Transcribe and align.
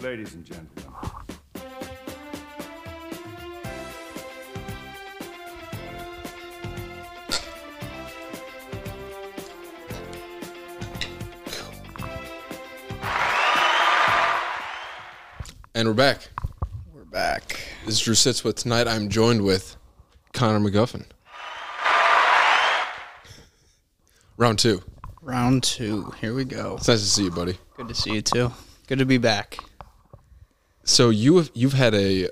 Ladies 0.00 0.32
and 0.32 0.46
gentlemen. 0.46 0.70
And 15.74 15.86
we're 15.86 15.92
back. 15.92 16.30
We're 16.94 17.04
back. 17.04 17.60
This 17.84 17.96
is 17.96 18.00
Drew 18.00 18.14
Sits 18.14 18.42
with 18.42 18.56
tonight. 18.56 18.88
I'm 18.88 19.10
joined 19.10 19.42
with 19.42 19.76
Connor 20.32 20.60
McGuffin. 20.60 21.04
Round 24.38 24.58
two. 24.58 24.82
Round 25.20 25.62
two. 25.62 26.10
Here 26.22 26.34
we 26.34 26.46
go. 26.46 26.76
It's 26.78 26.88
nice 26.88 27.00
to 27.00 27.06
see 27.06 27.24
you, 27.24 27.30
buddy. 27.30 27.58
Good 27.76 27.88
to 27.88 27.94
see 27.94 28.14
you 28.14 28.22
too. 28.22 28.50
Good 28.86 28.98
to 28.98 29.04
be 29.04 29.18
back. 29.18 29.58
So 30.90 31.10
you 31.10 31.36
have 31.36 31.50
you've 31.54 31.72
had 31.72 31.94
a 31.94 32.28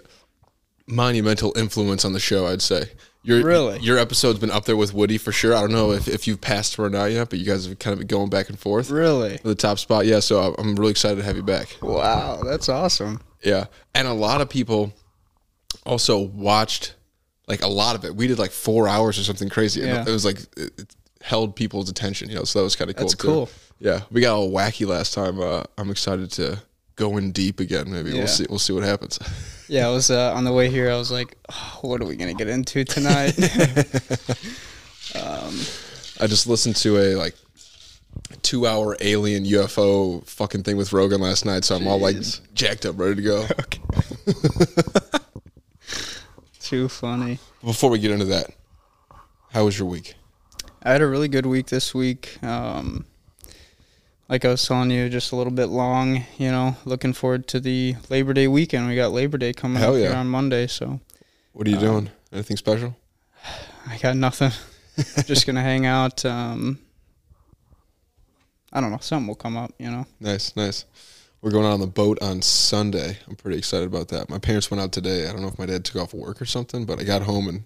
monumental 0.87 1.57
influence 1.57 2.05
on 2.05 2.13
the 2.13 2.21
show, 2.21 2.47
I'd 2.47 2.63
say. 2.63 2.91
Your 3.23 3.43
Really? 3.45 3.79
your 3.81 3.99
episode's 3.99 4.39
been 4.39 4.51
up 4.51 4.65
there 4.65 4.77
with 4.77 4.95
Woody 4.95 5.19
for 5.19 5.33
sure. 5.33 5.55
I 5.55 5.61
don't 5.61 5.73
know 5.73 5.93
if, 5.93 6.09
if 6.09 6.27
you've 6.27 6.41
passed 6.41 6.77
her 6.77 6.85
or 6.85 6.91
not 6.91 7.07
yet, 7.07 7.31
but 7.31 7.39
you 7.39 7.45
guys 7.45 7.67
have 7.67 7.79
kind 7.79 7.93
of 7.93 7.99
been 7.99 8.07
going 8.09 8.31
back 8.31 8.49
and 8.49 8.59
forth 8.59 8.91
Really? 8.91 9.39
the 9.43 9.55
top 9.55 9.79
spot. 9.79 10.07
Yeah, 10.07 10.21
so 10.21 10.55
I'm 10.59 10.77
really 10.77 10.93
excited 10.93 11.17
to 11.17 11.23
have 11.25 11.37
you 11.37 11.43
back. 11.43 11.77
Wow, 11.83 12.41
that's 12.43 12.69
awesome. 12.69 13.21
Yeah, 13.43 13.67
and 13.95 14.09
a 14.09 14.13
lot 14.13 14.41
of 14.41 14.49
people 14.49 14.93
also 15.85 16.19
watched 16.19 16.95
like 17.47 17.63
a 17.63 17.69
lot 17.69 17.97
of 17.97 18.05
it. 18.05 18.15
We 18.17 18.27
did 18.27 18.39
like 18.39 18.51
four 18.51 18.89
hours 18.89 19.19
or 19.19 19.23
something 19.25 19.49
crazy. 19.49 19.83
and 19.83 19.91
Yeah. 19.91 20.05
It 20.07 20.11
was 20.13 20.25
like 20.25 20.39
it, 20.57 20.73
it 20.79 20.97
held 21.21 21.55
people's 21.55 21.89
attention, 21.91 22.29
you 22.31 22.37
know. 22.37 22.45
So 22.45 22.59
that 22.61 22.65
was 22.65 22.77
kind 22.77 22.91
of 22.91 22.97
cool. 22.97 23.05
That's 23.07 23.15
too. 23.15 23.27
cool. 23.29 23.51
Yeah, 23.81 24.01
we 24.11 24.21
got 24.21 24.35
all 24.37 24.51
wacky 24.51 24.87
last 24.87 25.13
time. 25.15 25.41
Uh, 25.41 25.65
I'm 25.77 25.91
excited 25.91 26.31
to 26.33 26.61
go 26.99 27.17
in 27.17 27.33
deep 27.33 27.61
again. 27.61 27.91
Maybe 27.91 28.11
Yeah. 28.11 28.19
we'll 28.19 28.27
see. 28.27 28.47
We'll 28.51 28.59
see 28.59 28.73
what 28.75 28.83
happens. 28.85 29.19
Yeah, 29.71 29.87
I 29.87 29.91
was 29.91 30.11
uh, 30.11 30.33
on 30.33 30.45
the 30.45 30.53
way 30.55 30.71
here. 30.71 30.91
I 30.91 30.97
was 30.97 31.11
like, 31.13 31.37
oh, 31.53 31.79
"What 31.83 32.01
are 32.01 32.07
we 32.07 32.17
gonna 32.17 32.33
get 32.33 32.49
into 32.49 32.85
tonight?" 32.85 33.35
I 35.15 36.27
just 36.27 36.47
listened 36.47 36.77
to 36.77 36.97
a 36.97 37.17
like 37.17 37.35
two 38.41 38.67
hour 38.67 38.97
alien 39.03 39.45
UFO 39.45 40.27
fucking 40.27 40.63
thing 40.63 40.79
with 40.79 40.95
Rogan 40.95 41.21
last 41.21 41.45
night, 41.45 41.65
so 41.65 41.77
I'm 41.77 41.87
all 41.87 41.99
like 42.01 42.17
jacked 42.55 42.87
up, 42.87 42.99
ready 42.99 43.17
to 43.17 43.23
go. 43.23 43.47
Too 46.61 46.89
funny. 46.89 47.39
Before 47.63 47.91
we 47.91 47.99
get 47.99 48.11
into 48.11 48.25
that, 48.25 48.51
how 49.53 49.67
was 49.67 49.79
your 49.79 49.87
week? 49.89 50.15
I 50.83 50.93
had 50.93 51.03
a 51.03 51.07
really 51.07 51.29
good 51.29 51.45
week 51.45 51.67
this 51.67 51.95
week. 51.95 52.43
Um, 52.43 53.05
like 54.29 54.45
I 54.45 54.49
was 54.49 54.67
telling 54.67 54.91
you, 54.91 55.09
just 55.09 55.33
a 55.33 55.37
little 55.37 55.53
bit 55.53 55.67
long. 55.67 56.25
You 56.39 56.51
know, 56.51 56.77
looking 56.85 57.13
forward 57.13 57.47
to 57.49 57.61
the 57.61 57.97
Labor 58.11 58.33
Day 58.33 58.49
weekend. 58.49 58.89
We 58.89 58.97
got 58.97 59.13
Labor 59.13 59.39
Day 59.39 59.53
coming 59.53 59.81
Hell 59.81 59.95
up 59.95 59.99
here 60.01 60.13
on 60.15 60.29
Monday, 60.29 60.67
so 60.67 61.01
What 61.53 61.67
are 61.67 61.71
you 61.71 61.79
doing? 61.79 62.11
Anything 62.33 62.57
special? 62.57 62.97
I 63.87 63.99
got 63.99 64.17
nothing. 64.17 64.51
just 65.27 65.47
gonna 65.47 65.63
hang 65.63 65.87
out. 65.87 66.25
Um, 66.25 66.79
I 68.73 68.81
don't 68.81 68.91
know. 68.91 68.99
Something 69.01 69.29
will 69.29 69.35
come 69.35 69.57
up. 69.57 69.73
You 69.79 69.91
know. 69.91 70.07
Nice, 70.21 70.55
nice. 70.57 70.85
We're 71.41 71.53
going 71.53 71.65
out 71.67 71.73
on 71.75 71.81
the 71.81 71.87
boat 71.87 72.19
on 72.21 72.43
Sunday. 72.43 73.17
I'm 73.29 73.37
pretty 73.37 73.59
excited 73.59 73.87
about 73.87 74.09
that. 74.09 74.29
My 74.29 74.39
parents 74.39 74.73
went 74.73 74.81
out 74.81 74.91
today. 74.91 75.29
I 75.29 75.33
don't 75.33 75.41
know 75.41 75.47
if 75.49 75.59
my 75.59 75.67
dad 75.67 75.85
took 75.85 76.03
off 76.03 76.13
work 76.13 76.43
or 76.43 76.45
something, 76.45 76.85
but 76.85 76.99
I 76.99 77.05
got 77.05 77.23
home 77.23 77.49
and 77.49 77.63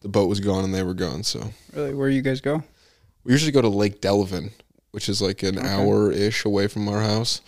the 0.00 0.08
boat 0.08 0.26
was 0.26 0.40
gone 0.40 0.64
and 0.64 0.74
they 0.74 0.82
were 0.82 0.94
gone. 0.94 1.22
So 1.22 1.50
Really, 1.74 1.92
where 1.92 2.08
you 2.08 2.22
guys 2.22 2.40
go? 2.40 2.62
we 3.22 3.32
usually 3.32 3.52
go 3.52 3.60
to 3.60 3.68
Lake 3.68 4.00
Delavan, 4.00 4.52
which 4.94 5.08
is 5.08 5.20
like 5.20 5.42
an 5.42 5.58
hour 5.58 6.12
ish 6.12 6.44
away 6.44 6.68
from 6.68 6.88
our 6.88 7.00
house. 7.00 7.40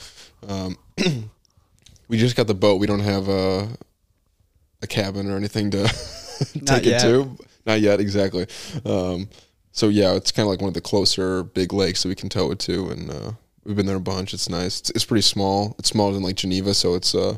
Um, 0.49 0.77
we 2.09 2.19
just 2.19 2.35
got 2.35 2.49
the 2.49 2.57
boat. 2.57 2.81
We 2.81 2.89
don't 2.89 2.99
have 2.99 3.29
a 3.29 3.69
a 4.83 4.87
cabin 4.89 5.31
or 5.31 5.37
anything 5.37 5.71
to 5.71 5.85
take 6.65 6.87
it 6.87 7.01
to. 7.03 7.39
Not 7.65 7.81
yet, 7.81 8.01
exactly. 8.01 8.49
Um, 8.85 9.29
so 9.71 9.87
yeah, 9.87 10.15
it's 10.15 10.33
kind 10.33 10.45
of 10.45 10.51
like 10.51 10.61
one 10.61 10.67
of 10.67 10.75
the 10.75 10.81
closer 10.81 11.45
big 11.45 11.73
lakes 11.73 12.03
that 12.03 12.09
we 12.09 12.17
can 12.17 12.29
tow 12.29 12.51
it 12.51 12.59
to, 12.61 12.89
and 12.89 13.13
uh, 13.13 13.31
we've 13.63 13.77
been 13.77 13.87
there 13.87 13.95
a 13.95 14.01
bunch. 14.01 14.35
It's 14.35 14.49
nice. 14.49 14.81
It's, 14.81 14.91
it's 14.91 15.05
pretty 15.05 15.23
small. 15.23 15.77
It's 15.79 15.91
smaller 15.91 16.15
than 16.15 16.25
like 16.25 16.35
Geneva, 16.35 16.75
so 16.75 16.97
it's 16.97 17.15
uh, 17.15 17.37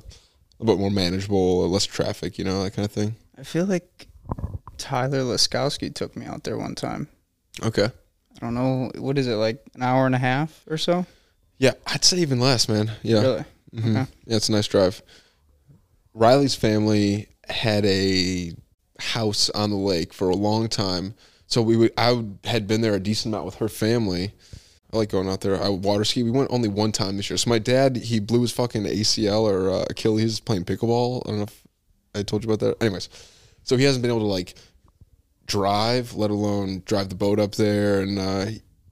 a 0.59 0.65
bit 0.65 0.79
more 0.79 0.91
manageable, 0.91 1.69
less 1.69 1.85
traffic, 1.85 2.39
you 2.39 2.45
know, 2.47 2.65
that 2.65 2.73
kind 2.73 2.87
of 2.87 2.93
thing. 2.93 3.15
I 3.37 3.43
feel 3.43 3.67
like 3.67 4.09
Tyler 4.79 5.21
Laskowski 5.21 5.95
took 5.95 6.17
me 6.17 6.25
out 6.25 6.45
there 6.45 6.57
one 6.57 6.75
time. 6.75 7.09
Okay. 7.63 7.91
I 8.41 8.45
don't 8.45 8.55
know 8.55 8.91
what 8.97 9.19
is 9.19 9.27
it 9.27 9.35
like 9.35 9.63
an 9.75 9.83
hour 9.83 10.07
and 10.07 10.15
a 10.15 10.19
half 10.19 10.63
or 10.69 10.79
so. 10.79 11.05
Yeah, 11.59 11.73
I'd 11.87 12.05
say 12.05 12.19
even 12.19 12.39
less, 12.41 12.69
man. 12.69 12.93
Yeah. 13.03 13.21
Really? 13.21 13.45
Mhm. 13.75 13.91
Okay. 14.03 14.11
Yeah, 14.27 14.37
it's 14.37 14.49
a 14.49 14.53
nice 14.53 14.69
drive. 14.69 15.03
Riley's 16.15 16.55
family 16.55 17.29
had 17.49 17.85
a 17.85 18.53
house 19.01 19.51
on 19.51 19.71
the 19.71 19.77
lake 19.77 20.13
for 20.13 20.29
a 20.29 20.37
long 20.37 20.69
time, 20.69 21.15
so 21.47 21.63
we 21.63 21.77
would. 21.77 21.93
I 21.97 22.13
would, 22.13 22.39
had 22.45 22.67
been 22.67 22.81
there 22.81 22.95
a 22.95 23.01
decent 23.01 23.35
amount 23.35 23.47
with 23.47 23.57
her 23.57 23.69
family. 23.69 24.33
I 24.93 24.97
like 24.97 25.11
going 25.11 25.29
out 25.29 25.43
there. 25.43 25.61
I 25.63 25.69
water 25.69 26.05
ski. 26.05 26.23
We 26.23 26.31
went 26.31 26.51
only 26.51 26.69
one 26.69 26.93
time 26.93 27.17
this 27.17 27.29
year. 27.29 27.37
So 27.37 27.51
my 27.51 27.59
dad, 27.59 27.97
he 27.97 28.21
blew 28.21 28.41
his 28.41 28.53
fucking 28.53 28.85
ACL 28.85 29.43
or 29.43 29.71
uh, 29.71 29.85
Achilles 29.91 30.41
playing 30.41 30.65
pickleball. 30.65 31.23
I 31.27 31.29
don't 31.31 31.37
know 31.39 31.43
if 31.45 31.63
I 32.15 32.23
told 32.23 32.43
you 32.45 32.51
about 32.51 32.65
that. 32.67 32.83
Anyways, 32.83 33.09
so 33.65 33.77
he 33.77 33.85
hasn't 33.85 34.01
been 34.03 34.11
able 34.11 34.21
to 34.21 34.27
like 34.27 34.55
drive, 35.49 36.15
let 36.15 36.31
alone 36.31 36.83
drive 36.87 37.09
the 37.09 37.17
boat 37.17 37.41
up 37.41 37.57
there, 37.57 38.01
and 38.01 38.19
uh, 38.19 38.47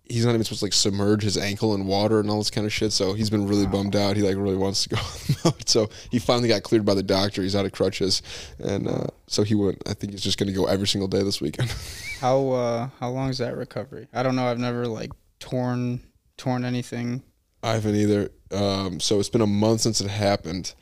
he's 0.08 0.24
not 0.24 0.32
even 0.32 0.42
supposed 0.42 0.60
to 0.60 0.66
like 0.66 0.72
submerge 0.72 1.22
his 1.22 1.36
ankle 1.36 1.74
in 1.74 1.86
water 1.86 2.18
and 2.18 2.28
all 2.28 2.38
this 2.38 2.50
kind 2.50 2.66
of 2.66 2.72
shit. 2.72 2.92
So 2.92 3.12
he's 3.12 3.30
been 3.30 3.46
really 3.46 3.66
bummed 3.66 3.94
out. 3.94 4.16
He 4.16 4.22
like 4.22 4.36
really 4.36 4.56
wants 4.56 4.82
to 4.84 4.88
go. 4.90 4.96
on 5.00 5.04
the 5.04 5.40
boat. 5.44 5.68
so 5.68 5.88
he 6.10 6.18
finally 6.18 6.48
got 6.48 6.62
cleared 6.62 6.84
by 6.84 6.94
the 6.94 7.02
doctor. 7.02 7.42
He's 7.42 7.54
out 7.54 7.66
of 7.66 7.72
crutches, 7.72 8.22
and 8.58 8.88
uh, 8.88 9.06
so 9.28 9.44
he 9.44 9.54
went. 9.54 9.80
I 9.86 9.94
think 9.94 10.12
he's 10.12 10.22
just 10.22 10.38
going 10.38 10.48
to 10.48 10.54
go 10.54 10.66
every 10.66 10.88
single 10.88 11.08
day 11.08 11.22
this 11.22 11.40
weekend. 11.40 11.72
How 12.20 12.48
uh 12.48 12.88
how 12.98 13.10
long 13.10 13.28
is 13.28 13.36
that 13.38 13.58
recovery? 13.58 14.08
I 14.10 14.22
don't 14.22 14.36
know. 14.36 14.46
I've 14.46 14.58
never 14.58 14.86
like 14.86 15.12
torn 15.38 16.00
torn 16.38 16.64
anything. 16.64 17.22
I 17.62 17.74
haven't 17.74 17.94
either. 17.94 18.30
Um, 18.50 19.00
so 19.00 19.20
it's 19.20 19.28
been 19.28 19.42
a 19.42 19.46
month 19.46 19.82
since 19.82 20.00
it 20.00 20.08
happened, 20.08 20.72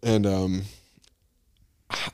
and 0.00 0.24
um, 0.24 0.62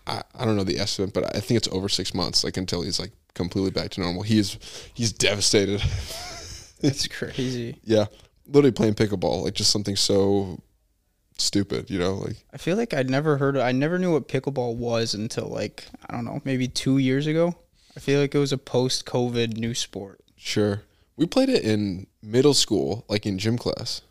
I, 0.06 0.22
I 0.34 0.44
don't 0.44 0.56
know 0.56 0.64
the 0.64 0.78
estimate, 0.78 1.12
but 1.12 1.34
I 1.36 1.40
think 1.40 1.58
it's 1.58 1.68
over 1.68 1.88
six 1.88 2.14
months, 2.14 2.44
like 2.44 2.56
until 2.56 2.82
he's 2.82 2.98
like 2.98 3.12
completely 3.34 3.70
back 3.70 3.90
to 3.92 4.00
normal. 4.00 4.22
He 4.22 4.38
is 4.38 4.58
he's 4.94 5.12
devastated. 5.12 5.82
It's 6.80 7.08
crazy. 7.08 7.80
yeah, 7.82 8.04
literally 8.46 8.70
playing 8.70 8.94
pickleball, 8.94 9.42
like 9.42 9.54
just 9.54 9.72
something 9.72 9.96
so 9.96 10.60
stupid, 11.38 11.90
you 11.90 11.98
know, 11.98 12.14
like 12.14 12.36
I 12.52 12.56
feel 12.56 12.76
like 12.76 12.94
I'd 12.94 13.10
never 13.10 13.36
heard. 13.36 13.56
of, 13.56 13.62
I 13.62 13.72
never 13.72 13.98
knew 13.98 14.12
what 14.12 14.28
pickleball 14.28 14.76
was 14.76 15.12
until 15.12 15.48
like 15.48 15.86
I 16.08 16.14
don't 16.14 16.24
know, 16.24 16.40
maybe 16.44 16.68
two 16.68 16.98
years 16.98 17.26
ago. 17.26 17.56
I 17.96 18.00
feel 18.00 18.20
like 18.20 18.32
it 18.32 18.38
was 18.38 18.52
a 18.52 18.58
post-COVID 18.58 19.56
new 19.56 19.74
sport. 19.74 20.20
Sure. 20.36 20.82
We 21.16 21.26
played 21.26 21.48
it 21.48 21.64
in 21.64 22.06
middle 22.22 22.54
school, 22.54 23.04
like 23.08 23.26
in 23.26 23.38
gym 23.38 23.58
class. 23.58 24.02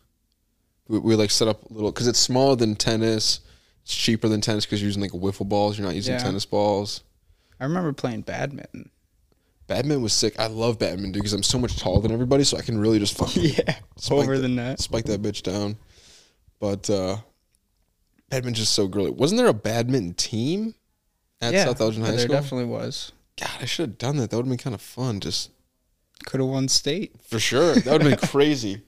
We, 0.88 0.98
we 0.98 1.14
like 1.14 1.30
set 1.30 1.48
up 1.48 1.70
a 1.70 1.72
little 1.72 1.90
because 1.90 2.06
it's 2.06 2.18
smaller 2.18 2.54
than 2.54 2.76
tennis. 2.76 3.40
It's 3.88 3.96
cheaper 3.96 4.28
than 4.28 4.42
tennis 4.42 4.66
because 4.66 4.82
you're 4.82 4.88
using 4.88 5.00
like 5.00 5.12
wiffle 5.12 5.48
balls. 5.48 5.78
You're 5.78 5.86
not 5.86 5.94
using 5.96 6.12
Yeah. 6.12 6.18
tennis 6.22 6.44
balls. 6.44 7.04
I 7.58 7.64
remember 7.64 7.94
playing 7.94 8.20
badminton. 8.20 8.90
Badminton 9.66 10.02
was 10.02 10.12
sick. 10.12 10.38
I 10.38 10.46
love 10.48 10.78
badminton 10.78 11.12
because 11.12 11.32
I'm 11.32 11.42
so 11.42 11.58
much 11.58 11.78
taller 11.78 12.02
than 12.02 12.12
everybody, 12.12 12.44
so 12.44 12.58
I 12.58 12.60
can 12.60 12.76
really 12.78 12.98
just 12.98 13.16
fucking 13.16 13.42
Yeah, 13.56 13.76
Spike 13.96 14.18
over 14.18 14.36
the- 14.36 14.42
the 14.42 14.48
net. 14.48 14.80
spike 14.80 15.06
that 15.06 15.22
bitch 15.22 15.42
down. 15.42 15.78
But 16.60 16.90
uh 16.90 17.16
badminton's 18.28 18.58
just 18.58 18.74
so 18.74 18.88
girly. 18.88 19.10
Wasn't 19.10 19.38
there 19.38 19.48
a 19.48 19.54
badminton 19.54 20.12
team 20.14 20.74
at 21.40 21.54
yeah, 21.54 21.64
South 21.64 21.80
Elgin 21.80 22.02
High 22.02 22.10
there 22.10 22.18
School? 22.20 22.34
definitely 22.34 22.66
was. 22.66 23.12
God, 23.40 23.50
I 23.62 23.64
should 23.64 23.88
have 23.88 23.98
done 23.98 24.18
that. 24.18 24.28
That 24.28 24.36
would 24.36 24.44
have 24.44 24.50
been 24.50 24.58
kind 24.58 24.74
of 24.74 24.82
fun. 24.82 25.20
Just 25.20 25.48
Could 26.26 26.40
have 26.40 26.48
won 26.50 26.68
state. 26.68 27.14
For 27.22 27.38
sure. 27.38 27.74
That 27.76 27.86
would 27.92 28.02
have 28.02 28.20
been 28.20 28.28
crazy. 28.30 28.82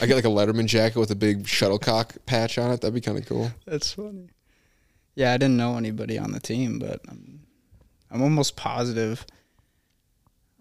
I 0.00 0.06
get 0.06 0.14
like 0.14 0.24
a 0.24 0.28
Letterman 0.28 0.66
jacket 0.66 0.98
with 0.98 1.10
a 1.10 1.16
big 1.16 1.46
shuttlecock 1.46 2.16
patch 2.26 2.58
on 2.58 2.70
it. 2.70 2.80
That'd 2.80 2.94
be 2.94 3.00
kind 3.00 3.18
of 3.18 3.26
cool. 3.26 3.50
That's 3.66 3.92
funny. 3.92 4.30
Yeah, 5.14 5.32
I 5.32 5.36
didn't 5.36 5.56
know 5.56 5.76
anybody 5.76 6.18
on 6.18 6.32
the 6.32 6.40
team, 6.40 6.78
but 6.78 7.00
I'm, 7.08 7.40
I'm 8.10 8.22
almost 8.22 8.56
positive. 8.56 9.24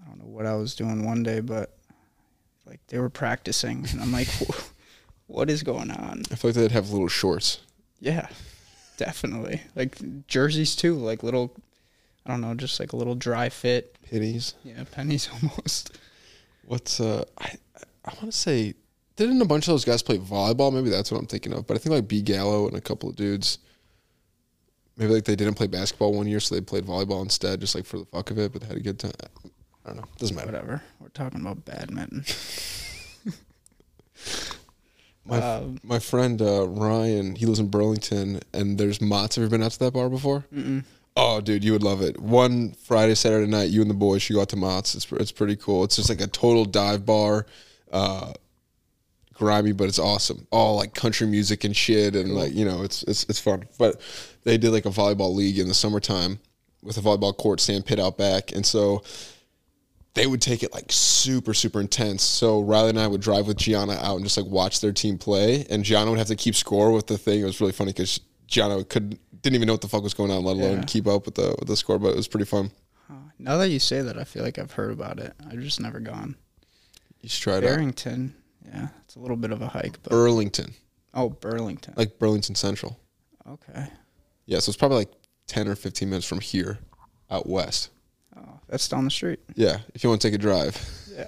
I 0.02 0.08
don't 0.10 0.20
know 0.20 0.28
what 0.30 0.46
I 0.46 0.56
was 0.56 0.76
doing 0.76 1.06
one 1.06 1.24
day, 1.24 1.40
but 1.40 1.76
like 2.66 2.80
they 2.88 3.00
were 3.00 3.10
practicing, 3.10 3.86
and 3.92 4.02
I'm 4.02 4.12
like, 4.12 4.28
what 5.28 5.50
is 5.50 5.64
going 5.64 5.92
on? 5.92 6.24
I 6.32 6.36
feel 6.36 6.50
like 6.50 6.56
they'd 6.56 6.72
have 6.72 6.92
little 6.92 7.08
shorts. 7.08 7.60
Yeah, 8.00 8.28
definitely. 8.98 9.62
Like 9.76 10.28
jerseys 10.28 10.76
too, 10.76 10.96
like 10.96 11.24
little, 11.24 11.56
I 12.26 12.30
don't 12.30 12.42
know, 12.42 12.54
just 12.54 12.80
like 12.80 12.94
a 12.94 12.98
little 12.98 13.16
dry 13.16 13.50
fit. 13.50 13.98
Pennies. 14.10 14.54
Yeah, 14.64 14.84
pennies 14.92 15.30
almost. 15.42 15.98
What's 16.66 17.00
uh? 17.00 17.26
I 17.38 17.54
I 18.06 18.14
want 18.16 18.32
to 18.32 18.38
say 18.38 18.76
didn't 19.16 19.42
a 19.42 19.46
bunch 19.46 19.68
of 19.68 19.74
those 19.74 19.86
guys 19.86 20.02
play 20.02 20.18
volleyball? 20.18 20.74
Maybe 20.74 20.90
that's 20.90 21.12
what 21.12 21.20
I'm 21.20 21.28
thinking 21.28 21.54
of. 21.54 21.68
But 21.68 21.76
I 21.76 21.78
think 21.80 21.94
like 21.94 22.08
B 22.08 22.22
Gallo 22.22 22.68
and 22.68 22.76
a 22.76 22.82
couple 22.82 23.10
of 23.10 23.16
dudes. 23.16 23.60
Maybe 24.98 25.14
like 25.14 25.26
they 25.26 25.36
didn't 25.36 25.56
play 25.56 25.68
basketball 25.68 26.14
one 26.14 26.28
year, 26.28 26.40
so 26.40 26.54
they 26.54 26.62
played 26.62 26.86
volleyball 26.86 27.24
instead, 27.24 27.60
just 27.60 27.74
like 27.74 27.86
for 27.86 27.98
the 28.00 28.06
fuck 28.06 28.30
of 28.32 28.38
it. 28.38 28.52
But 28.52 28.62
they 28.62 28.68
had 28.68 28.78
a 28.78 28.82
good 28.82 29.00
time. 29.00 29.12
I 29.86 29.90
don't 29.90 29.98
know. 29.98 30.04
Doesn't 30.18 30.36
matter. 30.36 30.52
Whatever. 30.52 30.82
We're 31.00 31.08
talking 31.10 31.42
about 31.42 31.66
badminton. 31.66 32.26
My 35.26 35.40
Um, 35.40 35.78
my 35.84 36.00
friend 36.00 36.42
uh, 36.42 36.68
Ryan, 36.68 37.36
he 37.36 37.46
lives 37.46 37.60
in 37.60 37.70
Burlington, 37.70 38.42
and 38.54 38.78
there's 38.78 39.00
Mott's. 39.00 39.36
Have 39.36 39.42
you 39.42 39.46
ever 39.46 39.52
been 39.58 39.64
out 39.64 39.72
to 39.72 39.80
that 39.80 39.94
bar 39.94 40.10
before? 40.10 40.44
Mm-mm. 40.54 40.84
Oh, 41.16 41.40
dude, 41.40 41.64
you 41.64 41.72
would 41.72 41.84
love 41.84 42.02
it. 42.02 42.20
One 42.20 42.74
Friday, 42.74 43.16
Saturday 43.16 43.50
night, 43.50 43.70
you 43.70 43.82
and 43.82 43.90
the 43.90 43.94
boys 43.96 44.22
should 44.22 44.34
go 44.34 44.42
out 44.42 44.50
to 44.50 44.58
Mott's. 44.58 44.96
It's 44.96 45.10
it's 45.14 45.32
pretty 45.32 45.56
cool. 45.56 45.84
It's 45.86 45.96
just 45.96 46.10
like 46.10 46.20
a 46.20 46.28
total 46.28 46.66
dive 46.66 47.06
bar, 47.06 47.46
uh, 47.92 48.34
grimy, 49.34 49.72
but 49.72 49.88
it's 49.88 50.00
awesome. 50.00 50.48
All 50.52 50.76
like 50.78 50.94
country 50.94 51.28
music 51.28 51.64
and 51.64 51.76
shit, 51.76 52.16
and 52.16 52.34
like 52.34 52.54
you 52.54 52.66
know, 52.66 52.84
it's 52.84 53.04
it's 53.04 53.24
it's 53.30 53.40
fun. 53.40 53.64
But 53.78 54.00
they 54.44 54.58
did 54.58 54.72
like 54.72 54.86
a 54.86 54.90
volleyball 54.90 55.34
league 55.34 55.60
in 55.60 55.68
the 55.68 55.74
summertime 55.74 56.40
with 56.82 56.98
a 56.98 57.02
volleyball 57.02 57.36
court, 57.36 57.60
sand 57.62 57.86
pit 57.86 58.00
out 58.00 58.18
back, 58.18 58.52
and 58.52 58.66
so 58.66 59.04
they 60.16 60.28
would 60.28 60.42
take 60.42 60.62
it 60.64 60.74
like 60.74 60.92
super 60.92 61.54
super 61.54 61.82
intense. 61.82 62.22
So 62.24 62.62
Riley 62.62 62.90
and 62.90 63.00
I 63.00 63.08
would 63.08 63.22
drive 63.22 63.48
with 63.48 63.58
Gianna 63.58 63.94
out 64.02 64.16
and 64.18 64.24
just 64.26 64.38
like 64.38 64.46
watch 64.46 64.80
their 64.82 64.92
team 64.92 65.18
play, 65.18 65.66
and 65.70 65.84
Gianna 65.84 66.10
would 66.12 66.20
have 66.20 66.28
to 66.28 66.36
keep 66.36 66.56
score 66.56 66.92
with 66.92 67.08
the 67.08 67.18
thing. 67.18 67.42
It 67.42 67.46
was 67.46 67.60
really 67.60 67.74
funny 67.74 67.92
because 67.94 68.20
Gianna 68.48 68.84
could 68.84 69.18
didn't 69.42 69.56
even 69.56 69.68
know 69.68 69.74
what 69.74 69.82
the 69.82 69.88
fuck 69.90 70.04
was 70.04 70.14
going 70.14 70.32
on, 70.32 70.44
let 70.44 70.56
alone 70.56 70.78
Yeah. 70.80 70.84
keep 70.86 71.08
up 71.08 71.26
with 71.26 71.36
the 71.36 71.56
with 71.60 71.68
the 71.68 71.76
score. 71.76 71.98
But 72.00 72.10
it 72.10 72.16
was 72.16 72.28
pretty 72.28 72.46
fun. 72.46 72.72
Huh. 73.08 73.16
Now 73.40 73.58
that 73.58 73.70
you 73.70 73.80
say 73.80 74.02
that, 74.02 74.18
I 74.18 74.24
feel 74.24 74.44
like 74.44 74.60
I've 74.60 74.72
heard 74.74 74.92
about 74.92 75.20
it. 75.20 75.34
I've 75.50 75.60
just 75.60 75.80
never 75.82 76.00
gone. 76.00 76.36
You 77.22 77.30
should 77.30 77.42
try 77.44 77.58
it 77.58 77.64
out. 77.64 77.70
Yeah, 78.74 78.88
it's 79.06 79.16
a 79.16 79.20
little 79.20 79.38
bit 79.38 79.52
of 79.52 79.62
a 79.62 79.68
hike, 79.68 80.02
but 80.04 80.10
Burlington, 80.10 80.74
oh, 81.14 81.30
Burlington. 81.30 81.94
like 81.96 82.18
Burlington 82.20 82.56
Central. 82.56 83.00
Okay. 83.48 83.88
Yeah, 84.46 84.60
so 84.60 84.70
it's 84.72 84.78
probably 84.78 84.98
like 84.98 85.12
ten 85.48 85.68
or 85.68 85.76
fifteen 85.76 86.10
minutes 86.10 86.26
from 86.28 86.40
here, 86.40 86.80
out 87.30 87.48
west. 87.48 87.90
Oh, 88.36 88.60
that's 88.68 88.88
down 88.88 89.06
the 89.06 89.12
street. 89.12 89.40
Yeah, 89.56 89.78
if 89.94 90.04
you 90.04 90.10
want 90.10 90.22
to 90.22 90.28
take 90.28 90.36
a 90.36 90.42
drive. 90.42 90.76
Yeah. 91.16 91.28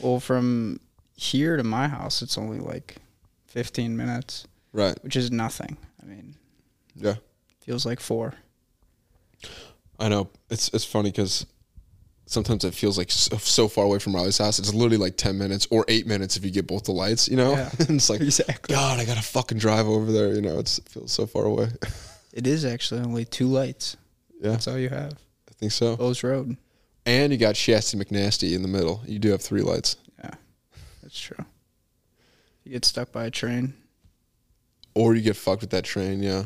well, 0.00 0.20
from 0.20 0.78
here 1.16 1.56
to 1.56 1.64
my 1.64 1.88
house, 1.88 2.22
it's 2.22 2.38
only 2.38 2.58
like 2.60 2.96
15 3.48 3.96
minutes, 3.96 4.46
Right. 4.72 4.96
which 5.02 5.16
is 5.16 5.30
nothing. 5.32 5.76
I 6.00 6.06
mean, 6.06 6.36
Yeah. 6.94 7.16
feels 7.60 7.84
like 7.84 7.98
four. 8.00 8.34
I 9.98 10.08
know. 10.08 10.30
It's 10.48 10.68
it's 10.72 10.84
funny 10.84 11.10
because 11.10 11.46
sometimes 12.30 12.64
it 12.64 12.72
feels 12.74 12.96
like 12.96 13.10
so, 13.10 13.36
so 13.38 13.68
far 13.68 13.84
away 13.84 13.98
from 13.98 14.14
Riley's 14.14 14.38
house. 14.38 14.58
It's 14.58 14.72
literally 14.72 14.96
like 14.96 15.16
ten 15.16 15.36
minutes 15.36 15.66
or 15.70 15.84
eight 15.88 16.06
minutes 16.06 16.36
if 16.36 16.44
you 16.44 16.50
get 16.50 16.66
both 16.66 16.84
the 16.84 16.92
lights. 16.92 17.28
You 17.28 17.36
know, 17.36 17.52
Yeah. 17.52 17.70
And 17.80 17.90
it's 17.96 18.08
like 18.08 18.20
Exactly. 18.20 18.74
God, 18.74 18.98
I 19.00 19.04
gotta 19.04 19.22
fucking 19.22 19.58
drive 19.58 19.86
over 19.86 20.10
there. 20.10 20.34
You 20.34 20.40
know, 20.40 20.58
it's, 20.58 20.78
it 20.78 20.88
feels 20.88 21.12
so 21.12 21.26
far 21.26 21.44
away. 21.44 21.68
It 22.32 22.46
is 22.46 22.64
actually 22.64 23.00
only 23.00 23.24
two 23.24 23.48
lights. 23.48 23.96
yeah, 24.40 24.50
That's 24.52 24.68
all 24.68 24.78
you 24.78 24.88
have. 24.88 25.14
I 25.48 25.52
think 25.58 25.72
so. 25.72 25.96
Bowes 25.96 26.22
Road. 26.22 26.56
And 27.04 27.32
you 27.32 27.38
got 27.38 27.56
Shasta 27.56 27.96
McNasty 27.96 28.54
in 28.54 28.62
the 28.62 28.68
middle. 28.68 29.02
You 29.04 29.18
do 29.18 29.30
have 29.30 29.42
three 29.42 29.62
lights. 29.62 29.96
Yeah, 30.22 30.30
that's 31.02 31.18
true. 31.18 31.44
You 32.62 32.70
get 32.70 32.84
stuck 32.84 33.10
by 33.10 33.24
a 33.24 33.30
train. 33.32 33.74
Or 34.94 35.16
you 35.16 35.22
get 35.22 35.34
fucked 35.36 35.62
with 35.62 35.70
that 35.70 35.82
train, 35.82 36.22
yeah. 36.22 36.44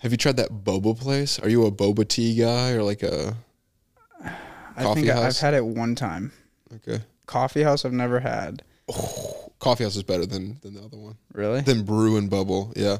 Have 0.00 0.10
you 0.10 0.18
tried 0.18 0.36
that 0.36 0.50
boba 0.50 1.00
place? 1.00 1.38
Are 1.38 1.48
you 1.48 1.64
a 1.64 1.72
boba 1.72 2.06
tea 2.06 2.34
guy 2.36 2.72
or 2.72 2.82
like 2.82 3.02
a 3.02 3.34
I 4.76 4.82
Coffee 4.82 5.00
think 5.02 5.12
I- 5.12 5.18
I've 5.18 5.22
house? 5.24 5.40
had 5.40 5.54
it 5.54 5.64
one 5.64 5.94
time. 5.94 6.32
okay? 6.76 7.02
Coffee 7.26 7.62
house 7.62 7.84
I've 7.84 7.92
never 7.92 8.20
had. 8.20 8.62
Coffee 9.58 9.84
house 9.84 9.96
is 9.96 10.02
better 10.02 10.26
than 10.26 10.58
than 10.62 10.74
the 10.74 10.82
other 10.82 10.96
one. 10.96 11.16
Really? 11.32 11.60
Than 11.60 11.84
brew 11.84 12.16
and 12.16 12.28
bubble, 12.28 12.72
yeah. 12.76 12.98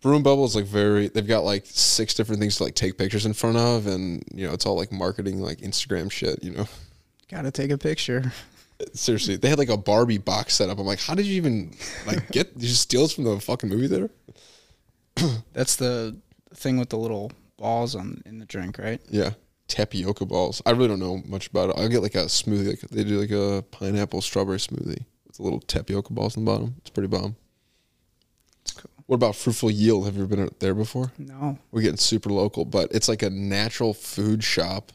Brew 0.00 0.14
and 0.16 0.24
bubble 0.24 0.44
is 0.44 0.56
like 0.56 0.64
very. 0.64 1.08
They've 1.08 1.26
got 1.26 1.44
like 1.44 1.64
six 1.66 2.14
different 2.14 2.40
things 2.40 2.56
to 2.56 2.64
like 2.64 2.74
take 2.74 2.96
pictures 2.98 3.24
in 3.26 3.34
front 3.34 3.56
of, 3.56 3.86
and 3.86 4.24
you 4.34 4.46
know 4.46 4.52
it's 4.54 4.66
all 4.66 4.76
like 4.76 4.90
marketing, 4.90 5.40
like 5.40 5.58
Instagram 5.58 6.10
shit. 6.10 6.42
You 6.42 6.50
know, 6.52 6.66
Gotta 7.30 7.50
take 7.50 7.70
a 7.70 7.78
picture. 7.78 8.32
seriously, 8.94 9.36
they 9.36 9.48
had 9.48 9.58
like 9.58 9.68
a 9.68 9.76
Barbie 9.76 10.18
box 10.18 10.54
set 10.54 10.70
up. 10.70 10.78
I'm 10.80 10.86
like, 10.86 10.98
how 10.98 11.14
did 11.14 11.26
you 11.26 11.36
even 11.36 11.72
like 12.06 12.30
get? 12.32 12.54
Did 12.54 12.64
you 12.68 12.74
steal 12.74 13.02
this 13.02 13.12
from 13.12 13.24
the 13.24 13.38
fucking 13.38 13.68
movie 13.68 13.86
theater? 13.86 14.10
That's 15.52 15.76
the 15.76 16.16
thing 16.54 16.78
with 16.78 16.88
the 16.88 16.98
little 16.98 17.30
balls 17.58 17.94
on 17.94 18.22
in 18.26 18.38
the 18.38 18.46
drink, 18.46 18.78
right? 18.78 19.00
Yeah. 19.10 19.30
Tapioca 19.68 20.26
balls. 20.26 20.60
I 20.66 20.70
really 20.70 20.88
don't 20.88 21.00
know 21.00 21.22
much 21.26 21.48
about 21.48 21.70
it. 21.70 21.76
I'll 21.78 21.88
get 21.88 22.02
like 22.02 22.14
a 22.14 22.24
smoothie. 22.24 22.68
Like 22.68 22.80
they 22.80 23.04
do 23.04 23.20
like 23.20 23.30
a 23.30 23.62
pineapple 23.70 24.20
strawberry 24.20 24.58
smoothie 24.58 25.04
with 25.26 25.40
a 25.40 25.42
little 25.42 25.60
tapioca 25.60 26.12
balls 26.12 26.36
in 26.36 26.44
the 26.44 26.50
bottom. 26.50 26.74
It's 26.78 26.90
pretty 26.90 27.08
bomb. 27.08 27.36
It's 28.62 28.72
cool. 28.72 28.90
What 29.06 29.16
about 29.16 29.36
Fruitful 29.36 29.70
Yield? 29.70 30.04
Have 30.06 30.16
you 30.16 30.24
ever 30.24 30.36
been 30.36 30.50
there 30.58 30.74
before? 30.74 31.12
No. 31.18 31.58
We're 31.70 31.82
getting 31.82 31.96
super 31.96 32.30
local, 32.30 32.64
but 32.64 32.92
it's 32.92 33.08
like 33.08 33.22
a 33.22 33.30
natural 33.30 33.94
food 33.94 34.44
shop 34.44 34.92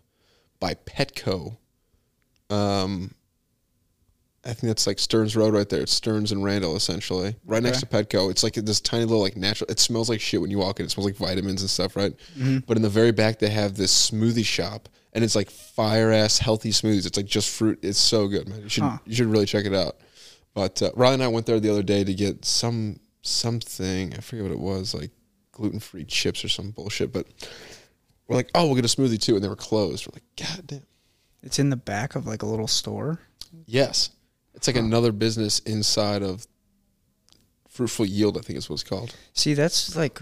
by 0.59 0.75
Petco. 0.75 1.57
Um, 2.49 3.11
I 4.47 4.53
think 4.53 4.69
that's 4.69 4.87
like 4.87 4.97
Stearns 4.97 5.35
Road 5.35 5.53
right 5.53 5.67
there. 5.67 5.81
It's 5.81 5.93
Stearns 5.93 6.31
and 6.31 6.43
Randall 6.43 6.75
essentially, 6.75 7.35
right 7.45 7.61
next 7.61 7.81
to 7.81 7.85
Petco. 7.85 8.31
It's 8.31 8.43
like 8.43 8.53
this 8.53 8.79
tiny 8.79 9.03
little 9.03 9.21
like 9.21 9.35
natural. 9.37 9.69
It 9.69 9.79
smells 9.79 10.09
like 10.09 10.21
shit 10.21 10.39
when 10.41 10.49
you 10.49 10.57
walk 10.57 10.79
in. 10.79 10.85
It 10.85 10.89
smells 10.89 11.05
like 11.05 11.15
vitamins 11.17 11.61
and 11.61 11.69
stuff, 11.69 11.95
right? 11.95 12.13
But 12.65 12.77
in 12.77 12.83
the 12.83 12.89
very 12.89 13.11
back, 13.11 13.39
they 13.39 13.49
have 13.49 13.75
this 13.75 14.09
smoothie 14.09 14.45
shop, 14.45 14.87
and 15.13 15.23
it's 15.23 15.35
like 15.35 15.49
fire 15.49 16.11
ass 16.11 16.39
healthy 16.39 16.71
smoothies. 16.71 17.05
It's 17.05 17.17
like 17.17 17.25
just 17.25 17.49
fruit. 17.49 17.79
It's 17.81 17.99
so 17.99 18.27
good, 18.27 18.47
man. 18.47 18.61
You 18.61 18.69
should 18.69 18.83
Huh. 18.83 18.97
you 19.05 19.15
should 19.15 19.27
really 19.27 19.45
check 19.45 19.65
it 19.65 19.73
out. 19.73 19.97
But 20.53 20.81
uh, 20.81 20.91
Riley 20.95 21.15
and 21.15 21.23
I 21.23 21.27
went 21.27 21.45
there 21.45 21.59
the 21.59 21.69
other 21.69 21.83
day 21.83 22.03
to 22.03 22.13
get 22.13 22.45
some 22.45 22.99
something. 23.21 24.13
I 24.15 24.21
forget 24.21 24.43
what 24.43 24.51
it 24.51 24.59
was, 24.59 24.93
like 24.93 25.11
gluten 25.51 25.79
free 25.79 26.05
chips 26.05 26.43
or 26.45 26.49
some 26.49 26.71
bullshit. 26.71 27.11
But 27.11 27.27
we're 28.27 28.35
like, 28.35 28.49
oh, 28.55 28.65
we'll 28.65 28.75
get 28.75 28.85
a 28.85 28.87
smoothie 28.87 29.19
too, 29.21 29.35
and 29.35 29.43
they 29.43 29.47
were 29.49 29.55
closed. 29.55 30.07
We're 30.07 30.13
like, 30.15 30.47
god 30.49 30.67
damn. 30.67 30.83
It's 31.43 31.59
in 31.59 31.69
the 31.69 31.75
back 31.77 32.15
of 32.15 32.25
like 32.25 32.41
a 32.43 32.45
little 32.45 32.67
store. 32.67 33.19
Yes, 33.65 34.09
it's 34.57 34.67
like 34.67 34.75
another 34.75 35.11
business 35.13 35.59
inside 35.59 36.21
of 36.23 36.45
Fruitful 37.69 38.05
Yield. 38.07 38.37
I 38.37 38.41
think 38.41 38.57
is 38.57 38.69
what 38.69 38.73
it's 38.75 38.83
called. 38.83 39.15
See, 39.33 39.53
that's 39.53 39.95
like 39.95 40.19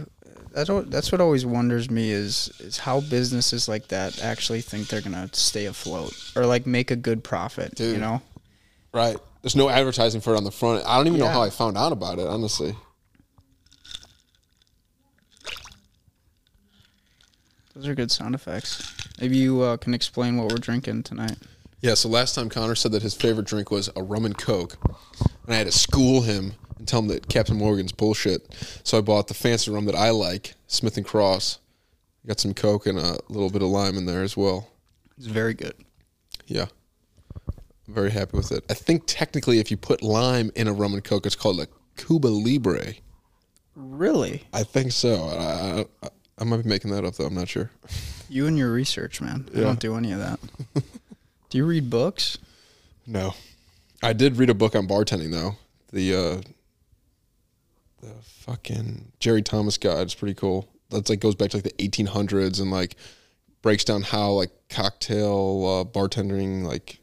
that. 0.51 0.69
al- 0.69 0.83
That's 0.83 1.11
what 1.11 1.21
always 1.21 1.45
wonders 1.45 1.89
me 1.89 2.11
is 2.11 2.51
is 2.59 2.77
how 2.77 2.99
businesses 2.99 3.67
like 3.67 3.87
that 3.87 4.21
actually 4.21 4.61
think 4.61 4.89
they're 4.89 5.01
gonna 5.01 5.29
stay 5.33 5.65
afloat 5.65 6.13
or 6.35 6.45
like 6.45 6.67
make 6.67 6.91
a 6.91 6.95
good 6.95 7.23
profit. 7.23 7.79
You 7.79 7.97
know? 7.97 8.21
Right. 8.93 9.17
There's 9.41 9.55
no 9.55 9.69
advertising 9.69 10.21
for 10.21 10.33
it 10.33 10.37
on 10.37 10.43
the 10.43 10.51
front. 10.51 10.85
I 10.85 10.97
don't 10.97 11.07
even 11.07 11.19
know 11.19 11.27
how 11.27 11.41
I 11.41 11.49
found 11.49 11.77
out 11.77 11.91
about 11.91 12.19
it, 12.19 12.27
honestly. 12.27 12.75
Those 17.75 17.87
are 17.87 17.95
good 17.95 18.11
sound 18.11 18.35
effects. 18.35 18.91
Maybe 19.19 19.37
you 19.37 19.61
uh, 19.61 19.77
can 19.77 19.93
explain 19.93 20.37
what 20.37 20.49
we're 20.49 20.57
drinking 20.57 21.03
tonight. 21.03 21.37
Yeah, 21.85 21.93
so 21.93 22.09
last 22.09 22.33
time 22.33 22.49
Connor 22.49 22.73
said 22.73 22.93
that 22.93 23.03
his 23.03 23.13
favorite 23.13 23.45
drink 23.45 23.69
was 23.69 23.91
a 23.95 24.01
rum 24.01 24.25
and 24.25 24.35
coke. 24.35 24.75
And 25.45 25.53
I 25.53 25.57
had 25.57 25.67
to 25.67 25.71
school 25.71 26.21
him 26.21 26.53
and 26.79 26.87
tell 26.87 26.99
him 26.99 27.09
that 27.09 27.27
Captain 27.27 27.55
Morgan's 27.57 27.91
bullshit. 27.91 28.51
So 28.83 28.97
I 28.97 29.01
bought 29.01 29.27
the 29.27 29.35
fancy 29.35 29.69
rum 29.69 29.85
that 29.85 29.93
I 29.93 30.09
like, 30.09 30.55
Smith 30.65 30.97
and 30.97 31.05
Cross. 31.05 31.59
Got 32.25 32.39
some 32.39 32.55
coke 32.55 32.87
and 32.87 32.97
a 32.97 33.19
little 33.29 33.51
bit 33.51 33.61
of 33.61 33.67
lime 33.67 33.97
in 33.99 34.07
there 34.07 34.23
as 34.23 34.35
well. 34.35 34.67
It's 35.15 35.27
very 35.27 35.53
good. 35.53 35.75
Yeah. 36.47 36.65
I'm 37.87 37.93
very 37.93 38.09
happy 38.09 38.35
with 38.35 38.51
it. 38.51 38.63
I 38.67 38.73
think 38.73 39.03
technically 39.05 39.59
if 39.59 39.69
you 39.69 39.77
put 39.77 40.01
lime 40.01 40.49
in 40.55 40.67
a 40.67 40.73
rum 40.73 40.95
and 40.95 41.03
coke, 41.03 41.27
it's 41.27 41.35
called 41.35 41.59
a 41.59 41.67
Cuba 41.97 42.29
Libre. 42.29 42.95
Really? 43.75 44.41
I 44.53 44.63
think 44.63 44.91
so. 44.91 45.27
I, 45.27 45.85
I, 46.03 46.09
I 46.39 46.43
might 46.45 46.63
be 46.63 46.67
making 46.69 46.89
that 46.93 47.05
up 47.05 47.13
though. 47.13 47.25
I'm 47.25 47.35
not 47.35 47.47
sure. 47.47 47.69
You 48.27 48.47
and 48.47 48.57
your 48.57 48.71
research, 48.71 49.21
man. 49.21 49.47
I 49.53 49.57
Yeah. 49.59 49.63
don't 49.65 49.79
do 49.79 49.95
any 49.97 50.13
of 50.13 50.17
that. 50.17 50.39
do 51.55 51.59
you 51.59 51.65
read 51.65 51.89
books? 51.89 52.37
No, 53.07 53.33
I 54.03 54.11
did 54.11 54.35
read 54.35 54.49
a 54.49 54.53
book 54.53 54.75
on 54.75 54.89
bartending 54.89 55.31
though. 55.31 55.55
The 55.93 56.13
uh, 56.13 56.41
the 58.01 58.13
fucking 58.21 59.13
Jerry 59.21 59.41
Thomas 59.41 59.77
guide 59.77 60.01
It's 60.01 60.15
pretty 60.15 60.33
cool. 60.33 60.67
That's 60.89 61.09
like 61.09 61.21
goes 61.21 61.33
back 61.33 61.51
to 61.51 61.57
like 61.57 61.63
the 61.63 61.71
1800s 61.89 62.59
and 62.59 62.71
like 62.71 62.97
breaks 63.61 63.85
down 63.85 64.01
how 64.01 64.31
like 64.31 64.51
cocktail 64.69 65.85
uh, 65.87 65.97
bartending 65.97 66.63
like 66.65 66.99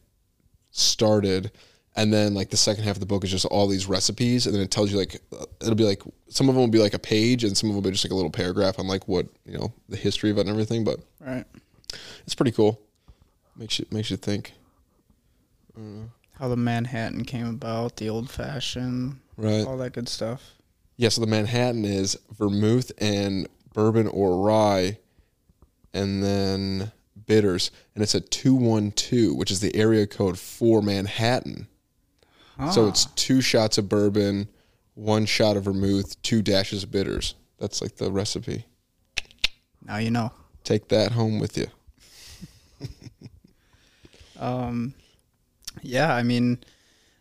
started. 0.71 1.51
And 1.97 2.13
then 2.13 2.35
like 2.35 2.51
the 2.51 2.59
second 2.59 2.85
half 2.85 2.97
of 2.97 3.01
the 3.01 3.07
book 3.07 3.25
is 3.25 3.31
just 3.31 3.47
all 3.47 3.67
these 3.67 3.87
recipes, 3.87 4.45
and 4.45 4.55
then 4.55 4.61
it 4.61 4.71
tells 4.71 4.93
you 4.93 4.99
like 4.99 5.19
uh, 5.33 5.47
it'll 5.63 5.75
be 5.77 5.85
like 5.85 6.03
some 6.29 6.51
of 6.51 6.55
them 6.55 6.61
will 6.63 6.69
be 6.71 6.79
like 6.79 6.93
a 6.93 6.99
page, 6.99 7.43
and 7.43 7.57
some 7.57 7.71
of 7.71 7.75
them 7.75 7.83
will 7.83 7.91
be 7.91 7.95
just 7.95 8.05
like 8.05 8.13
a 8.13 8.15
little 8.15 8.31
paragraph 8.31 8.79
on 8.79 8.87
like 8.87 9.09
what 9.09 9.27
you 9.47 9.57
know 9.57 9.73
the 9.89 9.97
history 9.97 10.31
of 10.31 10.37
it 10.37 10.43
and 10.43 10.51
everything. 10.51 10.85
But 10.85 11.01
Right. 11.21 11.47
it's 12.27 12.35
pretty 12.35 12.53
cool. 12.53 12.79
Makes 13.57 13.79
you 13.79 13.87
makes 13.91 14.11
you 14.11 14.17
think. 14.17 14.53
How 16.39 16.49
the 16.49 16.57
Manhattan 16.57 17.25
came 17.25 17.47
about, 17.47 17.97
the 17.97 18.09
old 18.09 18.29
fashioned, 18.31 19.21
Right. 19.37 19.67
all 19.67 19.79
that 19.79 19.93
good 19.93 20.09
stuff. 20.09 20.55
Yeah, 20.97 21.09
so 21.09 21.21
the 21.21 21.27
Manhattan 21.27 21.85
is 21.85 22.19
vermouth 22.37 22.93
and 22.99 23.49
bourbon 23.73 24.07
or 24.09 24.45
rye, 24.45 24.99
and 25.95 26.23
then 26.23 26.93
bitters, 27.27 27.71
and 27.95 28.03
it's 28.03 28.15
a 28.15 28.21
two 28.21 28.55
one 28.55 28.91
two, 28.93 29.35
which 29.35 29.51
is 29.51 29.61
the 29.61 29.75
area 29.75 30.07
code 30.07 30.39
for 30.39 30.83
Manhattan. 30.83 31.69
So 32.73 32.85
Ah. 32.85 32.89
it's 32.89 33.07
two 33.17 33.41
shots 33.41 33.79
of 33.79 33.89
bourbon, 33.89 34.49
one 34.95 35.25
shot 35.27 35.57
of 35.57 35.65
vermouth, 35.65 36.21
two 36.23 36.43
dashes 36.43 36.83
of 36.85 36.91
bitters. 36.91 37.35
That's 37.59 37.81
like 37.81 37.97
the 37.97 38.11
recipe. 38.13 38.67
now 39.85 39.97
you 39.97 40.11
know. 40.11 40.33
Take 40.65 40.89
that 40.89 41.13
home 41.13 41.39
with 41.41 41.57
you. 41.59 41.67
Um, 44.43 44.95
yeah, 45.83 46.13
I 46.13 46.23
mean, 46.25 46.59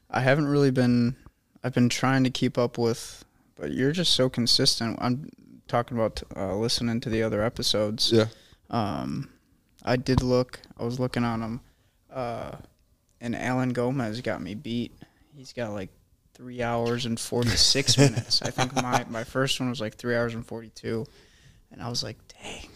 I 0.09 0.21
haven't 0.21 0.47
really 0.47 0.71
been. 0.71 1.15
I've 1.63 1.73
been 1.73 1.89
trying 1.89 2.23
to 2.23 2.31
keep 2.31 2.57
up 2.57 2.79
with, 2.79 3.23
but 3.55 3.71
you're 3.71 3.91
just 3.91 4.13
so 4.13 4.27
consistent. 4.27 4.97
I'm 4.99 5.29
talking 5.67 5.95
about 5.95 6.23
uh, 6.35 6.55
listening 6.55 6.99
to 7.01 7.09
the 7.09 7.21
other 7.21 7.43
episodes. 7.43 8.11
Yeah. 8.11 8.25
Um, 8.71 9.29
I 9.83 9.95
did 9.97 10.23
look. 10.23 10.59
I 10.79 10.83
was 10.83 10.99
looking 10.99 11.23
on 11.23 11.41
them, 11.41 11.61
uh, 12.11 12.53
and 13.21 13.35
Alan 13.35 13.69
Gomez 13.69 14.21
got 14.21 14.41
me 14.41 14.55
beat. 14.55 14.91
He's 15.35 15.53
got 15.53 15.71
like 15.71 15.89
three 16.33 16.63
hours 16.63 17.05
and 17.05 17.19
forty 17.19 17.49
six 17.49 17.97
minutes. 17.99 18.41
I 18.41 18.49
think 18.49 18.75
my 18.75 19.05
my 19.09 19.23
first 19.23 19.59
one 19.59 19.69
was 19.69 19.79
like 19.79 19.95
three 19.95 20.15
hours 20.15 20.33
and 20.33 20.45
forty 20.45 20.69
two, 20.69 21.05
and 21.71 21.83
I 21.83 21.89
was 21.89 22.03
like, 22.03 22.17
dang. 22.41 22.67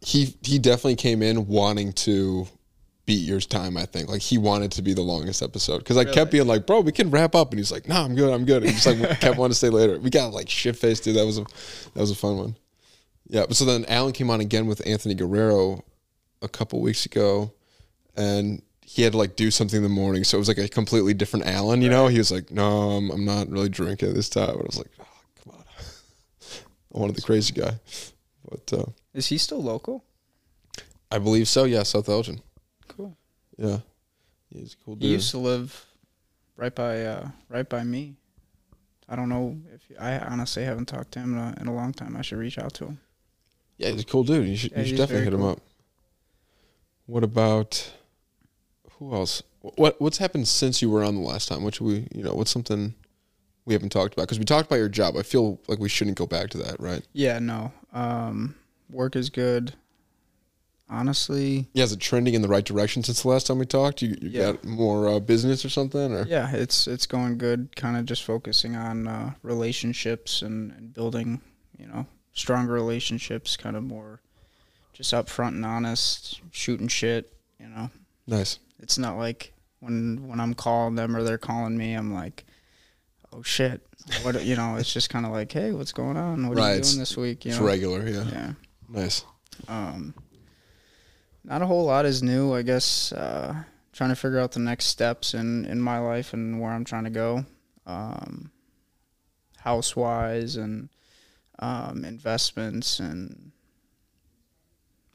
He 0.00 0.36
he 0.42 0.58
definitely 0.58 0.96
came 0.96 1.22
in 1.22 1.46
wanting 1.46 1.92
to 1.92 2.48
beat 3.06 3.26
your 3.26 3.40
time. 3.40 3.76
I 3.76 3.86
think 3.86 4.08
like 4.08 4.22
he 4.22 4.38
wanted 4.38 4.72
to 4.72 4.82
be 4.82 4.94
the 4.94 5.02
longest 5.02 5.42
episode 5.42 5.78
because 5.78 5.96
I 5.96 6.04
kept 6.04 6.30
being 6.30 6.46
like, 6.46 6.66
bro, 6.66 6.80
we 6.80 6.92
can 6.92 7.10
wrap 7.10 7.34
up, 7.34 7.50
and 7.50 7.58
he's 7.58 7.72
like, 7.72 7.88
no, 7.88 7.96
I'm 7.96 8.14
good, 8.14 8.32
I'm 8.32 8.44
good. 8.44 8.62
And 8.62 8.70
he 8.70 8.72
just 8.72 8.86
like 8.86 9.20
kept 9.20 9.36
wanting 9.38 9.52
to 9.52 9.56
stay 9.56 9.70
later. 9.70 9.98
We 9.98 10.10
got 10.10 10.32
like 10.32 10.48
shit 10.48 10.76
faced, 10.76 11.04
dude. 11.04 11.16
That 11.16 11.26
was 11.26 11.38
a 11.38 11.42
that 11.42 12.00
was 12.00 12.10
a 12.10 12.16
fun 12.16 12.36
one. 12.36 12.56
Yeah, 13.26 13.46
but 13.46 13.56
so 13.56 13.64
then 13.64 13.84
Alan 13.86 14.12
came 14.12 14.30
on 14.30 14.40
again 14.40 14.66
with 14.66 14.86
Anthony 14.86 15.14
Guerrero 15.14 15.84
a 16.42 16.48
couple 16.48 16.80
weeks 16.80 17.06
ago, 17.06 17.52
and 18.16 18.62
he 18.82 19.02
had 19.02 19.12
to 19.12 19.18
like 19.18 19.36
do 19.36 19.50
something 19.50 19.78
in 19.78 19.82
the 19.82 19.88
morning, 19.88 20.24
so 20.24 20.36
it 20.36 20.40
was 20.40 20.48
like 20.48 20.58
a 20.58 20.68
completely 20.68 21.14
different 21.14 21.46
Alan. 21.46 21.82
You 21.82 21.88
know, 21.88 22.06
he 22.06 22.18
was 22.18 22.30
like, 22.30 22.50
no, 22.50 22.90
I'm, 22.90 23.10
I'm 23.10 23.24
not 23.24 23.48
really 23.48 23.70
drinking 23.70 24.14
this 24.14 24.28
time. 24.28 24.50
And 24.50 24.60
I 24.60 24.64
was 24.64 24.78
like, 24.78 24.90
oh, 25.00 25.06
come 25.42 25.54
on, 25.54 25.64
I 26.94 26.98
wanted 26.98 27.16
the 27.16 27.22
crazy 27.22 27.54
guy, 27.54 27.72
but 28.48 28.72
uh, 28.72 28.86
Is 29.14 29.28
he 29.28 29.38
still 29.38 29.62
local? 29.62 30.04
I 31.10 31.18
believe 31.18 31.48
so. 31.48 31.64
Yeah, 31.64 31.82
South 31.82 32.08
Elgin. 32.08 32.40
Yeah, 33.56 33.78
he's 34.52 34.74
a 34.74 34.76
cool 34.84 34.96
He 34.98 35.08
used 35.08 35.30
to 35.30 35.38
live 35.38 35.86
right 36.56 36.74
by 36.74 37.04
uh, 37.04 37.28
right 37.48 37.68
by 37.68 37.84
me. 37.84 38.14
I 39.08 39.16
don't 39.16 39.28
know 39.28 39.58
if 39.72 39.82
I 40.00 40.18
honestly 40.18 40.64
haven't 40.64 40.86
talked 40.86 41.12
to 41.12 41.20
him 41.20 41.36
in 41.36 41.38
a, 41.38 41.54
in 41.60 41.66
a 41.68 41.74
long 41.74 41.92
time. 41.92 42.16
I 42.16 42.22
should 42.22 42.38
reach 42.38 42.58
out 42.58 42.72
to 42.74 42.86
him. 42.86 43.00
yeah, 43.76 43.90
he's 43.90 44.02
a 44.02 44.06
cool 44.06 44.24
dude. 44.24 44.48
You 44.48 44.56
should, 44.56 44.72
Yeah, 44.72 44.80
you 44.80 44.86
should 44.86 44.96
definitely 44.96 45.24
hit 45.24 45.34
him 45.34 45.40
cool. 45.40 45.50
up. 45.50 45.60
What 47.06 47.22
about 47.22 47.92
who 48.92 49.14
else? 49.14 49.42
What 49.60 50.00
what's 50.00 50.18
happened 50.18 50.48
since 50.48 50.80
you 50.82 50.90
were 50.90 51.04
on 51.04 51.14
the 51.14 51.20
last 51.20 51.48
time? 51.48 51.64
What 51.64 51.74
should 51.74 51.86
we, 51.86 52.08
you 52.14 52.22
know, 52.22 52.34
what's 52.34 52.50
something 52.50 52.94
we 53.66 53.74
haven't 53.74 53.90
talked 53.90 54.14
about? 54.14 54.22
Because 54.22 54.38
we 54.38 54.44
talked 54.44 54.66
about 54.66 54.76
your 54.76 54.88
job. 54.88 55.16
I 55.16 55.22
feel 55.22 55.60
like 55.68 55.78
we 55.78 55.88
shouldn't 55.88 56.16
go 56.16 56.26
back 56.26 56.50
to 56.50 56.58
that, 56.58 56.80
right? 56.80 57.02
Yeah, 57.12 57.38
no. 57.38 57.72
Um, 57.92 58.54
work 58.90 59.16
is 59.16 59.30
good. 59.30 59.74
Honestly, 60.90 61.68
Yeah, 61.72 61.84
is 61.84 61.92
it 61.92 62.00
trending 62.00 62.34
in 62.34 62.42
the 62.42 62.48
right 62.48 62.64
direction 62.64 63.02
since 63.02 63.22
the 63.22 63.28
last 63.28 63.46
time 63.46 63.58
we 63.58 63.64
talked? 63.66 64.02
You, 64.02 64.10
you 64.20 64.28
Yeah. 64.30 64.52
got 64.52 64.64
more 64.64 65.08
uh, 65.08 65.18
business 65.18 65.64
or 65.64 65.70
something, 65.70 66.12
or 66.12 66.26
yeah, 66.26 66.54
it's 66.54 66.86
it's 66.86 67.06
going 67.06 67.38
good. 67.38 67.74
Kind 67.74 67.96
of 67.96 68.04
just 68.04 68.22
focusing 68.22 68.76
on 68.76 69.08
uh, 69.08 69.32
relationships 69.42 70.42
and, 70.42 70.72
and 70.72 70.92
building, 70.92 71.40
you 71.78 71.86
know, 71.86 72.06
stronger 72.34 72.72
relationships. 72.74 73.56
Kind 73.56 73.76
of 73.76 73.82
more 73.82 74.20
just 74.92 75.12
upfront 75.14 75.48
and 75.48 75.64
honest, 75.64 76.40
shooting 76.50 76.88
shit. 76.88 77.32
You 77.58 77.68
know, 77.68 77.90
nice? 78.26 78.58
it's 78.78 78.98
not 78.98 79.16
like 79.16 79.54
when 79.80 80.28
when 80.28 80.38
I'm 80.38 80.52
calling 80.52 80.96
them 80.96 81.16
or 81.16 81.22
they're 81.22 81.38
calling 81.38 81.78
me, 81.78 81.94
I'm 81.94 82.12
like, 82.12 82.44
oh 83.32 83.42
shit, 83.42 83.80
what 84.22 84.44
you 84.44 84.54
know? 84.54 84.76
It's 84.76 84.92
just 84.92 85.08
kind 85.08 85.24
of 85.24 85.32
like, 85.32 85.50
hey, 85.50 85.72
what's 85.72 85.92
going 85.92 86.18
on? 86.18 86.46
What 86.46 86.58
are 86.58 86.74
you 86.76 86.82
doing 86.82 86.98
this 86.98 87.16
week? 87.16 87.46
You 87.46 87.52
It's 87.52 87.60
know? 87.60 87.66
regular, 87.66 88.06
yeah. 88.06 88.24
Yeah. 88.30 88.52
Nice. 88.90 89.24
Um, 89.66 90.12
not 91.44 91.62
a 91.62 91.66
whole 91.66 91.84
lot 91.84 92.06
is 92.06 92.22
new, 92.22 92.52
I 92.54 92.62
guess. 92.62 93.12
Uh, 93.12 93.62
trying 93.92 94.10
to 94.10 94.16
figure 94.16 94.40
out 94.40 94.52
the 94.52 94.60
next 94.60 94.86
steps 94.86 95.34
in 95.34 95.64
in 95.66 95.80
my 95.80 95.98
life 95.98 96.32
and 96.32 96.60
where 96.60 96.72
I'm 96.72 96.84
trying 96.84 97.04
to 97.04 97.10
go, 97.10 97.44
um, 97.86 98.50
house 99.58 99.94
wise 99.94 100.56
and 100.56 100.88
um, 101.58 102.04
investments 102.04 102.98
and. 103.00 103.50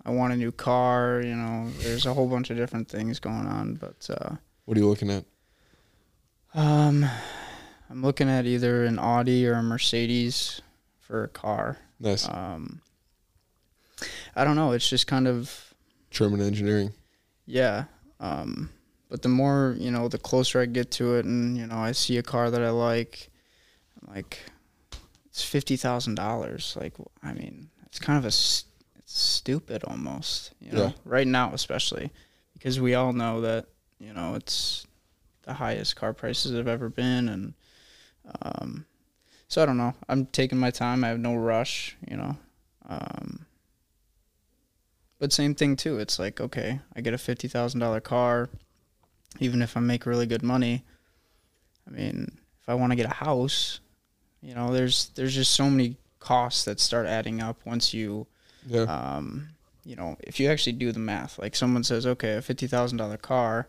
I 0.05 0.12
want 0.12 0.31
a 0.31 0.38
new 0.38 0.53
car, 0.53 1.21
you 1.21 1.36
know. 1.36 1.69
There's 1.81 2.05
a 2.05 2.13
whole 2.13 2.27
bunch 2.27 2.50
of 2.50 2.57
different 2.57 2.88
things 2.88 3.19
going 3.19 3.45
on, 3.45 3.75
but 3.75 4.09
uh, 4.09 4.36
What 4.63 4.77
are 4.77 4.79
you 4.79 4.88
looking 4.88 5.12
at? 5.12 5.25
um, 6.55 7.05
I'm 7.89 8.01
looking 8.01 8.29
at 8.29 8.45
either 8.45 8.86
an 8.86 8.98
Audi 8.98 9.45
or 9.45 9.53
a 9.55 9.62
Mercedes 9.62 10.62
for 11.00 11.25
a 11.25 11.27
car. 11.27 11.77
Nice. 12.00 12.27
Um, 12.27 12.81
I 14.36 14.45
don't 14.45 14.55
know. 14.55 14.71
It's 14.71 14.89
just 14.89 15.05
kind 15.05 15.27
of 15.27 15.68
German 16.12 16.42
engineering. 16.42 16.94
yeah. 17.46 17.86
Um, 18.20 18.70
but 19.10 19.22
the 19.22 19.30
more 19.30 19.75
you 19.80 19.89
know, 19.92 20.08
the 20.08 20.18
closer 20.18 20.60
I 20.62 20.66
get 20.66 20.92
to 20.92 21.16
it, 21.16 21.25
and 21.25 21.58
you 21.58 21.66
know, 21.68 21.78
I 21.78 21.94
see 21.94 22.18
a 22.18 22.24
car 22.24 22.51
that 22.51 22.62
I 22.62 22.70
like, 22.70 23.30
I'm 24.01 24.13
like, 24.13 24.39
it's 25.28 25.44
fifty 25.44 25.75
thousand 25.78 26.16
dollars. 26.16 26.75
Like, 26.80 26.94
I 27.24 27.34
mean, 27.34 27.70
it's 27.86 27.98
kind 28.00 28.18
of 28.20 28.25
a 28.25 28.28
it's 28.28 28.66
stupid 29.06 29.84
almost. 29.86 30.51
You 30.60 30.74
know, 30.74 30.84
Yeah. 30.84 30.92
right 31.06 31.25
now 31.28 31.51
especially 31.54 32.12
because 32.54 32.80
we 32.80 32.94
all 32.94 33.13
know 33.13 33.42
that 33.42 33.66
you 34.00 34.13
know 34.13 34.36
it's 34.36 34.86
the 35.44 35.54
highest 35.54 35.96
car 35.96 36.13
prices 36.13 36.56
have 36.56 36.68
ever 36.68 36.89
been, 36.89 37.30
and 37.30 37.54
um, 38.44 38.86
so 39.48 39.63
I 39.63 39.66
don't 39.66 39.78
know. 39.78 39.96
I'm 40.08 40.25
taking 40.28 40.60
my 40.60 40.70
time. 40.72 41.04
I 41.04 41.08
have 41.08 41.20
no 41.20 41.36
rush. 41.36 41.96
You 42.08 42.18
know. 42.18 42.38
Um, 42.88 43.46
but 45.19 45.31
same 45.33 45.53
thing 45.55 45.75
too. 45.75 45.99
It's 45.99 46.17
like 46.19 46.39
okay, 46.41 46.79
I 46.95 47.01
get 47.01 47.13
a 47.13 47.17
fifty 47.17 47.47
thousand 47.47 47.79
dollar 47.79 47.99
car, 48.01 48.49
even 49.39 49.61
if 49.61 49.75
I 49.77 49.79
make 49.79 50.05
really 50.05 50.25
good 50.25 50.43
money. 50.43 50.83
I 51.88 51.91
mean, 51.91 52.31
if 52.61 52.69
I 52.69 52.73
want 52.75 52.91
to 52.91 52.95
get 52.95 53.05
a 53.07 53.13
house, 53.15 53.79
you 54.41 54.53
know, 54.55 54.73
there's 54.73 55.09
there's 55.15 55.35
just 55.35 55.53
so 55.53 55.69
many 55.69 55.97
costs 56.19 56.65
that 56.65 56.79
start 56.79 57.07
adding 57.07 57.41
up 57.41 57.57
once 57.65 57.93
you, 57.93 58.27
Yeah. 58.67 58.81
um, 58.83 59.49
you 59.85 59.95
know, 59.95 60.17
if 60.19 60.39
you 60.39 60.49
actually 60.49 60.73
do 60.73 60.91
the 60.91 60.99
math. 60.99 61.39
Like 61.39 61.55
someone 61.55 61.83
says, 61.83 62.05
okay, 62.05 62.35
a 62.35 62.41
fifty 62.41 62.67
thousand 62.67 62.97
dollar 62.97 63.17
car, 63.17 63.67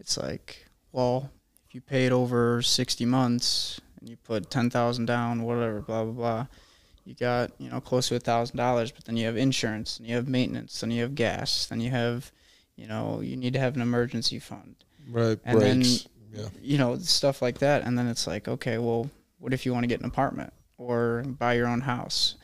it's 0.00 0.16
like, 0.16 0.66
well, 0.92 1.30
if 1.68 1.74
you 1.74 1.80
pay 1.80 2.06
it 2.06 2.12
over 2.12 2.62
sixty 2.62 3.04
months 3.04 3.80
and 4.00 4.08
you 4.08 4.16
put 4.16 4.50
ten 4.50 4.70
thousand 4.70 5.06
down, 5.06 5.42
whatever, 5.42 5.80
blah 5.80 6.04
blah 6.04 6.12
blah 6.12 6.46
you 7.08 7.14
got 7.14 7.50
you 7.58 7.70
know 7.70 7.80
close 7.80 8.08
to 8.08 8.16
a 8.16 8.20
thousand 8.20 8.58
dollars 8.58 8.92
but 8.92 9.04
then 9.06 9.16
you 9.16 9.24
have 9.24 9.36
insurance 9.36 9.98
and 9.98 10.06
you 10.06 10.14
have 10.14 10.28
maintenance 10.28 10.80
then 10.80 10.90
you 10.90 11.00
have 11.00 11.14
gas 11.14 11.66
then 11.66 11.80
you 11.80 11.90
have 11.90 12.30
you 12.76 12.86
know 12.86 13.20
you 13.20 13.34
need 13.34 13.54
to 13.54 13.58
have 13.58 13.74
an 13.74 13.82
emergency 13.82 14.38
fund 14.38 14.76
right. 15.10 15.38
and 15.44 15.60
then- 15.60 15.84
yeah. 16.30 16.48
you 16.60 16.76
know 16.76 16.98
stuff 16.98 17.40
like 17.40 17.58
that 17.58 17.82
and 17.84 17.96
then 17.96 18.06
it's 18.06 18.26
like 18.26 18.46
okay 18.46 18.76
well 18.76 19.10
what 19.38 19.54
if 19.54 19.64
you 19.64 19.72
want 19.72 19.82
to 19.82 19.88
get 19.88 20.00
an 20.00 20.06
apartment 20.06 20.52
or 20.76 21.24
buy 21.26 21.54
your 21.54 21.66
own 21.66 21.80
house 21.80 22.34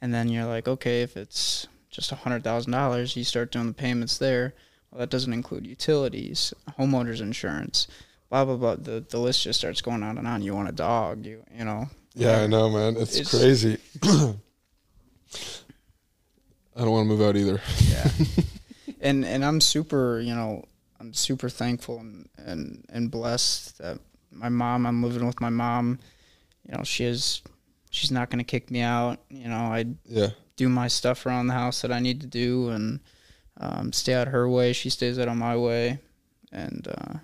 and 0.00 0.12
then 0.12 0.28
you're 0.28 0.46
like 0.46 0.66
okay 0.66 1.02
if 1.02 1.16
it's 1.16 1.68
just 1.90 2.10
a 2.10 2.16
hundred 2.16 2.42
thousand 2.42 2.72
dollars 2.72 3.16
you 3.16 3.22
start 3.22 3.52
doing 3.52 3.68
the 3.68 3.72
payments 3.72 4.18
there 4.18 4.54
well 4.90 4.98
that 4.98 5.10
doesn't 5.10 5.32
include 5.32 5.64
utilities 5.64 6.52
homeowners 6.76 7.20
insurance 7.20 7.86
blah 8.28 8.44
blah 8.44 8.56
blah 8.56 8.74
the, 8.74 9.04
the 9.10 9.18
list 9.18 9.44
just 9.44 9.60
starts 9.60 9.80
going 9.80 10.02
on 10.02 10.18
and 10.18 10.26
on 10.26 10.42
you 10.42 10.52
want 10.52 10.68
a 10.68 10.72
dog 10.72 11.24
you 11.24 11.44
you 11.56 11.64
know 11.64 11.88
Yeah, 12.20 12.40
I 12.42 12.46
know, 12.46 12.68
man. 12.70 12.96
It's, 12.96 13.16
It's- 13.16 13.30
crazy. 13.30 13.78
I 16.76 16.82
don't 16.82 16.90
want 16.90 17.04
to 17.04 17.08
move 17.08 17.22
out 17.22 17.36
either. 17.36 17.60
yeah 17.88 18.08
and 19.00 19.24
and 19.24 19.44
i'm 19.44 19.60
super 19.60 20.20
you 20.20 20.34
know 20.34 20.64
i'm 20.98 21.12
super 21.12 21.48
thankful 21.48 21.98
and 21.98 22.28
and, 22.38 22.84
and 22.90 23.10
blessed 23.10 23.78
that 23.78 23.98
my 24.30 24.48
mom 24.48 24.86
i'm 24.86 25.02
living 25.02 25.26
with 25.26 25.40
my 25.40 25.50
mom 25.50 25.98
you 26.66 26.76
know 26.76 26.82
she 26.84 27.04
is 27.04 27.42
she's 27.90 28.10
not 28.10 28.30
going 28.30 28.38
to 28.38 28.44
kick 28.44 28.70
me 28.70 28.80
out 28.80 29.18
you 29.30 29.48
know 29.48 29.56
i 29.72 29.84
Yeah. 30.06 30.28
do 30.56 30.68
my 30.68 30.88
stuff 30.88 31.26
around 31.26 31.48
the 31.48 31.54
house 31.54 31.82
that 31.82 31.92
i 31.92 31.98
need 31.98 32.20
to 32.22 32.26
do 32.26 32.68
and 32.70 33.00
um, 33.58 33.92
stay 33.92 34.14
out 34.14 34.28
her 34.28 34.48
way 34.48 34.72
she 34.72 34.88
stays 34.90 35.18
out 35.18 35.28
of 35.28 35.36
my 35.36 35.56
way 35.56 35.98
and 36.52 36.86
uh, 36.88 37.14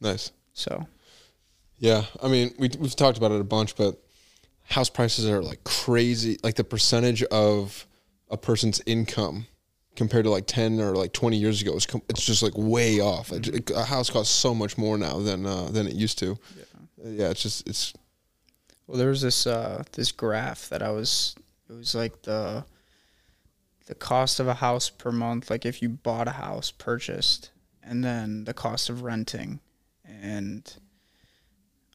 Nice. 0.00 0.30
so 0.52 0.86
Yeah. 1.78 2.04
I 2.22 2.28
mean, 2.28 2.54
we 2.58 2.70
we've 2.78 2.96
talked 2.96 3.18
about 3.18 3.32
it 3.32 3.40
a 3.40 3.44
bunch, 3.44 3.76
but 3.76 3.96
house 4.64 4.90
prices 4.90 5.26
are 5.28 5.42
like 5.42 5.64
crazy. 5.64 6.38
Like 6.42 6.56
the 6.56 6.64
percentage 6.64 7.22
of 7.24 7.86
a 8.30 8.36
person's 8.36 8.80
income 8.86 9.46
compared 9.96 10.24
to 10.24 10.30
like 10.30 10.46
10 10.46 10.80
or 10.80 10.94
like 10.94 11.12
20 11.12 11.36
years 11.36 11.60
ago 11.62 11.74
is 11.74 11.86
com- 11.86 12.02
it's 12.08 12.24
just 12.24 12.42
like 12.42 12.52
way 12.56 13.00
off. 13.00 13.32
It- 13.32 13.48
it- 13.48 13.70
a 13.70 13.84
house 13.84 14.10
costs 14.10 14.32
so 14.34 14.54
much 14.54 14.76
more 14.78 14.96
now 14.98 15.18
than 15.20 15.46
uh, 15.46 15.68
than 15.70 15.86
it 15.86 15.94
used 15.94 16.18
to. 16.20 16.38
Yeah, 17.04 17.30
it's 17.30 17.42
just 17.42 17.66
it's 17.68 17.92
Well, 18.86 18.98
there 18.98 19.08
was 19.08 19.22
this 19.22 19.46
uh, 19.46 19.84
this 19.92 20.12
graph 20.12 20.68
that 20.68 20.82
I 20.82 20.90
was. 20.90 21.34
It 21.70 21.74
was 21.74 21.94
like 21.94 22.22
the 22.22 22.64
the 23.86 23.94
cost 23.94 24.40
of 24.40 24.48
a 24.48 24.54
house 24.54 24.90
per 24.90 25.10
month, 25.12 25.48
like 25.48 25.64
if 25.64 25.80
you 25.80 25.88
bought 25.88 26.28
a 26.28 26.32
house 26.32 26.70
purchased, 26.70 27.50
and 27.82 28.04
then 28.04 28.44
the 28.44 28.52
cost 28.54 28.90
of 28.90 29.02
renting, 29.02 29.60
and 30.04 30.74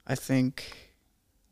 I 0.05 0.15
think 0.15 0.91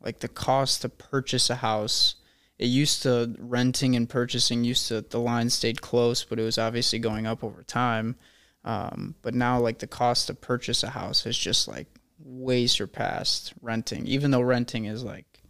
like 0.00 0.20
the 0.20 0.28
cost 0.28 0.82
to 0.82 0.88
purchase 0.88 1.50
a 1.50 1.56
house. 1.56 2.16
It 2.58 2.66
used 2.66 3.02
to 3.02 3.34
renting 3.38 3.96
and 3.96 4.08
purchasing 4.08 4.62
used 4.64 4.88
to 4.88 5.00
the 5.00 5.18
line 5.18 5.50
stayed 5.50 5.80
close, 5.80 6.22
but 6.24 6.38
it 6.38 6.44
was 6.44 6.58
obviously 6.58 6.98
going 6.98 7.26
up 7.26 7.42
over 7.42 7.62
time. 7.62 8.16
Um, 8.64 9.16
but 9.22 9.34
now 9.34 9.58
like 9.58 9.78
the 9.78 9.86
cost 9.86 10.28
to 10.28 10.34
purchase 10.34 10.82
a 10.82 10.90
house 10.90 11.24
has 11.24 11.36
just 11.36 11.66
like 11.66 11.88
way 12.18 12.66
surpassed 12.66 13.54
renting, 13.60 14.06
even 14.06 14.30
though 14.30 14.42
renting 14.42 14.84
is 14.84 15.02
like 15.02 15.42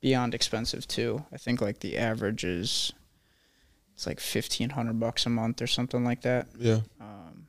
beyond 0.00 0.34
expensive 0.34 0.86
too. 0.86 1.24
I 1.32 1.38
think 1.38 1.60
like 1.60 1.80
the 1.80 1.96
average 1.96 2.44
is 2.44 2.92
it's 3.94 4.06
like 4.06 4.20
fifteen 4.20 4.70
hundred 4.70 5.00
bucks 5.00 5.26
a 5.26 5.30
month 5.30 5.62
or 5.62 5.66
something 5.66 6.04
like 6.04 6.22
that. 6.22 6.48
Yeah. 6.58 6.80
Um, 7.00 7.46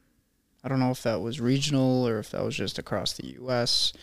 I 0.64 0.70
don't 0.70 0.80
know 0.80 0.92
if 0.92 1.04
that 1.04 1.22
was 1.22 1.40
regional 1.40 2.08
or 2.08 2.18
if 2.18 2.32
that 2.32 2.44
was 2.44 2.56
just 2.56 2.80
across 2.80 3.14
the 3.14 3.28
U.S. 3.34 3.94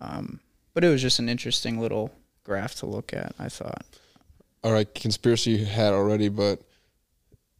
Um, 0.00 0.40
but 0.74 0.84
it 0.84 0.88
was 0.88 1.02
just 1.02 1.18
an 1.18 1.28
interesting 1.28 1.80
little 1.80 2.12
graph 2.44 2.74
to 2.76 2.86
look 2.86 3.12
at. 3.12 3.34
I 3.38 3.48
thought. 3.48 3.84
All 4.64 4.72
right, 4.72 4.92
conspiracy 4.94 5.52
you 5.52 5.64
had 5.64 5.92
already, 5.92 6.28
but 6.28 6.62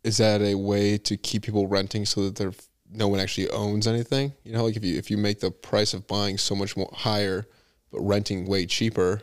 is 0.04 0.16
that 0.18 0.40
a 0.40 0.54
way 0.54 0.98
to 0.98 1.16
keep 1.16 1.42
people 1.42 1.66
renting 1.66 2.04
so 2.06 2.24
that 2.24 2.36
there 2.36 2.52
no 2.90 3.08
one 3.08 3.20
actually 3.20 3.50
owns 3.50 3.86
anything? 3.86 4.32
You 4.44 4.52
know, 4.52 4.64
like 4.64 4.76
if 4.76 4.84
you 4.84 4.96
if 4.96 5.10
you 5.10 5.16
make 5.16 5.40
the 5.40 5.50
price 5.50 5.94
of 5.94 6.06
buying 6.06 6.38
so 6.38 6.54
much 6.54 6.76
more 6.76 6.90
higher, 6.92 7.46
but 7.92 8.00
renting 8.00 8.46
way 8.46 8.66
cheaper, 8.66 9.22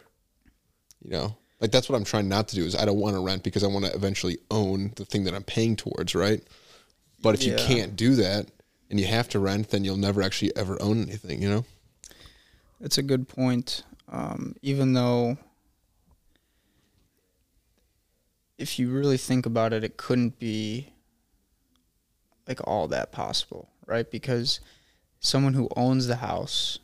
you 1.03 1.11
know, 1.11 1.35
like 1.59 1.71
that's 1.71 1.89
what 1.89 1.95
I'm 1.95 2.03
trying 2.03 2.29
not 2.29 2.47
to 2.49 2.55
do. 2.55 2.65
Is 2.65 2.75
I 2.75 2.85
don't 2.85 2.99
want 2.99 3.15
to 3.15 3.23
rent 3.23 3.43
because 3.43 3.63
I 3.63 3.67
want 3.67 3.85
to 3.85 3.93
eventually 3.93 4.37
own 4.51 4.93
the 4.95 5.05
thing 5.05 5.23
that 5.25 5.33
I'm 5.33 5.43
paying 5.43 5.75
towards, 5.75 6.15
right? 6.15 6.41
But 7.21 7.35
if 7.35 7.43
you 7.43 7.55
can't 7.55 7.95
do 7.95 8.15
that 8.15 8.51
and 8.89 8.99
you 8.99 9.07
have 9.07 9.27
to 9.29 9.39
rent, 9.39 9.71
then 9.71 9.83
you'll 9.83 9.97
never 9.97 10.21
actually 10.21 10.55
ever 10.55 10.79
own 10.81 11.01
anything. 11.01 11.41
You 11.41 11.49
know? 11.49 11.65
It's 12.79 12.97
a 12.97 13.03
good 13.03 13.27
point. 13.27 13.83
Um, 14.09 14.55
even 14.61 14.93
though, 14.93 15.37
if 18.57 18.77
you 18.77 18.91
really 18.91 19.17
think 19.17 19.45
about 19.45 19.73
it, 19.73 19.83
it 19.83 19.97
couldn't 19.97 20.39
be 20.39 20.93
like 22.47 22.59
all 22.67 22.87
that 22.87 23.11
possible, 23.11 23.69
right? 23.85 24.09
Because 24.09 24.59
someone 25.19 25.53
who 25.53 25.69
owns 25.75 26.07
the 26.07 26.17
house, 26.17 26.79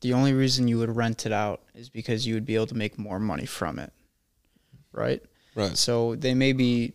the 0.00 0.12
only 0.12 0.34
reason 0.34 0.68
you 0.68 0.78
would 0.78 0.94
rent 0.94 1.24
it 1.24 1.32
out 1.32 1.62
is 1.74 1.88
because 1.88 2.26
you 2.26 2.34
would 2.34 2.44
be 2.44 2.54
able 2.54 2.66
to 2.66 2.76
make 2.76 2.98
more 2.98 3.18
money 3.18 3.46
from 3.46 3.78
it, 3.78 3.92
right? 4.92 5.22
Right. 5.54 5.76
So 5.76 6.14
they 6.16 6.34
may 6.34 6.52
be 6.52 6.92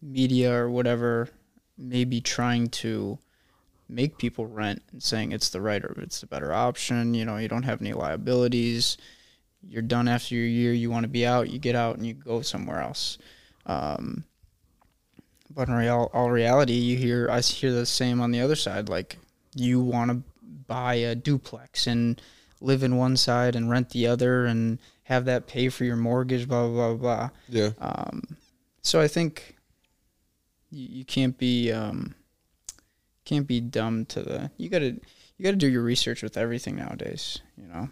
media 0.00 0.54
or 0.54 0.70
whatever, 0.70 1.28
may 1.76 2.04
be 2.04 2.20
trying 2.20 2.68
to 2.68 3.18
make 3.88 4.18
people 4.18 4.46
rent 4.46 4.82
and 4.92 5.02
saying 5.02 5.32
it's 5.32 5.50
the 5.50 5.60
right 5.60 5.84
or 5.84 5.94
it's 6.00 6.20
the 6.20 6.26
better 6.26 6.52
option. 6.52 7.14
You 7.14 7.24
know, 7.24 7.36
you 7.36 7.48
don't 7.48 7.64
have 7.64 7.80
any 7.80 7.92
liabilities. 7.92 8.96
You're 9.62 9.82
done 9.82 10.08
after 10.08 10.34
your 10.34 10.46
year. 10.46 10.72
You 10.72 10.90
want 10.90 11.04
to 11.04 11.08
be 11.08 11.26
out. 11.26 11.50
You 11.50 11.58
get 11.58 11.74
out 11.74 11.96
and 11.96 12.06
you 12.06 12.14
go 12.14 12.40
somewhere 12.40 12.80
else. 12.80 13.18
Um, 13.66 14.24
but 15.50 15.68
in 15.68 15.74
real, 15.74 16.10
all 16.12 16.30
reality, 16.30 16.74
you 16.74 16.96
hear 16.96 17.28
I 17.30 17.40
hear 17.40 17.72
the 17.72 17.86
same 17.86 18.20
on 18.20 18.30
the 18.30 18.40
other 18.40 18.56
side. 18.56 18.88
Like 18.88 19.18
you 19.54 19.80
want 19.80 20.10
to 20.10 20.22
buy 20.66 20.94
a 20.94 21.14
duplex 21.14 21.86
and 21.86 22.20
live 22.60 22.82
in 22.82 22.96
one 22.96 23.16
side 23.16 23.56
and 23.56 23.70
rent 23.70 23.90
the 23.90 24.06
other 24.06 24.46
and 24.46 24.78
have 25.04 25.24
that 25.24 25.46
pay 25.46 25.68
for 25.68 25.84
your 25.84 25.96
mortgage. 25.96 26.48
Blah 26.48 26.68
blah 26.68 26.94
blah 26.94 26.96
blah. 26.96 27.30
Yeah. 27.48 27.70
Um, 27.78 28.36
so 28.82 29.00
I 29.00 29.08
think 29.08 29.56
you, 30.70 30.98
you 30.98 31.04
can't 31.04 31.36
be 31.38 31.72
um, 31.72 32.14
can't 33.26 33.46
be 33.46 33.60
dumb 33.60 34.06
to 34.06 34.22
the. 34.22 34.50
You 34.56 34.70
gotta 34.70 34.96
you 35.36 35.42
gotta 35.42 35.56
do 35.56 35.68
your 35.68 35.82
research 35.82 36.22
with 36.22 36.38
everything 36.38 36.76
nowadays. 36.76 37.40
You 37.58 37.68
know, 37.68 37.90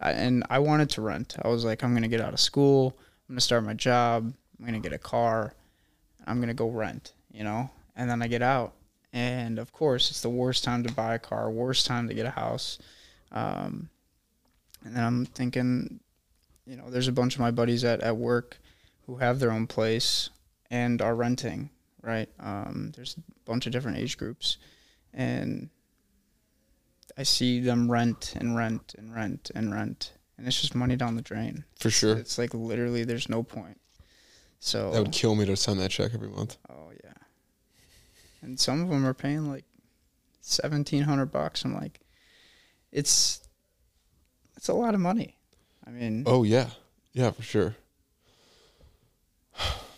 I, 0.00 0.12
and 0.12 0.44
I 0.50 0.58
wanted 0.58 0.90
to 0.90 1.00
rent. 1.00 1.36
I 1.42 1.48
was 1.48 1.64
like, 1.64 1.82
I'm 1.82 1.94
gonna 1.94 2.08
get 2.08 2.20
out 2.20 2.34
of 2.34 2.40
school. 2.40 2.98
I'm 2.98 3.34
gonna 3.34 3.40
start 3.40 3.64
my 3.64 3.74
job. 3.74 4.32
I'm 4.58 4.66
gonna 4.66 4.80
get 4.80 4.92
a 4.92 4.98
car. 4.98 5.54
I'm 6.26 6.40
gonna 6.40 6.54
go 6.54 6.68
rent. 6.68 7.14
You 7.32 7.44
know, 7.44 7.70
and 7.96 8.10
then 8.10 8.22
I 8.22 8.28
get 8.28 8.42
out, 8.42 8.74
and 9.12 9.58
of 9.58 9.72
course, 9.72 10.10
it's 10.10 10.20
the 10.20 10.28
worst 10.28 10.64
time 10.64 10.82
to 10.84 10.92
buy 10.92 11.14
a 11.14 11.18
car. 11.18 11.50
Worst 11.50 11.86
time 11.86 12.08
to 12.08 12.14
get 12.14 12.26
a 12.26 12.30
house. 12.30 12.78
Um, 13.32 13.88
and 14.84 14.94
then 14.94 15.04
I'm 15.04 15.26
thinking, 15.26 16.00
you 16.66 16.76
know, 16.76 16.90
there's 16.90 17.08
a 17.08 17.12
bunch 17.12 17.34
of 17.34 17.40
my 17.40 17.50
buddies 17.50 17.84
at, 17.84 18.00
at 18.00 18.16
work 18.16 18.58
who 19.06 19.16
have 19.16 19.38
their 19.38 19.52
own 19.52 19.66
place 19.66 20.30
and 20.70 21.00
are 21.00 21.14
renting, 21.14 21.70
right? 22.06 22.28
Um, 22.40 22.92
there's 22.96 23.16
a 23.18 23.20
bunch 23.44 23.66
of 23.66 23.72
different 23.72 23.98
age 23.98 24.16
groups, 24.16 24.56
and 25.12 25.68
I 27.18 27.24
see 27.24 27.60
them 27.60 27.90
rent 27.90 28.34
and 28.36 28.56
rent 28.56 28.94
and 28.96 29.14
rent 29.14 29.50
and 29.54 29.72
rent, 29.74 30.12
and 30.38 30.46
it's 30.46 30.60
just 30.60 30.74
money 30.74 30.96
down 30.96 31.16
the 31.16 31.22
drain. 31.22 31.64
For 31.80 31.90
sure. 31.90 32.16
It's 32.16 32.38
like 32.38 32.54
literally, 32.54 33.04
there's 33.04 33.28
no 33.28 33.42
point. 33.42 33.78
So, 34.58 34.90
That 34.92 35.02
would 35.02 35.12
kill 35.12 35.34
me 35.34 35.44
to 35.46 35.56
send 35.56 35.80
that 35.80 35.90
check 35.90 36.12
every 36.14 36.30
month. 36.30 36.56
oh 36.70 36.90
yeah, 37.04 37.12
and 38.40 38.58
some 38.58 38.80
of 38.82 38.88
them 38.88 39.04
are 39.04 39.12
paying 39.14 39.50
like 39.50 39.64
seventeen 40.40 41.02
hundred 41.02 41.26
bucks. 41.26 41.64
I'm 41.64 41.74
like, 41.74 42.00
it's 42.92 43.40
it's 44.56 44.68
a 44.68 44.74
lot 44.74 44.94
of 44.94 45.00
money. 45.00 45.36
I 45.86 45.90
mean, 45.90 46.22
Oh 46.26 46.42
yeah. 46.44 46.70
Yeah, 47.12 47.30
for 47.30 47.42
sure. 47.42 47.76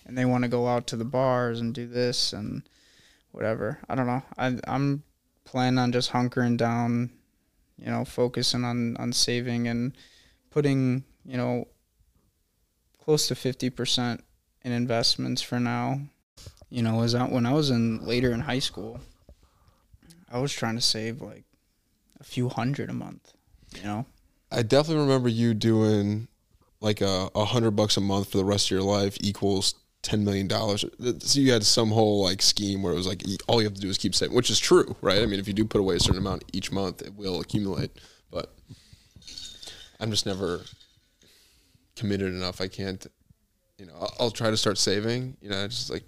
And 0.08 0.16
they 0.16 0.24
want 0.24 0.42
to 0.42 0.48
go 0.48 0.66
out 0.66 0.86
to 0.88 0.96
the 0.96 1.04
bars 1.04 1.60
and 1.60 1.74
do 1.74 1.86
this 1.86 2.32
and 2.32 2.62
whatever. 3.30 3.78
I 3.88 3.94
don't 3.94 4.06
know. 4.06 4.22
I 4.36 4.58
I'm 4.66 5.04
planning 5.44 5.78
on 5.78 5.92
just 5.92 6.10
hunkering 6.10 6.56
down, 6.56 7.10
you 7.76 7.86
know, 7.86 8.04
focusing 8.04 8.64
on 8.64 8.96
on 8.96 9.12
saving 9.12 9.68
and 9.68 9.96
putting, 10.50 11.04
you 11.24 11.36
know, 11.36 11.68
close 12.98 13.28
to 13.28 13.34
50% 13.34 14.20
in 14.64 14.72
investments 14.72 15.42
for 15.42 15.60
now. 15.60 16.00
You 16.70 16.82
know, 16.82 17.02
as 17.02 17.14
I, 17.14 17.24
when 17.24 17.46
I 17.46 17.52
was 17.52 17.70
in 17.70 18.04
later 18.04 18.32
in 18.32 18.40
high 18.40 18.58
school, 18.58 19.00
I 20.30 20.38
was 20.38 20.52
trying 20.52 20.74
to 20.74 20.82
save 20.82 21.20
like 21.20 21.44
a 22.20 22.24
few 22.24 22.48
hundred 22.48 22.90
a 22.90 22.94
month, 22.94 23.32
you 23.76 23.82
know. 23.82 24.06
I 24.50 24.62
definitely 24.62 25.02
remember 25.04 25.28
you 25.28 25.52
doing 25.52 26.28
like 26.80 27.00
a 27.02 27.28
hundred 27.44 27.72
bucks 27.72 27.96
a 27.96 28.00
month 28.00 28.30
for 28.30 28.38
the 28.38 28.44
rest 28.44 28.66
of 28.66 28.70
your 28.70 28.82
life 28.82 29.16
equals 29.20 29.74
ten 30.02 30.24
million 30.24 30.46
dollars. 30.46 30.84
So 31.20 31.40
you 31.40 31.52
had 31.52 31.64
some 31.64 31.90
whole 31.90 32.22
like 32.22 32.40
scheme 32.42 32.82
where 32.82 32.92
it 32.92 32.96
was 32.96 33.06
like 33.06 33.22
all 33.48 33.60
you 33.60 33.66
have 33.66 33.74
to 33.74 33.80
do 33.80 33.88
is 33.88 33.98
keep 33.98 34.14
saving, 34.14 34.34
which 34.36 34.50
is 34.50 34.58
true, 34.58 34.96
right? 35.00 35.22
I 35.22 35.26
mean, 35.26 35.40
if 35.40 35.48
you 35.48 35.54
do 35.54 35.64
put 35.64 35.80
away 35.80 35.96
a 35.96 36.00
certain 36.00 36.18
amount 36.18 36.44
each 36.52 36.70
month, 36.72 37.02
it 37.02 37.14
will 37.14 37.40
accumulate. 37.40 37.90
But 38.30 38.54
I'm 40.00 40.10
just 40.10 40.26
never 40.26 40.60
committed 41.96 42.32
enough. 42.32 42.60
I 42.60 42.68
can't, 42.68 43.04
you 43.78 43.86
know. 43.86 43.94
I'll, 44.00 44.14
I'll 44.20 44.30
try 44.30 44.50
to 44.50 44.56
start 44.56 44.78
saving. 44.78 45.36
You 45.40 45.50
know, 45.50 45.66
just 45.68 45.90
like 45.90 46.04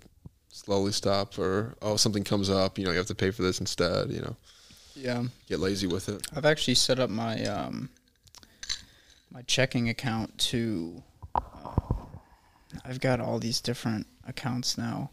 slowly 0.48 0.92
stop, 0.92 1.38
or 1.38 1.74
oh 1.82 1.96
something 1.96 2.24
comes 2.24 2.50
up, 2.50 2.78
you 2.78 2.84
know, 2.84 2.90
you 2.92 2.98
have 2.98 3.06
to 3.06 3.14
pay 3.14 3.30
for 3.30 3.42
this 3.42 3.60
instead. 3.60 4.10
You 4.10 4.20
know, 4.20 4.36
Yeah. 4.94 5.24
get 5.48 5.58
lazy 5.60 5.86
with 5.86 6.08
it. 6.08 6.26
I've 6.34 6.44
actually 6.44 6.74
set 6.76 6.98
up 7.00 7.10
my 7.10 7.44
um, 7.46 7.90
my 9.32 9.42
checking 9.42 9.88
account 9.88 10.36
to. 10.38 11.02
I've 12.84 13.00
got 13.00 13.20
all 13.20 13.38
these 13.38 13.60
different 13.60 14.06
accounts 14.26 14.78
now. 14.78 15.10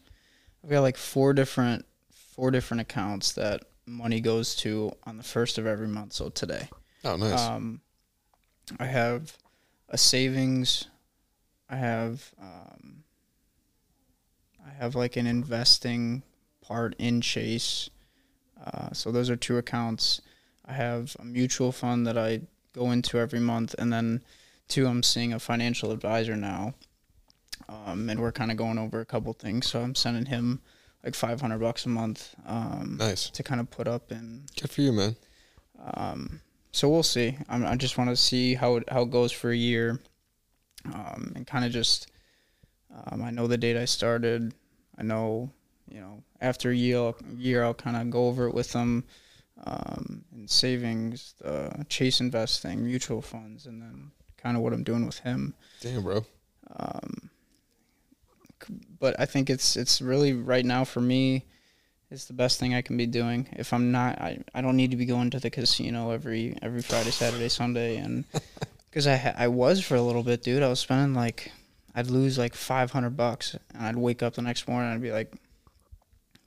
I've 0.64 0.70
got 0.70 0.82
like 0.82 0.98
four 0.98 1.34
different 1.34 1.86
four 2.36 2.52
different 2.52 2.82
accounts 2.82 3.32
that 3.34 3.64
money 3.86 4.20
goes 4.22 4.56
to 4.58 4.92
on 5.06 5.18
the 5.18 5.24
first 5.24 5.58
of 5.58 5.66
every 5.66 5.88
month. 5.88 6.14
So 6.14 6.30
today, 6.30 6.68
Oh, 7.04 7.16
nice. 7.16 7.40
um, 7.40 7.82
I 8.80 8.86
have 8.86 9.38
a 9.90 9.98
savings. 9.98 10.86
I 11.70 11.78
have 11.78 12.32
um, 12.42 13.04
I 14.66 14.70
have 14.72 14.96
like 14.96 15.16
an 15.16 15.26
investing 15.28 16.24
part 16.62 16.96
in 17.00 17.22
Chase. 17.22 17.90
Uh, 18.64 18.92
so 18.92 19.12
those 19.12 19.30
are 19.30 19.36
two 19.36 19.58
accounts. 19.58 20.22
I 20.66 20.74
have 20.74 21.16
a 21.20 21.24
mutual 21.26 21.72
fund 21.72 22.06
that 22.08 22.18
I 22.18 22.42
go 22.74 22.92
into 22.92 23.18
every 23.20 23.40
month, 23.40 23.74
and 23.80 23.92
then 23.94 24.22
two, 24.68 24.86
I'm 24.88 25.02
seeing 25.04 25.32
a 25.32 25.40
financial 25.40 25.92
advisor 25.92 26.36
now, 26.36 26.74
um, 27.70 28.10
and 28.10 28.20
we're 28.20 28.32
kind 28.32 28.52
of 28.52 28.58
going 28.58 28.78
over 28.78 29.00
a 29.02 29.06
couple 29.06 29.34
things. 29.34 29.68
So 29.68 29.82
I'm 29.82 29.96
sending 29.96 30.26
him 30.26 30.62
like 31.04 31.16
500 31.16 31.58
bucks 31.60 31.86
a 31.86 31.90
month 31.90 32.36
um, 32.46 32.98
nice. 33.00 33.30
to 33.30 33.44
kind 33.44 33.62
of 33.62 33.70
put 33.70 33.88
up 33.88 34.12
and 34.12 34.44
Good 34.60 34.72
for 34.72 34.82
you, 34.82 34.92
man. 34.92 35.16
um, 35.94 36.42
so 36.72 36.90
we'll 36.90 37.04
see. 37.04 37.38
I'm, 37.50 37.66
I 37.66 37.76
just 37.76 37.98
want 37.98 38.10
to 38.10 38.16
see 38.16 38.54
how 38.56 38.76
it, 38.78 38.90
how 38.90 39.02
it 39.04 39.12
goes 39.12 39.32
for 39.32 39.50
a 39.50 39.56
year, 39.56 40.00
um, 40.94 41.34
and 41.36 41.46
kind 41.48 41.66
of 41.66 41.72
just. 41.72 42.12
Um, 43.06 43.22
I 43.22 43.32
know 43.32 43.48
the 43.48 43.58
date 43.58 43.78
I 43.78 43.86
started. 43.86 44.54
I 44.98 45.04
know, 45.04 45.52
you 45.90 46.00
know, 46.00 46.24
after 46.42 46.72
a 46.72 46.76
year, 46.76 47.14
year 47.36 47.64
I'll 47.64 47.74
kind 47.74 47.98
of 47.98 48.10
go 48.10 48.28
over 48.28 48.48
it 48.48 48.54
with 48.54 48.72
them, 48.74 49.04
um, 49.66 50.24
and 50.34 50.50
savings, 50.50 51.36
uh, 51.44 51.84
chase 51.90 52.20
investing, 52.22 52.84
mutual 52.84 53.22
funds, 53.22 53.66
and 53.66 53.82
then 53.82 54.12
kind 54.38 54.56
of 54.56 54.64
what 54.64 54.74
I'm 54.74 54.84
doing 54.84 55.06
with 55.06 55.20
him. 55.20 55.54
Damn, 55.82 56.04
bro. 56.04 56.26
Um, 56.76 57.30
but 59.00 59.20
I 59.20 59.26
think 59.26 59.50
it's 59.50 59.76
it's 59.76 60.02
really 60.02 60.34
right 60.34 60.66
now 60.66 60.84
for 60.84 61.02
me, 61.02 61.46
it's 62.12 62.26
the 62.26 62.34
best 62.34 62.60
thing 62.60 62.74
I 62.74 62.82
can 62.82 62.98
be 62.98 63.06
doing. 63.06 63.48
If 63.58 63.74
I'm 63.74 63.92
not, 63.92 64.20
I, 64.20 64.40
I 64.54 64.62
don't 64.62 64.76
need 64.78 64.92
to 64.92 64.98
be 64.98 65.06
going 65.06 65.30
to 65.32 65.40
the 65.40 65.50
casino 65.50 66.12
every 66.12 66.56
every 66.62 66.82
Friday, 66.82 67.12
Saturday, 67.12 67.50
Sunday, 67.50 67.98
and 67.98 68.26
because 68.90 69.08
I 69.08 69.16
ha- 69.18 69.36
I 69.38 69.48
was 69.50 69.84
for 69.84 69.96
a 69.96 70.02
little 70.02 70.24
bit, 70.24 70.44
dude. 70.44 70.64
I 70.64 70.68
was 70.70 70.80
spending 70.80 71.14
like 71.14 71.52
I'd 71.96 72.08
lose 72.08 72.38
like 72.38 72.56
five 72.56 72.92
hundred 72.92 73.18
bucks, 73.18 73.56
and 73.74 73.86
I'd 73.86 73.96
wake 73.98 74.24
up 74.24 74.36
the 74.36 74.42
next 74.42 74.68
morning 74.68 74.90
and 74.92 74.96
I'd 74.96 75.02
be 75.02 75.12
like, 75.12 75.34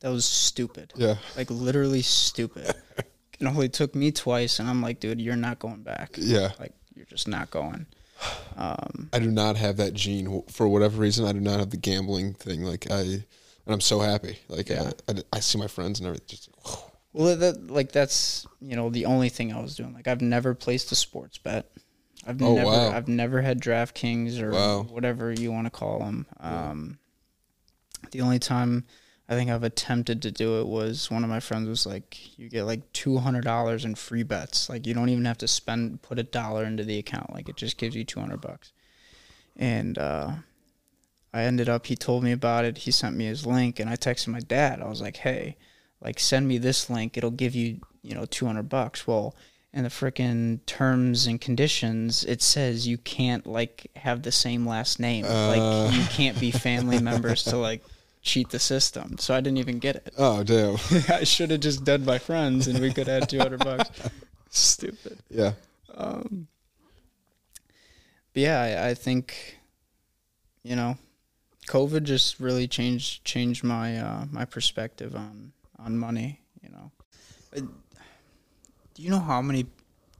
that 0.00 0.08
was 0.10 0.24
stupid, 0.24 0.92
Yeah. 0.96 1.16
like 1.36 1.50
literally 1.50 2.02
stupid. 2.02 2.74
it 3.40 3.46
only 3.46 3.68
took 3.68 3.94
me 3.94 4.12
twice, 4.12 4.58
and 4.60 4.68
I'm 4.68 4.80
like, 4.82 5.00
dude, 5.00 5.20
you're 5.20 5.36
not 5.36 5.58
going 5.58 5.82
back. 5.82 6.10
Yeah. 6.16 6.52
Like 6.58 6.72
you're 6.94 7.06
just 7.06 7.28
not 7.28 7.50
going. 7.50 7.86
Um, 8.56 9.10
I 9.12 9.18
do 9.18 9.30
not 9.30 9.56
have 9.56 9.76
that 9.78 9.94
gene 9.94 10.42
for 10.48 10.68
whatever 10.68 11.00
reason. 11.00 11.24
I 11.26 11.32
do 11.32 11.40
not 11.40 11.58
have 11.60 11.70
the 11.70 11.76
gambling 11.76 12.34
thing. 12.34 12.62
Like 12.62 12.90
I, 12.90 13.00
and 13.00 13.24
I'm 13.68 13.80
so 13.80 14.00
happy. 14.00 14.38
Like 14.48 14.70
Yeah. 14.70 14.92
I, 15.08 15.12
I, 15.12 15.22
I 15.34 15.40
see 15.40 15.58
my 15.58 15.66
friends 15.66 15.98
and 16.00 16.06
everything. 16.06 16.26
Just 16.28 16.50
well, 17.12 17.36
that 17.36 17.70
like 17.70 17.92
that's 17.92 18.46
you 18.60 18.76
know 18.76 18.88
the 18.90 19.06
only 19.06 19.28
thing 19.28 19.52
I 19.52 19.60
was 19.60 19.74
doing. 19.76 19.92
Like 19.92 20.08
I've 20.08 20.20
never 20.22 20.54
placed 20.54 20.92
a 20.92 20.94
sports 20.94 21.38
bet. 21.38 21.70
I've 22.26 22.40
Oh, 22.40 22.54
never 22.54 22.70
wow. 22.70 22.90
I've 22.90 23.08
never 23.08 23.40
had 23.42 23.60
DraftKings 23.60 24.40
or 24.40 24.52
Wow. 24.52 24.82
whatever 24.82 25.32
you 25.32 25.50
want 25.50 25.66
to 25.66 25.70
call 25.70 25.98
them. 26.00 26.26
Um, 26.38 26.98
the 28.10 28.20
only 28.20 28.38
time 28.38 28.84
I 29.30 29.34
think 29.34 29.48
I've 29.48 29.62
attempted 29.62 30.22
to 30.22 30.32
do 30.32 30.60
it 30.60 30.66
was 30.66 31.08
one 31.08 31.22
of 31.22 31.30
my 31.30 31.38
friends 31.38 31.68
was 31.68 31.86
like, 31.86 32.36
"You 32.36 32.48
get 32.48 32.64
like 32.64 32.92
two 32.92 33.18
hundred 33.18 33.44
dollars 33.44 33.84
in 33.84 33.94
free 33.94 34.24
bets. 34.24 34.68
Like 34.68 34.88
you 34.88 34.92
don't 34.92 35.08
even 35.08 35.24
have 35.24 35.38
to 35.38 35.46
spend 35.46 36.02
put 36.02 36.18
a 36.18 36.24
dollar 36.24 36.64
into 36.64 36.82
the 36.82 36.98
account. 36.98 37.32
Like 37.32 37.48
it 37.48 37.56
just 37.56 37.78
gives 37.78 37.94
you 37.94 38.04
two 38.04 38.18
hundred 38.18 38.40
bucks." 38.40 38.72
And 39.56 39.96
uh, 39.98 40.32
I 41.32 41.42
ended 41.42 41.68
up. 41.68 41.86
He 41.86 41.94
told 41.94 42.24
me 42.24 42.32
about 42.32 42.64
it. 42.64 42.78
He 42.78 42.90
sent 42.90 43.16
me 43.16 43.26
his 43.26 43.46
link, 43.46 43.78
and 43.78 43.88
I 43.88 43.94
texted 43.94 44.28
my 44.28 44.40
dad. 44.40 44.82
I 44.82 44.88
was 44.88 45.00
like, 45.00 45.18
"Hey, 45.18 45.56
like 46.00 46.18
send 46.18 46.48
me 46.48 46.58
this 46.58 46.90
link. 46.90 47.16
It'll 47.16 47.30
give 47.30 47.54
you 47.54 47.78
you 48.02 48.16
know 48.16 48.26
two 48.26 48.46
hundred 48.46 48.68
bucks." 48.68 49.06
Well. 49.06 49.34
In 49.72 49.84
the 49.84 49.88
freaking 49.88 50.66
terms 50.66 51.28
and 51.28 51.40
conditions, 51.40 52.24
it 52.24 52.42
says 52.42 52.88
you 52.88 52.98
can't 52.98 53.46
like 53.46 53.86
have 53.94 54.22
the 54.22 54.32
same 54.32 54.66
last 54.66 54.98
name. 54.98 55.24
Uh. 55.24 55.46
like 55.46 55.94
you 55.94 56.02
can't 56.06 56.40
be 56.40 56.50
family 56.50 57.00
members 57.00 57.44
to 57.44 57.56
like 57.56 57.84
cheat 58.22 58.50
the 58.50 58.58
system. 58.58 59.16
So 59.18 59.34
I 59.34 59.40
didn't 59.40 59.58
even 59.58 59.78
get 59.78 59.96
it. 59.96 60.14
oh 60.18 60.42
damn. 60.42 60.76
I 61.08 61.24
should 61.24 61.50
have 61.50 61.60
just 61.60 61.84
done 61.84 62.04
my 62.04 62.18
friends 62.18 62.66
and 62.66 62.78
we 62.78 62.92
could 62.92 63.06
have 63.06 63.20
had 63.22 63.28
200 63.28 63.58
bucks. 63.60 63.90
Stupid. 64.50 65.18
yeah. 65.28 65.52
Um, 65.94 66.48
but 68.32 68.42
yeah, 68.42 68.60
I, 68.60 68.88
I 68.90 68.94
think, 68.94 69.58
you 70.62 70.76
know, 70.76 70.96
COVID 71.66 72.02
just 72.02 72.40
really 72.40 72.66
changed 72.66 73.24
changed 73.24 73.62
my 73.62 73.96
uh, 73.98 74.24
my 74.30 74.44
perspective 74.44 75.14
on 75.14 75.52
on 75.78 75.96
money. 75.96 76.40
You 76.62 76.70
know, 76.70 76.90
do 77.52 79.02
you 79.02 79.08
know 79.08 79.20
how 79.20 79.40
many 79.40 79.66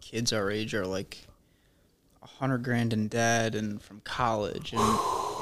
kids 0.01 0.33
our 0.33 0.51
age 0.51 0.75
are 0.75 0.87
like 0.87 1.19
a 2.23 2.27
hundred 2.27 2.63
grand 2.63 2.93
in 2.93 3.09
debt 3.09 3.57
and 3.57 3.83
from 3.83 4.01
college, 4.03 4.73
and 4.73 4.81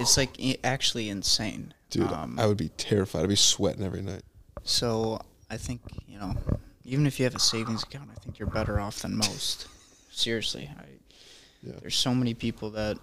it's 0.01 0.17
like 0.17 0.31
i- 0.41 0.59
actually 0.65 1.09
insane, 1.09 1.75
Dude, 1.91 2.13
Um, 2.13 2.39
I 2.39 2.47
would 2.47 2.57
be 2.59 2.69
terrified. 2.71 3.23
I'd 3.23 3.29
be 3.29 3.37
sweating 3.37 3.83
every 3.85 4.03
night. 4.03 4.23
so 4.65 5.21
I 5.51 5.57
think 5.57 5.81
you 6.07 6.19
know, 6.19 6.35
even 6.85 7.07
if 7.07 7.19
you 7.19 7.25
have 7.25 7.35
a 7.35 7.39
savings 7.41 7.83
account, 7.83 8.11
I 8.15 8.19
think 8.21 8.39
you're 8.39 8.49
better 8.51 8.79
off 8.81 9.01
than 9.01 9.17
most. 9.17 9.67
Seriously, 10.11 10.71
I, 10.79 10.85
Yeah. 11.63 11.75
there's 11.81 11.97
so 11.97 12.15
many 12.15 12.35
people 12.35 12.71
that 12.71 12.99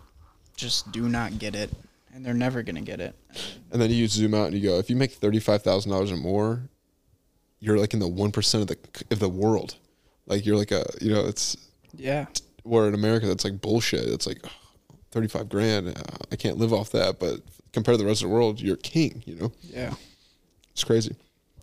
just 0.55 0.91
do 0.91 1.09
not 1.09 1.39
get 1.39 1.55
it, 1.55 1.69
and 2.13 2.25
they're 2.25 2.33
never 2.33 2.61
gonna 2.63 2.81
get 2.81 2.99
it. 2.99 3.15
And 3.71 3.81
then 3.81 3.89
you 3.91 4.07
zoom 4.07 4.33
out 4.33 4.47
and 4.47 4.55
you 4.55 4.61
go, 4.61 4.77
if 4.79 4.89
you 4.89 4.95
make 4.95 5.11
thirty 5.13 5.39
five 5.39 5.63
thousand 5.63 5.91
dollars 5.91 6.11
or 6.11 6.17
more, 6.17 6.69
you're 7.59 7.77
like 7.79 7.93
in 7.93 7.99
the 7.99 8.07
one 8.07 8.31
percent 8.31 8.61
of 8.61 8.67
the 8.67 8.77
of 9.11 9.19
the 9.19 9.29
world. 9.29 9.75
Like 10.27 10.45
you're 10.45 10.57
like 10.57 10.71
a 10.71 10.85
you 11.01 11.11
know 11.13 11.25
it's 11.25 11.55
Yeah, 11.97 12.25
where 12.63 12.87
in 12.87 12.93
America 12.93 13.27
that's 13.27 13.43
like 13.43 13.59
bullshit. 13.61 14.07
It's 14.07 14.27
like 14.27 14.41
thirty 15.15 15.27
five 15.29 15.47
grand. 15.49 15.87
Uh, 15.87 15.93
I 16.31 16.35
can't 16.35 16.57
live 16.57 16.73
off 16.73 16.91
that. 16.91 17.19
But 17.19 17.39
compared 17.71 17.97
to 17.97 18.03
the 18.03 18.07
rest 18.07 18.21
of 18.21 18.29
the 18.29 18.35
world, 18.35 18.59
you're 18.61 18.75
king. 18.75 19.23
You 19.25 19.35
know, 19.35 19.51
yeah, 19.63 19.93
it's 20.73 20.83
crazy. 20.83 21.15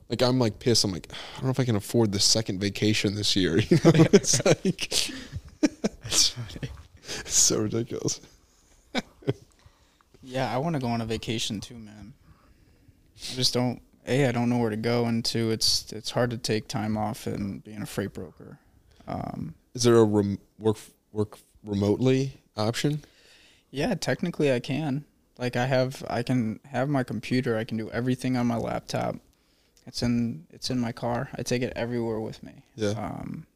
Like 0.09 0.23
I'm 0.23 0.38
like 0.38 0.59
pissed. 0.59 0.83
I'm 0.85 0.91
like 0.93 1.07
I 1.12 1.37
don't 1.37 1.45
know 1.45 1.51
if 1.51 1.61
I 1.61 1.65
can 1.65 1.77
afford 1.77 2.11
the 2.12 2.19
second 2.19 2.59
vacation 2.61 3.15
this 3.15 3.37
year. 3.37 3.59
You 3.71 3.77
know, 3.85 3.93
it's 4.12 4.45
like 4.45 5.11
that's 6.03 6.29
funny. 6.31 6.71
it's 7.21 7.35
so 7.35 7.59
ridiculous. 7.61 8.21
Yeah, 10.25 10.55
I 10.55 10.59
want 10.59 10.77
to 10.77 10.81
go 10.81 10.87
on 10.87 11.01
a 11.01 11.05
vacation 11.05 11.61
too, 11.61 11.75
man. 11.75 12.12
I 13.33 13.35
just 13.35 13.53
don't. 13.53 13.83
A, 14.07 14.27
I 14.29 14.33
don't 14.33 14.49
know 14.49 14.59
where 14.59 14.71
to 14.71 14.77
go, 14.77 15.05
and 15.07 15.25
two, 15.25 15.51
it's 15.51 15.93
it's 15.93 16.11
hard 16.12 16.31
to 16.31 16.38
take 16.38 16.69
time 16.69 16.97
off 16.97 17.27
and 17.27 17.62
being 17.62 17.83
a 17.83 17.87
freight 17.87 18.12
broker. 18.12 18.59
Um, 19.09 19.55
Is 19.75 19.83
there 19.83 19.97
a 19.97 20.05
rem- 20.05 20.38
work 20.59 20.77
work 21.12 21.38
remotely 21.65 22.41
option? 22.57 23.03
Yeah, 23.73 23.95
technically 23.95 24.53
I 24.53 24.61
can. 24.61 25.05
Like 25.39 25.57
I 25.57 25.67
have 25.67 26.05
I 26.09 26.23
can 26.23 26.61
have 26.71 26.89
my 26.89 27.03
computer, 27.03 27.57
I 27.59 27.65
can 27.65 27.77
do 27.79 27.91
everything 27.91 28.37
on 28.37 28.47
my 28.47 28.57
laptop. 28.57 29.17
It's 29.87 30.03
in 30.03 30.47
it's 30.51 30.71
in 30.71 30.79
my 30.79 30.93
car. 30.93 31.29
I 31.37 31.43
take 31.43 31.63
it 31.63 31.73
everywhere 31.75 32.21
with 32.21 32.43
me. 32.43 32.53
Yeah. 32.77 32.91
Um 32.91 33.47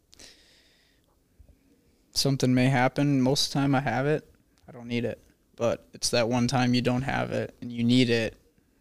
something 2.13 2.55
may 2.55 2.69
happen. 2.69 3.21
Most 3.21 3.49
of 3.49 3.53
the 3.53 3.59
time 3.61 3.75
I 3.75 3.81
have 3.81 4.07
it. 4.07 4.29
I 4.69 4.73
don't 4.73 4.89
need 4.89 5.05
it. 5.05 5.21
But 5.55 5.87
it's 5.95 6.11
that 6.11 6.29
one 6.29 6.49
time 6.49 6.75
you 6.75 6.83
don't 6.83 7.03
have 7.03 7.31
it 7.31 7.55
and 7.61 7.71
you 7.71 7.85
need 7.85 8.11
it. 8.11 8.35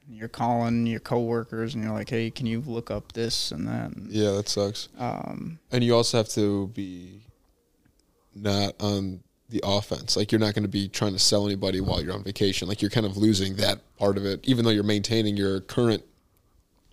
And 0.07 0.15
you're 0.15 0.27
calling 0.29 0.85
your 0.87 0.99
coworkers 0.99 1.73
and 1.75 1.83
you're 1.83 1.93
like, 1.93 2.09
"Hey, 2.09 2.29
can 2.31 2.45
you 2.45 2.61
look 2.61 2.91
up 2.91 3.11
this 3.13 3.51
and 3.51 3.67
that?" 3.67 3.91
And, 3.95 4.11
Yeah, 4.11 4.31
that 4.31 4.47
sucks. 4.49 4.87
um 4.97 5.59
And 5.71 5.83
you 5.83 5.95
also 5.95 6.17
have 6.17 6.29
to 6.29 6.67
be 6.69 7.21
not 8.33 8.75
on 8.79 9.21
the 9.49 9.61
offense. 9.63 10.17
Like 10.17 10.31
you're 10.31 10.39
not 10.39 10.53
going 10.55 10.63
to 10.63 10.69
be 10.69 10.87
trying 10.87 11.13
to 11.13 11.19
sell 11.19 11.45
anybody 11.45 11.79
while 11.81 12.01
you're 12.03 12.13
on 12.13 12.23
vacation. 12.23 12.67
Like 12.67 12.81
you're 12.81 12.91
kind 12.91 13.05
of 13.05 13.15
losing 13.17 13.55
that 13.57 13.79
part 13.97 14.17
of 14.17 14.25
it, 14.25 14.39
even 14.43 14.65
though 14.65 14.71
you're 14.71 14.83
maintaining 14.83 15.37
your 15.37 15.59
current 15.61 16.03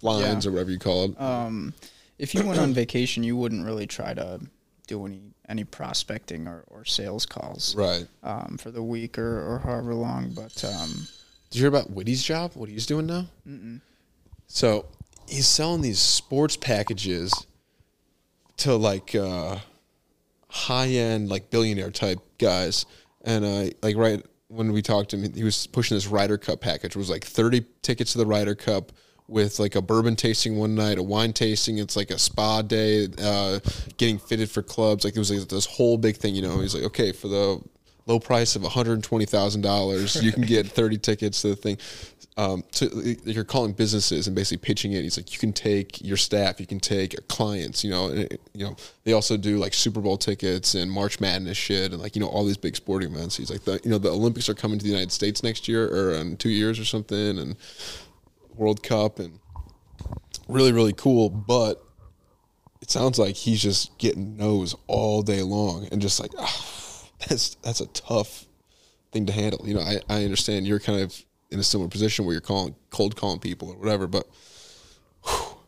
lines 0.02 0.44
Yeah. 0.44 0.50
or 0.50 0.52
whatever 0.54 0.70
you 0.70 0.78
call 0.78 1.04
it. 1.06 1.20
um 1.20 1.74
if 2.18 2.34
you 2.34 2.44
went 2.46 2.60
on 2.60 2.72
vacation, 2.72 3.24
you 3.24 3.36
wouldn't 3.36 3.64
really 3.64 3.86
try 3.86 4.14
to 4.14 4.40
do 4.86 5.06
any 5.06 5.20
any 5.48 5.64
prospecting 5.64 6.46
or, 6.46 6.62
or 6.68 6.84
sales 6.84 7.26
calls. 7.26 7.74
right. 7.74 8.06
um, 8.22 8.56
for 8.60 8.70
the 8.70 8.82
week 8.82 9.18
or, 9.18 9.54
or 9.54 9.58
however 9.58 9.92
long. 9.94 10.30
But 10.32 10.62
um, 10.64 11.08
Did 11.50 11.58
you 11.58 11.60
hear 11.62 11.68
about 11.68 11.90
Whitty's 11.90 12.22
job? 12.22 12.52
What 12.54 12.68
he's 12.68 12.86
doing 12.86 13.06
now? 13.06 13.26
mm-mm. 13.46 13.80
So 14.46 14.86
he's 15.28 15.46
selling 15.46 15.80
these 15.82 15.98
sports 15.98 16.56
packages 16.56 17.32
to 18.58 18.76
like 18.76 19.14
uh, 19.14 19.58
high 20.48 20.88
end, 20.88 21.28
like 21.28 21.50
billionaire 21.50 21.90
type 21.90 22.20
guys. 22.42 22.87
And 23.24 23.44
uh, 23.44 23.70
like 23.83 23.96
right 23.96 24.22
when 24.48 24.72
we 24.72 24.83
talked 24.83 25.11
to 25.11 25.16
him, 25.16 25.33
he 25.33 25.44
was 25.44 25.66
pushing 25.66 25.96
this 25.96 26.07
Ryder 26.07 26.38
Cup 26.38 26.61
package. 26.61 26.96
It 26.96 26.98
was 26.98 27.11
like 27.11 27.24
thirty 27.24 27.64
tickets 27.83 28.12
to 28.12 28.18
the 28.18 28.26
Ryder 28.26 28.55
Cup 28.55 28.92
with 29.28 29.59
like 29.59 29.74
a 29.74 29.83
bourbon 29.83 30.16
tasting 30.16 30.59
one 30.59 30.74
night, 30.74 30.98
a 30.98 31.02
wine 31.02 31.33
tasting. 31.33 31.78
It's 31.78 31.96
like 31.96 32.11
a 32.11 32.18
spa 32.18 32.62
day, 32.62 33.09
uh, 33.22 33.61
getting 33.96 34.18
fitted 34.18 34.50
for 34.50 34.62
clubs. 34.62 35.05
Like 35.05 35.16
it 35.16 35.18
was 35.18 35.31
like 35.31 35.48
this 35.48 35.66
whole 35.66 35.96
big 35.96 36.16
thing. 36.16 36.35
You 36.35 36.42
know, 36.42 36.61
he's 36.61 36.74
like, 36.74 36.85
okay, 36.85 37.12
for 37.12 37.28
the 37.28 37.62
low 38.07 38.18
price 38.18 38.57
of 38.57 38.62
one 38.62 38.72
hundred 38.72 39.02
twenty 39.02 39.24
thousand 39.24 39.62
dollars, 39.62 40.22
you 40.22 40.33
can 40.33 40.42
get 40.42 40.66
thirty 40.78 40.98
tickets 40.98 41.42
to 41.42 41.48
the 41.48 41.57
thing. 41.57 41.78
Um, 42.38 42.64
so 42.70 42.88
you're 43.24 43.44
calling 43.44 43.72
businesses 43.72 44.26
and 44.26 44.34
basically 44.34 44.64
pitching 44.66 44.92
it. 44.92 45.02
He's 45.02 45.18
like, 45.18 45.32
you 45.34 45.38
can 45.38 45.52
take 45.52 46.00
your 46.00 46.16
staff, 46.16 46.58
you 46.60 46.66
can 46.66 46.80
take 46.80 47.12
your 47.12 47.20
clients. 47.28 47.84
You 47.84 47.90
know, 47.90 48.08
it- 48.08 48.40
you 48.54 48.64
know 48.64 48.76
they 49.04 49.12
also 49.12 49.36
do 49.36 49.58
like 49.58 49.74
Super 49.74 50.00
Bowl 50.00 50.16
tickets 50.16 50.74
and 50.74 50.90
March 50.90 51.20
Madness 51.20 51.58
shit 51.58 51.92
and 51.92 52.00
like 52.00 52.16
you 52.16 52.20
know 52.20 52.28
all 52.28 52.44
these 52.44 52.56
big 52.56 52.74
sporting 52.76 53.14
events. 53.14 53.36
He's 53.36 53.50
like, 53.50 53.64
the 53.64 53.80
you 53.84 53.90
know 53.90 53.98
the 53.98 54.10
Olympics 54.10 54.48
are 54.48 54.54
coming 54.54 54.78
to 54.78 54.82
the 54.84 54.90
United 54.90 55.12
States 55.12 55.42
next 55.42 55.68
year 55.68 55.86
or 55.88 56.14
in 56.14 56.36
two 56.38 56.48
years 56.50 56.78
or 56.78 56.84
something, 56.86 57.38
and 57.38 57.56
World 58.54 58.82
Cup 58.82 59.18
and 59.18 59.38
really 60.48 60.72
really 60.72 60.92
cool. 60.94 61.28
But 61.28 61.82
it 62.80 62.90
sounds 62.90 63.18
like 63.18 63.36
he's 63.36 63.60
just 63.62 63.96
getting 63.98 64.36
no's 64.36 64.74
all 64.86 65.22
day 65.22 65.42
long 65.42 65.86
and 65.92 66.00
just 66.00 66.18
like 66.18 66.30
ah, 66.38 66.64
that's 67.28 67.56
that's 67.56 67.80
a 67.80 67.86
tough 67.88 68.46
thing 69.12 69.26
to 69.26 69.32
handle. 69.32 69.66
You 69.68 69.74
know, 69.74 69.80
I, 69.82 70.00
I 70.08 70.24
understand 70.24 70.66
you're 70.66 70.80
kind 70.80 71.00
of 71.02 71.14
in 71.52 71.60
a 71.60 71.62
similar 71.62 71.88
position 71.88 72.24
where 72.24 72.32
you're 72.32 72.40
calling 72.40 72.74
cold 72.90 73.14
calling 73.14 73.38
people 73.38 73.68
or 73.70 73.76
whatever, 73.76 74.06
but 74.06 74.26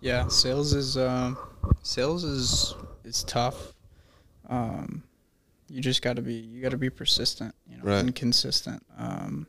yeah, 0.00 0.28
sales 0.28 0.74
is 0.74 0.96
um, 0.96 1.38
sales 1.82 2.24
is 2.24 2.74
is 3.04 3.22
tough. 3.24 3.72
Um, 4.48 5.02
you 5.68 5.80
just 5.80 6.02
got 6.02 6.16
to 6.16 6.22
be 6.22 6.34
you 6.34 6.60
got 6.60 6.72
to 6.72 6.76
be 6.76 6.90
persistent, 6.90 7.54
you 7.68 7.76
know, 7.78 7.84
Right. 7.84 8.00
and 8.00 8.14
consistent. 8.14 8.84
Um, 8.98 9.46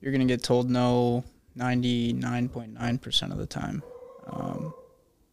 you're 0.00 0.12
gonna 0.12 0.26
get 0.26 0.42
told 0.42 0.70
no 0.70 1.24
ninety 1.54 2.12
nine 2.12 2.48
point 2.48 2.72
nine 2.74 2.98
percent 2.98 3.32
of 3.32 3.38
the 3.38 3.46
time. 3.46 3.82
Um, 4.26 4.74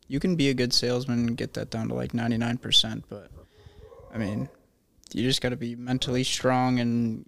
you 0.08 0.19
can 0.19 0.36
be 0.36 0.50
a 0.50 0.54
good 0.54 0.74
salesman 0.74 1.19
and 1.28 1.38
get 1.38 1.54
that 1.54 1.69
down 1.69 1.89
to 1.89 1.93
like 1.93 2.13
ninety 2.13 2.38
nine 2.38 2.58
percent, 2.58 3.04
but 3.10 3.30
I 4.13 4.17
mean, 4.17 4.50
you 5.13 5.24
just 5.24 5.41
got 5.41 5.50
to 5.50 5.58
be 5.58 5.76
mentally 5.76 6.24
strong, 6.24 6.80
and 6.80 7.26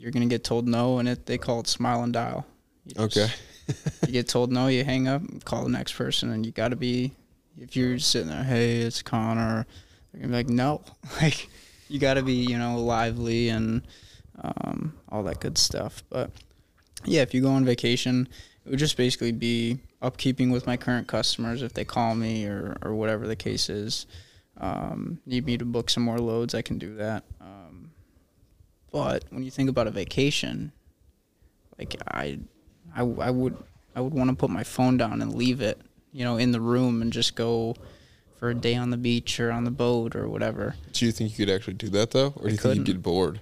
you're 0.00 0.10
gonna 0.10 0.26
get 0.26 0.44
told 0.44 0.66
no, 0.66 0.98
and 0.98 1.08
it 1.08 1.26
they 1.26 1.38
call 1.38 1.60
it 1.60 1.66
smile 1.66 2.02
and 2.02 2.12
dial. 2.12 2.46
You 2.84 2.94
just- 2.94 3.16
okay. 3.18 3.32
you 4.06 4.12
get 4.12 4.28
told 4.28 4.50
no, 4.50 4.66
you 4.66 4.84
hang 4.84 5.06
up, 5.06 5.22
call 5.44 5.62
the 5.62 5.70
next 5.70 5.92
person, 5.92 6.30
and 6.30 6.44
you 6.44 6.52
got 6.52 6.68
to 6.68 6.76
be. 6.76 7.12
If 7.58 7.76
you're 7.76 7.98
sitting 7.98 8.28
there, 8.28 8.42
hey, 8.42 8.78
it's 8.80 9.02
Connor, 9.02 9.66
they're 10.12 10.22
gonna 10.22 10.32
be 10.32 10.36
like, 10.36 10.48
no, 10.48 10.82
like 11.22 11.48
you 11.88 11.98
got 12.00 12.14
to 12.14 12.22
be, 12.22 12.32
you 12.32 12.58
know, 12.58 12.78
lively 12.80 13.50
and 13.50 13.82
um, 14.40 14.94
all 15.10 15.22
that 15.24 15.40
good 15.40 15.58
stuff. 15.58 16.02
But 16.08 16.30
yeah, 17.04 17.22
if 17.22 17.34
you 17.34 17.42
go 17.42 17.50
on 17.50 17.64
vacation 17.64 18.28
it 18.64 18.70
would 18.70 18.78
just 18.78 18.96
basically 18.96 19.32
be 19.32 19.78
upkeeping 20.02 20.52
with 20.52 20.66
my 20.66 20.76
current 20.76 21.08
customers 21.08 21.62
if 21.62 21.72
they 21.72 21.84
call 21.84 22.14
me 22.14 22.46
or 22.46 22.76
or 22.82 22.94
whatever 22.94 23.26
the 23.26 23.36
case 23.36 23.68
is. 23.68 24.06
Um, 24.58 25.20
need 25.24 25.46
me 25.46 25.56
to 25.56 25.64
book 25.64 25.88
some 25.88 26.02
more 26.02 26.18
loads, 26.18 26.54
I 26.54 26.62
can 26.62 26.78
do 26.78 26.96
that. 26.96 27.24
But 28.92 29.24
when 29.30 29.42
you 29.42 29.50
think 29.50 29.68
about 29.70 29.86
a 29.86 29.90
vacation, 29.90 30.72
like 31.78 31.96
I, 32.08 32.38
I, 32.94 33.02
I 33.02 33.30
would 33.30 33.56
I 33.94 34.00
would 34.00 34.14
want 34.14 34.30
to 34.30 34.36
put 34.36 34.50
my 34.50 34.64
phone 34.64 34.96
down 34.96 35.22
and 35.22 35.34
leave 35.34 35.60
it, 35.60 35.80
you 36.12 36.24
know, 36.24 36.36
in 36.36 36.52
the 36.52 36.60
room 36.60 37.02
and 37.02 37.12
just 37.12 37.34
go 37.34 37.76
for 38.38 38.50
a 38.50 38.54
day 38.54 38.74
on 38.74 38.90
the 38.90 38.96
beach 38.96 39.38
or 39.38 39.50
on 39.52 39.64
the 39.64 39.70
boat 39.70 40.16
or 40.16 40.28
whatever. 40.28 40.74
Do 40.92 41.04
you 41.06 41.12
think 41.12 41.38
you 41.38 41.44
could 41.46 41.54
actually 41.54 41.74
do 41.74 41.88
that 41.90 42.10
though, 42.12 42.32
or 42.36 42.44
do 42.46 42.50
you 42.50 42.50
think 42.50 42.60
couldn't. 42.60 42.76
you'd 42.78 42.86
get 42.96 43.02
bored? 43.02 43.40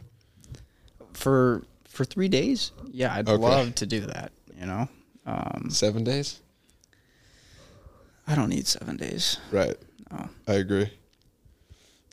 For 1.14 1.62
for 1.84 2.04
three 2.04 2.28
days, 2.28 2.72
yeah, 2.90 3.14
I'd 3.14 3.28
Okay. 3.28 3.42
love 3.42 3.74
to 3.76 3.86
do 3.86 4.00
that. 4.00 4.32
You 4.58 4.66
know, 4.66 4.88
um, 5.26 5.68
Seven 5.70 6.04
days? 6.04 6.40
I 8.26 8.34
don't 8.34 8.50
need 8.50 8.66
seven 8.66 8.96
days. 8.96 9.38
Right. 9.50 9.76
No. 10.10 10.28
I 10.46 10.54
agree. 10.54 10.90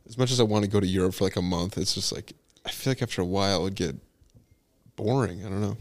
As 0.08 0.18
much 0.18 0.32
as 0.32 0.40
I 0.40 0.44
want 0.44 0.64
to 0.64 0.70
go 0.72 0.80
to 0.80 0.88
Europe 0.88 1.16
for 1.16 1.24
like 1.26 1.36
a 1.36 1.42
month, 1.42 1.78
it's 1.78 1.94
just 1.94 2.14
like 2.14 2.34
I 2.66 2.70
feel 2.70 2.92
like 2.92 3.02
after 3.02 3.22
a 3.22 3.26
while 3.26 3.62
it 3.62 3.64
would 3.64 3.76
get 3.76 3.96
boring. 4.96 5.46
I 5.46 5.50
don't 5.50 5.62
know. 5.62 5.78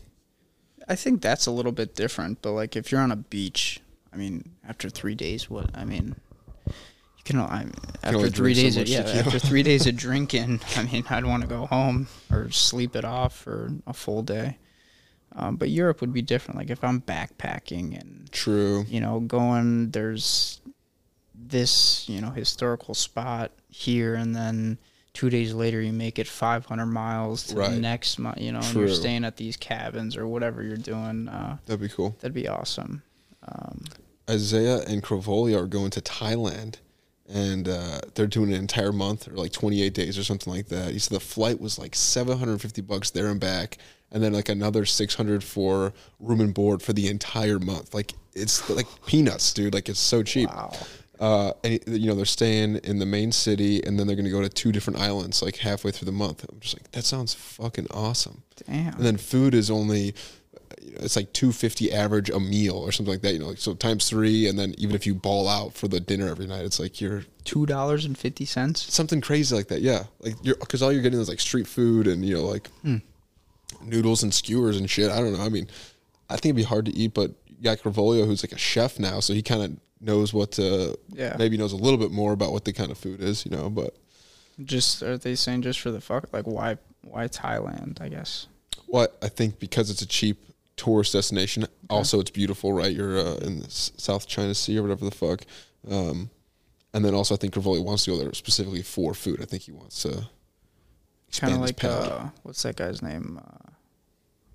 I 0.86 0.96
think 0.96 1.22
that's 1.22 1.46
a 1.46 1.50
little 1.50 1.72
bit 1.72 1.94
different, 1.94 2.42
but 2.42 2.52
like 2.52 2.76
if 2.76 2.92
you're 2.92 3.00
on 3.00 3.10
a 3.10 3.16
beach, 3.16 3.80
I 4.12 4.16
mean, 4.16 4.50
after 4.68 4.90
three 4.90 5.14
days, 5.14 5.48
what 5.48 5.70
I 5.74 5.84
mean, 5.84 6.14
you 6.66 7.24
can. 7.24 7.40
I 7.40 7.66
after 8.02 8.18
only 8.18 8.30
three 8.30 8.54
drink 8.54 8.74
so 8.74 8.80
days, 8.80 8.98
of, 8.98 9.06
yeah, 9.06 9.20
after 9.20 9.38
three 9.38 9.62
days 9.70 9.86
of 9.86 9.96
drinking, 9.96 10.60
I 10.76 10.82
mean, 10.84 11.04
I'd 11.08 11.24
want 11.24 11.42
to 11.42 11.48
go 11.48 11.66
home 11.66 12.08
or 12.30 12.50
sleep 12.50 12.94
it 12.96 13.04
off 13.04 13.34
for 13.34 13.72
a 13.86 13.92
full 13.92 14.22
day. 14.22 14.58
Um, 15.36 15.56
but 15.56 15.70
Europe 15.70 16.00
would 16.00 16.12
be 16.12 16.22
different. 16.22 16.58
Like 16.58 16.70
if 16.70 16.84
I'm 16.84 17.00
backpacking 17.00 17.98
and 18.00 18.30
True. 18.30 18.84
you 18.88 19.00
know 19.00 19.20
going, 19.20 19.90
there's 19.90 20.60
this 21.34 22.08
you 22.08 22.20
know 22.20 22.30
historical 22.30 22.94
spot 22.94 23.52
here, 23.68 24.14
and 24.14 24.36
then 24.36 24.78
two 25.14 25.30
days 25.30 25.54
later 25.54 25.80
you 25.80 25.92
make 25.92 26.18
it 26.18 26.26
500 26.28 26.86
miles 26.86 27.44
to 27.46 27.56
Right. 27.56 27.70
the 27.70 27.80
next 27.80 28.18
month. 28.18 28.38
You 28.40 28.52
know, 28.52 28.58
and 28.60 28.74
you're 28.74 28.88
staying 28.88 29.24
at 29.24 29.36
these 29.36 29.56
cabins 29.56 30.16
or 30.16 30.26
whatever 30.26 30.62
you're 30.62 30.76
doing. 30.76 31.28
Uh, 31.28 31.56
That'd 31.66 31.80
be 31.80 31.88
cool. 31.88 32.16
That'd 32.20 32.34
be 32.34 32.48
awesome. 32.48 33.02
Um, 33.48 33.84
Isaiah 34.28 34.80
and 34.86 35.02
Crovolia 35.02 35.62
are 35.62 35.66
going 35.66 35.90
to 35.90 36.00
Thailand, 36.00 36.76
and 37.28 37.68
uh, 37.68 38.00
they're 38.14 38.26
doing 38.26 38.52
an 38.52 38.58
entire 38.58 38.92
month 38.92 39.28
or 39.28 39.32
like 39.32 39.52
28 39.52 39.92
days 39.94 40.18
or 40.18 40.24
something 40.24 40.52
like 40.52 40.68
that. 40.68 40.92
He 40.92 40.98
said 40.98 41.14
the 41.14 41.20
flight 41.20 41.60
was 41.60 41.78
like 41.78 41.94
750 41.94 42.80
bucks 42.82 43.10
there 43.10 43.28
and 43.28 43.38
back, 43.40 43.78
and 44.10 44.22
then 44.22 44.32
like 44.32 44.48
another 44.48 44.84
600 44.84 45.44
for 45.44 45.92
room 46.20 46.40
and 46.40 46.54
board 46.54 46.82
for 46.82 46.92
the 46.92 47.08
entire 47.08 47.58
month. 47.58 47.92
Like 47.94 48.14
it's 48.34 48.68
like 48.70 48.86
peanuts, 49.06 49.52
dude. 49.52 49.74
Like 49.74 49.88
it's 49.88 50.00
so 50.00 50.22
cheap. 50.22 50.48
wow. 50.48 50.72
Uh, 51.20 51.52
and 51.62 51.78
you 51.86 52.08
know 52.08 52.14
they're 52.14 52.24
staying 52.24 52.76
in 52.78 52.98
the 52.98 53.06
main 53.06 53.30
city, 53.30 53.82
and 53.84 53.98
then 53.98 54.06
they're 54.06 54.16
going 54.16 54.24
to 54.24 54.30
go 54.32 54.42
to 54.42 54.48
two 54.48 54.72
different 54.72 54.98
islands 54.98 55.42
like 55.42 55.56
halfway 55.58 55.90
through 55.92 56.06
the 56.06 56.12
month. 56.12 56.44
I'm 56.50 56.58
just 56.60 56.74
like, 56.74 56.90
that 56.92 57.04
sounds 57.04 57.34
fucking 57.34 57.86
awesome. 57.92 58.42
Damn. 58.66 58.94
And 58.94 59.04
then 59.04 59.16
food 59.16 59.54
is 59.54 59.70
only, 59.70 60.14
it's 60.80 61.14
like 61.14 61.32
two 61.32 61.52
fifty 61.52 61.92
average 61.92 62.30
a 62.30 62.40
meal 62.40 62.76
or 62.76 62.90
something 62.90 63.12
like 63.14 63.22
that. 63.22 63.32
You 63.32 63.38
know, 63.38 63.46
like 63.46 63.58
so 63.58 63.74
times 63.74 64.08
three, 64.10 64.48
and 64.48 64.58
then 64.58 64.74
even 64.76 64.96
if 64.96 65.06
you 65.06 65.14
ball 65.14 65.48
out 65.48 65.74
for 65.74 65.86
the 65.86 66.00
dinner 66.00 66.28
every 66.28 66.46
night, 66.46 66.64
it's 66.64 66.80
like 66.80 67.00
you're 67.00 67.22
Two 67.44 67.64
dollars 67.66 68.04
and 68.04 68.16
fifty 68.18 68.44
cents. 68.44 68.92
something 68.92 69.20
crazy 69.20 69.54
like 69.54 69.68
that. 69.68 69.82
Yeah, 69.82 70.04
like 70.20 70.34
you're 70.42 70.56
because 70.56 70.82
all 70.82 70.92
you're 70.92 71.02
getting 71.02 71.20
is 71.20 71.28
like 71.28 71.40
street 71.40 71.66
food 71.68 72.06
and 72.06 72.24
you 72.24 72.34
know 72.34 72.44
like 72.44 72.68
noodles 73.82 74.22
and 74.22 74.32
skewers 74.32 74.78
and 74.78 74.88
shit. 74.90 75.10
I 75.10 75.18
don't 75.20 75.32
know. 75.34 75.44
I 75.44 75.48
mean, 75.48 75.68
I 76.28 76.34
think 76.34 76.46
it'd 76.46 76.56
be 76.56 76.62
hard 76.64 76.86
to 76.86 76.92
eat, 76.96 77.14
but 77.14 77.32
you 77.46 77.62
got 77.62 77.78
who's 77.80 78.42
like 78.42 78.52
a 78.52 78.58
chef 78.58 78.98
now, 78.98 79.20
so 79.20 79.32
he 79.34 79.42
kind 79.42 79.62
of 79.62 79.76
knows 80.04 80.32
what 80.32 80.52
to. 80.52 80.98
Yeah. 81.08 81.36
Maybe 81.38 81.56
knows 81.56 81.72
a 81.72 81.76
little 81.76 81.98
bit 81.98 82.10
more 82.10 82.32
about 82.32 82.52
what 82.52 82.64
the 82.64 82.72
kind 82.72 82.90
of 82.90 82.98
food 82.98 83.20
is, 83.20 83.44
you 83.44 83.50
know. 83.50 83.70
But 83.70 83.96
Just 84.64 85.02
are 85.02 85.18
they 85.18 85.34
saying 85.34 85.62
just 85.62 85.80
for 85.80 85.90
the 85.90 86.00
fuck? 86.00 86.32
Like 86.32 86.46
why? 86.46 86.78
Why 87.02 87.28
Thailand? 87.28 88.00
I 88.00 88.08
guess. 88.08 88.46
what 88.86 89.16
I 89.22 89.28
think 89.28 89.58
because 89.58 89.90
it's 89.90 90.02
a 90.02 90.06
cheap 90.06 90.38
tourist 90.76 91.12
destination. 91.12 91.66
Also, 91.90 92.18
it's 92.20 92.30
beautiful, 92.30 92.72
right? 92.72 92.92
You're 92.92 93.18
uh, 93.18 93.36
in 93.36 93.60
the 93.60 93.70
South 93.70 94.26
China 94.26 94.54
Sea 94.54 94.78
or 94.78 94.82
whatever 94.82 95.04
the 95.04 95.10
fuck. 95.10 95.42
Um, 95.88 96.30
and 96.92 97.04
then 97.04 97.14
also, 97.14 97.34
I 97.34 97.38
think 97.38 97.54
Carvolio 97.54 97.84
wants 97.84 98.04
to 98.04 98.12
go 98.12 98.18
there 98.18 98.32
specifically 98.32 98.82
for 98.82 99.14
food. 99.14 99.40
I 99.42 99.44
think 99.44 99.64
he 99.64 99.72
wants 99.72 100.02
to 100.02 100.28
Kind 101.40 101.54
of 101.54 101.60
like 101.60 101.82
uh, 101.82 102.28
what's 102.42 102.62
that 102.62 102.76
guy's 102.76 103.02
name? 103.02 103.40
Uh, 103.44 103.72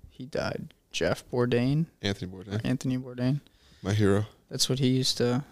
he 0.08 0.24
died. 0.26 0.72
Jeff 0.92 1.24
Bourdain, 1.30 1.86
Anthony 2.02 2.32
Bourdain, 2.32 2.60
Anthony 2.64 2.98
Bourdain. 2.98 3.40
my 3.82 3.92
hero 3.92 4.26
That's 4.50 4.68
what 4.68 4.78
he 4.80 4.88
used 4.88 5.16
to. 5.18 5.44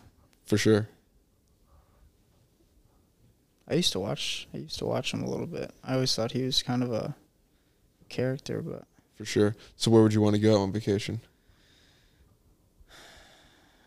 for 0.45 0.59
sure. 0.59 0.89
I 3.71 3.75
used 3.75 3.93
to 3.93 4.01
watch. 4.01 4.49
I 4.55 4.59
used 4.59 4.79
to 4.79 4.87
watch 4.87 5.13
him 5.13 5.23
a 5.23 5.29
little 5.31 5.47
bit. 5.47 5.71
I 5.85 5.95
always 5.95 6.15
thought 6.15 6.33
he 6.33 6.43
was 6.43 6.63
kind 6.63 6.83
of 6.83 6.91
a 6.93 7.15
character, 8.09 8.63
but 8.63 8.85
For 9.17 9.25
sure. 9.27 9.55
So 9.77 9.91
where 9.91 10.03
would 10.03 10.15
you 10.15 10.21
want 10.23 10.37
to 10.37 10.41
go 10.41 10.61
on 10.63 10.73
vacation? 10.73 11.21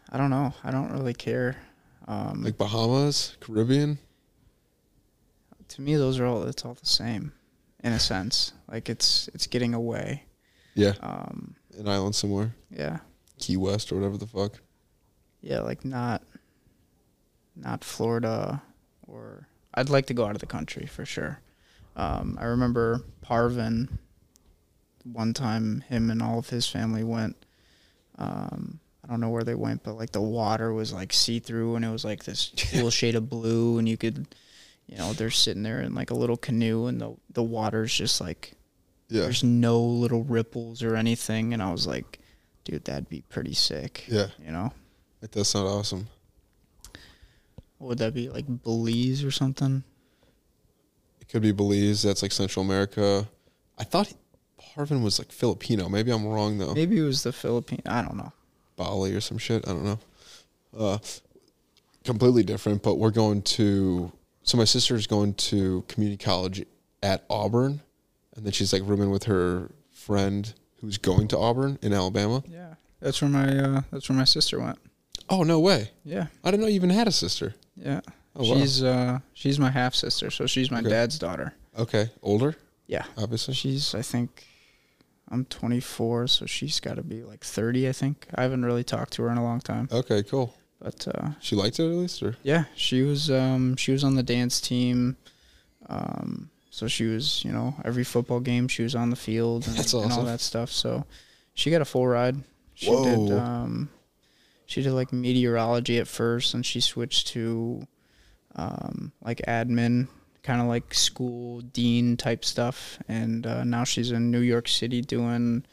I 0.09 0.17
don't 0.17 0.29
know. 0.29 0.53
I 0.63 0.71
don't 0.71 0.91
really 0.91 1.13
care. 1.13 1.57
Um, 2.07 2.43
Like 2.43 2.57
Bahamas, 2.57 3.37
Caribbean? 3.39 3.97
to 5.69 5.81
me, 5.81 5.95
those 5.95 6.19
are 6.19 6.25
all. 6.25 6.43
It's 6.43 6.65
all 6.65 6.73
the 6.73 6.85
same, 6.85 7.31
in 7.83 7.93
a 7.93 7.99
sense. 7.99 8.51
Like 8.69 8.89
it's 8.89 9.29
it's 9.33 9.47
getting 9.47 9.73
away. 9.73 10.25
Yeah, 10.75 10.93
Um, 11.01 11.55
an 11.77 11.87
island 11.87 12.15
somewhere, 12.15 12.55
yeah, 12.69 12.99
Key 13.39 13.57
West 13.57 13.91
or 13.91 13.95
whatever 13.95 14.17
the 14.17 14.27
fuck. 14.27 14.59
Yeah. 15.41 15.61
Like 15.61 15.83
not, 15.85 16.21
not 17.55 17.83
Florida, 17.83 18.61
or 19.07 19.47
I'd 19.73 19.89
like 19.89 20.07
to 20.07 20.13
go 20.13 20.25
out 20.25 20.35
of 20.35 20.39
the 20.39 20.45
country 20.45 20.85
for 20.85 21.05
sure. 21.05 21.39
Um, 21.95 22.37
I 22.39 22.45
remember 22.45 23.01
Parvin. 23.21 23.99
One 25.03 25.33
time, 25.33 25.81
him 25.89 26.11
and 26.11 26.21
all 26.21 26.37
of 26.39 26.49
his 26.49 26.67
family 26.67 27.03
went. 27.03 27.35
Um, 28.17 28.79
I 29.03 29.07
don't 29.07 29.19
know 29.19 29.29
where 29.29 29.43
they 29.43 29.55
went, 29.55 29.83
but 29.83 29.93
like 29.97 30.11
the 30.11 30.21
water 30.21 30.71
was 30.73 30.93
like 30.93 31.11
see 31.11 31.39
through, 31.39 31.75
and 31.75 31.83
it 31.83 31.89
was 31.89 32.05
like 32.05 32.23
this 32.23 32.51
cool 32.71 32.91
shade 32.91 33.15
of 33.15 33.27
blue, 33.29 33.79
and 33.79 33.89
you 33.89 33.97
could, 33.97 34.27
you 34.85 34.97
know, 34.97 35.13
they're 35.13 35.31
sitting 35.31 35.63
there 35.63 35.81
in 35.81 35.95
like 35.95 36.11
a 36.11 36.15
little 36.15 36.37
canoe, 36.37 36.85
and 36.85 37.01
the 37.01 37.15
the 37.33 37.41
water's 37.43 37.91
just 37.93 38.21
like 38.21 38.53
Yeah, 39.09 39.23
there's 39.23 39.43
no 39.43 39.81
little 39.81 40.23
ripples 40.23 40.83
or 40.83 40.95
anything, 40.95 41.51
and 41.51 41.63
I 41.63 41.71
was 41.71 41.87
like, 41.87 42.19
dude, 42.63 42.85
that'd 42.85 43.09
be 43.09 43.23
pretty 43.27 43.53
sick. 43.55 44.05
yeah, 44.07 44.27
You 44.45 44.51
know, 44.51 44.71
that 45.21 45.31
does 45.31 45.49
sound 45.49 45.67
awesome. 45.67 46.07
what 47.77 47.89
would 47.89 47.97
that 47.99 48.13
be 48.13 48.29
like 48.29 48.45
Belize 48.63 49.23
or 49.23 49.31
something? 49.31 49.83
It 51.21 51.29
could 51.29 51.41
be 51.41 51.51
Belize. 51.51 52.03
That's 52.03 52.21
like 52.21 52.31
Central 52.31 52.65
America. 52.65 53.27
I 53.77 53.83
thought 53.83 54.07
he, 54.07 54.15
Parvin 54.57 55.01
was 55.03 55.19
like 55.19 55.31
Filipino. 55.31 55.89
Maybe 55.89 56.11
I'm 56.11 56.27
wrong 56.27 56.57
though. 56.57 56.73
Maybe 56.73 56.99
it 56.99 57.03
was 57.03 57.23
the 57.23 57.31
Philippines. 57.31 57.83
I 57.85 58.01
don't 58.01 58.17
know. 58.17 58.31
Bali 58.75 59.13
or 59.13 59.21
some 59.21 59.37
shit. 59.37 59.67
I 59.67 59.71
don't 59.71 59.83
know. 59.85 59.99
Uh, 60.77 60.97
completely 62.03 62.43
different, 62.43 62.83
but 62.83 62.95
we're 62.95 63.11
going 63.11 63.41
to. 63.43 64.11
So 64.43 64.57
my 64.57 64.65
sister's 64.65 65.05
going 65.07 65.35
to 65.35 65.83
community 65.87 66.23
college 66.23 66.65
at 67.03 67.23
Auburn, 67.29 67.81
and 68.35 68.45
then 68.45 68.51
she's 68.51 68.73
like 68.73 68.81
rooming 68.85 69.11
with 69.11 69.25
her 69.25 69.69
friend 69.91 70.51
who's 70.79 70.97
going 70.97 71.27
to 71.29 71.37
Auburn 71.37 71.77
in 71.81 71.93
Alabama. 71.93 72.43
Yeah, 72.47 72.75
that's 72.99 73.21
where 73.21 73.29
my 73.29 73.57
uh, 73.57 73.81
that's 73.91 74.09
where 74.09 74.17
my 74.17 74.23
sister 74.23 74.59
went. 74.59 74.79
Oh 75.31 75.43
no 75.43 75.59
way! 75.59 75.89
Yeah, 76.03 76.27
I 76.43 76.51
didn't 76.51 76.61
know 76.61 76.67
you 76.67 76.75
even 76.75 76.89
had 76.91 77.07
a 77.07 77.11
sister. 77.11 77.55
yeah. 77.75 78.01
Oh 78.35 78.47
wow. 78.49 78.55
she's 78.59 78.83
uh 78.83 79.19
she's 79.33 79.57
my 79.59 79.71
half 79.71 79.95
sister, 79.95 80.29
so 80.29 80.45
she's 80.45 80.69
my 80.69 80.79
Okay. 80.79 80.89
dad's 80.89 81.17
daughter. 81.17 81.53
okay, 81.77 82.09
older, 82.21 82.55
Yeah, 82.87 83.05
obviously. 83.17 83.53
she's 83.53 83.95
I 83.95 84.01
think 84.01 84.45
I'm 85.29 85.45
24, 85.45 86.27
so 86.27 86.45
she's 86.45 86.79
got 86.81 86.95
to 86.95 87.03
be 87.03 87.23
like 87.23 87.43
30. 87.43 87.87
I 87.87 87.91
think 87.93 88.27
I 88.35 88.41
haven't 88.43 88.65
really 88.65 88.83
talked 88.83 89.13
to 89.13 89.23
her 89.23 89.29
in 89.31 89.37
a 89.37 89.43
long 89.43 89.59
time, 89.61 89.87
Okay, 89.91 90.23
cool. 90.23 90.53
but 90.81 91.07
uh, 91.07 91.29
She 91.39 91.55
liked 91.55 91.79
it 91.79 91.85
at 91.85 91.95
least, 91.97 92.21
or 92.23 92.35
Yeah, 92.43 92.65
she 92.75 93.01
was 93.01 93.29
um 93.31 93.75
she 93.77 93.91
was 93.93 94.03
on 94.03 94.15
the 94.15 94.23
dance 94.23 94.59
team. 94.61 95.15
Um 95.89 96.49
so 96.69 96.87
she 96.87 97.05
was, 97.05 97.43
you 97.43 97.51
know, 97.51 97.75
every 97.83 98.03
football 98.05 98.39
game 98.39 98.67
she 98.69 98.83
was 98.83 98.95
on 98.95 99.09
the 99.09 99.15
field 99.17 99.67
and, 99.67 99.75
That's 99.75 99.93
and 99.93 100.11
all 100.13 100.23
that 100.23 100.39
stuff. 100.39 100.71
So 100.71 101.05
she 101.53 101.69
got 101.71 101.81
a 101.81 101.85
full 101.85 102.07
ride. 102.07 102.37
She 102.75 102.91
did 102.91 103.19
Whoa. 103.29 103.39
um 103.39 103.89
she 104.71 104.81
did 104.81 104.93
like 104.93 105.11
meteorology 105.11 105.97
at 105.99 106.07
first 106.07 106.53
and 106.53 106.65
she 106.65 106.79
switched 106.79 107.27
to 107.27 107.85
um 108.55 109.11
like 109.21 109.41
admin, 109.47 110.07
kind 110.43 110.61
of 110.61 110.67
like 110.67 110.93
school 110.93 111.61
dean 111.61 112.15
type 112.17 112.43
stuff 112.45 112.97
and 113.07 113.45
uh, 113.45 113.63
now 113.63 113.83
she's 113.83 114.11
in 114.11 114.31
New 114.31 114.39
York 114.39 114.67
City 114.67 115.01
doing 115.01 115.63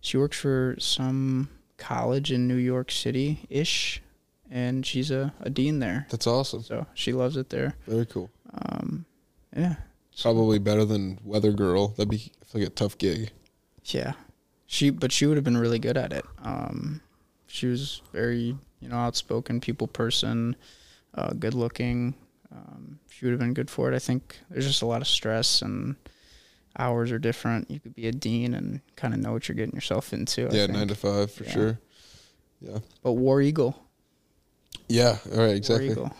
she 0.00 0.16
works 0.16 0.38
for 0.38 0.76
some 0.78 1.48
college 1.76 2.32
in 2.32 2.46
New 2.48 2.56
York 2.56 2.90
City 2.90 3.46
ish 3.48 4.02
and 4.50 4.84
she's 4.86 5.10
a, 5.10 5.32
a 5.40 5.50
dean 5.50 5.78
there. 5.78 6.06
that's 6.10 6.26
awesome. 6.26 6.62
So 6.62 6.86
she 6.94 7.12
loves 7.12 7.36
it 7.36 7.50
there. 7.50 7.74
Very 7.86 8.06
cool. 8.06 8.30
Um, 8.54 9.04
yeah, 9.56 9.74
Probably 10.20 10.58
better 10.58 10.84
than 10.84 11.18
Weather 11.22 11.52
Girl. 11.52 11.88
That'd 11.88 12.08
be 12.10 12.32
like 12.54 12.66
a 12.66 12.70
tough 12.70 12.96
gig. 12.98 13.30
yeah. 13.84 14.14
She, 14.70 14.90
but 14.90 15.12
she 15.12 15.24
would 15.26 15.36
have 15.38 15.44
been 15.44 15.56
really 15.56 15.78
good 15.78 15.96
at 15.96 16.12
it. 16.12 16.24
Um, 16.42 17.00
She 17.48 17.66
was 17.66 18.00
very, 18.12 18.56
you 18.80 18.88
know, 18.88 18.96
outspoken, 18.96 19.60
people 19.60 19.86
person, 19.88 20.54
uh, 21.14 21.30
good 21.30 21.54
looking. 21.54 22.14
Um, 22.52 22.98
she 23.10 23.24
would 23.24 23.32
have 23.32 23.40
been 23.40 23.54
good 23.54 23.68
for 23.70 23.90
it. 23.92 23.96
I 23.96 23.98
think 23.98 24.38
there's 24.50 24.66
just 24.66 24.82
a 24.82 24.86
lot 24.86 25.00
of 25.02 25.08
stress 25.08 25.60
and 25.62 25.96
hours 26.78 27.10
are 27.10 27.18
different. 27.18 27.70
You 27.70 27.80
could 27.80 27.94
be 27.94 28.06
a 28.06 28.12
dean 28.12 28.54
and 28.54 28.80
kind 28.96 29.12
of 29.14 29.20
know 29.20 29.32
what 29.32 29.48
you're 29.48 29.56
getting 29.56 29.74
yourself 29.74 30.12
into. 30.12 30.42
I 30.42 30.44
yeah, 30.54 30.66
think. 30.66 30.72
nine 30.72 30.88
to 30.88 30.94
five 30.94 31.30
for 31.32 31.44
Yeah. 31.44 31.50
sure. 31.50 31.78
Yeah. 32.60 32.78
But 33.02 33.12
War 33.12 33.40
Eagle, 33.42 33.76
Yeah. 34.88 35.18
All 35.32 35.38
right. 35.38 35.56
Exactly. 35.56 35.88
War 35.94 36.06
Eagle. 36.06 36.16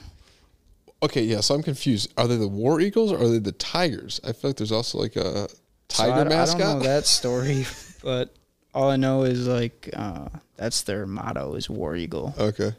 Okay. 1.02 1.22
Yeah. 1.22 1.40
So 1.40 1.54
I'm 1.54 1.62
confused. 1.62 2.12
Are 2.16 2.26
they 2.26 2.36
the 2.36 2.48
War 2.48 2.80
Eagles 2.80 3.12
or 3.12 3.18
are 3.22 3.28
they 3.28 3.38
the 3.38 3.52
Tigers? 3.52 4.20
I 4.24 4.32
feel 4.32 4.50
like 4.50 4.56
there's 4.56 4.72
also 4.72 4.98
like 4.98 5.16
a 5.16 5.48
So 5.90 6.04
I, 6.04 6.06
tiger 6.08 6.20
I 6.20 6.24
mascot. 6.24 6.58
don't 6.60 6.78
know 6.80 6.84
that 6.84 7.06
story, 7.20 7.66
but 8.02 8.34
all 8.78 8.90
I 8.90 8.96
know 8.96 9.24
is 9.24 9.48
like 9.48 9.90
uh, 9.92 10.28
that's 10.56 10.82
their 10.82 11.04
motto 11.04 11.54
is 11.54 11.68
War 11.68 11.96
Eagle. 11.96 12.32
Okay. 12.38 12.72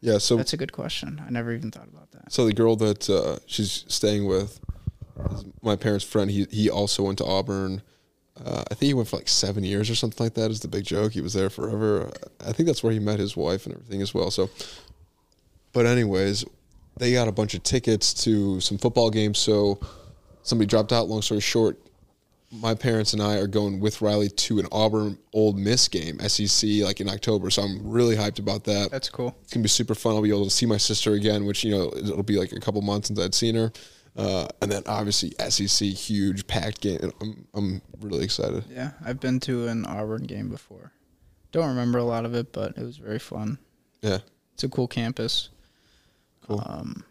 Yeah. 0.00 0.18
So 0.18 0.36
That's 0.36 0.52
a 0.52 0.58
good 0.58 0.72
question. 0.72 1.20
I 1.26 1.30
never 1.30 1.52
even 1.52 1.70
thought 1.70 1.88
about 1.88 2.10
that. 2.12 2.30
so 2.30 2.44
the 2.44 2.52
girl 2.52 2.76
that 2.76 3.08
uh, 3.08 3.38
she's 3.46 3.84
staying 3.88 4.26
with, 4.26 4.60
is 5.32 5.46
my 5.62 5.76
parents' 5.76 6.04
friend. 6.04 6.30
He 6.30 6.46
he 6.50 6.68
also 6.68 7.04
went 7.04 7.18
to 7.18 7.24
Auburn. 7.24 7.80
Uh, 8.44 8.62
I 8.70 8.74
think 8.74 8.88
he 8.88 8.94
went 8.94 9.08
for 9.08 9.16
like 9.16 9.28
seven 9.28 9.64
years 9.64 9.88
or 9.90 9.94
something 9.94 10.24
like 10.24 10.34
that. 10.34 10.50
Is 10.50 10.60
the 10.60 10.68
big 10.68 10.84
joke. 10.84 11.12
He 11.12 11.22
was 11.22 11.32
there 11.32 11.48
forever. 11.48 12.10
I 12.46 12.52
think 12.52 12.66
that's 12.66 12.82
where 12.82 12.92
he 12.92 12.98
met 12.98 13.18
his 13.18 13.34
wife 13.34 13.64
and 13.64 13.74
everything 13.74 14.02
as 14.02 14.12
well. 14.12 14.30
So, 14.30 14.50
but 15.72 15.86
anyways, 15.86 16.44
they 16.98 17.14
got 17.14 17.28
a 17.28 17.32
bunch 17.32 17.54
of 17.54 17.62
tickets 17.62 18.12
to 18.24 18.60
some 18.60 18.76
football 18.76 19.10
games. 19.10 19.38
So 19.38 19.80
somebody 20.42 20.66
dropped 20.66 20.92
out. 20.92 21.08
Long 21.08 21.22
story 21.22 21.40
short, 21.40 21.78
my 22.50 22.74
parents 22.74 23.12
and 23.12 23.20
I 23.22 23.36
are 23.36 23.46
going 23.46 23.78
with 23.78 24.00
Riley 24.00 24.28
to 24.28 24.58
an 24.58 24.66
Auburn 24.72 25.18
Ole 25.34 25.52
Miss 25.52 25.86
game, 25.88 26.18
SEC, 26.20 26.68
like 26.82 27.00
in 27.00 27.08
October. 27.08 27.50
So 27.50 27.62
I'm 27.62 27.86
really 27.86 28.16
hyped 28.16 28.38
about 28.38 28.64
that. 28.64 28.90
That's 28.90 29.10
cool. 29.10 29.36
It's 29.42 29.52
gonna 29.52 29.62
be 29.62 29.68
super 29.68 29.94
fun. 29.94 30.14
I'll 30.14 30.22
be 30.22 30.30
able 30.30 30.44
to 30.44 30.50
see 30.50 30.66
my 30.66 30.78
sister 30.78 31.12
again, 31.12 31.44
which 31.44 31.62
you 31.64 31.70
know 31.70 31.92
it'll 31.94 32.22
be 32.22 32.38
like 32.38 32.52
a 32.52 32.60
couple 32.60 32.80
months 32.82 33.08
since 33.08 33.20
I'd 33.20 33.34
seen 33.34 33.54
her. 33.54 33.72
Uh, 34.16 34.48
and 34.62 34.72
then 34.72 34.82
obviously 34.86 35.32
SEC, 35.48 35.86
huge 35.88 36.46
packed 36.46 36.80
game. 36.80 37.12
I'm 37.20 37.46
I'm 37.54 37.82
really 38.00 38.24
excited. 38.24 38.64
Yeah, 38.70 38.92
I've 39.04 39.20
been 39.20 39.38
to 39.40 39.68
an 39.68 39.84
Auburn 39.84 40.24
game 40.24 40.48
before. 40.48 40.92
Don't 41.52 41.68
remember 41.68 41.98
a 41.98 42.04
lot 42.04 42.24
of 42.24 42.34
it, 42.34 42.52
but 42.52 42.76
it 42.76 42.82
was 42.82 42.96
very 42.96 43.18
fun. 43.18 43.58
Yeah, 44.02 44.18
It's 44.54 44.64
a 44.64 44.68
cool 44.68 44.88
campus. 44.88 45.50
Cool. 46.46 46.62
Um, 46.66 47.04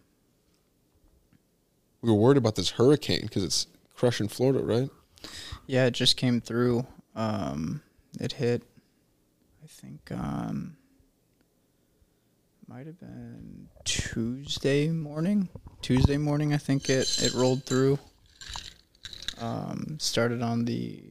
we 2.02 2.10
were 2.12 2.18
worried 2.18 2.38
about 2.38 2.56
this 2.56 2.72
hurricane 2.72 3.22
because 3.24 3.44
it's 3.44 3.68
crushing 3.96 4.28
Florida, 4.28 4.64
right? 4.64 4.90
Yeah, 5.66 5.86
it 5.86 5.92
just 5.92 6.18
came 6.18 6.42
through. 6.42 6.86
Um, 7.16 7.82
it 8.20 8.34
hit, 8.34 8.64
I 9.64 9.68
think, 9.68 10.12
on 10.12 10.78
might 12.68 12.86
have 12.86 13.00
been 13.00 13.70
Tuesday 13.86 14.90
morning. 14.90 15.48
Tuesday 15.82 16.18
morning, 16.18 16.54
I 16.54 16.58
think 16.58 16.90
it 16.90 17.24
it 17.24 17.34
rolled 17.34 17.64
through. 17.64 17.98
Um, 19.40 19.98
started 20.00 20.42
on 20.42 20.66
the 20.66 21.02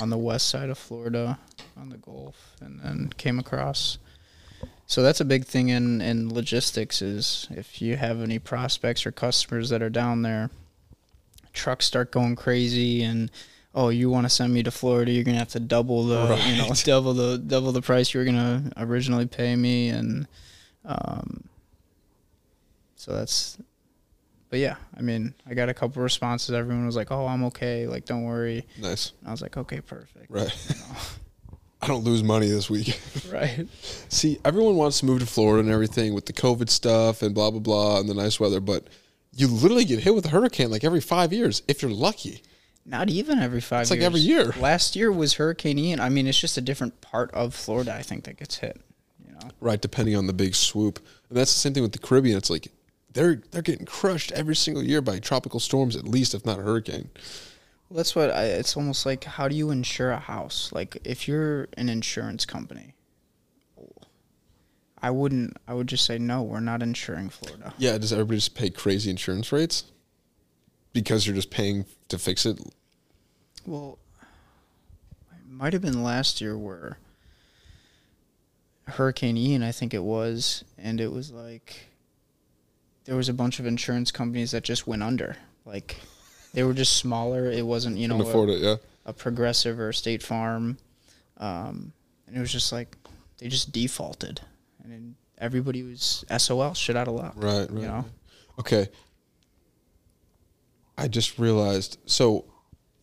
on 0.00 0.10
the 0.10 0.18
west 0.18 0.48
side 0.48 0.68
of 0.68 0.78
Florida, 0.78 1.38
on 1.76 1.90
the 1.90 1.96
Gulf, 1.96 2.56
and 2.60 2.80
then 2.80 3.12
came 3.16 3.38
across. 3.38 3.98
So 4.86 5.02
that's 5.02 5.20
a 5.20 5.24
big 5.24 5.44
thing 5.44 5.68
in 5.68 6.00
in 6.00 6.34
logistics 6.34 7.00
is 7.00 7.46
if 7.50 7.80
you 7.80 7.96
have 7.96 8.20
any 8.20 8.40
prospects 8.40 9.06
or 9.06 9.12
customers 9.12 9.68
that 9.70 9.82
are 9.82 9.90
down 9.90 10.22
there, 10.22 10.50
trucks 11.56 11.86
start 11.86 12.12
going 12.12 12.36
crazy 12.36 13.02
and 13.02 13.30
oh 13.74 13.88
you 13.88 14.08
want 14.08 14.24
to 14.24 14.30
send 14.30 14.52
me 14.52 14.62
to 14.62 14.70
Florida 14.70 15.10
you're 15.10 15.24
gonna 15.24 15.38
have 15.38 15.48
to 15.48 15.60
double 15.60 16.04
the 16.04 16.36
you 16.46 16.56
know 16.56 16.70
double 16.84 17.14
the 17.14 17.38
double 17.38 17.72
the 17.72 17.82
price 17.82 18.12
you 18.14 18.20
were 18.20 18.26
gonna 18.26 18.70
originally 18.76 19.26
pay 19.26 19.56
me 19.56 19.88
and 19.88 20.28
um 20.84 21.42
so 22.94 23.12
that's 23.12 23.58
but 24.50 24.58
yeah 24.58 24.76
I 24.96 25.00
mean 25.00 25.34
I 25.48 25.54
got 25.54 25.68
a 25.68 25.74
couple 25.74 26.02
responses 26.02 26.54
everyone 26.54 26.86
was 26.86 26.96
like 26.96 27.10
oh 27.10 27.26
I'm 27.26 27.44
okay 27.46 27.86
like 27.86 28.04
don't 28.04 28.24
worry 28.24 28.66
Nice, 28.80 29.12
I 29.24 29.30
was 29.30 29.42
like 29.42 29.56
okay 29.56 29.80
perfect 29.80 30.30
right? 30.30 30.54
You 30.68 30.76
know? 30.76 30.96
I 31.82 31.88
don't 31.88 32.04
lose 32.04 32.22
money 32.22 32.48
this 32.48 32.70
week. 32.70 32.98
right 33.30 33.66
See, 34.08 34.38
everyone 34.44 34.76
wants 34.76 35.00
to 35.00 35.06
move 35.06 35.20
to 35.20 35.26
Florida 35.26 35.60
and 35.60 35.70
everything 35.70 36.14
with 36.14 36.26
the 36.26 36.32
COVID 36.32 36.68
stuff 36.68 37.22
and 37.22 37.34
blah 37.34 37.50
blah 37.50 37.60
blah 37.60 38.00
and 38.00 38.08
the 38.08 38.14
nice 38.14 38.40
weather, 38.40 38.60
but 38.60 38.88
you 39.36 39.48
literally 39.48 39.84
get 39.84 40.00
hit 40.00 40.14
with 40.14 40.24
a 40.26 40.30
hurricane 40.30 40.70
like 40.70 40.82
every 40.84 41.00
five 41.00 41.32
years 41.32 41.62
if 41.68 41.82
you're 41.82 41.90
lucky. 41.90 42.42
Not 42.84 43.10
even 43.10 43.38
every 43.40 43.60
five 43.60 43.82
It's 43.82 43.90
years. 43.90 44.00
like 44.00 44.06
every 44.06 44.20
year. 44.20 44.44
Last 44.60 44.94
year 44.96 45.10
was 45.10 45.34
Hurricane 45.34 45.78
Ian. 45.78 45.98
I 46.00 46.08
mean, 46.08 46.26
it's 46.28 46.38
just 46.38 46.56
a 46.56 46.60
different 46.60 47.00
part 47.00 47.32
of 47.32 47.52
Florida, 47.54 47.92
I 47.94 48.02
think, 48.02 48.24
that 48.24 48.36
gets 48.38 48.56
hit. 48.58 48.80
You 49.24 49.32
know? 49.32 49.50
right? 49.60 49.80
Depending 49.80 50.14
on 50.16 50.26
the 50.26 50.32
big 50.32 50.54
swoop, 50.54 51.00
and 51.28 51.36
that's 51.36 51.52
the 51.52 51.58
same 51.58 51.74
thing 51.74 51.82
with 51.82 51.92
the 51.92 51.98
Caribbean. 51.98 52.36
It's 52.38 52.48
like 52.50 52.68
they're 53.12 53.42
they're 53.50 53.62
getting 53.62 53.86
crushed 53.86 54.30
every 54.32 54.54
single 54.56 54.84
year 54.84 55.00
by 55.00 55.18
tropical 55.18 55.58
storms, 55.60 55.96
at 55.96 56.06
least 56.06 56.34
if 56.34 56.46
not 56.46 56.58
a 56.58 56.62
hurricane. 56.62 57.10
Well, 57.88 57.98
that's 57.98 58.14
what 58.16 58.30
I, 58.30 58.44
it's 58.44 58.76
almost 58.76 59.04
like. 59.04 59.24
How 59.24 59.48
do 59.48 59.54
you 59.56 59.70
insure 59.70 60.10
a 60.12 60.18
house? 60.18 60.70
Like, 60.72 60.96
if 61.04 61.26
you're 61.28 61.68
an 61.76 61.88
insurance 61.88 62.44
company, 62.46 62.94
I 65.02 65.10
wouldn't. 65.10 65.56
I 65.68 65.74
would 65.74 65.86
just 65.86 66.04
say 66.04 66.18
no. 66.18 66.42
We're 66.42 66.60
not 66.60 66.82
insuring 66.82 67.28
Florida. 67.28 67.74
Yeah, 67.78 67.98
does 67.98 68.12
everybody 68.12 68.38
just 68.38 68.54
pay 68.54 68.70
crazy 68.70 69.10
insurance 69.10 69.52
rates 69.52 69.84
because 70.92 71.26
you're 71.26 71.36
just 71.36 71.50
paying 71.50 71.84
to 72.08 72.18
fix 72.18 72.46
it? 72.46 72.58
Well, 73.66 73.98
it 75.32 75.50
might 75.50 75.72
have 75.72 75.82
been 75.82 76.02
last 76.02 76.40
year 76.40 76.56
where 76.56 76.98
Hurricane 78.86 79.36
Ian, 79.36 79.62
I 79.62 79.72
think 79.72 79.92
it 79.92 80.02
was, 80.02 80.64
and 80.78 81.00
it 81.00 81.12
was 81.12 81.30
like 81.32 81.88
there 83.04 83.16
was 83.16 83.28
a 83.28 83.34
bunch 83.34 83.58
of 83.58 83.66
insurance 83.66 84.10
companies 84.10 84.52
that 84.52 84.62
just 84.62 84.86
went 84.86 85.02
under. 85.02 85.36
Like 85.64 85.96
they 86.54 86.62
were 86.62 86.74
just 86.74 86.96
smaller. 86.96 87.50
It 87.50 87.66
wasn't 87.66 87.96
you 87.96 88.08
know 88.08 88.22
Can 88.22 88.48
a, 88.48 88.52
it, 88.52 88.60
yeah. 88.60 88.76
a 89.04 89.12
Progressive 89.12 89.80
or 89.80 89.88
a 89.90 89.94
State 89.94 90.22
Farm, 90.22 90.78
um, 91.38 91.92
and 92.26 92.36
it 92.36 92.40
was 92.40 92.52
just 92.52 92.72
like 92.72 92.96
they 93.38 93.48
just 93.48 93.72
defaulted, 93.72 94.40
and 94.86 94.92
then 94.94 95.16
everybody 95.38 95.82
was 95.82 96.24
SOL, 96.38 96.74
shit 96.74 96.96
out 96.96 97.08
of 97.08 97.14
luck. 97.14 97.34
Right, 97.36 97.68
right. 97.68 97.70
You 97.70 97.88
know, 97.88 98.04
Okay. 98.60 98.88
I 100.96 101.08
just 101.08 101.38
realized 101.38 101.98
so 102.06 102.44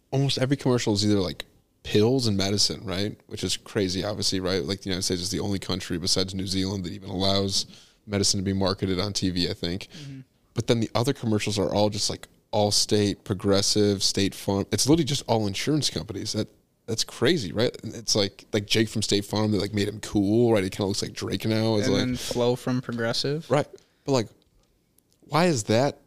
almost 0.09 0.37
every 0.37 0.57
commercial 0.57 0.93
is 0.93 1.05
either 1.05 1.19
like 1.19 1.45
pills 1.83 2.25
and 2.25 2.37
medicine, 2.37 2.81
right? 2.85 3.19
Which 3.27 3.43
is 3.43 3.57
crazy, 3.57 4.03
obviously, 4.03 4.39
right? 4.39 4.63
Like 4.63 4.81
the 4.81 4.89
United 4.89 5.03
States 5.03 5.21
is 5.21 5.29
the 5.29 5.41
only 5.41 5.59
country 5.59 5.97
besides 5.97 6.33
New 6.33 6.47
Zealand 6.47 6.85
that 6.85 6.93
even 6.93 7.09
allows 7.09 7.65
medicine 8.07 8.39
to 8.39 8.43
be 8.43 8.53
marketed 8.53 8.99
on 8.99 9.11
TV, 9.13 9.49
I 9.49 9.53
think. 9.53 9.89
Mm-hmm. 10.01 10.21
But 10.53 10.67
then 10.67 10.79
the 10.79 10.89
other 10.95 11.13
commercials 11.13 11.59
are 11.59 11.71
all 11.73 11.89
just 11.89 12.09
like 12.09 12.27
all 12.51 12.71
state, 12.71 13.25
progressive, 13.25 14.01
state 14.01 14.33
farm. 14.33 14.65
It's 14.71 14.87
literally 14.87 15.03
just 15.03 15.23
all 15.27 15.45
insurance 15.45 15.89
companies. 15.89 16.33
That 16.33 16.47
that's 16.85 17.03
crazy, 17.03 17.51
right? 17.51 17.75
And 17.83 17.93
It's 17.95 18.15
like 18.15 18.45
like 18.53 18.65
Jake 18.65 18.89
from 18.89 19.01
State 19.01 19.25
Farm, 19.25 19.51
that 19.51 19.61
like 19.61 19.73
made 19.73 19.87
him 19.87 19.99
cool, 20.01 20.53
right? 20.53 20.63
He 20.63 20.69
kind 20.69 20.81
of 20.81 20.87
looks 20.89 21.01
like 21.01 21.13
Drake 21.13 21.45
now. 21.45 21.77
It's 21.77 21.87
and 21.87 21.95
like 21.95 22.05
then 22.05 22.15
Flow 22.17 22.55
from 22.55 22.81
Progressive. 22.81 23.49
Right. 23.49 23.67
But 24.05 24.11
like, 24.11 24.27
why 25.21 25.45
is 25.45 25.63
that 25.65 25.99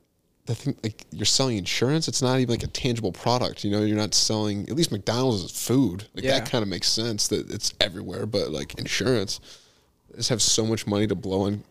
the 0.44 0.54
thing? 0.54 0.76
Like, 0.82 1.04
you're 1.10 1.24
selling 1.24 1.56
insurance. 1.56 2.08
It's 2.08 2.20
not 2.22 2.38
even 2.38 2.50
like 2.52 2.62
a 2.62 2.66
tangible 2.68 3.12
product. 3.12 3.64
You 3.64 3.70
know, 3.70 3.82
you're 3.82 3.96
not 3.96 4.14
selling. 4.14 4.68
At 4.68 4.76
least 4.76 4.92
McDonald's 4.92 5.42
is 5.44 5.50
food. 5.50 6.06
Like 6.14 6.24
Yeah. 6.24 6.38
that 6.38 6.50
kind 6.50 6.62
of 6.62 6.68
makes 6.68 6.88
sense 6.88 7.28
that 7.28 7.50
it's 7.50 7.72
everywhere. 7.80 8.26
But 8.26 8.50
like 8.50 8.74
insurance, 8.78 9.40
they 10.10 10.18
just 10.18 10.28
have 10.28 10.42
so 10.42 10.66
much 10.66 10.86
money 10.86 11.06
to 11.06 11.14
blow 11.14 11.42
on 11.42 11.64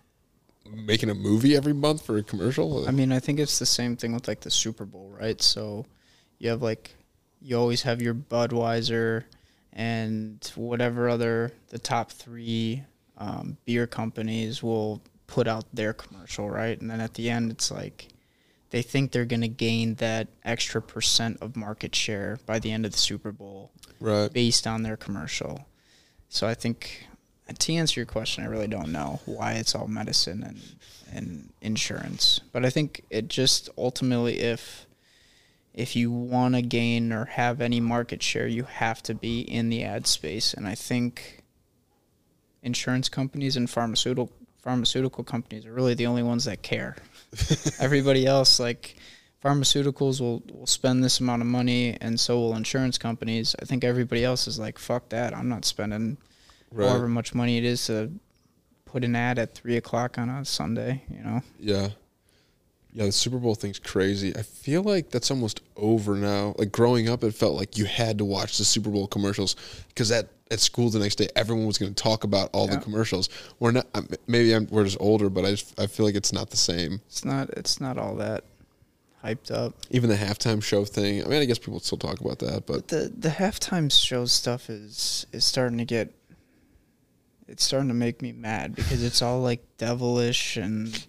making 0.68 1.12
a 1.12 1.14
movie 1.16 1.56
every 1.56 1.74
month 1.74 2.04
for 2.04 2.18
a 2.18 2.24
commercial. 2.24 2.88
I 2.88 2.92
mean, 2.92 3.12
I 3.12 3.20
think 3.20 3.40
it's 3.40 3.60
the 3.60 3.68
same 3.68 3.96
thing 3.96 4.14
with 4.14 4.28
like 4.28 4.40
the 4.42 4.50
Super 4.52 4.84
Bowl, 4.86 5.14
right? 5.18 5.40
So 5.40 5.86
you 6.40 6.50
have 6.50 6.64
like 6.64 6.96
you 7.46 7.58
always 7.58 7.84
have 7.84 8.02
your 8.02 8.16
Budweiser 8.16 9.24
and 9.72 10.52
whatever 10.56 11.08
other 11.08 11.52
the 11.70 11.78
top 11.78 12.12
three 12.12 12.84
um, 13.18 13.58
beer 13.66 13.86
companies 13.86 14.64
will 14.64 15.02
put 15.28 15.48
out 15.48 15.66
their 15.72 15.94
commercial, 15.94 16.50
right? 16.50 16.80
And 16.80 16.90
then 16.90 17.00
at 17.00 17.14
the 17.14 17.30
end, 17.30 17.52
it's 17.52 17.70
like 17.70 18.08
they 18.72 18.82
think 18.82 19.12
they're 19.12 19.26
gonna 19.26 19.48
gain 19.48 19.96
that 19.96 20.28
extra 20.44 20.82
percent 20.82 21.38
of 21.40 21.56
market 21.56 21.96
share 21.96 22.40
by 22.48 22.58
the 22.58 22.72
end 22.72 22.84
of 22.86 22.94
the 22.94 22.98
Super 22.98 23.32
Bowl 23.32 23.72
right. 24.00 24.34
based 24.34 24.66
on 24.66 24.82
their 24.82 24.98
commercial. 24.98 25.68
So 26.30 26.48
I 26.48 26.56
think 26.56 27.08
to 27.60 27.74
answer 27.74 28.00
your 28.00 28.08
question, 28.08 28.44
I 28.44 28.48
really 28.48 28.68
don't 28.68 28.92
know 28.92 29.22
why 29.26 29.54
it's 29.54 29.76
all 29.76 29.88
medicine 29.88 30.44
and 30.44 30.62
and 31.12 31.54
insurance. 31.62 32.42
But 32.52 32.66
I 32.66 32.72
think 32.72 33.04
it 33.12 33.28
just 33.28 33.70
ultimately 33.78 34.40
if 34.40 34.85
if 35.76 35.96
you 35.96 36.10
want 36.10 36.56
to 36.56 36.62
gain 36.64 37.12
or 37.14 37.26
have 37.26 37.60
any 37.62 37.80
market 37.80 38.24
share, 38.24 38.48
you 38.48 38.64
have 38.64 39.04
to 39.04 39.14
be 39.14 39.42
in 39.42 39.70
the 39.70 39.84
ad 39.84 40.08
space. 40.08 40.54
And 40.54 40.66
I 40.68 40.74
think 40.74 41.44
insurance 42.64 43.10
companies 43.10 43.56
and 43.58 43.70
pharmaceutical 43.70 44.32
pharmaceutical 44.64 45.24
companies 45.24 45.64
are 45.68 45.74
really 45.74 45.94
the 45.94 46.08
only 46.08 46.24
ones 46.24 46.46
that 46.46 46.64
care. 46.64 46.96
Everybody 47.80 48.26
else 48.26 48.60
like 48.60 48.96
pharmaceuticals 49.44 50.20
will, 50.20 50.42
will 50.52 50.66
spend 50.66 51.04
this 51.04 51.20
amount 51.20 51.44
of 51.44 51.48
money 51.48 51.96
and 52.02 52.20
so 52.20 52.40
will 52.40 52.56
insurance 52.56 52.98
companies. 52.98 53.56
I 53.62 53.66
think 53.66 53.84
everybody 53.84 54.24
else 54.24 54.48
is 54.48 54.58
like, 54.58 54.80
fuck 54.80 55.10
that. 55.10 55.36
I'm 55.36 55.50
not 55.50 55.66
spending 55.66 56.18
Right. 56.72 56.88
however 56.90 57.08
much 57.08 57.36
money 57.36 57.58
it 57.60 57.64
is 57.64 57.86
to 57.86 58.12
put 58.86 59.04
an 59.04 59.16
ad 59.16 59.38
at 59.38 59.54
three 59.54 59.78
o'clock 59.78 60.18
on 60.18 60.30
a 60.30 60.44
Sunday. 60.46 61.04
You 61.12 61.24
know, 61.24 61.42
Yeah. 61.60 61.90
Yeah, 62.96 63.08
the 63.08 63.12
Super 63.12 63.40
Bowl 63.40 63.56
thing's 63.56 63.78
crazy. 63.78 64.34
I 64.38 64.42
feel 64.42 64.82
like 64.82 65.10
that's 65.10 65.30
almost 65.30 65.62
over 65.76 66.16
now. 66.16 66.56
Like 66.58 66.72
growing 66.72 67.10
up, 67.10 67.26
it 67.26 67.36
felt 67.36 67.56
like 67.56 67.78
you 67.78 67.84
had 67.84 68.18
to 68.20 68.26
watch 68.26 68.58
the 68.58 68.64
Super 68.64 68.90
Bowl 68.90 69.06
commercials 69.06 69.58
because 69.90 70.12
at, 70.12 70.30
at 70.50 70.62
school 70.62 70.90
the 70.90 71.00
next 71.00 71.16
day, 71.16 71.28
everyone 71.36 71.68
was 71.68 71.78
going 71.78 71.94
to 71.94 72.04
talk 72.04 72.24
about 72.24 72.50
all 72.54 72.68
the 72.68 72.78
commercials. 72.78 73.28
We're 73.60 73.72
not. 73.72 73.88
Maybe 74.28 74.54
I'm, 74.54 74.68
we're 74.68 74.86
just 74.86 74.96
older, 75.02 75.30
but 75.30 75.44
I 75.44 75.52
just 75.52 75.78
I 75.78 75.88
feel 75.88 76.06
like 76.06 76.16
it's 76.16 76.32
not 76.32 76.52
the 76.52 76.58
same. 76.58 77.02
it's 77.08 77.26
not 77.26 77.50
it's 77.50 77.82
not 77.82 77.98
all 77.98 78.16
that 78.16 78.46
hyped 79.22 79.52
up. 79.52 79.74
Even 79.90 80.10
the 80.10 80.16
halftime 80.16 80.64
show 80.64 80.86
thing. 80.86 81.22
I 81.22 81.28
mean, 81.28 81.42
I 81.42 81.46
guess 81.46 81.60
people 81.60 81.82
still 81.82 81.98
talk 81.98 82.22
about 82.22 82.40
that, 82.40 82.66
but 82.66 82.88
But 82.88 82.88
the 82.88 83.12
the 83.18 83.30
halftime 83.30 83.92
show 83.92 84.24
stuff 84.24 84.70
is 84.70 85.28
is 85.34 85.44
starting 85.44 85.80
to 85.80 85.86
get 85.86 86.14
it's 87.48 87.66
starting 87.66 87.90
to 87.90 87.94
make 87.94 88.22
me 88.22 88.32
mad 88.32 88.74
because 88.74 89.04
it's 89.04 89.22
all 89.22 89.42
like 89.42 89.64
devilish 89.78 90.56
and 90.56 91.06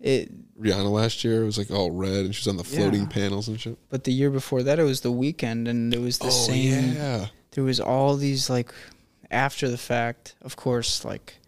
it 0.00 0.30
Rihanna 0.60 0.90
last 0.90 1.24
year 1.24 1.42
it 1.42 1.46
was 1.46 1.58
like 1.58 1.70
all 1.70 1.90
red 1.90 2.24
and 2.24 2.34
she 2.34 2.40
was 2.40 2.48
on 2.48 2.56
the 2.56 2.64
floating 2.64 3.02
Yeah. 3.02 3.08
panels 3.08 3.48
and 3.48 3.60
shit. 3.60 3.76
but 3.90 4.04
the 4.04 4.12
year 4.12 4.30
before 4.30 4.62
that 4.62 4.78
it 4.78 4.84
was 4.84 5.00
the 5.02 5.12
Weeknd 5.12 5.68
and 5.68 5.92
it 5.94 6.00
was 6.00 6.18
the 6.18 6.30
same 6.30 6.90
Oh, 6.90 6.92
yeah. 6.94 7.26
there 7.52 7.64
was 7.64 7.80
all 7.80 8.16
these 8.16 8.48
like 8.50 8.72
after 9.30 9.68
the 9.68 9.78
fact 9.78 10.34
of 10.42 10.56
course 10.56 11.04
like 11.04 11.38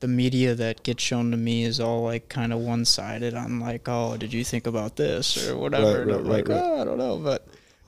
the 0.00 0.08
media 0.08 0.54
that 0.54 0.82
gets 0.82 1.02
shown 1.02 1.30
to 1.30 1.36
me 1.36 1.64
is 1.64 1.78
all 1.80 2.02
like 2.02 2.28
kind 2.28 2.52
of 2.52 2.58
one-sided 2.60 3.34
on 3.34 3.60
like 3.60 3.86
oh 3.88 4.16
did 4.16 4.32
you 4.32 4.44
think 4.44 4.66
about 4.66 4.96
this 4.96 5.48
or 5.48 5.56
whatever 5.56 6.02
and 6.02 6.10
right, 6.10 6.20
I'm 6.20 6.24
right, 6.26 6.32
like 6.46 6.48
right. 6.48 6.62
oh 6.62 6.80
i 6.80 6.84
don't 6.84 6.98
know 6.98 7.16
but 7.18 7.46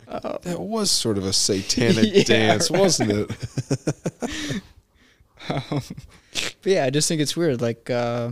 uh, 0.08 0.36
That 0.42 0.60
was 0.60 0.90
sort 0.90 1.16
of 1.16 1.24
a 1.24 1.32
satanic 1.46 2.12
Yeah, 2.12 2.24
dance, 2.24 2.70
wasn't 2.70 3.12
it? 3.12 4.62
Um, 5.48 5.62
but 6.62 6.64
yeah, 6.64 6.84
I 6.84 6.90
just 6.90 7.08
think 7.08 7.20
it's 7.20 7.36
weird. 7.36 7.60
Like 7.60 7.90
uh, 7.90 8.30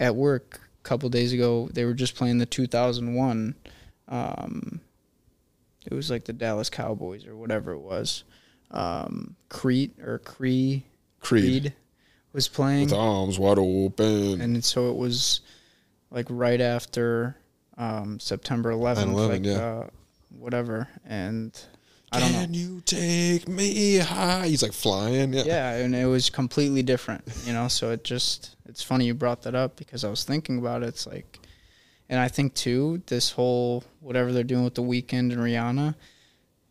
at 0.00 0.14
work 0.16 0.60
couple 0.88 1.08
days 1.10 1.34
ago, 1.34 1.68
they 1.72 1.84
were 1.84 1.94
just 1.94 2.14
playing 2.14 2.38
the 2.38 2.46
2001. 2.46 3.54
Um, 4.08 4.80
it 5.84 5.92
was 5.92 6.10
like 6.10 6.24
the 6.24 6.32
Dallas 6.32 6.70
Cowboys 6.70 7.26
or 7.26 7.36
whatever 7.36 7.72
it 7.72 7.80
was. 7.80 8.24
Um, 8.70 9.36
Crete 9.50 9.98
or 10.02 10.18
Cree 10.18 10.84
Creed. 11.20 11.44
Creed 11.62 11.74
was 12.32 12.48
playing, 12.48 12.86
With 12.86 12.94
arms 12.94 13.38
wide 13.38 13.58
open. 13.58 14.40
and 14.40 14.64
so 14.64 14.90
it 14.90 14.96
was 14.96 15.40
like 16.10 16.26
right 16.30 16.60
after 16.60 17.36
um, 17.76 18.18
September 18.20 18.72
11th, 18.72 19.14
9/11, 19.14 19.28
like 19.28 19.44
yeah. 19.44 19.52
uh, 19.52 19.86
whatever. 20.38 20.88
And 21.06 21.58
I 22.12 22.20
don't 22.20 22.32
know. 22.32 22.40
Can 22.40 22.54
you 22.54 22.80
take 22.84 23.48
me 23.48 23.98
high? 23.98 24.46
He's 24.46 24.62
like 24.62 24.72
flying. 24.72 25.32
Yeah. 25.34 25.42
yeah 25.44 25.70
and 25.76 25.94
it 25.94 26.06
was 26.06 26.30
completely 26.30 26.82
different 26.82 27.22
you 27.44 27.52
know 27.52 27.68
so 27.68 27.90
it 27.90 28.04
just 28.04 28.56
it's 28.68 28.82
funny 28.82 29.06
you 29.06 29.14
brought 29.14 29.42
that 29.42 29.54
up 29.54 29.76
because 29.76 30.04
i 30.04 30.08
was 30.08 30.24
thinking 30.24 30.58
about 30.58 30.82
it. 30.82 30.88
It's 30.88 31.06
like 31.06 31.40
and 32.08 32.20
i 32.20 32.28
think 32.28 32.54
too 32.54 33.02
this 33.06 33.32
whole 33.32 33.82
whatever 34.00 34.32
they're 34.32 34.44
doing 34.44 34.64
with 34.64 34.74
the 34.74 34.82
Weeknd 34.82 35.32
and 35.32 35.38
rihanna 35.38 35.94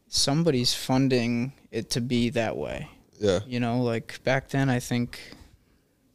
somebody's 0.07 0.73
funding 0.73 1.51
it 1.71 1.89
to 1.91 1.99
be 2.01 2.29
that 2.29 2.55
way. 2.55 2.89
Yeah. 3.19 3.39
you 3.47 3.59
know 3.59 3.81
like 3.81 4.23
back 4.23 4.49
then 4.49 4.69
i 4.69 4.79
think 4.79 5.19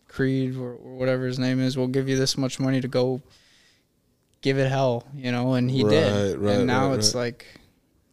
creed 0.08 0.56
or, 0.56 0.74
or 0.74 0.94
whatever 0.94 1.26
his 1.26 1.38
name 1.38 1.58
is 1.60 1.76
will 1.76 1.88
give 1.88 2.08
you 2.08 2.16
this 2.16 2.38
much 2.38 2.60
money 2.60 2.80
to 2.80 2.86
go 2.88 3.20
give 4.40 4.56
it 4.58 4.68
hell 4.70 5.04
you 5.14 5.32
know 5.32 5.54
and 5.54 5.68
he 5.70 5.82
Right, 5.84 5.90
did. 5.90 6.38
Right, 6.38 6.56
and 6.58 6.66
now 6.66 6.90
right, 6.90 6.98
it's 6.98 7.14
like 7.14 7.46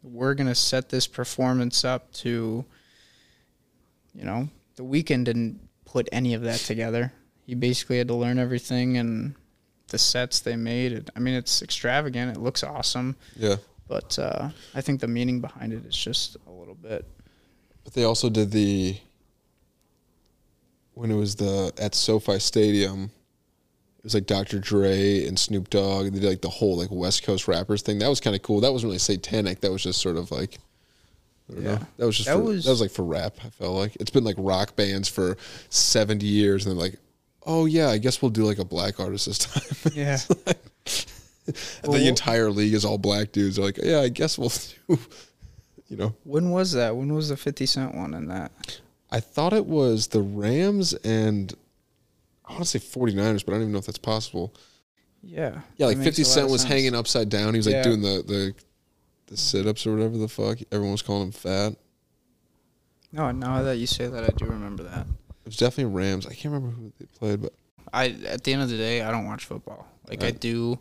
we're 0.02 0.34
gonna 0.34 0.56
set 0.56 0.90
this 0.90 1.06
performance 1.08 1.86
up 1.86 2.12
to 2.14 2.66
you 4.16 4.24
know 4.24 4.50
the 4.76 4.84
Weeknd 4.84 5.26
didn't 5.26 5.60
put 5.86 6.08
any 6.12 6.34
of 6.34 6.42
that 6.44 6.60
together 6.60 7.12
he 7.50 7.56
basically 7.56 7.98
had 7.98 8.08
to 8.08 8.14
learn 8.14 8.38
everything 8.38 8.98
and 8.98 9.34
the 9.88 9.98
sets 9.98 10.40
they 10.40 10.56
made 10.56 10.92
it, 10.92 11.10
i 11.16 11.20
mean 11.20 11.34
it's 11.34 11.62
extravagant 11.64 12.36
it 12.38 12.40
looks 12.40 12.64
awesome 12.64 13.16
Yeah. 13.36 13.56
but 13.88 14.18
uh, 14.20 14.50
i 14.76 14.82
think 14.82 15.02
the 15.02 15.08
meaning 15.08 15.42
behind 15.42 15.74
it 15.74 15.84
is 15.86 15.96
just 15.96 16.38
a 16.48 16.52
little 16.52 16.76
bit 16.76 17.06
But 17.84 17.94
they 17.94 18.04
also 18.04 18.30
did 18.30 18.52
the 18.52 18.98
when 20.94 21.10
it 21.12 21.16
was 21.16 21.36
the 21.36 21.72
at 21.80 21.96
SoFi 21.96 22.40
Stadium. 22.40 23.12
It 24.00 24.04
was 24.04 24.14
like 24.14 24.26
Dr. 24.28 24.60
Dre 24.60 25.26
and 25.26 25.38
Snoop 25.40 25.70
Dogg. 25.70 26.06
They 26.12 26.20
did 26.20 26.24
like 26.30 26.42
the 26.42 26.50
whole 26.50 26.78
like 26.78 26.90
West 26.92 27.24
Coast 27.24 27.48
rappers 27.48 27.82
thing. 27.82 28.00
That 28.00 28.10
was 28.10 28.20
kind 28.20 28.36
of 28.36 28.42
cool. 28.42 28.60
That 28.62 28.72
wasn't 28.74 28.90
really 28.90 29.00
satanic. 29.00 29.62
That 29.62 29.72
was 29.72 29.84
just 29.84 30.02
sort 30.02 30.18
of 30.18 30.30
like 30.32 30.58
I 31.50 31.54
don't 31.54 31.64
Yeah. 31.64 31.76
know. 31.76 31.88
That 31.98 32.06
was 32.06 32.16
just 32.18 32.28
That 32.28 32.36
for, 32.36 32.44
was- 32.44 32.66
that 32.66 32.72
was 32.72 32.82
like 32.82 32.92
for 32.92 33.04
rap. 33.04 33.36
I 33.46 33.50
felt 33.50 33.76
like 33.76 33.96
it's 34.00 34.12
been 34.12 34.24
like 34.24 34.36
rock 34.38 34.76
bands 34.76 35.08
for 35.10 35.38
seventy 35.70 36.28
years, 36.28 36.66
and 36.66 36.72
then 36.72 36.80
like, 36.80 37.00
oh 37.46 37.66
yeah, 37.66 37.90
I 37.90 37.98
guess 37.98 38.22
we'll 38.22 38.32
do 38.32 38.44
like 38.44 38.60
a 38.60 38.66
black 38.66 39.00
artist 39.00 39.26
this 39.28 39.38
time. 39.84 39.94
yeah 39.96 40.18
And 41.48 41.56
Well, 41.84 41.94
the 42.00 42.08
entire 42.08 42.52
league 42.52 42.74
is 42.74 42.86
all 42.86 42.98
black 43.00 43.32
dudes. 43.32 43.56
They're 43.56 43.66
like, 43.66 43.80
yeah, 43.82 44.02
I 44.02 44.10
guess 44.10 44.38
we'll 44.38 44.52
do. 44.90 45.00
You 45.88 45.98
know, 45.98 46.16
when 46.24 46.52
was 46.52 46.74
that 46.74 46.96
when 46.96 47.14
was 47.16 47.30
the 47.30 47.38
50 47.38 47.66
cent 47.66 47.96
one 47.96 48.14
in 48.14 48.28
that 48.28 48.80
I 49.12 49.20
thought 49.20 49.54
it 49.54 49.66
was 49.66 50.08
the 50.10 50.22
Rams 50.22 50.94
and 50.94 51.52
I 52.46 52.52
want 52.52 52.64
to 52.66 52.70
say 52.70 52.80
49ers, 52.80 53.44
but 53.44 53.54
I 53.54 53.56
don't 53.56 53.62
even 53.62 53.72
know 53.72 53.80
if 53.80 53.88
that's 53.88 53.98
possible. 53.98 54.54
yeah 55.24 55.62
Yeah, 55.78 55.88
like 55.88 55.98
50 55.98 56.22
a 56.22 56.26
lot 56.26 56.32
Cent 56.32 56.50
was 56.50 56.62
sense. 56.62 56.72
hanging 56.72 56.94
upside 56.96 57.30
down. 57.30 57.56
He 57.56 57.58
was 57.58 57.66
like 57.66 57.74
Yeah. 57.78 57.84
doing 57.84 58.02
the 58.02 58.24
the 58.28 58.54
the 59.28 59.38
sit 59.38 59.66
ups 59.66 59.88
or 59.88 59.96
whatever 59.96 60.18
the 60.18 60.28
fuck. 60.28 60.60
Everyone 60.72 60.92
was 60.92 61.02
calling 61.02 61.24
him 61.28 61.32
fat. 61.32 61.74
no 63.12 63.32
now 63.32 63.64
that 63.64 63.78
you 63.78 63.88
say 63.88 64.06
that 64.08 64.24
i 64.24 64.28
do 64.38 64.46
remember 64.46 64.84
that 64.84 65.08
was 65.50 65.58
definitely 65.58 65.94
Rams. 65.94 66.26
I 66.26 66.34
can't 66.34 66.54
remember 66.54 66.70
who 66.76 66.92
they 67.00 67.06
played, 67.18 67.42
but 67.42 67.54
I 67.92 68.16
at 68.28 68.44
the 68.44 68.54
end 68.54 68.62
of 68.62 68.70
the 68.70 68.78
day, 68.78 69.02
I 69.02 69.12
don't 69.12 69.26
watch 69.26 69.46
football. 69.46 69.88
Like 70.08 70.24
I 70.24 70.32
do, 70.32 70.80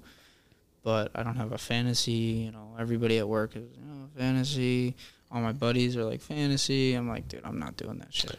but 0.82 1.10
I 1.14 1.22
don't 1.22 1.36
have 1.36 1.52
a 1.52 1.58
fantasy. 1.58 2.12
You 2.12 2.52
know, 2.52 2.76
everybody 2.78 3.18
at 3.18 3.28
work 3.28 3.56
is 3.56 3.64
you 3.76 3.84
know 3.84 4.08
fantasy. 4.16 4.94
All 5.30 5.40
my 5.40 5.52
buddies 5.52 5.96
are 5.96 6.04
like 6.04 6.20
fantasy. 6.20 6.94
I'm 6.94 7.08
like, 7.08 7.28
dude, 7.28 7.42
I'm 7.44 7.58
not 7.58 7.76
doing 7.76 7.98
that 7.98 8.12
shit. 8.12 8.38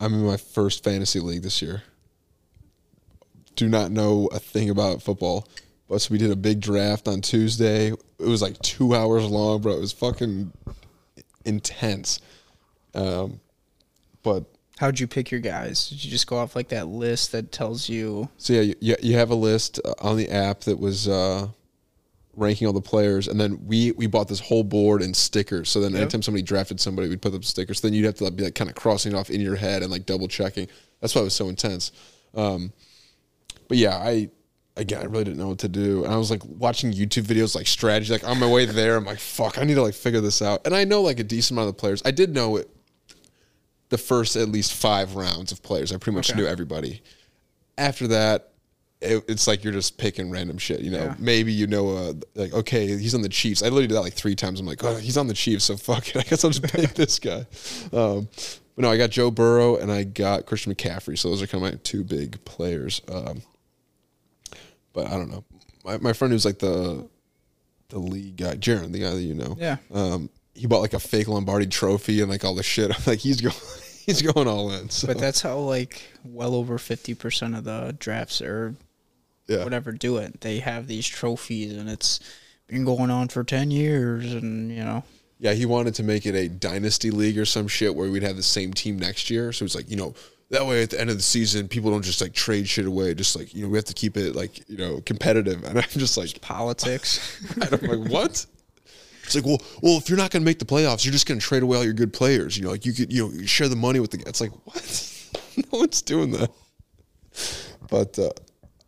I'm 0.00 0.14
in 0.14 0.24
my 0.24 0.38
first 0.38 0.82
fantasy 0.82 1.20
league 1.20 1.42
this 1.42 1.60
year. 1.60 1.82
Do 3.56 3.68
not 3.68 3.90
know 3.90 4.28
a 4.32 4.38
thing 4.38 4.70
about 4.70 5.02
football. 5.02 5.46
But 5.88 6.00
so 6.00 6.12
we 6.12 6.18
did 6.18 6.30
a 6.30 6.36
big 6.36 6.60
draft 6.60 7.08
on 7.08 7.20
Tuesday. 7.20 7.88
It 7.88 8.26
was 8.26 8.40
like 8.40 8.58
two 8.60 8.94
hours 8.94 9.24
long, 9.24 9.60
bro. 9.60 9.72
It 9.72 9.80
was 9.80 9.92
fucking 9.92 10.52
intense. 11.44 12.20
Um, 12.94 13.40
but 14.22 14.44
How'd 14.80 14.98
you 14.98 15.06
pick 15.06 15.30
your 15.30 15.40
guys? 15.40 15.90
Did 15.90 16.02
you 16.02 16.10
just 16.10 16.26
go 16.26 16.38
off 16.38 16.56
like 16.56 16.68
that 16.68 16.88
list 16.88 17.32
that 17.32 17.52
tells 17.52 17.86
you? 17.90 18.30
So 18.38 18.54
yeah, 18.54 18.72
you, 18.80 18.96
you 19.02 19.14
have 19.16 19.28
a 19.28 19.34
list 19.34 19.78
uh, 19.84 19.92
on 20.00 20.16
the 20.16 20.30
app 20.30 20.60
that 20.60 20.80
was 20.80 21.06
uh, 21.06 21.48
ranking 22.34 22.66
all 22.66 22.72
the 22.72 22.80
players, 22.80 23.28
and 23.28 23.38
then 23.38 23.66
we 23.66 23.92
we 23.92 24.06
bought 24.06 24.26
this 24.26 24.40
whole 24.40 24.64
board 24.64 25.02
and 25.02 25.14
stickers. 25.14 25.68
So 25.68 25.82
then 25.82 25.92
Yep. 25.92 26.00
anytime 26.00 26.22
somebody 26.22 26.42
drafted 26.42 26.80
somebody, 26.80 27.10
we'd 27.10 27.20
put 27.20 27.34
up 27.34 27.44
stickers. 27.44 27.82
Then 27.82 27.92
you'd 27.92 28.06
have 28.06 28.14
to 28.14 28.24
like, 28.24 28.36
be 28.36 28.44
like 28.44 28.54
kind 28.54 28.70
of 28.70 28.74
crossing 28.74 29.12
it 29.12 29.16
off 29.16 29.28
in 29.28 29.42
your 29.42 29.56
head 29.56 29.82
and 29.82 29.92
like 29.92 30.06
double 30.06 30.28
checking. 30.28 30.66
That's 31.02 31.14
why 31.14 31.20
it 31.20 31.24
was 31.24 31.34
so 31.34 31.50
intense. 31.50 31.92
Um, 32.34 32.72
but 33.68 33.76
yeah, 33.76 33.98
I 33.98 34.30
again 34.78 35.02
I 35.02 35.04
really 35.04 35.24
didn't 35.24 35.40
know 35.40 35.48
what 35.48 35.58
to 35.58 35.68
do, 35.68 36.04
and 36.04 36.14
I 36.14 36.16
was 36.16 36.30
like 36.30 36.40
watching 36.46 36.90
YouTube 36.90 37.24
videos 37.24 37.54
like 37.54 37.66
strategy. 37.66 38.14
Like 38.14 38.26
on 38.26 38.40
my 38.40 38.48
way 38.50 38.64
there, 38.64 38.96
I'm 38.96 39.04
like, 39.04 39.18
fuck, 39.18 39.58
I 39.58 39.64
need 39.64 39.74
to 39.74 39.82
like 39.82 39.92
figure 39.92 40.22
this 40.22 40.40
out. 40.40 40.62
And 40.64 40.74
I 40.74 40.84
know 40.84 41.02
like 41.02 41.18
a 41.20 41.24
decent 41.24 41.58
amount 41.58 41.68
of 41.68 41.76
the 41.76 41.80
players. 41.80 42.00
I 42.02 42.12
did 42.12 42.32
know 42.32 42.56
it. 42.56 42.70
The 43.90 43.98
first 43.98 44.36
at 44.36 44.48
least 44.48 44.72
five 44.74 45.14
rounds 45.16 45.52
of 45.52 45.62
players, 45.62 45.92
I 45.92 45.96
pretty 45.98 46.16
much 46.16 46.30
Okay. 46.30 46.40
knew 46.40 46.46
everybody 46.46 47.02
after 47.78 48.06
that, 48.08 48.48
it, 49.00 49.24
it's 49.28 49.46
like 49.46 49.64
you're 49.64 49.72
just 49.72 49.96
picking 49.96 50.30
random 50.30 50.58
shit. 50.58 50.80
You 50.80 50.90
know, 50.90 51.04
Yeah. 51.04 51.14
maybe 51.18 51.52
you 51.52 51.66
know, 51.66 51.96
uh, 51.96 52.12
like 52.34 52.52
okay, 52.52 52.86
he's 52.86 53.14
on 53.14 53.22
the 53.22 53.28
Chiefs. 53.28 53.62
I 53.62 53.66
literally 53.66 53.86
did 53.86 53.94
that 53.96 54.02
like 54.02 54.12
three 54.14 54.34
times. 54.34 54.60
I'm 54.60 54.66
like, 54.66 54.84
oh, 54.84 54.96
he's 54.96 55.16
on 55.16 55.26
the 55.26 55.34
Chiefs, 55.34 55.64
so 55.64 55.76
fuck 55.76 56.08
it. 56.10 56.16
I 56.18 56.22
guess 56.22 56.44
I'll 56.44 56.50
just 56.50 56.62
pick 56.72 56.94
this 56.94 57.18
guy. 57.18 57.46
Um, 57.92 58.28
but 58.76 58.82
no, 58.82 58.90
I 58.90 58.96
got 58.98 59.10
Joe 59.10 59.30
Burrow 59.30 59.76
and 59.76 59.90
I 59.90 60.04
got 60.04 60.46
Christian 60.46 60.74
McCaffrey. 60.74 61.18
So 61.18 61.28
those 61.30 61.42
are 61.42 61.46
kind 61.46 61.64
of 61.64 61.72
my 61.72 61.78
two 61.82 62.04
big 62.04 62.44
players. 62.44 63.00
Um, 63.08 63.42
but 64.92 65.06
I 65.06 65.10
don't 65.12 65.30
know. 65.30 65.44
My 65.84 65.96
my 65.98 66.12
friend 66.12 66.32
who's 66.32 66.44
like 66.44 66.58
the 66.58 67.08
the 67.88 67.98
league 67.98 68.36
guy, 68.36 68.54
Jaron, 68.56 68.92
the 68.92 69.00
guy 69.00 69.10
that 69.10 69.20
you 69.22 69.34
know. 69.34 69.56
Yeah. 69.58 69.76
Um, 69.92 70.28
he 70.54 70.66
bought 70.66 70.80
like 70.80 70.94
a 70.94 71.00
fake 71.00 71.28
Lombardi 71.28 71.66
trophy 71.66 72.20
and 72.20 72.30
like 72.30 72.44
all 72.44 72.54
the 72.54 72.62
shit. 72.62 72.90
I'm 72.98 73.04
like, 73.06 73.20
he's 73.20 73.40
going, 73.40 73.54
he's 74.06 74.22
going 74.22 74.48
all 74.48 74.70
in. 74.72 74.90
So 74.90 75.06
But 75.06 75.18
that's 75.18 75.40
how 75.40 75.58
like 75.58 76.02
well 76.24 76.54
over 76.54 76.78
fifty 76.78 77.14
percent 77.14 77.54
of 77.54 77.64
the 77.64 77.94
drafts 77.98 78.42
or 78.42 78.74
yeah. 79.46 79.64
whatever 79.64 79.92
do 79.92 80.18
it. 80.18 80.40
They 80.40 80.58
have 80.60 80.86
these 80.86 81.06
trophies, 81.06 81.76
and 81.76 81.88
it's 81.88 82.20
been 82.66 82.84
going 82.84 83.10
on 83.10 83.28
for 83.28 83.44
ten 83.44 83.70
years, 83.70 84.32
and 84.32 84.70
you 84.70 84.84
know. 84.84 85.04
Yeah, 85.38 85.54
he 85.54 85.64
wanted 85.64 85.94
to 85.94 86.02
make 86.02 86.26
it 86.26 86.34
a 86.34 86.48
dynasty 86.48 87.10
league 87.10 87.38
or 87.38 87.46
some 87.46 87.66
shit 87.66 87.94
where 87.94 88.10
we'd 88.10 88.22
have 88.22 88.36
the 88.36 88.42
same 88.42 88.74
team 88.74 88.98
next 88.98 89.30
year. 89.30 89.54
So 89.54 89.64
it's 89.64 89.74
like, 89.74 89.88
you 89.88 89.96
know, 89.96 90.14
that 90.50 90.66
way 90.66 90.82
at 90.82 90.90
the 90.90 91.00
end 91.00 91.08
of 91.08 91.16
the 91.16 91.22
season, 91.22 91.66
people 91.66 91.90
don't 91.90 92.02
just 92.02 92.20
like 92.20 92.34
trade 92.34 92.68
shit 92.68 92.84
away. 92.84 93.14
Just 93.14 93.34
like, 93.34 93.54
you 93.54 93.62
know, 93.62 93.70
we 93.70 93.78
have 93.78 93.86
to 93.86 93.94
keep 93.94 94.18
it 94.18 94.36
like, 94.36 94.68
you 94.68 94.76
know, 94.76 95.00
competitive. 95.00 95.64
And 95.64 95.78
I'm 95.78 95.88
just 95.88 96.18
like, 96.18 96.38
Politics. 96.42 97.40
and 97.54 97.72
I'm 97.72 98.02
like, 98.02 98.10
what? 98.10 98.44
It's 99.32 99.36
like, 99.36 99.46
well, 99.46 99.62
well, 99.80 99.96
if 99.96 100.08
you're 100.08 100.18
not 100.18 100.32
going 100.32 100.42
to 100.42 100.44
make 100.44 100.58
the 100.58 100.64
playoffs, 100.64 101.04
you're 101.04 101.12
just 101.12 101.26
going 101.26 101.38
to 101.38 101.46
trade 101.46 101.62
away 101.62 101.76
all 101.78 101.84
your 101.84 101.92
good 101.92 102.12
players. 102.12 102.58
You 102.58 102.64
know, 102.64 102.70
like 102.72 102.84
you 102.84 102.92
could, 102.92 103.12
you 103.12 103.26
know, 103.28 103.32
you 103.32 103.46
share 103.46 103.68
the 103.68 103.76
money 103.76 104.00
with 104.00 104.10
the. 104.10 104.18
It's 104.26 104.40
like, 104.40 104.50
what? 104.66 105.16
no 105.72 105.78
one's 105.78 106.02
doing 106.02 106.32
that. 106.32 106.50
But 107.88 108.18
uh, 108.18 108.30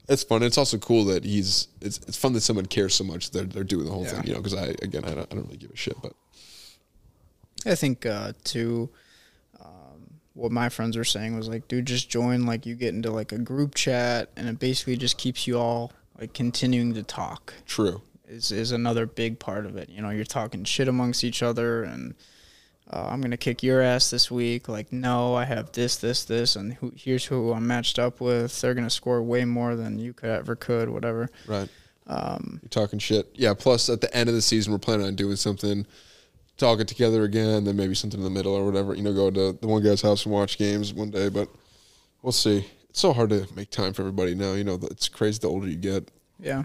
it's 0.09 0.25
fun. 0.25 0.43
It's 0.43 0.59
also 0.59 0.79
cool 0.79 1.05
that 1.07 1.25
he's. 1.25 1.69
It's 1.81 1.99
it's 1.99 2.17
fun 2.17 2.33
that 2.33 2.41
someone 2.41 2.67
cares 2.67 2.93
so 2.95 3.05
much. 3.05 3.31
They're 3.31 3.45
they're 3.45 3.63
doing 3.63 3.85
the 3.87 3.93
whole 3.93 4.03
Yeah. 4.05 4.11
thing. 4.15 4.27
You 4.27 4.33
know, 4.35 4.39
because 4.41 4.55
I 4.55 4.67
again 4.83 5.05
I 5.05 5.15
don't, 5.15 5.33
I 5.33 5.35
don't 5.37 5.45
really 5.45 5.59
give 5.59 5.71
a 5.71 5.77
shit. 5.77 5.95
But 6.03 6.13
I 7.65 7.75
think 7.77 8.05
uh, 8.05 8.33
too. 8.43 8.91
Um, 9.61 10.09
what 10.35 10.51
my 10.51 10.69
friends 10.71 10.97
were 10.97 11.05
saying 11.05 11.37
was 11.37 11.49
like, 11.49 11.69
dude, 11.69 11.87
just 11.87 12.11
join. 12.11 12.47
Like, 12.47 12.67
you 12.67 12.75
get 12.75 12.95
into 12.95 13.13
like 13.13 13.31
a 13.31 13.39
group 13.39 13.77
chat, 13.77 14.31
and 14.37 14.49
it 14.49 14.59
basically 14.59 14.97
just 14.97 15.19
keeps 15.19 15.47
you 15.47 15.57
all 15.59 15.93
like 16.19 16.35
continuing 16.35 16.95
to 16.95 17.03
talk. 17.05 17.55
true. 17.67 18.03
Is 18.29 18.53
is 18.53 18.73
another 18.73 19.07
big 19.07 19.39
part 19.39 19.67
of 19.67 19.77
it. 19.77 19.89
You 19.89 20.01
know, 20.01 20.11
you're 20.11 20.25
talking 20.25 20.65
shit 20.65 20.89
amongst 20.89 21.25
each 21.25 21.43
other, 21.43 21.83
and 21.83 22.15
uh, 22.91 23.09
I'm 23.11 23.21
gonna 23.21 23.37
kick 23.37 23.63
your 23.63 23.83
ass 23.83 24.11
this 24.11 24.31
week. 24.31 24.69
Like, 24.69 24.93
no, 24.93 25.35
I 25.35 25.45
have 25.45 25.73
this, 25.73 25.97
this, 25.97 26.25
this, 26.25 26.57
and 26.57 26.75
who, 26.75 26.93
here's 26.97 27.25
who 27.25 27.53
I'm 27.53 27.67
matched 27.67 27.99
up 27.99 28.21
with. 28.21 28.61
They're 28.61 28.75
gonna 28.75 28.91
score 28.91 29.23
way 29.23 29.45
more 29.45 29.77
than 29.77 29.99
you 29.99 30.13
could 30.13 30.31
ever 30.31 30.55
could. 30.55 30.89
Whatever. 30.89 31.31
Right. 31.47 31.69
Um, 32.07 32.61
You're 32.63 32.69
talking 32.69 32.99
shit. 32.99 33.29
Yeah. 33.35 33.55
Plus, 33.55 33.89
at 33.89 34.01
the 34.01 34.15
end 34.15 34.29
of 34.29 34.35
the 34.35 34.43
season, 34.43 34.73
we're 34.73 34.79
planning 34.79 35.07
on 35.07 35.15
doing 35.15 35.37
something, 35.37 35.87
talking 36.57 36.87
together 36.87 37.25
again. 37.25 37.65
Then 37.65 37.77
maybe 37.77 37.95
something 37.95 38.21
in 38.21 38.25
the 38.25 38.31
middle 38.31 38.55
or 38.55 38.65
whatever. 38.65 38.95
You 38.95 39.03
know, 39.03 39.13
go 39.13 39.31
to 39.31 39.53
the 39.53 39.67
one 39.67 39.83
guy's 39.83 40.03
house 40.03 40.25
and 40.25 40.35
watch 40.35 40.59
games 40.59 40.93
one 40.93 41.11
day. 41.11 41.29
But 41.29 41.49
we'll 42.23 42.33
see. 42.33 42.67
It's 42.91 43.01
so 43.01 43.13
hard 43.13 43.31
to 43.31 43.47
make 43.55 43.71
time 43.71 43.93
for 43.93 44.03
everybody 44.03 44.35
now. 44.35 44.53
You 44.53 44.65
know, 44.65 44.79
it's 44.91 45.09
crazy. 45.09 45.39
The 45.39 45.49
older 45.49 45.67
you 45.67 45.77
get, 45.77 46.11
yeah. 46.39 46.65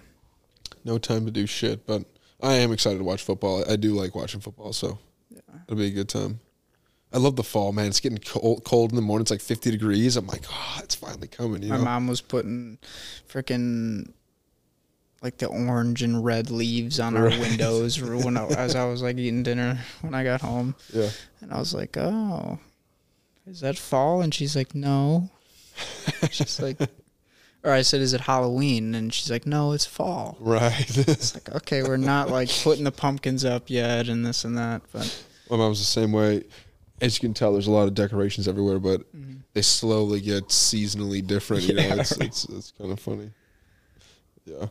No 0.88 0.98
time 0.98 1.26
to 1.26 1.32
do 1.32 1.46
shit. 1.46 1.86
But 1.86 2.04
I 2.42 2.54
am 2.56 2.72
excited 2.72 2.98
to 2.98 3.04
watch 3.04 3.22
football. 3.22 3.64
I 3.70 3.76
do 3.76 3.94
like 3.94 4.16
watching 4.16 4.40
football, 4.40 4.74
so 4.74 4.98
it'll 5.66 5.78
be 5.78 5.88
a 5.88 5.92
good 5.92 6.10
time. 6.10 6.40
I 7.14 7.20
love 7.20 7.36
the 7.36 7.44
fall, 7.44 7.72
man. 7.72 7.88
It's 7.88 8.00
getting 8.00 8.18
cold, 8.18 8.64
cold 8.66 8.90
in 8.90 8.96
the 8.96 9.02
morning. 9.02 9.22
It's 9.24 9.32
like 9.32 9.40
50 9.42 9.72
degrees. 9.72 10.18
I'm 10.18 10.28
like, 10.28 10.44
oh, 10.52 10.80
it's 10.84 10.96
finally 10.96 11.28
coming. 11.28 11.64
You 11.64 11.70
My 11.70 11.78
know? 11.78 11.84
mom 11.86 12.08
was 12.08 12.20
putting 12.22 12.80
freaking 13.30 14.12
like 15.22 15.38
the 15.38 15.48
orange 15.48 16.04
and 16.04 16.24
red 16.24 16.52
leaves 16.52 17.00
on 17.00 17.16
our 17.16 17.30
windows 17.40 18.02
when 18.02 18.36
I, 18.38 18.46
as 18.48 18.76
I 18.76 18.86
was 18.86 19.02
like 19.02 19.18
eating 19.18 19.44
dinner 19.44 19.80
when 20.02 20.14
I 20.14 20.24
got 20.24 20.42
home, 20.42 20.76
Yeah. 20.94 21.10
and 21.42 21.52
I 21.54 21.60
was 21.60 21.74
like, 21.74 21.96
"Oh, 21.98 22.60
is 23.48 23.62
that 23.62 23.78
fall?" 23.80 24.22
And 24.22 24.34
she's 24.34 24.56
like, 24.56 24.76
"No." 24.76 25.30
she's 26.32 26.60
like, 26.60 26.78
or 27.64 27.72
I 27.72 27.82
said, 27.82 28.02
"Is 28.02 28.14
it 28.14 28.22
Halloween?" 28.22 28.96
And 28.96 29.14
she's 29.14 29.30
like, 29.32 29.46
"No, 29.46 29.72
it's 29.74 29.86
fall." 29.86 30.38
Right. 30.40 30.98
It's 31.08 31.34
like, 31.34 31.54
okay, 31.56 31.84
we're 31.84 31.98
not 31.98 32.30
like 32.30 32.50
putting 32.64 32.84
the 32.84 32.92
pumpkins 32.92 33.44
up 33.46 33.70
yet 33.70 34.08
and 34.10 34.26
this 34.26 34.44
and 34.46 34.58
that, 34.58 34.82
but 34.92 35.24
My 35.50 35.58
mom's 35.58 35.80
the 35.80 35.86
same 35.86 36.12
way. 36.12 36.44
As 37.00 37.16
you 37.16 37.22
can 37.22 37.34
tell, 37.36 37.54
there's 37.54 37.68
a 37.68 37.72
lot 37.72 37.88
of 37.88 37.94
decorations 37.94 38.48
everywhere, 38.48 38.80
but 38.80 39.02
Mm-hmm. 39.16 39.36
they 39.54 39.62
slowly 39.62 40.20
get 40.22 40.48
seasonally 40.50 41.26
different. 41.26 41.64
You 41.64 41.76
Yeah, 41.76 41.96
know, 41.96 42.02
it's, 42.02 42.18
right. 42.18 42.28
it's 42.28 42.46
it's 42.46 42.72
kind 42.78 42.92
of 42.92 43.00
funny. 43.00 43.32
Yeah, 44.46 44.68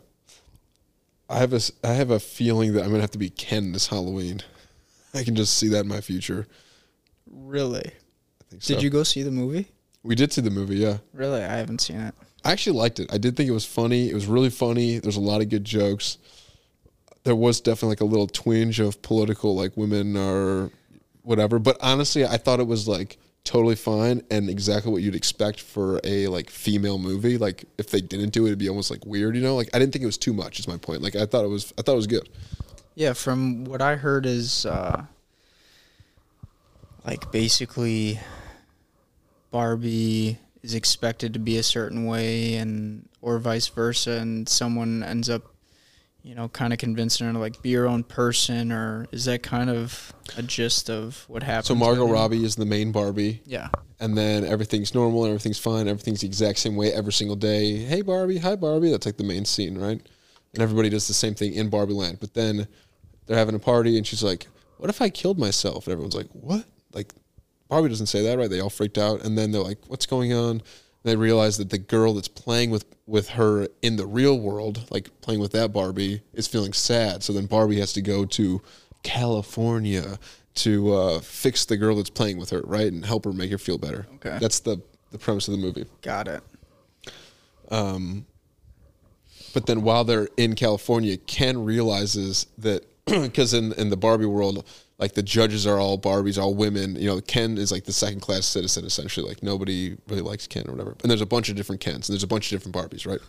I 1.29 1.39
have 1.39 1.53
a 1.53 1.61
I 1.85 1.93
have 1.93 2.11
a 2.11 2.19
feeling 2.21 2.73
that 2.75 2.83
I'm 2.85 2.91
gonna 2.91 3.01
have 3.03 3.11
to 3.13 3.19
be 3.19 3.31
Ken 3.31 3.73
this 3.73 3.89
Halloween. 3.89 4.43
I 5.15 5.23
can 5.25 5.35
just 5.35 5.55
see 5.57 5.69
that 5.69 5.81
in 5.81 5.89
my 5.89 6.01
future. 6.01 6.47
really, 7.31 7.81
I 7.87 8.45
think 8.51 8.63
so. 8.63 8.75
did 8.75 8.83
you 8.83 8.91
go 8.91 9.03
see 9.03 9.23
the 9.23 9.31
movie? 9.31 9.69
We 10.03 10.15
did 10.15 10.33
see 10.33 10.41
the 10.41 10.51
movie. 10.51 10.77
Yeah, 10.77 10.99
Really, 11.13 11.43
I 11.43 11.57
haven't 11.57 11.81
seen 11.81 11.97
it. 12.01 12.15
I 12.47 12.53
actually 12.53 12.79
liked 12.79 13.01
it. 13.01 13.13
I 13.13 13.19
did 13.19 13.37
think 13.37 13.49
it 13.49 13.53
was 13.53 13.67
funny. 13.67 14.09
It 14.09 14.15
was 14.15 14.27
really 14.27 14.51
funny. 14.51 15.01
There's 15.01 15.17
a 15.17 15.21
lot 15.21 15.41
of 15.41 15.49
good 15.49 15.65
jokes. 15.65 16.17
There 17.25 17.35
was 17.35 17.61
definitely 17.61 17.89
like 17.89 18.01
a 18.03 18.05
little 18.05 18.29
twinge 18.29 18.79
of 18.79 19.03
political, 19.03 19.57
like 19.57 19.77
women 19.77 20.17
are 20.17 20.71
whatever. 21.23 21.59
But 21.59 21.77
honestly, 21.81 22.25
I 22.25 22.37
thought 22.37 22.61
it 22.61 22.69
was 22.69 22.87
like 22.87 23.19
totally 23.43 23.75
fine 23.75 24.23
and 24.31 24.49
exactly 24.49 24.93
what 24.93 25.03
you'd 25.03 25.17
expect 25.17 25.61
for 25.61 26.01
a 26.05 26.29
like 26.29 26.49
female 26.49 26.99
movie. 26.99 27.37
Like 27.37 27.65
if 27.79 27.91
they 27.91 28.01
didn't 28.01 28.31
do 28.31 28.45
it, 28.45 28.51
it'd 28.51 28.61
be 28.61 28.69
almost 28.69 28.93
like 28.93 29.05
weird, 29.05 29.35
you 29.35 29.43
know? 29.43 29.57
Like 29.57 29.69
I 29.75 29.81
didn't 29.81 29.93
think 29.93 30.05
it 30.05 30.07
was 30.07 30.19
too 30.19 30.33
much. 30.33 30.61
Is 30.61 30.69
my 30.69 30.77
point. 30.77 31.03
Like 31.03 31.17
I 31.17 31.27
thought 31.27 31.45
it 31.45 31.49
was. 31.49 31.75
I 31.77 31.83
thought 31.83 31.95
it 31.95 31.97
was 31.97 32.07
good. 32.07 32.29
Yeah, 32.95 33.13
from 33.13 33.65
what 33.65 33.83
I 33.83 33.97
heard 33.97 34.25
is 34.25 34.65
uh 34.67 35.05
like 37.05 37.33
basically 37.33 38.21
Barbie 39.51 40.39
is 40.63 40.75
expected 40.75 41.33
to 41.35 41.39
be 41.39 41.59
a 41.59 41.63
certain 41.63 42.07
way 42.07 42.55
and 42.57 43.09
or 43.21 43.39
vice 43.39 43.69
versa 43.69 44.13
and 44.13 44.49
someone 44.49 45.03
ends 45.03 45.29
up 45.31 45.43
you 46.23 46.35
know 46.35 46.49
kind 46.49 46.73
of 46.73 46.79
convincing 46.79 47.27
her 47.27 47.33
to 47.33 47.39
like 47.39 47.61
be 47.63 47.69
your 47.71 47.87
own 47.87 48.03
person 48.03 48.73
or 48.73 49.07
is 49.13 49.25
that 49.27 49.43
kind 49.43 49.71
of 49.71 50.13
a 50.37 50.43
gist 50.43 50.91
of 50.91 51.25
what 51.29 51.43
happens 51.43 51.67
So 51.69 51.75
Margot? 51.75 52.07
Robbie 52.09 52.45
is 52.45 52.57
the 52.57 52.65
main 52.67 52.91
Barbie. 52.93 53.43
yeah 53.45 53.69
and 53.99 54.17
then 54.19 54.45
everything's 54.45 54.95
normal, 54.95 55.25
everything's 55.25 55.59
fine, 55.59 55.89
everything's 55.89 56.21
the 56.21 56.27
exact 56.27 56.59
same 56.59 56.77
way 56.77 56.93
every 56.93 57.13
single 57.15 57.37
day. 57.37 57.77
Hey 57.79 58.03
Barbie, 58.03 58.37
hi 58.39 58.55
Barbie. 58.55 58.91
That's 58.91 59.07
like 59.07 59.17
the 59.17 59.25
main 59.25 59.45
scene, 59.47 59.79
right? 59.79 60.01
And 60.53 60.63
everybody 60.63 60.91
does 60.91 61.09
the 61.09 61.15
same 61.15 61.35
thing 61.35 61.55
in 61.55 61.71
Barbie 61.71 61.95
Land. 61.95 62.19
But 62.21 62.35
then 62.35 62.67
they're 63.27 63.39
having 63.39 63.55
a 63.55 63.59
party, 63.59 63.97
and 63.97 64.07
she's 64.07 64.23
like, 64.23 64.49
"What 64.77 64.91
if 64.91 65.01
I 65.01 65.09
killed 65.09 65.39
myself?" 65.39 65.87
And 65.87 65.93
everyone's 65.93 66.15
like, 66.15 66.29
"What?" 66.33 66.65
Like 66.93 67.15
Barbie 67.69 67.89
doesn't 67.89 68.07
say 68.07 68.23
that, 68.23 68.39
right? 68.39 68.49
They 68.51 68.61
all 68.61 68.71
freaked 68.71 68.99
out, 68.99 69.25
and 69.25 69.37
then 69.37 69.51
they're 69.53 69.63
like, 69.63 69.79
"What's 69.89 70.07
going 70.07 70.33
on?" 70.33 70.51
And 70.51 70.63
they 71.05 71.17
realize 71.17 71.59
that 71.59 71.71
the 71.71 71.79
girl 71.79 72.15
that's 72.15 72.29
playing 72.29 72.71
with 72.71 72.85
with 73.07 73.31
her 73.31 73.69
in 73.83 73.97
the 73.97 74.07
real 74.07 74.39
world, 74.39 74.87
like 74.91 75.11
playing 75.21 75.41
with 75.41 75.53
that 75.53 75.73
Barbie, 75.73 76.23
is 76.33 76.47
feeling 76.47 76.73
sad. 76.73 77.23
So 77.23 77.33
then 77.33 77.47
Barbie 77.47 77.79
has 77.81 77.93
to 77.95 78.03
go 78.03 78.25
to 78.25 78.61
California 79.03 80.19
to 80.57 80.93
uh, 80.95 81.21
fix 81.21 81.65
the 81.65 81.77
girl 81.77 81.97
that's 81.97 82.11
playing 82.11 82.39
with 82.39 82.51
her, 82.51 82.63
right, 82.65 82.91
and 82.93 83.05
help 83.05 83.25
her 83.25 83.33
make 83.33 83.51
her 83.51 83.59
feel 83.59 83.79
better. 83.79 84.07
Okay. 84.17 84.39
that's 84.41 84.61
the 84.61 84.81
the 85.13 85.19
premise 85.19 85.47
of 85.49 85.53
the 85.53 85.59
movie. 85.59 85.87
got 86.03 86.27
it 86.29 86.43
Um, 87.71 88.27
But 89.55 89.67
then 89.67 89.83
while 89.83 90.05
they're 90.05 90.29
in 90.37 90.55
California, 90.55 91.17
Ken 91.17 91.65
realizes 91.65 92.47
that 92.59 92.85
because 93.07 93.55
in 93.55 93.73
in 93.75 93.91
the 93.91 93.97
Barbie 93.97 94.27
world, 94.27 94.65
like 94.99 95.13
the 95.13 95.23
judges 95.23 95.67
are 95.67 95.79
all 95.79 95.99
Barbies, 95.99 96.41
all 96.41 96.55
women. 96.55 96.97
You 96.97 97.09
know, 97.09 97.21
Ken 97.21 97.59
is 97.59 97.71
like 97.71 97.85
the 97.85 97.93
second 97.93 98.21
class 98.21 98.47
citizen 98.47 98.85
essentially. 98.85 99.29
Like 99.29 99.43
nobody 99.43 99.97
really 100.09 100.23
likes 100.23 100.47
Ken 100.47 100.65
or 100.67 100.73
whatever. 100.73 100.97
And 101.03 101.11
there's 101.11 101.21
a 101.21 101.27
bunch 101.27 101.49
of 101.49 101.57
different 101.57 101.81
Kens 101.81 102.09
and 102.09 102.15
there's 102.15 102.23
a 102.23 102.29
bunch 102.29 102.51
of 102.51 102.59
different 102.59 102.77
Barbies, 102.77 103.07
right? 103.07 103.21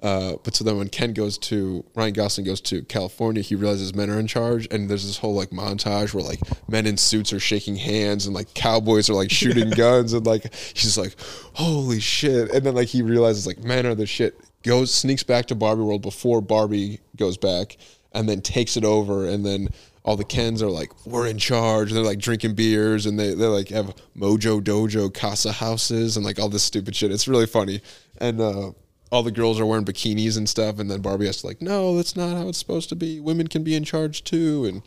Uh, 0.00 0.36
but 0.44 0.54
so 0.54 0.62
then 0.62 0.78
when 0.78 0.88
Ken 0.88 1.12
goes 1.12 1.36
to 1.36 1.84
Ryan 1.96 2.12
Gosling 2.12 2.46
goes 2.46 2.60
to 2.62 2.82
California, 2.82 3.42
he 3.42 3.56
realizes 3.56 3.94
men 3.94 4.10
are 4.10 4.20
in 4.20 4.28
charge, 4.28 4.68
and 4.70 4.88
there's 4.88 5.04
this 5.04 5.18
whole 5.18 5.34
like 5.34 5.50
montage 5.50 6.14
where 6.14 6.22
like 6.22 6.40
men 6.68 6.86
in 6.86 6.96
suits 6.96 7.32
are 7.32 7.40
shaking 7.40 7.74
hands 7.74 8.26
and 8.26 8.34
like 8.34 8.54
cowboys 8.54 9.10
are 9.10 9.14
like 9.14 9.30
shooting 9.30 9.70
guns, 9.76 10.12
and 10.12 10.24
like 10.24 10.54
he's 10.54 10.96
like, 10.96 11.16
holy 11.54 11.98
shit! 11.98 12.50
And 12.52 12.64
then 12.64 12.76
like 12.76 12.88
he 12.88 13.02
realizes 13.02 13.46
like 13.46 13.58
men 13.58 13.86
are 13.86 13.94
the 13.94 14.06
shit. 14.06 14.38
Goes 14.62 14.92
sneaks 14.92 15.22
back 15.24 15.46
to 15.46 15.54
Barbie 15.54 15.82
World 15.82 16.02
before 16.02 16.40
Barbie 16.40 17.00
goes 17.16 17.36
back, 17.36 17.76
and 18.12 18.28
then 18.28 18.40
takes 18.40 18.76
it 18.76 18.84
over, 18.84 19.26
and 19.26 19.44
then 19.44 19.68
all 20.08 20.16
the 20.16 20.24
Kens 20.24 20.62
are 20.62 20.70
like, 20.70 20.90
we're 21.04 21.26
in 21.26 21.36
charge. 21.36 21.92
They're 21.92 22.02
like 22.02 22.18
drinking 22.18 22.54
beers, 22.54 23.04
and 23.04 23.18
they 23.18 23.34
they 23.34 23.44
like 23.44 23.68
have 23.68 23.94
Mojo 24.16 24.62
Dojo 24.62 25.12
Casa 25.12 25.52
houses 25.52 26.16
and 26.16 26.24
like 26.24 26.38
all 26.38 26.48
this 26.48 26.62
stupid 26.62 26.96
shit. 26.96 27.12
It's 27.12 27.28
really 27.28 27.46
funny, 27.46 27.82
and. 28.18 28.40
uh 28.40 28.72
all 29.10 29.22
the 29.22 29.30
girls 29.30 29.58
are 29.58 29.64
wearing 29.64 29.86
bikinis 29.86 30.36
and 30.36 30.46
stuff, 30.46 30.78
and 30.78 30.90
then 30.90 31.00
Barbie 31.00 31.24
has 31.24 31.38
to 31.40 31.46
like, 31.46 31.62
no, 31.62 31.96
that's 31.96 32.14
not 32.14 32.36
how 32.36 32.46
it's 32.48 32.58
supposed 32.58 32.90
to 32.90 32.94
be. 32.94 33.20
Women 33.20 33.46
can 33.46 33.64
be 33.64 33.74
in 33.74 33.82
charge 33.82 34.22
too, 34.22 34.66
and 34.66 34.82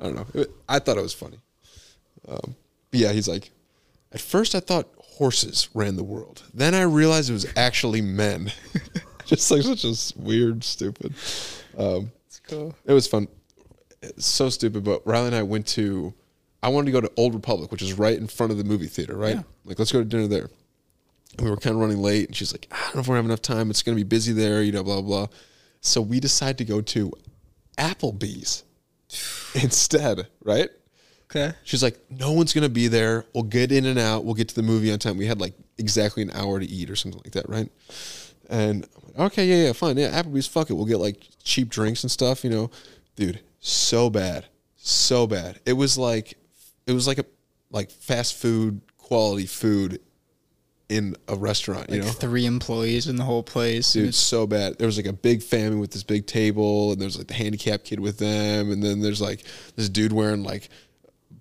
I 0.00 0.04
don't 0.06 0.16
know. 0.16 0.26
It, 0.34 0.50
I 0.68 0.80
thought 0.80 0.98
it 0.98 1.02
was 1.02 1.14
funny. 1.14 1.38
Um, 2.26 2.56
but 2.90 2.98
yeah, 2.98 3.12
he's 3.12 3.28
like, 3.28 3.52
at 4.10 4.20
first 4.20 4.56
I 4.56 4.60
thought 4.60 4.88
horses 4.98 5.68
ran 5.74 5.94
the 5.94 6.02
world. 6.02 6.42
Then 6.52 6.74
I 6.74 6.82
realized 6.82 7.30
it 7.30 7.34
was 7.34 7.46
actually 7.56 8.00
men. 8.00 8.50
Just 9.26 9.48
like 9.52 9.62
such 9.62 9.84
a 9.84 9.94
weird, 10.20 10.64
stupid. 10.64 11.14
Um, 11.78 12.10
it's 12.26 12.40
cool 12.40 12.74
it 12.84 12.92
was 12.92 13.06
fun. 13.06 13.28
So 14.18 14.48
stupid, 14.48 14.84
but 14.84 15.06
Riley 15.06 15.28
and 15.28 15.36
I 15.36 15.42
went 15.42 15.66
to. 15.68 16.14
I 16.62 16.68
wanted 16.68 16.86
to 16.86 16.92
go 16.92 17.00
to 17.00 17.10
Old 17.16 17.34
Republic, 17.34 17.72
which 17.72 17.82
is 17.82 17.94
right 17.94 18.16
in 18.16 18.28
front 18.28 18.52
of 18.52 18.58
the 18.58 18.64
movie 18.64 18.86
theater, 18.86 19.16
right? 19.16 19.36
Yeah. 19.36 19.42
Like, 19.64 19.78
let's 19.78 19.90
go 19.90 19.98
to 19.98 20.04
dinner 20.04 20.28
there. 20.28 20.48
And 21.36 21.44
we 21.44 21.50
were 21.50 21.56
kind 21.56 21.74
of 21.74 21.80
running 21.80 21.98
late, 21.98 22.26
and 22.28 22.36
she's 22.36 22.52
like, 22.52 22.68
"I 22.70 22.76
don't 22.84 22.94
know 22.96 23.00
if 23.00 23.08
we're 23.08 23.16
having 23.16 23.30
enough 23.30 23.42
time. 23.42 23.70
It's 23.70 23.82
going 23.82 23.96
to 23.96 24.04
be 24.04 24.08
busy 24.08 24.32
there, 24.32 24.62
you 24.62 24.72
know, 24.72 24.84
blah 24.84 25.00
blah." 25.00 25.26
So 25.80 26.00
we 26.00 26.20
decide 26.20 26.58
to 26.58 26.64
go 26.64 26.80
to 26.80 27.12
Applebee's 27.78 28.64
instead, 29.54 30.28
right? 30.44 30.70
okay 31.34 31.56
She's 31.64 31.82
like, 31.82 31.98
no 32.10 32.32
one's 32.32 32.52
gonna 32.52 32.68
be 32.68 32.88
there. 32.88 33.24
We'll 33.34 33.44
get 33.44 33.72
in 33.72 33.86
and 33.86 33.98
out. 33.98 34.24
We'll 34.24 34.34
get 34.34 34.48
to 34.48 34.54
the 34.54 34.62
movie 34.62 34.92
on 34.92 34.98
time. 34.98 35.16
We 35.16 35.26
had 35.26 35.40
like 35.40 35.54
exactly 35.78 36.22
an 36.22 36.30
hour 36.32 36.60
to 36.60 36.66
eat 36.66 36.90
or 36.90 36.96
something 36.96 37.20
like 37.24 37.32
that, 37.32 37.48
right? 37.48 37.70
And 38.50 38.86
I'm 38.96 39.02
like, 39.04 39.32
okay, 39.32 39.46
yeah, 39.46 39.66
yeah, 39.66 39.72
fine, 39.72 39.96
yeah, 39.96 40.22
Applebee's, 40.22 40.46
fuck 40.46 40.70
it. 40.70 40.74
We'll 40.74 40.84
get 40.84 40.98
like 40.98 41.26
cheap 41.42 41.68
drinks 41.70 42.04
and 42.04 42.10
stuff, 42.10 42.44
you 42.44 42.50
know, 42.50 42.70
dude. 43.16 43.40
So 43.64 44.10
bad, 44.10 44.46
so 44.74 45.28
bad. 45.28 45.60
It 45.64 45.74
was 45.74 45.96
like, 45.96 46.36
it 46.84 46.92
was 46.92 47.06
like 47.06 47.18
a 47.18 47.24
like 47.70 47.92
fast 47.92 48.34
food 48.34 48.80
quality 48.98 49.46
food 49.46 50.00
in 50.88 51.14
a 51.28 51.36
restaurant, 51.36 51.88
you 51.88 52.00
know. 52.00 52.06
three 52.06 52.44
employees 52.44 53.06
in 53.06 53.14
the 53.14 53.22
whole 53.22 53.44
place 53.44 53.92
Dude, 53.92 54.08
it's 54.08 54.18
so 54.18 54.48
bad. 54.48 54.78
There 54.78 54.86
was 54.86 54.96
like 54.96 55.06
a 55.06 55.12
big 55.12 55.44
family 55.44 55.78
with 55.78 55.92
this 55.92 56.02
big 56.02 56.26
table, 56.26 56.90
and 56.90 57.00
there's 57.00 57.16
like 57.16 57.28
the 57.28 57.34
handicapped 57.34 57.84
kid 57.84 58.00
with 58.00 58.18
them, 58.18 58.72
and 58.72 58.82
then 58.82 59.00
there's 59.00 59.20
like 59.20 59.44
this 59.76 59.88
dude 59.88 60.12
wearing 60.12 60.42
like 60.42 60.68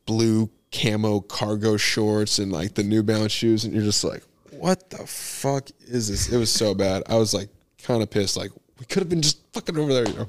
blue 0.05 0.47
camo 0.71 1.21
cargo 1.21 1.75
shorts 1.75 2.37
and 2.37 2.51
like 2.51 2.75
the 2.75 2.83
New 2.83 3.01
Balance 3.01 3.31
shoes, 3.31 3.65
and 3.65 3.73
you're 3.73 3.83
just 3.83 4.03
like, 4.03 4.23
what 4.51 4.91
the 4.91 5.05
fuck 5.07 5.69
is 5.87 6.07
this? 6.07 6.31
It 6.31 6.37
was 6.37 6.51
so 6.51 6.75
bad. 6.75 7.01
I 7.09 7.15
was 7.15 7.33
like 7.33 7.49
kind 7.81 8.03
of 8.03 8.11
pissed. 8.11 8.37
Like 8.37 8.51
we 8.79 8.85
could 8.85 9.01
have 9.01 9.09
been 9.09 9.23
just 9.23 9.39
fucking 9.53 9.75
over 9.75 9.91
there, 9.91 10.07
you 10.07 10.13
know. 10.13 10.27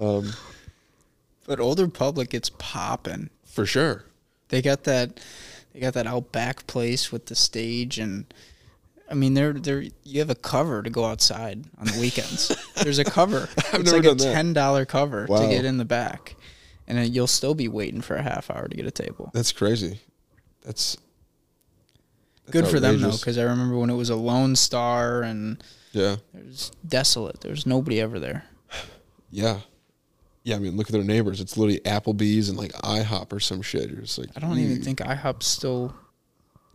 Um, 0.00 0.32
But 1.52 1.60
Old 1.60 1.78
Republic, 1.78 2.32
it's 2.32 2.48
popping. 2.56 3.28
for 3.44 3.66
sure. 3.66 4.06
They 4.48 4.62
got 4.62 4.84
that. 4.84 5.20
They 5.74 5.80
got 5.80 5.92
that 5.92 6.06
outback 6.06 6.66
place 6.66 7.12
with 7.12 7.26
the 7.26 7.34
stage 7.34 7.98
and. 7.98 8.24
I 9.10 9.14
mean, 9.14 9.34
they're 9.34 9.52
they're 9.52 9.82
you 10.04 10.20
have 10.20 10.30
a 10.30 10.34
cover 10.34 10.82
to 10.82 10.88
go 10.88 11.04
outside 11.04 11.64
on 11.78 11.84
the 11.88 12.00
weekends. 12.00 12.56
There's 12.82 12.98
a 12.98 13.04
cover. 13.04 13.46
I've 13.74 13.80
it's 13.82 13.92
never 13.92 13.96
like 13.98 14.02
done 14.04 14.12
a 14.12 14.14
that. 14.14 14.32
ten 14.32 14.52
dollar 14.54 14.86
cover 14.86 15.26
Wow. 15.28 15.42
to 15.42 15.48
get 15.48 15.66
in 15.66 15.76
the 15.76 15.84
back, 15.84 16.34
and 16.88 16.96
then 16.96 17.12
you'll 17.12 17.26
still 17.26 17.54
be 17.54 17.68
waiting 17.68 18.00
for 18.00 18.16
a 18.16 18.22
half 18.22 18.50
hour 18.50 18.66
to 18.68 18.74
get 18.74 18.86
a 18.86 18.90
table. 18.90 19.30
That's 19.34 19.52
crazy. 19.52 20.00
That's, 20.62 20.96
that's 22.46 22.52
Good 22.52 22.66
for 22.68 22.80
them 22.80 23.00
though, 23.00 23.08
outrageous. 23.08 23.20
because 23.20 23.36
I 23.36 23.42
remember 23.42 23.76
when 23.76 23.90
it 23.90 23.96
was 23.96 24.08
a 24.08 24.16
Lone 24.16 24.56
Star 24.56 25.20
and 25.22 25.62
Yeah, 25.92 26.16
it 26.34 26.46
was 26.46 26.72
desolate. 26.88 27.42
There 27.42 27.50
was 27.50 27.66
nobody 27.66 28.00
ever 28.00 28.18
there. 28.18 28.44
yeah, 29.30 29.58
yeah. 30.44 30.56
I 30.56 30.58
mean, 30.58 30.76
look 30.76 30.88
at 30.88 30.92
their 30.92 31.04
neighbors. 31.04 31.40
It's 31.40 31.56
literally 31.56 31.80
Applebee's 31.80 32.48
and 32.48 32.58
like 32.58 32.72
IHOP 32.72 33.32
or 33.32 33.40
some 33.40 33.62
shit. 33.62 33.90
You're 33.90 34.02
just 34.02 34.18
like, 34.18 34.30
I 34.36 34.40
don't 34.40 34.58
even 34.58 34.76
hmm. 34.76 34.82
think 34.82 34.98
IHOP's 35.00 35.46
still 35.46 35.94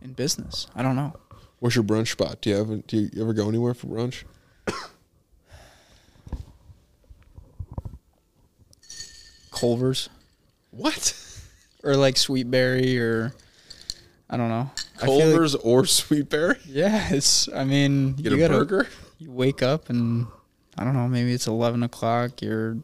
in 0.02 0.12
business. 0.12 0.66
I 0.74 0.82
don't 0.82 0.96
know. 0.96 1.14
What's 1.60 1.74
your 1.74 1.84
brunch 1.84 2.08
spot? 2.12 2.40
Do 2.40 2.50
you 2.50 2.56
have? 2.56 2.86
Do 2.86 2.96
you 2.98 3.22
ever 3.22 3.32
go 3.32 3.48
anywhere 3.48 3.74
for 3.74 3.88
brunch? 3.88 4.24
Culver's 9.50 10.08
What? 10.70 11.14
or 11.82 11.96
like 11.96 12.14
Sweetberry 12.16 13.00
or 13.00 13.32
I 14.30 14.36
don't 14.36 14.48
know. 14.48 14.70
I 15.00 15.06
feel 15.06 15.14
like- 15.14 15.24
Culver's 15.24 15.54
or 15.56 15.82
Sweetberry? 15.82 16.58
yeah, 16.66 17.08
it's. 17.10 17.48
I 17.52 17.64
mean, 17.64 18.14
You 18.18 18.24
Get 18.24 18.32
you 18.32 18.38
a 18.38 18.40
gotta, 18.48 18.58
burger? 18.58 18.88
You 19.18 19.30
wake 19.32 19.62
up 19.62 19.88
and 19.90 20.26
I 20.76 20.84
don't 20.84 20.94
know. 20.94 21.08
Maybe 21.08 21.32
it's 21.32 21.46
eleven 21.48 21.82
o'clock. 21.82 22.40
You're. 22.42 22.76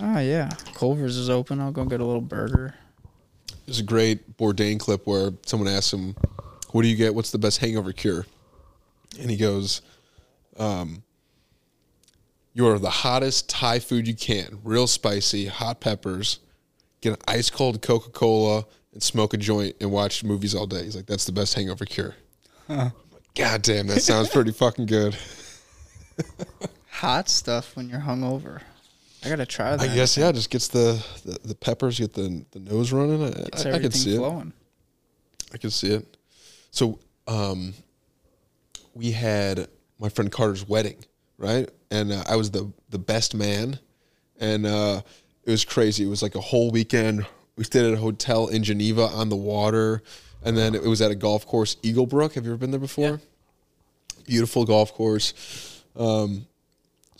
Ah, 0.00 0.20
yeah. 0.20 0.50
Culver's 0.74 1.16
is 1.16 1.30
open. 1.30 1.60
I'll 1.60 1.72
go 1.72 1.84
get 1.84 2.00
a 2.00 2.04
little 2.04 2.20
burger. 2.20 2.74
There's 3.66 3.78
a 3.78 3.84
great 3.84 4.36
Bourdain 4.36 4.78
clip 4.78 5.06
where 5.06 5.32
someone 5.46 5.68
asks 5.68 5.92
him, 5.92 6.14
"What 6.72 6.82
do 6.82 6.88
you 6.88 6.96
get? 6.96 7.14
What's 7.14 7.30
the 7.30 7.38
best 7.38 7.58
hangover 7.58 7.92
cure?" 7.92 8.26
And 9.18 9.30
he 9.30 9.36
goes, 9.36 9.80
um, 10.58 11.02
"You 12.52 12.66
order 12.66 12.78
the 12.78 12.90
hottest 12.90 13.48
Thai 13.48 13.78
food 13.78 14.06
you 14.06 14.14
can, 14.14 14.58
real 14.64 14.86
spicy, 14.86 15.46
hot 15.46 15.80
peppers. 15.80 16.40
Get 17.00 17.14
an 17.14 17.18
ice 17.26 17.48
cold 17.48 17.80
Coca 17.80 18.10
Cola 18.10 18.66
and 18.92 19.02
smoke 19.02 19.32
a 19.34 19.36
joint 19.36 19.76
and 19.80 19.90
watch 19.90 20.24
movies 20.24 20.54
all 20.54 20.66
day." 20.66 20.84
He's 20.84 20.96
like, 20.96 21.06
"That's 21.06 21.24
the 21.24 21.32
best 21.32 21.54
hangover 21.54 21.84
cure." 21.84 22.16
God 22.68 23.62
damn, 23.62 23.86
that 23.88 24.02
sounds 24.02 24.28
pretty 24.28 24.52
fucking 24.52 24.86
good. 24.86 25.16
Hot 26.90 27.28
stuff 27.28 27.74
when 27.76 27.88
you're 27.88 28.00
hungover. 28.00 28.60
I 29.24 29.28
gotta 29.28 29.46
try 29.46 29.76
that. 29.76 29.80
I 29.80 29.94
guess 29.94 30.16
yeah, 30.16 30.30
just 30.32 30.50
gets 30.50 30.68
the, 30.68 31.02
the, 31.24 31.38
the 31.48 31.54
peppers, 31.54 31.98
get 31.98 32.12
the 32.12 32.44
the 32.50 32.60
nose 32.60 32.92
running. 32.92 33.22
I, 33.22 33.28
I, 33.68 33.72
I 33.72 33.78
can 33.78 33.90
see 33.90 34.14
it. 34.14 34.18
flowing. 34.18 34.52
I 35.52 35.56
can 35.56 35.70
see 35.70 35.92
it. 35.92 36.16
So, 36.70 36.98
um, 37.28 37.74
we 38.94 39.12
had 39.12 39.68
my 39.98 40.08
friend 40.08 40.30
Carter's 40.30 40.68
wedding, 40.68 41.04
right? 41.38 41.68
And 41.90 42.12
uh, 42.12 42.24
I 42.28 42.36
was 42.36 42.50
the 42.50 42.70
the 42.90 42.98
best 42.98 43.34
man, 43.34 43.78
and 44.38 44.66
uh, 44.66 45.02
it 45.44 45.50
was 45.50 45.64
crazy. 45.64 46.04
It 46.04 46.08
was 46.08 46.22
like 46.22 46.34
a 46.34 46.40
whole 46.40 46.70
weekend. 46.70 47.26
We 47.56 47.64
stayed 47.64 47.84
at 47.84 47.94
a 47.94 47.98
hotel 47.98 48.48
in 48.48 48.64
Geneva 48.64 49.02
on 49.02 49.28
the 49.28 49.36
water, 49.36 50.02
and 50.42 50.56
then 50.56 50.74
it 50.74 50.82
was 50.82 51.00
at 51.00 51.10
a 51.10 51.14
golf 51.14 51.46
course, 51.46 51.76
Eagle 51.82 52.06
Brook. 52.06 52.34
Have 52.34 52.44
you 52.44 52.50
ever 52.50 52.58
been 52.58 52.72
there 52.72 52.80
before? 52.80 53.20
Beautiful 54.26 54.64
golf 54.64 54.92
course. 54.92 55.82
Um, 55.96 56.46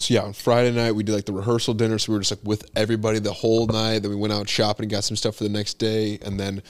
so 0.05 0.12
yeah, 0.12 0.20
on 0.20 0.34
Friday 0.34 0.70
night 0.70 0.92
we 0.92 1.02
did 1.02 1.14
like 1.14 1.24
the 1.24 1.32
rehearsal 1.32 1.72
dinner. 1.72 1.98
So 1.98 2.12
we 2.12 2.16
were 2.16 2.20
just 2.20 2.32
like 2.32 2.46
with 2.46 2.70
everybody 2.76 3.18
the 3.20 3.32
whole 3.32 3.66
night. 3.66 4.00
Then 4.00 4.11
we 4.11 4.16
went 4.16 4.34
out 4.34 4.46
shopping 4.48 4.84
and 4.84 4.90
got 4.90 5.02
some 5.02 5.16
stuff 5.16 5.36
for 5.36 5.44
the 5.44 5.50
next 5.50 5.74
day, 5.74 6.18
and 6.22 6.38
then 6.38 6.62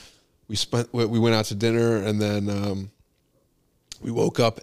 we 0.47 0.55
spent 0.55 0.87
we 0.93 1.05
we 1.05 1.19
went 1.19 1.35
out 1.35 1.45
to 1.45 1.55
dinner, 1.55 1.97
and 1.97 2.21
then 2.21 2.49
um, 2.49 2.91
we 4.01 4.09
woke 4.09 4.39
up. 4.39 4.61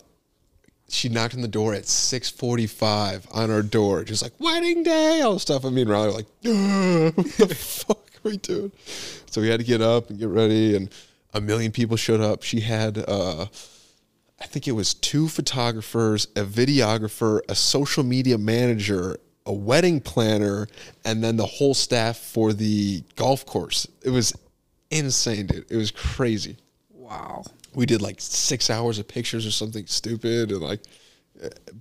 She 0.88 1.10
knocked 1.10 1.34
on 1.34 1.42
the 1.42 1.48
door 1.48 1.74
at 1.74 1.86
six 1.86 2.30
forty 2.30 2.66
five 2.66 3.26
on 3.30 3.50
our 3.50 3.62
door, 3.62 4.04
just 4.04 4.22
like 4.22 4.32
wedding 4.38 4.82
day, 4.82 5.20
all 5.20 5.34
the 5.34 5.40
stuff. 5.40 5.66
I 5.66 5.70
mean, 5.70 5.86
Riley 5.86 6.12
like, 6.12 6.26
what 7.16 7.48
the 7.48 7.54
fuck 7.54 7.98
are 7.98 8.30
we 8.30 8.38
doing? 8.38 8.72
So 9.30 9.42
we 9.42 9.48
had 9.48 9.60
to 9.60 9.66
get 9.66 9.82
up 9.82 10.08
and 10.08 10.18
get 10.18 10.28
ready, 10.28 10.76
and 10.76 10.88
a 11.34 11.42
million 11.42 11.72
people 11.72 11.98
showed 11.98 12.22
up. 12.22 12.42
She 12.42 12.60
had. 12.60 13.04
Uh, 13.06 13.46
I 14.42 14.46
think 14.46 14.66
it 14.66 14.72
was 14.72 14.92
two 14.92 15.28
photographers, 15.28 16.26
a 16.34 16.42
videographer, 16.44 17.40
a 17.48 17.54
social 17.54 18.02
media 18.02 18.36
manager, 18.38 19.18
a 19.46 19.52
wedding 19.52 20.00
planner, 20.00 20.66
and 21.04 21.22
then 21.22 21.36
the 21.36 21.46
whole 21.46 21.74
staff 21.74 22.18
for 22.18 22.52
the 22.52 23.04
golf 23.14 23.46
course. 23.46 23.86
It 24.04 24.10
was 24.10 24.34
insane, 24.90 25.46
dude. 25.46 25.70
It 25.70 25.76
was 25.76 25.92
crazy. 25.92 26.56
Wow. 26.90 27.44
We 27.72 27.86
did 27.86 28.02
like 28.02 28.16
six 28.18 28.68
hours 28.68 28.98
of 28.98 29.06
pictures 29.06 29.46
or 29.46 29.52
something 29.52 29.86
stupid, 29.86 30.50
and 30.50 30.60
like, 30.60 30.80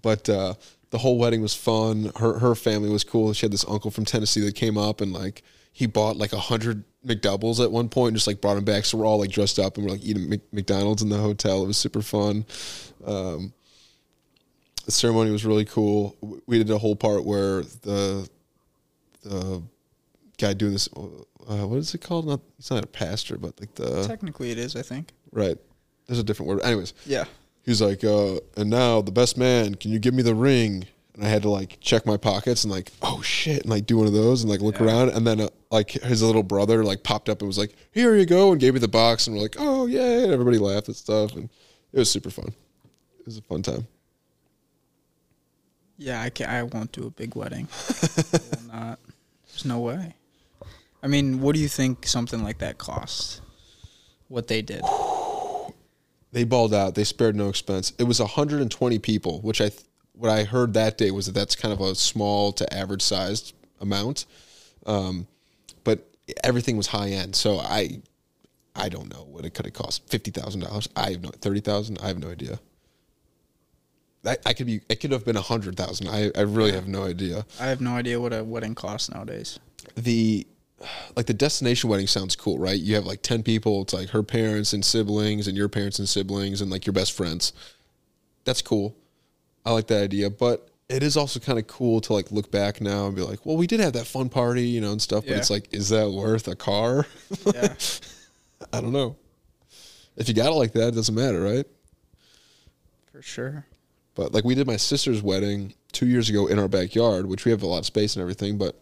but 0.04 0.30
uh, 0.30 0.54
the 0.92 1.00
whole 1.00 1.18
wedding 1.18 1.42
was 1.42 1.56
fun. 1.56 2.12
Her 2.18 2.38
her 2.38 2.54
family 2.54 2.90
was 2.90 3.04
cool. 3.04 3.34
She 3.34 3.46
had 3.46 3.52
this 3.52 3.66
uncle 3.68 3.90
from 3.90 4.06
Tennessee 4.06 4.42
that 4.42 4.56
came 4.56 4.78
up 4.78 5.02
and 5.02 5.12
like 5.12 5.42
he 5.74 5.88
bought 5.88 6.16
like 6.16 6.32
a 6.32 6.40
hundred 6.40 6.84
McDoubles 7.06 7.64
at 7.64 7.72
one 7.72 7.90
point 7.90 8.10
and 8.10 8.18
just 8.18 8.28
like 8.28 8.42
brought 8.42 8.56
them 8.56 8.64
back. 8.64 8.86
So 8.86 8.98
we're 8.98 9.06
all 9.06 9.20
like 9.20 9.32
dressed 9.32 9.58
up 9.60 9.78
and 9.78 9.86
we're 9.86 9.94
like 9.94 10.04
eating 10.04 10.30
Mc- 10.30 10.54
McDonald's 10.54 11.02
in 11.02 11.10
the 11.10 11.18
hotel. 11.18 11.64
It 11.64 11.68
was 11.68 11.78
super 11.78 12.02
fun. 12.02 12.46
Um, 13.06 13.54
the 14.86 14.92
ceremony 14.92 15.32
was 15.32 15.46
really 15.46 15.66
cool. 15.66 16.16
We 16.48 16.58
did 16.58 16.70
a 16.70 16.78
whole 16.78 16.96
part 16.96 17.26
where 17.26 17.62
the 17.82 18.28
the 19.24 19.62
guy 20.40 20.54
doing 20.54 20.74
this, 20.74 20.90
uh, 20.96 21.68
what 21.68 21.78
is 21.78 21.94
it 21.94 22.02
called? 22.02 22.28
Not 22.28 22.40
he's 22.58 22.72
not 22.72 22.84
a 22.84 22.88
pastor, 22.88 23.38
but 23.38 23.60
like 23.60 23.76
the 23.76 24.08
Technically, 24.08 24.52
it 24.52 24.58
is. 24.58 24.76
I 24.76 24.82
think. 24.82 25.12
right. 25.32 25.58
There's 26.08 26.20
a 26.20 26.24
different 26.24 26.50
word. 26.50 26.62
Anyways, 26.64 26.94
Yeah. 27.06 27.26
He's 27.64 27.80
like, 27.82 28.04
uh, 28.04 28.38
and 28.58 28.70
now 28.72 29.02
the 29.02 29.12
best 29.12 29.38
man, 29.38 29.76
can 29.76 29.92
you 29.92 30.00
give 30.00 30.14
me 30.16 30.24
the 30.24 30.34
ring? 30.36 30.88
And 31.22 31.28
I 31.28 31.30
had 31.32 31.44
to 31.44 31.50
like 31.52 31.78
check 31.82 32.08
my 32.08 32.18
pockets 32.18 32.64
and 32.64 32.74
like, 32.74 32.92
oh 33.04 33.22
shit, 33.22 33.62
and 33.62 33.70
like 33.70 33.86
do 33.86 33.96
one 33.98 34.08
of 34.08 34.14
those 34.14 34.42
and 34.42 34.50
like 34.50 34.60
look 34.60 34.80
Yeah. 34.80 34.86
around. 34.88 35.10
And 35.10 35.28
then 35.28 35.42
uh, 35.42 35.50
like 35.70 35.92
his 35.92 36.24
little 36.24 36.42
brother 36.42 36.84
like 36.84 37.04
popped 37.04 37.30
up 37.30 37.42
and 37.42 37.48
was 37.48 37.60
like, 37.60 37.76
here 37.92 38.16
you 38.16 38.26
go, 38.26 38.52
and 38.52 38.60
gave 38.60 38.74
me 38.74 38.80
the 38.80 38.88
box. 38.88 39.28
And 39.28 39.36
we're 39.36 39.44
like, 39.44 39.56
oh 39.60 39.86
yeah, 39.86 40.24
and 40.24 40.32
everybody 40.34 40.58
laughed 40.58 40.88
and 40.88 40.96
stuff. 40.96 41.36
And 41.36 41.48
it 41.94 42.00
was 42.00 42.10
super 42.10 42.32
fun. 42.32 42.48
It 43.20 43.26
was 43.28 43.38
a 43.38 43.44
fun 43.44 43.62
time. 43.62 43.86
Yeah, 46.00 46.22
I 46.24 46.32
can't. 46.32 46.50
I 46.50 46.64
won't 46.64 46.92
do 46.92 47.06
a 47.06 47.12
big 47.12 47.36
wedding. 47.36 47.68
Not. 48.74 48.98
There's 49.48 49.64
no 49.66 49.80
way. 49.80 50.16
I 51.04 51.08
mean, 51.08 51.40
what 51.40 51.54
do 51.54 51.62
you 51.62 51.68
think 51.68 52.08
something 52.08 52.44
like 52.44 52.58
that 52.58 52.80
costs? 52.80 53.42
What 54.28 54.48
they 54.48 54.62
did. 54.64 54.82
They 56.34 56.46
balled 56.46 56.74
out. 56.74 56.96
They 56.96 57.04
spared 57.04 57.36
no 57.36 57.50
expense. 57.50 57.92
It 58.00 58.06
was 58.06 58.22
120 58.22 59.00
people, 59.00 59.42
which 59.42 59.60
I 59.60 59.68
th- 59.68 59.82
what 60.22 60.30
I 60.30 60.44
heard 60.44 60.76
that 60.76 61.00
day 61.00 61.10
was 61.10 61.26
that 61.26 61.32
that's 61.34 61.56
kind 61.56 61.74
of 61.74 61.82
a 61.82 61.96
small 61.96 62.52
to 62.54 62.72
average 62.72 63.02
sized 63.02 63.56
amount. 63.80 64.28
Um, 64.86 65.28
but 65.84 66.08
everything 66.44 66.78
was 66.78 66.88
high 66.88 67.10
end. 67.10 67.36
So 67.36 67.58
I 67.58 68.02
I 68.76 68.88
don't 68.88 69.12
know 69.12 69.24
what 69.24 69.46
it 69.46 69.56
could 69.56 69.66
have 69.66 69.74
cost. 69.74 70.08
Fifty 70.08 70.30
thousand 70.30 70.62
dollars. 70.62 70.88
I 70.96 71.10
have 71.12 71.24
no 71.24 71.30
thirty 71.30 71.60
thousand. 71.60 71.98
I 72.04 72.08
have 72.08 72.20
no 72.20 72.30
idea. 72.30 72.60
I, 74.24 74.38
I 74.46 74.54
could 74.54 74.68
be. 74.68 74.82
It 74.90 75.00
could 75.00 75.12
have 75.12 75.26
been 75.26 75.38
a 75.38 75.42
hundred 75.42 75.76
thousand. 75.76 76.08
I, 76.08 76.30
I 76.38 76.42
really 76.42 76.74
have 76.74 76.88
no 76.88 77.04
idea. 77.06 77.44
I 77.60 77.66
have 77.66 77.82
no 77.82 77.96
idea 77.96 78.22
what 78.22 78.32
a 78.32 78.44
wedding 78.44 78.76
costs 78.76 79.10
nowadays. 79.10 79.60
the 79.96 80.46
like 81.16 81.26
the 81.26 81.34
destination 81.34 81.90
wedding 81.90 82.08
sounds 82.08 82.36
cool, 82.36 82.60
right? 82.60 82.80
You 82.80 82.96
have 82.96 83.06
like 83.06 83.22
10 83.22 83.44
people, 83.44 83.84
it's 83.84 83.94
like 83.94 84.10
her 84.10 84.24
parents 84.24 84.74
and 84.74 84.84
siblings 84.84 85.48
and 85.48 85.56
your 85.56 85.70
parents 85.70 86.00
and 86.00 86.10
siblings 86.10 86.60
and 86.60 86.72
like 86.72 86.88
your 86.88 86.94
best 86.94 87.12
friends. 87.12 87.54
That's 88.46 88.64
cool. 88.64 88.96
I 89.66 89.72
like 89.72 89.88
that 89.88 90.04
idea, 90.04 90.30
but 90.30 90.70
it 90.90 91.04
is 91.04 91.16
also 91.16 91.40
kind 91.40 91.58
of 91.60 91.68
cool 91.68 92.02
to 92.02 92.14
like 92.14 92.32
look 92.32 92.52
back 92.52 92.82
now 92.82 93.08
and 93.08 93.16
be 93.16 93.22
like, 93.22 93.46
well, 93.46 93.56
we 93.58 93.68
did 93.68 93.80
have 93.80 93.94
that 93.94 94.08
fun 94.08 94.28
party, 94.30 94.64
you 94.64 94.82
know, 94.82 94.92
and 94.92 95.02
stuff, 95.02 95.24
but 95.24 95.32
Yeah. 95.32 95.38
it's 95.38 95.50
like 95.50 95.74
is 95.74 95.90
that 95.90 96.10
worth 96.12 96.48
a 96.48 96.56
car? 96.56 97.06
Yeah. 97.54 97.74
I 98.74 98.82
don't 98.82 98.92
know. 98.92 99.16
If 100.18 100.28
you 100.28 100.34
got 100.34 100.48
it 100.52 100.56
like 100.56 100.74
that, 100.74 100.90
it 100.90 100.96
doesn't 100.96 101.16
matter, 101.16 101.42
right? 101.42 101.66
For 103.12 103.22
sure. 103.22 103.66
But 104.16 104.34
like 104.34 104.44
we 104.44 104.56
did 104.56 104.68
my 104.68 104.78
sister's 104.78 105.22
wedding 105.24 105.74
2 105.94 106.06
years 106.08 106.30
ago 106.30 106.48
in 106.48 106.60
our 106.60 106.68
backyard, 106.68 107.26
which 107.28 107.46
we 107.46 107.52
have 107.52 107.64
a 107.64 107.68
lot 107.68 107.80
of 107.80 107.86
space 107.86 108.16
and 108.16 108.22
everything, 108.22 108.58
but 108.58 108.80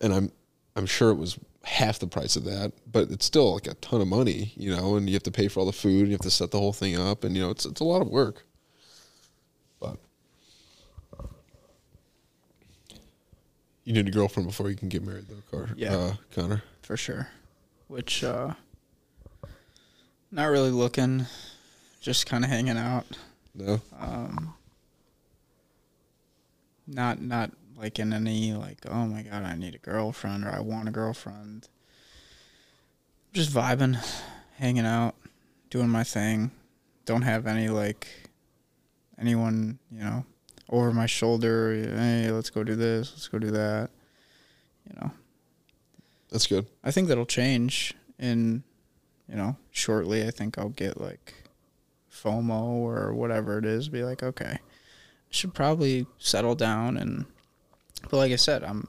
and 0.00 0.12
I'm 0.12 0.32
I'm 0.76 0.86
sure 0.86 1.10
it 1.10 1.14
was 1.16 1.38
half 1.62 1.98
the 1.98 2.06
price 2.06 2.36
of 2.36 2.44
that, 2.44 2.72
but 2.90 3.10
it's 3.10 3.24
still 3.24 3.54
like 3.54 3.66
a 3.66 3.74
ton 3.74 4.00
of 4.00 4.08
money, 4.08 4.52
you 4.56 4.74
know, 4.74 4.96
and 4.96 5.08
you 5.08 5.14
have 5.14 5.22
to 5.24 5.30
pay 5.30 5.48
for 5.48 5.60
all 5.60 5.66
the 5.66 5.72
food, 5.72 6.00
and 6.00 6.08
you 6.08 6.14
have 6.14 6.20
to 6.22 6.30
set 6.30 6.50
the 6.50 6.58
whole 6.58 6.72
thing 6.72 6.96
up, 6.98 7.24
and 7.24 7.36
you 7.36 7.42
know, 7.42 7.50
it's 7.50 7.64
it's 7.66 7.80
a 7.80 7.84
lot 7.84 8.02
of 8.02 8.08
work. 8.08 8.44
You 13.84 13.92
need 13.92 14.08
a 14.08 14.10
girlfriend 14.10 14.48
before 14.48 14.70
you 14.70 14.76
can 14.76 14.88
get 14.88 15.02
married, 15.02 15.26
though, 15.28 15.42
Carter. 15.50 15.74
Yeah. 15.76 15.94
uh, 15.94 16.14
Connor. 16.34 16.62
For 16.82 16.96
sure. 16.96 17.28
Which 17.88 18.24
uh 18.24 18.54
not 20.30 20.46
really 20.46 20.70
looking. 20.70 21.26
just 22.00 22.26
kind 22.26 22.44
of 22.44 22.50
hanging 22.50 22.76
out. 22.76 23.06
No. 23.54 23.80
Um, 23.98 24.54
not 26.86 27.20
not 27.20 27.52
like 27.76 27.98
in 27.98 28.12
any 28.12 28.52
like 28.52 28.78
oh 28.88 29.06
my 29.06 29.22
god 29.22 29.42
I 29.44 29.54
need 29.54 29.74
a 29.74 29.78
girlfriend 29.78 30.44
or 30.44 30.50
I 30.50 30.60
want 30.60 30.88
a 30.88 30.92
girlfriend. 30.92 31.68
Just 33.32 33.50
vibing, 33.50 33.96
hanging 34.56 34.86
out, 34.86 35.14
doing 35.70 35.88
my 35.88 36.04
thing. 36.04 36.50
Don't 37.04 37.22
have 37.22 37.46
any 37.46 37.68
like 37.68 38.06
anyone 39.18 39.78
you 39.90 40.00
know 40.04 40.24
over 40.68 40.92
my 40.92 41.06
shoulder. 41.06 41.74
Hey, 41.74 42.30
let's 42.30 42.50
go 42.50 42.64
do 42.64 42.76
this. 42.76 43.12
Let's 43.12 43.28
go 43.28 43.38
do 43.38 43.50
that. 43.50 43.90
You 44.88 45.00
know. 45.00 45.10
That's 46.30 46.46
good. 46.46 46.66
I 46.82 46.90
think 46.90 47.08
that'll 47.08 47.26
change 47.26 47.94
in, 48.18 48.64
you 49.28 49.36
know, 49.36 49.56
shortly. 49.70 50.26
I 50.26 50.32
think 50.32 50.58
I'll 50.58 50.70
get 50.70 51.00
like 51.00 51.32
FOMO 52.12 52.62
or 52.62 53.14
whatever 53.14 53.56
it 53.58 53.64
is. 53.64 53.88
Be 53.88 54.02
like, 54.02 54.22
okay, 54.22 54.58
I 54.58 54.60
should 55.30 55.54
probably 55.54 56.06
settle 56.18 56.54
down 56.56 56.96
and. 56.96 57.26
But 58.10 58.18
like 58.18 58.32
I 58.32 58.36
said, 58.36 58.64
I'm, 58.64 58.88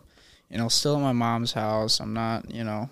you 0.49 0.57
know, 0.57 0.67
still 0.67 0.95
at 0.97 1.01
my 1.01 1.13
mom's 1.13 1.53
house. 1.53 1.99
I'm 1.99 2.13
not, 2.13 2.51
you 2.51 2.63
know. 2.63 2.89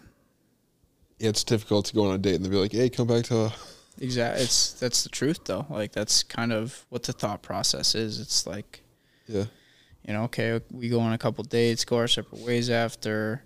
Yeah, 1.18 1.30
it's 1.30 1.44
difficult 1.44 1.88
to 1.88 1.96
go 1.96 2.08
on 2.08 2.16
a 2.16 2.18
date 2.18 2.36
and 2.36 2.46
they'll 2.46 2.52
be 2.52 2.58
like, 2.58 2.72
"Hey, 2.72 2.90
come 2.90 3.08
back 3.08 3.26
to." 3.26 3.52
Exact. 4.00 4.40
It's 4.42 4.74
that's 4.74 5.04
the 5.04 5.10
truth 5.10 5.42
though. 5.46 5.66
Like 5.70 5.92
that's 5.92 6.24
kind 6.24 6.52
of 6.52 6.86
what 6.90 7.04
the 7.04 7.14
thought 7.14 7.42
process 7.42 7.96
is. 7.96 8.20
It's 8.20 8.48
like, 8.48 8.82
Yeah. 9.28 9.46
you 10.08 10.14
know, 10.14 10.24
okay, 10.24 10.60
we 10.72 10.90
go 10.90 11.00
on 11.00 11.14
a 11.14 11.18
couple 11.18 11.44
dates, 11.44 11.86
go 11.86 11.98
our 11.98 12.08
separate 12.08 12.42
ways 12.42 12.70
after, 12.70 13.44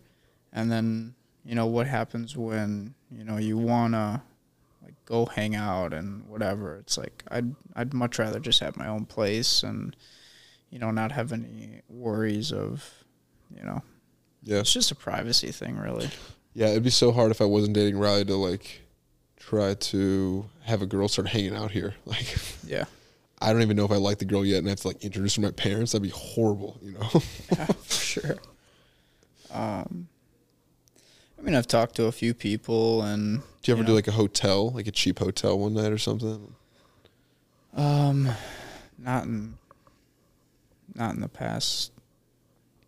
and 0.53 0.71
then 0.71 1.15
you 1.43 1.55
know 1.55 1.65
what 1.65 1.87
happens 1.87 2.35
when 2.37 2.93
you 3.11 3.23
know 3.23 3.37
you 3.37 3.57
wanna 3.57 4.23
like 4.83 4.95
go 5.05 5.25
hang 5.25 5.55
out 5.55 5.93
and 5.93 6.25
whatever. 6.27 6.77
It's 6.77 6.97
like 6.97 7.23
I'd 7.29 7.53
I'd 7.75 7.93
much 7.93 8.17
rather 8.19 8.39
just 8.39 8.59
have 8.61 8.77
my 8.77 8.87
own 8.87 9.05
place 9.05 9.63
and 9.63 9.95
you 10.69 10.79
know 10.79 10.91
not 10.91 11.11
have 11.11 11.31
any 11.33 11.81
worries 11.89 12.51
of 12.53 13.03
you 13.55 13.63
know 13.63 13.81
Yeah. 14.43 14.59
it's 14.59 14.73
just 14.73 14.91
a 14.91 14.95
privacy 14.95 15.51
thing 15.51 15.77
really. 15.77 16.09
Yeah, 16.53 16.67
it'd 16.69 16.83
be 16.83 16.89
so 16.89 17.11
hard 17.11 17.31
if 17.31 17.39
I 17.41 17.45
wasn't 17.45 17.75
dating 17.75 17.97
Riley 17.99 18.25
to 18.25 18.35
like 18.35 18.81
try 19.47 19.73
to 19.73 20.45
have 20.65 20.81
a 20.81 20.85
girl 20.85 21.07
start 21.07 21.27
hanging 21.29 21.55
out 21.55 21.71
here. 21.71 21.95
Like, 22.05 22.37
Yeah. 22.65 22.85
I 23.39 23.53
don't 23.53 23.61
even 23.61 23.77
know 23.77 23.85
if 23.85 23.91
I 23.91 23.97
like 23.97 24.17
the 24.17 24.25
girl 24.25 24.43
yet, 24.43 24.57
and 24.57 24.67
I 24.67 24.71
have 24.71 24.79
to 24.81 24.87
like 24.87 25.03
introduce 25.03 25.35
her 25.35 25.41
to 25.41 25.47
my 25.47 25.51
parents. 25.51 25.91
That'd 25.91 26.01
be 26.03 26.09
horrible, 26.09 26.77
you 26.81 26.93
know. 26.93 27.07
yeah, 27.51 27.65
for 27.67 27.93
sure. 28.03 28.35
Um, 29.53 30.07
I 31.37 31.43
mean, 31.43 31.53
I've 31.53 31.67
talked 31.67 31.95
to 31.97 32.05
a 32.05 32.11
few 32.11 32.33
people, 32.33 33.03
and 33.03 33.41
do 33.61 33.71
you 33.71 33.73
ever 33.75 33.83
You 33.83 33.87
do 33.87 33.93
like 33.93 34.07
a 34.07 34.11
hotel, 34.13 34.71
like 34.71 34.87
a 34.87 34.91
cheap 34.91 35.19
hotel 35.19 35.57
one 35.59 35.75
night 35.75 35.91
or 35.91 35.99
something? 35.99 36.55
um, 37.75 38.27
not 38.97 39.25
in, 39.25 39.53
not 40.95 41.13
in 41.13 41.21
the 41.21 41.27
past 41.29 41.91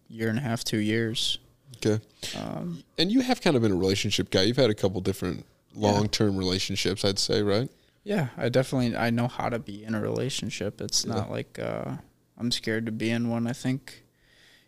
year 0.09 0.29
and 0.29 0.39
a 0.39 0.41
half, 0.41 0.63
two 0.63 0.79
years. 0.79 1.37
Okay. 1.77 2.03
Um, 2.35 2.83
And 2.97 3.11
you 3.11 3.21
have 3.21 3.39
kind 3.39 3.55
of 3.55 3.61
been 3.61 3.71
a 3.71 3.75
relationship 3.75 4.31
guy. 4.31 4.41
You've 4.41 4.57
had 4.57 4.71
a 4.71 4.75
couple 4.75 4.99
different 5.01 5.45
long 5.75 6.07
term 6.09 6.37
relationships, 6.37 7.03
I'd 7.05 7.19
say, 7.19 7.41
right? 7.41 7.69
yeah, 8.03 8.29
I 8.37 8.49
definitely 8.49 8.95
I 8.97 9.09
know 9.11 9.27
how 9.27 9.49
to 9.49 9.59
be 9.59 9.83
in 9.83 9.93
a 9.93 10.01
relationship. 10.01 10.81
It's 10.81 11.05
Yeah. 11.05 11.13
not 11.15 11.29
like 11.31 11.59
uh, 11.59 11.97
I'm 12.37 12.51
scared 12.51 12.85
to 12.87 12.91
be 12.91 13.09
in 13.11 13.29
one. 13.29 13.45
I 13.45 13.53
think, 13.53 14.03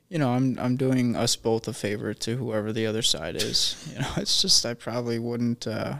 you 0.09 0.19
know, 0.19 0.29
I'm 0.31 0.59
I'm 0.59 0.75
doing 0.75 1.15
us 1.15 1.35
both 1.35 1.67
a 1.67 1.73
favor 1.73 2.13
to 2.13 2.35
whoever 2.37 2.71
the 2.73 2.85
other 2.85 3.01
side 3.01 3.35
is. 3.35 3.75
You 3.93 3.99
know, 4.01 4.09
it's 4.17 4.41
just 4.41 4.65
I 4.65 4.73
probably 4.75 5.17
wouldn't 5.17 5.65
uh, 5.65 5.95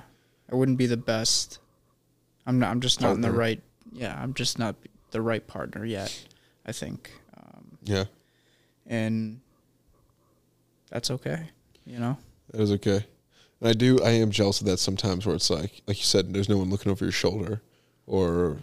I 0.51 0.55
wouldn't 0.55 0.77
be 0.77 0.85
the 0.87 0.97
best. 0.97 1.59
I'm 2.45 2.59
not. 2.59 2.69
I'm 2.71 2.81
just 2.81 3.01
not 3.01 3.13
in 3.15 3.21
the 3.21 3.31
right. 3.31 3.61
Yeah, 3.91 4.17
I'm 4.21 4.33
just 4.33 4.59
not 4.59 4.75
the 5.11 5.21
right 5.21 5.45
partner 5.47 5.83
yet. 5.85 6.11
I 6.65 6.71
think, 6.73 7.11
um, 7.37 7.77
Yeah, 7.83 8.05
and 8.85 9.39
that's 10.89 11.09
okay. 11.11 11.49
You 11.85 11.99
know. 11.99 12.17
that 12.51 12.61
is 12.61 12.71
okay. 12.73 13.05
And 13.61 13.69
I 13.69 13.73
do, 13.73 13.99
I 14.03 14.09
am 14.09 14.31
jealous 14.31 14.59
of 14.59 14.67
that 14.67 14.77
sometimes 14.77 15.25
where 15.25 15.35
it's 15.35 15.49
like, 15.49 15.81
like 15.87 15.97
you 15.97 16.03
said, 16.03 16.33
there's 16.33 16.49
no 16.49 16.57
one 16.57 16.69
looking 16.69 16.91
over 16.91 17.05
your 17.05 17.11
shoulder. 17.11 17.61
Or, 18.07 18.57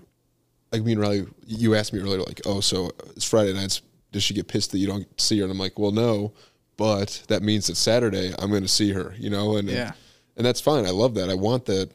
like 0.72 0.82
me 0.82 0.92
and 0.92 1.00
Riley, 1.00 1.26
you 1.46 1.74
asked 1.74 1.92
me 1.92 2.00
earlier, 2.00 2.18
like, 2.20 2.40
oh, 2.44 2.60
so 2.60 2.90
it's 3.16 3.24
Friday 3.24 3.54
nights. 3.54 3.80
Does 4.12 4.22
she 4.22 4.34
get 4.34 4.48
pissed 4.48 4.72
that 4.72 4.78
you 4.78 4.86
don't 4.86 5.06
see 5.20 5.38
her? 5.38 5.44
And 5.44 5.52
I'm 5.52 5.58
like, 5.58 5.78
well, 5.78 5.92
no, 5.92 6.32
but 6.76 7.22
that 7.28 7.42
means 7.42 7.68
that 7.68 7.76
Saturday 7.76 8.34
I'm 8.38 8.50
going 8.50 8.62
to 8.62 8.68
see 8.68 8.92
her, 8.92 9.14
you 9.18 9.30
know? 9.30 9.56
And, 9.56 9.68
Yeah. 9.68 9.92
and 10.36 10.44
that's 10.44 10.60
fine. 10.60 10.84
I 10.84 10.90
love 10.90 11.14
that. 11.14 11.30
I 11.30 11.34
want 11.34 11.64
that. 11.66 11.90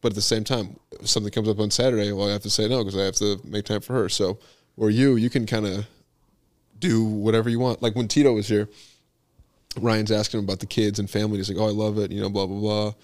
But 0.00 0.12
at 0.12 0.14
the 0.14 0.22
same 0.22 0.44
time, 0.44 0.76
if 1.00 1.08
something 1.08 1.32
comes 1.32 1.48
up 1.48 1.58
on 1.58 1.70
Saturday, 1.70 2.12
well, 2.12 2.28
I 2.28 2.32
have 2.32 2.42
to 2.42 2.50
say 2.50 2.68
no 2.68 2.84
because 2.84 2.96
I 2.98 3.04
have 3.04 3.16
to 3.16 3.40
make 3.44 3.64
time 3.64 3.80
for 3.80 3.94
her. 3.94 4.08
So, 4.08 4.38
or 4.76 4.90
you, 4.90 5.16
you 5.16 5.30
can 5.30 5.46
kind 5.46 5.66
of 5.66 5.86
do 6.78 7.04
whatever 7.04 7.48
you 7.48 7.58
want. 7.58 7.82
Like 7.82 7.96
when 7.96 8.06
Tito 8.06 8.32
was 8.32 8.46
here, 8.46 8.68
Ryan's 9.78 10.10
asking 10.12 10.38
him 10.40 10.44
about 10.44 10.60
the 10.60 10.66
kids 10.66 10.98
and 10.98 11.08
family. 11.08 11.38
He's 11.38 11.48
like, 11.48 11.58
"Oh, 11.58 11.66
I 11.68 11.72
love 11.72 11.98
it," 11.98 12.10
you 12.12 12.20
know, 12.20 12.28
blah 12.30 12.46
blah 12.46 12.58
blah. 12.58 12.86
And 12.86 12.94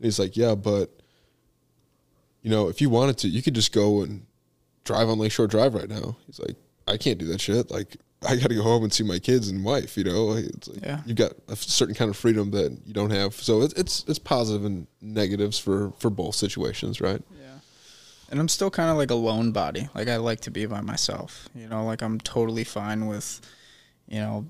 he's 0.00 0.18
like, 0.18 0.36
"Yeah, 0.36 0.54
but 0.54 0.90
you 2.42 2.50
know, 2.50 2.68
if 2.68 2.80
you 2.80 2.88
wanted 2.90 3.18
to, 3.18 3.28
you 3.28 3.42
could 3.42 3.54
just 3.54 3.72
go 3.72 4.02
and 4.02 4.24
drive 4.84 5.08
on 5.08 5.18
Lakeshore 5.18 5.46
Drive 5.46 5.74
right 5.74 5.88
now." 5.88 6.16
He's 6.26 6.38
like, 6.38 6.56
"I 6.88 6.96
can't 6.96 7.18
do 7.18 7.26
that 7.26 7.40
shit. 7.40 7.70
Like, 7.70 7.96
I 8.26 8.36
got 8.36 8.48
to 8.48 8.54
go 8.54 8.62
home 8.62 8.82
and 8.84 8.92
see 8.92 9.02
my 9.04 9.18
kids 9.18 9.48
and 9.48 9.64
wife. 9.64 9.96
You 9.96 10.04
know, 10.04 10.32
it's 10.32 10.68
like 10.68 10.82
Yeah. 10.82 11.02
you've 11.06 11.16
got 11.16 11.32
a 11.48 11.56
certain 11.56 11.94
kind 11.94 12.10
of 12.10 12.16
freedom 12.16 12.50
that 12.52 12.76
you 12.86 12.92
don't 12.92 13.10
have. 13.10 13.34
So 13.34 13.62
it's 13.62 13.74
it's 13.74 14.04
it's 14.06 14.18
positive 14.18 14.64
and 14.64 14.86
negatives 15.00 15.58
for 15.58 15.92
for 15.98 16.10
both 16.10 16.34
situations, 16.34 17.00
right? 17.00 17.22
Yeah. 17.40 17.46
And 18.30 18.38
I'm 18.38 18.48
still 18.48 18.70
kind 18.70 18.90
of 18.90 18.96
like 18.96 19.10
a 19.10 19.14
lone 19.16 19.52
body. 19.52 19.88
Like 19.94 20.08
I 20.08 20.16
like 20.16 20.40
to 20.42 20.50
be 20.50 20.64
by 20.66 20.80
myself. 20.82 21.48
You 21.54 21.66
know, 21.66 21.84
like 21.84 22.02
I'm 22.02 22.20
totally 22.20 22.62
fine 22.64 23.06
with, 23.06 23.40
you 24.08 24.20
know, 24.20 24.46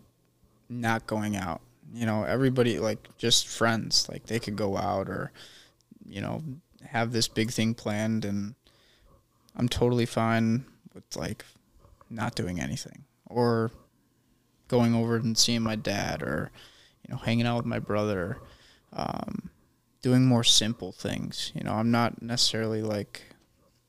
not 0.68 1.06
going 1.06 1.34
out. 1.36 1.60
You 1.92 2.06
know, 2.06 2.24
everybody 2.24 2.78
like 2.78 3.08
just 3.18 3.48
friends. 3.48 4.08
Like 4.08 4.26
they 4.26 4.38
could 4.38 4.56
go 4.56 4.76
out 4.76 5.08
or, 5.08 5.32
you 6.06 6.20
know, 6.20 6.42
have 6.84 7.12
this 7.12 7.28
big 7.28 7.50
thing 7.50 7.74
planned 7.74 8.24
and 8.24 8.54
I'm 9.56 9.68
totally 9.68 10.06
fine 10.06 10.64
with 10.94 11.16
like 11.16 11.44
not 12.08 12.34
doing 12.34 12.60
anything 12.60 13.04
or 13.26 13.70
going 14.68 14.94
over 14.94 15.16
and 15.16 15.36
seeing 15.36 15.62
my 15.62 15.76
dad 15.76 16.22
or, 16.22 16.50
you 17.06 17.12
know, 17.12 17.20
hanging 17.20 17.46
out 17.46 17.56
with 17.56 17.66
my 17.66 17.78
brother. 17.78 18.38
Um, 18.92 19.50
doing 20.02 20.24
more 20.24 20.44
simple 20.44 20.92
things. 20.92 21.52
You 21.54 21.62
know, 21.64 21.74
I'm 21.74 21.90
not 21.90 22.22
necessarily 22.22 22.82
like 22.82 23.22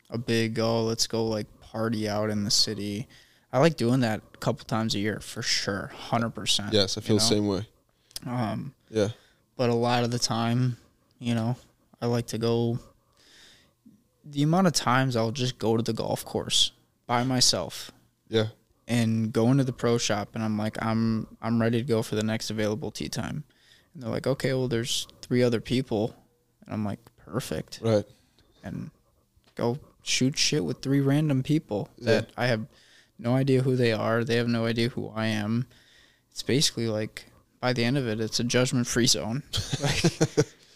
a 0.10 0.18
big 0.18 0.60
oh 0.60 0.84
let's 0.84 1.08
go 1.08 1.26
like 1.26 1.48
party 1.62 2.08
out 2.08 2.30
in 2.30 2.44
the 2.44 2.52
city. 2.52 3.08
I 3.54 3.60
like 3.60 3.76
doing 3.76 4.02
that 4.02 4.22
a 4.34 4.38
couple 4.38 4.66
times 4.66 4.96
a 4.96 5.00
year 5.00 5.20
for 5.20 5.42
sure, 5.42 5.92
hundred 5.94 6.32
percent. 6.32 6.74
Yes, 6.74 6.98
I 6.98 7.02
feel 7.02 7.18
the 7.18 7.22
same 7.22 7.48
way. 7.48 7.66
Um, 8.26 8.74
Yeah, 8.90 9.10
but 9.58 9.70
a 9.70 9.74
lot 9.74 10.04
of 10.04 10.12
the 10.12 10.20
time, 10.20 10.78
you 11.20 11.34
know, 11.36 11.56
I 12.02 12.06
like 12.08 12.28
to 12.28 12.38
go. 12.38 12.80
The 14.24 14.44
amount 14.44 14.68
of 14.68 14.74
times 14.74 15.16
I'll 15.16 15.32
just 15.32 15.58
go 15.58 15.78
to 15.78 15.84
the 15.84 15.94
golf 15.94 16.24
course 16.24 16.72
by 17.08 17.24
myself 17.24 17.92
yeah, 18.30 18.48
and 18.88 19.34
go 19.34 19.50
into 19.52 19.64
the 19.64 19.74
pro 19.74 19.98
shop 19.98 20.30
and 20.36 20.44
I'm 20.44 20.58
like 20.58 20.78
I'm 20.84 21.28
I'm 21.42 21.60
ready 21.60 21.80
to 21.80 21.84
go 21.88 22.04
for 22.04 22.16
the 22.16 22.24
next 22.24 22.50
available 22.52 22.92
tee 22.92 23.10
time. 23.10 23.44
And 23.94 24.04
they're 24.04 24.12
like, 24.12 24.28
"Okay, 24.28 24.54
well 24.54 24.68
there's 24.68 25.08
three 25.22 25.42
other 25.44 25.60
people." 25.60 26.16
And 26.66 26.74
I'm 26.74 26.86
like, 26.86 27.00
"Perfect." 27.26 27.80
right. 27.82 28.06
and 28.64 28.92
go 29.56 29.80
shoot 30.04 30.38
shit 30.38 30.64
with 30.64 30.82
three 30.82 31.02
random 31.02 31.42
people 31.44 31.90
Yeah. 31.98 32.06
that 32.06 32.30
I 32.38 32.46
have 32.46 32.68
no 33.18 33.36
idea 33.36 33.64
who 33.64 33.76
they 33.76 33.92
are. 33.92 34.24
They 34.24 34.36
have 34.36 34.48
no 34.48 34.66
idea 34.66 34.90
who 34.90 35.10
I 35.10 35.26
am. 35.28 35.66
It's 36.32 36.44
basically 36.44 36.88
like 36.88 37.31
by 37.62 37.72
the 37.74 37.84
end 37.84 37.98
of 37.98 38.08
it, 38.08 38.20
it's 38.20 38.40
a 38.40 38.44
judgment 38.44 38.88
free 38.88 39.08
zone. 39.08 39.44
like, 39.82 40.04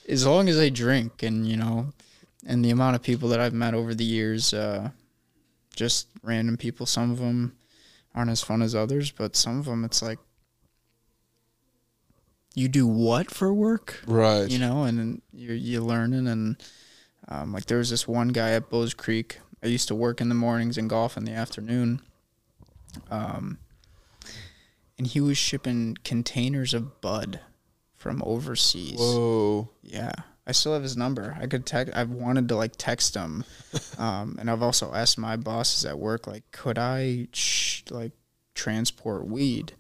as 0.08 0.26
long 0.26 0.48
as 0.48 0.60
I 0.60 0.70
drink 0.70 1.24
and 1.24 1.46
you 1.46 1.58
know, 1.58 1.92
and 2.46 2.64
the 2.64 2.70
amount 2.70 2.96
of 2.96 3.02
people 3.02 3.28
that 3.30 3.40
I've 3.40 3.54
met 3.54 3.74
over 3.74 3.94
the 3.94 4.06
years, 4.06 4.54
uh, 4.54 4.92
just 5.76 6.08
random 6.24 6.56
people. 6.56 6.86
Some 6.86 7.12
of 7.12 7.18
them 7.18 7.58
aren't 8.14 8.32
as 8.32 8.42
fun 8.42 8.62
as 8.62 8.76
others, 8.76 9.12
but 9.12 9.36
some 9.36 9.60
of 9.60 9.66
them 9.66 9.84
it's 9.84 10.02
like. 10.02 10.20
You 12.54 12.70
do 12.70 12.88
what 12.88 13.30
for 13.30 13.54
work? 13.54 14.02
Right. 14.08 14.50
you 14.50 14.60
know, 14.60 14.84
and 14.84 15.22
you're 15.34 15.56
you 15.56 15.82
learning 15.82 16.26
and 16.28 16.56
um, 17.28 17.52
like 17.52 17.66
there 17.66 17.80
was 17.80 17.90
this 17.90 18.08
one 18.08 18.30
guy 18.30 18.52
at 18.52 18.70
Bowes 18.70 18.94
Creek. 18.94 19.40
I 19.62 19.68
used 19.68 19.90
to 19.90 19.96
work 19.96 20.22
in 20.22 20.30
the 20.30 20.36
mornings 20.36 20.78
and 20.78 20.90
golf 20.90 21.18
in 21.18 21.26
the 21.26 21.34
afternoon. 21.34 22.02
Um, 23.12 23.58
and 24.98 25.08
he 25.08 25.22
was 25.22 25.38
shipping 25.38 25.98
containers 26.04 26.74
of 26.74 27.02
bud 27.02 27.40
from 27.96 28.22
overseas. 28.26 29.00
Whoa. 29.00 29.70
Yeah. 29.82 30.12
I 30.48 30.52
still 30.52 30.74
have 30.74 30.84
his 30.84 30.96
number. 30.96 31.36
I 31.40 31.48
could 31.48 31.66
text. 31.66 31.96
I've 31.96 32.12
wanted 32.12 32.50
to 32.50 32.56
like 32.56 32.74
text 32.78 33.16
him, 33.16 33.46
um, 33.98 34.36
and 34.40 34.50
I've 34.50 34.62
also 34.62 34.94
asked 34.94 35.18
my 35.18 35.38
bosses 35.38 35.86
at 35.86 35.98
work, 35.98 36.28
like, 36.28 36.44
could 36.52 36.78
I 36.78 37.28
sh- 37.34 37.84
like 37.90 38.12
transport 38.54 39.26
weed? 39.26 39.74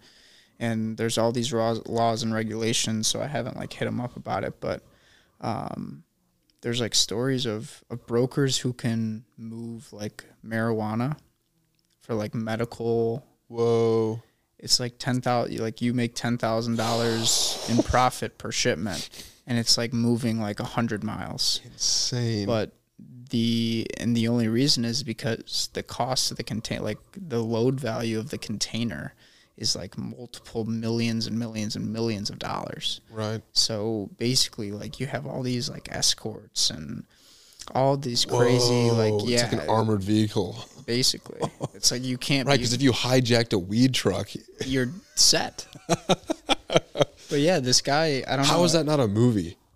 And 0.59 0.97
there's 0.97 1.17
all 1.19 1.31
these 1.31 1.53
laws, 1.53 1.85
laws 1.85 2.23
and 2.23 2.33
regulations, 2.33 3.07
so 3.07 3.21
I 3.21 3.27
haven't 3.27 3.57
like 3.57 3.73
hit 3.73 3.87
him 3.87 4.01
up 4.01 4.15
about 4.15 4.43
it. 4.43 4.59
But 4.59 4.81
um, 5.39 6.03
there's 6.61 6.81
like 6.81 6.95
stories 6.95 7.45
of, 7.45 7.83
of 7.91 8.07
brokers 8.07 8.57
who 8.57 8.73
can 8.73 9.25
move 9.37 9.93
like 9.93 10.23
marijuana 10.43 11.17
for 12.01 12.15
like 12.15 12.33
medical 12.33 13.23
Whoa. 13.47 14.23
It's 14.65 14.79
like 14.79 14.97
ten 14.97 15.21
thousand 15.21 15.59
like 15.59 15.79
you 15.81 15.93
make 15.93 16.15
ten 16.15 16.37
thousand 16.37 16.75
dollars 16.75 17.65
in 17.69 17.77
profit 17.83 18.37
per 18.37 18.51
shipment 18.51 19.09
and 19.47 19.57
it's 19.59 19.77
like 19.77 19.93
moving 19.93 20.41
like 20.41 20.59
a 20.59 20.65
hundred 20.65 21.03
miles 21.03 21.61
Insane. 21.63 22.47
but 22.47 22.73
the 23.29 23.87
and 23.97 24.17
the 24.17 24.27
only 24.27 24.47
reason 24.47 24.83
is 24.83 25.03
because 25.03 25.69
the 25.73 25.83
cost 25.83 26.31
of 26.31 26.37
the 26.37 26.43
contain 26.43 26.83
like 26.83 26.97
the 27.15 27.41
load 27.43 27.79
value 27.79 28.17
of 28.17 28.31
the 28.31 28.37
container 28.39 29.13
is 29.55 29.75
like 29.75 29.97
multiple 29.97 30.65
millions 30.65 31.27
and 31.27 31.37
millions 31.37 31.75
and 31.75 31.93
millions 31.93 32.29
of 32.31 32.39
dollars 32.39 33.01
right. 33.11 33.41
so 33.53 34.09
basically 34.17 34.71
like 34.71 34.99
you 34.99 35.05
have 35.05 35.27
all 35.27 35.43
these 35.43 35.69
like 35.69 35.87
escorts 35.91 36.71
and 36.71 37.05
all 37.73 37.97
these 37.97 38.25
crazy 38.25 38.87
Whoa, 38.89 39.17
like 39.17 39.29
yeah 39.29 39.43
It's 39.43 39.53
like 39.53 39.63
an 39.63 39.69
armored 39.69 40.03
vehicle. 40.03 40.57
Basically 40.85 41.39
it's 41.73 41.91
like 41.91 42.03
you 42.03 42.17
can't 42.17 42.47
Right, 42.47 42.57
because 42.57 42.73
if 42.73 42.81
you 42.81 42.91
hijacked 42.91 43.53
a 43.53 43.59
weed 43.59 43.93
truck, 43.93 44.29
you're 44.65 44.91
set 45.15 45.67
but 47.29 47.39
yeah 47.39 47.59
this 47.59 47.81
guy 47.81 48.23
i 48.27 48.35
don't 48.35 48.45
know 48.45 48.51
how 48.51 48.63
is 48.63 48.73
that 48.73 48.85
not 48.85 48.99
a 48.99 49.07
movie? 49.07 49.57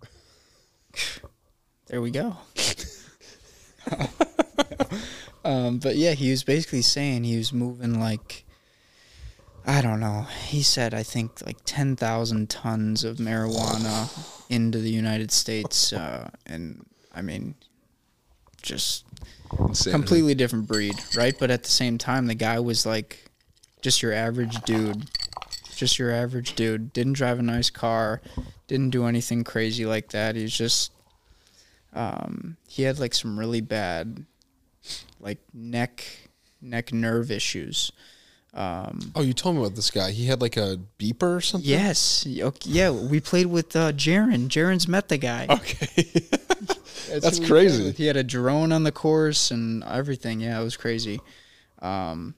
There 1.86 2.00
we 2.00 2.12
go. 2.12 2.36
um, 5.44 5.78
but 5.78 5.96
yeah, 5.96 6.12
he 6.12 6.30
was 6.30 6.44
basically 6.44 6.82
saying 6.82 7.24
he 7.24 7.36
was 7.36 7.52
moving 7.52 7.98
like 7.98 8.44
I 9.66 9.82
don't 9.82 9.98
know. 9.98 10.22
He 10.46 10.62
said 10.62 10.94
I 10.94 11.02
think 11.02 11.44
like 11.44 11.58
ten 11.64 11.96
thousand 11.96 12.48
tons 12.48 13.02
of 13.02 13.16
marijuana 13.16 14.08
into 14.48 14.78
the 14.78 14.90
United 14.90 15.32
States, 15.32 15.92
uh, 15.92 16.30
and 16.46 16.86
I 17.12 17.22
mean, 17.22 17.56
just 18.62 19.04
Insanity. 19.58 19.90
completely 19.90 20.34
different 20.34 20.66
breed, 20.68 20.94
right? 21.16 21.34
But 21.38 21.50
at 21.50 21.62
the 21.64 21.70
same 21.70 21.98
time, 21.98 22.26
the 22.26 22.34
guy 22.34 22.58
was 22.60 22.84
like 22.86 23.30
just 23.82 24.02
your 24.02 24.12
average 24.12 24.60
dude, 24.62 25.08
just 25.76 25.98
your 25.98 26.10
average 26.12 26.54
dude. 26.54 26.92
Didn't 26.92 27.14
drive 27.14 27.38
a 27.38 27.42
nice 27.42 27.70
car, 27.70 28.20
didn't 28.68 28.90
do 28.90 29.06
anything 29.06 29.42
crazy 29.44 29.86
like 29.86 30.10
that. 30.10 30.36
He's 30.36 30.52
just, 30.56 30.92
um, 31.92 32.56
he 32.68 32.82
had 32.84 32.98
like 32.98 33.14
some 33.14 33.38
really 33.38 33.60
bad, 33.60 34.24
like 35.18 35.38
neck, 35.52 36.04
neck 36.60 36.92
nerve 36.92 37.30
issues. 37.30 37.90
Um, 38.52 39.12
Oh, 39.14 39.22
you 39.22 39.32
told 39.32 39.54
me 39.56 39.62
about 39.62 39.76
this 39.76 39.90
guy. 39.90 40.10
He 40.10 40.26
had 40.26 40.40
like 40.40 40.56
a 40.56 40.78
beeper 40.98 41.36
or 41.36 41.40
something. 41.40 41.68
yes, 41.70 42.26
okay, 42.28 42.70
yeah, 42.70 42.90
we 42.90 43.20
played 43.20 43.46
with 43.46 43.74
uh, 43.76 43.92
Jaron. 43.92 44.48
Jaron's 44.48 44.88
met 44.88 45.08
the 45.08 45.18
guy. 45.18 45.46
Okay. 45.48 46.04
That's 47.18 47.40
we 47.40 47.46
crazy. 47.46 47.92
He 47.92 48.06
had 48.06 48.16
a 48.16 48.24
drone 48.24 48.72
on 48.72 48.84
the 48.84 48.92
course 48.92 49.50
and 49.50 49.82
everything. 49.84 50.40
Yeah, 50.40 50.60
it 50.60 50.64
was 50.64 50.76
crazy. 50.76 51.20
Um, 51.80 52.34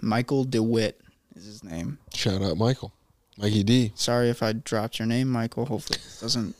Michael 0.00 0.44
DeWitt 0.44 1.00
is 1.34 1.44
his 1.44 1.64
name. 1.64 1.98
Shout 2.14 2.42
out 2.42 2.56
Michael, 2.56 2.92
Mikey 3.36 3.62
D. 3.64 3.92
Sorry 3.94 4.28
if 4.30 4.42
I 4.42 4.52
dropped 4.52 4.98
your 4.98 5.06
name, 5.06 5.28
Michael. 5.28 5.66
Hopefully 5.66 5.98
it 5.98 6.20
doesn't 6.20 6.54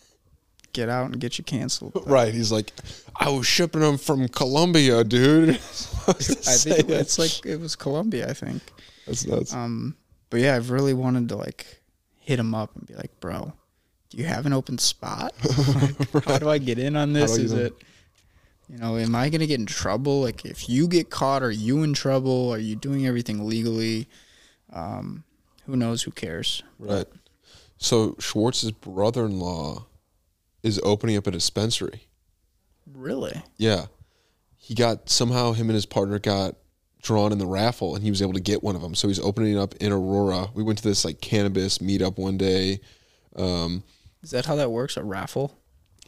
get 0.72 0.88
out 0.88 1.06
and 1.06 1.20
get 1.20 1.38
you 1.38 1.44
canceled. 1.44 1.92
But 1.92 2.06
Right. 2.08 2.32
He's 2.32 2.52
like, 2.52 2.72
I 3.16 3.30
was 3.30 3.46
shipping 3.46 3.80
them 3.80 3.98
from 3.98 4.28
Colombia, 4.28 5.04
dude. 5.04 5.50
I 5.50 5.52
I 6.08 6.12
think 6.12 6.88
it's 6.88 7.18
like 7.18 7.44
it 7.44 7.60
was 7.60 7.76
Colombia. 7.76 8.28
I 8.28 8.34
think. 8.34 8.62
that's 9.06 9.26
nuts. 9.26 9.52
Um, 9.52 9.96
but 10.30 10.40
yeah, 10.40 10.56
I've 10.56 10.70
really 10.70 10.94
wanted 10.94 11.28
to 11.30 11.36
like 11.36 11.66
hit 12.18 12.38
him 12.38 12.54
up 12.54 12.74
and 12.76 12.86
be 12.86 12.94
like, 12.94 13.18
bro, 13.20 13.52
do 14.10 14.16
you 14.18 14.24
have 14.24 14.46
an 14.46 14.52
open 14.52 14.78
spot? 14.78 15.34
Like, 16.14 16.24
How 16.24 16.38
do 16.38 16.48
I 16.48 16.58
get 16.58 16.78
in 16.78 16.96
on 16.96 17.12
this? 17.12 17.36
Is 17.36 17.52
it, 17.52 17.74
you 18.68 18.78
know, 18.78 18.96
am 18.96 19.14
I 19.14 19.28
gonna 19.28 19.46
get 19.46 19.60
in 19.60 19.66
trouble? 19.66 20.22
Like, 20.22 20.44
if 20.44 20.68
you 20.68 20.88
get 20.88 21.10
caught, 21.10 21.42
are 21.42 21.50
you 21.50 21.82
in 21.82 21.94
trouble? 21.94 22.50
Are 22.52 22.58
you 22.58 22.76
doing 22.76 23.06
everything 23.06 23.46
legally? 23.46 24.08
Um, 24.72 25.24
who 25.66 25.76
knows? 25.76 26.02
Who 26.02 26.10
cares? 26.10 26.62
right. 26.78 27.06
So 27.80 28.16
Schwartz's 28.18 28.72
brother-in-law 28.72 29.86
is 30.64 30.80
opening 30.82 31.16
up 31.16 31.28
a 31.28 31.30
dispensary. 31.30 32.08
Really? 32.92 33.40
Yeah. 33.56 33.86
He 34.56 34.74
got 34.74 35.08
somehow 35.08 35.52
him 35.52 35.68
and 35.68 35.74
his 35.74 35.86
partner 35.86 36.18
got 36.18 36.56
drawn 37.02 37.30
in 37.30 37.38
the 37.38 37.46
raffle 37.46 37.94
and 37.94 38.02
he 38.02 38.10
was 38.10 38.20
able 38.20 38.32
to 38.32 38.40
get 38.40 38.64
one 38.64 38.74
of 38.74 38.82
them. 38.82 38.96
So 38.96 39.06
he's 39.06 39.20
opening 39.20 39.56
up 39.56 39.76
in 39.76 39.92
Aurora. 39.92 40.48
We 40.54 40.64
went 40.64 40.78
to 40.78 40.84
this 40.84 41.04
like 41.04 41.20
cannabis 41.20 41.78
meetup 41.78 42.18
one 42.18 42.36
day. 42.36 42.80
Um, 43.36 43.84
Is 44.22 44.30
that 44.30 44.46
how 44.46 44.56
that 44.56 44.70
works? 44.70 44.96
A 44.96 45.04
raffle? 45.04 45.58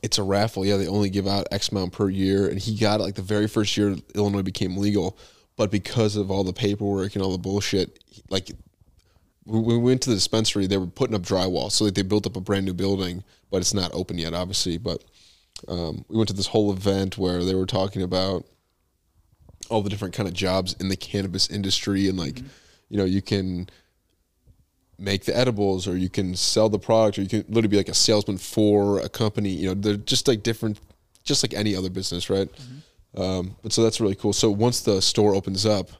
it's 0.02 0.18
a 0.18 0.22
raffle. 0.22 0.64
Yeah, 0.64 0.76
they 0.76 0.86
only 0.88 1.10
give 1.10 1.26
out 1.26 1.46
X 1.50 1.70
amount 1.70 1.92
per 1.92 2.08
year, 2.08 2.48
and 2.48 2.58
he 2.58 2.76
got 2.76 3.00
it 3.00 3.02
like 3.02 3.14
the 3.14 3.22
very 3.22 3.46
first 3.46 3.76
year 3.76 3.96
Illinois 4.14 4.42
became 4.42 4.76
legal. 4.76 5.18
But 5.56 5.70
because 5.70 6.16
of 6.16 6.30
all 6.30 6.44
the 6.44 6.52
paperwork 6.52 7.14
and 7.14 7.22
all 7.22 7.32
the 7.32 7.38
bullshit, 7.38 8.02
like 8.30 8.50
we 9.44 9.76
went 9.76 10.02
to 10.02 10.10
the 10.10 10.16
dispensary, 10.16 10.66
they 10.66 10.78
were 10.78 10.86
putting 10.86 11.14
up 11.14 11.22
drywall, 11.22 11.70
so 11.70 11.84
like 11.84 11.94
they 11.94 12.02
built 12.02 12.26
up 12.26 12.36
a 12.36 12.40
brand 12.40 12.64
new 12.64 12.72
building, 12.72 13.24
but 13.50 13.58
it's 13.58 13.74
not 13.74 13.90
open 13.92 14.16
yet, 14.16 14.32
obviously. 14.32 14.78
But 14.78 15.04
um, 15.68 16.04
we 16.08 16.16
went 16.16 16.28
to 16.28 16.34
this 16.34 16.46
whole 16.46 16.72
event 16.72 17.18
where 17.18 17.44
they 17.44 17.54
were 17.54 17.66
talking 17.66 18.02
about 18.02 18.46
all 19.68 19.82
the 19.82 19.90
different 19.90 20.14
kind 20.14 20.28
of 20.28 20.34
jobs 20.34 20.74
in 20.80 20.88
the 20.88 20.96
cannabis 20.96 21.50
industry, 21.50 22.08
and 22.08 22.18
like 22.18 22.38
you 22.88 22.96
know 22.96 23.04
you 23.04 23.20
can 23.20 23.68
make 25.00 25.24
the 25.24 25.36
edibles 25.36 25.88
or 25.88 25.96
you 25.96 26.08
can 26.10 26.36
sell 26.36 26.68
the 26.68 26.78
product 26.78 27.18
or 27.18 27.22
you 27.22 27.28
can 27.28 27.44
literally 27.48 27.68
be 27.68 27.76
like 27.76 27.88
a 27.88 27.94
salesman 27.94 28.36
for 28.36 29.00
a 29.00 29.08
company 29.08 29.48
you 29.48 29.66
know 29.68 29.74
they're 29.74 29.96
just 29.96 30.28
like 30.28 30.42
different 30.42 30.78
just 31.24 31.42
like 31.42 31.54
any 31.54 31.74
other 31.74 31.90
business 31.90 32.30
right? 32.30 32.48
Um, 33.16 33.56
but 33.62 33.72
so 33.72 33.82
that's 33.82 34.00
really 34.00 34.14
cool. 34.14 34.32
So 34.32 34.50
once 34.50 34.80
the 34.82 35.02
store 35.02 35.34
opens 35.34 35.66
up 35.66 35.90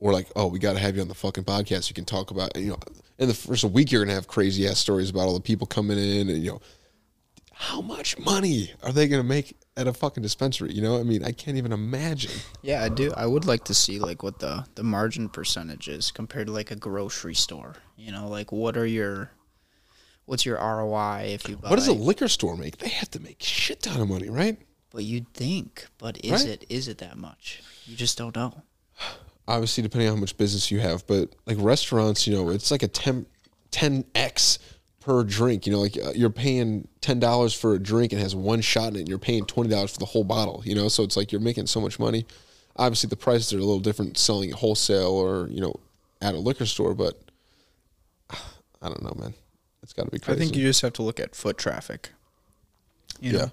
we're 0.00 0.12
like 0.12 0.28
oh 0.36 0.46
we 0.46 0.58
got 0.58 0.74
to 0.74 0.78
have 0.78 0.96
you 0.96 1.02
on 1.02 1.08
the 1.08 1.14
fucking 1.14 1.44
podcast. 1.44 1.88
You 1.88 1.94
can 1.94 2.04
talk 2.04 2.30
about 2.30 2.56
you 2.56 2.70
know 2.70 2.78
in 3.18 3.28
the 3.28 3.34
first 3.34 3.64
week 3.64 3.90
you're 3.90 4.04
gonna 4.04 4.14
have 4.14 4.28
crazy 4.28 4.66
ass 4.66 4.78
stories 4.78 5.10
about 5.10 5.22
all 5.22 5.34
the 5.34 5.40
people 5.40 5.66
coming 5.66 5.98
in 5.98 6.28
and 6.28 6.42
you 6.42 6.52
know 6.52 6.60
how 7.60 7.80
much 7.80 8.16
money 8.18 8.72
are 8.84 8.92
they 8.92 9.08
gonna 9.08 9.22
make 9.22 9.56
at 9.76 9.88
a 9.88 9.92
fucking 9.92 10.22
dispensary 10.22 10.72
you 10.72 10.80
know 10.80 10.98
i 10.98 11.02
mean 11.02 11.24
i 11.24 11.32
can't 11.32 11.56
even 11.56 11.72
imagine 11.72 12.30
Yeah, 12.62 12.84
I 12.84 12.88
do. 12.88 13.12
I 13.16 13.26
would 13.26 13.46
like 13.46 13.64
to 13.64 13.74
see 13.74 13.98
like 13.98 14.22
what 14.22 14.38
the 14.38 14.64
the 14.76 14.82
margin 14.84 15.28
percentage 15.28 15.88
is 15.88 16.10
compared 16.12 16.46
to 16.46 16.52
like 16.52 16.70
a 16.70 16.76
grocery 16.76 17.34
store. 17.34 17.74
You 17.96 18.12
know, 18.12 18.28
like 18.28 18.52
what 18.52 18.76
are 18.76 18.86
your 18.86 19.30
what's 20.26 20.44
your 20.46 20.56
ROI 20.58 21.30
if 21.34 21.48
you 21.48 21.56
buy? 21.56 21.68
what 21.70 21.76
does 21.76 21.88
a 21.88 21.92
liquor 21.92 22.28
store 22.28 22.56
make 22.56 22.78
they 22.78 22.88
have 22.90 23.10
to 23.12 23.20
make 23.20 23.42
shit 23.42 23.82
ton 23.82 24.00
of 24.00 24.08
money 24.08 24.28
right 24.30 24.56
But 24.90 25.04
you'd 25.04 25.32
think, 25.34 25.86
but 25.98 26.22
is 26.24 26.30
Right. 26.44 26.46
it 26.62 26.64
is 26.68 26.86
it 26.88 26.98
that 26.98 27.16
much? 27.16 27.62
You 27.86 27.96
just 27.96 28.16
don't 28.18 28.36
know. 28.36 28.62
obviously 29.48 29.82
depending 29.82 30.08
on 30.08 30.14
how 30.16 30.20
much 30.20 30.36
business 30.36 30.70
you 30.70 30.78
have 30.80 31.06
but 31.06 31.34
like 31.46 31.56
restaurants 31.60 32.26
you 32.26 32.34
know 32.34 32.50
it's 32.50 32.70
like 32.70 32.82
a 32.82 32.88
10 32.88 33.26
10x 33.72 34.58
per 35.08 35.24
drink 35.24 35.66
you 35.66 35.72
know 35.72 35.80
like 35.80 35.96
uh, 35.96 36.12
you're 36.14 36.28
paying 36.28 36.86
$10 37.00 37.56
for 37.58 37.72
a 37.72 37.78
drink 37.78 38.12
and 38.12 38.20
has 38.20 38.36
one 38.36 38.60
shot 38.60 38.88
in 38.88 38.96
it 38.96 38.98
and 39.00 39.08
you're 39.08 39.18
paying 39.18 39.42
$20 39.46 39.90
for 39.90 39.98
the 39.98 40.04
whole 40.04 40.22
bottle 40.22 40.60
you 40.66 40.74
know 40.74 40.86
so 40.88 41.02
it's 41.02 41.16
like 41.16 41.32
you're 41.32 41.40
making 41.40 41.66
so 41.66 41.80
much 41.80 41.98
money 41.98 42.26
obviously 42.76 43.08
the 43.08 43.16
prices 43.16 43.54
are 43.54 43.56
a 43.56 43.60
little 43.60 43.80
different 43.80 44.18
selling 44.18 44.50
wholesale 44.50 45.12
or 45.12 45.48
you 45.48 45.62
know 45.62 45.74
at 46.20 46.34
a 46.34 46.38
liquor 46.38 46.66
store 46.66 46.94
but 46.94 47.18
i 48.30 48.36
don't 48.82 49.02
know 49.02 49.14
man 49.18 49.32
it's 49.82 49.94
got 49.94 50.04
to 50.04 50.10
be 50.10 50.18
crazy. 50.18 50.36
I 50.36 50.44
think 50.44 50.54
you 50.54 50.64
just 50.64 50.82
have 50.82 50.92
to 50.94 51.02
look 51.02 51.18
at 51.18 51.34
foot 51.34 51.56
traffic. 51.56 52.10
You 53.20 53.32
know, 53.32 53.38
Yeah. 53.38 53.48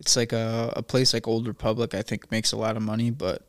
it's 0.00 0.16
like 0.16 0.34
a 0.34 0.70
a 0.76 0.82
place 0.82 1.14
like 1.14 1.26
Old 1.26 1.46
Republic. 1.46 1.94
I 1.94 2.02
think 2.02 2.30
makes 2.30 2.52
a 2.52 2.58
lot 2.58 2.76
of 2.76 2.82
money, 2.82 3.10
but 3.10 3.46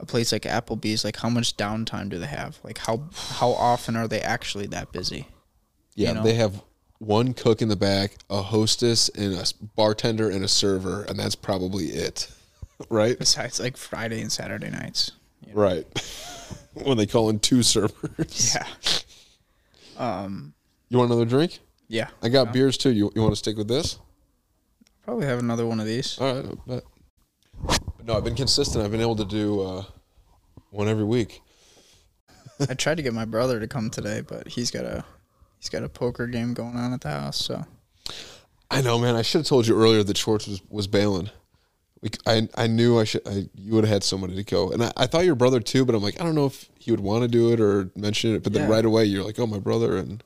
a 0.00 0.06
place 0.06 0.32
like 0.32 0.42
Applebee's, 0.42 1.04
like 1.04 1.18
how 1.18 1.28
much 1.28 1.56
downtime 1.56 2.08
do 2.08 2.18
they 2.18 2.26
have? 2.26 2.58
Like 2.64 2.78
how 2.78 3.04
how 3.14 3.50
often 3.50 3.94
are 3.94 4.08
they 4.08 4.20
actually 4.20 4.66
that 4.68 4.90
busy? 4.90 5.28
yeah 5.94 6.08
you 6.08 6.14
know? 6.14 6.22
they 6.22 6.34
have 6.34 6.60
one 7.00 7.34
cook 7.34 7.60
in 7.60 7.68
the 7.68 7.76
back 7.76 8.16
a 8.28 8.42
hostess 8.42 9.08
and 9.10 9.34
a 9.34 9.44
bartender 9.74 10.30
and 10.30 10.44
a 10.44 10.48
server 10.48 11.02
and 11.04 11.18
that's 11.18 11.34
probably 11.34 11.86
it 11.86 12.30
right 12.90 13.18
Besides 13.18 13.58
like 13.58 13.76
Friday 13.76 14.20
and 14.20 14.30
Saturday 14.30 14.70
nights. 14.70 15.12
Right. 15.52 15.84
when 16.74 16.96
they 16.96 17.06
call 17.06 17.30
in 17.30 17.40
two 17.40 17.62
servers. 17.62 18.54
Yeah. 18.54 18.66
Um. 19.98 20.54
You 20.88 20.96
want 20.96 21.10
another 21.10 21.26
drink? 21.26 21.58
Yeah. 21.88 22.08
I 22.22 22.30
got 22.30 22.54
beers 22.54 22.78
too. 22.78 22.90
You, 22.90 23.12
you 23.14 23.20
want 23.20 23.32
to 23.32 23.36
stick 23.36 23.58
with 23.58 23.68
this? 23.68 23.98
Probably 25.02 25.26
have 25.26 25.40
another 25.40 25.66
one 25.66 25.78
of 25.78 25.84
these. 25.84 26.18
All 26.18 26.34
right. 26.34 26.46
I 26.46 26.54
bet. 26.66 26.84
But 27.66 28.06
no, 28.06 28.16
I've 28.16 28.24
been 28.24 28.34
consistent. 28.34 28.82
I've 28.82 28.92
been 28.92 29.02
able 29.02 29.16
to 29.16 29.26
do 29.26 29.60
uh, 29.60 29.84
one 30.70 30.88
every 30.88 31.04
week. 31.04 31.42
I 32.66 32.72
tried 32.72 32.96
to 32.96 33.02
get 33.02 33.12
my 33.12 33.26
brother 33.26 33.60
to 33.60 33.68
come 33.68 33.90
today, 33.90 34.22
but 34.22 34.48
he's 34.48 34.70
got 34.70 34.86
a 34.86 35.04
he's 35.60 35.68
got 35.68 35.84
a 35.84 35.88
poker 35.88 36.26
game 36.26 36.52
going 36.54 36.74
on 36.76 36.92
at 36.92 37.02
the 37.02 37.10
house. 37.10 37.36
So 37.36 37.64
I 38.70 38.80
know, 38.80 38.98
man. 38.98 39.14
I 39.14 39.22
should 39.22 39.40
have 39.40 39.46
told 39.46 39.66
you 39.68 39.76
earlier 39.80 40.02
that 40.02 40.16
Schwartz 40.16 40.48
was, 40.48 40.60
was 40.68 40.86
bailing. 40.88 41.30
We, 42.02 42.08
I, 42.26 42.48
I 42.56 42.66
knew 42.66 42.98
I 42.98 43.04
should. 43.04 43.26
I, 43.28 43.48
you 43.54 43.74
would 43.74 43.84
have 43.84 43.92
had 43.92 44.02
somebody 44.02 44.34
to 44.36 44.42
go, 44.42 44.70
and 44.72 44.82
I, 44.82 44.90
I 44.96 45.06
thought 45.06 45.26
your 45.26 45.34
brother 45.34 45.60
too. 45.60 45.84
But 45.84 45.94
I'm 45.94 46.02
like, 46.02 46.18
I 46.20 46.24
don't 46.24 46.34
know 46.34 46.46
if 46.46 46.68
he 46.78 46.90
would 46.90 47.00
want 47.00 47.22
to 47.22 47.28
do 47.28 47.52
it 47.52 47.60
or 47.60 47.90
mention 47.94 48.34
it. 48.34 48.42
But 48.42 48.54
then 48.54 48.68
Yeah. 48.68 48.74
right 48.74 48.84
away, 48.84 49.04
you're 49.04 49.22
like, 49.22 49.38
oh, 49.38 49.46
my 49.46 49.58
brother, 49.58 49.96
and 49.98 50.24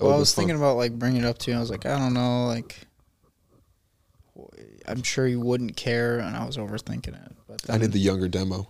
well, 0.00 0.12
I 0.12 0.18
was 0.18 0.34
thinking 0.34 0.56
about 0.56 0.76
like 0.76 0.98
bringing 0.98 1.22
it 1.22 1.26
up 1.26 1.38
to 1.38 1.50
you. 1.52 1.56
I 1.56 1.60
was 1.60 1.70
like, 1.70 1.86
I 1.86 1.96
don't 1.98 2.12
know, 2.12 2.46
like 2.46 2.76
I'm 4.88 5.02
sure 5.02 5.26
you 5.26 5.40
wouldn't 5.40 5.76
care, 5.76 6.18
and 6.18 6.36
I 6.36 6.44
was 6.44 6.56
overthinking 6.56 7.14
it. 7.24 7.32
But 7.46 7.62
I 7.68 7.72
then, 7.72 7.82
need 7.82 7.92
the 7.92 7.98
younger 8.00 8.28
demo. 8.28 8.68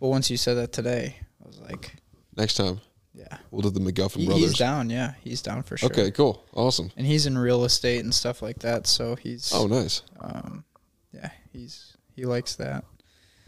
but 0.00 0.08
once 0.08 0.30
you 0.30 0.36
said 0.36 0.54
that 0.54 0.72
today, 0.72 1.16
I 1.42 1.46
was 1.46 1.60
like, 1.60 1.96
Next 2.36 2.54
time 2.54 2.80
yeah, 3.14 3.38
we'll 3.50 3.62
do 3.62 3.70
the 3.70 3.80
McGuffin 3.80 4.16
he, 4.20 4.26
brothers. 4.26 4.42
he's 4.44 4.58
down. 4.58 4.90
Yeah, 4.90 5.14
he's 5.22 5.40
down 5.42 5.62
for 5.62 5.76
sure. 5.76 5.88
Okay, 5.90 6.10
cool, 6.10 6.44
awesome. 6.52 6.90
and 6.96 7.06
he's 7.06 7.26
in 7.26 7.38
real 7.38 7.64
estate 7.64 8.02
and 8.04 8.12
stuff 8.14 8.42
like 8.42 8.58
that. 8.60 8.86
So 8.86 9.16
he's 9.16 9.52
Oh, 9.54 9.66
nice, 9.66 10.02
um, 10.20 10.64
yeah, 11.12 11.30
he's 11.52 11.96
he 12.16 12.24
likes 12.24 12.56
that. 12.56 12.84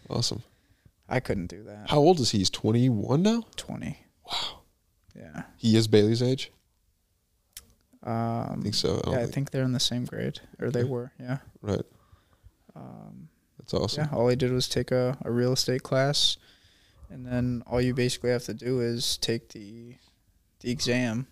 awesome. 0.08 0.42
I 1.08 1.20
couldn't 1.20 1.46
do 1.48 1.62
that. 1.64 1.88
How 1.90 1.98
old 1.98 2.18
is 2.20 2.30
he? 2.32 2.38
He's 2.38 2.50
twenty 2.50 2.88
one 2.88 3.22
now. 3.22 3.44
Twenty. 3.56 3.98
Wow, 4.26 4.60
Yeah. 5.14 5.42
he 5.56 5.76
is 5.76 5.86
Bailey's 5.88 6.22
age. 6.22 6.50
Um, 8.02 8.12
I 8.12 8.56
think 8.62 8.74
so. 8.74 9.00
I 9.04 9.10
yeah, 9.10 9.16
I 9.16 9.20
think- 9.22 9.34
think 9.34 9.50
they're 9.50 9.64
in 9.64 9.72
the 9.72 9.80
same 9.80 10.04
grade, 10.04 10.40
or 10.60 10.70
they 10.70 10.80
Okay. 10.80 10.88
were. 10.88 11.12
Yeah. 11.18 11.38
Right, 11.60 11.82
Um, 12.76 13.28
that's 13.58 13.74
awesome. 13.74 14.04
Yeah, 14.10 14.16
all 14.16 14.28
I 14.30 14.34
did 14.36 14.52
was 14.52 14.68
take 14.68 14.90
a, 14.92 15.16
a 15.24 15.30
real 15.30 15.52
estate 15.52 15.82
class, 15.82 16.36
and 17.11 17.26
then 17.26 17.62
all 17.66 17.80
you 17.80 17.94
basically 17.94 18.30
have 18.30 18.44
to 18.44 18.54
do 18.54 18.80
is 18.80 19.16
take 19.18 19.50
the 19.50 19.96
the 20.61 20.70
exam. 20.70 21.26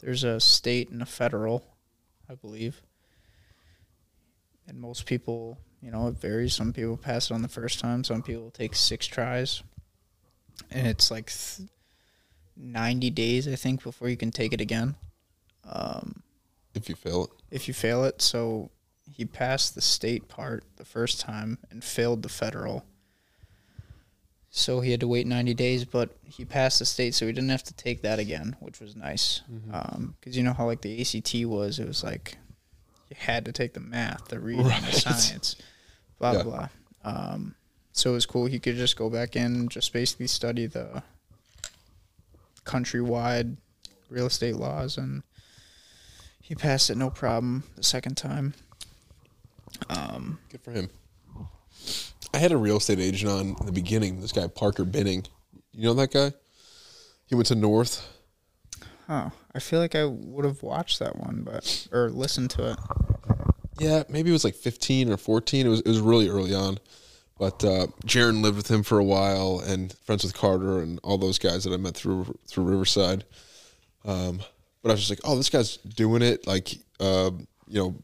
There's 0.00 0.24
a 0.24 0.40
state 0.40 0.90
and 0.90 1.00
a 1.02 1.06
federal, 1.06 1.64
I 2.28 2.34
believe. 2.34 2.82
And 4.66 4.80
most 4.80 5.06
people, 5.06 5.58
you 5.80 5.90
know, 5.90 6.08
it 6.08 6.18
varies. 6.18 6.54
Some 6.54 6.72
people 6.72 6.96
pass 6.96 7.30
it 7.30 7.34
on 7.34 7.42
the 7.42 7.48
first 7.48 7.80
time. 7.80 8.04
Some 8.04 8.22
people 8.22 8.50
take 8.50 8.74
six 8.74 9.06
tries, 9.06 9.62
and 10.70 10.86
it's 10.86 11.10
like 11.10 11.30
th- 11.30 11.68
ninety 12.56 13.10
days, 13.10 13.48
I 13.48 13.56
think, 13.56 13.82
before 13.82 14.08
you 14.08 14.16
can 14.16 14.30
take 14.30 14.52
it 14.52 14.60
again. 14.60 14.96
Um, 15.64 16.22
If 16.74 16.88
you 16.88 16.94
fail 16.94 17.24
it, 17.24 17.30
if 17.50 17.68
you 17.68 17.74
fail 17.74 18.04
it. 18.04 18.22
So 18.22 18.70
he 19.10 19.24
passed 19.24 19.74
the 19.74 19.80
state 19.80 20.28
part 20.28 20.64
the 20.76 20.84
first 20.84 21.20
time 21.20 21.58
and 21.70 21.84
failed 21.84 22.22
the 22.22 22.28
federal. 22.28 22.84
So 24.54 24.80
he 24.80 24.90
had 24.90 25.00
to 25.00 25.08
wait 25.08 25.26
90 25.26 25.54
days, 25.54 25.86
but 25.86 26.14
he 26.24 26.44
passed 26.44 26.78
the 26.78 26.84
state, 26.84 27.14
so 27.14 27.26
he 27.26 27.32
didn't 27.32 27.48
have 27.48 27.62
to 27.64 27.72
take 27.74 28.02
that 28.02 28.18
again, 28.18 28.54
which 28.60 28.80
was 28.80 28.94
nice. 28.94 29.40
Because 30.20 30.36
you 30.36 30.42
know 30.42 30.52
how 30.52 30.66
like 30.66 30.82
the 30.82 31.00
ACT 31.00 31.34
was, 31.46 31.78
it 31.78 31.88
was 31.88 32.04
like 32.04 32.36
you 33.08 33.16
had 33.18 33.46
to 33.46 33.52
take 33.52 33.72
the 33.72 33.80
math, 33.80 34.28
the 34.28 34.38
reading, 34.38 34.66
Right. 34.66 34.82
the 34.84 34.92
science, 35.00 35.56
blah 36.18 36.32
Yeah. 36.32 36.42
blah 36.42 36.68
blah. 37.02 37.12
Um, 37.34 37.54
so 37.92 38.10
it 38.10 38.14
was 38.14 38.26
cool. 38.26 38.44
He 38.44 38.58
could 38.58 38.76
just 38.76 38.94
go 38.96 39.08
back 39.08 39.36
in, 39.36 39.68
just 39.70 39.90
basically 39.92 40.26
study 40.26 40.66
the 40.66 41.02
countrywide 42.66 43.56
real 44.10 44.26
estate 44.26 44.56
laws, 44.56 44.98
and 44.98 45.22
he 46.42 46.54
passed 46.54 46.90
it 46.90 46.98
no 46.98 47.08
problem 47.08 47.64
the 47.76 47.82
second 47.82 48.16
time. 48.16 48.52
Um, 49.88 50.38
good 50.50 50.60
for 50.60 50.72
him. 50.72 50.90
I 52.34 52.38
had 52.38 52.52
a 52.52 52.56
real 52.56 52.78
estate 52.78 52.98
agent 52.98 53.30
on 53.30 53.56
in 53.60 53.66
the 53.66 53.72
beginning. 53.72 54.20
This 54.20 54.32
guy 54.32 54.46
Parker 54.46 54.84
Binning, 54.84 55.24
you 55.72 55.84
know 55.84 55.94
that 55.94 56.12
guy? 56.12 56.32
He 57.26 57.34
went 57.34 57.46
to 57.48 57.54
North. 57.54 58.08
Oh, 59.08 59.30
I 59.54 59.58
feel 59.58 59.80
like 59.80 59.94
I 59.94 60.04
would 60.04 60.44
have 60.44 60.62
watched 60.62 60.98
that 61.00 61.16
one, 61.16 61.42
but 61.44 61.88
or 61.92 62.10
listened 62.10 62.50
to 62.50 62.72
it. 62.72 62.78
Yeah, 63.78 64.04
maybe 64.08 64.30
it 64.30 64.32
was 64.32 64.44
like 64.44 64.54
15 64.54 65.10
or 65.10 65.16
14. 65.16 65.66
It 65.66 65.68
was 65.68 65.80
it 65.80 65.88
was 65.88 66.00
really 66.00 66.28
early 66.28 66.54
on. 66.54 66.78
But 67.38 67.64
uh, 67.64 67.86
Jaron 68.06 68.42
lived 68.42 68.56
with 68.56 68.70
him 68.70 68.82
for 68.82 68.98
a 68.98 69.04
while, 69.04 69.60
and 69.66 69.92
friends 70.04 70.22
with 70.22 70.34
Carter 70.34 70.80
and 70.80 71.00
all 71.02 71.18
those 71.18 71.38
guys 71.38 71.64
that 71.64 71.72
I 71.72 71.76
met 71.76 71.96
through 71.96 72.38
through 72.46 72.64
Riverside. 72.64 73.24
Um, 74.04 74.40
but 74.82 74.90
I 74.90 74.92
was 74.92 75.00
just 75.00 75.10
like, 75.10 75.20
oh, 75.24 75.36
this 75.36 75.50
guy's 75.50 75.76
doing 75.78 76.22
it, 76.22 76.46
like 76.46 76.74
uh, 77.00 77.30
you 77.66 77.82
know, 77.82 77.96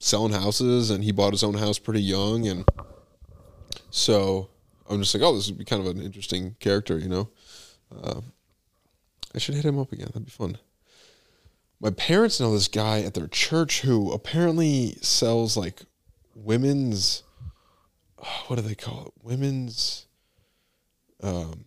selling 0.00 0.32
houses, 0.32 0.90
and 0.90 1.02
he 1.02 1.12
bought 1.12 1.32
his 1.32 1.44
own 1.44 1.54
house 1.54 1.78
pretty 1.78 2.02
young, 2.02 2.46
and 2.46 2.68
so 3.94 4.48
I'm 4.90 5.00
just 5.00 5.14
like, 5.14 5.22
oh, 5.22 5.36
this 5.36 5.48
would 5.48 5.56
be 5.56 5.64
kind 5.64 5.80
of 5.80 5.86
an 5.86 6.02
interesting 6.02 6.56
character, 6.58 6.98
you 6.98 7.08
know. 7.08 7.28
Uh, 7.96 8.22
I 9.32 9.38
should 9.38 9.54
hit 9.54 9.64
him 9.64 9.78
up 9.78 9.92
again. 9.92 10.08
That'd 10.08 10.24
be 10.24 10.32
fun. 10.32 10.58
My 11.78 11.90
parents 11.90 12.40
know 12.40 12.52
this 12.52 12.66
guy 12.66 13.02
at 13.02 13.14
their 13.14 13.28
church 13.28 13.82
who 13.82 14.10
apparently 14.10 14.96
sells 15.00 15.56
like 15.56 15.82
women's 16.34 17.22
what 18.48 18.56
do 18.56 18.62
they 18.62 18.74
call 18.74 19.06
it? 19.06 19.12
Women's 19.24 20.06
um 21.22 21.66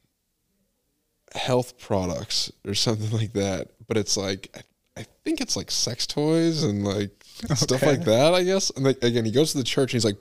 health 1.33 1.79
products 1.79 2.51
or 2.65 2.73
something 2.73 3.17
like 3.17 3.31
that. 3.33 3.69
But 3.87 3.95
it's 3.95 4.17
like 4.17 4.49
i, 4.53 5.01
I 5.01 5.05
think 5.23 5.39
it's 5.39 5.55
like 5.55 5.71
sex 5.71 6.05
toys 6.05 6.63
and 6.63 6.83
like 6.83 7.11
stuff 7.55 7.83
like 7.83 8.03
that 8.03 8.33
i 8.33 8.43
guess. 8.43 8.69
And 8.71 8.83
like 8.83 9.01
again 9.01 9.23
he 9.23 9.31
goes 9.31 9.53
to 9.53 9.57
the 9.57 9.63
church 9.63 9.93
and 9.93 10.03
he's 10.03 10.05
like 10.05 10.17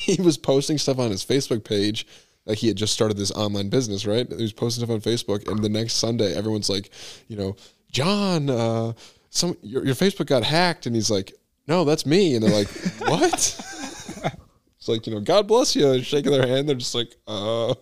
he 0.00 0.20
was 0.20 0.38
posting 0.38 0.78
stuff 0.78 0.98
on 0.98 1.10
his 1.10 1.24
facebook 1.24 1.64
page 1.64 2.06
like 2.46 2.58
he 2.58 2.68
had 2.68 2.76
just 2.76 2.92
started 2.92 3.16
this 3.16 3.30
online 3.32 3.68
business, 3.68 4.06
right? 4.06 4.26
He 4.28 4.42
was 4.42 4.52
posting 4.52 4.84
stuff 4.84 4.94
on 4.94 5.00
Facebook, 5.00 5.48
and 5.48 5.62
the 5.62 5.68
next 5.68 5.94
Sunday, 5.94 6.34
everyone's 6.34 6.68
like, 6.70 6.90
you 7.28 7.36
know, 7.36 7.56
John, 7.90 8.48
uh, 8.48 8.92
some 9.30 9.56
your, 9.62 9.84
your 9.84 9.94
Facebook 9.94 10.26
got 10.26 10.42
hacked, 10.42 10.86
and 10.86 10.94
he's 10.94 11.10
like, 11.10 11.32
no, 11.68 11.84
that's 11.84 12.06
me, 12.06 12.34
and 12.34 12.42
they're 12.42 12.50
like, 12.50 12.68
what? 13.00 13.32
it's 13.32 14.88
like 14.88 15.06
you 15.06 15.14
know, 15.14 15.20
God 15.20 15.46
bless 15.46 15.76
you, 15.76 16.02
shaking 16.02 16.32
their 16.32 16.46
hand. 16.46 16.68
They're 16.68 16.76
just 16.76 16.94
like, 16.94 17.14
uh. 17.26 17.74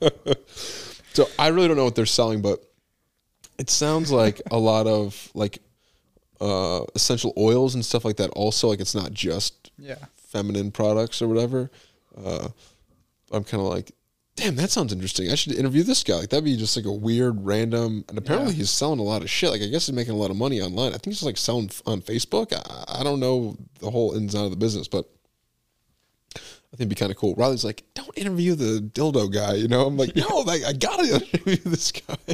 so 1.12 1.28
I 1.38 1.48
really 1.48 1.68
don't 1.68 1.76
know 1.76 1.84
what 1.84 1.94
they're 1.94 2.06
selling, 2.06 2.42
but 2.42 2.60
it 3.58 3.70
sounds 3.70 4.12
like 4.12 4.40
a 4.50 4.58
lot 4.58 4.86
of 4.86 5.30
like 5.34 5.60
uh, 6.40 6.84
essential 6.94 7.32
oils 7.36 7.74
and 7.74 7.84
stuff 7.84 8.04
like 8.04 8.16
that. 8.18 8.30
Also, 8.30 8.68
like 8.68 8.80
it's 8.80 8.94
not 8.94 9.12
just 9.12 9.70
Yeah. 9.78 9.96
Feminine 10.32 10.70
products 10.70 11.20
or 11.22 11.28
whatever. 11.28 11.70
Uh, 12.16 12.48
I'm 13.30 13.44
kind 13.44 13.62
of 13.62 13.68
like, 13.68 13.92
damn, 14.36 14.56
that 14.56 14.70
sounds 14.70 14.92
interesting. 14.92 15.30
I 15.30 15.34
should 15.34 15.52
interview 15.54 15.82
this 15.82 16.02
guy. 16.02 16.16
Like 16.16 16.30
that'd 16.30 16.44
be 16.44 16.56
just 16.56 16.76
like 16.76 16.86
a 16.86 16.92
weird, 16.92 17.44
random. 17.44 18.04
And 18.08 18.18
apparently, 18.18 18.52
Yeah. 18.52 18.58
he's 18.58 18.70
selling 18.70 18.98
a 18.98 19.02
lot 19.04 19.22
of 19.22 19.30
shit. 19.30 19.50
Like 19.50 19.62
I 19.62 19.66
guess 19.66 19.86
he's 19.86 19.94
making 19.94 20.14
a 20.14 20.16
lot 20.16 20.30
of 20.30 20.36
money 20.36 20.60
online. 20.60 20.88
I 20.88 20.98
think 20.98 21.14
he's 21.14 21.22
like 21.22 21.36
selling 21.36 21.66
f- 21.66 21.82
on 21.86 22.00
Facebook. 22.02 22.52
I, 22.52 23.00
I 23.00 23.04
don't 23.04 23.20
know 23.20 23.56
the 23.80 23.90
whole 23.90 24.14
ins 24.16 24.34
and 24.34 24.42
out 24.42 24.44
of 24.46 24.50
the 24.50 24.56
business, 24.56 24.88
but 24.88 25.08
I 26.34 26.38
think 26.76 26.80
it'd 26.80 26.88
be 26.88 26.94
kind 26.94 27.10
of 27.12 27.18
cool. 27.18 27.34
Riley's 27.34 27.64
like, 27.64 27.84
don't 27.94 28.16
interview 28.16 28.54
the 28.54 28.80
dildo 28.80 29.30
guy. 29.32 29.54
You 29.54 29.68
know, 29.68 29.86
I'm 29.86 29.96
like, 29.98 30.16
no, 30.16 30.38
like, 30.46 30.64
I 30.64 30.72
gotta 30.72 31.04
interview 31.14 31.56
this 31.64 31.92
guy. 31.92 32.16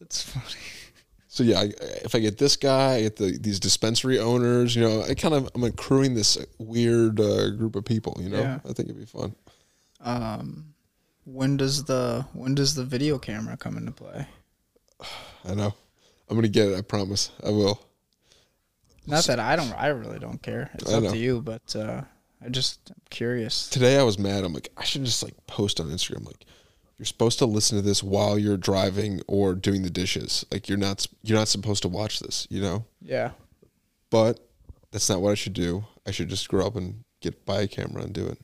That's 0.00 0.22
funny. 0.22 0.53
So 1.34 1.42
yeah, 1.42 1.62
I, 1.62 1.72
if 2.04 2.14
I 2.14 2.20
get 2.20 2.38
this 2.38 2.54
guy, 2.56 2.92
I 2.94 3.02
get 3.02 3.16
the, 3.16 3.36
these 3.36 3.58
dispensary 3.58 4.20
owners, 4.20 4.76
you 4.76 4.82
know, 4.82 5.02
I 5.02 5.14
kind 5.14 5.34
of 5.34 5.50
I'm 5.56 5.64
accruing 5.64 6.14
this 6.14 6.38
weird 6.58 7.18
uh, 7.18 7.50
group 7.50 7.74
of 7.74 7.84
people. 7.84 8.16
You 8.20 8.28
know, 8.28 8.38
Yeah. 8.38 8.60
I 8.64 8.72
think 8.72 8.88
it'd 8.88 8.96
be 8.96 9.04
fun. 9.04 9.34
Um, 10.00 10.74
when 11.24 11.56
does 11.56 11.82
the 11.86 12.24
when 12.34 12.54
does 12.54 12.76
the 12.76 12.84
video 12.84 13.18
camera 13.18 13.56
come 13.56 13.76
into 13.76 13.90
play? 13.90 14.28
I 15.44 15.54
know. 15.54 15.74
I'm 16.30 16.36
gonna 16.36 16.46
get 16.46 16.68
it. 16.68 16.78
I 16.78 16.82
promise. 16.82 17.32
I 17.44 17.50
will. 17.50 17.84
Not 19.04 19.24
that 19.24 19.40
I 19.40 19.56
don't, 19.56 19.72
I 19.72 19.88
really 19.88 20.20
don't 20.20 20.40
care. 20.40 20.70
It's 20.74 20.88
I 20.88 20.98
up 20.98 21.02
know. 21.02 21.10
to 21.10 21.16
you, 21.18 21.42
but 21.42 21.74
uh, 21.74 22.02
I 22.44 22.48
just 22.48 22.78
I'm 22.90 23.02
curious. 23.10 23.68
Today 23.70 23.98
I 23.98 24.04
was 24.04 24.20
mad. 24.20 24.44
I'm 24.44 24.52
like, 24.52 24.68
I 24.76 24.84
should 24.84 25.04
just 25.04 25.24
like 25.24 25.34
post 25.48 25.80
on 25.80 25.88
Instagram. 25.88 26.26
Like, 26.26 26.44
you're 26.98 27.06
supposed 27.06 27.38
to 27.40 27.46
listen 27.46 27.76
to 27.76 27.82
this 27.82 28.02
while 28.02 28.38
you're 28.38 28.56
driving 28.56 29.20
or 29.26 29.54
doing 29.54 29.82
the 29.82 29.90
dishes. 29.90 30.44
Like, 30.52 30.68
you're 30.68 30.78
not 30.78 31.06
you're 31.22 31.38
not 31.38 31.48
supposed 31.48 31.82
to 31.82 31.88
watch 31.88 32.20
this. 32.20 32.46
You 32.50 32.60
know. 32.62 32.84
Yeah, 33.02 33.30
But 34.10 34.40
that's 34.92 35.08
not 35.10 35.20
what 35.20 35.32
I 35.32 35.34
should 35.34 35.54
do. 35.54 35.84
I 36.06 36.10
should 36.12 36.28
just 36.28 36.48
grow 36.48 36.66
up 36.66 36.76
and 36.76 37.02
get 37.20 37.44
buy 37.44 37.62
a 37.62 37.66
camera 37.68 38.02
and 38.02 38.12
do 38.12 38.26
it. 38.26 38.38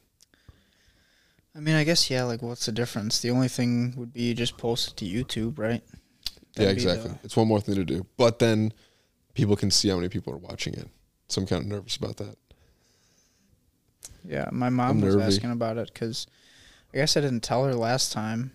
I 1.54 1.60
mean, 1.60 1.74
I 1.74 1.84
guess 1.84 2.10
yeah. 2.10 2.24
Like, 2.24 2.42
what's 2.42 2.66
the 2.66 2.72
difference? 2.72 3.20
The 3.20 3.30
only 3.30 3.48
thing 3.48 3.94
would 3.96 4.12
be 4.12 4.22
you 4.22 4.34
just 4.34 4.56
post 4.56 4.88
it 4.90 4.96
to 4.98 5.04
YouTube, 5.04 5.58
right? 5.58 5.82
yeah, 6.56 6.64
That'd 6.64 6.68
the- 6.68 6.72
exactly. 6.72 7.10
It's 7.24 7.36
one 7.36 7.48
more 7.48 7.60
thing 7.60 7.74
to 7.76 7.84
do. 7.84 8.06
But 8.16 8.38
then 8.40 8.72
people 9.34 9.56
can 9.56 9.70
see 9.70 9.88
how 9.88 9.96
many 9.96 10.08
people 10.08 10.32
are 10.32 10.38
watching 10.38 10.74
it. 10.74 10.88
So 11.28 11.40
I'm 11.40 11.46
kind 11.46 11.62
of 11.62 11.68
nervous 11.68 11.96
about 11.96 12.16
that. 12.16 12.36
Yeah, 14.24 14.48
my 14.52 14.68
mom 14.68 14.90
I'm 14.90 15.00
was 15.00 15.14
nervy. 15.16 15.26
asking 15.26 15.50
about 15.52 15.78
it 15.78 15.90
because 15.92 16.26
I 16.92 16.96
guess 16.96 17.16
I 17.16 17.20
didn't 17.20 17.42
tell 17.42 17.64
her 17.64 17.74
last 17.74 18.12
time. 18.12 18.52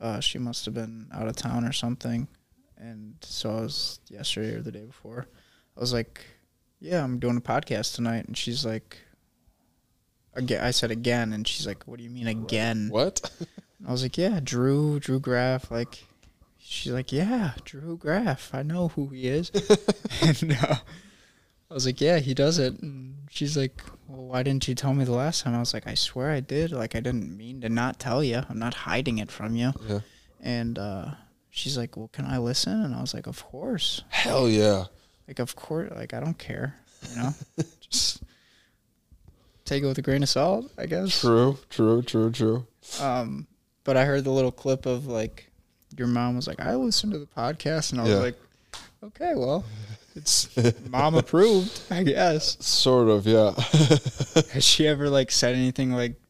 Uh, 0.00 0.20
she 0.20 0.38
must 0.38 0.64
have 0.64 0.74
been 0.74 1.08
out 1.12 1.28
of 1.28 1.36
town 1.36 1.64
or 1.64 1.72
something, 1.72 2.28
and 2.76 3.16
so 3.20 3.50
I 3.50 3.60
was 3.62 4.00
yesterday 4.08 4.54
or 4.54 4.62
the 4.62 4.72
day 4.72 4.84
before. 4.84 5.26
I 5.76 5.80
was 5.80 5.92
like, 5.92 6.24
"Yeah, 6.80 7.02
I'm 7.02 7.18
doing 7.18 7.36
a 7.36 7.40
podcast 7.40 7.94
tonight," 7.94 8.26
and 8.26 8.36
she's 8.36 8.64
like, 8.64 8.98
"Again," 10.34 10.62
I 10.62 10.72
said 10.72 10.90
again, 10.90 11.32
and 11.32 11.46
she's 11.48 11.66
like, 11.66 11.84
"What 11.84 11.98
do 11.98 12.04
you 12.04 12.10
mean 12.10 12.26
again?" 12.28 12.88
What? 12.90 13.30
I 13.86 13.90
was 13.90 14.02
like, 14.02 14.18
"Yeah, 14.18 14.40
Drew, 14.42 15.00
Drew 15.00 15.20
Graff." 15.20 15.70
Like, 15.70 16.04
she's 16.58 16.92
like, 16.92 17.12
"Yeah, 17.12 17.52
Drew 17.64 17.96
Graff. 17.96 18.50
I 18.52 18.62
know 18.62 18.88
who 18.88 19.08
he 19.08 19.26
is." 19.26 19.50
and 20.22 20.56
uh, 20.60 20.76
I 21.74 21.76
was 21.76 21.86
like, 21.86 22.00
"Yeah, 22.00 22.20
he 22.20 22.34
does 22.34 22.60
it." 22.60 22.78
And 22.82 23.16
she's 23.30 23.56
like, 23.56 23.82
"Well, 24.06 24.26
why 24.26 24.44
didn't 24.44 24.68
you 24.68 24.76
tell 24.76 24.94
me 24.94 25.02
the 25.04 25.10
last 25.10 25.42
time?" 25.42 25.56
I 25.56 25.58
was 25.58 25.74
like, 25.74 25.88
"I 25.88 25.94
swear 25.94 26.30
I 26.30 26.38
did. 26.38 26.70
Like, 26.70 26.94
I 26.94 27.00
didn't 27.00 27.36
mean 27.36 27.60
to 27.62 27.68
not 27.68 27.98
tell 27.98 28.22
you. 28.22 28.42
I'm 28.48 28.60
not 28.60 28.74
hiding 28.74 29.18
it 29.18 29.32
from 29.32 29.56
you." 29.56 29.72
yeah. 29.88 30.00
And 30.40 30.78
uh, 30.78 31.06
she's 31.50 31.76
like, 31.76 31.96
"Well, 31.96 32.10
can 32.12 32.26
I 32.26 32.38
listen?" 32.38 32.80
And 32.84 32.94
I 32.94 33.00
was 33.00 33.12
like, 33.12 33.26
"Of 33.26 33.44
course." 33.44 34.02
Hell 34.08 34.48
yeah. 34.48 34.84
Like, 35.26 35.40
of 35.40 35.56
course. 35.56 35.90
Like, 35.92 36.14
I 36.14 36.20
don't 36.20 36.38
care. 36.38 36.76
You 37.10 37.16
know, 37.22 37.34
just 37.90 38.22
take 39.64 39.82
it 39.82 39.86
with 39.86 39.98
a 39.98 40.02
grain 40.02 40.22
of 40.22 40.28
salt, 40.28 40.70
I 40.78 40.86
guess. 40.86 41.20
True, 41.20 41.58
true, 41.70 42.02
true, 42.02 42.30
true. 42.30 42.66
Um, 43.00 43.48
but 43.82 43.96
I 43.96 44.04
heard 44.04 44.22
the 44.22 44.30
little 44.30 44.52
clip 44.52 44.86
of 44.86 45.06
like 45.08 45.50
your 45.98 46.06
mom 46.06 46.36
was 46.36 46.46
like, 46.46 46.60
"I 46.60 46.76
listened 46.76 47.12
to 47.14 47.18
the 47.18 47.26
podcast," 47.26 47.90
and 47.90 48.00
I 48.00 48.04
was 48.04 48.12
Yeah. 48.12 48.18
like, 48.20 48.38
"Okay, 49.02 49.32
well, 49.34 49.64
it's 50.14 50.48
mom 50.88 51.14
approved, 51.14 51.80
I 51.90 52.02
guess." 52.02 52.56
Sort 52.64 53.08
of, 53.08 53.26
yeah. 53.26 53.52
Has 54.52 54.64
she 54.64 54.86
ever 54.86 55.08
like 55.08 55.30
said 55.30 55.54
anything 55.54 55.92
like, 55.92 56.20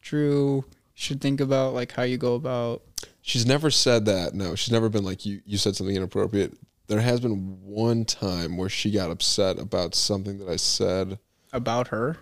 "Drew, 0.00 0.64
should 0.94 1.20
think 1.20 1.40
about 1.40 1.74
like 1.74 1.92
how 1.92 2.02
you 2.02 2.16
go 2.18 2.34
about"? 2.34 2.82
she's 3.26 3.44
never 3.44 3.70
said 3.70 4.04
that. 4.06 4.34
No, 4.34 4.54
she's 4.54 4.72
never 4.72 4.88
been 4.88 5.04
like 5.04 5.26
you. 5.26 5.42
You 5.44 5.58
said 5.58 5.76
something 5.76 5.94
inappropriate. 5.94 6.56
There 6.86 7.00
has 7.00 7.20
been 7.20 7.58
one 7.62 8.04
time 8.04 8.56
where 8.56 8.68
she 8.68 8.92
got 8.92 9.10
upset 9.10 9.58
about 9.58 9.94
something 9.94 10.38
that 10.38 10.48
I 10.48 10.56
said. 10.56 11.18
about 11.52 11.88
her 11.88 12.18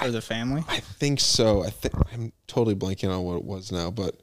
or 0.00 0.10
the 0.10 0.20
family. 0.20 0.64
I 0.68 0.80
think 0.80 1.20
so. 1.20 1.62
I 1.62 1.70
think 1.70 1.94
I'm 2.12 2.32
totally 2.48 2.74
blanking 2.74 3.16
on 3.16 3.22
what 3.22 3.36
it 3.36 3.44
was 3.44 3.70
now, 3.70 3.92
but 3.92 4.20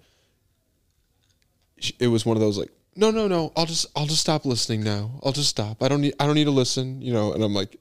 it 1.98 2.08
was 2.08 2.26
one 2.26 2.36
of 2.36 2.42
those 2.42 2.58
like, 2.58 2.72
no, 2.96 3.12
no, 3.12 3.28
no. 3.28 3.52
I'll 3.56 3.66
just, 3.66 3.86
I'll 3.96 4.06
just 4.06 4.22
stop 4.22 4.46
listening 4.46 4.84
now. 4.84 5.12
I'll 5.24 5.32
just 5.32 5.50
stop. 5.50 5.82
I 5.82 5.88
don't 5.88 6.02
need, 6.02 6.14
I 6.20 6.26
don't 6.26 6.36
need 6.36 6.46
to 6.46 6.52
listen. 6.52 7.02
You 7.02 7.14
know. 7.14 7.34
And 7.34 7.44
I'm 7.44 7.54
like, 7.54 7.78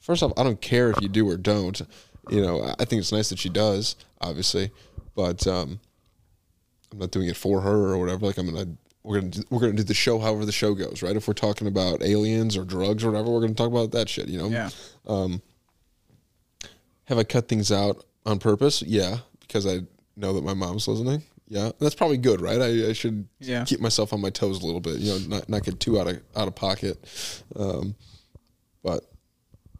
first 0.00 0.22
off, 0.22 0.32
I 0.36 0.42
don't 0.42 0.60
care 0.60 0.90
if 0.90 1.00
you 1.00 1.08
do 1.08 1.28
or 1.28 1.36
don't. 1.36 1.80
You 2.30 2.40
know, 2.40 2.62
I- 2.78 2.84
think 2.84 3.00
it's 3.00 3.12
nice 3.12 3.28
that 3.30 3.38
she 3.38 3.48
does, 3.48 3.96
obviously, 4.20 4.70
but 5.16 5.44
um, 5.46 5.80
I'm 6.92 6.98
not 6.98 7.10
doing 7.10 7.28
it 7.28 7.36
for 7.36 7.60
her 7.60 7.92
or 7.92 7.98
whatever. 7.98 8.26
Like 8.26 8.38
I'm 8.38 8.46
gonna, 8.46 8.68
we're 9.02 9.18
gonna, 9.20 9.30
do, 9.32 9.42
we're 9.50 9.58
gonna 9.60 9.72
do 9.72 9.82
the 9.82 9.92
show 9.94 10.20
however 10.20 10.44
the 10.44 10.52
show 10.52 10.74
goes, 10.74 11.02
right? 11.02 11.16
If 11.16 11.26
we're 11.26 11.34
talking 11.34 11.66
about 11.66 12.02
aliens 12.02 12.56
or 12.56 12.64
drugs 12.64 13.02
or 13.02 13.10
whatever, 13.10 13.30
we're 13.30 13.40
gonna 13.40 13.54
talk 13.54 13.70
about 13.70 13.90
that 13.92 14.08
shit. 14.08 14.28
You 14.28 14.38
know. 14.38 14.48
Yeah. 14.48 14.70
Have 17.06 17.18
I 17.18 17.24
cut 17.24 17.48
things 17.48 17.72
out 17.72 18.04
on 18.24 18.38
purpose? 18.38 18.82
Yeah, 18.82 19.18
because 19.40 19.66
I 19.66 19.80
know 20.16 20.32
that 20.34 20.44
my 20.44 20.54
mom's 20.54 20.86
listening. 20.86 21.22
Yeah, 21.52 21.70
that's 21.78 21.94
probably 21.94 22.16
good, 22.16 22.40
right? 22.40 22.58
I, 22.62 22.88
I 22.88 22.92
should 22.94 23.28
Yeah. 23.38 23.64
keep 23.64 23.78
myself 23.78 24.14
on 24.14 24.22
my 24.22 24.30
toes 24.30 24.62
a 24.62 24.64
little 24.64 24.80
bit. 24.80 24.96
You 25.00 25.12
know, 25.12 25.36
not 25.36 25.48
not 25.50 25.64
get 25.64 25.78
too 25.80 26.00
out 26.00 26.06
of 26.06 26.20
out 26.34 26.48
of 26.48 26.54
pocket. 26.54 26.96
Um, 27.54 27.94
but 28.82 29.04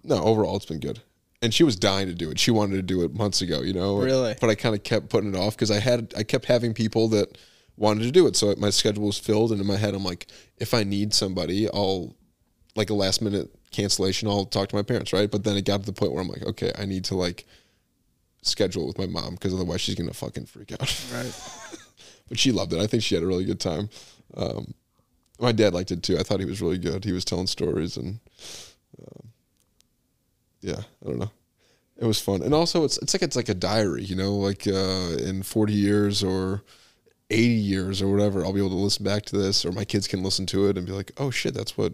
no, 0.04 0.22
overall, 0.22 0.56
it's 0.56 0.66
been 0.66 0.80
good. 0.80 1.00
And 1.40 1.52
she 1.54 1.64
was 1.64 1.74
dying 1.76 2.08
to 2.08 2.14
do 2.14 2.30
it. 2.30 2.38
She 2.38 2.50
wanted 2.50 2.76
to 2.76 2.82
do 2.82 3.02
it 3.04 3.14
months 3.14 3.40
ago. 3.40 3.62
You 3.62 3.72
know, 3.72 3.96
Really? 4.02 4.34
But 4.38 4.50
I 4.50 4.54
kind 4.54 4.74
of 4.74 4.82
kept 4.82 5.08
putting 5.08 5.34
it 5.34 5.38
off 5.38 5.56
because 5.56 5.70
I 5.70 5.80
had 5.80 6.12
I 6.16 6.24
kept 6.24 6.44
having 6.44 6.74
people 6.74 7.08
that 7.08 7.38
wanted 7.78 8.02
to 8.04 8.10
do 8.12 8.26
it. 8.26 8.36
So 8.36 8.54
my 8.58 8.68
schedule 8.70 9.06
was 9.06 9.18
filled, 9.18 9.50
and 9.50 9.58
in 9.60 9.66
my 9.66 9.76
head, 9.76 9.94
I'm 9.94 10.04
like, 10.04 10.26
if 10.58 10.74
I 10.74 10.84
need 10.84 11.14
somebody, 11.14 11.68
I'll 11.70 12.14
like 12.76 12.90
a 12.90 12.94
last 12.94 13.22
minute 13.22 13.50
cancellation, 13.70 14.28
I'll 14.28 14.44
talk 14.44 14.68
to 14.68 14.76
my 14.76 14.82
parents, 14.82 15.12
right? 15.14 15.30
But 15.30 15.44
then 15.44 15.56
it 15.56 15.64
got 15.64 15.80
to 15.80 15.86
the 15.86 15.92
point 15.94 16.12
where 16.12 16.20
I'm 16.20 16.28
like, 16.28 16.42
okay, 16.42 16.70
I 16.78 16.84
need 16.84 17.04
to 17.04 17.16
like 17.16 17.46
schedule 18.43 18.86
with 18.86 18.99
my 18.99 19.07
mom 19.07 19.34
because 19.34 19.55
otherwise 19.55 19.80
she's 19.80 19.95
gonna 19.95 20.12
fucking 20.12 20.47
freak 20.47 20.72
out. 20.72 20.80
Right. 21.12 21.32
but 22.28 22.38
she 22.38 22.53
loved 22.53 22.72
it. 22.72 22.80
I 22.80 22.86
think 22.86 23.03
she 23.03 23.14
had 23.14 23.24
a 23.24 23.26
really 23.26 23.45
good 23.45 23.61
time. 23.61 23.88
Um, 24.36 24.74
my 25.40 25.53
dad 25.53 25.74
liked 25.74 25.90
it 25.90 26.03
too. 26.03 26.18
I 26.18 26.22
thought 26.22 26.40
he 26.40 26.47
was 26.47 26.62
really 26.62 26.78
good. 26.78 27.05
He 27.05 27.12
was 27.12 27.24
telling 27.24 27.47
stories 27.47 27.97
and 27.97 28.20
um, 29.01 29.28
yeah, 30.61 30.80
I 31.05 31.09
don't 31.09 31.18
know. 31.18 31.30
It 31.99 32.07
was 32.07 32.20
fun, 32.20 32.43
and 32.43 32.55
also 32.55 32.84
it's 32.84 32.99
it's 32.99 33.14
like 33.14 33.22
it's 33.22 33.36
like 33.36 33.49
a 33.49 33.55
diary, 33.55 34.03
you 34.03 34.16
know, 34.16 34.34
like 34.34 34.66
uh, 34.66 35.16
in 35.18 35.43
forty 35.43 35.74
years 35.74 36.24
or 36.24 36.62
eighty 37.30 37.55
years 37.55 38.03
or 38.03 38.09
whatever, 38.09 38.45
I'll 38.45 38.53
be 38.53 38.61
able 38.61 38.70
to 38.70 38.76
listen 38.76 39.05
back 39.05 39.24
to 39.26 39.36
this, 39.36 39.64
or 39.64 39.72
my 39.72 39.84
kids 39.84 40.09
can 40.09 40.22
listen 40.22 40.47
to 40.47 40.68
it 40.68 40.76
and 40.76 40.86
be 40.86 40.93
like, 40.93 41.12
oh 41.18 41.30
shit, 41.30 41.55
that's 41.55 41.76
what 41.76 41.93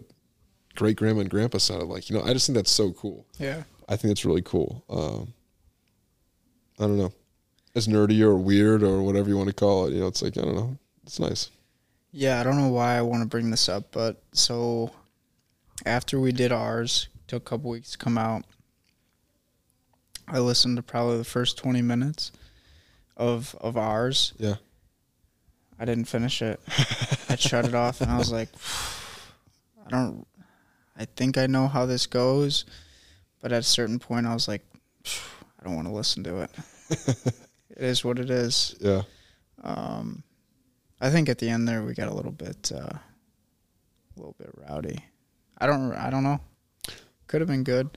great 0.75 0.95
grandma 0.95 1.21
and 1.21 1.29
grandpa 1.29 1.57
sounded 1.57 1.85
like. 1.89 2.09
You 2.09 2.17
know, 2.17 2.23
I 2.23 2.33
just 2.33 2.47
think 2.47 2.55
that's 2.55 2.71
so 2.71 2.91
cool. 2.93 3.25
Yeah. 3.37 3.63
I 3.87 3.97
think 3.97 4.11
that's 4.11 4.25
really 4.25 4.41
cool. 4.41 4.83
Um, 4.89 5.33
I 6.79 6.83
don't 6.83 6.97
know, 6.97 7.11
as 7.75 7.87
nerdy 7.87 8.21
or 8.21 8.35
weird 8.35 8.83
or 8.83 9.01
whatever 9.01 9.29
you 9.29 9.37
want 9.37 9.49
to 9.49 9.55
call 9.55 9.87
it. 9.87 9.93
You 9.93 10.01
know, 10.01 10.07
it's 10.07 10.21
like 10.21 10.37
I 10.37 10.41
don't 10.41 10.55
know, 10.55 10.77
it's 11.03 11.19
nice. 11.19 11.49
Yeah, 12.11 12.39
I 12.39 12.43
don't 12.43 12.57
know 12.57 12.69
why 12.69 12.97
I 12.97 13.01
want 13.01 13.21
to 13.21 13.27
bring 13.27 13.51
this 13.51 13.69
up, 13.69 13.91
but 13.91 14.21
so 14.33 14.91
after 15.85 16.19
we 16.19 16.31
did 16.31 16.51
ours, 16.51 17.07
took 17.27 17.43
a 17.43 17.49
couple 17.49 17.69
weeks 17.69 17.91
to 17.91 17.97
come 17.97 18.17
out. 18.17 18.43
I 20.27 20.39
listened 20.39 20.77
to 20.77 20.83
probably 20.83 21.17
the 21.17 21.23
first 21.23 21.57
twenty 21.57 21.81
minutes 21.81 22.31
of 23.17 23.55
of 23.59 23.77
ours. 23.77 24.33
Yeah. 24.37 24.55
I 25.79 25.85
didn't 25.85 26.05
finish 26.05 26.41
it. 26.41 26.59
I 27.29 27.35
shut 27.37 27.65
it 27.65 27.73
off, 27.73 28.01
and 28.01 28.11
I 28.11 28.17
was 28.17 28.31
like, 28.31 28.49
I 29.85 29.89
don't. 29.89 30.27
I 30.97 31.05
think 31.05 31.37
I 31.37 31.47
know 31.47 31.67
how 31.67 31.85
this 31.85 32.05
goes, 32.05 32.65
but 33.41 33.53
at 33.53 33.59
a 33.59 33.63
certain 33.63 33.99
point, 33.99 34.27
I 34.27 34.33
was 34.33 34.49
like, 34.49 34.65
I 35.59 35.63
don't 35.65 35.75
want 35.75 35.87
to 35.87 35.93
listen 35.93 36.23
to 36.23 36.41
it. 36.41 36.51
it 36.89 37.77
is 37.77 38.03
what 38.03 38.19
it 38.19 38.29
is. 38.29 38.75
Yeah. 38.79 39.01
Um, 39.63 40.23
I 41.01 41.09
think 41.09 41.29
at 41.29 41.37
the 41.37 41.49
end 41.49 41.67
there 41.67 41.83
we 41.83 41.93
got 41.93 42.07
a 42.07 42.13
little 42.13 42.31
bit, 42.31 42.71
uh, 42.73 42.77
a 42.89 43.01
little 44.15 44.35
bit 44.37 44.49
rowdy. 44.55 45.03
I 45.57 45.67
don't, 45.67 45.91
I 45.93 46.09
don't 46.09 46.23
know. 46.23 46.39
Could 47.27 47.41
have 47.41 47.47
been 47.49 47.63
good. 47.63 47.89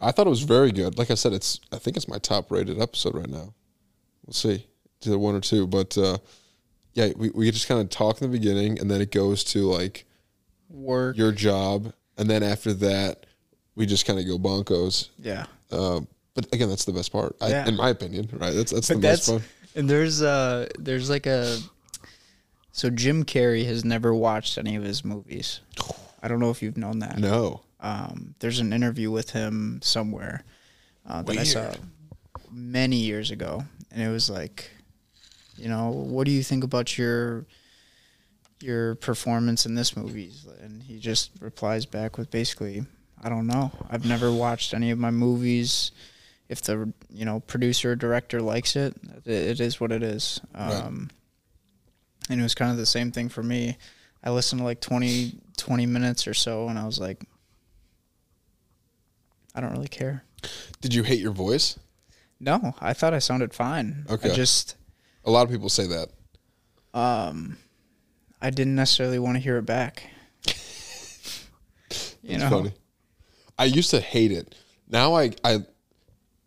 I 0.00 0.12
thought 0.12 0.26
it 0.26 0.30
was 0.30 0.42
very 0.42 0.70
good. 0.72 0.98
Like 0.98 1.10
I 1.10 1.14
said, 1.14 1.32
it's 1.32 1.60
I 1.72 1.78
think 1.78 1.96
it's 1.96 2.06
my 2.08 2.18
top 2.18 2.50
rated 2.52 2.80
episode 2.80 3.14
right 3.14 3.28
now. 3.28 3.54
We'll 4.24 4.34
see. 4.34 4.66
To 5.00 5.18
one 5.18 5.34
or 5.34 5.40
two. 5.40 5.66
But 5.66 5.96
uh 5.96 6.18
yeah, 6.94 7.10
we, 7.16 7.30
we 7.30 7.50
just 7.50 7.68
kind 7.68 7.80
of 7.80 7.90
talk 7.90 8.20
in 8.20 8.30
the 8.30 8.36
beginning 8.38 8.78
and 8.78 8.90
then 8.90 9.00
it 9.00 9.10
goes 9.12 9.42
to 9.44 9.60
like 9.62 10.04
Work. 10.68 11.16
your 11.16 11.32
job 11.32 11.92
and 12.16 12.28
then 12.28 12.42
after 12.42 12.72
that 12.74 13.26
we 13.74 13.86
just 13.86 14.06
kind 14.06 14.18
of 14.18 14.26
go 14.26 14.38
bonkos. 14.38 15.08
yeah. 15.18 15.46
Um 15.72 16.06
but 16.38 16.54
again, 16.54 16.68
that's 16.68 16.84
the 16.84 16.92
best 16.92 17.10
part, 17.10 17.34
I, 17.40 17.48
Yeah. 17.48 17.66
in 17.68 17.74
my 17.76 17.88
opinion. 17.90 18.28
Right? 18.32 18.54
That's 18.54 18.70
that's 18.70 18.86
But 18.88 18.94
the 18.94 19.00
that's 19.00 19.28
most 19.28 19.40
fun. 19.42 19.48
and 19.74 19.90
there's 19.90 20.22
uh 20.22 20.68
there's 20.78 21.10
like 21.10 21.26
a 21.26 21.58
so 22.70 22.90
Jim 22.90 23.24
Carrey 23.24 23.64
has 23.66 23.84
never 23.84 24.14
watched 24.14 24.56
any 24.56 24.76
of 24.76 24.84
his 24.84 25.04
movies. 25.04 25.60
I 26.22 26.28
don't 26.28 26.38
know 26.38 26.50
if 26.50 26.62
you've 26.62 26.76
known 26.76 27.00
that. 27.00 27.18
No. 27.18 27.62
Um, 27.80 28.34
there's 28.38 28.60
an 28.60 28.72
interview 28.72 29.10
with 29.10 29.30
him 29.30 29.80
somewhere 29.82 30.44
uh, 31.08 31.22
that 31.22 31.36
I 31.38 31.42
saw 31.44 31.74
many 32.52 32.96
years 32.96 33.30
ago, 33.32 33.64
and 33.90 34.02
it 34.02 34.08
was 34.10 34.28
like, 34.30 34.70
you 35.56 35.68
know, 35.68 35.90
what 35.90 36.24
do 36.24 36.30
you 36.30 36.42
think 36.44 36.62
about 36.64 36.96
your 36.98 37.46
your 38.60 38.94
performance 38.96 39.66
in 39.66 39.74
this 39.74 39.96
movie? 39.96 40.30
And 40.62 40.82
he 40.82 40.98
just 40.98 41.30
replies 41.40 41.84
back 41.86 42.16
with 42.18 42.30
basically, 42.30 42.84
I 43.22 43.28
don't 43.28 43.46
know. 43.48 43.70
I've 43.90 44.04
never 44.06 44.30
watched 44.32 44.72
any 44.74 44.90
of 44.92 44.98
my 44.98 45.10
movies. 45.10 45.90
If 46.48 46.62
the 46.62 46.92
you 47.10 47.24
know 47.24 47.40
producer 47.40 47.92
or 47.92 47.96
director 47.96 48.40
likes 48.40 48.74
it, 48.76 48.94
it, 49.24 49.32
it 49.32 49.60
is 49.60 49.80
what 49.80 49.92
it 49.92 50.02
is. 50.02 50.40
Right. 50.54 50.72
Um, 50.72 51.10
and 52.30 52.40
it 52.40 52.42
was 52.42 52.54
kind 52.54 52.70
of 52.70 52.76
the 52.76 52.86
same 52.86 53.10
thing 53.12 53.28
for 53.28 53.42
me. 53.42 53.76
I 54.22 54.30
listened 54.30 54.60
to 54.60 54.64
like 54.64 54.80
20, 54.80 55.38
20 55.56 55.86
minutes 55.86 56.26
or 56.26 56.34
so, 56.34 56.68
and 56.68 56.78
I 56.78 56.84
was 56.84 56.98
like, 56.98 57.24
I 59.54 59.60
don't 59.60 59.72
really 59.72 59.88
care. 59.88 60.24
Did 60.80 60.94
you 60.94 61.02
hate 61.02 61.20
your 61.20 61.32
voice? 61.32 61.78
No, 62.40 62.74
I 62.80 62.92
thought 62.92 63.14
I 63.14 63.18
sounded 63.18 63.52
fine. 63.54 64.04
Okay. 64.08 64.30
I 64.30 64.34
just, 64.34 64.76
A 65.24 65.30
lot 65.30 65.42
of 65.44 65.50
people 65.50 65.68
say 65.68 65.86
that. 65.86 66.08
um, 66.94 67.58
I 68.40 68.50
didn't 68.50 68.76
necessarily 68.76 69.18
want 69.18 69.36
to 69.36 69.40
hear 69.40 69.56
it 69.56 69.66
back. 69.66 70.04
you 72.22 72.38
know, 72.38 72.48
funny. 72.50 72.72
I 73.58 73.64
used 73.64 73.90
to 73.90 74.00
hate 74.00 74.30
it. 74.30 74.54
Now 74.88 75.16
I 75.16 75.32
I 75.42 75.64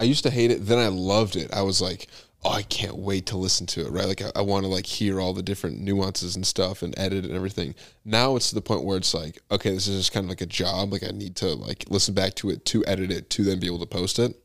I 0.01 0.05
used 0.05 0.23
to 0.23 0.31
hate 0.31 0.51
it. 0.51 0.65
Then 0.65 0.79
I 0.79 0.87
loved 0.87 1.35
it. 1.35 1.53
I 1.53 1.61
was 1.61 1.79
like, 1.79 2.07
oh, 2.43 2.49
I 2.51 2.63
can't 2.63 2.97
wait 2.97 3.27
to 3.27 3.37
listen 3.37 3.67
to 3.67 3.85
it. 3.85 3.91
Right? 3.91 4.05
Like 4.07 4.21
I, 4.21 4.31
I 4.37 4.41
want 4.41 4.63
to 4.65 4.67
like 4.67 4.85
hear 4.87 5.21
all 5.21 5.31
the 5.33 5.43
different 5.43 5.79
nuances 5.79 6.35
and 6.35 6.45
stuff 6.45 6.81
and 6.81 6.97
edit 6.97 7.23
and 7.23 7.35
everything. 7.35 7.75
Now 8.03 8.35
it's 8.35 8.49
to 8.49 8.55
the 8.55 8.61
point 8.61 8.83
where 8.83 8.97
it's 8.97 9.13
like, 9.13 9.39
okay, 9.51 9.71
this 9.73 9.87
is 9.87 9.97
just 9.99 10.11
kind 10.11 10.25
of 10.25 10.29
like 10.29 10.41
a 10.41 10.47
job. 10.47 10.91
Like 10.91 11.03
I 11.03 11.11
need 11.11 11.35
to 11.37 11.53
like 11.53 11.85
listen 11.89 12.13
back 12.15 12.33
to 12.35 12.49
it 12.49 12.65
to 12.65 12.83
edit 12.85 13.11
it 13.11 13.29
to 13.31 13.43
then 13.43 13.59
be 13.59 13.67
able 13.67 13.79
to 13.79 13.85
post 13.85 14.17
it. 14.19 14.35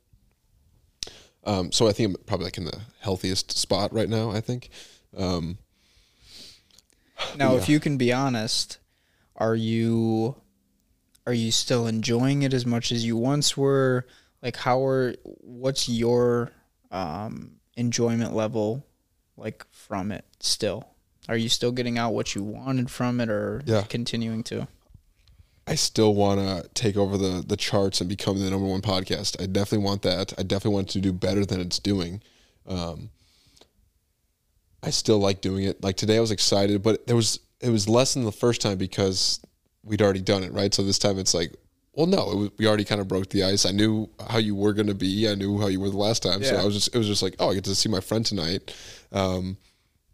Um, 1.44 1.72
so 1.72 1.88
I 1.88 1.92
think 1.92 2.10
I'm 2.10 2.22
probably 2.26 2.44
like 2.44 2.58
in 2.58 2.64
the 2.66 2.80
healthiest 3.00 3.56
spot 3.56 3.92
right 3.92 4.08
now. 4.08 4.30
I 4.30 4.40
think. 4.40 4.68
Um, 5.16 5.58
Now, 7.36 7.52
Yeah. 7.52 7.60
if 7.60 7.68
you 7.70 7.80
can 7.80 7.96
be 7.96 8.12
honest, 8.12 8.78
are 9.36 9.54
you 9.54 10.36
are 11.26 11.32
you 11.32 11.50
still 11.50 11.86
enjoying 11.86 12.42
it 12.42 12.52
as 12.52 12.66
much 12.66 12.92
as 12.92 13.04
you 13.06 13.16
once 13.16 13.56
were? 13.56 14.06
Like, 14.46 14.54
how 14.58 14.84
are 14.86 15.12
what's 15.40 15.88
your 15.88 16.52
um, 16.92 17.56
enjoyment 17.76 18.32
level 18.32 18.86
like 19.36 19.66
from 19.72 20.12
it 20.12 20.24
still? 20.38 20.86
Are 21.28 21.36
you 21.36 21.48
still 21.48 21.72
getting 21.72 21.98
out 21.98 22.14
what 22.14 22.36
you 22.36 22.44
wanted 22.44 22.88
from 22.88 23.20
it, 23.20 23.28
or 23.28 23.62
Yeah. 23.66 23.82
continuing 23.82 24.44
to? 24.44 24.68
I 25.66 25.74
still 25.74 26.14
want 26.14 26.38
to 26.38 26.68
take 26.74 26.96
over 26.96 27.18
the 27.18 27.42
the 27.44 27.56
charts 27.56 28.00
and 28.00 28.08
become 28.08 28.38
the 28.38 28.48
number 28.48 28.68
one 28.68 28.82
podcast. 28.82 29.42
I 29.42 29.46
definitely 29.46 29.84
want 29.84 30.02
that. 30.02 30.32
I 30.38 30.44
definitely 30.44 30.74
want 30.76 30.90
to 30.90 31.00
do 31.00 31.12
better 31.12 31.44
than 31.44 31.58
it's 31.60 31.80
doing. 31.80 32.22
Um, 32.68 33.10
I 34.80 34.90
still 34.90 35.18
like 35.18 35.40
doing 35.40 35.64
it. 35.64 35.82
Like 35.82 35.96
today, 35.96 36.18
I 36.18 36.20
was 36.20 36.30
excited, 36.30 36.84
but 36.84 37.08
there 37.08 37.16
was 37.16 37.40
it 37.60 37.70
was 37.70 37.88
less 37.88 38.14
than 38.14 38.22
the 38.22 38.30
first 38.30 38.60
time 38.60 38.78
because 38.78 39.40
we'd 39.82 40.00
already 40.00 40.22
done 40.22 40.44
it, 40.44 40.52
right? 40.52 40.72
So 40.72 40.84
this 40.84 41.00
time 41.00 41.18
it's 41.18 41.34
like, 41.34 41.52
well, 41.96 42.06
no, 42.06 42.30
it 42.30 42.36
was, 42.36 42.50
we 42.58 42.66
already 42.66 42.84
kind 42.84 43.00
of 43.00 43.08
broke 43.08 43.30
the 43.30 43.42
ice. 43.42 43.64
I 43.64 43.72
knew 43.72 44.08
how 44.28 44.38
you 44.38 44.54
were 44.54 44.74
going 44.74 44.86
to 44.86 44.94
be. 44.94 45.28
I 45.28 45.34
knew 45.34 45.58
how 45.58 45.66
you 45.66 45.80
were 45.80 45.88
the 45.88 45.96
last 45.96 46.22
time. 46.22 46.44
So 46.44 46.54
I 46.56 46.64
was 46.64 46.74
just, 46.74 46.94
it 46.94 46.98
was 46.98 47.06
just 47.06 47.22
like, 47.22 47.34
oh, 47.38 47.50
I 47.50 47.54
get 47.54 47.64
to 47.64 47.74
see 47.74 47.88
my 47.88 48.00
friend 48.00 48.24
tonight. 48.24 48.76
Um, 49.12 49.56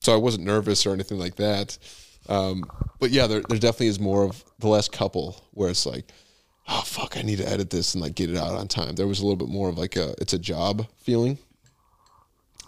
so 0.00 0.12
I 0.14 0.16
wasn't 0.16 0.44
nervous 0.44 0.86
or 0.86 0.92
anything 0.92 1.18
like 1.18 1.36
that. 1.36 1.76
Um, 2.28 2.64
but 3.00 3.10
yeah, 3.10 3.26
there, 3.26 3.40
there 3.48 3.58
definitely 3.58 3.88
is 3.88 3.98
more 3.98 4.24
of 4.24 4.44
the 4.60 4.68
last 4.68 4.92
couple 4.92 5.44
where 5.52 5.70
it's 5.70 5.84
like, 5.84 6.06
oh 6.68 6.82
fuck, 6.82 7.16
I 7.16 7.22
need 7.22 7.38
to 7.38 7.48
edit 7.48 7.70
this 7.70 7.94
and 7.94 8.02
like 8.02 8.14
get 8.14 8.30
it 8.30 8.36
out 8.36 8.54
on 8.54 8.68
time. 8.68 8.94
There 8.94 9.08
was 9.08 9.18
a 9.18 9.24
little 9.24 9.36
bit 9.36 9.48
more 9.48 9.68
of 9.68 9.76
like 9.76 9.96
a 9.96 10.14
it's 10.20 10.32
a 10.32 10.38
job 10.38 10.86
feeling. 10.98 11.36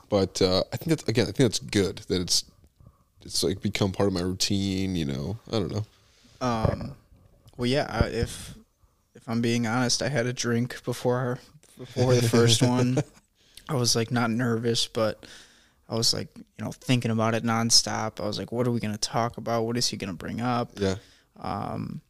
But 0.09 0.43
uh, 0.43 0.65
I 0.73 0.77
think 0.77 0.89
that's 0.89 1.09
again, 1.09 1.25
I 1.25 1.33
think 1.33 1.39
that's 1.51 1.61
good 1.61 1.99
that 2.09 2.21
it's 2.21 2.45
it's 3.23 3.43
like 3.45 3.63
become 3.63 3.93
part 3.93 4.09
of 4.09 4.13
my 4.13 4.23
routine. 4.23 4.97
You 4.97 5.05
know, 5.05 5.39
I 5.49 5.53
don't 5.53 5.73
know. 5.73 5.85
Um, 6.41 6.95
well, 7.57 7.67
yeah. 7.67 7.87
I, 7.89 8.07
if 8.09 8.55
if 9.25 9.29
I'm 9.31 9.41
being 9.41 9.67
honest, 9.67 10.03
I 10.03 10.11
had 10.11 10.27
a 10.27 10.35
drink 10.35 10.85
before 10.85 11.39
before 11.79 12.15
the 12.15 12.29
first 12.29 12.63
one. 12.77 12.99
I 13.71 13.75
was 13.75 13.97
like 13.97 14.11
not 14.11 14.31
nervous, 14.31 14.87
but 14.87 15.25
I 15.89 15.95
was 15.95 16.13
like 16.13 16.29
you 16.37 16.45
know 16.65 16.73
thinking 16.73 17.11
about 17.11 17.35
it 17.35 17.43
nonstop. 17.43 18.23
I 18.23 18.27
was 18.27 18.39
like, 18.39 18.53
what 18.53 18.67
are 18.67 18.71
we 18.71 18.81
gonna 18.81 18.99
talk 18.99 19.39
about? 19.39 19.63
What 19.63 19.79
is 19.79 19.89
he 19.89 19.97
gonna 19.97 20.13
bring 20.13 20.43
up? 20.43 20.73
Yeah, 20.77 20.97
Um, 21.41 22.03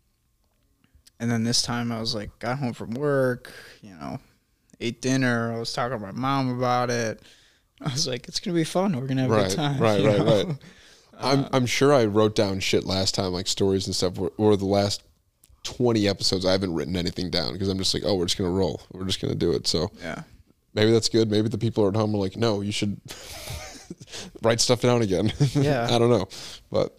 and 1.21 1.31
then 1.31 1.45
this 1.45 1.63
time 1.63 1.93
I 1.93 2.01
was 2.01 2.17
like, 2.17 2.37
got 2.41 2.59
home 2.59 2.73
from 2.73 2.91
work, 2.91 3.53
you 3.81 3.95
know, 3.95 4.19
ate 4.81 5.01
dinner. 5.01 5.53
I 5.55 5.61
was 5.61 5.73
talking 5.73 5.97
to 5.97 6.05
my 6.05 6.11
mom 6.11 6.59
about 6.59 6.91
it. 6.91 7.23
I 7.81 7.93
was 7.93 8.09
like, 8.09 8.27
it's 8.27 8.41
gonna 8.41 8.57
be 8.57 8.65
fun. 8.65 8.99
We're 8.99 9.07
gonna 9.07 9.23
have 9.23 9.31
a 9.31 9.49
good 9.49 9.51
time. 9.55 9.81
right, 9.81 10.05
right, 10.05 10.19
know? 10.19 10.45
right. 10.47 10.57
I'm 11.21 11.47
I'm 11.53 11.67
sure 11.67 11.95
I 11.95 12.07
wrote 12.07 12.35
down 12.35 12.59
shit 12.59 12.85
last 12.85 13.15
time, 13.15 13.33
like 13.33 13.47
stories 13.47 13.87
and 13.87 13.95
stuff. 13.95 14.19
Or, 14.19 14.33
or 14.37 14.57
the 14.57 14.67
last 14.67 15.05
twenty 15.65 16.07
episodes, 16.09 16.47
I 16.47 16.53
haven't 16.53 16.75
written 16.75 16.95
anything 16.97 17.31
down 17.31 17.53
because 17.53 17.69
I'm 17.69 17.79
just 17.79 17.93
like, 17.95 18.05
oh, 18.07 18.15
we're 18.15 18.27
just 18.27 18.39
gonna 18.39 18.51
roll. 18.51 18.81
We're 18.93 19.05
just 19.05 19.21
gonna 19.21 19.35
do 19.35 19.53
it. 19.53 19.67
So 19.67 19.91
Yeah. 20.03 20.23
maybe 20.75 20.93
that's 20.93 21.09
good. 21.09 21.31
Maybe 21.31 21.49
the 21.49 21.59
people 21.59 21.89
at 21.89 21.97
home 21.97 22.15
are 22.15 22.19
like, 22.19 22.37
no, 22.37 22.61
you 22.61 22.71
should 22.73 23.01
write 24.43 24.61
stuff 24.61 24.81
down 24.81 25.03
again. 25.03 25.33
Yeah. 25.55 25.87
I 25.91 25.99
don't 25.99 26.11
know, 26.11 26.29
but 26.71 26.99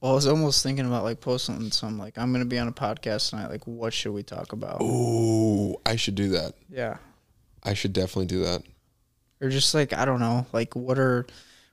Well, 0.00 0.12
I 0.12 0.14
was 0.14 0.26
almost 0.26 0.62
thinking 0.62 0.86
about 0.86 1.04
like 1.04 1.20
posting 1.20 1.70
some 1.70 1.98
like 1.98 2.18
I'm 2.18 2.32
gonna 2.32 2.44
be 2.44 2.58
on 2.58 2.68
a 2.68 2.72
podcast 2.72 3.30
tonight. 3.30 3.50
Like, 3.50 3.66
what 3.66 3.92
should 3.92 4.12
we 4.12 4.22
talk 4.22 4.52
about? 4.52 4.78
Oh, 4.80 5.80
I 5.86 5.96
should 5.96 6.14
do 6.14 6.28
that. 6.30 6.54
Yeah. 6.68 6.98
I 7.62 7.74
should 7.74 7.92
definitely 7.92 8.26
do 8.26 8.44
that. 8.44 8.62
Or 9.40 9.48
just 9.48 9.74
like 9.74 9.92
I 9.92 10.04
don't 10.04 10.20
know, 10.20 10.46
like 10.52 10.76
what 10.76 10.98
are 10.98 11.26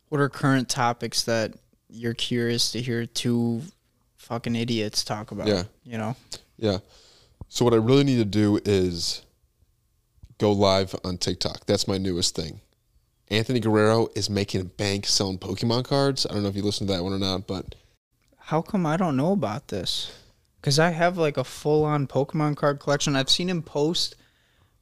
what 0.09 0.19
are 0.21 0.29
current 0.29 0.69
topics 0.69 1.23
that 1.23 1.53
you're 1.89 2.13
curious 2.13 2.71
to 2.71 2.81
hear 2.81 3.05
two 3.05 3.61
fucking 4.31 4.55
idiots 4.55 5.03
talk 5.03 5.31
about? 5.31 5.47
Yeah. 5.47 5.63
You 5.83 5.97
know? 5.97 6.15
Yeah. 6.55 6.77
So 7.49 7.65
what 7.65 7.73
I 7.73 7.77
really 7.77 8.05
need 8.05 8.15
to 8.19 8.25
do 8.25 8.61
is 8.63 9.25
go 10.37 10.53
live 10.53 10.95
on 11.03 11.17
TikTok. 11.17 11.65
That's 11.65 11.85
my 11.85 11.97
newest 11.97 12.33
thing. 12.33 12.61
Anthony 13.29 13.59
Guerrero 13.59 14.07
is 14.15 14.29
making 14.29 14.61
a 14.61 14.63
bank 14.63 15.05
selling 15.05 15.37
Pokemon 15.37 15.83
cards. 15.83 16.25
I 16.25 16.31
don't 16.31 16.43
know 16.43 16.49
if 16.49 16.55
you 16.55 16.63
listened 16.63 16.87
to 16.87 16.95
that 16.95 17.03
one 17.03 17.11
or 17.11 17.19
not, 17.19 17.45
but 17.45 17.75
How 18.37 18.61
come 18.61 18.85
I 18.85 18.95
don't 18.95 19.17
know 19.17 19.33
about 19.33 19.67
this? 19.67 20.13
Because 20.61 20.79
I 20.79 20.91
have 20.91 21.17
like 21.17 21.35
a 21.35 21.43
full 21.43 21.83
on 21.83 22.07
Pokemon 22.07 22.55
card 22.55 22.79
collection. 22.79 23.17
I've 23.17 23.29
seen 23.29 23.49
him 23.49 23.61
post 23.61 24.15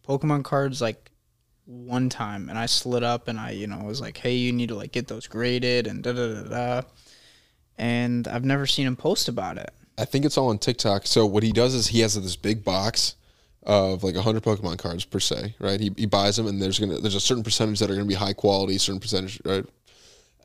Pokemon 0.07 0.43
cards 0.43 0.79
like 0.79 1.09
one 1.65 2.07
time, 2.09 2.49
and 2.49 2.57
I 2.57 2.67
slid 2.67 3.01
up 3.01 3.27
and 3.27 3.39
I, 3.39 3.51
you 3.51 3.65
know, 3.65 3.79
was 3.79 3.99
like, 3.99 4.17
hey, 4.17 4.35
you 4.35 4.51
need 4.51 4.69
to 4.69 4.75
like 4.75 4.91
get 4.91 5.07
those 5.07 5.25
graded 5.25 5.87
and 5.87 6.03
da 6.03 6.13
da 6.13 6.33
da 6.35 6.49
da. 6.49 6.81
And 7.79 8.27
I've 8.27 8.45
never 8.45 8.67
seen 8.67 8.85
him 8.85 8.95
post 8.95 9.27
about 9.27 9.57
it. 9.57 9.71
I 9.97 10.05
think 10.05 10.25
it's 10.25 10.37
all 10.37 10.49
on 10.49 10.59
TikTok. 10.59 11.07
So 11.07 11.25
what 11.25 11.43
he 11.43 11.51
does 11.51 11.73
is 11.73 11.87
he 11.87 12.01
has 12.01 12.21
this 12.21 12.35
big 12.35 12.63
box 12.63 13.15
of 13.63 14.03
like 14.03 14.15
100 14.15 14.43
Pokemon 14.43 14.77
cards 14.77 15.05
per 15.05 15.19
se, 15.19 15.55
right? 15.59 15.79
He, 15.79 15.91
he 15.97 16.05
buys 16.05 16.37
them 16.37 16.47
and 16.47 16.61
there's 16.61 16.79
going 16.79 16.91
to 16.91 16.99
there's 16.99 17.15
a 17.15 17.19
certain 17.19 17.43
percentage 17.43 17.79
that 17.79 17.89
are 17.89 17.95
going 17.95 18.05
to 18.05 18.09
be 18.09 18.15
high 18.15 18.33
quality, 18.33 18.77
certain 18.77 18.99
percentage, 18.99 19.41
right? 19.43 19.65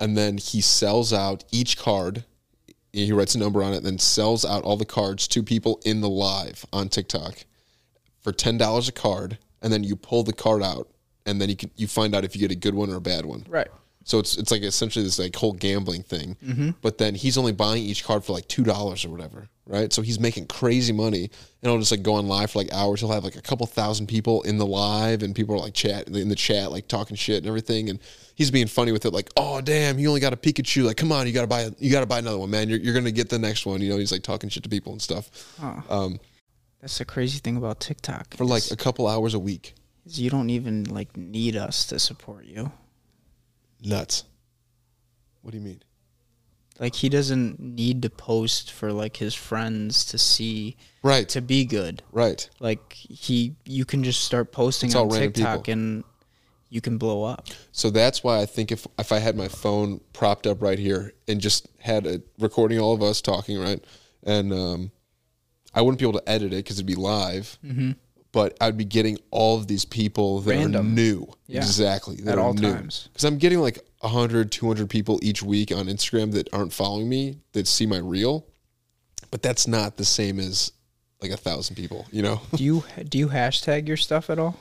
And 0.00 0.16
then 0.16 0.38
he 0.38 0.60
sells 0.60 1.12
out 1.12 1.44
each 1.52 1.78
card. 1.78 2.24
He 2.92 3.12
writes 3.12 3.34
a 3.34 3.38
number 3.38 3.62
on 3.62 3.74
it, 3.74 3.82
then 3.82 3.98
sells 3.98 4.44
out 4.44 4.62
all 4.64 4.76
the 4.76 4.84
cards 4.84 5.28
to 5.28 5.42
people 5.42 5.80
in 5.84 6.00
the 6.00 6.08
live 6.08 6.64
on 6.72 6.88
TikTok 6.88 7.44
for 8.20 8.32
ten 8.32 8.56
dollars 8.56 8.88
a 8.88 8.92
card, 8.92 9.38
and 9.62 9.72
then 9.72 9.84
you 9.84 9.96
pull 9.96 10.22
the 10.22 10.32
card 10.32 10.62
out, 10.62 10.88
and 11.26 11.40
then 11.40 11.48
you 11.48 11.56
can 11.56 11.70
you 11.76 11.86
find 11.86 12.14
out 12.14 12.24
if 12.24 12.34
you 12.34 12.40
get 12.40 12.50
a 12.50 12.56
good 12.56 12.74
one 12.74 12.90
or 12.90 12.96
a 12.96 13.00
bad 13.00 13.26
one. 13.26 13.44
Right. 13.48 13.68
So 14.06 14.18
it's 14.18 14.36
it's 14.36 14.50
like 14.50 14.62
essentially 14.62 15.04
this 15.04 15.18
like 15.18 15.34
whole 15.34 15.54
gambling 15.54 16.02
thing. 16.02 16.36
Mm-hmm. 16.44 16.70
But 16.82 16.98
then 16.98 17.14
he's 17.14 17.38
only 17.38 17.52
buying 17.52 17.82
each 17.82 18.04
card 18.04 18.22
for 18.24 18.32
like 18.34 18.46
two 18.48 18.62
dollars 18.62 19.04
or 19.04 19.08
whatever, 19.08 19.48
right? 19.66 19.90
So 19.92 20.02
he's 20.02 20.20
making 20.20 20.46
crazy 20.48 20.92
money, 20.92 21.22
and 21.62 21.70
he'll 21.70 21.78
just 21.78 21.90
like 21.90 22.02
go 22.02 22.14
on 22.14 22.28
live 22.28 22.50
for 22.50 22.58
like 22.58 22.70
hours. 22.72 23.00
He'll 23.00 23.12
have 23.12 23.24
like 23.24 23.36
a 23.36 23.40
couple 23.40 23.66
thousand 23.66 24.06
people 24.08 24.42
in 24.42 24.58
the 24.58 24.66
live, 24.66 25.22
and 25.22 25.34
people 25.34 25.54
are 25.54 25.58
like 25.58 25.72
chat 25.72 26.06
in 26.06 26.28
the 26.28 26.34
chat, 26.36 26.70
like 26.70 26.86
talking 26.86 27.16
shit 27.16 27.38
and 27.38 27.46
everything. 27.46 27.88
And 27.88 27.98
he's 28.34 28.50
being 28.50 28.66
funny 28.66 28.92
with 28.92 29.06
it, 29.06 29.12
like, 29.14 29.30
"Oh 29.38 29.62
damn, 29.62 29.98
you 29.98 30.08
only 30.08 30.20
got 30.20 30.34
a 30.34 30.36
Pikachu. 30.36 30.84
Like, 30.84 30.98
come 30.98 31.10
on, 31.10 31.26
you 31.26 31.32
gotta 31.32 31.46
buy 31.46 31.70
you 31.78 31.90
gotta 31.90 32.04
buy 32.04 32.18
another 32.18 32.36
one, 32.38 32.50
man. 32.50 32.68
You're 32.68 32.80
you're 32.80 32.94
gonna 32.94 33.10
get 33.10 33.30
the 33.30 33.38
next 33.38 33.64
one." 33.64 33.80
You 33.80 33.88
know, 33.88 33.96
he's 33.96 34.12
like 34.12 34.22
talking 34.22 34.50
shit 34.50 34.62
to 34.64 34.68
people 34.68 34.92
and 34.92 35.00
stuff 35.00 35.30
Huh. 35.58 35.80
um, 35.88 36.20
That's 36.82 36.98
the 36.98 37.06
crazy 37.06 37.38
thing 37.38 37.56
about 37.56 37.80
TikTok. 37.80 38.34
for 38.36 38.44
like 38.44 38.70
a 38.70 38.76
couple 38.76 39.08
hours 39.08 39.32
a 39.32 39.38
week. 39.38 39.74
is 40.04 40.20
you 40.20 40.28
don't 40.28 40.50
even 40.50 40.84
like 40.84 41.16
need 41.16 41.56
us 41.56 41.86
to 41.86 41.98
support 41.98 42.44
you. 42.44 42.70
Nuts. 43.84 44.24
What 45.42 45.50
do 45.52 45.58
you 45.58 45.64
mean? 45.64 45.82
Like 46.80 46.94
he 46.96 47.08
doesn't 47.08 47.60
need 47.60 48.02
to 48.02 48.10
post 48.10 48.72
for 48.72 48.92
like 48.92 49.16
his 49.18 49.34
friends 49.34 50.04
to 50.06 50.18
see 50.18 50.76
Right, 51.02 51.28
to 51.28 51.40
be 51.40 51.64
good. 51.64 52.02
right. 52.10 52.48
Like 52.58 52.92
he, 52.94 53.54
you 53.64 53.84
can 53.84 54.02
just 54.02 54.24
start 54.24 54.50
posting 54.50 54.88
It's 54.88 54.96
on 54.96 55.08
TikTok 55.10 55.68
and 55.68 56.02
you 56.70 56.80
can 56.80 56.98
blow 56.98 57.22
up. 57.22 57.46
So 57.70 57.90
that's 57.90 58.24
why 58.24 58.40
I 58.40 58.46
think 58.46 58.72
if 58.72 58.86
if 58.98 59.12
I 59.12 59.18
had 59.20 59.36
my 59.36 59.46
phone 59.46 60.00
propped 60.12 60.46
up 60.48 60.60
right 60.62 60.78
here 60.78 61.12
and 61.28 61.40
just 61.40 61.68
had 61.78 62.06
a 62.06 62.22
recording 62.40 62.80
all 62.80 62.94
of 62.94 63.02
us 63.02 63.20
talking, 63.20 63.58
right, 63.60 63.84
and 64.24 64.52
um, 64.52 64.90
I 65.72 65.82
wouldn't 65.82 66.00
be 66.00 66.08
able 66.08 66.18
to 66.18 66.28
edit 66.28 66.52
it 66.52 66.56
because 66.64 66.76
it'd 66.78 66.86
be 66.86 66.96
live, 66.96 67.56
Mm-hmm. 67.64 67.92
But 68.34 68.56
I'd 68.60 68.76
be 68.76 68.84
getting 68.84 69.16
all 69.30 69.56
of 69.56 69.68
these 69.68 69.84
people 69.84 70.40
that 70.40 70.74
are 70.74 70.82
new, 70.82 71.32
Yeah. 71.46 71.60
exactly 71.60 72.16
that 72.16 72.32
At 72.32 72.38
are 72.38 72.40
all 72.42 72.52
new. 72.52 72.72
times. 72.72 73.08
Because 73.12 73.24
I'm 73.24 73.38
getting 73.38 73.60
like 73.60 73.78
100, 74.00 74.50
200 74.50 74.90
people 74.90 75.20
each 75.22 75.42
week 75.42 75.70
on 75.72 75.86
Instagram 75.86 76.32
that 76.32 76.48
aren't 76.52 76.72
following 76.72 77.08
me 77.08 77.38
that 77.52 77.66
see 77.68 77.86
my 77.86 77.98
reel, 77.98 78.44
but 79.30 79.40
that's 79.40 79.66
not 79.68 79.96
the 79.96 80.04
same 80.04 80.38
as 80.40 80.72
like 81.22 81.30
a 81.30 81.36
thousand 81.36 81.76
people, 81.76 82.06
you 82.10 82.22
know. 82.22 82.40
Do 82.56 82.62
you 82.64 82.84
do 83.08 83.16
you 83.16 83.28
hashtag 83.28 83.86
your 83.88 83.96
stuff 83.96 84.28
at 84.28 84.38
all? 84.38 84.58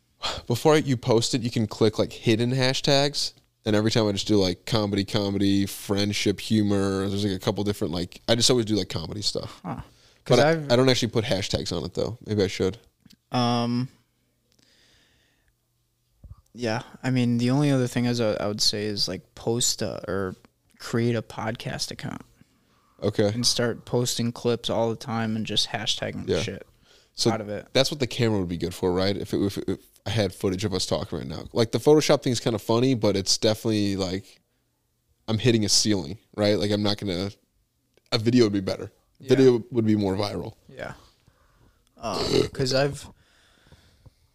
before 0.46 0.76
you 0.78 0.96
post 0.96 1.34
it, 1.34 1.42
you 1.42 1.50
can 1.50 1.66
click 1.66 1.98
like 1.98 2.12
hidden 2.12 2.52
hashtags. 2.52 3.32
And 3.64 3.74
every 3.74 3.90
time 3.90 4.06
I 4.06 4.12
just 4.12 4.28
do 4.28 4.36
like 4.36 4.64
comedy, 4.64 5.04
comedy, 5.04 5.66
friendship, 5.66 6.38
humor. 6.40 7.08
There's 7.08 7.24
like 7.24 7.34
a 7.34 7.44
couple 7.44 7.64
different 7.64 7.92
like 7.92 8.20
I 8.28 8.36
just 8.36 8.48
always 8.48 8.66
do 8.66 8.76
like 8.76 8.88
comedy 8.88 9.22
stuff. 9.22 9.60
Huh. 9.64 9.80
But 10.26 10.38
I, 10.38 10.50
I've 10.50 10.72
I 10.72 10.76
don't 10.76 10.88
actually 10.88 11.08
put 11.08 11.24
hashtags 11.24 11.76
on 11.76 11.84
it 11.84 11.92
though. 11.94 12.16
Maybe 12.24 12.44
I 12.44 12.46
should. 12.46 12.78
Um. 13.36 13.88
Yeah, 16.54 16.82
I 17.02 17.10
mean 17.10 17.36
the 17.38 17.50
only 17.50 17.70
other 17.70 17.86
thing 17.86 18.06
is 18.06 18.20
I 18.20 18.32
I 18.34 18.46
would 18.46 18.62
say 18.62 18.86
is 18.86 19.08
like 19.08 19.34
post 19.34 19.82
a, 19.82 20.00
or 20.10 20.34
create 20.78 21.14
a 21.14 21.20
podcast 21.22 21.90
account 21.90 22.22
Okay. 23.02 23.28
and 23.28 23.44
start 23.46 23.84
posting 23.84 24.32
clips 24.32 24.70
all 24.70 24.88
the 24.90 24.96
time 24.96 25.36
and 25.36 25.44
just 25.44 25.68
hashtagging 25.68 26.26
Yeah. 26.28 26.40
shit 26.40 26.66
So 27.14 27.30
out 27.30 27.40
of 27.42 27.50
it. 27.50 27.66
that's 27.74 27.90
what 27.90 28.00
the 28.00 28.06
camera 28.06 28.38
would 28.38 28.48
be 28.48 28.56
good 28.56 28.72
for, 28.74 28.90
right? 28.92 29.14
If, 29.16 29.34
it, 29.34 29.38
if, 29.42 29.58
if 29.68 29.78
I 30.06 30.10
had 30.10 30.32
footage 30.34 30.64
of 30.64 30.72
us 30.72 30.86
talking 30.86 31.18
right 31.18 31.26
now, 31.28 31.44
like 31.52 31.72
the 31.72 31.78
Photoshop 31.78 32.22
thing 32.22 32.32
is 32.32 32.40
kind 32.40 32.54
of 32.56 32.62
funny, 32.62 32.94
but 32.94 33.16
it's 33.16 33.36
definitely 33.36 33.96
like 33.96 34.40
I'm 35.28 35.38
hitting 35.38 35.64
a 35.66 35.68
ceiling, 35.68 36.16
right? 36.36 36.54
Like 36.58 36.70
I'm 36.70 36.82
not 36.82 36.96
gonna. 36.98 37.30
A 38.12 38.18
video 38.18 38.44
would 38.44 38.52
be 38.54 38.60
better. 38.60 38.90
Yeah. 39.18 39.28
Video 39.28 39.62
would 39.72 39.84
be 39.84 39.96
more 39.96 40.14
viral. 40.16 40.54
Yeah. 40.68 40.92
Because 42.42 42.72
I've, 42.72 43.10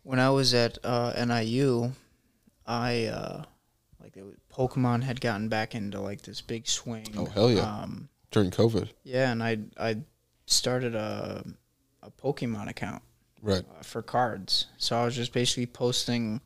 when 0.03 0.19
I 0.19 0.29
was 0.29 0.53
at 0.53 0.77
uh, 0.83 1.13
NIU, 1.25 1.91
I, 2.65 3.05
uh, 3.05 3.43
like, 4.01 4.17
it 4.17 4.23
was, 4.23 4.35
Pokemon 4.51 5.03
had 5.03 5.21
gotten 5.21 5.47
back 5.49 5.75
into, 5.75 5.99
like, 5.99 6.21
this 6.21 6.41
big 6.41 6.67
swing. 6.67 7.07
Oh, 7.17 7.25
hell 7.25 7.51
yeah. 7.51 7.61
Um, 7.61 8.09
During 8.31 8.51
COVID, 8.51 8.89
yeah, 9.03 9.31
and 9.31 9.43
I, 9.43 9.59
I 9.77 9.97
started 10.45 10.95
a, 10.95 11.43
a 12.01 12.11
Pokemon 12.11 12.69
account 12.69 13.01
right? 13.41 13.63
uh, 13.77 13.83
for 13.83 14.01
cards. 14.01 14.67
So 14.77 14.97
I 14.97 15.05
was 15.05 15.15
just 15.15 15.33
basically 15.33 15.65
posting, 15.67 16.41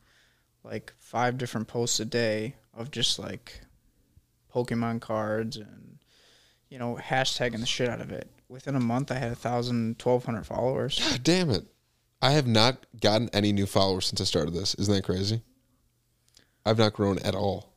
like, 0.64 0.92
five 0.98 1.38
different 1.38 1.68
posts 1.68 2.00
a 2.00 2.04
day 2.04 2.56
of 2.74 2.90
just, 2.90 3.18
like, 3.18 3.60
Pokemon 4.54 5.00
cards 5.00 5.56
and, 5.56 5.98
you 6.68 6.78
know, 6.78 6.98
hashtagging 7.00 7.60
the 7.60 7.66
shit 7.66 7.88
out 7.88 8.00
of 8.00 8.10
it. 8.10 8.30
Within 8.48 8.76
a 8.76 8.80
month, 8.80 9.10
I 9.10 9.16
had 9.16 9.32
a 9.32 9.36
thousand, 9.36 9.98
twelve 9.98 10.24
hundred 10.24 10.46
followers. 10.46 10.98
God 11.00 11.24
damn 11.24 11.50
it. 11.50 11.66
I 12.22 12.32
have 12.32 12.46
not 12.46 12.86
gotten 13.00 13.28
any 13.32 13.52
new 13.52 13.66
followers 13.66 14.06
since 14.06 14.20
I 14.20 14.24
started 14.24 14.54
this. 14.54 14.74
Isn't 14.74 14.94
that 14.94 15.04
crazy? 15.04 15.42
I've 16.64 16.78
not 16.78 16.94
grown 16.94 17.18
at 17.20 17.34
all. 17.34 17.72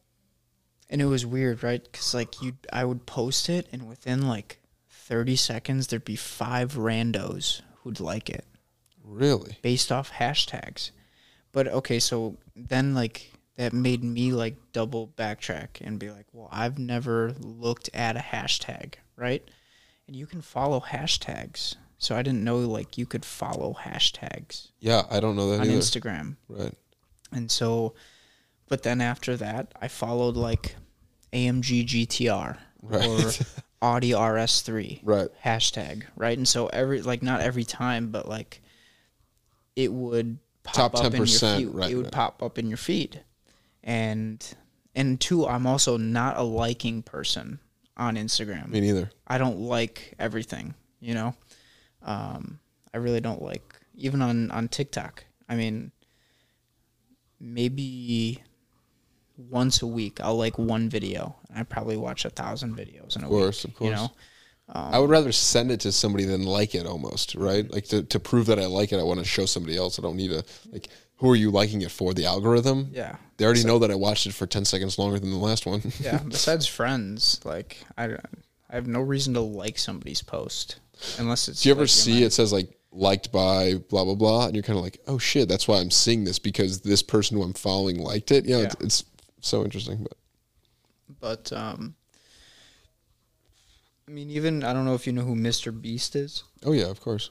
And 0.89 1.01
it 1.01 1.05
was 1.05 1.25
weird, 1.25 1.61
right? 1.63 1.83
Because 1.83 2.13
like 2.13 2.41
you, 2.41 2.53
I 2.73 2.83
would 2.85 3.05
post 3.05 3.49
it, 3.49 3.67
and 3.71 3.87
within 3.87 4.27
like 4.27 4.59
thirty 4.89 5.35
seconds, 5.35 5.87
there'd 5.87 6.03
be 6.05 6.15
five 6.15 6.73
randos 6.73 7.61
who'd 7.83 7.99
like 7.99 8.29
it 8.29 8.45
Really? 9.03 9.57
based 9.61 9.91
off 9.91 10.11
hashtags. 10.11 10.91
But 11.51 11.67
okay, 11.67 11.99
so 11.99 12.37
then 12.55 12.95
like 12.95 13.31
that 13.57 13.73
made 13.73 14.03
me 14.03 14.31
like 14.31 14.55
double 14.71 15.07
backtrack 15.09 15.81
and 15.81 15.99
be 15.99 16.09
like, 16.09 16.25
well, 16.31 16.49
I've 16.51 16.79
never 16.79 17.33
looked 17.39 17.89
at 17.93 18.15
a 18.15 18.19
hashtag, 18.19 18.95
right? 19.15 19.43
And 20.07 20.15
you 20.15 20.25
can 20.25 20.41
follow 20.41 20.79
hashtags. 20.79 21.75
So 21.99 22.15
I 22.15 22.21
didn't 22.23 22.43
know 22.43 22.57
like 22.59 22.97
you 22.97 23.05
could 23.05 23.25
follow 23.25 23.75
hashtags 23.79 24.69
Yeah, 24.79 25.03
I 25.11 25.19
don't 25.19 25.35
know 25.35 25.51
that 25.51 25.59
on 25.61 25.67
either. 25.67 25.77
Instagram. 25.77 26.37
Right. 26.47 26.73
And 27.31 27.51
so 27.51 27.93
but 28.69 28.83
then 28.83 29.01
after 29.01 29.35
that, 29.37 29.71
I 29.81 29.87
followed 29.87 30.35
like 30.37 30.75
AMG 31.33 31.85
GTR 31.87 32.57
Right. 32.81 33.05
or 33.07 33.31
Audi 33.81 34.11
RS3 34.11 35.01
Right. 35.03 35.27
hashtag, 35.43 36.03
right? 36.15 36.37
And 36.37 36.47
so 36.47 36.67
every 36.67 37.01
like 37.01 37.21
not 37.21 37.41
every 37.41 37.63
time, 37.65 38.09
but 38.11 38.27
like 38.27 38.61
it 39.75 39.91
would 39.91 40.37
pop 40.63 40.93
Top 40.93 40.95
up 41.05 41.13
in 41.13 41.17
your 41.17 41.25
10%, 41.25 41.57
feed. 41.57 41.65
right, 41.67 41.91
it 41.91 41.95
would 41.95 42.05
right. 42.05 42.11
pop 42.13 42.41
up 42.43 42.57
in 42.59 42.67
your 42.67 42.77
feed, 42.77 43.23
and 43.83 44.55
and 44.95 45.19
two, 45.21 45.47
I'm 45.47 45.65
also 45.65 45.95
not 45.97 46.37
a 46.37 46.43
liking 46.43 47.01
person 47.01 47.59
on 47.95 48.15
Instagram. 48.15 48.69
Me 48.69 48.81
neither. 48.81 49.09
I 49.27 49.37
don't 49.37 49.59
like 49.59 50.13
everything, 50.19 50.73
you 50.99 51.13
know. 51.13 51.33
Um, 52.03 52.59
I 52.93 52.97
really 52.97 53.21
don't 53.21 53.41
like 53.41 53.75
even 53.95 54.21
on 54.21 54.51
on 54.51 54.67
TikTok. 54.67 55.25
I 55.47 55.55
mean, 55.55 55.91
maybe 57.39 58.43
once 59.37 59.81
a 59.81 59.87
week 59.87 60.19
I'll 60.21 60.37
like 60.37 60.57
one 60.57 60.89
video. 60.89 61.35
I 61.53 61.63
probably 61.63 61.97
watch 61.97 62.25
a 62.25 62.29
thousand 62.29 62.75
videos 62.75 63.15
in 63.15 63.23
a 63.23 63.29
week. 63.29 63.33
Of 63.35 63.43
course, 63.43 63.63
week. 63.63 63.73
of 63.73 63.77
course. 63.77 63.89
You 63.89 63.95
know, 63.95 64.11
I 64.71 64.99
would 64.99 65.09
rather 65.09 65.31
send 65.31 65.71
it 65.71 65.79
to 65.81 65.91
somebody 65.91 66.25
than 66.25 66.43
like 66.43 66.75
it 66.75 66.85
almost, 66.85 67.35
right? 67.35 67.69
Like 67.71 67.85
to, 67.85 68.03
to 68.03 68.19
prove 68.19 68.45
that 68.47 68.59
I 68.59 68.67
like 68.67 68.91
it, 68.91 68.99
I 68.99 69.03
want 69.03 69.19
to 69.19 69.25
show 69.25 69.45
somebody 69.45 69.75
else. 69.75 69.97
I 69.97 70.03
don't 70.03 70.15
need 70.15 70.29
to, 70.29 70.43
like 70.71 70.89
who 71.19 71.29
are 71.31 71.35
you 71.35 71.51
liking 71.51 71.81
it 71.81 71.91
for? 71.91 72.13
The 72.13 72.25
algorithm? 72.25 72.89
yeah, 72.93 73.17
They 73.37 73.45
already 73.45 73.65
know 73.65 73.79
that 73.79 73.91
I 73.91 73.95
watched 73.95 74.25
it 74.25 74.33
for 74.33 74.47
10 74.47 74.63
seconds 74.65 74.97
longer 74.97 75.19
than 75.19 75.31
the 75.31 75.37
last 75.37 75.65
one. 75.65 75.81
yeah. 75.99 76.19
Besides 76.27 76.65
friends, 76.65 77.41
like 77.43 77.83
I, 77.97 78.05
I 78.69 78.75
have 78.75 78.87
no 78.87 79.01
reason 79.01 79.33
to 79.33 79.41
like 79.41 79.77
somebody's 79.77 80.21
post 80.21 80.79
unless 81.17 81.47
it's. 81.47 81.61
Do 81.61 81.69
you 81.69 81.75
ever 81.75 81.81
like, 81.81 81.89
see 81.89 82.23
it 82.23 82.33
says 82.33 82.51
like 82.53 82.75
liked 82.91 83.31
by 83.31 83.75
blah 83.89 84.03
blah 84.03 84.15
blah 84.15 84.45
and 84.47 84.55
you're 84.55 84.63
kind 84.63 84.77
of 84.77 84.83
like, 84.83 84.99
"Oh 85.07 85.17
shit, 85.17 85.47
that's 85.47 85.67
why 85.67 85.77
I'm 85.79 85.91
seeing 85.91 86.23
this 86.23 86.39
because 86.39 86.81
this 86.81 87.03
person 87.03 87.37
who 87.37 87.43
I'm 87.43 87.53
following 87.53 87.99
liked 87.99 88.31
it." 88.31 88.45
Yeah, 88.45 88.59
It's, 88.59 88.75
it's 88.81 89.03
so 89.41 89.63
interesting, 89.63 90.03
but 90.03 90.17
But 91.19 91.53
um, 91.53 91.95
I 94.07 94.11
mean, 94.11 94.29
even 94.31 94.63
I 94.63 94.73
don't 94.73 94.85
know 94.85 94.95
if 94.95 95.05
you 95.05 95.13
know 95.13 95.21
who 95.23 95.35
Mr. 95.35 95.71
Beast 95.79 96.15
is. 96.15 96.43
oh 96.65 96.71
yeah, 96.71 96.87
of 96.89 96.99
course. 96.99 97.29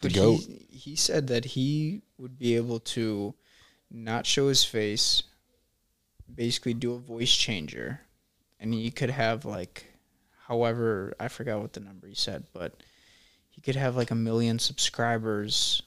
The 0.00 0.08
But 0.08 0.14
goat. 0.14 0.40
he, 0.40 0.66
he 0.70 0.96
said 0.96 1.28
that 1.28 1.44
he 1.46 2.02
would 2.18 2.38
be 2.38 2.54
able 2.56 2.80
to 2.80 3.34
not 3.90 4.26
show 4.26 4.48
his 4.48 4.62
face, 4.64 5.22
basically 6.32 6.74
do 6.74 6.92
a 6.92 6.98
voice 6.98 7.32
changer, 7.32 8.00
and 8.60 8.74
he 8.74 8.90
could 8.90 9.08
have 9.10 9.46
like, 9.46 9.86
however, 10.46 11.14
I 11.20 11.28
forgot 11.28 11.60
what 11.60 11.72
the 11.72 11.80
number 11.80 12.06
he 12.06 12.14
said, 12.14 12.44
but 12.52 12.82
he 13.50 13.60
could 13.60 13.76
have 13.76 13.96
like 13.96 14.10
a 14.10 14.14
million 14.14 14.58
subscribers 14.58 15.82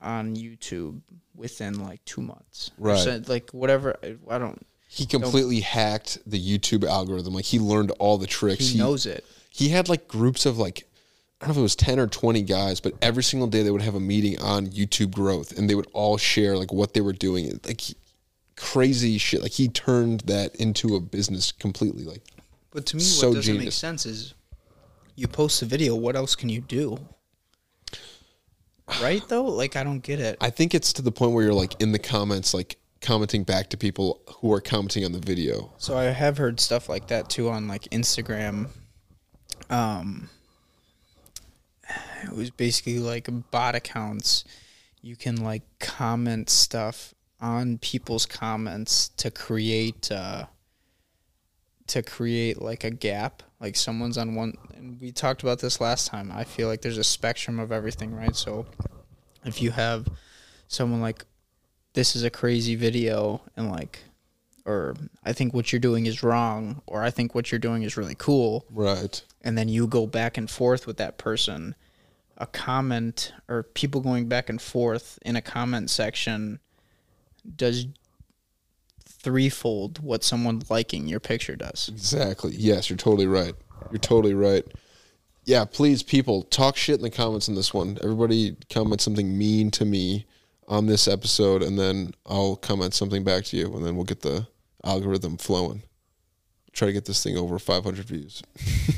on 0.00 0.36
YouTube 0.36 1.00
within 1.34 1.82
like 1.82 2.04
two 2.04 2.20
months, 2.22 2.70
Right. 2.78 2.98
so- 2.98 3.22
like 3.26 3.50
whatever. 3.50 3.96
I 4.28 4.38
don't. 4.38 4.64
He 4.90 5.04
completely 5.06 5.60
hacked 5.60 6.18
the 6.26 6.40
YouTube 6.40 6.84
algorithm. 6.88 7.34
Like 7.34 7.44
he 7.44 7.58
learned 7.58 7.90
all 7.92 8.16
the 8.16 8.26
tricks. 8.26 8.68
He 8.68 8.78
knows 8.78 9.04
it. 9.06 9.24
he 9.50 9.68
had 9.70 9.88
like 9.88 10.06
groups 10.08 10.46
of 10.46 10.56
like 10.58 10.84
I 11.40 11.46
don't 11.46 11.50
know 11.50 11.52
if 11.54 11.58
it 11.58 11.62
was 11.62 11.76
10 11.76 12.00
or 12.00 12.06
20 12.08 12.42
guys, 12.42 12.80
but 12.80 12.94
every 13.02 13.22
single 13.22 13.48
day 13.48 13.62
they 13.62 13.70
would 13.70 13.82
have 13.82 13.94
a 13.94 14.00
meeting 14.00 14.40
on 14.40 14.66
YouTube 14.68 15.12
growth 15.12 15.56
and 15.56 15.68
they 15.70 15.74
would 15.76 15.86
all 15.92 16.16
share 16.16 16.56
like 16.56 16.72
what 16.72 16.94
they 16.94 17.00
were 17.00 17.12
doing. 17.12 17.60
Like 17.64 17.80
he- 17.80 17.96
crazy 18.56 19.18
shit. 19.18 19.42
Like 19.42 19.52
he 19.52 19.68
turned 19.68 20.22
that 20.22 20.54
into 20.56 20.96
a 20.96 21.00
business 21.00 21.52
completely. 21.52 22.04
Like 22.04 22.22
But 22.70 22.86
to 22.86 22.96
me, 22.96 23.02
So 23.02 23.28
what 23.28 23.36
doesn't 23.36 23.58
make 23.58 23.72
sense 23.72 24.06
is 24.06 24.34
you 25.14 25.26
post 25.26 25.62
a 25.62 25.64
video. 25.64 25.96
What 25.96 26.16
else 26.16 26.36
can 26.36 26.48
you 26.48 26.60
do? 26.60 26.98
Right 29.02 29.22
though, 29.28 29.44
like 29.44 29.76
I 29.76 29.84
don't 29.84 30.00
get 30.00 30.18
it. 30.18 30.38
I 30.40 30.50
think 30.50 30.74
it's 30.74 30.92
to 30.94 31.02
the 31.02 31.12
point 31.12 31.32
where 31.32 31.44
you're 31.44 31.54
like 31.54 31.80
in 31.80 31.92
the 31.92 31.98
comments, 31.98 32.54
like 32.54 32.78
commenting 33.00 33.44
back 33.44 33.70
to 33.70 33.76
people 33.76 34.22
who 34.36 34.52
are 34.52 34.60
commenting 34.60 35.04
on 35.04 35.12
the 35.12 35.18
video. 35.18 35.72
So 35.78 35.96
I 35.96 36.04
have 36.04 36.38
heard 36.38 36.58
stuff 36.58 36.88
like 36.88 37.08
that 37.08 37.28
too 37.28 37.50
on 37.50 37.68
like 37.68 37.82
Instagram. 37.84 38.68
Um, 39.70 40.30
it 42.24 42.32
was 42.32 42.50
basically 42.50 42.98
like 42.98 43.28
bot 43.50 43.74
accounts. 43.74 44.44
You 45.02 45.16
can 45.16 45.36
like 45.36 45.62
comment 45.78 46.50
stuff 46.50 47.14
on 47.40 47.78
people's 47.78 48.26
comments 48.26 49.10
to 49.10 49.30
create 49.30 50.10
uh, 50.10 50.46
to 51.88 52.02
create 52.02 52.60
like 52.62 52.84
a 52.84 52.90
gap. 52.90 53.42
Like 53.60 53.76
someone's 53.76 54.16
on 54.16 54.34
one, 54.34 54.54
and 54.76 55.00
we 55.00 55.10
talked 55.10 55.42
about 55.42 55.58
this 55.58 55.80
last 55.80 56.06
time. 56.06 56.30
I 56.32 56.44
feel 56.44 56.68
like 56.68 56.80
there's 56.82 56.98
a 56.98 57.04
spectrum 57.04 57.58
of 57.58 57.72
everything, 57.72 58.14
right? 58.14 58.36
So 58.36 58.66
if 59.44 59.60
you 59.60 59.72
have 59.72 60.06
someone 60.68 61.00
like 61.00 61.24
this 61.94 62.14
is 62.14 62.22
a 62.22 62.30
crazy 62.30 62.76
video 62.76 63.40
and 63.56 63.70
like 63.70 64.00
or 64.64 64.94
I 65.24 65.32
think 65.32 65.54
what 65.54 65.72
you're 65.72 65.80
doing 65.80 66.04
is 66.06 66.22
wrong, 66.22 66.82
or 66.86 67.02
I 67.02 67.10
think 67.10 67.34
what 67.34 67.50
you're 67.50 67.58
doing 67.58 67.82
is 67.84 67.96
really 67.96 68.14
cool, 68.16 68.66
Right. 68.70 69.22
and 69.40 69.56
then 69.56 69.68
you 69.70 69.86
go 69.86 70.06
back 70.06 70.36
and 70.36 70.48
forth 70.48 70.86
with 70.86 70.98
that 70.98 71.16
person, 71.16 71.74
a 72.36 72.46
comment 72.46 73.32
or 73.48 73.62
people 73.62 74.02
going 74.02 74.28
back 74.28 74.50
and 74.50 74.60
forth 74.60 75.18
in 75.22 75.36
a 75.36 75.40
comment 75.42 75.88
section 75.88 76.60
does 77.56 77.86
threefold 79.18 80.02
what 80.02 80.24
someone 80.24 80.62
liking 80.68 81.08
your 81.08 81.20
picture 81.20 81.56
does. 81.56 81.88
Exactly. 81.88 82.52
Yes, 82.54 82.88
you're 82.88 82.96
totally 82.96 83.26
right. 83.26 83.54
You're 83.90 83.98
totally 83.98 84.34
right. 84.34 84.64
Yeah, 85.44 85.64
please, 85.64 86.02
people, 86.02 86.42
talk 86.42 86.76
shit 86.76 86.96
in 86.96 87.02
the 87.02 87.10
comments 87.10 87.48
on 87.48 87.54
this 87.54 87.72
one. 87.72 87.98
Everybody 88.02 88.56
comment 88.70 89.00
something 89.00 89.36
mean 89.36 89.70
to 89.72 89.84
me 89.84 90.26
on 90.68 90.86
this 90.86 91.08
episode, 91.08 91.62
and 91.62 91.78
then 91.78 92.12
I'll 92.26 92.56
comment 92.56 92.92
something 92.94 93.24
back 93.24 93.44
to 93.44 93.56
you, 93.56 93.74
and 93.74 93.84
then 93.84 93.96
we'll 93.96 94.04
get 94.04 94.20
the 94.20 94.46
algorithm 94.84 95.38
flowing. 95.38 95.82
Try 96.72 96.88
to 96.88 96.92
get 96.92 97.06
this 97.06 97.22
thing 97.22 97.36
over 97.36 97.58
500 97.58 98.04
views. 98.04 98.42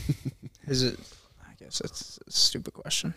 Is 0.67 0.83
it? 0.83 0.99
I 1.41 1.53
guess 1.59 1.79
that's 1.79 2.19
a 2.27 2.31
stupid 2.31 2.75
question. 2.75 3.15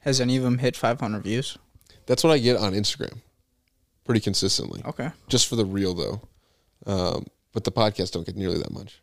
Has 0.00 0.20
any 0.20 0.36
of 0.36 0.42
them 0.42 0.58
hit 0.58 0.74
500 0.74 1.22
views? 1.22 1.58
That's 2.06 2.24
what 2.24 2.32
I 2.32 2.38
get 2.38 2.56
on 2.56 2.72
Instagram, 2.72 3.20
pretty 4.06 4.20
consistently. 4.20 4.82
Okay. 4.84 5.10
Just 5.28 5.48
for 5.48 5.56
the 5.56 5.64
reel 5.64 5.94
though, 5.94 6.20
um, 6.86 7.26
but 7.52 7.64
the 7.64 7.72
podcast 7.72 8.12
don't 8.12 8.24
get 8.26 8.36
nearly 8.36 8.58
that 8.58 8.72
much. 8.72 9.00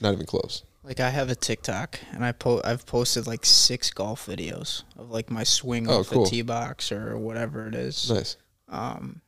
Not 0.00 0.12
even 0.14 0.26
close. 0.26 0.62
Like 0.82 1.00
I 1.00 1.10
have 1.10 1.30
a 1.30 1.34
TikTok 1.34 1.98
and 2.12 2.24
I 2.24 2.32
po- 2.32 2.60
I've 2.64 2.84
posted 2.86 3.26
like 3.26 3.44
six 3.46 3.90
golf 3.90 4.26
videos 4.26 4.82
of 4.98 5.10
like 5.10 5.30
my 5.30 5.42
swing 5.44 5.88
Oh, 5.88 6.00
off 6.00 6.08
cool. 6.10 6.24
the 6.24 6.30
tee 6.30 6.42
box 6.42 6.92
or 6.92 7.16
whatever 7.18 7.66
it 7.66 7.74
is. 7.74 8.10
Nice. 8.10 8.36
Um, 8.68 9.20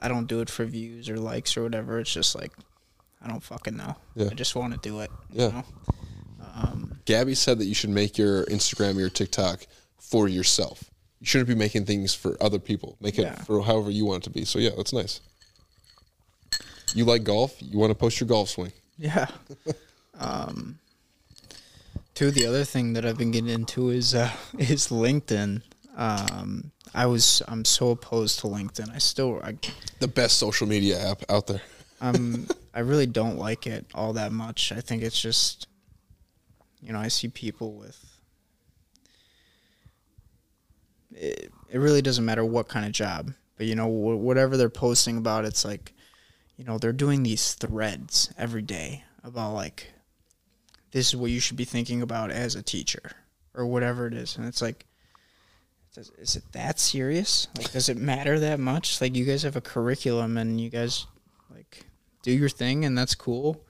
I 0.00 0.08
don't 0.08 0.26
do 0.26 0.40
it 0.40 0.50
for 0.50 0.64
views 0.64 1.08
or 1.08 1.16
likes 1.18 1.56
or 1.56 1.62
whatever. 1.62 1.98
It's 1.98 2.12
just 2.12 2.34
like 2.34 2.52
I 3.22 3.28
don't 3.28 3.42
fucking 3.42 3.76
know. 3.76 3.96
Yeah. 4.14 4.28
I 4.30 4.34
just 4.34 4.54
want 4.54 4.74
to 4.74 4.80
do 4.88 5.00
it. 5.00 5.10
Yeah. 5.32 5.46
You 5.46 5.52
know? 5.52 5.64
Um, 6.54 6.98
Gabby 7.04 7.34
said 7.34 7.58
that 7.58 7.64
you 7.66 7.74
should 7.74 7.90
make 7.90 8.18
your 8.18 8.44
Instagram 8.46 8.96
or 8.96 9.00
your 9.00 9.10
TikTok 9.10 9.66
for 9.98 10.28
yourself. 10.28 10.84
You 11.20 11.26
shouldn't 11.26 11.48
be 11.48 11.54
making 11.54 11.84
things 11.84 12.14
for 12.14 12.36
other 12.40 12.58
people. 12.58 12.96
Make 13.00 13.18
it 13.18 13.22
Yeah. 13.22 13.42
for 13.42 13.62
however 13.62 13.90
you 13.90 14.04
want 14.04 14.22
it 14.22 14.24
to 14.24 14.30
be. 14.30 14.44
So 14.44 14.58
yeah, 14.58 14.70
that's 14.76 14.92
nice. 14.92 15.20
You 16.94 17.04
like 17.04 17.24
golf? 17.24 17.56
You 17.60 17.78
want 17.78 17.90
to 17.90 17.94
post 17.94 18.20
your 18.20 18.28
golf 18.28 18.48
swing? 18.50 18.72
yeah. 18.96 19.26
um, 20.18 20.78
too. 22.14 22.30
The 22.30 22.46
other 22.46 22.64
thing 22.64 22.92
that 22.94 23.04
I've 23.04 23.18
been 23.18 23.30
getting 23.30 23.50
into 23.50 23.90
is 23.90 24.14
uh, 24.14 24.30
is 24.58 24.88
LinkedIn. 24.88 25.62
Um, 25.96 26.70
I 26.94 27.06
was 27.06 27.42
I'm 27.48 27.64
so 27.64 27.90
opposed 27.90 28.38
to 28.40 28.46
LinkedIn. 28.46 28.94
I 28.94 28.98
still 28.98 29.40
I 29.42 29.56
The 30.00 30.08
best 30.08 30.38
social 30.38 30.66
media 30.66 30.98
app 31.10 31.22
out 31.28 31.46
there. 31.46 31.62
I'm 32.00 32.46
I 32.74 32.80
really 32.80 33.06
don't 33.06 33.36
like 33.38 33.66
it 33.66 33.86
all 33.94 34.12
that 34.14 34.32
much. 34.32 34.72
I 34.72 34.80
think 34.80 35.02
it's 35.02 35.20
just 35.20 35.66
you 36.80 36.92
know, 36.92 37.00
I 37.00 37.08
see 37.08 37.28
people 37.28 37.72
with 37.74 37.98
it, 41.18 41.52
it 41.70 41.78
really 41.78 42.02
doesn't 42.02 42.24
matter 42.24 42.44
what 42.44 42.68
kind 42.68 42.86
of 42.86 42.92
job, 42.92 43.32
but 43.56 43.66
you 43.66 43.74
know, 43.74 43.86
wh- 43.86 44.20
whatever 44.20 44.56
they're 44.56 44.70
posting 44.70 45.16
about, 45.16 45.44
it's 45.44 45.64
like 45.64 45.92
you 46.56 46.64
know, 46.64 46.76
they're 46.76 46.92
doing 46.92 47.22
these 47.22 47.54
threads 47.54 48.32
every 48.36 48.62
day 48.62 49.04
about 49.22 49.54
like 49.54 49.92
this 50.90 51.08
is 51.08 51.16
what 51.16 51.30
you 51.30 51.40
should 51.40 51.56
be 51.56 51.64
thinking 51.64 52.02
about 52.02 52.30
as 52.30 52.54
a 52.54 52.62
teacher 52.62 53.12
or 53.54 53.66
whatever 53.66 54.06
it 54.06 54.14
is. 54.14 54.36
And 54.36 54.46
it's 54.46 54.60
like 54.60 54.84
does, 55.94 56.10
is 56.18 56.36
it 56.36 56.44
that 56.52 56.80
serious? 56.80 57.48
Like 57.56 57.72
does 57.72 57.88
it 57.88 57.96
matter 57.96 58.38
that 58.40 58.58
much? 58.60 59.00
Like 59.00 59.16
you 59.16 59.24
guys 59.24 59.42
have 59.42 59.56
a 59.56 59.60
curriculum 59.60 60.36
and 60.36 60.60
you 60.60 60.68
guys 60.68 61.06
like 61.50 61.86
do 62.22 62.32
your 62.32 62.48
thing 62.48 62.84
and 62.84 62.96
that's 62.96 63.14
cool. 63.14 63.64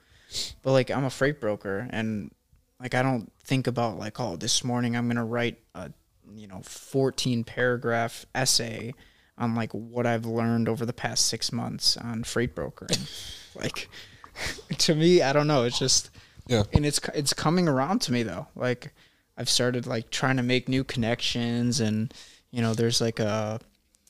But 0.63 0.71
like 0.71 0.89
I'm 0.91 1.05
a 1.05 1.09
freight 1.09 1.39
broker 1.39 1.87
and 1.91 2.31
like 2.79 2.95
I 2.95 3.03
don't 3.03 3.31
think 3.43 3.67
about 3.67 3.99
like 3.99 4.19
oh 4.19 4.35
this 4.35 4.63
morning 4.63 4.95
I'm 4.95 5.07
gonna 5.07 5.25
write 5.25 5.59
a 5.75 5.91
you 6.35 6.47
know 6.47 6.61
14 6.63 7.43
paragraph 7.43 8.25
essay 8.35 8.93
on 9.37 9.55
like 9.55 9.71
what 9.71 10.05
I've 10.05 10.25
learned 10.25 10.67
over 10.67 10.85
the 10.85 10.93
past 10.93 11.25
six 11.27 11.51
months 11.51 11.95
on 11.97 12.23
freight 12.23 12.53
brokering. 12.55 12.99
like 13.55 13.89
to 14.79 14.95
me, 14.95 15.21
I 15.21 15.33
don't 15.33 15.47
know. 15.47 15.63
It's 15.63 15.79
just 15.79 16.09
Yeah. 16.47 16.63
and 16.73 16.85
it's 16.85 16.99
it's 17.13 17.33
coming 17.33 17.67
around 17.67 17.99
to 18.03 18.11
me 18.11 18.23
though. 18.23 18.47
Like 18.55 18.93
I've 19.37 19.49
started 19.49 19.87
like 19.87 20.09
trying 20.09 20.37
to 20.37 20.43
make 20.43 20.67
new 20.67 20.83
connections 20.83 21.79
and 21.79 22.13
you 22.51 22.61
know 22.61 22.73
there's 22.73 22.99
like 23.01 23.19
a 23.19 23.59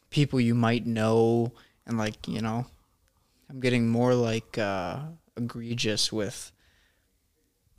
people 0.09 0.39
you 0.39 0.55
might 0.55 0.87
know 0.87 1.51
and 1.85 1.97
like 1.97 2.27
you 2.27 2.41
know 2.41 2.65
I'm 3.49 3.59
getting 3.59 3.87
more 3.87 4.13
like 4.15 4.57
uh 4.57 4.99
egregious 5.37 6.11
with 6.11 6.51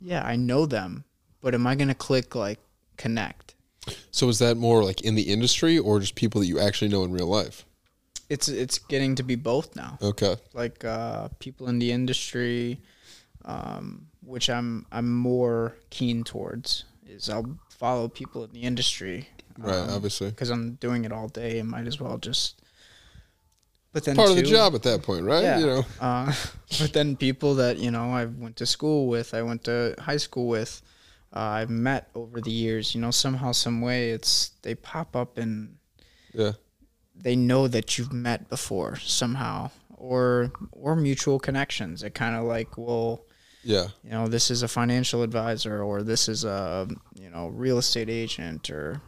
yeah, 0.03 0.25
I 0.25 0.35
know 0.35 0.65
them, 0.65 1.03
but 1.41 1.53
am 1.53 1.67
I 1.67 1.75
going 1.75 1.87
to 1.89 1.93
click 1.93 2.33
like 2.33 2.59
connect? 2.97 3.50
So 4.11 4.29
is 4.29 4.39
that 4.39 4.57
more 4.57 4.83
like 4.83 5.01
in 5.01 5.15
the 5.15 5.23
industry 5.23 5.77
or 5.77 5.99
just 5.99 6.15
people 6.15 6.41
that 6.41 6.47
you 6.47 6.59
actually 6.59 6.89
know 6.89 7.03
in 7.03 7.11
real 7.11 7.27
life? 7.27 7.65
It's 8.29 8.47
it's 8.47 8.77
getting 8.77 9.15
to 9.15 9.23
be 9.23 9.35
both 9.35 9.75
now. 9.75 9.97
Okay. 10.01 10.35
Like 10.53 10.85
uh 10.85 11.29
people 11.39 11.67
in 11.67 11.79
the 11.79 11.91
industry 11.91 12.79
um 13.45 14.07
which 14.23 14.49
I'm 14.49 14.85
I'm 14.91 15.11
more 15.11 15.75
keen 15.89 16.23
towards 16.23 16.85
is 17.05 17.29
I'll 17.29 17.57
follow 17.69 18.07
people 18.07 18.43
in 18.43 18.51
the 18.51 18.61
industry 18.61 19.27
Right, 19.57 19.75
um, 19.75 19.89
obviously. 19.89 20.29
because 20.29 20.49
I'm 20.49 20.73
doing 20.75 21.05
it 21.05 21.11
all 21.11 21.27
day 21.27 21.59
and 21.59 21.69
might 21.69 21.87
as 21.87 21.99
well 21.99 22.17
just. 22.17 22.61
But 23.93 24.05
then 24.05 24.15
Part 24.15 24.29
of 24.29 24.37
the 24.37 24.43
job 24.43 24.73
at 24.73 24.83
that 24.83 25.03
point, 25.03 25.25
right? 25.25 25.43
Yeah. 25.43 25.59
You 25.59 25.65
know. 25.65 25.85
Uh, 25.99 26.33
but 26.79 26.93
then 26.93 27.17
people 27.17 27.55
that 27.55 27.77
you 27.77 27.91
know 27.91 28.11
I 28.11 28.25
went 28.25 28.55
to 28.57 28.65
school 28.65 29.07
with, 29.07 29.33
I 29.33 29.41
went 29.41 29.65
to 29.65 29.95
high 29.99 30.17
school 30.17 30.47
with, 30.47 30.81
uh, 31.35 31.39
I've 31.39 31.69
met 31.69 32.09
over 32.15 32.41
the 32.41 32.51
years. 32.51 32.93
You 32.95 33.01
know, 33.01 33.11
somehow, 33.11 33.51
some 33.53 33.81
way, 33.81 34.11
it's 34.11 34.51
they 34.61 34.75
pop 34.75 35.15
up 35.15 35.37
and 35.37 35.77
Yeah. 36.33 36.53
they 37.15 37.35
know 37.35 37.67
that 37.67 37.97
you've 37.97 38.13
met 38.13 38.49
before 38.49 38.97
somehow, 38.97 39.71
or 39.95 40.51
or 40.71 40.95
mutual 40.95 41.39
connections. 41.39 42.03
It 42.03 42.13
kind 42.13 42.35
of 42.35 42.43
like 42.45 42.77
well, 42.77 43.25
Yeah. 43.63 43.87
you 44.03 44.09
know 44.11 44.27
this 44.27 44.49
is 44.51 44.63
a 44.63 44.67
financial 44.67 45.21
advisor 45.23 45.81
or 45.83 46.03
this 46.03 46.27
is 46.27 46.43
a 46.43 46.87
you 47.13 47.29
know 47.29 47.47
real 47.47 47.77
estate 47.77 48.09
agent 48.09 48.69
or 48.69 49.01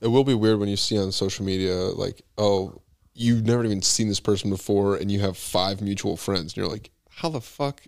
It 0.00 0.08
will 0.08 0.24
be 0.24 0.34
weird 0.34 0.58
when 0.60 0.68
you 0.68 0.76
see 0.76 0.96
on 0.98 1.10
social 1.12 1.44
media 1.44 1.74
like, 1.74 2.22
oh, 2.38 2.80
you've 3.14 3.44
never 3.46 3.64
even 3.64 3.82
seen 3.82 4.08
this 4.08 4.20
person 4.20 4.50
before 4.50 4.96
and 4.96 5.10
you 5.10 5.20
have 5.20 5.36
five 5.36 5.80
mutual 5.80 6.16
friends 6.16 6.52
and 6.52 6.56
you're 6.58 6.68
like, 6.68 6.90
how 7.08 7.28
the 7.30 7.40
fuck 7.40 7.80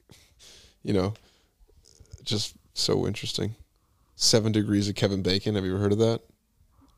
you 0.83 0.93
know, 0.95 1.13
just 2.25 2.55
so 2.81 3.07
interesting. 3.07 3.55
Seven 4.17 4.53
degrees 4.53 4.89
of 4.89 4.95
Kevin 4.95 5.23
Bacon. 5.23 5.55
Have 5.55 5.65
you 5.65 5.73
ever 5.75 5.81
heard 5.81 5.93
of 5.93 5.99
that? 5.99 6.23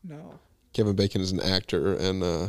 no 0.02 0.38
Kevin 0.72 0.94
Bacon 0.94 1.20
is 1.20 1.32
an 1.32 1.40
actor, 1.40 1.94
and 1.94 2.22
uh, 2.22 2.48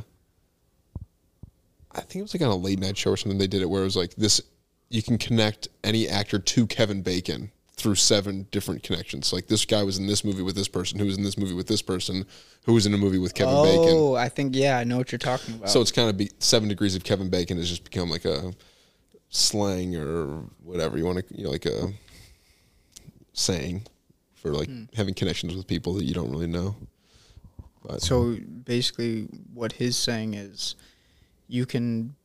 I 1.92 2.02
think 2.02 2.18
it 2.18 2.22
was 2.22 2.34
like 2.36 2.44
on 2.44 2.50
a 2.50 2.56
late 2.56 2.80
night 2.80 2.98
show 2.98 3.12
or 3.12 3.18
something. 3.18 3.40
They 3.40 3.48
did 3.48 3.62
it 3.62 3.70
where 3.70 3.82
it 3.82 3.86
was 3.86 3.98
like 3.98 4.14
this: 4.16 4.42
you 4.90 5.02
can 5.02 5.18
connect 5.18 5.68
any 5.84 6.08
actor 6.08 6.38
to 6.38 6.68
Kevin 6.68 7.02
Bacon 7.02 7.52
through 7.74 7.96
seven 7.96 8.48
different 8.52 8.84
connections. 8.84 9.34
Like 9.34 9.48
this 9.48 9.66
guy 9.66 9.82
was 9.82 9.98
in 9.98 10.06
this 10.06 10.24
movie 10.24 10.44
with 10.44 10.56
this 10.56 10.68
person, 10.68 11.00
who 11.00 11.06
was 11.06 11.18
in 11.18 11.24
this 11.24 11.38
movie 11.38 11.56
with 11.56 11.68
this 11.68 11.82
person, 11.82 12.26
who 12.66 12.74
was 12.74 12.86
in 12.86 12.94
a 12.94 12.98
movie 12.98 13.18
with 13.18 13.34
Kevin 13.34 13.56
oh 13.56 13.64
Bacon. 13.64 14.24
I 14.24 14.30
think 14.30 14.56
yeah 14.56 14.78
I 14.78 14.84
know 14.84 14.98
what 14.98 15.12
you're 15.12 15.20
talking 15.20 15.56
about. 15.56 15.70
So 15.70 15.82
it's 15.82 15.92
kind 15.92 16.10
of 16.10 16.18
be, 16.18 16.30
seven 16.38 16.70
degrees 16.70 16.96
of 16.96 17.04
Kevin 17.04 17.30
Bacon 17.30 17.58
has 17.58 17.70
just 17.70 17.84
become 17.84 18.10
like 18.10 18.26
a 18.26 18.54
slang 19.30 19.96
or 19.96 20.44
whatever 20.64 20.98
you 20.98 21.06
want 21.06 21.28
to, 21.28 21.36
you 21.36 21.46
know, 21.46 21.50
like 21.50 21.66
a 21.66 21.92
saying 23.34 23.86
for 24.34 24.52
like 24.52 24.70
having 24.96 25.14
connections 25.14 25.56
with 25.56 25.68
people 25.68 25.94
that 25.96 26.04
you 26.06 26.14
don't 26.14 26.32
really 26.32 26.48
know. 26.48 26.76
But 27.84 28.02
So 28.02 28.38
basically, 28.66 29.24
what 29.54 29.74
his 29.74 29.98
saying 29.98 30.34
is, 30.36 30.76
you 31.48 31.66
can 31.66 32.16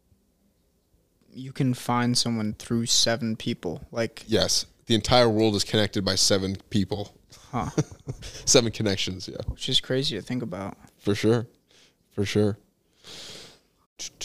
you 1.33 1.53
can 1.53 1.75
find 1.75 2.17
someone 2.17 2.55
through 2.55 2.87
seven 2.87 3.37
people. 3.37 3.87
Like, 3.93 4.25
Yes, 4.27 4.65
the 4.87 4.95
entire 4.95 5.29
world 5.29 5.55
is 5.55 5.65
connected 5.65 6.05
by 6.05 6.15
seven 6.15 6.57
people, 6.71 7.15
huh? 7.53 7.69
seven 8.47 8.73
connections. 8.73 9.29
Yeah, 9.29 9.37
Which 9.49 9.69
is 9.69 9.81
crazy 9.81 10.17
to 10.17 10.23
think 10.23 10.43
about. 10.43 10.77
for 10.99 11.15
sure, 11.15 11.47
for 12.13 12.25
sure. 12.25 12.57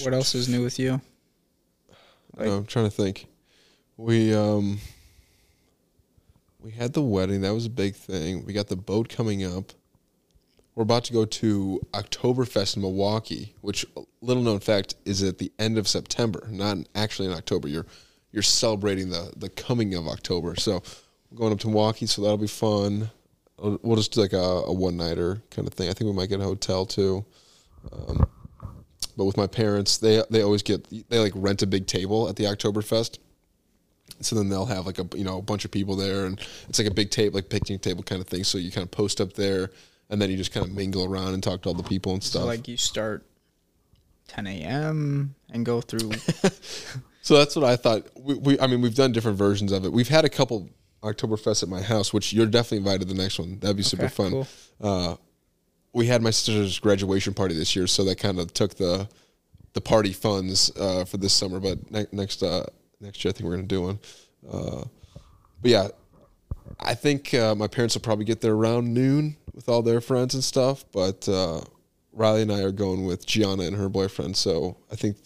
What 0.04 0.14
else 0.14 0.36
is 0.36 0.48
new 0.50 0.64
with 0.64 0.80
you? 0.80 1.02
Like- 2.38 2.48
no, 2.48 2.58
I'm 2.58 2.66
trying 2.66 2.86
to 2.86 2.92
think. 2.92 3.28
We 3.98 4.34
um, 4.34 4.80
we 6.62 6.72
had 6.72 6.94
the 6.94 7.02
wedding. 7.02 7.42
That 7.42 7.54
was 7.54 7.66
a 7.66 7.72
big 7.72 7.96
thing. 7.96 8.46
We 8.46 8.54
got 8.54 8.68
the 8.68 8.76
boat 8.76 9.10
coming 9.10 9.44
up. 9.44 9.72
We're 10.76 10.84
about 10.84 11.04
to 11.06 11.14
go 11.14 11.26
to 11.26 11.82
Oktoberfest 11.92 12.78
in 12.78 12.82
Milwaukee, 12.82 13.56
which 13.62 13.86
little 14.22 14.44
known 14.44 14.60
fact 14.60 14.96
is 15.06 15.22
at 15.22 15.38
the 15.38 15.52
end 15.60 15.78
of 15.78 15.88
September, 15.88 16.48
not 16.50 16.78
actually 16.96 17.28
in 17.28 17.34
October. 17.34 17.68
You're 17.68 17.86
you're 18.32 18.44
celebrating 18.44 19.10
the 19.10 19.34
the 19.36 19.50
coming 19.50 19.94
of 19.96 20.08
October. 20.08 20.56
So 20.56 20.82
we're 21.30 21.38
going 21.38 21.52
up 21.52 21.60
to 21.60 21.68
Milwaukee, 21.68 22.06
so 22.06 22.22
that'll 22.22 22.38
be 22.38 22.48
fun. 22.48 23.10
We'll 23.58 23.98
just 23.98 24.14
do 24.14 24.22
like 24.22 24.34
a, 24.34 24.38
a 24.38 24.74
one 24.74 24.98
nighter 24.98 25.44
kind 25.52 25.68
of 25.68 25.74
thing. 25.74 25.90
I 25.90 25.94
think 25.94 26.10
we 26.10 26.16
might 26.16 26.30
get 26.30 26.40
a 26.40 26.44
hotel 26.44 26.86
too. 26.86 27.26
Um, 27.92 28.28
but 29.18 29.26
with 29.26 29.38
my 29.38 29.48
parents, 29.48 29.98
they 29.98 30.24
they 30.30 30.42
always 30.42 30.64
get 30.64 30.88
they 31.10 31.20
like 31.20 31.34
rent 31.36 31.62
a 31.62 31.68
big 31.68 31.86
table 31.86 32.30
at 32.30 32.38
the 32.38 32.46
Oktoberfest. 32.46 33.20
So 34.24 34.36
then 34.36 34.50
they'll 34.50 34.66
have 34.66 34.86
like 34.86 35.00
a 35.00 35.08
you 35.16 35.24
know 35.24 35.38
a 35.38 35.42
bunch 35.42 35.66
of 35.66 35.72
people 35.72 35.96
there, 35.96 36.26
and 36.26 36.40
it's 36.70 36.80
like 36.80 36.88
a 36.88 36.94
big 36.94 37.10
table, 37.12 37.36
like 37.36 37.50
picnic 37.50 37.82
table 37.82 38.04
kind 38.04 38.22
of 38.22 38.28
thing. 38.28 38.44
So 38.44 38.58
you 38.58 38.72
kind 38.72 38.84
of 38.86 38.92
post 38.92 39.20
up 39.22 39.34
there, 39.34 39.72
and 40.10 40.22
then 40.22 40.30
you 40.30 40.38
just 40.38 40.52
kind 40.52 40.66
of 40.66 40.72
mingle 40.72 41.04
around 41.06 41.34
and 41.34 41.42
talk 41.44 41.62
to 41.64 41.70
all 41.70 41.76
the 41.76 41.84
people 41.84 42.14
and 42.14 42.24
So 42.24 42.40
stuff. 42.40 42.46
like 42.46 42.68
you 42.68 42.78
start 42.78 43.26
10 44.28 44.48
a.m. 44.48 45.36
and 45.52 45.66
go 45.66 45.82
through. 45.82 46.12
So 47.24 47.38
that's 47.38 47.56
what 47.56 47.64
I 47.66 47.76
thought. 47.76 48.08
We, 48.20 48.34
we, 48.34 48.60
I 48.60 48.66
mean, 48.66 48.82
we've 48.82 48.96
done 48.96 49.12
different 49.12 49.38
versions 49.38 49.72
of 49.72 49.86
it. 49.86 49.92
We've 49.94 50.08
had 50.08 50.26
a 50.26 50.30
couple 50.30 50.72
Oktoberfest 51.04 51.62
at 51.62 51.70
my 51.70 51.80
house, 51.80 52.12
which 52.12 52.34
you're 52.34 52.48
definitely 52.48 52.80
invited 52.80 53.02
to 53.08 53.14
the 53.14 53.22
next 53.22 53.38
one. 53.38 53.60
That'd 53.60 53.78
be 53.78 53.84
super 53.84 54.06
Okay, 54.06 54.14
fun. 54.14 54.32
cool. 54.32 54.48
Uh, 54.82 55.16
we 55.94 56.08
had 56.08 56.24
my 56.24 56.32
sister's 56.32 56.80
graduation 56.80 57.36
party 57.36 57.54
this 57.54 57.76
year, 57.76 57.86
so 57.86 58.04
that 58.06 58.18
kind 58.18 58.40
of 58.40 58.54
took 58.56 58.74
the 58.76 59.08
the 59.74 59.82
party 59.82 60.14
funds 60.14 60.72
uh, 60.80 61.06
for 61.06 61.18
this 61.18 61.32
summer. 61.32 61.60
But 61.60 61.92
ne- 61.92 62.08
next 62.12 62.42
uh, 62.42 62.66
next 63.02 63.24
year, 63.24 63.30
I 63.30 63.34
think 63.34 63.50
we're 63.50 63.56
gonna 63.56 63.68
do 63.68 63.82
one. 63.82 64.00
Uh, 64.50 64.84
but 65.62 65.72
yeah, 65.72 65.88
I 66.80 66.94
think 66.94 67.34
uh, 67.34 67.56
my 67.56 67.68
parents 67.68 67.96
will 67.96 68.02
probably 68.02 68.26
get 68.26 68.42
there 68.42 68.54
around 68.54 68.94
noon 68.94 69.38
with 69.54 69.70
all 69.70 69.82
their 69.82 70.02
friends 70.02 70.34
and 70.34 70.44
stuff. 70.44 70.86
But 70.92 71.28
uh, 71.28 71.62
Riley 72.14 72.44
and 72.44 72.52
I 72.52 72.62
are 72.62 72.72
going 72.72 73.06
with 73.06 73.26
Gianna 73.26 73.64
and 73.64 73.76
her 73.76 73.90
boyfriend, 73.90 74.38
so 74.38 74.78
I 74.92 74.96
think 74.96 75.18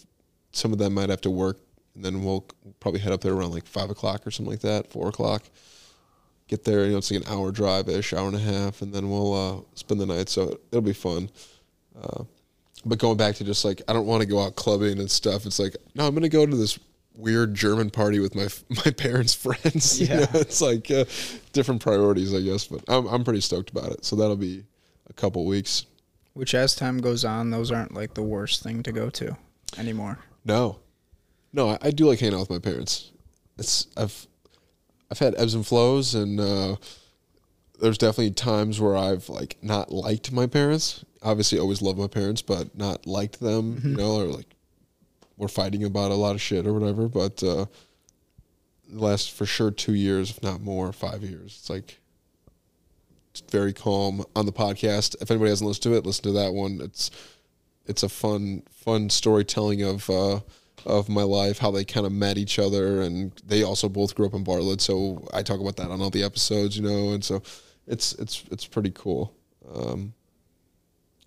some 0.52 0.72
of 0.72 0.78
them 0.78 0.94
might 0.94 1.10
have 1.10 1.20
to 1.22 1.30
work, 1.30 1.58
and 1.94 2.04
then 2.04 2.24
we'll 2.24 2.46
probably 2.80 3.00
head 3.00 3.12
up 3.12 3.20
there 3.20 3.32
around 3.32 3.52
like 3.52 3.66
five 3.66 3.90
o'clock 3.90 4.26
or 4.26 4.30
something 4.30 4.50
like 4.50 4.60
that, 4.60 4.90
four 4.90 5.08
o'clock. 5.08 5.44
Get 6.48 6.64
there, 6.64 6.84
you 6.84 6.92
know, 6.92 6.98
it's 6.98 7.10
like 7.10 7.26
an 7.26 7.32
hour 7.32 7.50
drive 7.50 7.88
ish, 7.88 8.12
hour 8.12 8.28
and 8.28 8.36
a 8.36 8.40
half, 8.40 8.80
and 8.80 8.94
then 8.94 9.10
we'll 9.10 9.34
uh, 9.34 9.60
spend 9.74 10.00
the 10.00 10.06
night. 10.06 10.28
So 10.28 10.60
it'll 10.70 10.80
be 10.80 10.92
fun. 10.92 11.28
Uh, 12.00 12.22
but 12.84 12.98
going 12.98 13.16
back 13.16 13.34
to 13.36 13.44
just 13.44 13.64
like 13.64 13.82
I 13.88 13.92
don't 13.92 14.06
want 14.06 14.20
to 14.20 14.28
go 14.28 14.40
out 14.40 14.54
clubbing 14.54 15.00
and 15.00 15.10
stuff. 15.10 15.44
It's 15.44 15.58
like 15.58 15.74
no, 15.94 16.06
I'm 16.06 16.14
gonna 16.14 16.28
go 16.28 16.46
to 16.46 16.56
this 16.56 16.78
weird 17.16 17.54
German 17.54 17.90
party 17.90 18.18
with 18.20 18.34
my 18.34 18.48
my 18.84 18.90
parents' 18.92 19.34
friends. 19.34 20.00
You 20.00 20.06
Yeah. 20.08 20.16
know, 20.20 20.26
it's 20.34 20.60
like 20.60 20.90
uh, 20.90 21.04
different 21.52 21.80
priorities, 21.82 22.34
I 22.34 22.40
guess. 22.40 22.66
But 22.66 22.82
I'm 22.88 23.06
I'm 23.06 23.24
pretty 23.24 23.40
stoked 23.40 23.70
about 23.70 23.90
it. 23.92 24.04
So 24.04 24.16
that'll 24.16 24.36
be 24.36 24.64
a 25.08 25.12
couple 25.12 25.44
weeks. 25.46 25.86
Which, 26.34 26.54
as 26.54 26.74
time 26.74 26.98
goes 26.98 27.24
on, 27.24 27.50
those 27.50 27.72
aren't 27.72 27.94
like 27.94 28.14
the 28.14 28.22
worst 28.22 28.62
thing 28.62 28.82
to 28.82 28.92
go 28.92 29.08
to 29.10 29.36
anymore. 29.78 30.18
No, 30.44 30.80
no, 31.52 31.70
I, 31.70 31.78
I 31.82 31.90
do 31.90 32.06
like 32.06 32.20
hanging 32.20 32.34
out 32.34 32.40
with 32.40 32.50
my 32.50 32.58
parents. 32.58 33.10
It's 33.58 33.86
I've 33.96 34.26
I've 35.10 35.18
had 35.18 35.34
ebbs 35.38 35.54
and 35.54 35.66
flows, 35.66 36.14
and 36.14 36.38
uh, 36.38 36.76
there's 37.80 37.96
definitely 37.98 38.32
times 38.32 38.80
where 38.80 38.96
I've 38.96 39.28
like 39.30 39.56
not 39.62 39.90
liked 39.90 40.30
my 40.32 40.46
parents. 40.46 41.04
Obviously, 41.22 41.58
always 41.58 41.80
loved 41.80 41.98
my 41.98 42.06
parents, 42.06 42.42
but 42.42 42.76
not 42.76 43.06
liked 43.06 43.40
them. 43.40 43.80
You 43.82 43.96
know, 43.96 44.16
or 44.20 44.24
like 44.26 44.54
we're 45.36 45.48
fighting 45.48 45.84
about 45.84 46.10
a 46.10 46.14
lot 46.14 46.34
of 46.34 46.40
shit 46.40 46.66
or 46.66 46.72
whatever. 46.72 47.08
But 47.08 47.42
uh, 47.42 47.66
last 48.90 49.32
for 49.32 49.46
sure 49.46 49.70
two 49.70 49.94
years, 49.94 50.30
if 50.30 50.42
not 50.42 50.60
more, 50.60 50.92
five 50.92 51.22
years. 51.22 51.56
It's 51.60 51.70
like 51.70 51.98
it's 53.30 53.40
very 53.50 53.72
calm 53.72 54.24
on 54.34 54.46
the 54.46 54.52
podcast. 54.52 55.16
If 55.20 55.30
anybody 55.30 55.50
hasn't 55.50 55.68
listened 55.68 55.84
to 55.84 55.94
it, 55.94 56.06
listen 56.06 56.24
to 56.24 56.32
that 56.32 56.52
one. 56.52 56.80
It's 56.82 57.10
it's 57.86 58.02
a 58.02 58.08
fun 58.08 58.62
fun 58.70 59.10
storytelling 59.10 59.82
of 59.82 60.08
uh, 60.08 60.40
of 60.84 61.08
my 61.08 61.22
life, 61.22 61.58
how 61.58 61.70
they 61.70 61.84
kind 61.84 62.06
of 62.06 62.12
met 62.12 62.38
each 62.38 62.58
other, 62.58 63.02
and 63.02 63.32
they 63.44 63.62
also 63.62 63.88
both 63.88 64.14
grew 64.14 64.26
up 64.26 64.34
in 64.34 64.44
Bartlett. 64.44 64.80
So 64.80 65.26
I 65.34 65.42
talk 65.42 65.60
about 65.60 65.76
that 65.76 65.90
on 65.90 66.00
all 66.00 66.10
the 66.10 66.22
episodes, 66.22 66.76
you 66.76 66.82
know, 66.82 67.12
and 67.12 67.24
so 67.24 67.42
it's 67.86 68.12
it's 68.14 68.44
it's 68.50 68.66
pretty 68.66 68.90
cool. 68.90 69.34
Um, 69.74 70.14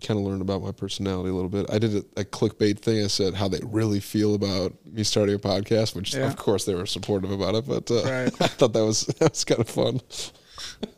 kind 0.00 0.18
of 0.18 0.26
learned 0.26 0.42
about 0.42 0.62
my 0.62 0.72
personality 0.72 1.30
a 1.30 1.32
little 1.34 1.48
bit. 1.48 1.66
I 1.70 1.78
did 1.78 1.94
a, 1.94 2.20
a 2.20 2.24
clickbait 2.24 2.78
thing. 2.80 3.04
I 3.04 3.06
said 3.08 3.34
how 3.34 3.48
they 3.48 3.60
really 3.64 4.00
feel 4.00 4.34
about 4.34 4.72
me 4.84 5.02
starting 5.04 5.34
a 5.34 5.38
podcast, 5.38 5.94
which 5.94 6.14
Yeah. 6.14 6.26
of 6.26 6.36
course 6.36 6.64
they 6.64 6.74
were 6.74 6.86
supportive 6.86 7.30
about 7.30 7.54
it. 7.54 7.66
But 7.66 7.90
uh, 7.90 8.02
Right. 8.04 8.32
I 8.40 8.46
thought 8.48 8.72
that 8.72 8.84
was 8.84 9.02
that 9.18 9.30
was 9.32 9.44
kind 9.44 9.60
of 9.60 9.68
fun. 9.68 10.00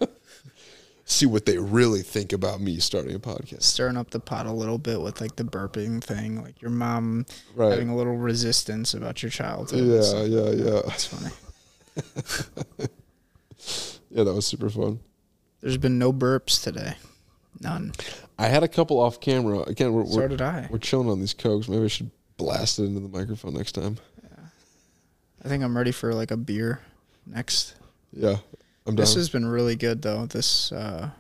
See 1.05 1.27
what 1.27 1.45
they 1.47 1.59
really 1.59 2.01
think 2.03 2.33
about 2.33 2.61
me 2.61 2.79
starting 2.79 3.15
a 3.15 3.19
podcast. 3.19 3.65
Stirring 3.65 3.97
up 3.97 4.11
the 4.11 4.21
pot 4.21 4.47
a 4.47 4.53
little 4.53 4.79
bit 4.79 5.01
with 5.01 5.21
like 5.21 5.37
the 5.37 5.45
burping 5.45 6.03
thing, 6.03 6.43
like 6.43 6.63
your 6.63 6.71
mom 6.71 7.27
Right. 7.55 7.73
having 7.73 7.89
a 7.91 7.97
little 7.97 8.17
resistance 8.17 8.95
about 8.95 9.23
your 9.23 9.29
childhood. 9.31 9.85
Yeah, 9.85 10.01
So 10.03 10.25
yeah, 10.25 10.51
yeah, 10.51 10.81
That's 10.87 11.05
funny. 11.07 11.33
yeah. 14.11 14.25
That 14.25 14.33
was 14.35 14.47
super 14.47 14.71
fun. 14.71 15.01
There's 15.61 15.77
been 15.77 15.99
no 15.99 16.13
burps 16.13 16.63
today. 16.63 16.95
None. 17.61 17.93
I 18.39 18.49
had 18.49 18.63
a 18.63 18.69
couple 18.69 18.99
off 18.99 19.21
camera. 19.21 19.61
Again, 19.61 19.93
we're 19.93 20.07
So 20.07 20.17
we're, 20.17 20.29
did 20.29 20.41
I. 20.43 20.69
we're 20.71 20.79
chilling 20.79 21.09
on 21.11 21.21
these 21.21 21.35
cokes. 21.35 21.69
Maybe 21.69 21.85
I 21.85 21.89
should 21.89 22.11
blast 22.37 22.79
it 22.79 22.85
into 22.85 23.01
the 23.01 23.09
microphone 23.09 23.55
next 23.55 23.73
time. 23.73 23.99
Yeah. 24.23 24.45
I 25.45 25.49
think 25.49 25.63
I'm 25.63 25.77
ready 25.77 25.93
for 25.93 26.15
like 26.15 26.31
a 26.31 26.37
beer 26.37 26.81
next. 27.27 27.75
Yeah, 28.13 28.37
I'm 28.87 28.95
down. 28.95 29.03
This 29.03 29.15
has 29.15 29.29
been 29.31 29.47
really 29.47 29.77
good 29.77 30.03
though. 30.03 30.27
This 30.27 30.73
uh 30.73 31.11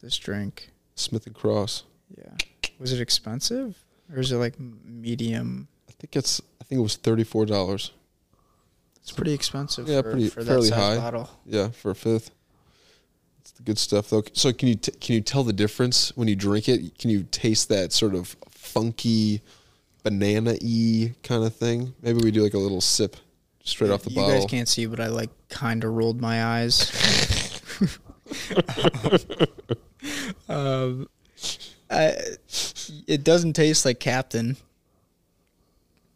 this 0.00 0.16
drink. 0.18 0.70
Smith 0.94 1.26
and 1.26 1.34
Cross. 1.34 1.84
Yeah. 2.16 2.34
Was 2.78 2.92
it 2.92 3.00
expensive 3.00 3.76
or 4.12 4.18
is 4.20 4.32
it 4.32 4.36
like 4.36 4.54
medium? 4.58 5.68
I 5.88 5.92
think 5.92 6.16
it's. 6.16 6.40
I 6.60 6.64
think 6.64 6.78
it 6.78 6.82
was 6.82 6.96
thirty 6.96 7.24
four 7.24 7.44
dollars. 7.46 7.92
It's 9.00 9.12
pretty 9.12 9.32
expensive. 9.32 9.88
Yeah, 9.88 10.02
for, 10.02 10.12
pretty- 10.12 10.28
for 10.28 10.44
that 10.44 10.50
fairly 10.50 10.68
size 10.68 10.78
high. 10.78 10.96
bottle. 10.96 11.30
Yeah, 11.44 11.68
for 11.70 11.90
a 11.90 11.94
fifth. 11.94 12.30
Good 13.64 13.78
stuff 13.78 14.10
though. 14.10 14.22
So 14.32 14.52
can 14.52 14.68
you 14.68 14.74
t- 14.74 14.92
can 14.92 15.14
you 15.14 15.20
tell 15.20 15.44
the 15.44 15.52
difference 15.52 16.16
when 16.16 16.28
you 16.28 16.36
drink 16.36 16.68
it? 16.68 16.98
Can 16.98 17.10
you 17.10 17.24
taste 17.30 17.68
that 17.68 17.92
sort 17.92 18.14
of 18.14 18.36
funky 18.50 19.40
banana 20.02 20.56
y 20.60 21.14
kind 21.22 21.44
of 21.44 21.54
thing? 21.54 21.94
Maybe 22.02 22.20
we 22.22 22.30
do 22.30 22.42
like 22.42 22.54
a 22.54 22.58
little 22.58 22.80
sip 22.80 23.16
straight 23.64 23.90
off 23.90 24.02
the 24.02 24.10
you 24.10 24.16
bottle. 24.16 24.34
You 24.34 24.40
guys 24.40 24.50
can't 24.50 24.68
see, 24.68 24.86
but 24.86 25.00
I 25.00 25.08
like 25.08 25.30
kind 25.48 25.84
of 25.84 25.92
rolled 25.92 26.20
my 26.20 26.44
eyes. 26.44 26.90
um, 30.48 31.08
I, 31.90 32.16
it 33.06 33.22
doesn't 33.22 33.52
taste 33.52 33.84
like 33.84 34.00
Captain, 34.00 34.56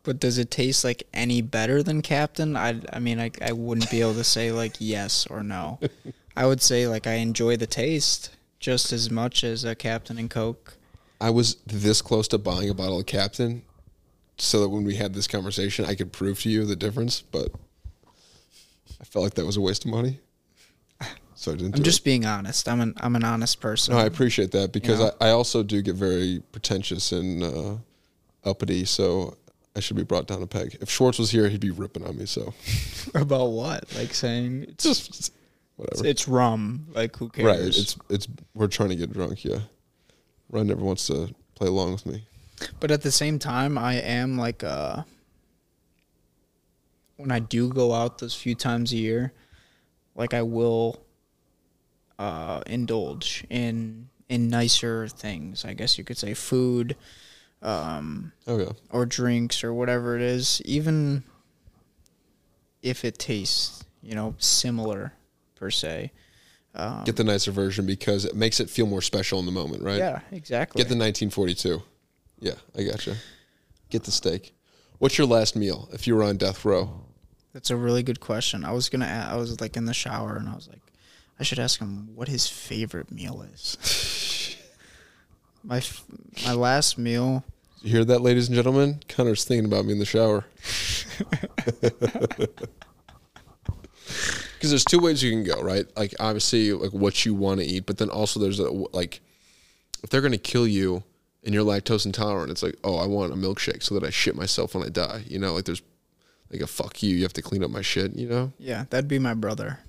but 0.03 0.19
does 0.19 0.39
it 0.39 0.51
taste 0.51 0.85
like 0.85 1.05
any 1.13 1.43
better 1.43 1.83
than 1.83 2.03
Captain? 2.03 2.57
I, 2.57 2.81
I 2.93 2.99
mean, 2.99 3.21
I, 3.21 3.31
I 3.41 3.53
wouldn't 3.53 3.91
be 3.91 4.01
able 4.01 4.15
to 4.15 4.25
say 4.25 4.53
like 4.53 4.77
yes 4.79 5.27
or 5.27 5.43
no. 5.43 5.79
I 6.37 6.47
would 6.47 6.61
say 6.61 6.87
like 6.87 7.07
I 7.07 7.15
enjoy 7.15 7.57
the 7.57 7.67
taste 7.67 8.31
just 8.59 8.93
as 8.93 9.11
much 9.11 9.43
as 9.45 9.65
a 9.65 9.75
Captain 9.75 10.19
and 10.19 10.31
Coke. 10.31 10.77
I 11.21 11.31
was 11.31 11.57
this 11.67 12.03
close 12.03 12.29
to 12.29 12.39
buying 12.39 12.69
a 12.69 12.75
bottle 12.75 13.01
of 13.01 13.07
Captain, 13.07 13.63
so 14.37 14.61
that 14.61 14.69
when 14.69 14.85
we 14.85 14.97
had 14.97 15.15
this 15.15 15.27
conversation, 15.27 15.87
I 15.87 15.95
could 15.95 16.13
prove 16.13 16.41
to 16.43 16.51
you 16.51 16.65
the 16.65 16.77
difference. 16.77 17.23
But 17.23 17.53
I 19.01 19.05
felt 19.05 19.25
like 19.25 19.35
that 19.35 19.47
was 19.47 19.57
a 19.57 19.63
waste 19.63 19.87
of 19.87 19.91
money, 19.91 20.21
so 21.35 21.53
I 21.53 21.57
didn't. 21.57 21.77
I'm 21.77 21.83
just 21.83 22.05
being 22.05 22.27
honest. 22.27 22.69
I'm 22.69 22.81
an 22.81 22.95
I'm 22.99 23.17
an 23.17 23.25
honest 23.25 23.61
person. 23.61 23.95
No, 23.95 24.01
I 24.01 24.05
appreciate 24.05 24.51
that 24.53 24.73
because 24.73 25.01
know? 25.01 25.13
I, 25.21 25.29
I 25.29 25.31
also 25.31 25.63
do 25.63 25.81
get 25.81 25.95
very 25.95 26.43
pretentious 26.53 27.13
and 27.13 27.43
uh, 27.43 27.77
uppity, 28.45 28.85
so 28.85 29.39
I 29.75 29.81
should 29.81 29.97
be 29.97 30.05
brought 30.05 30.27
down 30.27 30.43
a 30.43 30.47
peg. 30.47 30.77
If 30.81 30.91
Schwartz 30.91 31.19
was 31.19 31.31
here, 31.31 31.49
he'd 31.49 31.61
be 31.61 31.71
ripping 31.71 32.07
on 32.07 32.19
me. 32.19 32.27
So 32.27 32.53
About 33.15 33.47
what? 33.47 33.95
Like 33.95 34.13
saying 34.13 34.67
it's 34.69 34.85
just 34.85 35.33
whatever. 35.77 36.07
it's 36.07 36.27
rum. 36.29 36.87
Like 36.93 37.17
who 37.17 37.29
cares? 37.29 37.47
right? 37.47 37.61
It's 37.61 37.97
it's 38.09 38.29
we're 38.55 38.67
trying 38.69 38.89
to 38.91 38.97
get 38.97 39.13
drunk. 39.13 39.45
Yeah, 39.45 39.61
Ryan 40.51 40.67
never 40.69 40.85
wants 40.85 41.07
to 41.09 41.35
play 41.55 41.69
along 41.69 41.93
with 41.93 42.07
me. 42.07 42.27
but 42.81 42.91
at 42.91 43.03
the 43.03 43.13
same 43.13 43.39
time, 43.39 43.79
I 43.79 43.95
am 43.95 44.37
like 44.37 44.65
uh 44.65 45.03
when 47.17 47.31
I 47.31 47.39
do 47.39 47.69
go 47.69 47.93
out 47.93 48.19
those 48.19 48.35
few 48.35 48.55
times 48.55 48.93
a 48.93 48.97
year, 48.97 49.33
like 50.15 50.35
I 50.35 50.43
will 50.43 51.03
uh 52.19 52.63
indulge 52.67 53.45
in 53.51 54.09
in 54.29 54.49
nicer 54.49 55.07
things. 55.09 55.65
I 55.65 55.73
guess 55.75 55.99
you 55.99 56.05
could 56.05 56.19
say 56.19 56.35
food, 56.35 56.97
um, 57.63 58.33
Oh 58.47 58.59
yeah, 58.59 58.73
or 58.91 59.07
drinks 59.07 59.63
or 59.63 59.73
whatever 59.73 60.17
it 60.17 60.23
is, 60.23 60.61
even 60.65 61.23
if 62.83 63.05
it 63.05 63.19
tastes, 63.19 63.85
you 64.03 64.15
know, 64.15 64.35
similar 64.39 65.13
per 65.67 65.71
se. 65.73 66.13
Um, 66.77 67.03
get 67.05 67.17
the 67.17 67.25
nicer 67.25 67.51
version 67.51 67.87
because 67.87 68.25
it 68.25 68.37
makes 68.37 68.61
it 68.61 68.71
feel 68.71 68.87
more 68.87 69.03
special 69.03 69.41
in 69.41 69.47
the 69.47 69.53
moment, 69.53 69.83
right? 69.83 69.99
Yeah, 69.99 70.21
exactly. 70.31 70.79
Get 70.79 70.89
the 70.89 70.95
1942. 70.95 71.83
Yeah, 72.39 72.53
I 72.77 72.85
gotcha. 72.85 73.17
Get 73.91 74.05
the 74.05 74.13
steak. 74.13 74.55
What's 74.99 75.19
your 75.19 75.27
last 75.27 75.57
meal 75.57 75.89
if 75.93 76.07
you 76.07 76.15
were 76.15 76.23
on 76.23 76.37
death 76.37 76.65
row? 76.65 77.01
That's 77.53 77.71
a 77.71 77.77
really 77.77 78.05
good 78.05 78.21
question. 78.21 78.65
I 78.65 78.71
was 78.73 78.89
gonna. 78.89 79.07
a- 79.07 79.33
I 79.33 79.37
was 79.37 79.61
like 79.61 79.77
in 79.77 79.87
the 79.87 79.95
shower 79.95 80.37
and 80.37 80.49
I 80.49 80.55
was 80.55 80.69
like, 80.69 80.83
I 81.41 81.43
should 81.43 81.59
ask 81.59 81.81
him 81.81 82.15
what 82.15 82.29
his 82.29 82.47
favorite 82.47 83.11
meal 83.11 83.45
is. 83.53 84.57
my 85.65 85.79
f- 85.79 86.05
my 86.45 86.53
last 86.53 86.97
meal. 86.97 87.43
You 87.83 87.91
hear 87.91 88.05
that, 88.05 88.21
ladies 88.21 88.47
and 88.49 88.55
gentlemen? 88.55 89.01
Connor's 89.09 89.45
thinking 89.45 89.65
about 89.65 89.85
me 89.85 89.93
in 89.93 89.99
the 89.99 90.05
shower. 90.05 90.45
Because 94.57 94.71
there's 94.71 94.85
two 94.85 94.99
ways 94.99 95.23
you 95.23 95.31
can 95.31 95.45
go, 95.45 95.61
right? 95.63 95.87
Like 95.97 96.15
obviously, 96.19 96.73
like 96.73 96.93
what 96.93 97.25
you 97.25 97.35
want 97.35 97.61
to 97.61 97.67
eat, 97.67 97.87
but 97.87 97.99
then 97.99 98.09
also 98.11 98.41
there's 98.41 98.59
a 98.59 98.71
like, 98.71 99.21
if 100.03 100.11
they're 100.11 100.21
gonna 100.23 100.39
kill 100.39 100.67
you 100.67 101.03
and 101.45 101.55
you're 101.55 101.65
lactose 101.65 102.07
intolerant, 102.07 102.51
it's 102.51 102.63
like, 102.63 102.77
oh, 102.83 102.97
I 102.97 103.07
want 103.07 103.33
a 103.33 103.37
milkshake 103.37 103.83
so 103.83 103.95
that 103.95 104.05
I 104.05 104.11
shit 104.11 104.35
myself 104.35 104.75
when 104.75 104.85
I 104.85 104.89
die. 104.89 105.25
You 105.29 105.39
know, 105.39 105.55
like 105.55 105.65
there's 105.67 105.83
like 106.51 106.61
a 106.63 106.67
fuck 106.67 107.03
you, 107.03 107.15
you 107.17 107.23
have 107.23 107.33
to 107.35 107.43
clean 107.43 107.63
up 107.63 107.71
my 107.71 107.83
shit. 107.83 108.15
You 108.17 108.29
know? 108.29 108.53
Yeah, 108.59 108.85
that'd 108.91 109.09
be 109.09 109.19
my 109.19 109.35
brother. 109.35 109.81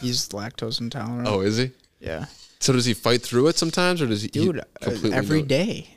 He's 0.00 0.28
lactose 0.30 0.80
intolerant. 0.80 1.26
Oh, 1.28 1.40
is 1.40 1.56
he? 1.56 1.70
yeah, 2.00 2.26
So 2.60 2.72
does 2.74 2.84
he 2.84 2.92
fight 2.94 3.22
through 3.22 3.46
it 3.48 3.56
sometimes, 3.56 4.02
or 4.02 4.06
does 4.06 4.22
he? 4.22 4.28
dude. 4.28 4.58
uh, 4.58 4.64
every 5.12 5.42
day. 5.42 5.96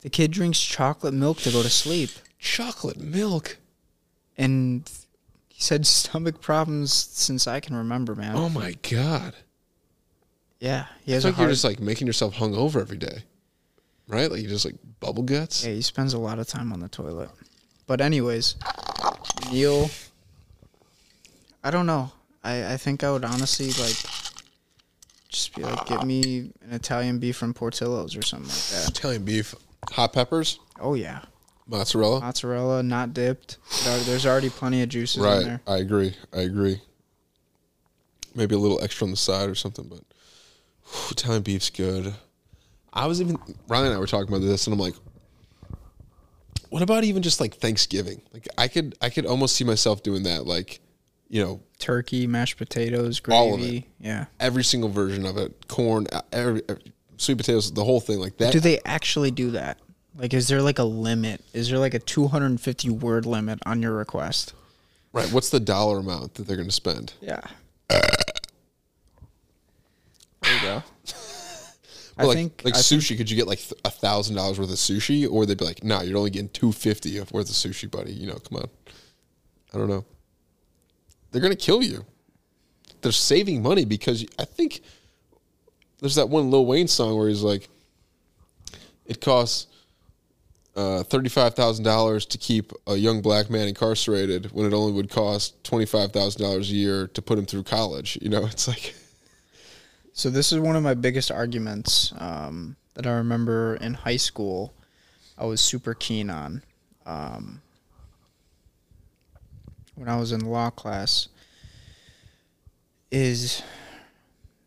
The 0.00 0.10
kid 0.10 0.30
drinks 0.30 0.60
chocolate 0.62 1.14
milk 1.14 1.38
to 1.38 1.50
go 1.50 1.62
to 1.62 1.68
sleep, 1.68 2.10
chocolate 2.38 2.98
milk. 2.98 3.58
and 4.38 4.90
he's 5.56 5.70
had 5.70 5.86
stomach 5.86 6.40
problems 6.42 6.92
since 6.92 7.46
I 7.46 7.60
can 7.60 7.74
remember, 7.74 8.14
man. 8.14 8.36
Oh 8.36 8.50
my 8.50 8.74
god! 8.88 9.34
yeah, 10.60 10.86
he 11.02 11.12
It's 11.14 11.24
has 11.24 11.24
a 11.24 11.28
like 11.28 11.38
you're 11.38 11.48
just 11.48 11.64
like 11.64 11.80
making 11.80 12.06
yourself 12.06 12.34
hungover 12.36 12.80
every 12.80 12.98
day, 12.98 13.24
right? 14.06 14.30
Like 14.30 14.42
you 14.42 14.48
just 14.48 14.66
like 14.66 14.76
bubble 15.00 15.22
guts. 15.22 15.64
Yeah, 15.64 15.72
he 15.72 15.82
spends 15.82 16.12
a 16.12 16.18
lot 16.18 16.38
of 16.38 16.46
time 16.46 16.72
on 16.72 16.80
the 16.80 16.88
toilet. 16.88 17.30
But 17.86 18.00
anyways, 18.02 18.56
Neil, 19.50 19.90
I 21.64 21.70
don't 21.70 21.86
know. 21.86 22.12
I 22.44 22.74
I 22.74 22.76
think 22.76 23.02
I 23.02 23.10
would 23.10 23.24
honestly 23.24 23.68
like 23.68 23.96
just 25.28 25.54
be 25.54 25.62
like, 25.62 25.86
get 25.86 26.04
me 26.04 26.52
an 26.62 26.72
Italian 26.72 27.18
beef 27.18 27.36
from 27.36 27.54
Portillo's 27.54 28.14
or 28.14 28.22
something 28.22 28.48
like 28.48 28.84
that. 28.84 28.90
Italian 28.90 29.24
beef, 29.24 29.54
hot 29.90 30.12
peppers, 30.12 30.58
Oh 30.78 30.94
yeah, 30.94 31.22
mozzarella. 31.66 32.20
mozzarella 32.20 32.82
not 32.82 33.12
dipped. 33.14 33.58
There's 34.04 34.26
already 34.26 34.50
plenty 34.50 34.82
of 34.82 34.88
juices 34.88 35.16
in 35.18 35.22
Right. 35.22 35.44
there. 35.44 35.60
I 35.66 35.78
agree. 35.78 36.14
I 36.32 36.40
agree. 36.40 36.80
Maybe 38.34 38.54
a 38.54 38.58
little 38.58 38.80
extra 38.82 39.06
on 39.06 39.10
the 39.10 39.16
side 39.16 39.48
or 39.48 39.54
something, 39.54 39.86
but 39.88 40.00
whew, 40.84 41.10
Italian 41.12 41.42
beef's 41.42 41.70
good. 41.70 42.14
I 42.92 43.06
was 43.06 43.20
even 43.20 43.38
Ryan 43.68 43.86
and 43.86 43.94
I 43.94 43.98
were 43.98 44.06
talking 44.06 44.28
about 44.28 44.44
this, 44.46 44.66
and 44.66 44.74
I'm 44.74 44.80
like, 44.80 44.94
what 46.70 46.82
about 46.82 47.04
even 47.04 47.22
just 47.22 47.40
like 47.40 47.56
Thanksgiving? 47.56 48.22
Like 48.32 48.48
I 48.58 48.68
could 48.68 48.94
I 49.00 49.08
could 49.10 49.26
almost 49.26 49.56
see 49.56 49.64
myself 49.64 50.02
doing 50.02 50.24
that. 50.24 50.46
Like, 50.46 50.80
you 51.28 51.42
know, 51.42 51.60
Turkey, 51.78 52.26
mashed 52.26 52.56
potatoes, 52.58 53.20
All 53.30 53.54
of 53.54 53.60
gravy. 53.60 53.86
Yeah. 54.00 54.26
every 54.40 54.64
single 54.64 54.90
version 54.90 55.24
of 55.26 55.36
it, 55.38 55.68
corn, 55.68 56.06
every, 56.32 56.62
every- 56.68 56.92
sweet 57.18 57.38
potatoes, 57.38 57.72
the 57.72 57.84
whole 57.84 58.00
thing 58.00 58.18
like 58.18 58.36
that. 58.38 58.52
Do 58.52 58.60
they 58.60 58.80
actually 58.84 59.30
do 59.30 59.52
that? 59.52 59.78
Like, 60.18 60.32
is 60.32 60.48
there 60.48 60.62
like 60.62 60.78
a 60.78 60.84
limit? 60.84 61.44
Is 61.52 61.68
there 61.68 61.78
like 61.78 61.94
a 61.94 61.98
250 61.98 62.90
word 62.90 63.26
limit 63.26 63.58
on 63.66 63.82
your 63.82 63.92
request? 63.92 64.54
right. 65.12 65.30
What's 65.32 65.50
the 65.50 65.60
dollar 65.60 65.98
amount 65.98 66.34
that 66.34 66.46
they're 66.46 66.56
going 66.56 66.68
to 66.68 66.74
spend? 66.74 67.14
Yeah. 67.20 67.40
There 67.88 68.00
you 70.54 70.60
go. 70.60 70.82
I 72.18 72.24
like, 72.24 72.36
think 72.36 72.62
like 72.64 72.74
I 72.74 72.78
sushi, 72.78 73.16
could 73.16 73.30
you 73.30 73.36
get 73.36 73.46
like 73.46 73.60
a 73.84 73.90
thousand 73.90 74.36
dollars 74.36 74.58
worth 74.58 74.70
of 74.70 74.76
sushi, 74.76 75.30
or 75.30 75.44
they'd 75.44 75.58
be 75.58 75.66
like, 75.66 75.84
"No, 75.84 76.00
you're 76.00 76.16
only 76.16 76.30
getting 76.30 76.48
two 76.48 76.72
fifty 76.72 77.20
worth 77.20 77.32
of 77.32 77.54
sushi, 77.54 77.90
buddy." 77.90 78.12
You 78.12 78.28
know, 78.28 78.36
come 78.36 78.58
on. 78.58 78.68
I 79.74 79.78
don't 79.78 79.88
know. 79.88 80.04
They're 81.30 81.42
gonna 81.42 81.56
kill 81.56 81.82
you. 81.82 82.06
They're 83.02 83.12
saving 83.12 83.62
money 83.62 83.84
because 83.84 84.24
I 84.38 84.46
think 84.46 84.80
there's 86.00 86.14
that 86.14 86.30
one 86.30 86.50
Lil 86.50 86.64
Wayne 86.64 86.88
song 86.88 87.18
where 87.18 87.28
he's 87.28 87.42
like, 87.42 87.68
"It 89.04 89.20
costs 89.20 89.66
uh, 90.76 91.02
thirty 91.02 91.28
five 91.28 91.54
thousand 91.54 91.84
dollars 91.84 92.26
to 92.26 92.38
keep 92.38 92.72
a 92.86 92.94
young 92.96 93.22
black 93.22 93.48
man 93.50 93.66
incarcerated 93.66 94.52
when 94.52 94.66
it 94.66 94.74
only 94.74 94.92
would 94.92 95.10
cost 95.10 95.62
twenty 95.64 95.86
five 95.86 96.12
thousand 96.12 96.42
dollars 96.42 96.70
a 96.70 96.74
year 96.74 97.06
to 97.08 97.22
put 97.22 97.38
him 97.38 97.46
through 97.46 97.62
college." 97.64 98.18
You 98.20 98.28
know, 98.28 98.44
it's 98.46 98.68
like, 98.68 98.94
So 100.12 100.30
this 100.30 100.52
is 100.52 100.58
one 100.60 100.76
of 100.76 100.82
my 100.82 100.94
biggest 100.94 101.30
arguments 101.30 102.12
um, 102.18 102.76
that 102.94 103.06
I 103.06 103.12
remember 103.12 103.76
in 103.76 103.94
high 103.94 104.16
school, 104.16 104.72
I 105.36 105.44
was 105.44 105.60
super 105.60 105.94
keen 105.94 106.30
on. 106.30 106.62
Um, 107.04 107.60
when 109.94 110.08
I 110.08 110.16
was 110.16 110.32
in 110.32 110.40
law 110.40 110.70
class, 110.70 111.28
is 113.10 113.62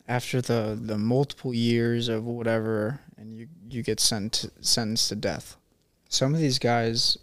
after 0.08 0.42
the 0.42 0.80
the 0.82 0.98
multiple 0.98 1.54
years 1.54 2.10
of 2.10 2.26
whatever, 2.26 3.00
and 3.18 3.36
you 3.36 3.48
you 3.70 3.84
get 3.84 4.00
sent 4.00 4.50
sentenced 4.62 5.10
to 5.10 5.16
death. 5.16 5.56
Some 6.10 6.34
of 6.34 6.40
these 6.42 6.60
guys 6.60 7.18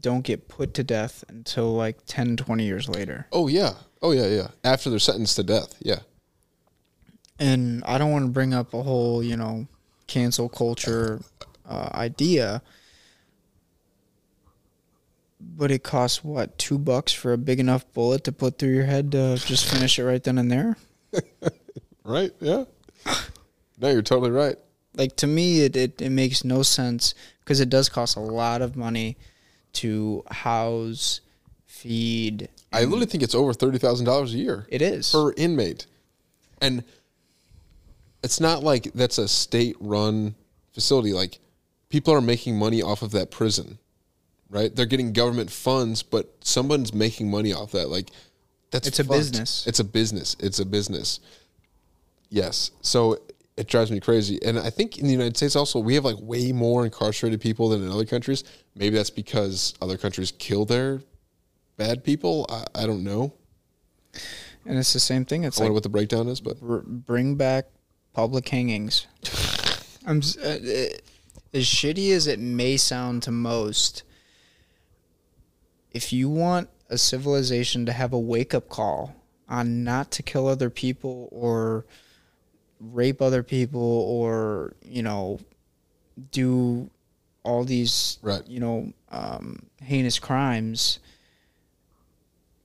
don't 0.00 0.22
get 0.22 0.48
put 0.48 0.74
to 0.74 0.82
death 0.84 1.24
until 1.28 1.74
like 1.74 1.98
10, 2.06 2.36
20 2.36 2.64
years 2.64 2.88
later. 2.88 3.26
Oh 3.32 3.46
yeah. 3.48 3.74
Oh 4.02 4.12
yeah, 4.12 4.26
yeah. 4.26 4.48
After 4.64 4.90
they're 4.90 4.98
sentenced 4.98 5.36
to 5.36 5.42
death. 5.42 5.74
Yeah. 5.80 6.00
and 7.38 7.82
I 7.84 7.98
don't 7.98 8.10
want 8.12 8.24
to 8.24 8.30
bring 8.30 8.54
up 8.54 8.72
a 8.74 8.82
whole, 8.82 9.22
you 9.22 9.36
know, 9.36 9.66
cancel 10.06 10.48
culture 10.48 11.20
uh, 11.68 11.90
idea, 11.94 12.62
but 15.40 15.70
it 15.70 15.82
costs 15.82 16.24
what 16.24 16.56
two 16.58 16.78
bucks 16.78 17.12
for 17.12 17.32
a 17.32 17.38
big 17.38 17.60
enough 17.60 17.90
bullet 17.92 18.24
to 18.24 18.32
put 18.32 18.58
through 18.58 18.74
your 18.74 18.84
head 18.86 19.12
to 19.12 19.36
just 19.36 19.68
finish 19.70 19.98
it 19.98 20.04
right 20.04 20.22
then 20.22 20.38
and 20.38 20.50
there. 20.50 20.76
Right? 22.04 22.30
Yeah. 22.38 22.66
No, 23.80 23.90
you're 23.90 24.00
totally 24.00 24.30
right. 24.30 24.54
Like 24.94 25.16
to 25.16 25.26
me, 25.26 25.62
it 25.62 25.74
it, 25.74 26.00
it 26.00 26.10
makes 26.10 26.44
no 26.44 26.62
sense 26.62 27.14
because 27.46 27.60
it 27.60 27.70
does 27.70 27.88
cost 27.88 28.16
a 28.16 28.20
lot 28.20 28.60
of 28.60 28.74
money 28.74 29.16
to 29.74 30.24
house, 30.28 31.20
feed. 31.64 32.48
I 32.72 32.82
literally 32.82 33.06
think 33.06 33.22
it's 33.22 33.34
over 33.36 33.52
thirty 33.54 33.78
thousand 33.78 34.04
dollars 34.06 34.34
a 34.34 34.36
year 34.38 34.66
It 34.68 34.82
is. 34.82 35.12
per 35.12 35.32
inmate, 35.36 35.86
and 36.60 36.82
it's 38.24 38.40
not 38.40 38.64
like 38.64 38.92
that's 38.94 39.18
a 39.18 39.28
state-run 39.28 40.34
facility. 40.72 41.12
Like 41.12 41.38
people 41.88 42.12
are 42.12 42.20
making 42.20 42.58
money 42.58 42.82
off 42.82 43.02
of 43.02 43.12
that 43.12 43.30
prison, 43.30 43.78
right? 44.50 44.74
They're 44.74 44.84
getting 44.86 45.12
government 45.12 45.50
funds, 45.50 46.02
but 46.02 46.34
someone's 46.42 46.92
making 46.92 47.30
money 47.30 47.52
off 47.52 47.70
that. 47.72 47.88
Like 47.88 48.10
that's 48.72 48.88
It's 48.88 48.98
a 48.98 49.04
business. 49.04 49.64
It's 49.68 49.78
a 49.78 49.84
business. 49.84 50.36
It's 50.40 50.58
a 50.58 50.64
business. 50.66 51.20
Yes. 52.28 52.72
So 52.82 53.18
it 53.56 53.68
drives 53.68 53.90
me 53.90 54.00
crazy. 54.00 54.38
And 54.44 54.58
I 54.58 54.70
think 54.70 54.98
in 54.98 55.06
the 55.06 55.12
United 55.12 55.36
States 55.36 55.56
also 55.56 55.78
we 55.78 55.94
have 55.94 56.04
like 56.04 56.16
way 56.20 56.52
more 56.52 56.84
incarcerated 56.84 57.40
people 57.40 57.70
than 57.70 57.82
in 57.82 57.90
other 57.90 58.04
countries. 58.04 58.44
Maybe 58.74 58.96
that's 58.96 59.10
because 59.10 59.74
other 59.80 59.96
countries 59.96 60.32
kill 60.38 60.64
their 60.64 61.00
bad 61.76 62.04
people. 62.04 62.46
I, 62.48 62.82
I 62.82 62.86
don't 62.86 63.02
know. 63.02 63.32
and 64.66 64.78
it's 64.78 64.92
the 64.92 65.00
same 65.00 65.24
thing. 65.24 65.44
It's 65.44 65.58
I 65.58 65.64
wonder 65.64 65.72
like 65.72 65.76
what 65.76 65.82
the 65.84 65.88
breakdown 65.88 66.28
is, 66.28 66.40
but 66.40 66.60
br- 66.60 66.78
bring 66.84 67.36
back 67.36 67.66
public 68.12 68.48
hangings. 68.48 69.06
I'm 70.06 70.20
uh, 70.42 70.48
uh, 70.48 70.88
as 71.54 71.64
shitty 71.64 72.12
as 72.12 72.26
it 72.26 72.38
may 72.38 72.76
sound 72.76 73.22
to 73.24 73.30
most. 73.30 74.02
If 75.92 76.12
you 76.12 76.28
want 76.28 76.68
a 76.90 76.98
civilization 76.98 77.86
to 77.86 77.92
have 77.92 78.12
a 78.12 78.18
wake 78.18 78.54
up 78.54 78.68
call 78.68 79.16
on 79.48 79.82
not 79.82 80.10
to 80.12 80.22
kill 80.22 80.46
other 80.46 80.70
people 80.70 81.28
or 81.32 81.86
rape 82.80 83.20
other 83.22 83.42
people 83.42 83.80
or 83.80 84.74
you 84.82 85.02
know 85.02 85.38
do 86.30 86.90
all 87.42 87.64
these 87.64 88.18
Right. 88.22 88.46
you 88.46 88.60
know 88.60 88.92
um, 89.10 89.60
heinous 89.82 90.18
crimes 90.18 90.98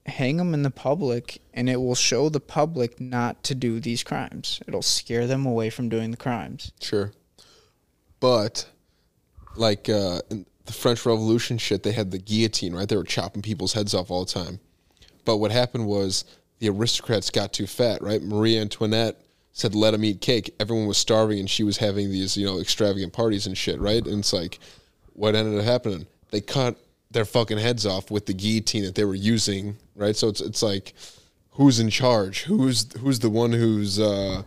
hang 0.06 0.36
them 0.36 0.52
in 0.52 0.62
the 0.62 0.70
public 0.70 1.40
and 1.54 1.68
it 1.70 1.76
will 1.76 1.94
show 1.94 2.28
the 2.28 2.40
public 2.40 3.00
not 3.00 3.42
to 3.44 3.54
do 3.54 3.78
these 3.78 4.02
crimes 4.02 4.60
it'll 4.66 4.82
scare 4.82 5.26
them 5.28 5.46
away 5.46 5.70
from 5.70 5.88
doing 5.88 6.10
the 6.10 6.16
crimes 6.16 6.72
sure. 6.80 7.12
But 8.20 8.66
like 9.56 9.88
uh, 9.88 10.20
in 10.30 10.46
the 10.66 10.72
French 10.72 11.04
Revolution 11.04 11.58
shit, 11.58 11.82
they 11.82 11.90
had 11.90 12.12
the 12.12 12.18
guillotine, 12.18 12.72
right? 12.72 12.88
They 12.88 12.94
were 12.96 13.02
chopping 13.02 13.42
people's 13.42 13.72
heads 13.72 13.94
off 13.94 14.12
all 14.12 14.24
the 14.24 14.30
time. 14.32 14.60
But 15.24 15.38
what 15.38 15.50
happened 15.50 15.86
was 15.88 16.24
the 16.60 16.68
aristocrats 16.68 17.30
got 17.30 17.52
too 17.52 17.66
fat, 17.66 18.00
right? 18.00 18.22
Marie 18.22 18.56
Antoinette 18.56 19.20
said, 19.52 19.74
let 19.74 19.90
them 19.92 20.04
eat 20.04 20.20
cake. 20.20 20.54
Everyone 20.58 20.86
was 20.86 20.98
starving 20.98 21.38
and 21.38 21.48
she 21.50 21.62
was 21.62 21.76
having 21.76 22.10
these, 22.10 22.36
you 22.36 22.46
know, 22.46 22.58
extravagant 22.60 23.12
parties 23.12 23.46
and 23.46 23.56
shit, 23.56 23.78
right? 23.80 24.04
And 24.06 24.20
it's 24.20 24.32
like, 24.32 24.58
what 25.12 25.34
ended 25.34 25.58
up 25.58 25.64
happening? 25.64 26.06
They 26.30 26.40
cut 26.40 26.76
their 27.10 27.26
fucking 27.26 27.58
heads 27.58 27.84
off 27.84 28.10
with 28.10 28.26
the 28.26 28.32
guillotine 28.32 28.84
that 28.84 28.94
they 28.94 29.04
were 29.04 29.14
using, 29.14 29.76
right? 29.94 30.16
So 30.16 30.28
it's, 30.28 30.40
it's 30.40 30.62
like, 30.62 30.94
who's 31.50 31.78
in 31.80 31.90
charge? 31.90 32.44
Who's, 32.44 32.90
who's 32.98 33.18
the 33.18 33.28
one 33.28 33.52
who's, 33.52 34.00
uh, 34.00 34.42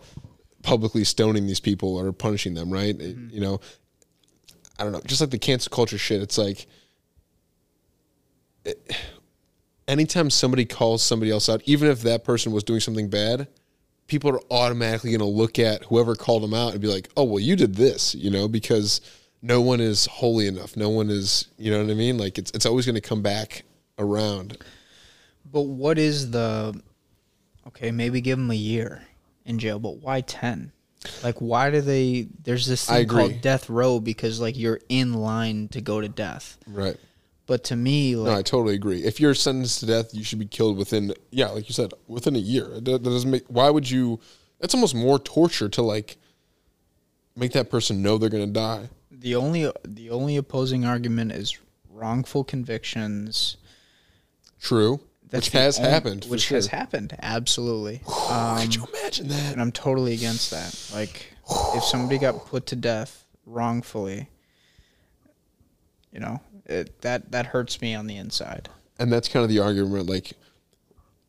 publicly 0.64 1.03
stoning 1.03 1.45
these 1.45 1.60
people 1.60 1.95
or 1.95 2.11
punishing 2.11 2.56
them, 2.56 2.72
right? 2.72 2.99
It- 2.99 3.15
you 3.30 3.40
know, 3.40 3.61
I 4.80 4.84
don't 4.84 4.91
know. 4.91 5.02
Just 5.06 5.22
like 5.22 5.30
the 5.30 5.38
cancel 5.38 5.69
culture 5.69 5.99
shit, 5.99 6.22
it's 6.23 6.40
like 6.40 6.65
it, 8.65 8.95
anytime 9.88 10.30
somebody 10.30 10.65
calls 10.65 11.03
somebody 11.03 11.32
else 11.32 11.48
out, 11.48 11.61
even 11.65 11.90
if 11.90 12.02
that 12.02 12.23
person 12.23 12.52
was 12.52 12.64
doing 12.64 12.80
something 12.80 13.10
bad, 13.10 13.48
people 14.07 14.30
are 14.30 14.41
automatically 14.52 15.11
going 15.11 15.19
to 15.19 15.26
look 15.26 15.57
at 15.60 15.84
whoever 15.86 16.15
called 16.15 16.44
them 16.44 16.53
out 16.53 16.73
and 16.73 16.82
be 16.82 16.88
like, 16.88 17.10
"Oh, 17.18 17.23
well, 17.23 17.40
you 17.40 17.56
did 17.56 17.76
this," 17.76 18.14
you 18.15 18.30
know, 18.30 18.48
because 18.48 19.02
no 19.41 19.61
one 19.61 19.80
is 19.80 20.06
holy 20.06 20.48
enough. 20.48 20.76
No 20.76 20.90
one 20.90 21.10
is, 21.10 21.48
you 21.57 21.72
know 21.72 21.82
what 21.84 21.91
I 21.91 21.95
mean? 21.95 22.18
Like 22.18 22.38
it's 22.38 22.52
it's 22.52 22.65
always 22.65 22.86
going 22.86 22.95
to 22.95 23.02
come 23.02 23.22
back 23.22 23.64
around. 23.99 24.57
but 25.52 25.61
what 25.61 25.98
is 25.98 26.32
the 26.32 26.80
okay 27.68 27.91
maybe 27.91 28.19
give 28.22 28.38
them 28.38 28.52
a 28.52 28.56
year 28.56 29.03
in 29.45 29.57
jail 29.57 29.80
but 29.80 29.98
why 29.98 30.19
10 30.22 30.72
like 31.23 31.38
why 31.40 31.69
do 31.69 31.80
they 31.82 32.27
there's 32.44 32.65
this 32.65 32.86
thing 32.88 33.07
called 33.07 33.41
death 33.41 33.69
row 33.69 33.99
because 33.99 34.40
like 34.41 34.57
you're 34.57 34.82
in 34.90 35.14
line 35.14 35.68
to 35.69 35.80
go 35.80 36.02
to 36.02 36.10
death 36.10 36.57
Right. 36.68 36.98
But 37.47 37.63
to 37.65 37.76
me 37.76 38.15
like 38.15 38.31
No, 38.31 38.38
I 38.38 38.41
totally 38.41 38.76
agree. 38.76 39.03
If 39.03 39.19
you're 39.19 39.34
sentenced 39.34 39.80
to 39.81 39.85
death, 39.85 40.13
you 40.13 40.23
should 40.23 40.39
be 40.39 40.45
killed 40.47 40.77
within, 40.77 41.13
yeah, 41.31 41.47
like 41.49 41.67
you 41.69 41.73
said, 41.73 41.93
within 42.07 42.35
a 42.35 42.39
year. 42.39 42.67
That 42.81 43.03
doesn't 43.03 43.30
make. 43.30 43.43
Why 43.47 43.69
would 43.69 43.89
you? 43.89 44.19
That's 44.59 44.73
almost 44.73 44.95
more 44.95 45.19
torture 45.19 45.69
to 45.69 45.81
like 45.81 46.17
make 47.35 47.51
that 47.51 47.69
person 47.69 48.01
know 48.01 48.17
they're 48.17 48.30
gonna 48.30 48.47
die. 48.47 48.89
the 49.11 49.35
only 49.35 49.72
the 49.84 50.09
only 50.09 50.38
opposing 50.38 50.85
argument 50.85 51.31
is 51.34 51.57
wrongful 51.89 52.43
convictions 52.43 53.57
True, 54.59 54.99
That's 55.30 55.47
which 55.47 55.53
has 55.53 55.77
only- 55.77 55.91
happened. 55.91 56.26
which 56.26 56.41
sure. 56.43 56.55
has 56.57 56.67
happened 56.67 57.15
absolutely 57.22 58.01
um, 58.30 58.57
Could 58.61 58.76
you 58.76 58.85
imagine 58.99 59.27
that? 59.27 59.51
and 59.53 59.61
I'm 59.61 59.72
totally 59.72 60.13
against 60.13 60.49
that. 60.51 60.73
Like, 60.93 61.34
if 61.76 61.84
somebody 61.84 62.17
got 62.17 62.45
put 62.47 62.65
to 62.67 62.76
death 62.76 63.26
wrongfully, 63.45 64.30
you 66.11 66.19
know, 66.19 66.39
it, 66.65 67.01
that 67.01 67.31
that 67.31 67.47
hurts 67.47 67.81
me 67.81 67.95
on 67.95 68.07
the 68.07 68.17
inside. 68.17 68.69
And 68.97 69.11
that's 69.11 69.27
kind 69.27 69.43
of 69.43 69.49
the 69.49 69.59
argument. 69.59 70.07
Like, 70.07 70.33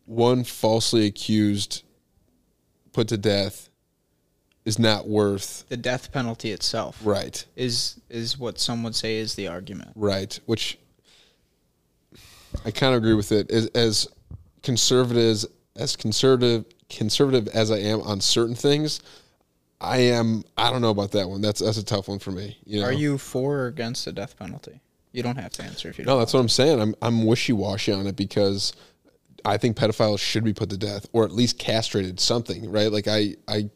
one 0.05 0.45
falsely 0.45 1.07
accused, 1.07 1.83
put 2.93 3.09
to 3.09 3.19
death, 3.19 3.69
is 4.65 4.79
not 4.79 5.09
worth 5.09 5.65
The 5.69 5.77
death 5.77 6.13
penalty 6.13 6.51
itself 6.51 7.01
right. 7.05 7.45
is 7.55 8.01
is 8.11 8.37
what 8.39 8.59
some 8.59 8.83
would 8.83 8.95
say 8.95 9.17
is 9.17 9.35
the 9.35 9.49
argument. 9.49 9.93
Right, 9.95 10.39
which 10.47 10.79
I 12.65 12.71
kind 12.73 12.95
of 12.95 12.99
agree 12.99 13.15
with 13.15 13.33
it. 13.33 13.51
As, 13.51 13.67
as 13.69 14.09
conservative 14.63 15.45
as 15.77 15.97
conservative 15.97 16.65
conservative 16.89 17.49
as 17.49 17.71
I 17.71 17.79
am 17.79 18.01
on 18.03 18.21
certain 18.21 18.55
things, 18.55 19.01
I 19.81 19.99
am. 19.99 20.45
I 20.57 20.71
don't 20.71 20.83
know 20.83 20.91
about 20.91 21.13
that 21.13 21.29
one. 21.29 21.41
That's 21.41 21.61
that's 21.61 21.79
a 21.79 21.85
tough 21.85 22.09
one 22.09 22.19
for 22.19 22.33
me. 22.33 22.59
You 22.65 22.81
know? 22.81 22.87
Are 22.87 22.93
you 22.93 23.19
for 23.19 23.61
or 23.61 23.67
against 23.69 24.05
the 24.05 24.13
death 24.13 24.37
penalty? 24.37 24.81
You 25.17 25.23
don't 25.23 25.39
have 25.39 25.53
to 25.53 25.63
answer 25.63 25.89
if 25.89 25.99
you 25.99 26.05
No, 26.05 26.11
don't. 26.11 26.17
No, 26.17 26.19
that's 26.19 26.35
what 26.35 26.41
I'm 26.41 26.49
saying. 26.51 26.79
I'm 26.79 26.95
I'm 27.01 27.25
wishy 27.25 27.55
washy 27.55 27.91
on 27.91 28.07
it 28.07 28.17
because 28.17 28.75
I 29.47 29.57
think 29.57 29.75
pedophiles 29.75 30.19
should 30.19 30.45
be 30.45 30.53
put 30.53 30.69
to 30.69 30.77
death 30.77 31.07
or 31.15 31.25
at 31.25 31.33
least 31.33 31.59
castrated. 31.59 32.21
Something 32.21 32.71
right? 32.71 32.93
Like 32.93 33.09
I 33.09 33.37
I 33.49 33.71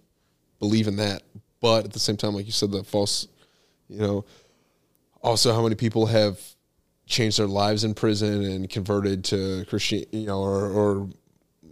believe 0.59 0.87
in 0.87 0.97
that, 0.97 1.23
but 1.63 1.87
at 1.87 1.93
the 1.95 1.99
same 1.99 2.19
time, 2.19 2.35
like 2.35 2.45
you 2.45 2.53
said, 2.53 2.71
the 2.71 2.85
false. 2.85 3.27
You 3.89 4.01
know, 4.01 4.25
also 5.23 5.55
how 5.55 5.63
many 5.63 5.77
people 5.77 6.07
have 6.07 6.39
changed 7.07 7.39
their 7.39 7.47
lives 7.47 7.85
in 7.85 7.95
prison 7.95 8.43
and 8.45 8.69
converted 8.69 9.25
to 9.25 9.65
Christian, 9.65 10.05
you 10.13 10.27
know, 10.27 10.41
or, 10.41 10.71
or 10.71 11.09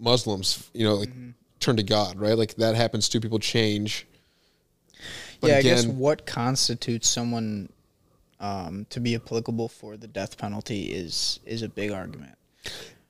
Muslims, 0.01 0.69
you 0.73 0.85
know, 0.85 0.95
like 0.95 1.11
mm-hmm. 1.11 1.31
turn 1.61 1.77
to 1.77 1.83
God, 1.83 2.19
right? 2.19 2.39
Like 2.39 2.55
that 2.55 2.75
happens 2.75 3.09
too. 3.09 3.21
People 3.21 3.39
change. 3.39 4.07
But 5.41 5.51
yeah, 5.51 5.57
I 5.59 5.63
guess 5.63 5.87
what 5.87 6.27
constitutes 6.27 7.07
someone 7.07 7.69
um, 8.41 8.87
to 8.91 9.01
be 9.01 9.15
applicable 9.15 9.69
for 9.69 9.97
the 9.97 10.07
death 10.07 10.39
penalty 10.39 10.93
is 10.93 11.41
is 11.45 11.63
a 11.63 11.69
big 11.69 11.91
argument. 11.91 12.37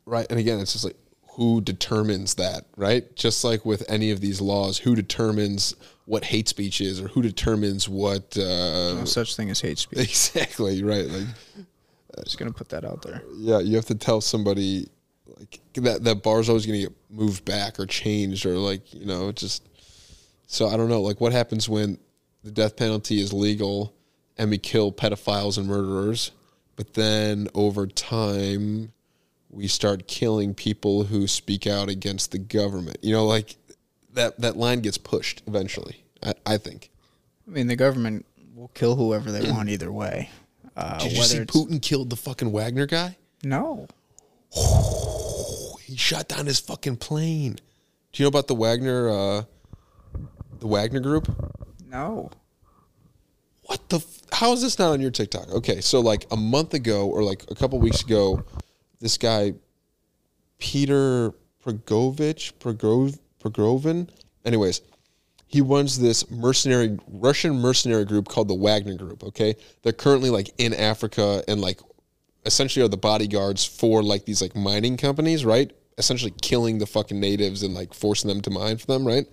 Right. 0.06 0.26
And 0.30 0.38
again, 0.38 0.59
it's 0.60 0.72
just 0.72 0.84
like 0.84 0.96
who 1.32 1.60
determines 1.60 2.34
that, 2.34 2.64
right? 2.76 3.14
Just 3.14 3.44
like 3.44 3.64
with 3.64 3.84
any 3.88 4.10
of 4.10 4.20
these 4.20 4.40
laws, 4.40 4.78
who 4.78 4.94
determines 4.96 5.74
what 6.06 6.24
hate 6.24 6.48
speech 6.48 6.80
is 6.80 7.00
or 7.00 7.09
who 7.09 7.22
determines 7.22 7.88
what 7.88 8.36
uh 8.36 8.94
No 8.94 9.05
such 9.05 9.36
thing 9.36 9.50
as 9.50 9.60
hate 9.60 9.78
speech. 9.78 9.98
exactly, 10.00 10.82
right? 10.82 11.06
Like 11.06 11.26
Just 12.24 12.38
gonna 12.38 12.52
put 12.52 12.70
that 12.70 12.84
out 12.84 13.02
there. 13.02 13.22
yeah, 13.36 13.60
you 13.60 13.76
have 13.76 13.86
to 13.86 13.94
tell 13.94 14.20
somebody 14.20 14.88
like 15.38 15.60
that 15.74 16.02
that 16.05 16.22
bar's 16.22 16.48
always 16.48 16.66
going 16.66 16.80
to 16.80 16.86
get 16.88 16.96
moved 17.10 17.44
back 17.44 17.78
or 17.78 17.86
changed 17.86 18.44
or 18.44 18.56
like, 18.56 18.92
you 18.92 19.06
know, 19.06 19.30
just 19.30 19.62
so 20.48 20.66
I 20.68 20.76
don't 20.76 20.88
know, 20.88 21.02
like 21.02 21.20
what 21.20 21.30
happens 21.32 21.68
when 21.68 21.98
the 22.42 22.50
death 22.50 22.76
penalty 22.76 23.20
is 23.20 23.32
legal 23.32 23.94
and 24.39 24.51
we 24.51 24.59
kill 24.59 24.93
pedophiles 24.93 25.59
and 25.59 25.66
murderers. 25.66 26.31
But 26.77 26.94
then 26.94 27.48
over 27.55 27.86
time, 27.86 28.93
we 29.51 29.66
start 29.66 30.06
killing 30.06 30.55
people 30.55 31.05
who 31.05 31.27
speak 31.27 31.66
out 31.66 31.89
against 31.89 32.31
the 32.31 32.39
government. 32.39 32.98
You 33.02 33.12
know, 33.12 33.27
like 33.27 33.56
that, 34.15 34.40
that 34.40 34.56
line 34.56 34.81
gets 34.81 34.98
pushed 34.98 35.43
eventually, 35.47 36.05
I, 36.23 36.35
I 36.47 36.56
think. 36.56 36.90
I 37.47 37.51
mean, 37.51 37.66
the 37.66 37.77
government 37.77 38.27
will 38.55 38.69
kill 38.69 38.94
whoever 38.94 39.32
they 39.32 39.51
want 39.51 39.69
either 39.69 39.90
way. 39.90 40.31
Uh, 40.77 40.98
Did 40.98 41.12
you 41.12 41.23
see 41.24 41.39
Putin 41.40 41.82
killed 41.82 42.10
the 42.10 42.16
fucking 42.16 42.52
Wagner 42.52 42.86
guy? 42.86 43.16
No. 43.43 43.89
He 45.89 45.97
shot 45.97 46.28
down 46.28 46.44
his 46.44 46.60
fucking 46.60 46.97
plane. 46.97 47.52
Do 48.12 48.23
you 48.23 48.24
know 48.24 48.28
about 48.28 48.47
the 48.47 48.55
Wagner, 48.55 49.09
uh, 49.09 49.43
the 50.60 50.66
Wagner 50.66 51.01
group? 51.01 51.35
No. 51.89 52.31
What 53.69 53.86
the? 53.90 53.97
F- 53.97 54.23
how 54.32 54.53
is 54.55 54.62
this 54.62 54.78
not 54.78 54.93
on 54.93 55.01
your 55.01 55.11
TikTok? 55.11 55.51
Okay, 55.51 55.82
so 55.82 56.01
like 56.01 56.27
a 56.31 56.36
month 56.36 56.73
ago 56.73 57.07
or 57.07 57.23
like 57.23 57.45
a 57.51 57.55
couple 57.55 57.78
weeks 57.78 58.03
ago, 58.03 58.43
this 58.99 59.19
guy, 59.19 59.53
Peter 60.59 61.32
Progovich, 61.62 62.55
Progov, 62.61 63.19
Progovin. 63.45 64.09
Anyways, 64.47 64.81
he 65.49 65.61
runs 65.61 65.99
this 65.99 66.31
mercenary 66.31 66.99
Russian 67.09 67.61
mercenary 67.61 68.07
group 68.07 68.28
called 68.28 68.49
the 68.49 68.55
Wagner 68.55 68.95
Group. 68.95 69.23
Okay, 69.23 69.55
they're 69.82 69.93
currently 69.93 70.31
like 70.31 70.49
in 70.57 70.73
Africa 70.73 71.45
and 71.47 71.61
like 71.61 71.78
essentially 72.47 72.82
are 72.82 72.89
the 72.89 72.97
bodyguards 72.97 73.66
for 73.66 74.03
like 74.03 74.24
these 74.24 74.40
like 74.40 74.57
mining 74.57 74.97
companies, 74.97 75.45
right? 75.45 75.70
Essentially 75.99 76.32
killing 76.40 76.78
the 76.78 76.86
fucking 76.86 77.20
natives 77.20 77.62
and 77.62 77.74
like 77.74 77.93
forcing 77.93 78.28
them 78.28 78.40
to 78.40 78.51
mine 78.51 78.78
for 78.78 78.86
them, 78.86 79.07
right? 79.07 79.27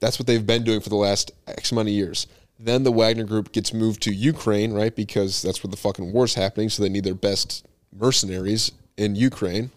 That's 0.00 0.18
what 0.18 0.26
they've 0.26 0.44
been 0.44 0.64
doing 0.64 0.80
for 0.80 0.88
the 0.88 0.96
last 0.96 1.30
X 1.46 1.70
amount 1.70 1.88
of 1.88 1.94
years. 1.94 2.26
Then 2.58 2.84
the 2.84 2.92
Wagner 2.92 3.24
Group 3.24 3.52
gets 3.52 3.72
moved 3.72 4.02
to 4.02 4.12
Ukraine, 4.12 4.72
right? 4.72 4.94
Because 4.94 5.42
that's 5.42 5.62
where 5.62 5.70
the 5.70 5.76
fucking 5.76 6.12
war's 6.12 6.34
happening. 6.34 6.68
So 6.68 6.82
they 6.82 6.88
need 6.88 7.04
their 7.04 7.14
best 7.14 7.66
mercenaries 7.92 8.72
in 8.96 9.16
Ukraine, 9.16 9.70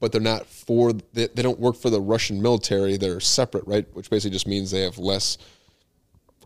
but 0.00 0.10
they're 0.12 0.20
not 0.20 0.46
for. 0.46 0.92
They, 0.92 1.28
they 1.28 1.42
don't 1.42 1.60
work 1.60 1.76
for 1.76 1.90
the 1.90 2.00
Russian 2.00 2.42
military. 2.42 2.96
They're 2.96 3.20
separate, 3.20 3.66
right? 3.66 3.86
Which 3.94 4.10
basically 4.10 4.32
just 4.34 4.48
means 4.48 4.70
they 4.70 4.82
have 4.82 4.98
less 4.98 5.38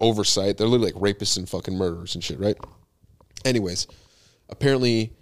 oversight. 0.01 0.59
They're 0.59 0.66
literally 0.66 0.93
like 0.93 1.16
rapists 1.16 1.36
and 1.39 1.49
fucking 1.49 1.77
murderers 1.77 2.15
and 2.15 2.23
shit, 2.23 2.39
right? 2.39 2.57
Anyways, 3.44 3.86
apparently 4.51 5.12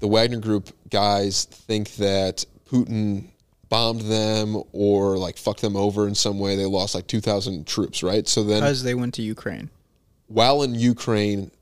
the 0.00 0.08
Wagner 0.08 0.40
Group 0.40 0.70
guys 0.90 1.44
think 1.44 1.94
that 1.96 2.44
Putin 2.68 3.28
bombed 3.68 4.02
them 4.02 4.62
or 4.72 5.16
like 5.16 5.36
fucked 5.36 5.60
them 5.60 5.76
over 5.76 6.06
in 6.06 6.14
some 6.14 6.38
way. 6.38 6.56
They 6.56 6.66
lost 6.66 6.94
like 6.94 7.06
2,000 7.06 7.66
troops, 7.66 8.02
right? 8.02 8.26
So 8.28 8.44
then 8.44 8.60
Because 8.60 8.82
they 8.82 8.94
went 8.94 9.14
to 9.14 9.22
Ukraine. 9.22 9.70
While 10.34 10.64
in 10.64 10.74
Ukraine, 10.74 11.52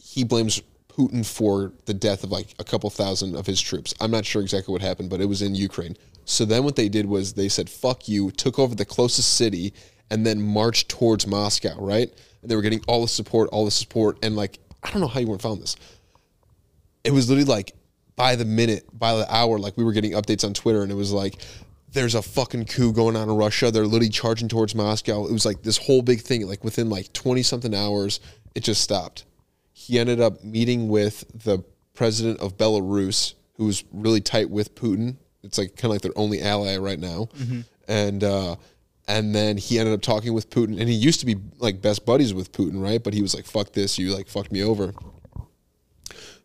he 0.00 0.22
blames 0.22 0.62
Putin 0.88 1.26
for 1.26 1.72
the 1.86 1.94
death 1.94 2.22
of 2.22 2.30
like 2.30 2.54
a 2.60 2.64
couple 2.64 2.88
thousand 2.90 3.34
of 3.34 3.44
his 3.44 3.60
troops. 3.60 3.92
I'm 4.00 4.12
not 4.12 4.24
sure 4.24 4.40
exactly 4.40 4.70
what 4.70 4.82
happened, 4.82 5.10
but 5.10 5.20
it 5.20 5.24
was 5.24 5.42
in 5.42 5.56
Ukraine. 5.56 5.96
So 6.26 6.44
then 6.44 6.62
what 6.62 6.76
they 6.76 6.88
did 6.88 7.06
was 7.06 7.32
they 7.32 7.48
said, 7.48 7.68
fuck 7.68 8.08
you, 8.08 8.30
took 8.30 8.60
over 8.60 8.76
the 8.76 8.84
closest 8.84 9.34
city, 9.34 9.74
and 10.10 10.24
then 10.24 10.40
marched 10.40 10.88
towards 10.88 11.26
Moscow, 11.26 11.74
right? 11.80 12.08
And 12.40 12.48
they 12.48 12.54
were 12.54 12.62
getting 12.62 12.84
all 12.86 13.02
the 13.02 13.08
support, 13.08 13.50
all 13.50 13.64
the 13.64 13.72
support. 13.72 14.18
And 14.22 14.36
like, 14.36 14.60
I 14.84 14.92
don't 14.92 15.00
know 15.00 15.08
how 15.08 15.18
you 15.18 15.26
weren't 15.26 15.42
found 15.42 15.60
this. 15.60 15.74
It 17.02 17.10
was 17.10 17.28
literally 17.28 17.50
like 17.50 17.72
by 18.14 18.36
the 18.36 18.44
minute, 18.44 18.86
by 18.96 19.16
the 19.16 19.26
hour, 19.34 19.58
like 19.58 19.76
we 19.76 19.82
were 19.82 19.92
getting 19.92 20.12
updates 20.12 20.44
on 20.44 20.54
Twitter, 20.54 20.84
and 20.84 20.92
it 20.92 20.94
was 20.94 21.12
like, 21.12 21.42
there's 21.92 22.14
a 22.14 22.22
fucking 22.22 22.66
coup 22.66 22.92
going 22.92 23.16
on 23.16 23.28
in 23.28 23.36
Russia. 23.36 23.70
They're 23.70 23.84
literally 23.84 24.08
charging 24.10 24.48
towards 24.48 24.74
Moscow. 24.74 25.26
It 25.26 25.32
was 25.32 25.46
like 25.46 25.62
this 25.62 25.76
whole 25.78 26.02
big 26.02 26.20
thing. 26.20 26.46
Like 26.46 26.64
within 26.64 26.90
like 26.90 27.12
20 27.12 27.42
something 27.42 27.74
hours, 27.74 28.20
it 28.54 28.64
just 28.64 28.80
stopped. 28.82 29.24
He 29.72 29.98
ended 29.98 30.20
up 30.20 30.42
meeting 30.42 30.88
with 30.88 31.24
the 31.44 31.62
president 31.94 32.40
of 32.40 32.56
Belarus, 32.56 33.34
who 33.54 33.66
was 33.66 33.84
really 33.92 34.20
tight 34.20 34.50
with 34.50 34.74
Putin. 34.74 35.16
It's 35.42 35.58
like 35.58 35.76
kind 35.76 35.86
of 35.86 35.90
like 35.92 36.02
their 36.02 36.12
only 36.16 36.42
ally 36.42 36.76
right 36.76 36.98
now. 36.98 37.28
And, 37.88 38.24
uh, 38.24 38.56
and 39.08 39.34
then 39.34 39.56
he 39.56 39.78
ended 39.78 39.94
up 39.94 40.02
talking 40.02 40.32
with 40.34 40.50
Putin, 40.50 40.80
and 40.80 40.88
he 40.88 40.94
used 40.94 41.20
to 41.20 41.26
be 41.26 41.36
like 41.58 41.80
best 41.80 42.04
buddies 42.04 42.34
with 42.34 42.50
Putin, 42.50 42.82
right? 42.82 43.00
But 43.00 43.14
he 43.14 43.22
was 43.22 43.36
like, 43.36 43.44
"Fuck 43.46 43.70
this, 43.72 43.98
you 44.00 44.12
like 44.12 44.26
fucked 44.26 44.50
me 44.50 44.64
over." 44.64 44.92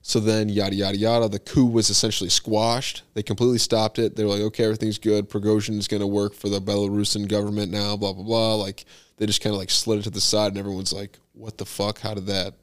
So 0.03 0.19
then, 0.19 0.49
yada 0.49 0.75
yada 0.75 0.97
yada. 0.97 1.29
The 1.29 1.39
coup 1.39 1.65
was 1.65 1.89
essentially 1.89 2.29
squashed. 2.29 3.03
They 3.13 3.21
completely 3.21 3.59
stopped 3.59 3.99
it. 3.99 4.15
They 4.15 4.23
were 4.23 4.31
like, 4.31 4.41
"Okay, 4.41 4.63
everything's 4.63 4.97
good. 4.97 5.29
Prigozhin 5.29 5.77
is 5.77 5.87
going 5.87 6.01
to 6.01 6.07
work 6.07 6.33
for 6.33 6.49
the 6.49 6.59
Belarusian 6.59 7.27
government 7.27 7.71
now." 7.71 7.95
Blah 7.95 8.13
blah 8.13 8.23
blah. 8.23 8.55
Like 8.55 8.85
they 9.17 9.27
just 9.27 9.41
kind 9.41 9.53
of 9.53 9.59
like 9.59 9.69
slid 9.69 9.99
it 9.99 10.03
to 10.03 10.09
the 10.09 10.21
side, 10.21 10.49
and 10.49 10.57
everyone's 10.57 10.91
like, 10.91 11.19
"What 11.33 11.59
the 11.59 11.65
fuck? 11.65 11.99
How 11.99 12.15
did 12.15 12.25
that 12.25 12.55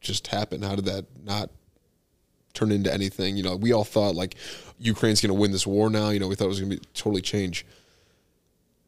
just 0.00 0.26
happen? 0.26 0.60
How 0.60 0.76
did 0.76 0.84
that 0.84 1.06
not 1.24 1.50
turn 2.52 2.70
into 2.70 2.92
anything?" 2.92 3.38
You 3.38 3.42
know, 3.42 3.56
we 3.56 3.72
all 3.72 3.84
thought 3.84 4.14
like 4.14 4.34
Ukraine's 4.78 5.22
going 5.22 5.34
to 5.34 5.40
win 5.40 5.50
this 5.50 5.66
war 5.66 5.88
now. 5.88 6.10
You 6.10 6.20
know, 6.20 6.28
we 6.28 6.34
thought 6.34 6.44
it 6.44 6.48
was 6.48 6.60
going 6.60 6.72
to 6.72 6.76
be 6.76 6.86
totally 6.92 7.22
change. 7.22 7.64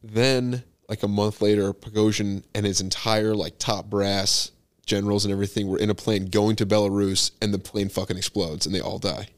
Then, 0.03 0.63
like 0.91 1.03
a 1.03 1.09
month 1.09 1.41
later, 1.41 1.73
Prigozhin 1.73 2.43
and 2.55 2.67
his 2.67 2.83
entire 2.83 3.35
like 3.35 3.55
top 3.59 3.87
brass 3.87 4.51
generals 4.85 5.25
and 5.25 5.33
everything 5.33 5.69
were 5.69 5.79
in 5.79 5.91
a 5.91 5.95
plane 5.95 6.27
going 6.27 6.57
to 6.57 6.67
Belarus, 6.67 7.31
and 7.41 7.53
the 7.53 7.59
plane 7.59 7.89
fucking 7.89 8.17
explodes, 8.17 8.67
and 8.67 8.75
they 8.75 8.81
all 8.81 8.99
die. 8.99 9.29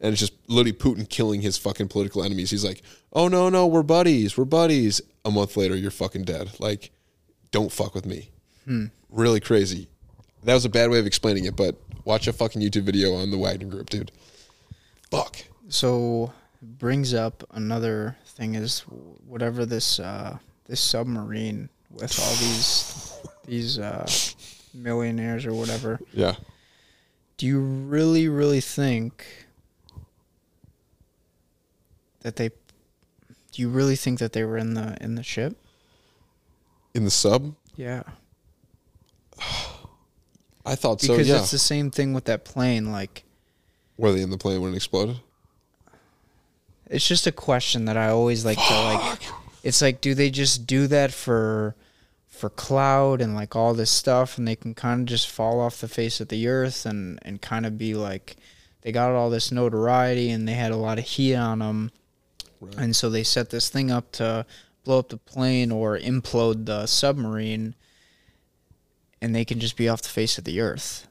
And 0.00 0.12
it's 0.12 0.20
just 0.20 0.34
literally 0.48 0.72
Putin 0.72 1.08
killing 1.08 1.40
his 1.40 1.56
fucking 1.56 1.88
political 1.88 2.22
enemies. 2.22 2.50
He's 2.50 2.64
like, 2.64 2.82
"Oh 3.12 3.28
no, 3.28 3.48
no, 3.48 3.66
we're 3.66 3.82
buddies, 3.82 4.36
we're 4.36 4.44
buddies." 4.44 5.00
A 5.24 5.30
month 5.30 5.56
later, 5.56 5.74
you're 5.74 5.90
fucking 5.90 6.24
dead. 6.24 6.50
Like, 6.60 6.90
don't 7.50 7.72
fuck 7.72 7.94
with 7.94 8.06
me. 8.06 8.30
Really 9.10 9.40
crazy. 9.40 9.88
That 10.44 10.54
was 10.54 10.64
a 10.64 10.68
bad 10.68 10.90
way 10.90 10.98
of 10.98 11.06
explaining 11.06 11.46
it, 11.46 11.56
but 11.56 11.76
watch 12.04 12.28
a 12.28 12.32
fucking 12.32 12.60
YouTube 12.62 12.82
video 12.82 13.14
on 13.14 13.30
the 13.30 13.38
Wagner 13.38 13.68
Group, 13.68 13.90
dude. 13.90 14.12
Fuck. 15.10 15.38
So 15.68 16.32
brings 16.62 17.14
up 17.14 17.42
another 17.52 18.16
thing 18.24 18.54
is 18.54 18.80
whatever 19.26 19.66
this 19.66 19.98
uh, 19.98 20.38
this 20.66 20.80
submarine 20.80 21.68
with 21.90 22.18
all 22.20 22.34
these 22.36 23.18
these 23.46 23.78
uh, 23.78 24.06
millionaires 24.76 25.44
or 25.46 25.54
whatever. 25.54 25.98
Yeah. 26.12 26.36
Do 27.36 27.46
you 27.46 27.58
really 27.60 28.28
really 28.28 28.60
think 28.60 29.24
that 32.20 32.36
they? 32.36 32.48
Do 33.52 33.62
you 33.62 33.68
really 33.68 33.96
think 33.96 34.18
that 34.18 34.32
they 34.32 34.44
were 34.44 34.56
in 34.58 34.74
the 34.74 34.96
in 35.00 35.14
the 35.14 35.22
ship? 35.22 35.56
In 36.94 37.04
the 37.04 37.10
sub, 37.10 37.54
Yeah, 37.76 38.04
I 40.64 40.74
thought 40.74 41.00
so. 41.00 41.12
because 41.12 41.28
Yeah. 41.28 41.38
it's 41.40 41.50
the 41.50 41.58
same 41.58 41.90
thing 41.90 42.14
with 42.14 42.24
that 42.24 42.44
plane. 42.44 42.90
Like 42.90 43.24
Were 43.98 44.12
they 44.12 44.22
in 44.22 44.30
the 44.30 44.38
plane 44.38 44.60
when 44.62 44.72
it 44.72 44.76
exploded? 44.76 45.16
it's 46.88 47.06
just 47.06 47.26
a 47.26 47.32
question 47.32 47.84
that 47.86 47.96
I 47.96 48.08
always 48.08 48.44
like 48.44 48.58
to 48.58 48.74
like. 48.74 49.20
It's 49.62 49.82
like, 49.82 50.00
do 50.00 50.14
they 50.14 50.30
just 50.30 50.66
do 50.66 50.86
that 50.86 51.12
for 51.12 51.74
for 52.36 52.50
cloud 52.50 53.20
and 53.20 53.34
like 53.34 53.56
all 53.56 53.72
this 53.74 53.90
stuff, 53.90 54.36
and 54.38 54.46
they 54.46 54.56
can 54.56 54.74
kind 54.74 55.00
of 55.00 55.06
just 55.06 55.28
fall 55.30 55.58
off 55.60 55.80
the 55.80 55.88
face 55.88 56.20
of 56.20 56.28
the 56.28 56.46
earth 56.48 56.84
and 56.86 57.18
and 57.22 57.40
kind 57.40 57.64
of 57.66 57.76
be 57.78 57.94
like, 57.94 58.36
they 58.82 58.92
got 58.92 59.10
all 59.12 59.30
this 59.30 59.50
notoriety 59.50 60.30
and 60.30 60.46
they 60.46 60.52
had 60.54 60.70
a 60.72 60.76
lot 60.76 60.98
of 60.98 61.04
heat 61.04 61.34
on 61.34 61.58
them, 61.60 61.90
Right. 62.60 62.76
and 62.76 62.96
so 62.96 63.10
they 63.10 63.22
set 63.22 63.50
this 63.50 63.68
thing 63.68 63.90
up 63.90 64.12
to 64.12 64.44
blow 64.84 64.98
up 65.00 65.08
the 65.08 65.16
plane 65.16 65.72
or 65.72 65.98
implode 65.98 66.66
the 66.66 66.86
submarine, 66.86 67.74
and 69.20 69.34
they 69.34 69.44
can 69.44 69.58
just 69.58 69.76
be 69.76 69.88
off 69.88 70.02
the 70.02 70.08
face 70.08 70.38
of 70.38 70.44
the 70.44 70.60
earth. 70.60 71.08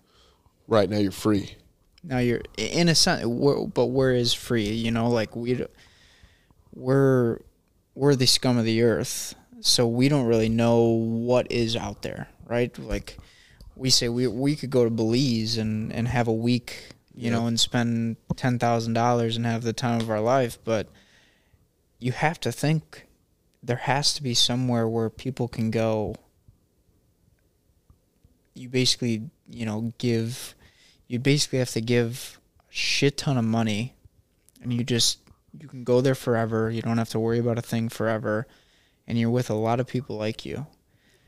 Right 0.68 0.90
now, 0.90 0.98
you're 0.98 1.12
free. 1.12 1.56
Now 2.04 2.20
you're 2.20 2.42
in 2.58 2.88
a 2.88 2.96
sense, 2.96 3.24
but 3.74 3.88
where 3.88 4.14
is 4.14 4.34
free? 4.34 4.70
You 4.70 4.92
know, 4.92 5.10
like 5.10 5.36
we, 5.36 5.66
we're 6.74 7.40
we're 7.96 8.16
the 8.16 8.26
scum 8.28 8.58
of 8.58 8.66
the 8.66 8.82
earth, 8.84 9.34
so 9.66 9.88
we 9.88 10.10
don't 10.10 10.28
really 10.28 10.48
know 10.48 10.84
what 10.84 11.52
is 11.52 11.76
out 11.76 12.04
there, 12.04 12.30
right? 12.46 12.78
Like 12.78 13.18
we 13.76 13.90
say, 13.90 14.08
we 14.10 14.28
we 14.28 14.56
could 14.56 14.70
go 14.70 14.84
to 14.84 14.92
Belize 14.92 15.58
and 15.58 15.92
and 15.92 16.08
have 16.08 16.28
a 16.28 16.34
week, 16.34 16.90
you 17.16 17.32
know, 17.32 17.48
and 17.48 17.60
spend 17.60 18.18
ten 18.36 18.60
thousand 18.60 18.94
dollars 18.94 19.36
and 19.36 19.46
have 19.46 19.64
the 19.64 19.74
time 19.74 20.00
of 20.00 20.10
our 20.12 20.22
life, 20.22 20.60
but 20.64 20.88
you 21.98 22.12
have 22.12 22.40
to 22.42 22.52
think 22.52 23.08
there 23.64 23.78
has 23.78 24.14
to 24.14 24.22
be 24.22 24.36
somewhere 24.36 24.88
where 24.88 25.10
people 25.10 25.48
can 25.48 25.72
go. 25.72 26.16
You 28.54 28.70
basically, 28.70 29.32
you 29.50 29.66
know, 29.66 29.94
give 29.98 30.54
you 31.08 31.18
basically 31.18 31.58
have 31.58 31.72
to 31.72 31.82
give 31.82 32.40
a 32.60 32.74
shit 32.74 33.18
ton 33.18 33.36
of 33.36 33.46
money 33.46 33.96
and 34.62 34.72
you 34.72 34.84
just 34.84 35.22
you 35.60 35.68
can 35.68 35.84
go 35.84 36.02
there 36.02 36.16
forever 36.16 36.70
you 36.70 36.82
don't 36.82 36.98
have 36.98 37.10
to 37.10 37.20
worry 37.20 37.40
about 37.40 37.58
a 37.58 37.62
thing 37.62 37.88
forever 37.88 38.46
and 39.08 39.18
you're 39.20 39.30
with 39.30 39.50
a 39.50 39.54
lot 39.56 39.80
of 39.80 39.88
people 39.88 40.18
like 40.18 40.46
you 40.46 40.66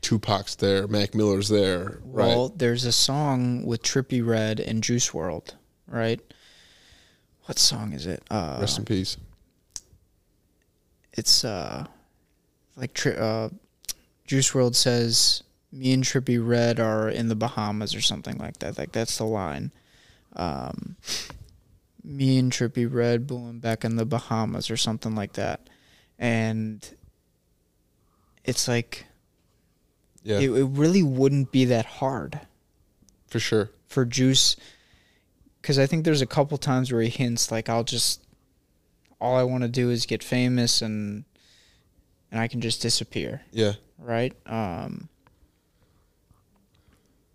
Tupac's 0.00 0.54
there. 0.54 0.86
Mac 0.86 1.14
Miller's 1.14 1.48
there. 1.48 2.00
well 2.04 2.48
there's 2.50 2.84
a 2.84 2.92
song 2.92 3.64
with 3.64 3.82
Trippie 3.82 4.24
Redd 4.26 4.60
and 4.60 4.82
Juice 4.82 5.10
WRLD 5.10 5.54
right 5.86 6.20
what 7.44 7.58
song 7.58 7.92
is 7.92 8.06
it 8.06 8.22
uh 8.30 8.58
Rest 8.60 8.78
in 8.78 8.84
peace. 8.84 9.16
it's 11.12 11.44
uh 11.44 11.86
like 12.76 12.94
tri- 12.94 13.12
uh 13.12 13.48
Juice 14.26 14.50
WRLD 14.52 14.74
says 14.74 15.42
me 15.72 15.92
and 15.92 16.04
Trippie 16.04 16.44
Redd 16.44 16.78
are 16.80 17.08
in 17.08 17.28
the 17.28 17.34
Bahamas 17.36 17.94
or 17.94 18.00
something 18.00 18.38
like 18.38 18.58
that. 18.60 18.78
Like 18.78 18.92
that's 18.92 19.18
the 19.18 19.24
line. 19.24 19.70
Um, 20.34 20.96
me 22.02 22.38
and 22.38 22.50
Trippie 22.52 22.90
Redd, 22.90 23.26
Boom 23.26 23.58
back 23.58 23.84
in 23.84 23.96
the 23.96 24.06
Bahamas 24.06 24.70
or 24.70 24.76
something 24.78 25.14
like 25.14 25.34
that, 25.34 25.68
and 26.18 26.88
it's 28.44 28.68
like 28.68 29.06
Yeah, 30.22 30.38
it, 30.38 30.50
it 30.50 30.64
really 30.64 31.02
wouldn't 31.02 31.52
be 31.52 31.64
that 31.66 31.86
hard 31.86 32.40
for 33.28 33.38
sure. 33.40 33.70
for 33.88 34.04
Juice, 34.04 34.56
because 35.60 35.78
I 35.78 35.86
think 35.86 36.04
there's 36.04 36.22
a 36.22 36.26
couple 36.26 36.56
times 36.58 36.92
where 36.92 37.02
he 37.02 37.08
hints 37.10 37.50
like 37.50 37.68
I'll 37.68 37.84
just 37.84 38.22
all 39.20 39.36
I 39.36 39.42
want 39.42 39.62
to 39.62 39.68
do 39.68 39.90
is 39.90 40.06
get 40.06 40.22
famous 40.22 40.80
and 40.82 41.24
and 42.30 42.40
I 42.40 42.46
can 42.48 42.60
just 42.60 42.82
disappear, 42.82 43.42
Yeah, 43.52 43.72
right? 43.98 44.34
Um, 44.46 45.08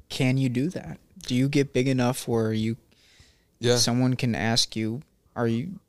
can 0.10 0.38
you 0.38 0.50
do 0.50 0.70
that? 0.70 1.00
Do 1.26 1.34
you 1.36 1.50
get 1.50 1.74
big 1.74 1.88
enough 1.88 2.28
where 2.28 2.54
you 2.54 2.78
yeah, 3.60 3.78
someone 3.78 4.16
can 4.16 4.36
ask 4.36 4.76
you, 4.76 5.02
are 5.36 5.48
you 5.48 5.80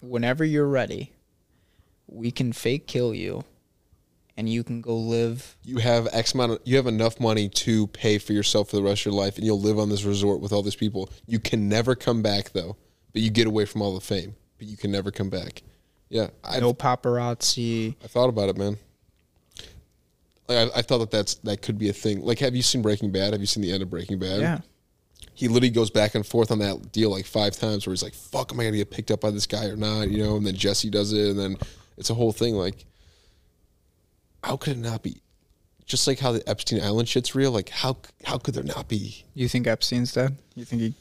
whenever 0.00 0.44
you're 0.44 0.66
ready, 0.68 1.12
we 2.06 2.30
can 2.30 2.52
fake 2.52 2.86
kill 2.86 3.14
you 3.14 3.44
and 4.40 4.48
you 4.48 4.64
can 4.64 4.80
go 4.80 4.96
live 4.96 5.54
you 5.64 5.76
have 5.78 6.08
X 6.12 6.32
amount. 6.34 6.52
Of, 6.52 6.60
you 6.64 6.76
have 6.76 6.86
enough 6.86 7.20
money 7.20 7.48
to 7.50 7.86
pay 7.88 8.16
for 8.16 8.32
yourself 8.32 8.70
for 8.70 8.76
the 8.76 8.82
rest 8.82 9.02
of 9.02 9.12
your 9.12 9.14
life, 9.14 9.36
and 9.36 9.44
you'll 9.44 9.60
live 9.60 9.78
on 9.78 9.90
this 9.90 10.02
resort 10.02 10.40
with 10.40 10.50
all 10.50 10.62
these 10.62 10.74
people. 10.74 11.10
You 11.26 11.38
can 11.38 11.68
never 11.68 11.94
come 11.94 12.22
back 12.22 12.52
though, 12.52 12.76
but 13.12 13.20
you 13.20 13.30
get 13.30 13.46
away 13.46 13.66
from 13.66 13.82
all 13.82 13.94
the 13.94 14.00
fame, 14.00 14.34
but 14.58 14.66
you 14.66 14.78
can 14.78 14.90
never 14.90 15.10
come 15.10 15.28
back. 15.28 15.62
Yeah, 16.08 16.28
I 16.42 16.58
no 16.58 16.72
paparazzi. 16.72 17.94
I 18.02 18.06
thought 18.06 18.30
about 18.30 18.48
it, 18.48 18.56
man. 18.56 18.78
Like 20.48 20.72
I, 20.74 20.78
I 20.78 20.82
thought 20.82 20.98
that 20.98 21.10
that's 21.10 21.34
that 21.34 21.60
could 21.62 21.78
be 21.78 21.90
a 21.90 21.92
thing. 21.92 22.22
Like, 22.22 22.38
have 22.38 22.56
you 22.56 22.62
seen 22.62 22.80
Breaking 22.80 23.12
Bad? 23.12 23.34
Have 23.34 23.40
you 23.40 23.46
seen 23.46 23.62
the 23.62 23.72
end 23.72 23.82
of 23.82 23.90
Breaking 23.90 24.18
Bad? 24.18 24.40
Yeah. 24.40 24.58
he 25.34 25.48
literally 25.48 25.70
goes 25.70 25.90
back 25.90 26.14
and 26.14 26.26
forth 26.26 26.50
on 26.50 26.58
that 26.60 26.92
deal 26.92 27.10
like 27.10 27.26
five 27.26 27.54
times 27.56 27.86
where 27.86 27.92
he's 27.92 28.02
like, 28.02 28.14
fuck, 28.14 28.52
am 28.52 28.58
I 28.58 28.64
going 28.64 28.72
to 28.72 28.78
get 28.78 28.90
picked 28.90 29.10
up 29.10 29.20
by 29.20 29.30
this 29.30 29.46
guy 29.46 29.66
or 29.66 29.76
not? 29.76 30.10
You 30.10 30.24
know, 30.24 30.36
and 30.36 30.46
then 30.46 30.54
Jesse 30.54 30.90
does 30.90 31.12
it. 31.12 31.28
And 31.28 31.38
then 31.38 31.56
it's 31.96 32.10
a 32.10 32.14
whole 32.14 32.32
thing. 32.32 32.54
Like, 32.54 32.84
how 34.42 34.56
could 34.56 34.76
it 34.76 34.80
not 34.80 35.02
be? 35.02 35.22
Just 35.86 36.06
like 36.06 36.18
how 36.18 36.32
the 36.32 36.48
Epstein 36.48 36.80
Island 36.82 37.08
shit's 37.08 37.34
real. 37.34 37.50
Like, 37.50 37.68
how, 37.68 37.96
how 38.24 38.38
could 38.38 38.54
there 38.54 38.62
not 38.62 38.88
be? 38.88 39.24
You 39.34 39.48
think 39.48 39.66
Epstein's 39.66 40.12
dead? 40.12 40.36
You 40.54 40.64
think 40.64 40.82
he 40.82 40.94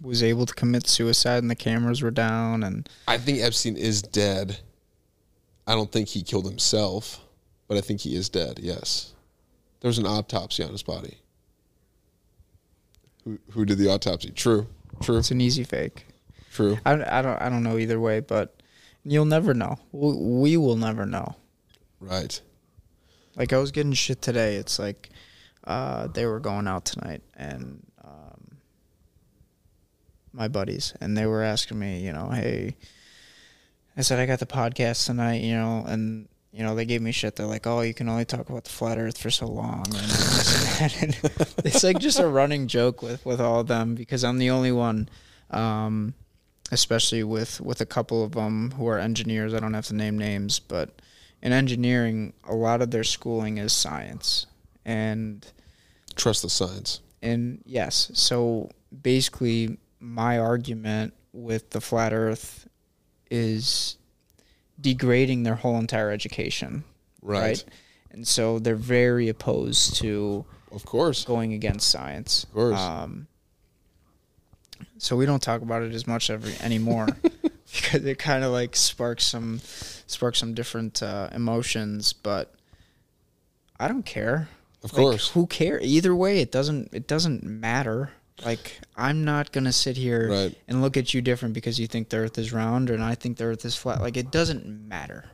was 0.00 0.22
able 0.22 0.46
to 0.46 0.54
commit 0.54 0.86
suicide 0.86 1.42
and 1.42 1.50
the 1.50 1.54
cameras 1.54 2.00
were 2.00 2.10
down 2.10 2.62
and 2.62 2.88
I 3.06 3.18
think 3.18 3.40
Epstein 3.40 3.76
is 3.76 4.00
dead. 4.00 4.58
I 5.66 5.74
don't 5.74 5.92
think 5.92 6.08
he 6.08 6.22
killed 6.22 6.46
himself, 6.46 7.20
but 7.68 7.76
I 7.76 7.80
think 7.82 8.00
he 8.00 8.16
is 8.16 8.28
dead. 8.28 8.58
Yes. 8.62 9.12
There 9.80 9.88
was 9.88 9.98
an 9.98 10.06
autopsy 10.06 10.62
on 10.62 10.70
his 10.70 10.82
body. 10.82 11.18
Who, 13.24 13.38
who 13.50 13.64
did 13.64 13.78
the 13.78 13.88
autopsy? 13.88 14.30
True. 14.30 14.66
True. 15.02 15.18
it's 15.18 15.30
an 15.30 15.40
easy 15.40 15.64
fake. 15.64 16.06
True. 16.50 16.78
I, 16.84 16.92
I 16.92 17.22
don't 17.22 17.40
I 17.40 17.48
don't 17.48 17.62
know 17.62 17.78
either 17.78 18.00
way, 18.00 18.20
but 18.20 18.60
you'll 19.04 19.24
never 19.24 19.54
know. 19.54 19.78
We, 19.92 20.12
we 20.14 20.56
will 20.56 20.76
never 20.76 21.06
know. 21.06 21.36
Right. 22.00 22.40
Like 23.36 23.52
I 23.52 23.58
was 23.58 23.70
getting 23.70 23.92
shit 23.92 24.22
today. 24.22 24.56
It's 24.56 24.78
like 24.78 25.10
uh, 25.64 26.08
they 26.08 26.26
were 26.26 26.40
going 26.40 26.66
out 26.66 26.84
tonight, 26.84 27.22
and 27.36 27.84
um, 28.04 28.58
my 30.32 30.48
buddies, 30.48 30.94
and 31.00 31.16
they 31.16 31.26
were 31.26 31.42
asking 31.42 31.78
me, 31.78 32.00
you 32.00 32.12
know, 32.12 32.30
hey, 32.30 32.76
I 33.96 34.02
said 34.02 34.18
I 34.18 34.26
got 34.26 34.40
the 34.40 34.46
podcast 34.46 35.06
tonight, 35.06 35.42
you 35.42 35.54
know, 35.54 35.84
and 35.86 36.28
you 36.52 36.62
know 36.62 36.74
they 36.74 36.84
gave 36.84 37.02
me 37.02 37.12
shit. 37.12 37.36
They're 37.36 37.46
like, 37.46 37.66
oh, 37.66 37.82
you 37.82 37.94
can 37.94 38.08
only 38.08 38.24
talk 38.24 38.48
about 38.48 38.64
the 38.64 38.70
flat 38.70 38.98
Earth 38.98 39.18
for 39.18 39.30
so 39.30 39.46
long, 39.46 39.86
and, 39.94 40.92
and 41.00 41.20
it's 41.64 41.84
like 41.84 41.98
just 41.98 42.18
a 42.18 42.26
running 42.26 42.66
joke 42.66 43.02
with 43.02 43.24
with 43.24 43.40
all 43.40 43.60
of 43.60 43.66
them 43.68 43.94
because 43.94 44.24
I'm 44.24 44.38
the 44.38 44.50
only 44.50 44.72
one. 44.72 45.08
Um, 45.50 46.14
especially 46.72 47.24
with 47.24 47.60
with 47.60 47.80
a 47.80 47.86
couple 47.86 48.22
of 48.22 48.32
them 48.32 48.72
who 48.72 48.86
are 48.86 48.98
engineers. 48.98 49.54
I 49.54 49.60
don't 49.60 49.74
have 49.74 49.86
to 49.86 49.94
name 49.94 50.18
names, 50.18 50.58
but 50.58 51.00
in 51.42 51.52
engineering, 51.52 52.32
a 52.48 52.54
lot 52.54 52.82
of 52.82 52.90
their 52.90 53.04
schooling 53.04 53.58
is 53.58 53.72
science, 53.72 54.46
and 54.84 55.46
Trust 56.16 56.42
the 56.42 56.50
science. 56.50 57.00
and 57.22 57.62
yes, 57.64 58.10
so 58.14 58.70
basically, 59.02 59.78
my 60.00 60.38
argument 60.38 61.14
with 61.32 61.70
the 61.70 61.80
flat 61.80 62.12
Earth 62.12 62.66
is 63.30 63.96
degrading 64.80 65.42
their 65.44 65.54
whole 65.54 65.78
entire 65.78 66.10
education, 66.10 66.84
Right. 67.22 67.40
right? 67.40 67.64
And 68.10 68.26
so 68.26 68.58
they're 68.58 68.74
very 68.74 69.28
opposed 69.28 69.96
to 69.96 70.44
Of 70.72 70.84
course. 70.84 71.24
going 71.24 71.52
against 71.52 71.88
science. 71.90 72.44
Of 72.44 72.52
course. 72.52 72.80
Um, 72.80 73.28
so 74.98 75.16
we 75.16 75.26
don't 75.26 75.42
talk 75.42 75.62
about 75.62 75.82
it 75.82 75.92
as 75.94 76.06
much 76.06 76.30
every 76.30 76.54
anymore 76.60 77.06
because 77.72 78.04
it 78.04 78.18
kind 78.18 78.42
of 78.44 78.52
like 78.52 78.74
sparks 78.74 79.24
some 79.26 79.60
sparks 80.10 80.38
some 80.38 80.54
different 80.54 81.02
uh, 81.02 81.28
emotions. 81.32 82.12
But 82.12 82.54
I 83.78 83.88
don't 83.88 84.04
care. 84.04 84.48
Of 84.82 84.92
Like, 84.92 85.00
course. 85.00 85.28
who 85.30 85.46
care? 85.46 85.78
Either 85.82 86.14
way, 86.14 86.40
it 86.40 86.50
doesn't 86.52 86.90
it 86.94 87.06
doesn't 87.06 87.44
matter. 87.44 88.10
Like 88.44 88.80
I'm 88.96 89.24
not 89.24 89.52
gonna 89.52 89.72
sit 89.72 89.96
here 89.98 90.30
Right. 90.30 90.58
and 90.68 90.80
look 90.80 90.96
at 90.96 91.12
you 91.12 91.20
different 91.20 91.52
because 91.54 91.78
you 91.78 91.86
think 91.86 92.08
the 92.08 92.16
Earth 92.18 92.38
is 92.38 92.52
round 92.52 92.88
and 92.88 93.02
I 93.02 93.14
think 93.14 93.36
the 93.36 93.44
Earth 93.44 93.64
is 93.66 93.76
flat. 93.76 94.00
Like 94.00 94.16
it 94.16 94.30
doesn't 94.30 94.66
matter. 94.66 95.26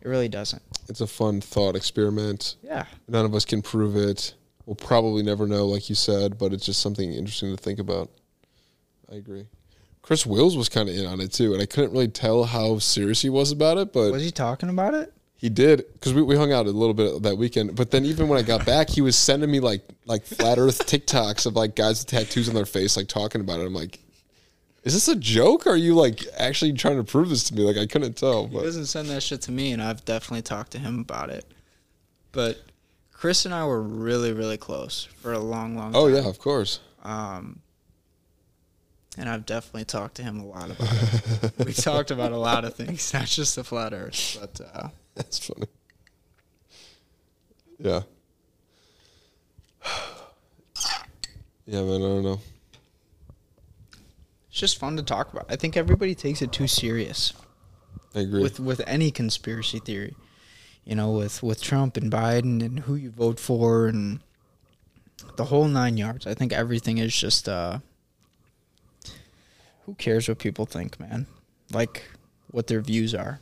It 0.00 0.08
really 0.08 0.28
doesn't. 0.28 0.62
It's 0.88 1.00
a 1.00 1.06
fun 1.06 1.40
thought 1.40 1.76
experiment. 1.76 2.56
Yeah. 2.62 2.86
None 3.08 3.24
of 3.24 3.34
us 3.34 3.44
can 3.44 3.62
prove 3.62 3.96
it. 3.96 4.34
We'll 4.64 4.74
probably 4.76 5.22
never 5.22 5.46
know, 5.46 5.66
like 5.66 5.88
you 5.88 5.94
said, 5.94 6.36
but 6.38 6.52
it's 6.52 6.66
just 6.66 6.80
something 6.80 7.12
interesting 7.12 7.54
to 7.56 7.62
think 7.62 7.78
about. 7.78 8.10
I 9.10 9.14
agree. 9.14 9.46
Chris 10.06 10.24
Wills 10.24 10.56
was 10.56 10.68
kind 10.68 10.88
of 10.88 10.94
in 10.94 11.04
on 11.04 11.20
it 11.20 11.32
too, 11.32 11.52
and 11.52 11.60
I 11.60 11.66
couldn't 11.66 11.90
really 11.90 12.06
tell 12.06 12.44
how 12.44 12.78
serious 12.78 13.22
he 13.22 13.28
was 13.28 13.50
about 13.50 13.76
it, 13.76 13.92
but 13.92 14.12
Was 14.12 14.22
he 14.22 14.30
talking 14.30 14.68
about 14.68 14.94
it? 14.94 15.12
he 15.38 15.48
did 15.50 15.84
because 15.92 16.14
we, 16.14 16.22
we 16.22 16.36
hung 16.36 16.52
out 16.52 16.66
a 16.66 16.70
little 16.70 16.94
bit 16.94 17.22
that 17.24 17.36
weekend. 17.36 17.74
But 17.76 17.90
then 17.90 18.04
even 18.06 18.28
when 18.28 18.38
I 18.38 18.42
got 18.42 18.64
back, 18.64 18.88
he 18.88 19.00
was 19.02 19.18
sending 19.18 19.50
me 19.50 19.60
like 19.60 19.82
like 20.06 20.24
flat 20.24 20.58
Earth 20.58 20.86
TikToks 20.86 21.44
of 21.44 21.56
like 21.56 21.74
guys 21.74 22.00
with 22.00 22.06
tattoos 22.06 22.48
on 22.48 22.54
their 22.54 22.64
face, 22.66 22.96
like 22.96 23.08
talking 23.08 23.40
about 23.40 23.60
it. 23.60 23.66
I'm 23.66 23.74
like, 23.74 23.98
is 24.84 24.94
this 24.94 25.08
a 25.08 25.16
joke? 25.16 25.66
Or 25.66 25.70
are 25.70 25.76
you 25.76 25.94
like 25.94 26.24
actually 26.38 26.72
trying 26.72 26.96
to 26.96 27.04
prove 27.04 27.28
this 27.28 27.42
to 27.44 27.54
me? 27.54 27.62
Like 27.64 27.76
I 27.76 27.86
couldn't 27.86 28.14
tell. 28.14 28.46
He 28.46 28.60
doesn't 28.60 28.86
send 28.86 29.08
that 29.08 29.22
shit 29.22 29.42
to 29.42 29.52
me, 29.52 29.72
and 29.72 29.82
I've 29.82 30.04
definitely 30.04 30.42
talked 30.42 30.70
to 30.72 30.78
him 30.78 31.00
about 31.00 31.30
it. 31.30 31.44
But 32.32 32.62
Chris 33.12 33.44
and 33.44 33.52
I 33.52 33.66
were 33.66 33.82
really, 33.82 34.32
really 34.32 34.56
close 34.58 35.04
for 35.20 35.32
a 35.32 35.38
long, 35.38 35.76
long 35.76 35.92
time. 35.92 36.00
oh 36.02 36.06
yeah, 36.06 36.28
of 36.28 36.38
course. 36.38 36.78
Um, 37.02 37.60
and 39.16 39.28
I've 39.28 39.46
definitely 39.46 39.84
talked 39.86 40.16
to 40.16 40.22
him 40.22 40.40
a 40.40 40.46
lot 40.46 40.70
about 40.70 40.88
it. 41.58 41.66
we 41.66 41.72
talked 41.72 42.10
about 42.10 42.32
a 42.32 42.36
lot 42.38 42.64
of 42.64 42.74
things, 42.74 43.12
not 43.14 43.26
just 43.26 43.56
the 43.56 43.64
flat 43.64 43.92
Earth. 43.92 44.36
But 44.40 44.60
uh, 44.74 44.88
That's 45.14 45.38
funny. 45.38 45.66
Yeah. 47.78 48.02
Yeah, 51.68 51.82
man. 51.82 51.96
I 51.96 51.98
don't 51.98 52.22
know. 52.22 52.40
it's 54.48 54.60
just 54.60 54.78
fun 54.78 54.96
to 54.98 55.02
talk 55.02 55.32
about. 55.32 55.46
I 55.48 55.56
think 55.56 55.76
everybody 55.76 56.14
takes 56.14 56.40
it 56.40 56.52
too 56.52 56.68
serious 56.68 57.32
I 58.14 58.20
agree. 58.20 58.40
with 58.40 58.60
with 58.60 58.80
any 58.86 59.10
conspiracy 59.10 59.80
theory. 59.80 60.14
You 60.84 60.94
know, 60.94 61.10
with 61.10 61.42
with 61.42 61.60
Trump 61.60 61.96
and 61.96 62.08
Biden 62.12 62.64
and 62.64 62.78
who 62.80 62.94
you 62.94 63.10
vote 63.10 63.40
for 63.40 63.88
and 63.88 64.20
the 65.34 65.46
whole 65.46 65.66
nine 65.66 65.96
yards. 65.96 66.24
I 66.24 66.34
think 66.34 66.52
everything 66.52 66.98
is 66.98 67.12
just 67.16 67.48
uh 67.48 67.80
who 69.86 69.94
cares 69.94 70.28
what 70.28 70.38
people 70.38 70.66
think, 70.66 70.98
man? 71.00 71.26
Like 71.72 72.02
what 72.50 72.66
their 72.66 72.80
views 72.80 73.14
are. 73.14 73.40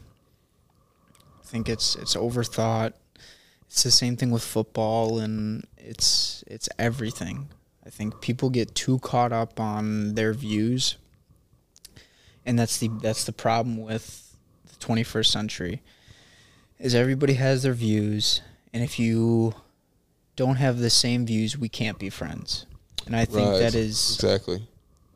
I 1.42 1.46
think 1.46 1.68
it's 1.68 1.96
it's 1.96 2.14
overthought. 2.14 2.92
It's 3.66 3.82
the 3.82 3.90
same 3.90 4.16
thing 4.16 4.30
with 4.30 4.44
football 4.44 5.18
and 5.18 5.66
it's 5.76 6.44
it's 6.46 6.68
everything. 6.78 7.48
I 7.84 7.90
think 7.90 8.20
people 8.20 8.50
get 8.50 8.74
too 8.74 8.98
caught 9.00 9.32
up 9.32 9.58
on 9.58 10.14
their 10.14 10.32
views. 10.32 10.96
And 12.46 12.58
that's 12.58 12.78
the 12.78 12.88
that's 13.00 13.24
the 13.24 13.32
problem 13.32 13.78
with 13.78 14.36
the 14.66 14.76
21st 14.84 15.26
century. 15.26 15.82
Is 16.78 16.94
everybody 16.94 17.34
has 17.34 17.62
their 17.62 17.72
views 17.74 18.42
and 18.72 18.82
if 18.82 18.98
you 18.98 19.54
don't 20.36 20.56
have 20.56 20.78
the 20.78 20.90
same 20.90 21.24
views, 21.24 21.56
we 21.56 21.68
can't 21.68 21.98
be 21.98 22.10
friends. 22.10 22.66
And 23.06 23.14
I 23.14 23.24
think 23.24 23.50
Right. 23.50 23.58
that 23.60 23.74
is 23.74 24.14
exactly 24.16 24.66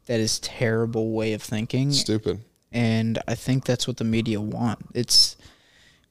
that 0.09 0.21
is 0.21 0.39
terrible 0.41 1.13
way 1.13 1.35
of 1.35 1.43
thinking 1.43 1.93
stupid. 1.93 2.41
and 2.73 3.19
I 3.29 3.35
think 3.35 3.65
that's 3.65 3.87
what 3.87 3.99
the 3.99 4.05
media 4.05 4.41
want. 4.41 4.81
It's 4.95 5.37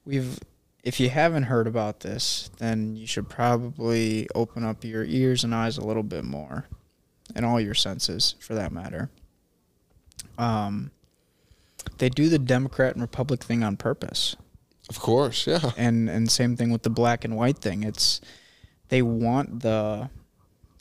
we've 0.06 0.40
if 0.84 0.99
you 1.02 1.10
haven't 1.10 1.44
heard 1.44 1.68
about 1.68 1.99
this, 1.99 2.49
then 2.60 2.95
you 2.95 3.06
should 3.06 3.28
probably 3.28 4.30
open 4.34 4.64
up 4.64 4.86
your 4.86 5.03
ears 5.03 5.44
and 5.44 5.53
eyes 5.53 5.78
a 5.78 5.84
little 5.86 6.03
bit 6.03 6.24
more 6.24 6.65
and 7.36 7.45
all 7.45 7.60
your 7.60 7.74
senses 7.74 8.36
for 8.40 8.56
that 8.56 8.72
matter. 8.72 9.10
Um 10.38 10.91
they 11.98 12.10
do 12.10 12.30
the 12.30 12.40
Democrat 12.40 12.94
and 12.94 13.02
Republic 13.02 13.44
thing 13.44 13.64
on 13.64 13.76
purpose. 13.78 14.36
Of 14.90 14.99
course, 14.99 15.48
yeah. 15.48 15.72
And 15.76 16.10
and 16.10 16.32
same 16.32 16.56
thing 16.56 16.72
with 16.72 16.84
the 16.84 16.90
black 16.90 17.26
and 17.26 17.36
white 17.36 17.57
thing. 17.57 17.84
It's 17.84 18.22
they 18.90 19.02
want 19.02 19.61
the 19.61 20.10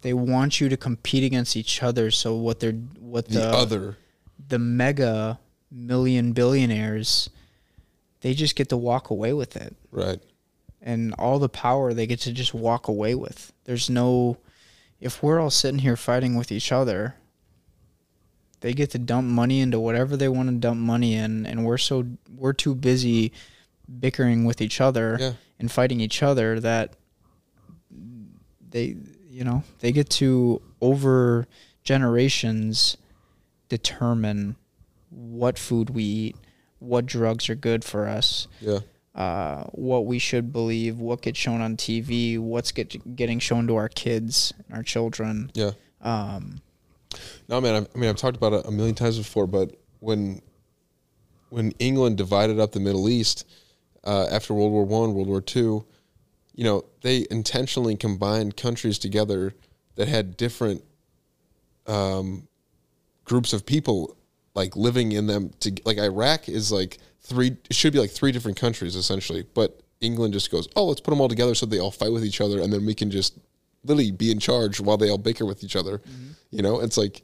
they 0.07 0.15
want 0.15 0.61
you 0.61 0.69
to 0.69 0.77
compete 0.77 1.25
against 1.25 1.57
each 1.57 1.83
other. 1.83 2.13
So 2.13 2.37
what 2.37 2.61
they're 2.61 2.79
what 3.01 3.27
The, 3.29 3.41
the 3.41 3.49
other, 3.51 3.97
the 4.49 4.59
mega 4.61 5.41
million 5.71 6.33
billionaires, 6.33 7.29
they 8.21 8.33
just 8.33 8.55
get 8.55 8.69
to 8.69 8.77
walk 8.77 9.11
away 9.11 9.33
with 9.33 9.57
it. 9.57 9.75
right? 9.91 10.21
and 10.83 11.13
all 11.19 11.41
the 11.41 11.49
power 11.49 11.93
they 11.93 12.07
get 12.07 12.21
to 12.21 12.31
just 12.33 12.55
walk 12.55 12.87
away 12.87 13.15
with. 13.17 13.53
There's 13.65 13.91
no 13.91 14.37
if 15.01 15.23
we're 15.25 15.41
all 15.41 15.51
sitting 15.51 15.81
here 15.81 15.97
fighting 15.97 16.37
with 16.37 16.53
each 16.53 16.71
other, 16.71 17.17
they 18.61 18.73
get 18.73 18.91
to 18.93 18.99
dump 18.99 19.27
money 19.27 19.59
into 19.61 19.81
whatever 19.81 20.17
they 20.17 20.29
want 20.29 20.49
to 20.51 20.55
dump 20.55 20.79
money 20.79 21.15
in 21.15 21.45
and 21.47 21.65
we're 21.65 21.79
so 21.79 22.07
we're 22.37 22.53
too 22.53 22.75
busy 22.77 23.33
bickering 23.99 24.45
with 24.45 24.61
each 24.61 24.81
other 24.81 25.17
Yeah. 25.19 25.33
and 25.59 25.69
fighting 25.73 26.01
each 26.01 26.23
other 26.23 26.61
that 26.61 26.95
they 28.71 28.97
you 29.37 29.45
know, 29.45 29.63
they 29.81 29.93
get 29.93 30.09
to 30.09 30.63
over 30.81 31.47
generations 31.85 32.97
determine 33.69 34.57
what 35.11 35.59
food 35.59 35.91
we 35.91 36.03
eat, 36.05 36.37
what 36.79 37.05
drugs 37.05 37.51
are 37.51 37.55
good 37.55 37.85
for 37.85 38.07
us, 38.09 38.49
Yeah. 38.61 38.79
uh, 39.15 39.65
what 39.73 40.07
we 40.07 40.19
should 40.19 40.53
believe, 40.53 40.99
what 40.99 41.21
gets 41.21 41.39
shown 41.39 41.61
on 41.61 41.77
TV, 41.77 42.39
what's 42.39 42.73
get, 42.73 43.15
getting 43.15 43.39
shown 43.39 43.67
to 43.67 43.77
our 43.77 43.89
kids, 43.91 44.55
our 44.73 44.83
children. 44.83 45.51
Yeah. 45.55 45.73
Um, 46.01 46.63
No, 47.49 47.61
man. 47.61 47.75
I've, 47.75 47.89
I 47.95 47.99
mean, 47.99 48.09
I've 48.09 48.17
talked 48.17 48.37
about 48.39 48.53
it 48.55 48.65
a 48.67 48.71
million 48.71 48.95
times 48.95 49.19
before, 49.19 49.47
but 49.47 49.75
when 50.01 50.41
when 51.51 51.73
England 51.79 52.17
divided 52.17 52.59
up 52.59 52.73
the 52.73 52.81
Middle 52.81 53.09
East 53.09 53.47
uh, 54.05 54.27
after 54.31 54.53
World 54.55 54.73
War 54.73 54.85
One, 54.85 55.15
World 55.15 55.29
War 55.29 55.41
Two, 55.41 55.85
you 56.57 56.65
know, 56.65 56.85
they 57.03 57.27
intentionally 57.31 57.97
combined 57.97 58.57
countries 58.57 58.99
together 58.99 59.55
that 59.95 60.09
had 60.09 60.37
different 60.37 60.83
um, 61.87 62.49
groups 63.25 63.53
of 63.53 63.65
people 63.65 64.17
like 64.55 64.75
living 64.75 65.13
in 65.13 65.27
them. 65.27 65.51
To 65.61 65.73
like 65.85 65.99
Iraq 65.99 66.49
is 66.49 66.73
like 66.73 66.99
three. 67.21 67.57
It 67.71 67.77
should 67.77 67.93
be 67.93 68.01
like 68.01 68.11
three 68.11 68.33
different 68.33 68.59
countries 68.59 68.97
essentially, 68.97 69.45
but 69.55 69.81
England 70.01 70.33
just 70.33 70.51
goes, 70.51 70.67
oh, 70.75 70.87
let's 70.87 71.01
put 71.01 71.11
them 71.11 71.21
all 71.21 71.29
together 71.29 71.55
so 71.55 71.67
they 71.67 71.79
all 71.79 71.91
fight 71.91 72.13
with 72.13 72.25
each 72.25 72.41
other, 72.41 72.61
and 72.61 72.73
then 72.73 72.85
we 72.85 72.95
can 72.95 73.11
just 73.11 73.39
literally 73.85 74.11
be 74.11 74.33
in 74.33 74.41
charge 74.41 74.81
while 74.81 74.97
they 74.97 75.11
all 75.11 75.19
bicker 75.19 75.47
with 75.47 75.63
each 75.63 75.77
other. 75.77 76.01
You 76.51 76.63
know, 76.63 76.81
it's 76.81 76.97
like 76.97 77.23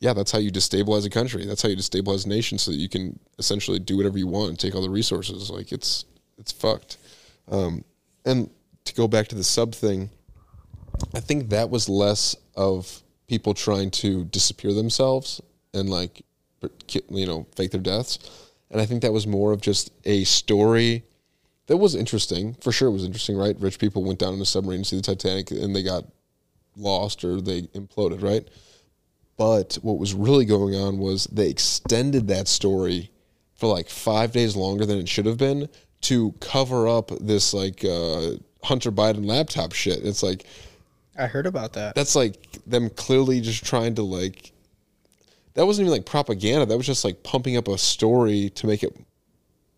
yeah, 0.00 0.12
that's 0.12 0.30
how 0.30 0.38
you 0.38 0.50
destabilize 0.50 1.04
a 1.06 1.10
country. 1.10 1.44
That's 1.44 1.60
how 1.60 1.68
you 1.68 1.76
destabilize 1.76 2.24
a 2.24 2.28
nation, 2.28 2.56
so 2.56 2.70
that 2.70 2.76
you 2.76 2.88
can 2.88 3.18
essentially 3.38 3.78
do 3.78 3.96
whatever 3.96 4.16
you 4.16 4.26
want 4.26 4.50
and 4.50 4.58
take 4.58 4.74
all 4.74 4.82
the 4.82 4.90
resources. 4.90 5.50
Like 5.50 5.72
it's 5.72 6.04
it's 6.38 6.52
fucked. 6.52 6.98
Um, 7.50 7.84
and 8.28 8.50
to 8.84 8.94
go 8.94 9.08
back 9.08 9.28
to 9.28 9.34
the 9.34 9.42
sub 9.42 9.74
thing, 9.74 10.10
I 11.14 11.20
think 11.20 11.48
that 11.50 11.70
was 11.70 11.88
less 11.88 12.36
of 12.54 13.02
people 13.26 13.54
trying 13.54 13.90
to 13.90 14.24
disappear 14.26 14.72
themselves 14.72 15.40
and 15.72 15.88
like 15.88 16.24
you 16.88 17.26
know 17.26 17.46
fake 17.56 17.70
their 17.70 17.80
deaths, 17.80 18.18
and 18.70 18.80
I 18.80 18.86
think 18.86 19.02
that 19.02 19.12
was 19.12 19.26
more 19.26 19.52
of 19.52 19.60
just 19.60 19.90
a 20.04 20.24
story 20.24 21.04
that 21.66 21.76
was 21.76 21.94
interesting. 21.94 22.54
For 22.60 22.72
sure, 22.72 22.88
it 22.88 22.92
was 22.92 23.04
interesting, 23.04 23.36
right? 23.36 23.58
Rich 23.58 23.78
people 23.78 24.04
went 24.04 24.18
down 24.18 24.34
in 24.34 24.40
a 24.40 24.46
submarine 24.46 24.82
to 24.82 24.84
see 24.84 24.96
the 24.96 25.02
Titanic, 25.02 25.50
and 25.50 25.74
they 25.74 25.82
got 25.82 26.04
lost 26.76 27.24
or 27.24 27.40
they 27.40 27.62
imploded, 27.62 28.22
right? 28.22 28.46
But 29.36 29.78
what 29.82 29.98
was 29.98 30.14
really 30.14 30.44
going 30.44 30.74
on 30.74 30.98
was 30.98 31.24
they 31.26 31.48
extended 31.48 32.28
that 32.28 32.48
story 32.48 33.10
for 33.54 33.68
like 33.68 33.88
five 33.88 34.32
days 34.32 34.56
longer 34.56 34.84
than 34.84 34.98
it 34.98 35.08
should 35.08 35.26
have 35.26 35.38
been 35.38 35.68
to 36.02 36.32
cover 36.40 36.88
up 36.88 37.10
this 37.20 37.52
like 37.52 37.84
uh, 37.84 38.32
Hunter 38.62 38.92
Biden 38.92 39.26
laptop 39.26 39.72
shit. 39.72 40.04
It's 40.04 40.22
like 40.22 40.44
I 41.16 41.26
heard 41.26 41.46
about 41.46 41.72
that. 41.74 41.94
that's 41.94 42.14
like 42.14 42.36
them 42.66 42.90
clearly 42.90 43.40
just 43.40 43.64
trying 43.64 43.94
to 43.96 44.02
like 44.02 44.52
that 45.54 45.66
wasn't 45.66 45.86
even 45.86 45.92
like 45.92 46.06
propaganda. 46.06 46.66
That 46.66 46.76
was 46.76 46.86
just 46.86 47.04
like 47.04 47.22
pumping 47.22 47.56
up 47.56 47.66
a 47.68 47.76
story 47.78 48.50
to 48.50 48.66
make 48.66 48.82
it 48.82 48.96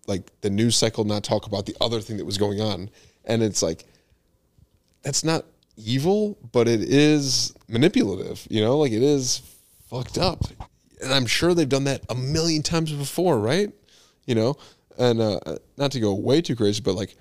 like 0.06 0.30
the 0.42 0.50
news 0.50 0.76
cycle 0.76 1.04
not 1.04 1.24
talk 1.24 1.46
about 1.46 1.66
the 1.66 1.76
other 1.80 2.00
thing 2.00 2.18
that 2.18 2.26
was 2.26 2.36
going 2.36 2.60
on. 2.60 2.90
And 3.24 3.42
it's 3.42 3.62
like 3.62 3.84
that's 5.02 5.24
not 5.24 5.46
evil, 5.76 6.36
but 6.52 6.68
it 6.68 6.82
is 6.82 7.54
manipulative, 7.68 8.46
you 8.50 8.60
know, 8.60 8.76
like 8.76 8.92
it 8.92 9.02
is 9.02 9.40
fucked 9.88 10.18
up. 10.18 10.42
And 11.02 11.12
I'm 11.12 11.26
sure 11.26 11.54
they've 11.54 11.68
done 11.68 11.84
that 11.84 12.02
a 12.10 12.14
million 12.14 12.62
times 12.62 12.92
before, 12.92 13.38
right? 13.38 13.72
You 14.26 14.34
know, 14.34 14.56
and 15.00 15.20
uh, 15.20 15.40
not 15.76 15.90
to 15.92 16.00
go 16.00 16.14
way 16.14 16.40
too 16.40 16.54
crazy, 16.54 16.82
but 16.82 16.94
like, 16.94 17.16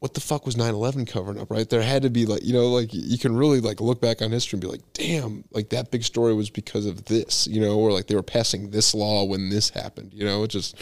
what 0.00 0.14
the 0.14 0.20
fuck 0.20 0.44
was 0.44 0.56
9-11 0.56 1.06
covering 1.06 1.40
up, 1.40 1.50
right? 1.50 1.68
There 1.68 1.80
had 1.80 2.02
to 2.02 2.10
be 2.10 2.26
like, 2.26 2.44
you 2.44 2.52
know, 2.52 2.68
like 2.68 2.92
you 2.92 3.18
can 3.18 3.36
really 3.36 3.60
like 3.60 3.80
look 3.80 4.00
back 4.00 4.20
on 4.20 4.30
history 4.30 4.56
and 4.56 4.60
be 4.60 4.68
like, 4.68 4.82
damn, 4.92 5.44
like 5.52 5.70
that 5.70 5.90
big 5.90 6.02
story 6.02 6.34
was 6.34 6.50
because 6.50 6.86
of 6.86 7.04
this, 7.04 7.46
you 7.46 7.60
know, 7.60 7.78
or 7.78 7.92
like 7.92 8.08
they 8.08 8.16
were 8.16 8.22
passing 8.22 8.70
this 8.70 8.94
law 8.94 9.24
when 9.24 9.48
this 9.48 9.70
happened, 9.70 10.12
you 10.12 10.24
know, 10.24 10.42
it 10.42 10.48
just, 10.48 10.76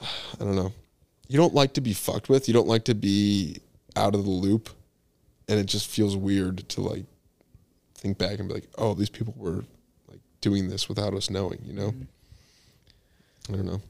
I 0.00 0.44
don't 0.44 0.56
know. 0.56 0.72
You 1.26 1.38
don't 1.38 1.54
like 1.54 1.72
to 1.74 1.80
be 1.80 1.94
fucked 1.94 2.28
with. 2.28 2.48
You 2.48 2.54
don't 2.54 2.68
like 2.68 2.84
to 2.84 2.94
be 2.94 3.58
out 3.96 4.14
of 4.14 4.24
the 4.24 4.30
loop, 4.30 4.68
and 5.48 5.58
it 5.58 5.64
just 5.64 5.88
feels 5.88 6.16
weird 6.16 6.68
to 6.68 6.82
like 6.82 7.04
think 7.94 8.18
back 8.18 8.38
and 8.38 8.48
be 8.48 8.54
like, 8.54 8.68
oh, 8.76 8.92
these 8.92 9.08
people 9.08 9.34
were 9.36 9.64
like 10.08 10.20
doing 10.42 10.68
this 10.68 10.88
without 10.88 11.14
us 11.14 11.30
knowing. 11.30 11.60
You 11.64 11.72
know. 11.72 11.94
I 13.48 13.52
don't 13.52 13.64
know. 13.64 13.80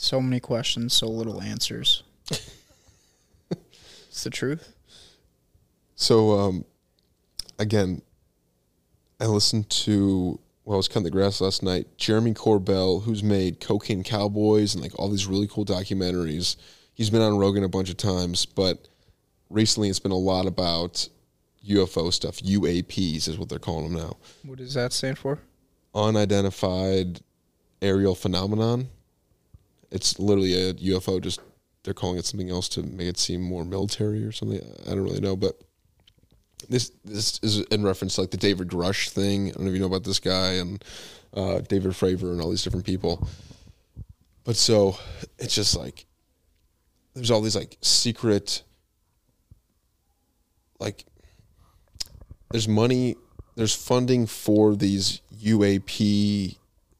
So 0.00 0.20
many 0.20 0.40
questions, 0.40 0.94
so 0.94 1.06
little 1.06 1.42
answers. 1.42 2.02
it's 2.30 4.24
the 4.24 4.30
truth. 4.30 4.74
So, 5.94 6.38
um, 6.38 6.64
again, 7.58 8.02
I 9.20 9.26
listened 9.26 9.68
to 9.70 10.38
while 10.64 10.76
I 10.76 10.78
was 10.78 10.88
cutting 10.88 11.04
the 11.04 11.10
grass 11.10 11.40
last 11.40 11.62
night. 11.62 11.86
Jeremy 11.98 12.32
Corbell, 12.32 13.02
who's 13.02 13.22
made 13.22 13.60
Cocaine 13.60 14.02
Cowboys 14.02 14.74
and 14.74 14.82
like 14.82 14.98
all 14.98 15.10
these 15.10 15.26
really 15.26 15.48
cool 15.48 15.64
documentaries. 15.64 16.56
He's 16.94 17.10
been 17.10 17.22
on 17.22 17.38
Rogan 17.38 17.64
a 17.64 17.68
bunch 17.68 17.90
of 17.90 17.96
times, 17.96 18.46
but 18.46 18.88
recently 19.50 19.88
it's 19.88 19.98
been 19.98 20.12
a 20.12 20.16
lot 20.16 20.46
about 20.46 21.08
UFO 21.68 22.12
stuff. 22.12 22.38
UAPs 22.38 23.28
is 23.28 23.38
what 23.38 23.48
they're 23.48 23.58
calling 23.58 23.92
them 23.92 24.00
now. 24.00 24.16
What 24.44 24.58
does 24.58 24.74
that 24.74 24.92
stand 24.92 25.18
for? 25.18 25.40
Unidentified 25.94 27.20
aerial 27.82 28.14
phenomenon. 28.14 28.88
It's 29.90 30.18
literally 30.18 30.54
a 30.54 30.74
UFO. 30.74 31.20
Just 31.20 31.40
they're 31.82 31.94
calling 31.94 32.18
it 32.18 32.24
something 32.24 32.50
else 32.50 32.68
to 32.70 32.82
make 32.82 33.08
it 33.08 33.18
seem 33.18 33.40
more 33.40 33.64
military 33.64 34.24
or 34.24 34.32
something. 34.32 34.60
I 34.86 34.90
don't 34.90 35.04
really 35.04 35.20
know, 35.20 35.36
but 35.36 35.60
this 36.68 36.92
this 37.04 37.40
is 37.42 37.60
in 37.60 37.82
reference 37.82 38.16
to 38.16 38.22
like 38.22 38.30
the 38.30 38.36
David 38.36 38.68
Grusch 38.68 39.08
thing. 39.08 39.48
I 39.48 39.52
don't 39.52 39.62
know 39.62 39.68
if 39.68 39.74
you 39.74 39.80
know 39.80 39.86
about 39.86 40.04
this 40.04 40.20
guy 40.20 40.52
and 40.52 40.84
uh, 41.34 41.60
David 41.60 41.92
Fravor 41.92 42.32
and 42.32 42.40
all 42.40 42.50
these 42.50 42.62
different 42.62 42.86
people. 42.86 43.26
But 44.44 44.56
so 44.56 44.96
it's 45.38 45.54
just 45.54 45.76
like 45.76 46.06
there's 47.14 47.30
all 47.30 47.40
these 47.40 47.56
like 47.56 47.76
secret 47.80 48.62
like 50.78 51.04
there's 52.50 52.68
money 52.68 53.16
there's 53.56 53.74
funding 53.74 54.26
for 54.26 54.74
these 54.74 55.20
UAP 55.42 56.56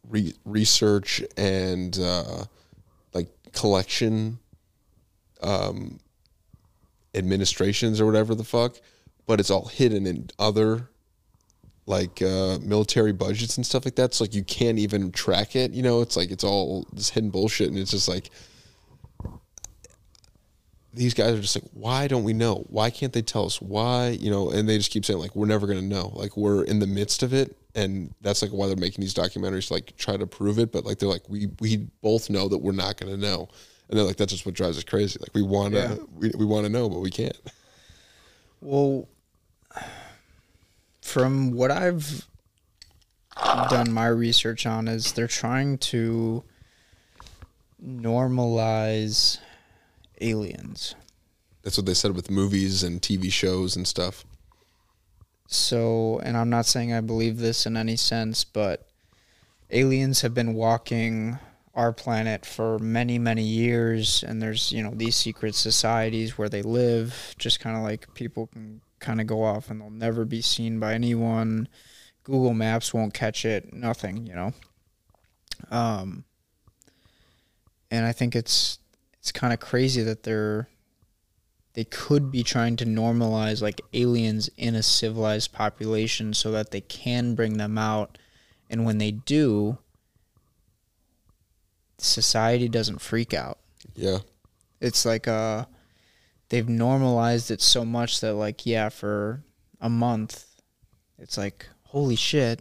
re- 0.08 0.34
research 0.44 1.22
and 1.36 1.98
uh, 1.98 2.44
collection 3.52 4.39
um, 5.43 5.98
administrations 7.14 8.01
or 8.01 8.06
whatever 8.06 8.35
the 8.35 8.44
fuck, 8.44 8.77
but 9.27 9.40
it's 9.40 9.51
all 9.51 9.66
hidden 9.66 10.06
in 10.06 10.28
other 10.39 10.89
like 11.86 12.22
uh, 12.22 12.59
military 12.62 13.12
budgets 13.12 13.56
and 13.56 13.66
stuff 13.66 13.85
like 13.85 13.97
that. 13.97 14.14
So 14.14 14.24
like 14.24 14.35
you 14.35 14.44
can't 14.44 14.78
even 14.78 15.10
track 15.12 15.56
it. 15.56 15.72
You 15.72 15.82
know, 15.82 16.01
it's 16.01 16.16
like 16.16 16.31
it's 16.31 16.44
all 16.44 16.86
this 16.93 17.10
hidden 17.10 17.31
bullshit, 17.31 17.68
and 17.68 17.78
it's 17.78 17.90
just 17.90 18.09
like 18.09 18.31
these 20.93 21.14
guys 21.14 21.35
are 21.35 21.40
just 21.40 21.56
like, 21.56 21.70
why 21.72 22.09
don't 22.09 22.24
we 22.24 22.32
know? 22.32 22.64
Why 22.68 22.90
can't 22.90 23.12
they 23.12 23.22
tell 23.22 23.47
us? 23.47 23.60
Why, 23.60 24.09
you 24.09 24.31
know? 24.31 24.51
And 24.51 24.68
they 24.68 24.77
just 24.77 24.90
keep 24.90 25.05
saying 25.05 25.20
like, 25.20 25.36
we're 25.36 25.47
never 25.47 25.66
gonna 25.66 25.82
know. 25.82 26.12
Like 26.14 26.36
we're 26.36 26.64
in 26.64 26.78
the 26.78 26.86
midst 26.86 27.22
of 27.22 27.32
it, 27.32 27.56
and 27.74 28.14
that's 28.20 28.42
like 28.42 28.51
why 28.51 28.66
they're 28.66 28.76
making 28.76 29.01
these 29.02 29.14
documentaries 29.14 29.70
like 29.70 29.97
try 29.97 30.16
to 30.16 30.26
prove 30.26 30.59
it. 30.59 30.72
But 30.72 30.84
like 30.84 30.98
they're 30.98 31.09
like, 31.09 31.28
we 31.28 31.48
we 31.60 31.88
both 32.02 32.30
know 32.30 32.48
that 32.48 32.59
we're 32.59 32.72
not 32.72 32.97
gonna 32.97 33.16
know, 33.16 33.48
and 33.88 33.98
they're 33.98 34.06
like, 34.06 34.16
that's 34.16 34.32
just 34.32 34.44
what 34.47 34.55
drives 34.55 34.76
us 34.78 34.84
crazy. 34.84 35.18
Like 35.20 35.34
we 35.34 35.42
wanna 35.42 35.76
Yeah. 35.76 35.97
we 36.14 36.30
we 36.36 36.44
want 36.44 36.66
to 36.66 36.70
know, 36.72 36.88
but 36.88 37.01
we 37.01 37.10
can't. 37.10 37.38
Well, 38.60 39.09
from 41.02 41.52
what 41.52 41.70
I've 41.70 42.26
done 43.70 43.90
my 43.92 44.06
research 44.06 44.66
on 44.66 44.86
is 44.86 45.12
they're 45.12 45.26
trying 45.26 45.78
to 45.78 46.44
normalize 47.82 49.38
aliens. 50.20 50.94
That's 51.62 51.76
what 51.76 51.86
they 51.86 51.94
said 51.94 52.14
with 52.14 52.30
movies 52.30 52.82
and 52.82 53.01
TV 53.01 53.30
shows 53.32 53.76
and 53.76 53.86
stuff. 53.86 54.24
So, 55.52 56.20
and 56.22 56.36
I'm 56.36 56.51
not 56.51 56.66
saying 56.66 56.93
I 56.93 57.01
believe 57.01 57.39
this 57.39 57.66
in 57.66 57.77
any 57.77 57.97
sense, 57.97 58.44
but 58.44 58.86
aliens 59.70 60.20
have 60.20 60.32
been 60.32 60.55
walking 60.55 61.39
our 61.74 61.93
planet 61.93 62.44
for 62.47 62.78
many 62.78 63.18
many 63.18 63.43
years. 63.43 64.22
And 64.22 64.40
there's 64.40 64.72
you 64.72 64.82
know 64.82 64.93
these 64.94 65.16
secret 65.16 65.55
societies 65.55 66.39
where 66.39 66.48
they 66.48 66.62
live 66.62 67.35
just 67.39 67.60
kind 67.60 67.77
of 67.77 67.82
like 67.82 68.12
people 68.14 68.47
can 68.48 68.81
kind 69.01 69.20
of 69.20 69.27
go 69.27 69.43
off 69.43 69.70
and 69.70 69.81
they'll 69.81 69.90
never 69.90 70.24
be 70.24 70.40
seen 70.40 70.78
by 70.78 70.94
anyone. 70.94 71.68
Google 72.22 72.55
maps 72.55 72.94
won't 72.94 73.14
catch 73.14 73.44
it 73.44 73.72
nothing 73.72 74.27
you 74.27 74.35
know? 74.35 74.52
Um 75.70 76.24
and 77.90 78.06
i 78.06 78.12
think 78.12 78.36
it's 78.36 78.78
it's 79.18 79.32
kind 79.32 79.52
of 79.52 79.60
crazy 79.60 80.02
that 80.02 80.22
they're 80.22 80.68
they 81.81 81.85
could 81.85 82.31
be 82.31 82.43
trying 82.43 82.77
to 82.77 82.85
normalize 82.85 83.62
like 83.62 83.81
aliens 83.94 84.51
in 84.59 84.74
a 84.74 84.82
civilized 84.82 85.51
population 85.51 86.35
so 86.35 86.51
that 86.52 86.73
they 86.73 86.82
can 86.82 87.35
bring 87.35 87.57
them 87.57 87.78
out 87.78 88.19
and 88.69 88.85
when 88.85 88.98
they 88.98 89.11
do 89.11 89.78
society 91.97 92.69
doesn't 92.69 93.01
freak 93.01 93.32
out 93.32 93.59
Yeah. 93.94 94.19
it's 94.78 95.07
like 95.07 95.27
uh 95.27 95.65
they've 96.51 96.69
normalized 96.69 97.51
it 97.51 97.62
so 97.62 97.82
much 97.82 98.20
that 98.20 98.35
like 98.35 98.66
yeah 98.66 98.90
for 98.90 99.43
a 99.81 99.89
month 99.89 100.44
it's 101.19 101.39
like 101.39 101.66
holy 101.85 102.16
shit 102.16 102.61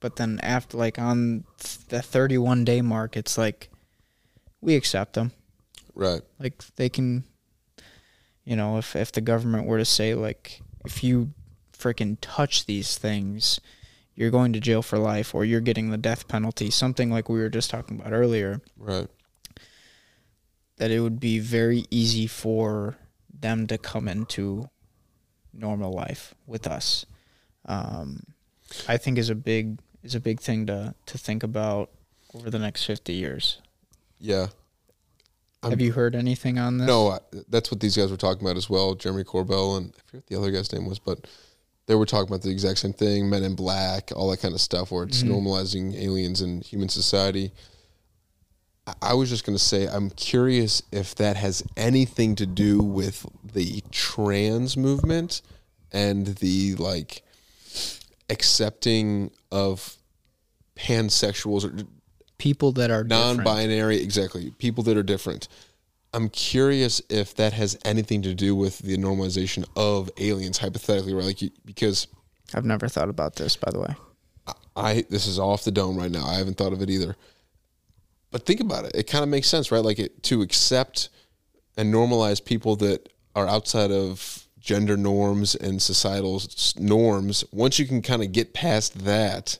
but 0.00 0.16
then 0.16 0.40
after 0.42 0.78
like 0.78 0.98
on 0.98 1.44
the 1.88 2.00
31 2.00 2.64
day 2.64 2.80
mark 2.80 3.14
it's 3.14 3.36
like 3.36 3.68
we 4.62 4.74
accept 4.74 5.12
them 5.12 5.32
Right. 5.94 6.22
like 6.38 6.62
they 6.76 6.88
can 6.88 7.24
you 8.46 8.56
know 8.56 8.78
if 8.78 8.96
if 8.96 9.12
the 9.12 9.20
government 9.20 9.66
were 9.66 9.76
to 9.78 9.84
say 9.84 10.14
like 10.14 10.62
if 10.86 11.04
you 11.04 11.32
freaking 11.76 12.16
touch 12.22 12.64
these 12.64 12.96
things 12.96 13.60
you're 14.14 14.30
going 14.30 14.50
to 14.54 14.60
jail 14.60 14.80
for 14.80 14.96
life 14.98 15.34
or 15.34 15.44
you're 15.44 15.60
getting 15.60 15.90
the 15.90 15.98
death 15.98 16.26
penalty 16.28 16.70
something 16.70 17.10
like 17.10 17.28
we 17.28 17.38
were 17.38 17.50
just 17.50 17.68
talking 17.68 18.00
about 18.00 18.12
earlier 18.14 18.62
Right. 18.78 19.08
that 20.78 20.90
it 20.90 21.00
would 21.00 21.20
be 21.20 21.38
very 21.38 21.84
easy 21.90 22.26
for 22.26 22.96
them 23.38 23.66
to 23.66 23.76
come 23.76 24.08
into 24.08 24.70
normal 25.52 25.92
life 25.92 26.34
with 26.46 26.66
us 26.66 27.04
um, 27.66 28.20
i 28.88 28.96
think 28.96 29.18
is 29.18 29.28
a 29.30 29.34
big 29.34 29.78
is 30.02 30.14
a 30.14 30.20
big 30.20 30.40
thing 30.40 30.66
to 30.66 30.94
to 31.04 31.18
think 31.18 31.42
about 31.42 31.90
over 32.34 32.48
the 32.50 32.58
next 32.58 32.84
50 32.84 33.12
years 33.12 33.60
Yeah. 34.18 34.48
I'm- 35.66 35.70
have 35.72 35.80
you 35.80 35.92
heard 35.92 36.14
anything 36.14 36.58
on 36.58 36.78
this 36.78 36.86
No, 36.86 37.08
I, 37.10 37.18
that's 37.48 37.70
what 37.70 37.80
these 37.80 37.96
guys 37.96 38.10
were 38.10 38.16
talking 38.16 38.42
about 38.46 38.56
as 38.56 38.68
well. 38.70 38.94
Jeremy 38.94 39.24
Corbell 39.24 39.76
and 39.78 39.92
I 39.96 40.00
forget 40.06 40.14
what 40.14 40.26
the 40.26 40.36
other 40.36 40.50
guy's 40.50 40.72
name 40.72 40.86
was, 40.86 40.98
but 40.98 41.26
they 41.86 41.94
were 41.94 42.06
talking 42.06 42.28
about 42.28 42.42
the 42.42 42.50
exact 42.50 42.78
same 42.80 42.92
thing. 42.92 43.28
Men 43.30 43.44
in 43.44 43.54
Black, 43.54 44.10
all 44.14 44.30
that 44.30 44.38
kind 44.38 44.54
of 44.54 44.60
stuff, 44.60 44.90
where 44.90 45.04
it's 45.04 45.22
Mhm. 45.22 45.30
normalizing 45.30 45.94
aliens 45.94 46.40
in 46.42 46.60
human 46.60 46.88
society. 46.88 47.52
I- 48.86 48.94
I 49.02 49.14
was 49.14 49.28
just 49.28 49.44
going 49.44 49.56
to 49.58 49.62
say, 49.64 49.86
I'm 49.86 50.10
curious 50.10 50.82
if 50.92 51.14
that 51.16 51.36
has 51.36 51.62
anything 51.76 52.34
to 52.36 52.46
do 52.46 52.78
with 52.80 53.26
the 53.44 53.82
trans 53.90 54.76
movement 54.76 55.42
and 55.92 56.26
the 56.36 56.74
like 56.76 57.22
accepting 58.28 59.30
of 59.50 59.96
pansexuals 60.76 61.64
or 61.64 61.84
people 62.38 62.72
that 62.72 62.90
are 62.90 63.04
non-binary 63.04 64.02
exactly. 64.02 64.50
People 64.58 64.84
that 64.84 64.96
are 64.96 65.02
different. 65.02 65.48
I'm 66.12 66.28
curious 66.28 67.02
if 67.10 67.34
that 67.36 67.52
has 67.52 67.78
anything 67.84 68.22
to 68.22 68.34
do 68.34 68.54
with 68.54 68.78
the 68.78 68.96
normalization 68.96 69.66
of 69.76 70.10
aliens 70.18 70.58
hypothetically 70.58 71.14
right? 71.14 71.26
Like 71.26 71.42
you, 71.42 71.50
because 71.64 72.06
I've 72.54 72.64
never 72.64 72.88
thought 72.88 73.08
about 73.08 73.36
this, 73.36 73.56
by 73.56 73.70
the 73.70 73.80
way. 73.80 73.94
i 74.76 75.04
this 75.10 75.26
is 75.26 75.38
off 75.38 75.64
the 75.64 75.70
dome 75.70 75.96
right 75.96 76.10
now. 76.10 76.24
I 76.24 76.34
haven't 76.34 76.56
thought 76.56 76.72
of 76.72 76.80
it 76.80 76.90
either. 76.90 77.16
But 78.30 78.46
think 78.46 78.60
about 78.60 78.84
it. 78.84 78.92
It 78.94 79.06
kind 79.06 79.22
of 79.22 79.28
makes 79.28 79.48
sense 79.48 79.70
right? 79.70 79.84
Like 79.84 79.98
it, 79.98 80.22
to 80.24 80.42
accept 80.42 81.08
and 81.76 81.92
normalize 81.92 82.42
people 82.42 82.76
that 82.76 83.12
are 83.34 83.46
outside 83.46 83.90
of 83.90 84.46
gender 84.58 84.96
norms 84.96 85.54
and 85.54 85.80
societal 85.80 86.42
norms 86.76 87.44
once 87.52 87.78
you 87.78 87.86
can 87.86 88.02
kind 88.02 88.22
of 88.22 88.32
get 88.32 88.52
past 88.52 89.04
that 89.04 89.58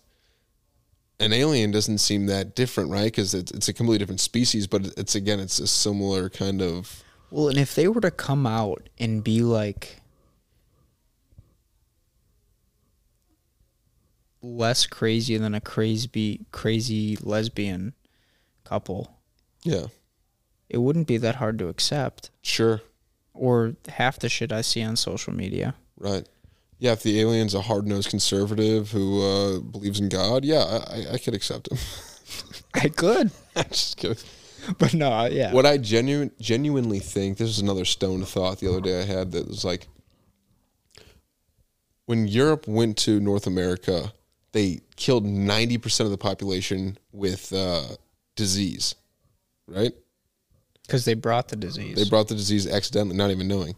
an 1.18 1.32
alien 1.32 1.70
doesn't 1.70 1.98
seem 1.98 2.26
that 2.26 2.55
different 2.55 2.90
right 2.90 3.05
because 3.05 3.32
it's, 3.34 3.51
it's 3.52 3.68
a 3.68 3.72
completely 3.72 3.98
different 3.98 4.20
species 4.20 4.66
but 4.66 4.86
it's 4.98 5.14
again 5.14 5.40
it's 5.40 5.59
a 5.59 5.66
similar 5.66 6.28
kind 6.28 6.60
of 6.60 7.02
Well, 7.30 7.48
and 7.48 7.59
if 7.59 7.74
they 7.74 7.88
were 7.88 8.01
to 8.02 8.10
come 8.10 8.47
out 8.47 8.88
and 8.98 9.24
be 9.24 9.40
like 9.43 10.01
less 14.43 14.86
crazy 14.86 15.36
than 15.36 15.55
a 15.55 15.60
crazy 15.60 16.47
crazy 16.52 17.16
lesbian 17.20 17.94
couple, 18.64 19.16
yeah 19.64 19.86
it 20.68 20.78
wouldn't 20.78 21.06
be 21.06 21.16
that 21.16 21.36
hard 21.36 21.59
to 21.60 21.68
accept. 21.68 22.30
sure 22.43 22.80
Or 23.32 23.74
half 23.88 24.18
the 24.18 24.28
shit 24.28 24.52
I 24.52 24.60
see 24.62 24.82
on 24.82 24.97
social 24.97 25.32
media. 25.34 25.74
right 25.97 26.28
yeah 26.78 26.93
if 26.93 27.03
the 27.03 27.20
alien's 27.20 27.55
a 27.55 27.62
hard-nosed 27.62 28.11
conservative 28.11 28.90
who 28.90 29.23
uh, 29.23 29.61
believes 29.61 30.01
in 30.01 30.09
god 30.09 30.44
yeah 30.44 30.82
i, 30.90 31.15
I, 31.15 31.19
could 31.19 31.35
accept 31.35 31.70
him 31.70 31.78
I 32.74 32.89
could, 32.89 33.31
i'm 33.57 33.65
just 33.65 33.97
kidding 33.97 34.16
but 34.78 34.94
no, 34.94 35.27
yeah. 35.27 35.53
What 35.53 35.66
I 35.66 35.78
genuine, 35.78 36.32
genuinely 36.40 36.98
think, 36.98 37.39
this 37.39 37.48
is 37.48 37.61
another 37.61 37.85
stone 37.85 38.24
thought 38.24 38.59
the 38.59 38.69
other 38.69 38.81
day 38.81 39.01
I 39.01 39.05
had 39.05 39.32
that 39.32 39.47
was 39.47 39.65
like, 39.65 39.86
when 42.07 42.28
Europe 42.28 42.66
went 42.69 42.97
to 42.98 43.20
North 43.20 43.47
America, 43.47 44.12
they 44.53 44.81
killed 44.97 45.24
90% 45.24 46.01
of 46.01 46.11
the 46.11 46.19
population 46.19 46.98
with 47.12 47.53
uh, 47.53 47.82
disease, 48.36 48.94
right? 49.66 49.93
Because 50.82 51.05
they 51.05 51.15
brought 51.15 51.48
the 51.48 51.57
disease. 51.57 51.97
They 51.97 52.09
brought 52.09 52.28
the 52.28 52.36
disease 52.36 52.66
accidentally, 52.66 53.16
not 53.16 53.31
even 53.31 53.48
knowing. 53.48 53.74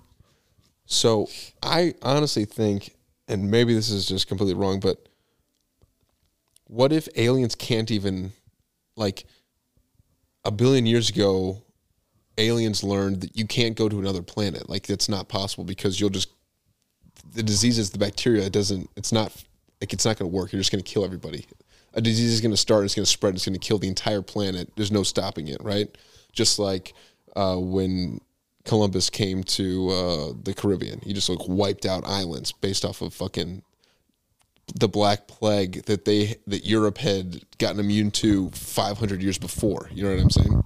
So 0.90 1.28
I 1.62 1.94
honestly 2.00 2.46
think, 2.46 2.96
and 3.28 3.50
maybe 3.50 3.74
this 3.74 3.90
is 3.90 4.08
just 4.08 4.26
completely 4.26 4.54
wrong, 4.54 4.80
but 4.80 5.06
what 6.66 6.92
if 6.92 7.08
aliens 7.14 7.54
can't 7.54 7.90
even, 7.90 8.32
like, 8.96 9.26
a 10.46 10.50
billion 10.50 10.86
years 10.86 11.10
ago, 11.10 11.62
aliens 12.38 12.82
learned 12.82 13.20
that 13.20 13.36
you 13.36 13.46
can't 13.46 13.76
go 13.76 13.90
to 13.90 13.98
another 13.98 14.22
planet. 14.22 14.70
Like, 14.70 14.86
that's 14.86 15.10
not 15.10 15.28
possible 15.28 15.64
because 15.64 16.00
you'll 16.00 16.08
just, 16.08 16.30
the 17.34 17.42
disease 17.42 17.78
is 17.78 17.90
the 17.90 17.98
bacteria. 17.98 18.46
It 18.46 18.52
doesn't, 18.54 18.88
it's 18.96 19.12
not, 19.12 19.30
like, 19.82 19.92
it's 19.92 20.06
not 20.06 20.18
going 20.18 20.30
to 20.30 20.34
work. 20.34 20.52
You're 20.52 20.60
just 20.60 20.72
going 20.72 20.82
to 20.82 20.90
kill 20.90 21.04
everybody. 21.04 21.46
A 21.92 22.00
disease 22.00 22.32
is 22.32 22.40
going 22.40 22.52
to 22.52 22.56
start, 22.56 22.86
it's 22.86 22.94
going 22.94 23.04
to 23.04 23.10
spread, 23.10 23.34
it's 23.34 23.44
going 23.44 23.58
to 23.58 23.66
kill 23.66 23.78
the 23.78 23.88
entire 23.88 24.22
planet. 24.22 24.70
There's 24.74 24.92
no 24.92 25.02
stopping 25.02 25.48
it, 25.48 25.62
right? 25.62 25.94
Just 26.32 26.58
like 26.58 26.94
uh, 27.36 27.56
when 27.56 28.22
Columbus 28.68 29.10
came 29.10 29.42
to 29.44 29.88
uh, 29.88 30.32
the 30.42 30.54
Caribbean. 30.54 31.00
He 31.00 31.12
just 31.12 31.28
like 31.28 31.48
wiped 31.48 31.86
out 31.86 32.06
islands 32.06 32.52
based 32.52 32.84
off 32.84 33.00
of 33.00 33.14
fucking 33.14 33.62
the 34.74 34.88
Black 34.88 35.26
Plague 35.26 35.84
that 35.86 36.04
they 36.04 36.36
that 36.46 36.66
Europe 36.66 36.98
had 36.98 37.42
gotten 37.58 37.80
immune 37.80 38.10
to 38.12 38.50
500 38.50 39.22
years 39.22 39.38
before. 39.38 39.88
You 39.92 40.04
know 40.04 40.14
what 40.14 40.20
I'm 40.20 40.30
saying? 40.30 40.64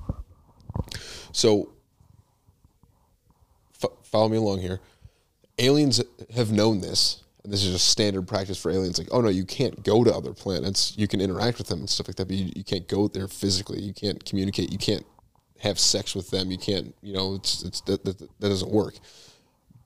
So, 1.30 1.72
f- 3.82 3.90
follow 4.02 4.28
me 4.28 4.36
along 4.36 4.60
here. 4.60 4.80
Aliens 5.58 6.02
have 6.34 6.50
known 6.50 6.80
this, 6.80 7.22
and 7.44 7.52
this 7.52 7.64
is 7.64 7.72
just 7.72 7.88
standard 7.88 8.26
practice 8.26 8.60
for 8.60 8.72
aliens. 8.72 8.98
Like, 8.98 9.08
oh 9.12 9.20
no, 9.20 9.28
you 9.28 9.44
can't 9.44 9.84
go 9.84 10.02
to 10.02 10.12
other 10.12 10.32
planets. 10.32 10.94
You 10.96 11.06
can 11.06 11.20
interact 11.20 11.58
with 11.58 11.68
them 11.68 11.80
and 11.80 11.88
stuff 11.88 12.08
like 12.08 12.16
that, 12.16 12.26
but 12.26 12.36
you, 12.36 12.50
you 12.56 12.64
can't 12.64 12.88
go 12.88 13.06
there 13.06 13.28
physically. 13.28 13.80
You 13.80 13.94
can't 13.94 14.24
communicate. 14.24 14.72
You 14.72 14.78
can't 14.78 15.06
have 15.62 15.78
sex 15.78 16.14
with 16.14 16.30
them. 16.30 16.50
You 16.50 16.58
can't, 16.58 16.94
you 17.02 17.14
know, 17.14 17.34
it's 17.34 17.62
it's 17.62 17.80
that 17.82 18.04
that, 18.04 18.18
that 18.18 18.48
doesn't 18.48 18.70
work. 18.70 18.94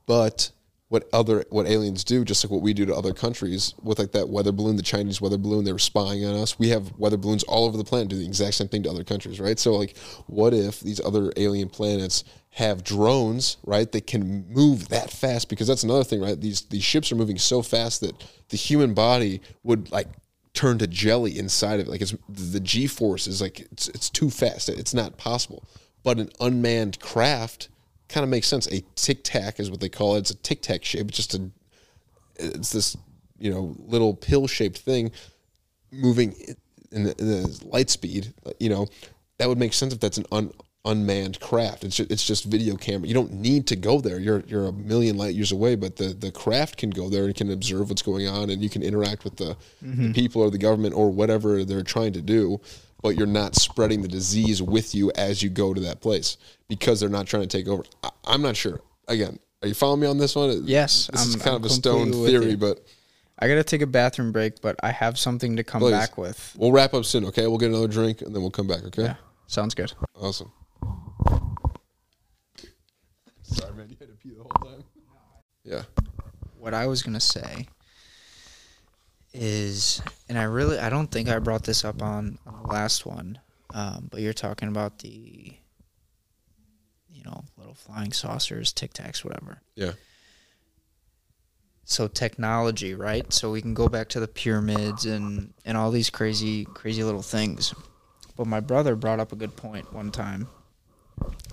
But 0.06 0.50
what 0.88 1.08
other 1.12 1.44
what 1.50 1.66
aliens 1.66 2.02
do, 2.04 2.24
just 2.24 2.44
like 2.44 2.50
what 2.50 2.62
we 2.62 2.72
do 2.72 2.86
to 2.86 2.94
other 2.94 3.12
countries, 3.12 3.74
with 3.82 3.98
like 3.98 4.12
that 4.12 4.28
weather 4.28 4.52
balloon, 4.52 4.76
the 4.76 4.82
Chinese 4.82 5.20
weather 5.20 5.36
balloon, 5.36 5.64
they 5.64 5.72
were 5.72 5.78
spying 5.78 6.24
on 6.24 6.34
us. 6.34 6.58
We 6.58 6.68
have 6.70 6.96
weather 6.96 7.16
balloons 7.16 7.42
all 7.44 7.66
over 7.66 7.76
the 7.76 7.84
planet 7.84 8.08
do 8.08 8.16
the 8.16 8.24
exact 8.24 8.54
same 8.54 8.68
thing 8.68 8.84
to 8.84 8.90
other 8.90 9.04
countries, 9.04 9.38
right? 9.38 9.58
So 9.58 9.74
like, 9.74 9.96
what 10.26 10.54
if 10.54 10.80
these 10.80 11.00
other 11.00 11.32
alien 11.36 11.68
planets 11.68 12.24
have 12.50 12.82
drones, 12.82 13.58
right? 13.64 13.90
That 13.92 14.06
can 14.06 14.46
move 14.48 14.88
that 14.88 15.10
fast 15.10 15.50
because 15.50 15.66
that's 15.66 15.82
another 15.82 16.04
thing, 16.04 16.22
right? 16.22 16.40
These 16.40 16.62
these 16.62 16.84
ships 16.84 17.12
are 17.12 17.16
moving 17.16 17.38
so 17.38 17.60
fast 17.60 18.00
that 18.00 18.14
the 18.48 18.56
human 18.56 18.94
body 18.94 19.42
would 19.62 19.90
like 19.90 20.08
turn 20.56 20.78
to 20.78 20.86
jelly 20.86 21.38
inside 21.38 21.78
of 21.78 21.86
it. 21.86 21.90
Like 21.90 22.00
it's 22.00 22.16
the 22.28 22.58
G 22.58 22.88
force 22.88 23.28
is 23.28 23.40
like 23.40 23.60
it's 23.60 23.88
it's 23.88 24.10
too 24.10 24.30
fast. 24.30 24.68
It's 24.68 24.94
not 24.94 25.18
possible. 25.18 25.62
But 26.02 26.18
an 26.18 26.30
unmanned 26.40 26.98
craft 26.98 27.68
kind 28.08 28.24
of 28.24 28.30
makes 28.30 28.48
sense. 28.48 28.66
A 28.68 28.82
tic 28.96 29.22
tac 29.22 29.60
is 29.60 29.70
what 29.70 29.80
they 29.80 29.88
call 29.88 30.16
it. 30.16 30.20
It's 30.20 30.30
a 30.30 30.36
tic 30.36 30.62
tac 30.62 30.84
shape. 30.84 31.08
It's 31.08 31.16
just 31.16 31.34
a 31.34 31.50
it's 32.36 32.72
this 32.72 32.96
you 33.38 33.50
know 33.50 33.76
little 33.78 34.14
pill 34.14 34.46
shaped 34.46 34.78
thing 34.78 35.12
moving 35.92 36.34
in 36.90 37.04
the, 37.04 37.14
in 37.18 37.28
the 37.28 37.60
light 37.64 37.90
speed. 37.90 38.32
You 38.58 38.70
know 38.70 38.88
that 39.38 39.48
would 39.48 39.58
make 39.58 39.74
sense 39.74 39.92
if 39.92 40.00
that's 40.00 40.18
an 40.18 40.26
un, 40.32 40.52
unmanned 40.86 41.40
craft. 41.40 41.84
It's 41.84 41.96
just, 41.96 42.10
it's 42.10 42.24
just 42.24 42.44
video 42.44 42.76
camera. 42.76 43.08
You 43.08 43.14
don't 43.14 43.32
need 43.34 43.66
to 43.66 43.76
go 43.76 44.00
there. 44.00 44.18
You're 44.18 44.44
you're 44.46 44.66
a 44.68 44.72
million 44.72 45.18
light 45.18 45.34
years 45.34 45.52
away, 45.52 45.74
but 45.74 45.96
the 45.96 46.08
the 46.14 46.30
craft 46.30 46.78
can 46.78 46.90
go 46.90 47.10
there 47.10 47.24
and 47.24 47.34
can 47.34 47.50
observe 47.50 47.90
what's 47.90 48.02
going 48.02 48.26
on, 48.28 48.48
and 48.50 48.62
you 48.62 48.70
can 48.70 48.82
interact 48.82 49.24
with 49.24 49.36
the, 49.36 49.56
the 49.82 49.86
mm-hmm. 49.88 50.12
people 50.12 50.40
or 50.42 50.50
the 50.50 50.58
government 50.58 50.94
or 50.94 51.10
whatever 51.10 51.64
they're 51.64 51.82
trying 51.82 52.12
to 52.14 52.22
do. 52.22 52.60
but 53.02 53.16
you're 53.16 53.26
not 53.26 53.54
spreading 53.54 54.00
the 54.02 54.08
disease 54.08 54.62
with 54.62 54.94
you 54.94 55.12
as 55.16 55.42
you 55.42 55.50
go 55.50 55.74
to 55.74 55.80
that 55.82 56.00
place 56.00 56.38
because 56.66 56.98
they're 56.98 57.08
not 57.10 57.26
trying 57.26 57.42
to 57.42 57.48
take 57.48 57.68
over. 57.68 57.84
I, 58.02 58.10
I'm 58.24 58.40
not 58.42 58.56
sure. 58.56 58.80
Again, 59.06 59.38
are 59.62 59.68
you 59.68 59.74
following 59.74 60.00
me 60.00 60.06
on 60.06 60.18
this 60.18 60.34
one? 60.34 60.62
Yes, 60.64 61.08
this 61.12 61.26
is 61.26 61.34
I'm- 61.34 61.40
kind 61.44 61.56
I'm 61.56 61.64
of 61.64 61.70
a 61.70 61.74
stone 61.74 62.10
theory, 62.12 62.50
you. 62.52 62.56
but 62.56 62.84
I 63.38 63.48
gotta 63.48 63.62
take 63.64 63.82
a 63.82 63.86
bathroom 63.86 64.32
break, 64.32 64.60
but 64.62 64.76
I 64.82 64.90
have 64.92 65.18
something 65.18 65.56
to 65.56 65.62
come 65.64 65.80
Please. 65.82 65.92
back 65.92 66.16
with. 66.16 66.56
we'll 66.58 66.72
wrap 66.72 66.94
up 66.94 67.04
soon. 67.04 67.24
Okay, 67.26 67.46
we'll 67.46 67.58
get 67.58 67.68
another 67.70 67.86
drink 67.86 68.22
and 68.22 68.34
then 68.34 68.40
we'll 68.40 68.50
come 68.50 68.66
back. 68.66 68.82
Okay, 68.84 69.02
Yeah, 69.02 69.16
sounds 69.46 69.74
good. 69.74 69.92
awesome. 70.18 70.50
Sorry, 73.42 73.72
man, 73.74 73.88
you 73.90 73.96
had 74.00 74.08
to 74.08 74.15
pee 74.26 74.34
the 74.34 74.42
whole 74.42 74.72
time. 74.72 74.84
Yeah. 75.64 75.82
what 76.58 76.74
I 76.74 76.86
was 76.86 77.02
gonna 77.02 77.20
say 77.20 77.68
is, 79.32 80.00
and 80.28 80.38
I 80.38 80.44
really, 80.44 80.78
I 80.78 80.88
don't 80.90 81.10
think 81.10 81.28
I 81.28 81.38
brought 81.38 81.64
this 81.64 81.84
up 81.84 82.02
on, 82.02 82.38
on 82.46 82.62
the 82.62 82.68
last 82.68 83.04
one, 83.04 83.38
um, 83.74 84.08
but 84.10 84.20
you're 84.20 84.32
talking 84.32 84.68
about 84.68 85.00
the, 85.00 85.52
you 87.10 87.24
know, 87.24 87.44
little 87.56 87.74
flying 87.74 88.12
saucers, 88.12 88.72
tic 88.72 88.94
tacs, 88.94 89.24
whatever. 89.24 89.60
Yeah. 89.74 89.92
So 91.84 92.08
technology, 92.08 92.94
right? 92.94 93.30
So 93.32 93.52
we 93.52 93.60
can 93.60 93.74
go 93.74 93.88
back 93.88 94.08
to 94.10 94.20
the 94.20 94.26
pyramids 94.26 95.06
and 95.06 95.52
and 95.64 95.76
all 95.76 95.90
these 95.92 96.10
crazy, 96.10 96.64
crazy 96.64 97.04
little 97.04 97.22
things. 97.22 97.74
But 98.36 98.46
my 98.46 98.60
brother 98.60 98.96
brought 98.96 99.20
up 99.20 99.32
a 99.32 99.36
good 99.36 99.56
point 99.56 99.92
one 99.92 100.10
time, 100.10 100.48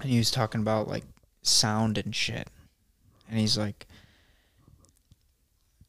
and 0.01 0.09
he 0.09 0.17
was 0.17 0.31
talking 0.31 0.61
about 0.61 0.87
like 0.87 1.03
sound 1.43 1.97
and 1.97 2.15
shit, 2.15 2.47
and 3.29 3.39
he's 3.39 3.57
like 3.57 3.87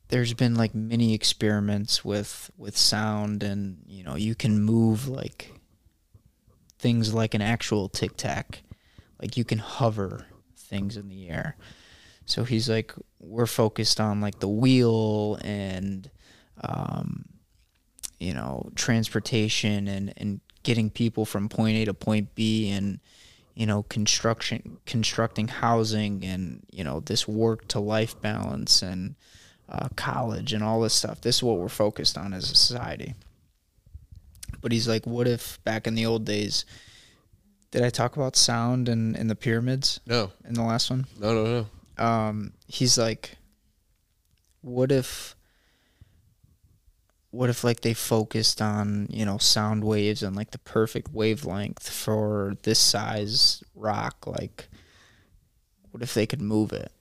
there's 0.08 0.34
been 0.34 0.54
like 0.54 0.74
many 0.74 1.14
experiments 1.14 2.04
with 2.04 2.50
with 2.56 2.76
sound 2.76 3.42
and 3.42 3.78
you 3.86 4.04
know 4.04 4.14
you 4.14 4.34
can 4.34 4.60
move 4.60 5.08
like 5.08 5.52
things 6.84 7.14
like 7.14 7.32
an 7.32 7.40
actual 7.40 7.88
tic 7.88 8.14
tac. 8.14 8.62
Like 9.18 9.38
you 9.38 9.44
can 9.44 9.56
hover 9.56 10.26
things 10.54 10.98
in 10.98 11.08
the 11.08 11.30
air. 11.30 11.56
So 12.26 12.44
he's 12.44 12.68
like 12.68 12.92
we're 13.18 13.46
focused 13.46 14.00
on 14.00 14.20
like 14.20 14.38
the 14.38 14.48
wheel 14.48 15.38
and 15.42 16.10
um 16.60 17.24
you 18.18 18.34
know 18.34 18.70
transportation 18.74 19.88
and 19.88 20.12
and 20.18 20.42
getting 20.62 20.90
people 20.90 21.24
from 21.24 21.48
point 21.48 21.78
A 21.78 21.86
to 21.86 21.94
point 21.94 22.34
B 22.34 22.70
and 22.70 23.00
you 23.54 23.66
know 23.66 23.82
construction 23.84 24.78
constructing 24.86 25.48
housing 25.48 26.24
and 26.24 26.64
you 26.72 26.82
know 26.84 27.00
this 27.00 27.28
work 27.28 27.68
to 27.68 27.78
life 27.80 28.20
balance 28.20 28.82
and 28.82 29.14
uh, 29.68 29.88
college 29.96 30.52
and 30.52 30.62
all 30.62 30.80
this 30.80 30.94
stuff. 30.94 31.20
This 31.20 31.36
is 31.36 31.42
what 31.42 31.58
we're 31.58 31.68
focused 31.68 32.18
on 32.18 32.34
as 32.34 32.44
a 32.50 32.54
society. 32.54 33.14
But 34.60 34.72
he's 34.72 34.86
like, 34.88 35.06
what 35.06 35.26
if 35.28 35.62
back 35.64 35.86
in 35.86 35.94
the 35.94 36.06
old 36.06 36.24
days, 36.24 36.64
did 37.70 37.82
I 37.82 37.90
talk 37.90 38.16
about 38.16 38.36
sound 38.36 38.88
and 38.88 39.16
in 39.16 39.26
the 39.26 39.34
pyramids 39.34 40.00
No, 40.06 40.32
in 40.46 40.54
the 40.54 40.62
last 40.62 40.90
one? 40.90 41.06
no, 41.18 41.34
no, 41.34 41.66
no. 41.98 42.04
Um, 42.04 42.52
he's 42.66 42.96
like, 42.98 43.36
what 44.62 44.90
if, 44.90 45.33
what 47.34 47.50
if 47.50 47.64
like 47.64 47.80
they 47.80 47.94
focused 47.94 48.62
on 48.62 49.06
you 49.10 49.24
know 49.24 49.38
sound 49.38 49.82
waves 49.84 50.22
and 50.22 50.36
like 50.36 50.52
the 50.52 50.58
perfect 50.58 51.12
wavelength 51.12 51.88
for 51.88 52.54
this 52.62 52.78
size 52.78 53.62
rock? 53.74 54.26
Like, 54.26 54.68
what 55.90 56.02
if 56.02 56.14
they 56.14 56.26
could 56.26 56.40
move 56.40 56.72
it? 56.72 56.92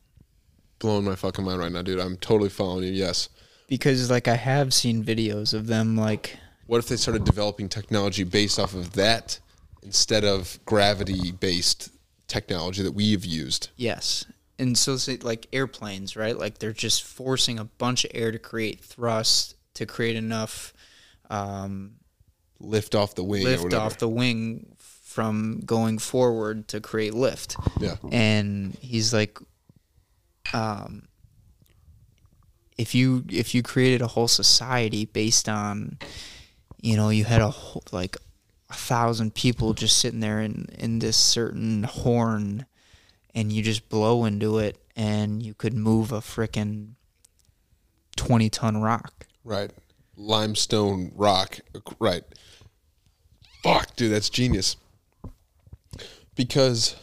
Blowing 0.79 1.05
my 1.05 1.15
fucking 1.15 1.45
mind 1.45 1.59
right 1.59 1.71
now, 1.71 1.81
dude. 1.81 1.99
I'm 1.99 2.17
totally 2.17 2.49
following 2.49 2.83
you. 2.85 2.91
Yes. 2.91 3.29
because 3.67 4.09
like 4.09 4.27
I 4.27 4.35
have 4.35 4.73
seen 4.73 5.03
videos 5.03 5.53
of 5.53 5.67
them 5.67 5.95
like 5.95 6.37
What 6.67 6.79
if 6.79 6.87
they 6.87 6.97
started 6.97 7.23
developing 7.23 7.69
technology 7.69 8.23
based 8.23 8.59
off 8.59 8.73
of 8.73 8.93
that 8.93 9.39
instead 9.81 10.23
of 10.23 10.59
gravity 10.65 11.31
based 11.31 11.89
technology 12.27 12.83
that 12.83 12.93
we've 12.93 13.23
used? 13.25 13.69
yes 13.77 14.25
and 14.59 14.77
so 14.77 14.97
say 14.97 15.17
like 15.17 15.47
airplanes 15.53 16.15
right 16.15 16.37
like 16.37 16.59
they're 16.59 16.71
just 16.73 17.03
forcing 17.03 17.57
a 17.59 17.63
bunch 17.65 18.03
of 18.05 18.11
air 18.13 18.31
to 18.31 18.37
create 18.39 18.79
thrust 18.81 19.55
to 19.75 19.85
create 19.85 20.15
enough 20.15 20.73
um, 21.29 21.95
Lift 22.59 22.95
off 22.95 23.15
the 23.15 23.23
wing 23.23 23.43
lift 23.43 23.73
off 23.73 23.97
the 23.97 24.07
wing 24.07 24.75
from 24.77 25.61
going 25.65 25.99
forward 25.99 26.67
to 26.69 26.79
create 26.79 27.13
lift. 27.13 27.57
Yeah. 27.79 27.95
and 28.11 28.73
he's 28.79 29.13
like 29.13 29.37
um 30.53 31.07
if 32.77 32.95
you 32.95 33.25
if 33.29 33.53
you 33.53 33.61
created 33.61 34.01
a 34.01 34.07
whole 34.07 34.27
society 34.27 35.05
based 35.05 35.49
on 35.49 35.97
you 36.81 36.95
know 36.95 37.09
you 37.09 37.25
had 37.25 37.41
a 37.41 37.49
whole, 37.49 37.83
like 37.91 38.17
a 38.69 38.73
thousand 38.73 39.35
people 39.35 39.73
just 39.73 39.97
sitting 39.97 40.19
there 40.19 40.39
in 40.41 40.67
in 40.77 40.99
this 40.99 41.17
certain 41.17 41.83
horn 41.83 42.65
and 43.35 43.51
you 43.51 43.61
just 43.61 43.89
blow 43.89 44.25
into 44.25 44.57
it 44.57 44.77
and 44.95 45.43
you 45.43 45.53
could 45.53 45.73
move 45.73 46.11
a 46.11 46.19
frickin' 46.19 46.93
20 48.15 48.49
ton 48.49 48.77
rock 48.81 49.27
Right. 49.43 49.71
Limestone 50.15 51.11
rock. 51.15 51.59
Right. 51.99 52.23
Fuck, 53.63 53.95
dude, 53.95 54.11
that's 54.11 54.29
genius. 54.29 54.75
Because 56.35 56.95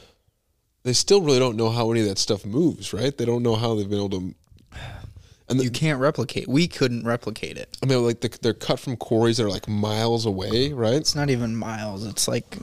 they 0.83 0.93
still 0.93 1.23
really 1.23 1.39
don't 1.39 1.57
know 1.57 1.71
how 1.71 1.91
any 1.91 2.01
of 2.01 2.07
that 2.07 2.19
stuff 2.19 2.45
moves, 2.45 2.93
right? 2.93 3.17
They 3.17 3.25
don't 3.25 3.43
know 3.43 3.57
how 3.57 3.75
they've 3.75 3.89
been 3.89 3.99
able 3.99 4.11
to. 4.11 4.35
And 5.49 5.59
the, 5.59 5.65
you 5.65 5.71
can't 5.71 5.99
replicate 5.99 6.47
we 6.47 6.69
couldn't 6.69 7.05
replicate 7.05 7.57
it 7.57 7.77
I 7.83 7.87
mean, 7.87 8.05
like 8.07 8.21
the, 8.21 8.39
they're 8.41 8.55
cut 8.55 8.79
from 8.79 8.97
quarries 8.97 9.39
that 9.39 9.47
are 9.47 9.51
like 9.51 9.69
miles 9.69 10.25
away, 10.25 10.73
right? 10.73 10.95
It's 10.95 11.17
not 11.17 11.29
even 11.29 11.57
miles. 11.57 12.07
It's 12.07 12.29
like 12.29 12.57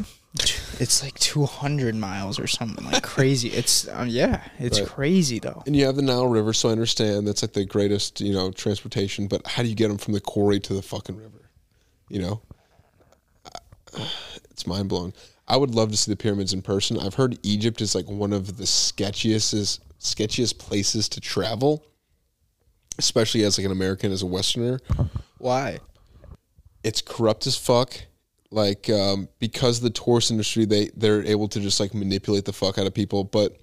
it's 0.79 1.01
like 1.03 1.17
200 1.19 1.95
miles 1.95 2.39
or 2.39 2.47
something 2.47 2.85
like 2.85 3.01
crazy. 3.03 3.49
It's 3.49 3.87
um, 3.89 4.07
yeah, 4.07 4.43
it's 4.59 4.79
Right. 4.79 4.89
crazy 4.89 5.39
though. 5.39 5.63
And 5.65 5.75
you 5.75 5.85
have 5.85 5.95
the 5.95 6.01
Nile 6.01 6.27
River, 6.27 6.53
so 6.53 6.69
I 6.69 6.71
understand 6.73 7.27
that's 7.27 7.41
like 7.41 7.53
the 7.53 7.65
greatest, 7.65 8.21
you 8.21 8.33
know, 8.33 8.51
transportation. 8.51 9.27
But 9.27 9.45
how 9.47 9.63
do 9.63 9.69
you 9.69 9.75
get 9.75 9.87
them 9.87 9.97
from 9.97 10.13
the 10.13 10.21
quarry 10.21 10.59
to 10.61 10.73
the 10.73 10.81
fucking 10.81 11.15
river? 11.17 11.49
You 12.09 12.21
know, 12.21 12.41
it's 14.51 14.67
mind 14.67 14.89
blowing. 14.89 15.13
I 15.47 15.57
would 15.57 15.73
love 15.73 15.91
to 15.91 15.97
see 15.97 16.11
the 16.11 16.17
pyramids 16.17 16.53
in 16.53 16.61
person. 16.61 16.99
I've 16.99 17.13
heard 17.15 17.39
Egypt 17.43 17.81
is 17.81 17.95
like 17.95 18.07
one 18.07 18.33
of 18.33 18.57
the 18.57 18.63
sketchiest, 18.65 19.79
sketchiest 19.99 20.57
places 20.59 21.07
to 21.09 21.21
travel, 21.21 21.83
especially 22.99 23.43
as 23.43 23.57
like 23.57 23.65
an 23.65 23.71
American, 23.71 24.11
as 24.11 24.21
a 24.21 24.25
Westerner. 24.25 24.79
Why? 25.37 25.79
It's 26.83 27.01
corrupt 27.01 27.47
as 27.47 27.57
fuck. 27.57 27.97
Like 28.49 28.89
um, 28.89 29.27
because 29.39 29.81
the 29.81 29.89
tourist 29.89 30.31
industry, 30.31 30.65
they 30.65 30.89
they're 30.95 31.23
able 31.25 31.47
to 31.49 31.59
just 31.59 31.79
like 31.79 31.93
manipulate 31.93 32.45
the 32.45 32.53
fuck 32.53 32.77
out 32.77 32.87
of 32.87 32.93
people. 32.93 33.23
But 33.23 33.57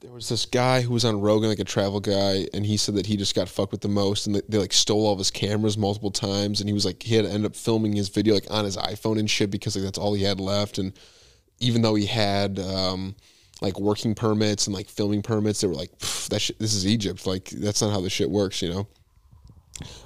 there 0.00 0.10
was 0.10 0.28
this 0.28 0.46
guy 0.46 0.80
who 0.80 0.94
was 0.94 1.04
on 1.04 1.20
Rogan, 1.20 1.48
like 1.48 1.58
a 1.58 1.64
travel 1.64 2.00
guy, 2.00 2.46
and 2.54 2.64
he 2.64 2.76
said 2.76 2.94
that 2.94 3.06
he 3.06 3.16
just 3.16 3.34
got 3.34 3.48
fucked 3.48 3.72
with 3.72 3.82
the 3.82 3.88
most, 3.88 4.26
and 4.26 4.34
they, 4.34 4.40
they 4.48 4.58
like 4.58 4.72
stole 4.72 5.06
all 5.06 5.12
of 5.12 5.18
his 5.18 5.30
cameras 5.30 5.76
multiple 5.76 6.10
times, 6.10 6.60
and 6.60 6.68
he 6.68 6.72
was 6.72 6.84
like 6.84 7.02
he 7.02 7.14
had 7.14 7.24
to 7.24 7.30
end 7.30 7.44
up 7.44 7.54
filming 7.54 7.92
his 7.92 8.08
video 8.08 8.34
like 8.34 8.50
on 8.50 8.64
his 8.64 8.76
iPhone 8.76 9.18
and 9.18 9.30
shit 9.30 9.50
because 9.50 9.76
like 9.76 9.84
that's 9.84 9.98
all 9.98 10.14
he 10.14 10.24
had 10.24 10.40
left, 10.40 10.78
and 10.78 10.92
even 11.60 11.82
though 11.82 11.94
he 11.94 12.06
had 12.06 12.58
um, 12.58 13.14
like 13.60 13.78
working 13.78 14.14
permits 14.14 14.66
and 14.66 14.74
like 14.74 14.88
filming 14.88 15.22
permits, 15.22 15.60
they 15.60 15.68
were 15.68 15.74
like 15.74 15.96
that 15.98 16.50
this 16.58 16.74
is 16.74 16.86
Egypt, 16.86 17.26
like 17.26 17.50
that's 17.50 17.82
not 17.82 17.92
how 17.92 18.00
this 18.00 18.12
shit 18.12 18.30
works, 18.30 18.62
you 18.62 18.72
know. 18.72 18.88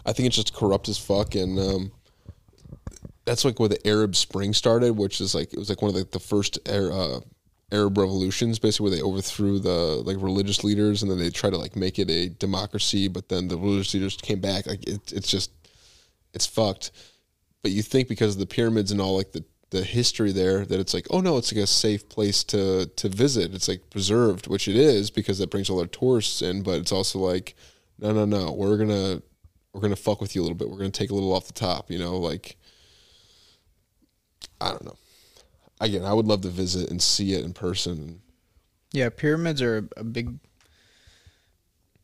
I 0.05 0.13
think 0.13 0.27
it's 0.27 0.37
just 0.37 0.55
corrupt 0.55 0.89
as 0.89 0.99
fuck, 0.99 1.37
and 1.37 1.59
um, 1.59 1.93
that's 3.25 3.45
like 3.45 3.59
where 3.59 3.69
the 3.69 3.87
Arab 3.87 4.17
Spring 4.17 4.53
started, 4.53 4.97
which 4.97 5.21
is 5.21 5.35
like 5.35 5.53
it 5.53 5.59
was 5.59 5.69
like 5.69 5.83
one 5.83 5.91
of 5.91 5.95
the, 5.95 6.05
the 6.05 6.21
first 6.21 6.59
uh, 6.69 7.21
Arab 7.73 7.99
revolutions, 7.99 8.59
basically 8.59 8.91
where 8.91 8.97
they 8.97 9.03
overthrew 9.03 9.59
the 9.59 10.03
like 10.05 10.17
religious 10.21 10.63
leaders, 10.63 11.03
and 11.03 11.11
then 11.11 11.19
they 11.19 11.31
tried 11.31 11.51
to 11.51 11.59
like 11.59 11.77
make 11.77 11.99
it 11.99 12.11
a 12.11 12.29
democracy, 12.29 13.09
but 13.09 13.29
then 13.29 13.49
the 13.49 13.57
religious 13.57 13.95
leaders 13.95 14.17
came 14.17 14.41
back. 14.41 14.67
Like 14.67 14.87
it, 14.87 15.13
it's 15.13 15.29
just 15.29 15.51
it's 16.33 16.47
fucked. 16.47 16.91
But 17.63 17.73
you 17.73 17.83
think 17.83 18.09
because 18.09 18.35
of 18.35 18.41
the 18.41 18.47
pyramids 18.47 18.93
and 18.93 19.01
all 19.01 19.17
like 19.17 19.33
the 19.33 19.45
the 19.71 19.83
history 19.83 20.31
there 20.31 20.65
that 20.65 20.79
it's 20.79 20.95
like 20.95 21.07
oh 21.11 21.21
no 21.21 21.37
it's 21.37 21.53
like 21.53 21.65
a 21.65 21.67
safe 21.67 22.09
place 22.09 22.45
to 22.45 22.87
to 22.95 23.09
visit 23.09 23.53
it's 23.55 23.67
like 23.67 23.91
preserved 23.91 24.47
which 24.47 24.69
it 24.69 24.77
is 24.77 25.11
because 25.11 25.39
that 25.39 25.51
brings 25.51 25.69
all 25.69 25.79
their 25.79 25.87
tourists 25.89 26.43
in 26.43 26.63
but 26.63 26.79
it's 26.79 26.93
also 26.93 27.19
like 27.19 27.57
no 27.99 28.13
no 28.13 28.25
no 28.25 28.53
we're 28.53 28.77
gonna 28.77 29.21
we're 29.73 29.81
gonna 29.81 29.97
fuck 29.97 30.21
with 30.21 30.37
you 30.37 30.43
a 30.43 30.45
little 30.45 30.57
bit 30.57 30.71
we're 30.71 30.77
gonna 30.77 30.91
take 30.91 31.11
a 31.11 31.15
little 31.15 31.33
off 31.33 31.49
the 31.49 31.53
top 31.53 31.91
you 31.91 31.99
know 31.99 32.17
like 32.17 32.57
i 34.61 34.71
don't 34.71 34.85
know 34.85 34.97
again 35.81 36.05
i 36.05 36.13
would 36.13 36.27
love 36.27 36.41
to 36.41 36.49
visit 36.49 36.91
and 36.91 37.03
see 37.03 37.33
it 37.33 37.45
in 37.45 37.53
person 37.53 38.21
Yeah, 38.93 39.09
pyramids 39.11 39.61
are 39.61 39.89
a, 39.97 40.05
big. 40.05 40.39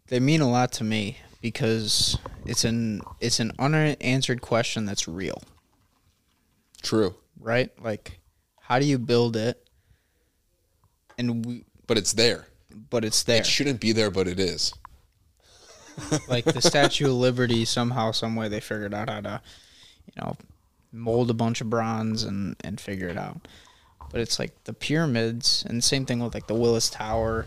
They 0.09 0.19
mean 0.19 0.41
a 0.41 0.51
lot 0.51 0.73
to 0.73 0.85
me 0.85 1.19
because 1.41 2.19
it's 2.45 2.65
an 2.65 3.01
it's 3.21 3.39
an 3.39 3.53
unanswered 3.61 4.41
question 4.41 4.87
that's 4.87 5.07
real, 5.07 5.41
true 6.83 7.15
right? 7.39 7.71
Like, 7.81 8.19
how 8.61 8.81
do 8.81 8.87
you 8.87 8.99
build 8.99 9.37
it? 9.37 9.65
And 11.17 11.47
we, 11.47 11.65
but 11.87 11.97
it's 11.97 12.13
there 12.13 12.47
but 12.91 13.05
it's 13.05 13.23
there. 13.23 13.39
it 13.39 13.47
shouldn't 13.47 13.81
be 13.81 13.93
there 13.93 14.11
but 14.11 14.27
it 14.27 14.41
is 14.41 14.73
like 16.29 16.45
the 16.45 16.63
Statue 16.63 17.07
of 17.07 17.15
Liberty, 17.15 17.65
somehow, 17.65 18.13
some 18.13 18.37
way, 18.37 18.49
they 18.49 18.61
figured 18.61 18.95
out 18.95 19.09
how 19.09 19.21
to, 19.21 19.41
you 20.07 20.23
know, 20.23 20.37
mold 20.93 21.31
a 21.31 21.35
bunch 21.35 21.61
of 21.61 21.71
bronze 21.71 22.23
and 22.25 22.57
and 22.65 22.81
figure 22.81 23.09
it 23.09 23.17
out. 23.19 23.47
But 24.11 24.21
it's 24.21 24.39
like 24.39 24.65
the 24.65 24.73
pyramids 24.73 25.65
and 25.69 25.83
same 25.85 26.05
thing 26.07 26.19
with 26.21 26.35
like 26.35 26.47
the 26.49 26.55
Willis 26.55 26.91
Tower 26.91 27.47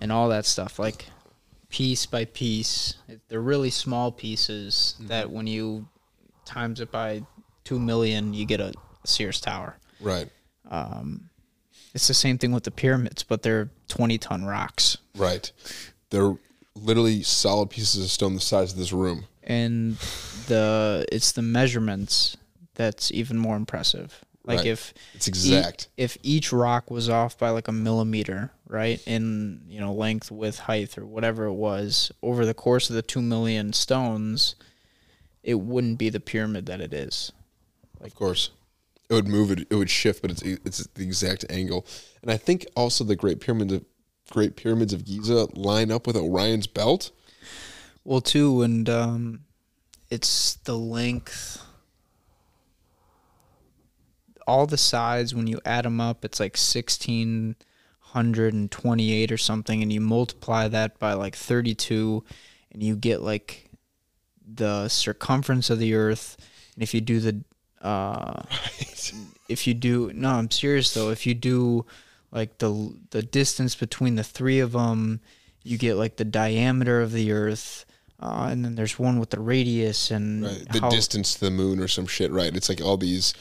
and 0.00 0.10
all 0.10 0.28
that 0.30 0.44
stuff. 0.46 0.78
Like 0.78 1.06
piece 1.68 2.06
by 2.06 2.24
piece, 2.24 2.94
they're 3.28 3.40
really 3.40 3.70
small 3.70 4.10
pieces 4.10 4.96
that 5.00 5.30
when 5.30 5.46
you 5.46 5.86
times 6.44 6.80
it 6.80 6.90
by 6.90 7.22
two 7.64 7.78
million, 7.78 8.34
you 8.34 8.44
get 8.44 8.60
a 8.60 8.72
Sears 9.04 9.40
Tower. 9.40 9.76
Right. 10.00 10.28
Um, 10.70 11.30
It's 11.94 12.08
the 12.08 12.14
same 12.14 12.38
thing 12.38 12.52
with 12.52 12.64
the 12.64 12.70
pyramids, 12.72 13.22
but 13.22 13.42
they're 13.42 13.70
twenty 13.86 14.18
ton 14.18 14.44
rocks. 14.44 14.98
Right. 15.16 15.52
They're 16.10 16.34
literally 16.74 17.22
solid 17.22 17.70
pieces 17.70 18.02
of 18.04 18.10
stone 18.10 18.34
the 18.34 18.40
size 18.40 18.72
of 18.72 18.78
this 18.78 18.92
room. 18.92 19.26
and 19.44 19.96
the 20.48 21.04
it's 21.12 21.32
the 21.32 21.42
measurements 21.42 22.36
that's 22.82 23.10
even 23.12 23.38
more 23.38 23.56
impressive. 23.56 24.24
Like 24.44 24.58
Right. 24.58 24.66
if 24.66 24.92
It's 25.14 25.28
exact. 25.28 25.84
e- 25.96 26.02
if 26.02 26.18
each 26.22 26.52
rock 26.52 26.90
was 26.90 27.08
off 27.08 27.38
by 27.38 27.50
like 27.50 27.68
a 27.68 27.72
millimeter, 27.72 28.50
right, 28.66 29.00
in 29.06 29.62
you 29.68 29.78
know 29.80 29.92
length, 29.94 30.30
width, 30.32 30.58
height, 30.60 30.98
or 30.98 31.06
whatever 31.06 31.44
it 31.44 31.52
was, 31.52 32.10
over 32.22 32.44
the 32.44 32.54
course 32.54 32.90
of 32.90 32.96
the 32.96 33.02
two 33.02 33.22
million 33.22 33.72
stones, 33.72 34.56
it 35.44 35.54
wouldn't 35.60 35.98
be 35.98 36.08
the 36.08 36.20
pyramid 36.20 36.66
that 36.66 36.80
it 36.80 36.92
is. 36.92 37.30
of 38.00 38.14
course. 38.16 38.50
It 39.08 39.14
would 39.14 39.28
move 39.28 39.50
it 39.52 39.66
it 39.70 39.74
would 39.76 39.90
shift, 39.90 40.22
but 40.22 40.30
it's 40.32 40.42
it's 40.42 40.86
the 40.94 41.04
exact 41.04 41.44
angle. 41.50 41.86
And 42.22 42.30
I 42.30 42.36
think 42.36 42.66
also 42.74 43.04
the 43.04 43.14
Great 43.16 43.38
Pyramids 43.40 43.72
of 43.74 43.84
Great 44.30 44.56
Pyramids 44.56 44.92
of 44.92 45.04
Giza 45.04 45.46
line 45.54 45.92
up 45.92 46.06
with 46.06 46.16
Orion's 46.16 46.66
belt. 46.66 47.10
Well, 48.04 48.20
too, 48.20 48.62
and 48.62 48.88
um, 48.88 49.40
it's 50.10 50.54
the 50.64 50.76
length. 50.76 51.62
All 54.46 54.66
the 54.66 54.76
sides, 54.76 55.34
when 55.34 55.46
you 55.46 55.60
add 55.64 55.84
them 55.84 56.00
up, 56.00 56.24
it's 56.24 56.40
like 56.40 56.56
sixteen 56.56 57.56
hundred 58.00 58.52
and 58.52 58.70
twenty-eight 58.70 59.32
or 59.32 59.38
something, 59.38 59.82
and 59.82 59.92
you 59.92 60.00
multiply 60.00 60.68
that 60.68 60.98
by 60.98 61.14
like 61.14 61.34
thirty-two, 61.34 62.24
and 62.72 62.82
you 62.82 62.96
get 62.96 63.22
like 63.22 63.70
the 64.54 64.88
circumference 64.88 65.70
of 65.70 65.78
the 65.78 65.94
Earth. 65.94 66.36
And 66.74 66.82
if 66.82 66.92
you 66.94 67.00
do 67.00 67.20
the, 67.20 67.42
uh, 67.80 68.42
if 69.48 69.66
you 69.66 69.74
do 69.74 70.10
no, 70.14 70.30
I'm 70.30 70.50
serious 70.50 70.92
though. 70.92 71.10
If 71.10 71.26
you 71.26 71.34
do 71.34 71.86
like 72.30 72.58
the 72.58 72.94
the 73.10 73.22
distance 73.22 73.74
between 73.74 74.16
the 74.16 74.24
three 74.24 74.60
of 74.60 74.72
them, 74.72 75.20
you 75.62 75.78
get 75.78 75.96
like 75.96 76.16
the 76.16 76.24
diameter 76.24 77.00
of 77.00 77.12
the 77.12 77.32
Earth, 77.32 77.86
uh, 78.20 78.48
and 78.50 78.64
then 78.64 78.74
there's 78.74 78.98
one 78.98 79.18
with 79.18 79.30
the 79.30 79.40
radius 79.40 80.10
and 80.10 80.44
Right. 80.44 80.66
The 80.72 80.80
how, 80.80 80.90
distance 80.90 81.34
to 81.34 81.40
the 81.40 81.50
moon 81.50 81.80
or 81.80 81.88
some 81.88 82.06
shit, 82.06 82.30
right? 82.30 82.54
It's 82.54 82.68
like 82.68 82.80
all 82.80 82.96
these 82.96 83.32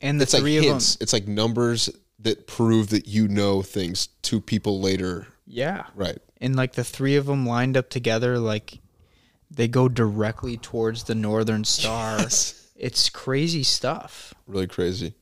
and 0.00 0.20
the 0.20 0.22
it's 0.24 0.32
like 0.34 0.42
three 0.42 0.56
of 0.56 0.62
them. 0.64 0.72
hints. 0.72 0.96
It's 1.00 1.12
like 1.12 1.26
numbers 1.28 1.90
that 2.20 2.46
prove 2.46 2.90
that 2.90 3.06
you 3.08 3.28
know 3.28 3.62
things 3.62 4.08
to 4.22 4.40
people 4.40 4.80
later. 4.80 5.26
Yeah, 5.46 5.86
Right. 5.96 6.18
and 6.40 6.54
like 6.54 6.72
the 6.74 6.84
three 6.84 7.16
of 7.16 7.26
them 7.26 7.44
lined 7.46 7.76
up 7.76 7.88
together, 7.90 8.38
like 8.38 8.78
they 9.50 9.66
go 9.68 9.88
directly 9.88 10.56
towards 10.56 11.04
the 11.04 11.14
northern 11.14 11.64
star. 11.64 12.20
It's 12.82 13.10
crazy 13.10 13.62
stuff. 13.62 14.32
Really 14.46 14.66
crazy. 14.66 15.12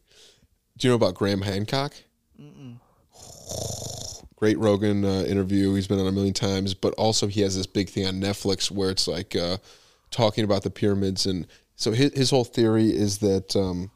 Do 0.77 0.87
you 0.87 0.93
know 0.93 0.95
about 0.95 1.15
Graham 1.17 1.43
Hancock? 1.43 1.93
Great 4.37 4.57
Rogan 4.59 5.05
uh, 5.05 5.25
interview. 5.27 5.75
He's 5.75 5.89
been 5.89 5.99
on 5.99 6.07
a 6.07 6.13
million 6.13 6.35
times, 6.35 6.73
but 6.75 6.95
also 6.95 7.27
he 7.27 7.41
has 7.41 7.57
this 7.57 7.67
big 7.67 7.89
thing 7.89 8.07
on 8.07 8.21
Netflix 8.21 8.71
where 8.71 8.91
it's 8.91 9.09
like 9.09 9.35
uh, 9.35 9.57
talking 10.13 10.45
about 10.45 10.63
the 10.63 10.71
pyramids. 10.71 11.27
And 11.27 11.49
so 11.75 11.91
his, 11.91 12.13
his 12.15 12.31
whole 12.31 12.45
theory 12.45 12.95
is 12.95 13.19
that 13.19 13.57
um, 13.57 13.91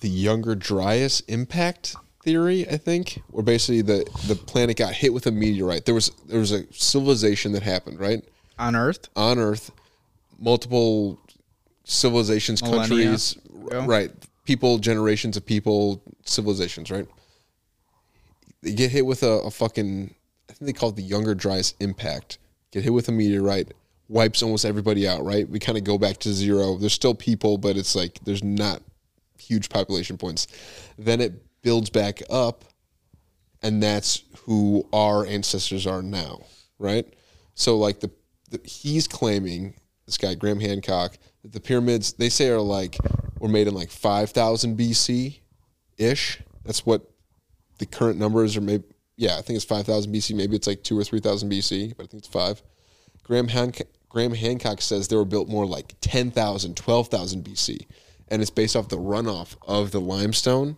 the 0.00 0.08
Younger 0.08 0.54
Dryas 0.54 1.22
impact 1.28 1.96
theory, 2.22 2.68
I 2.68 2.76
think, 2.76 3.22
where 3.28 3.42
basically 3.42 3.82
the, 3.82 4.08
the 4.26 4.34
planet 4.34 4.76
got 4.76 4.92
hit 4.92 5.12
with 5.12 5.26
a 5.26 5.30
meteorite. 5.30 5.84
There 5.84 5.94
was 5.94 6.10
there 6.26 6.38
was 6.38 6.52
a 6.52 6.70
civilization 6.72 7.52
that 7.52 7.62
happened, 7.62 8.00
right? 8.00 8.22
On 8.58 8.76
Earth, 8.76 9.08
on 9.16 9.38
Earth, 9.38 9.70
multiple 10.38 11.18
civilizations, 11.84 12.62
Millennia 12.62 12.88
countries, 12.88 13.36
ago. 13.66 13.86
right? 13.86 14.10
People, 14.44 14.78
generations 14.78 15.36
of 15.36 15.46
people, 15.46 16.02
civilizations, 16.24 16.90
right? 16.90 17.06
They 18.62 18.72
get 18.72 18.90
hit 18.90 19.06
with 19.06 19.22
a, 19.22 19.40
a 19.40 19.50
fucking, 19.50 20.14
I 20.48 20.52
think 20.52 20.66
they 20.66 20.72
call 20.72 20.90
it 20.90 20.96
the 20.96 21.02
Younger 21.02 21.34
Dryas 21.34 21.74
impact. 21.80 22.38
Get 22.70 22.84
hit 22.84 22.92
with 22.92 23.08
a 23.08 23.12
meteorite, 23.12 23.72
wipes 24.08 24.42
almost 24.42 24.64
everybody 24.64 25.08
out, 25.08 25.24
right? 25.24 25.48
We 25.48 25.58
kind 25.58 25.78
of 25.78 25.84
go 25.84 25.96
back 25.96 26.18
to 26.18 26.32
zero. 26.32 26.76
There's 26.76 26.92
still 26.92 27.14
people, 27.14 27.56
but 27.56 27.76
it's 27.76 27.94
like 27.96 28.18
there's 28.24 28.44
not 28.44 28.82
huge 29.40 29.68
population 29.68 30.16
points. 30.18 30.46
Then 30.98 31.20
it 31.20 31.62
builds 31.62 31.90
back 31.90 32.20
up, 32.30 32.64
and 33.62 33.82
that's 33.82 34.22
who 34.44 34.86
our 34.92 35.26
ancestors 35.26 35.86
are 35.86 36.02
now, 36.02 36.44
right? 36.78 37.06
So 37.54 37.76
like 37.76 38.00
the, 38.00 38.10
the 38.50 38.60
he's 38.64 39.06
claiming 39.06 39.74
this 40.06 40.16
guy 40.16 40.34
Graham 40.34 40.60
Hancock 40.60 41.18
that 41.42 41.52
the 41.52 41.60
pyramids 41.60 42.14
they 42.14 42.28
say 42.28 42.48
are 42.48 42.60
like 42.60 42.96
were 43.38 43.48
made 43.48 43.68
in 43.68 43.74
like 43.74 43.90
5000 43.90 44.78
BC 44.78 45.40
ish. 45.98 46.40
That's 46.64 46.84
what 46.84 47.10
the 47.78 47.86
current 47.86 48.18
numbers 48.18 48.56
are 48.56 48.60
maybe 48.60 48.84
yeah, 49.16 49.36
I 49.36 49.42
think 49.42 49.56
it's 49.56 49.66
5000 49.66 50.10
BC, 50.10 50.34
maybe 50.34 50.56
it's 50.56 50.66
like 50.66 50.82
2 50.82 50.98
or 50.98 51.04
3000 51.04 51.52
BC, 51.52 51.94
but 51.94 52.04
I 52.04 52.06
think 52.06 52.22
it's 52.22 52.32
5. 52.32 52.62
Graham 53.22 53.48
Hancock 53.48 53.86
Graham 54.08 54.32
Hancock 54.32 54.80
says 54.80 55.06
they 55.06 55.16
were 55.16 55.24
built 55.24 55.48
more 55.48 55.66
like 55.66 55.94
10,000, 56.00 56.76
12,000 56.76 57.44
BC 57.44 57.86
and 58.30 58.40
it's 58.40 58.50
based 58.50 58.76
off 58.76 58.88
the 58.88 58.98
runoff 58.98 59.56
of 59.66 59.90
the 59.90 60.00
limestone. 60.00 60.76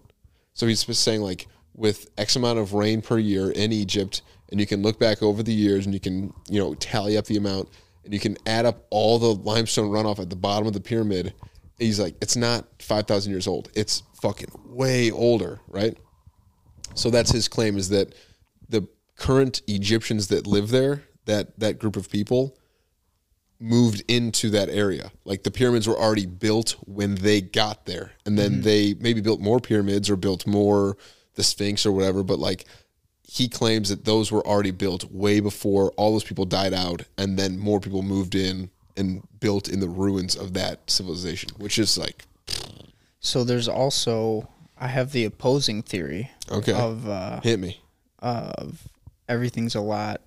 So 0.54 0.66
he's 0.66 0.84
saying 0.98 1.20
like 1.20 1.46
with 1.74 2.10
X 2.18 2.36
amount 2.36 2.58
of 2.58 2.74
rain 2.74 3.02
per 3.02 3.18
year 3.18 3.50
in 3.50 3.72
Egypt, 3.72 4.22
and 4.50 4.60
you 4.60 4.66
can 4.66 4.82
look 4.82 4.98
back 4.98 5.22
over 5.22 5.42
the 5.42 5.52
years 5.52 5.86
and 5.86 5.94
you 5.94 6.00
can 6.00 6.32
you 6.48 6.60
know 6.60 6.74
tally 6.74 7.16
up 7.16 7.26
the 7.26 7.36
amount, 7.36 7.68
and 8.04 8.12
you 8.12 8.20
can 8.20 8.36
add 8.46 8.66
up 8.66 8.86
all 8.90 9.18
the 9.18 9.34
limestone 9.34 9.90
runoff 9.90 10.18
at 10.18 10.30
the 10.30 10.36
bottom 10.36 10.66
of 10.66 10.72
the 10.72 10.80
pyramid. 10.80 11.34
He's 11.78 11.98
like, 11.98 12.14
it's 12.20 12.36
not 12.36 12.66
five 12.80 13.06
thousand 13.06 13.32
years 13.32 13.46
old. 13.46 13.70
It's 13.74 14.02
fucking 14.20 14.50
way 14.66 15.10
older, 15.10 15.60
right? 15.68 15.96
So 16.94 17.10
that's 17.10 17.30
his 17.30 17.48
claim 17.48 17.76
is 17.78 17.88
that 17.88 18.14
the 18.68 18.86
current 19.16 19.62
Egyptians 19.66 20.28
that 20.28 20.46
live 20.46 20.70
there, 20.70 21.04
that 21.24 21.58
that 21.58 21.78
group 21.78 21.96
of 21.96 22.10
people, 22.10 22.56
moved 23.62 24.02
into 24.08 24.50
that 24.50 24.68
area. 24.68 25.12
Like 25.24 25.44
the 25.44 25.50
pyramids 25.50 25.86
were 25.86 25.96
already 25.96 26.26
built 26.26 26.76
when 26.80 27.14
they 27.14 27.40
got 27.40 27.86
there. 27.86 28.12
And 28.26 28.36
then 28.36 28.62
they 28.62 28.94
maybe 28.98 29.20
built 29.20 29.40
more 29.40 29.60
pyramids 29.60 30.10
or 30.10 30.16
built 30.16 30.46
more 30.46 30.96
the 31.34 31.42
Sphinx 31.42 31.86
or 31.86 31.92
whatever, 31.92 32.22
but 32.22 32.38
like 32.38 32.66
he 33.22 33.48
claims 33.48 33.88
that 33.88 34.04
those 34.04 34.32
were 34.32 34.46
already 34.46 34.72
built 34.72 35.10
way 35.10 35.40
before 35.40 35.92
all 35.92 36.12
those 36.12 36.24
people 36.24 36.44
died 36.44 36.74
out 36.74 37.04
and 37.16 37.38
then 37.38 37.58
more 37.58 37.80
people 37.80 38.02
moved 38.02 38.34
in 38.34 38.68
and 38.96 39.22
built 39.40 39.68
in 39.68 39.80
the 39.80 39.88
ruins 39.88 40.36
of 40.36 40.52
that 40.54 40.90
civilization, 40.90 41.50
which 41.56 41.78
is 41.78 41.96
like 41.96 42.26
so 43.20 43.44
there's 43.44 43.68
also 43.68 44.48
I 44.76 44.88
have 44.88 45.12
the 45.12 45.24
opposing 45.24 45.82
theory 45.82 46.30
okay, 46.50 46.72
of 46.72 47.08
uh, 47.08 47.40
hit 47.40 47.60
me. 47.60 47.80
of 48.18 48.88
everything's 49.28 49.76
a 49.76 49.80
lot 49.80 50.20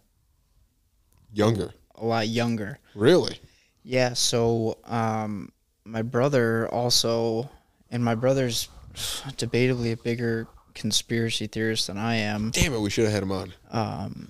Younger. 1.34 1.74
A 1.98 2.06
lot 2.06 2.28
younger. 2.28 2.80
Really? 2.96 3.40
Yeah, 3.84 4.14
so 4.14 4.78
um, 4.86 5.52
my 5.84 6.02
brother 6.02 6.68
also, 6.70 7.50
and 7.92 8.04
my 8.04 8.16
brother's 8.16 8.70
debatably 8.96 9.92
a 9.94 9.98
bigger 9.98 10.48
conspiracy 10.74 11.48
theorist 11.48 11.88
than 11.88 11.98
I 11.98 12.16
am. 12.16 12.52
Damn 12.52 12.74
it, 12.74 12.80
we 12.82 12.90
should 12.90 13.04
have 13.06 13.14
had 13.14 13.24
him 13.24 13.32
on. 13.32 13.54
Um, 13.72 14.28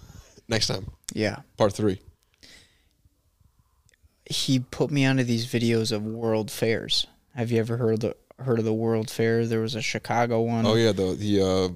Next 0.47 0.67
time. 0.67 0.85
yeah, 1.13 1.37
Part 1.57 1.73
three. 1.73 1.99
he 4.29 4.59
put 4.59 4.91
me 4.91 5.05
onto 5.05 5.23
these 5.23 5.45
videos 5.47 5.91
of 5.91 6.03
world 6.03 6.51
fairs. 6.51 7.07
Have 7.35 7.51
you 7.51 7.59
ever 7.59 7.77
heard 7.77 8.01
the 8.01 8.15
heard 8.39 8.59
of 8.59 8.65
the 8.65 8.73
World 8.73 9.09
Fair? 9.09 9.45
There 9.45 9.59
was 9.61 9.75
a 9.75 9.81
Chicago 9.81 10.41
one. 10.41 10.65
Oh 10.65 10.75
yeah, 10.75 10.91
the 10.91 11.13
the 11.15 11.41
uh 11.41 11.69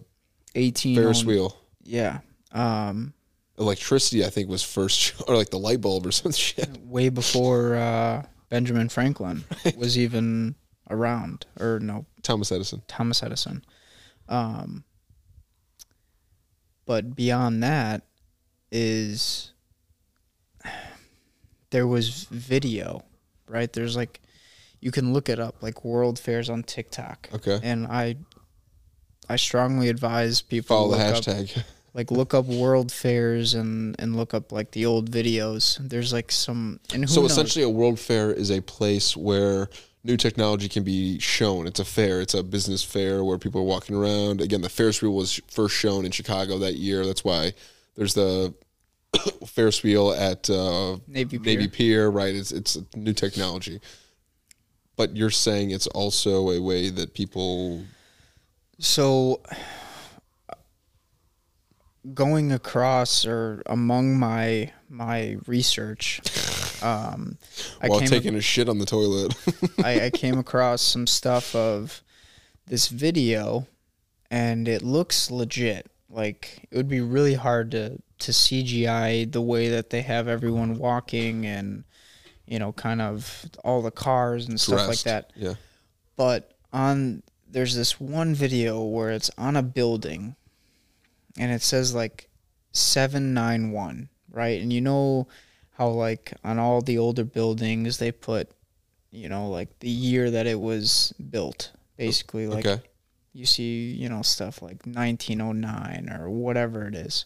eighteen 0.56 0.96
Ferris 0.96 1.24
wheel. 1.26 1.58
Yeah, 1.84 2.20
um, 2.52 3.14
Electricity 3.60 4.24
I 4.26 4.30
think 4.30 4.50
was 4.50 4.64
first 4.64 5.22
or 5.28 5.36
like 5.36 5.50
the 5.50 5.60
light 5.60 5.82
bulb 5.82 6.06
or 6.06 6.12
some 6.12 6.32
shit. 6.48 6.70
way 6.84 7.10
before 7.10 7.76
uh, 7.76 8.26
Benjamin 8.50 8.90
Franklin 8.90 9.44
was 9.78 9.98
even 9.98 10.56
around, 10.90 11.46
or 11.60 11.80
no, 11.80 12.06
Thomas 12.24 12.52
Edison. 12.52 12.82
Thomas 12.88 13.22
Edison. 13.22 13.64
Um, 14.28 14.84
but 16.86 17.16
beyond 17.16 17.62
that 17.64 18.04
is 18.72 19.52
there 21.72 21.86
was 21.88 22.26
video, 22.32 23.04
right? 23.48 23.72
There's 23.72 23.96
like 23.96 24.22
you 24.80 24.92
can 24.92 25.14
look 25.14 25.28
it 25.30 25.40
up, 25.40 25.62
like 25.62 25.84
World 25.84 26.18
Fairs 26.18 26.50
on 26.50 26.64
TikTok. 26.64 27.30
Okay. 27.34 27.60
And 27.62 27.86
I 27.88 28.16
I 29.28 29.36
strongly 29.36 29.90
advise 29.90 30.42
people 30.42 30.76
Follow 30.76 30.92
the 30.92 30.98
look 31.06 31.18
up- 31.18 31.24
hashtag. 31.24 31.64
Like 31.94 32.12
look 32.12 32.34
up 32.34 32.46
world 32.46 32.92
fairs 32.92 33.54
and 33.56 33.96
and 34.00 34.16
look 34.16 34.34
up 34.34 34.52
like 34.52 34.72
the 34.72 34.86
old 34.86 35.10
videos. 35.12 35.78
There's 35.80 36.14
like 36.14 36.32
some 36.32 36.80
and 36.94 37.04
who 37.04 37.08
So 37.08 37.22
knows? 37.22 37.32
essentially, 37.32 37.64
a 37.66 37.70
world 37.70 38.00
fair 38.00 38.32
is 38.32 38.52
a 38.52 38.62
place 38.62 39.18
where 39.18 39.70
new 40.04 40.16
technology 40.18 40.70
can 40.70 40.84
be 40.84 41.20
shown. 41.20 41.68
It's 41.68 41.80
a 41.80 41.86
fair. 41.86 42.22
It's 42.22 42.34
a 42.36 42.44
business 42.44 42.84
fair 42.84 43.24
where 43.24 43.38
people 43.38 43.62
are 43.62 43.66
walking 43.66 43.96
around. 43.96 44.40
Again, 44.40 44.62
the 44.62 44.70
Ferris 44.70 45.02
wheel 45.02 45.14
was 45.14 45.42
first 45.50 45.76
shown 45.76 46.06
in 46.06 46.12
Chicago 46.12 46.58
that 46.60 46.76
year. 46.76 47.06
That's 47.06 47.24
why 47.24 47.54
there's 47.96 48.14
the 48.14 48.54
Ferris 49.48 49.82
wheel 49.84 50.12
at 50.12 50.50
uh, 50.50 50.98
Navy 51.08 51.40
Navy 51.40 51.68
Pier. 51.68 51.70
Pier. 51.70 52.10
Right? 52.12 52.36
It's 52.36 52.52
it's 52.52 52.78
new 52.96 53.14
technology. 53.14 53.82
But 54.96 55.16
you're 55.18 55.32
saying 55.32 55.72
it's 55.72 55.88
also 55.88 56.50
a 56.52 56.62
way 56.62 56.90
that 56.90 57.14
people. 57.14 57.84
So 58.80 59.42
going 62.14 62.52
across 62.52 63.26
or 63.26 63.62
among 63.66 64.18
my 64.18 64.72
my 64.90 65.38
research, 65.46 66.22
um, 66.84 67.38
I 67.82 67.90
while 67.90 68.00
taking 68.02 68.36
a 68.36 68.42
shit 68.42 68.70
on 68.70 68.80
the 68.80 68.86
toilet. 68.86 69.36
I, 69.84 70.06
I 70.06 70.10
came 70.10 70.38
across 70.38 70.82
some 70.82 71.08
stuff 71.08 71.56
of 71.56 72.04
this 72.68 72.88
video, 72.88 73.68
and 74.32 74.68
it 74.68 74.82
looks 74.82 75.30
legit. 75.30 75.90
Like 76.10 76.68
it 76.72 76.78
would 76.78 76.90
be 76.90 77.02
really 77.02 77.36
hard 77.36 77.72
to 77.72 78.02
to 78.20 78.32
CGI 78.32 79.32
the 79.32 79.42
way 79.42 79.70
that 79.70 79.90
they 79.90 80.02
have 80.02 80.28
everyone 80.28 80.78
walking 80.78 81.46
and 81.46 81.84
you 82.46 82.60
know 82.60 82.72
kind 82.74 83.02
of 83.02 83.46
all 83.64 83.82
the 83.82 83.92
cars 83.92 84.48
and 84.48 84.60
stuff 84.60 84.88
like 84.88 85.04
that. 85.04 85.32
Yeah. 85.36 85.54
But 86.16 86.54
on 86.74 87.24
there's 87.52 87.76
this 87.76 88.00
one 88.00 88.36
video 88.36 88.84
where 88.84 89.12
it's 89.12 89.32
on 89.38 89.56
a 89.56 89.64
building, 89.64 90.36
and 91.40 91.52
it 91.52 91.64
says 91.64 91.96
like 91.96 92.30
seven 92.72 93.34
nine 93.34 93.72
one, 93.72 94.10
right? 94.30 94.62
And 94.62 94.72
you 94.72 94.82
know 94.82 95.28
how 95.72 95.88
like 95.88 96.34
on 96.44 96.60
all 96.60 96.82
the 96.82 96.98
older 96.98 97.24
buildings 97.24 97.98
they 97.98 98.12
put 98.12 98.52
you 99.12 99.30
know 99.30 99.50
like 99.50 99.80
the 99.80 99.90
year 99.90 100.30
that 100.30 100.46
it 100.46 100.60
was 100.60 101.14
built 101.30 101.72
basically 101.98 102.48
like 102.48 102.66
okay. 102.66 102.84
you 103.34 103.46
see 103.46 103.92
you 103.92 104.10
know 104.10 104.22
stuff 104.22 104.62
like 104.62 104.86
1909 104.86 106.10
or 106.10 106.30
whatever 106.30 106.86
it 106.86 106.96
is 106.96 107.26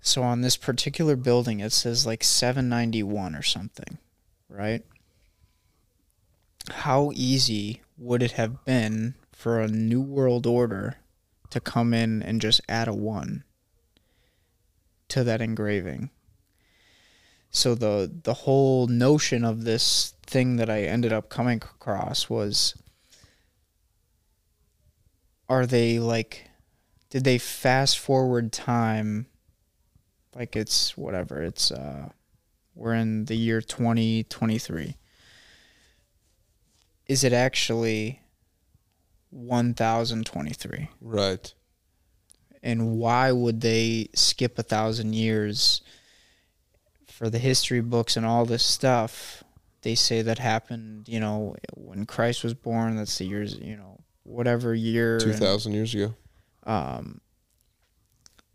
so 0.00 0.22
on 0.22 0.40
this 0.40 0.56
particular 0.56 1.16
building 1.16 1.60
it 1.60 1.70
says 1.70 2.06
like 2.06 2.24
791 2.24 3.34
or 3.34 3.42
something 3.42 3.98
right 4.48 4.82
how 6.70 7.12
easy 7.14 7.82
would 7.98 8.22
it 8.22 8.32
have 8.32 8.64
been 8.64 9.14
for 9.32 9.60
a 9.60 9.68
new 9.68 10.00
world 10.00 10.46
order 10.46 10.96
to 11.50 11.60
come 11.60 11.92
in 11.92 12.22
and 12.22 12.40
just 12.40 12.60
add 12.68 12.88
a 12.88 12.94
1 12.94 13.44
to 15.08 15.24
that 15.24 15.40
engraving. 15.40 16.10
So 17.50 17.74
the 17.74 18.10
the 18.22 18.34
whole 18.34 18.86
notion 18.86 19.44
of 19.44 19.64
this 19.64 20.14
thing 20.22 20.56
that 20.56 20.70
I 20.70 20.82
ended 20.82 21.12
up 21.12 21.28
coming 21.28 21.58
across 21.58 22.30
was 22.30 22.80
are 25.48 25.66
they 25.66 25.98
like 25.98 26.48
did 27.10 27.24
they 27.24 27.38
fast 27.38 27.98
forward 27.98 28.52
time 28.52 29.26
like 30.34 30.54
it's 30.54 30.96
whatever 30.96 31.42
it's 31.42 31.72
uh 31.72 32.08
we're 32.76 32.94
in 32.94 33.24
the 33.24 33.34
year 33.34 33.60
2023 33.60 34.96
is 37.06 37.24
it 37.24 37.32
actually 37.32 38.22
1023 39.30 40.88
Right. 41.00 41.54
and 42.62 42.92
why 42.98 43.32
would 43.32 43.60
they 43.60 44.08
skip 44.14 44.58
a 44.58 44.62
thousand 44.62 45.14
years 45.14 45.82
for 47.06 47.30
the 47.30 47.38
history 47.38 47.80
books 47.80 48.16
and 48.16 48.26
all 48.26 48.44
this 48.44 48.64
stuff 48.64 49.42
they 49.82 49.94
say 49.94 50.22
that 50.22 50.38
happened 50.38 51.08
you 51.08 51.20
know 51.20 51.54
when 51.74 52.04
christ 52.06 52.42
was 52.44 52.54
born 52.54 52.96
that's 52.96 53.18
the 53.18 53.24
years 53.24 53.56
you 53.56 53.76
know 53.76 53.98
whatever 54.24 54.74
year 54.74 55.18
2,000 55.18 55.70
and, 55.72 55.76
years 55.76 55.94
ago. 55.94 56.14
um 56.64 57.20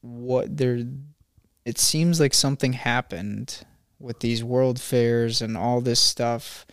what 0.01 0.55
there 0.55 0.83
it 1.65 1.79
seems 1.79 2.19
like 2.19 2.33
something 2.33 2.73
happened 2.73 3.63
with 3.99 4.19
these 4.19 4.43
world 4.43 4.79
fairs 4.79 5.41
and 5.41 5.57
all 5.57 5.81
this 5.81 5.99
stuff 5.99 6.65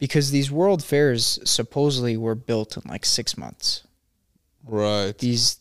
because 0.00 0.32
these 0.32 0.50
world 0.50 0.82
fairs 0.82 1.38
supposedly 1.44 2.16
were 2.16 2.34
built 2.34 2.76
in 2.76 2.82
like 2.90 3.04
6 3.06 3.36
months 3.36 3.84
Right. 4.66 5.16
these 5.18 5.58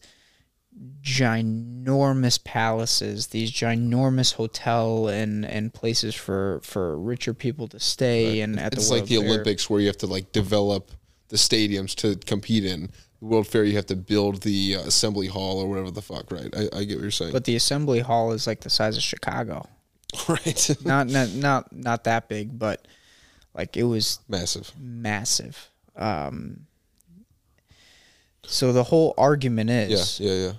ginormous 1.01 2.41
palaces, 2.43 3.27
these 3.27 3.51
ginormous 3.51 4.33
hotel 4.33 5.07
and 5.07 5.45
and 5.45 5.73
places 5.73 6.15
for 6.15 6.59
for 6.63 6.97
richer 6.97 7.33
people 7.33 7.67
to 7.69 7.79
stay 7.79 8.41
and 8.41 8.59
at 8.59 8.73
it's 8.73 8.87
the 8.89 8.95
like 8.95 9.05
the 9.05 9.17
Fair. 9.17 9.25
Olympics 9.25 9.69
where 9.69 9.79
you 9.81 9.87
have 9.87 9.97
to 9.97 10.07
like 10.07 10.31
develop 10.31 10.91
the 11.29 11.37
stadiums 11.37 11.95
to 11.95 12.15
compete 12.25 12.65
in. 12.65 12.89
The 13.19 13.25
World 13.25 13.47
Fair, 13.47 13.65
you 13.65 13.75
have 13.75 13.85
to 13.87 13.95
build 13.95 14.41
the 14.43 14.75
uh, 14.77 14.81
assembly 14.81 15.27
hall 15.27 15.59
or 15.59 15.67
whatever 15.67 15.91
the 15.91 16.01
fuck. 16.01 16.31
Right? 16.31 16.53
I, 16.55 16.79
I 16.79 16.83
get 16.85 16.95
what 16.95 17.01
you're 17.01 17.11
saying. 17.11 17.33
But 17.33 17.43
the 17.43 17.55
assembly 17.55 17.99
hall 17.99 18.31
is 18.31 18.47
like 18.47 18.61
the 18.61 18.69
size 18.69 18.95
of 18.95 19.03
Chicago. 19.03 19.67
right. 20.29 20.75
Not 20.85 21.07
not 21.07 21.29
not 21.33 21.75
not 21.75 22.03
that 22.05 22.29
big, 22.29 22.57
but 22.57 22.87
like 23.53 23.75
it 23.77 23.83
was 23.83 24.19
Massive. 24.27 24.71
massive. 24.79 25.69
Um 25.95 26.65
so 28.45 28.73
the 28.73 28.85
whole 28.85 29.13
argument 29.17 29.69
is, 29.69 30.19
Yeah. 30.19 30.31
Yeah. 30.31 30.45
Yeah. 30.47 30.53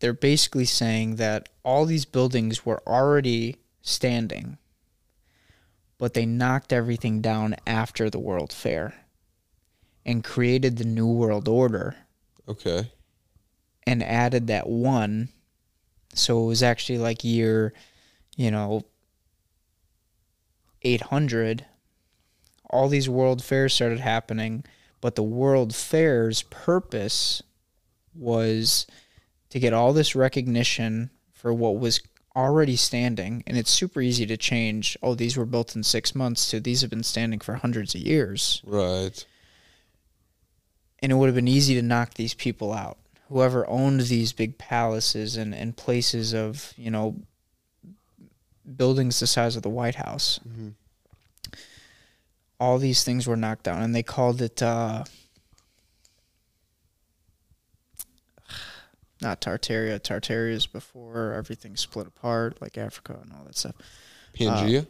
they're 0.00 0.12
basically 0.12 0.64
saying 0.64 1.16
that 1.16 1.48
all 1.64 1.84
these 1.84 2.04
buildings 2.04 2.64
were 2.64 2.80
already 2.86 3.56
standing, 3.82 4.58
but 5.98 6.14
they 6.14 6.24
knocked 6.26 6.72
everything 6.72 7.20
down 7.20 7.56
after 7.66 8.08
the 8.08 8.18
World 8.20 8.52
Fair 8.52 8.94
and 10.06 10.22
created 10.22 10.76
the 10.76 10.84
New 10.84 11.08
World 11.10 11.48
Order 11.48 11.96
Okay. 12.48 12.90
and 13.86 14.02
added 14.02 14.46
that 14.46 14.68
one. 14.68 15.30
So 16.14 16.44
it 16.44 16.46
was 16.46 16.62
actually 16.62 16.98
like 16.98 17.24
year, 17.24 17.72
you 18.36 18.50
know, 18.52 18.84
800. 20.94 21.66
All 22.70 22.88
these 22.88 23.08
World 23.08 23.42
Fairs 23.42 23.74
started 23.74 24.00
happening, 24.00 24.64
but 25.00 25.14
the 25.14 25.22
World 25.22 25.74
Fair's 25.74 26.42
purpose 26.42 27.42
was 28.14 28.86
to 29.50 29.58
get 29.60 29.72
all 29.72 29.92
this 29.92 30.14
recognition 30.14 31.10
for 31.32 31.52
what 31.54 31.78
was 31.78 32.00
already 32.36 32.76
standing. 32.76 33.42
And 33.46 33.56
it's 33.56 33.70
super 33.70 34.00
easy 34.00 34.26
to 34.26 34.36
change. 34.36 34.96
Oh, 35.02 35.14
these 35.14 35.36
were 35.36 35.46
built 35.46 35.74
in 35.76 35.82
six 35.82 36.14
months 36.14 36.50
to 36.50 36.60
these 36.60 36.82
have 36.82 36.90
been 36.90 37.02
standing 37.02 37.40
for 37.40 37.54
hundreds 37.54 37.94
of 37.94 38.00
years 38.02 38.62
Right. 38.64 39.24
and 41.00 41.12
it 41.12 41.14
would 41.14 41.26
have 41.26 41.34
been 41.34 41.48
easy 41.48 41.74
to 41.74 41.82
knock 41.82 42.14
these 42.14 42.34
people 42.34 42.72
out. 42.72 42.98
Whoever 43.28 43.68
owned 43.68 44.00
these 44.02 44.32
big 44.32 44.58
palaces 44.58 45.36
and, 45.36 45.54
and 45.54 45.76
places 45.76 46.32
of, 46.34 46.72
you 46.76 46.90
know, 46.90 47.16
buildings 48.76 49.20
the 49.20 49.26
size 49.26 49.56
of 49.56 49.62
the 49.62 49.68
White 49.70 49.94
House. 49.96 50.40
Mhm. 50.46 50.74
All 52.60 52.78
these 52.78 53.04
things 53.04 53.26
were 53.26 53.36
knocked 53.36 53.62
down, 53.64 53.82
and 53.82 53.94
they 53.94 54.02
called 54.02 54.42
it 54.42 54.60
uh, 54.62 55.04
not 59.20 59.40
Tartaria. 59.40 59.98
Tartaria 60.00 60.52
is 60.52 60.66
before 60.66 61.32
everything 61.32 61.76
split 61.76 62.06
apart, 62.06 62.60
like 62.60 62.78
Africa 62.78 63.18
and 63.22 63.32
all 63.32 63.44
that 63.44 63.56
stuff. 63.56 63.74
Pangea. 64.34 64.86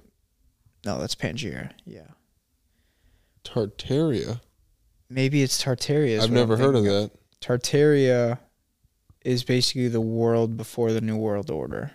No, 0.84 0.98
that's 0.98 1.14
Pangaea. 1.14 1.70
Yeah, 1.84 2.02
Tartaria. 3.44 4.40
maybe 5.09 5.42
it's 5.42 5.62
Tartaria. 5.62 6.20
I've 6.20 6.30
never 6.30 6.56
heard 6.56 6.74
of 6.74 6.84
that. 6.84 7.10
Tartaria 7.40 8.38
is 9.24 9.44
basically 9.44 9.88
the 9.88 10.00
world 10.00 10.56
before 10.56 10.92
the 10.92 11.00
New 11.00 11.16
World 11.16 11.50
Order. 11.50 11.92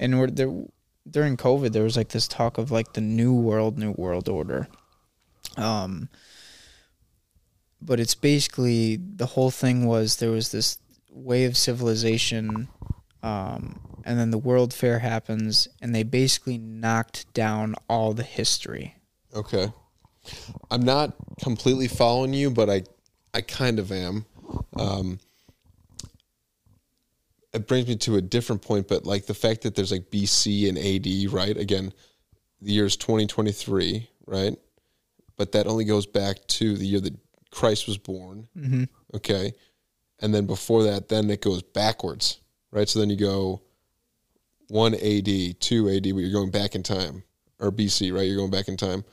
And 0.00 0.18
we're 0.18 0.28
there 0.28 0.52
during 1.10 1.36
COVID 1.36 1.72
there 1.72 1.84
was 1.84 1.96
like 1.96 2.08
this 2.08 2.28
talk 2.28 2.58
of 2.58 2.70
like 2.70 2.92
the 2.92 3.00
new 3.00 3.34
world, 3.34 3.78
new 3.78 3.92
world 3.92 4.28
order. 4.28 4.68
Um 5.56 6.08
but 7.80 8.00
it's 8.00 8.14
basically 8.14 8.96
the 8.96 9.26
whole 9.26 9.50
thing 9.50 9.86
was 9.86 10.16
there 10.16 10.30
was 10.30 10.50
this 10.50 10.78
way 11.10 11.44
of 11.44 11.56
civilization 11.56 12.68
um 13.22 13.80
and 14.04 14.18
then 14.18 14.30
the 14.30 14.38
world 14.38 14.72
fair 14.72 15.00
happens 15.00 15.68
and 15.82 15.94
they 15.94 16.02
basically 16.02 16.58
knocked 16.58 17.32
down 17.34 17.74
all 17.88 18.12
the 18.12 18.22
history. 18.22 18.96
Okay. 19.34 19.72
I'm 20.70 20.82
not 20.82 21.14
completely 21.42 21.88
following 21.88 22.34
you, 22.34 22.50
but 22.50 22.68
I, 22.70 22.82
I 23.34 23.40
kind 23.40 23.78
of 23.78 23.92
am. 23.92 24.24
Um, 24.76 25.20
it 27.58 27.66
brings 27.68 27.86
me 27.88 27.96
to 27.96 28.16
a 28.16 28.22
different 28.22 28.62
point, 28.62 28.88
but 28.88 29.04
like 29.06 29.26
the 29.26 29.34
fact 29.34 29.62
that 29.62 29.74
there's 29.74 29.92
like 29.92 30.10
BC 30.10 30.68
and 30.68 30.78
AD, 30.78 31.32
right? 31.32 31.56
Again, 31.56 31.92
the 32.60 32.72
year 32.72 32.86
is 32.86 32.96
2023, 32.96 34.08
right? 34.26 34.56
But 35.36 35.52
that 35.52 35.66
only 35.66 35.84
goes 35.84 36.06
back 36.06 36.44
to 36.48 36.76
the 36.76 36.86
year 36.86 37.00
that 37.00 37.14
Christ 37.50 37.86
was 37.86 37.98
born. 37.98 38.48
Mm-hmm. 38.56 38.84
Okay. 39.14 39.52
and 40.20 40.34
then 40.34 40.46
before 40.46 40.82
that, 40.84 41.08
then 41.08 41.30
it 41.30 41.40
goes 41.42 41.62
backwards, 41.62 42.40
right? 42.72 42.88
So 42.88 42.98
then 42.98 43.10
you 43.10 43.16
go 43.16 43.62
one 44.68 44.94
AD, 44.94 45.60
two 45.60 45.88
AD, 45.88 46.02
but 46.02 46.18
you're 46.20 46.32
going 46.32 46.50
back 46.50 46.74
in 46.74 46.82
time, 46.82 47.22
or 47.60 47.70
BC, 47.70 48.12
right? 48.12 48.26
You're 48.26 48.36
going 48.36 48.50
back 48.50 48.68
in 48.68 48.76
time. 48.76 49.04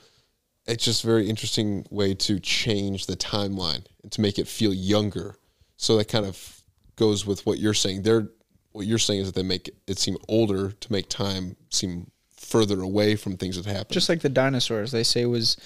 It's 0.66 0.84
just 0.84 1.04
a 1.04 1.06
very 1.06 1.28
interesting 1.28 1.86
way 1.90 2.14
to 2.14 2.40
change 2.40 3.06
the 3.06 3.16
timeline 3.16 3.86
and 4.02 4.10
to 4.12 4.20
make 4.20 4.38
it 4.38 4.48
feel 4.48 4.74
younger. 4.74 5.36
So 5.76 5.96
that 5.96 6.08
kind 6.08 6.26
of 6.26 6.62
goes 6.96 7.24
with 7.24 7.46
what 7.46 7.58
you're 7.58 7.74
saying. 7.74 8.02
They're 8.02 8.28
what 8.76 8.86
you're 8.86 8.98
saying 8.98 9.20
is 9.20 9.26
that 9.32 9.34
they 9.34 9.46
make 9.46 9.70
it 9.86 9.98
seem 9.98 10.18
older 10.28 10.70
to 10.70 10.92
make 10.92 11.08
time 11.08 11.56
seem 11.70 12.10
further 12.36 12.82
away 12.82 13.16
from 13.16 13.36
things 13.38 13.56
that 13.56 13.64
happened. 13.64 13.92
Just 13.92 14.10
like 14.10 14.20
the 14.20 14.28
dinosaurs, 14.28 14.92
they 14.92 15.02
say 15.02 15.24
was 15.24 15.56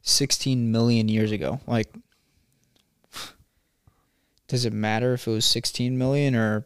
16 0.00 0.72
million 0.72 1.08
years 1.08 1.32
ago. 1.32 1.60
Like, 1.66 1.92
does 4.48 4.64
it 4.64 4.72
matter 4.72 5.12
if 5.12 5.26
it 5.26 5.30
was 5.30 5.44
16 5.44 5.98
million 5.98 6.34
or 6.34 6.64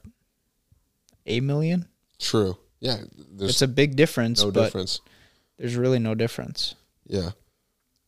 8 1.26 1.42
million? 1.42 1.86
True. 2.20 2.56
Yeah. 2.78 2.98
There's 3.32 3.50
It's 3.50 3.62
a 3.62 3.68
big 3.68 3.96
difference, 3.96 4.44
no 4.44 4.52
difference. 4.52 5.00
there's 5.58 5.74
really 5.74 5.98
no 5.98 6.14
difference. 6.14 6.76
Yeah. 7.06 7.30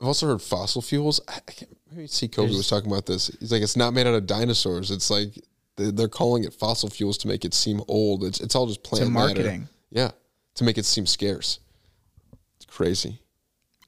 I've 0.00 0.06
also 0.06 0.28
heard 0.28 0.40
fossil 0.40 0.82
fuels. 0.82 1.20
I, 1.26 1.40
I 1.48 1.52
can't, 1.52 1.76
maybe 1.90 2.06
see 2.06 2.28
Kobe 2.28 2.54
was 2.54 2.68
talking 2.68 2.90
about 2.90 3.06
this. 3.06 3.28
He's 3.40 3.50
like, 3.50 3.62
it's 3.62 3.76
not 3.76 3.92
made 3.92 4.06
out 4.06 4.14
of 4.14 4.26
dinosaurs. 4.26 4.92
It's 4.92 5.10
like 5.10 5.34
they're 5.76 6.08
calling 6.08 6.44
it 6.44 6.52
fossil 6.54 6.88
fuels 6.90 7.16
to 7.18 7.28
make 7.28 7.44
it 7.44 7.54
seem 7.54 7.80
old. 7.88 8.24
It's 8.24 8.40
it's 8.40 8.54
all 8.54 8.66
just 8.66 8.82
plant 8.82 9.06
a 9.06 9.10
matter. 9.10 9.26
marketing. 9.34 9.68
Yeah, 9.90 10.10
to 10.56 10.64
make 10.64 10.78
it 10.78 10.84
seem 10.84 11.06
scarce. 11.06 11.58
It's 12.56 12.66
crazy. 12.66 13.20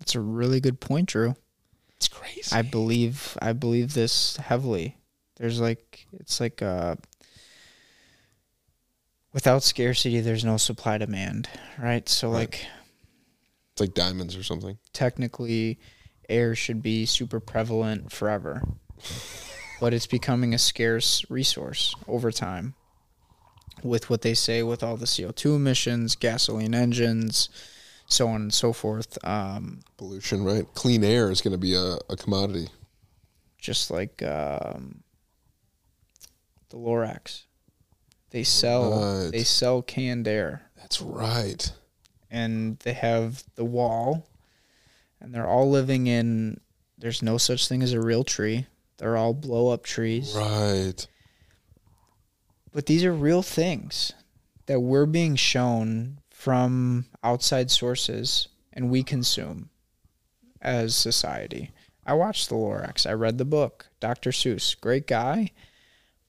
It's 0.00 0.14
a 0.14 0.20
really 0.20 0.60
good 0.60 0.80
point, 0.80 1.08
Drew. 1.10 1.34
It's 1.96 2.08
crazy. 2.08 2.52
I 2.54 2.62
believe 2.62 3.36
I 3.40 3.52
believe 3.52 3.94
this 3.94 4.36
heavily. 4.36 4.96
There's 5.36 5.60
like 5.60 6.06
it's 6.12 6.40
like 6.40 6.60
uh 6.62 6.96
without 9.32 9.62
scarcity 9.62 10.20
there's 10.20 10.44
no 10.44 10.56
supply 10.56 10.98
demand, 10.98 11.48
right? 11.78 12.08
So 12.08 12.28
Right. 12.28 12.38
like 12.40 12.66
it's 13.72 13.80
like 13.80 13.94
diamonds 13.94 14.36
or 14.36 14.42
something. 14.42 14.78
technically 14.92 15.78
air 16.28 16.54
should 16.54 16.82
be 16.82 17.04
super 17.06 17.40
prevalent 17.40 18.12
forever. 18.12 18.62
but 19.84 19.92
it's 19.92 20.06
becoming 20.06 20.54
a 20.54 20.58
scarce 20.58 21.26
resource 21.28 21.94
over 22.08 22.32
time. 22.32 22.72
With 23.82 24.08
what 24.08 24.22
they 24.22 24.32
say 24.32 24.62
with 24.62 24.82
all 24.82 24.96
the 24.96 25.04
CO2 25.04 25.56
emissions, 25.56 26.16
gasoline 26.16 26.74
engines, 26.74 27.50
so 28.06 28.28
on 28.28 28.40
and 28.40 28.54
so 28.54 28.72
forth. 28.72 29.18
Um, 29.22 29.80
Pollution, 29.98 30.42
right? 30.42 30.64
Clean 30.72 31.04
air 31.04 31.30
is 31.30 31.42
going 31.42 31.52
to 31.52 31.58
be 31.58 31.74
a, 31.74 31.98
a 32.08 32.16
commodity. 32.16 32.68
just 33.58 33.90
like 33.90 34.22
um, 34.22 35.02
the 36.70 36.78
Lorax. 36.78 37.42
They 38.30 38.42
sell 38.42 38.90
Right. 39.24 39.32
they 39.32 39.44
sell 39.44 39.82
canned 39.82 40.26
air, 40.26 40.62
That's 40.78 41.02
right. 41.02 41.70
and 42.30 42.78
they 42.78 42.94
have 42.94 43.44
the 43.54 43.66
wall, 43.66 44.26
and 45.20 45.34
they're 45.34 45.46
all 45.46 45.68
living 45.70 46.06
in. 46.06 46.58
There's 46.96 47.20
no 47.22 47.36
such 47.36 47.68
thing 47.68 47.82
as 47.82 47.92
a 47.92 48.00
real 48.00 48.24
tree. 48.24 48.66
They're 48.98 49.16
all 49.16 49.34
blow 49.34 49.68
up 49.68 49.82
trees, 49.84 50.34
Right. 50.36 51.06
but 52.72 52.86
these 52.86 53.04
are 53.04 53.12
real 53.12 53.42
things 53.42 54.12
that 54.66 54.80
we're 54.80 55.06
being 55.06 55.36
shown 55.36 56.18
from 56.30 57.06
outside 57.22 57.70
sources, 57.70 58.48
and 58.72 58.90
we 58.90 59.02
consume 59.02 59.70
as 60.60 60.94
society. 60.94 61.70
I 62.06 62.14
watched 62.14 62.48
the 62.48 62.54
Lorax. 62.56 63.06
I 63.08 63.12
read 63.12 63.38
the 63.38 63.44
book. 63.44 63.86
Dr. 64.00 64.30
Seuss, 64.30 64.78
great 64.80 65.06
guy. 65.06 65.50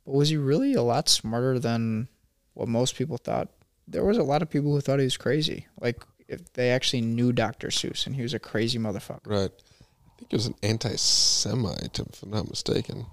But 0.05 0.13
was 0.15 0.29
he 0.29 0.37
really 0.37 0.73
a 0.73 0.81
lot 0.81 1.09
smarter 1.09 1.59
than 1.59 2.07
what 2.53 2.67
most 2.69 2.95
people 2.95 3.17
thought? 3.17 3.49
There 3.87 4.05
was 4.05 4.17
a 4.17 4.23
lot 4.23 4.41
of 4.41 4.49
people 4.49 4.71
who 4.71 4.81
thought 4.81 4.99
he 4.99 5.05
was 5.05 5.17
crazy. 5.17 5.67
Like 5.79 6.01
if 6.27 6.53
they 6.53 6.69
actually 6.71 7.01
knew 7.01 7.31
Dr. 7.33 7.67
Seuss 7.67 8.05
and 8.07 8.15
he 8.15 8.21
was 8.23 8.33
a 8.33 8.39
crazy 8.39 8.79
motherfucker. 8.79 9.25
Right. 9.27 9.51
I 10.15 10.19
think 10.19 10.33
it 10.33 10.35
was 10.35 10.47
an 10.47 10.55
anti 10.63 10.95
Semite, 10.95 11.99
if 11.99 12.23
I'm 12.23 12.29
not 12.29 12.49
mistaken. 12.49 13.05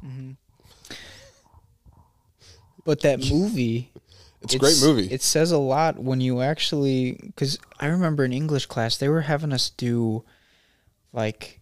But 2.85 3.01
that 3.01 3.19
movie 3.31 3.91
It's, 4.43 4.55
a 4.55 4.59
great 4.59 4.81
movie. 4.81 5.13
It 5.13 5.23
says 5.23 5.51
a 5.51 5.59
lot 5.59 5.99
when 5.99 6.21
you 6.21 6.41
actually 6.41 7.19
because 7.23 7.59
I 7.81 7.87
remember 7.87 8.25
in 8.25 8.33
English 8.33 8.67
class 8.67 8.97
they 8.97 9.09
were 9.09 9.23
having 9.23 9.53
us 9.53 9.71
do 9.71 10.25
like 11.13 11.61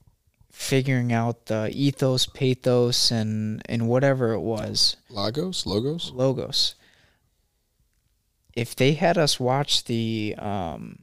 figuring 0.50 1.12
out 1.12 1.46
the 1.46 1.70
ethos, 1.72 2.26
pathos, 2.26 3.10
and 3.10 3.62
and 3.66 3.88
whatever 3.88 4.32
it 4.32 4.40
was 4.40 4.96
Logos? 5.08 5.64
Logos? 5.66 6.10
logos. 6.12 6.74
If 8.54 8.74
they 8.76 8.92
had 8.92 9.16
us 9.16 9.40
watch 9.40 9.84
the 9.84 10.34
um 10.38 11.00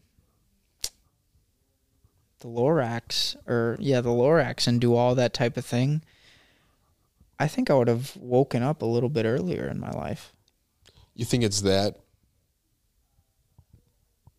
the 2.39 2.47
Lorax 2.47 3.35
or 3.47 3.77
yeah 3.79 4.01
the 4.01 4.09
Lorax 4.09 4.67
and 4.67 4.79
do 4.79 4.95
all 4.95 5.15
that 5.15 5.33
type 5.33 5.57
of 5.57 5.65
thing, 5.65 6.01
I 7.39 7.47
think 7.47 7.69
I 7.69 7.73
would 7.75 7.87
have 7.87 8.15
woken 8.17 8.63
up 8.63 8.81
a 8.81 8.85
little 8.85 9.09
bit 9.09 9.25
earlier 9.25 9.67
in 9.67 9.79
my 9.79 9.91
life. 9.91 10.33
You 11.15 11.25
think 11.25 11.43
it's 11.43 11.61
that 11.61 11.97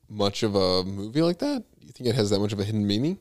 much 0.09 0.43
of 0.43 0.55
a 0.55 0.85
movie 0.85 1.23
like 1.23 1.39
that? 1.41 1.65
You 1.81 1.93
think 1.93 2.09
it 2.09 2.15
has 2.15 2.31
that 2.31 2.39
much 2.41 2.53
of 2.53 2.61
a 2.61 2.65
hidden 2.65 2.87
meaning? 2.87 3.19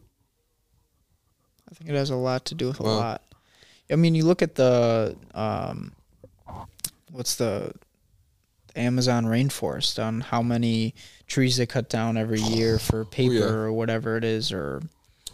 I 1.69 1.75
think 1.75 1.89
it 1.89 1.95
has 1.95 2.09
a 2.09 2.15
lot 2.15 2.45
to 2.45 2.55
do 2.55 2.67
with 2.67 2.79
a 2.79 2.83
Wow. 2.83 2.97
lot. 2.97 3.21
I 3.89 3.95
mean, 3.95 4.15
you 4.15 4.25
look 4.25 4.41
at 4.41 4.55
the 4.55 5.15
um, 5.33 5.93
what's 7.11 7.35
the 7.35 7.73
Amazon 8.77 9.25
rainforest 9.25 10.01
on 10.03 10.21
how 10.21 10.41
many 10.41 10.93
trees 11.27 11.57
they 11.57 11.65
cut 11.65 11.89
down 11.89 12.15
every 12.17 12.39
year 12.41 12.77
for 12.79 13.03
paper 13.05 13.33
Oh, 13.33 13.37
yeah. 13.37 13.45
or 13.45 13.71
whatever 13.73 14.15
it 14.17 14.23
is, 14.23 14.51
or 14.51 14.81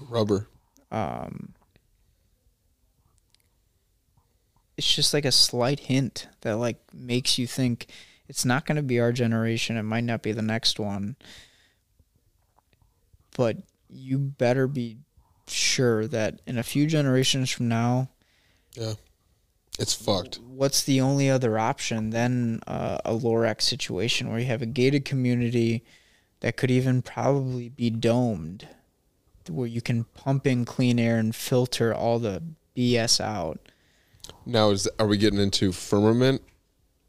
Rubber. 0.10 0.48
um, 0.92 1.54
it's 4.78 4.94
just 4.94 5.14
like 5.14 5.26
a 5.26 5.32
slight 5.32 5.82
hint 5.82 6.28
that 6.42 6.58
like 6.58 6.78
makes 6.94 7.38
you 7.38 7.46
think 7.46 7.88
it's 8.28 8.44
not 8.46 8.66
going 8.66 8.76
to 8.78 8.82
be 8.82 9.00
our 9.00 9.12
generation. 9.12 9.78
It 9.78 9.84
might 9.84 10.04
not 10.04 10.22
be 10.24 10.32
the 10.32 10.42
next 10.42 10.80
one, 10.80 11.16
but 13.38 13.58
you 13.90 14.18
better 14.18 14.68
be 14.68 14.98
sure 15.48 16.08
that 16.08 16.40
in 16.48 16.58
a 16.58 16.64
few 16.64 16.88
generations 16.88 17.52
from 17.52 17.68
now, 17.68 18.10
It's 19.80 19.94
fucked. 19.94 20.40
what's 20.46 20.84
the 20.84 21.02
only 21.02 21.30
other 21.30 21.58
option 21.58 22.12
than 22.12 22.60
uh, 22.68 23.00
a 23.04 23.14
Lorax 23.14 23.64
situation 23.64 24.30
where 24.30 24.40
you 24.40 24.46
have 24.46 24.62
a 24.62 24.68
gated 24.68 25.04
community 25.04 25.84
that 26.42 26.58
could 26.58 26.70
even 26.70 27.02
probably 27.02 27.70
be 27.70 27.90
domed, 27.90 28.68
where 29.50 29.66
you 29.68 29.82
can 29.82 30.04
pump 30.04 30.46
in 30.46 30.64
clean 30.66 31.00
air 31.00 31.18
and 31.18 31.36
filter 31.36 31.94
all 31.94 32.20
the 32.20 32.44
BS 32.78 33.20
out? 33.20 33.60
Now, 34.46 34.70
is 34.70 34.88
are 35.00 35.08
we 35.08 35.18
getting 35.18 35.40
into 35.40 35.72
firmament 35.72 36.42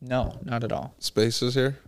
No, 0.01 0.39
not 0.43 0.65
at 0.65 0.73
all. 0.73 0.95
spaces 0.99 1.55
here? 1.55 1.79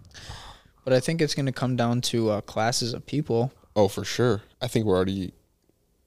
But 0.85 0.93
I 0.93 1.01
think 1.01 1.20
it's 1.23 1.35
going 1.35 1.47
to 1.47 1.53
come 1.53 1.74
down 1.74 2.01
to 2.03 2.31
uh, 2.31 2.40
classes 2.43 2.93
of 2.94 3.05
people. 3.07 3.51
Oh, 3.74 3.89
for 3.89 4.05
sure. 4.05 4.43
I 4.61 4.69
think 4.69 4.86
we're 4.86 4.94
already 4.97 5.32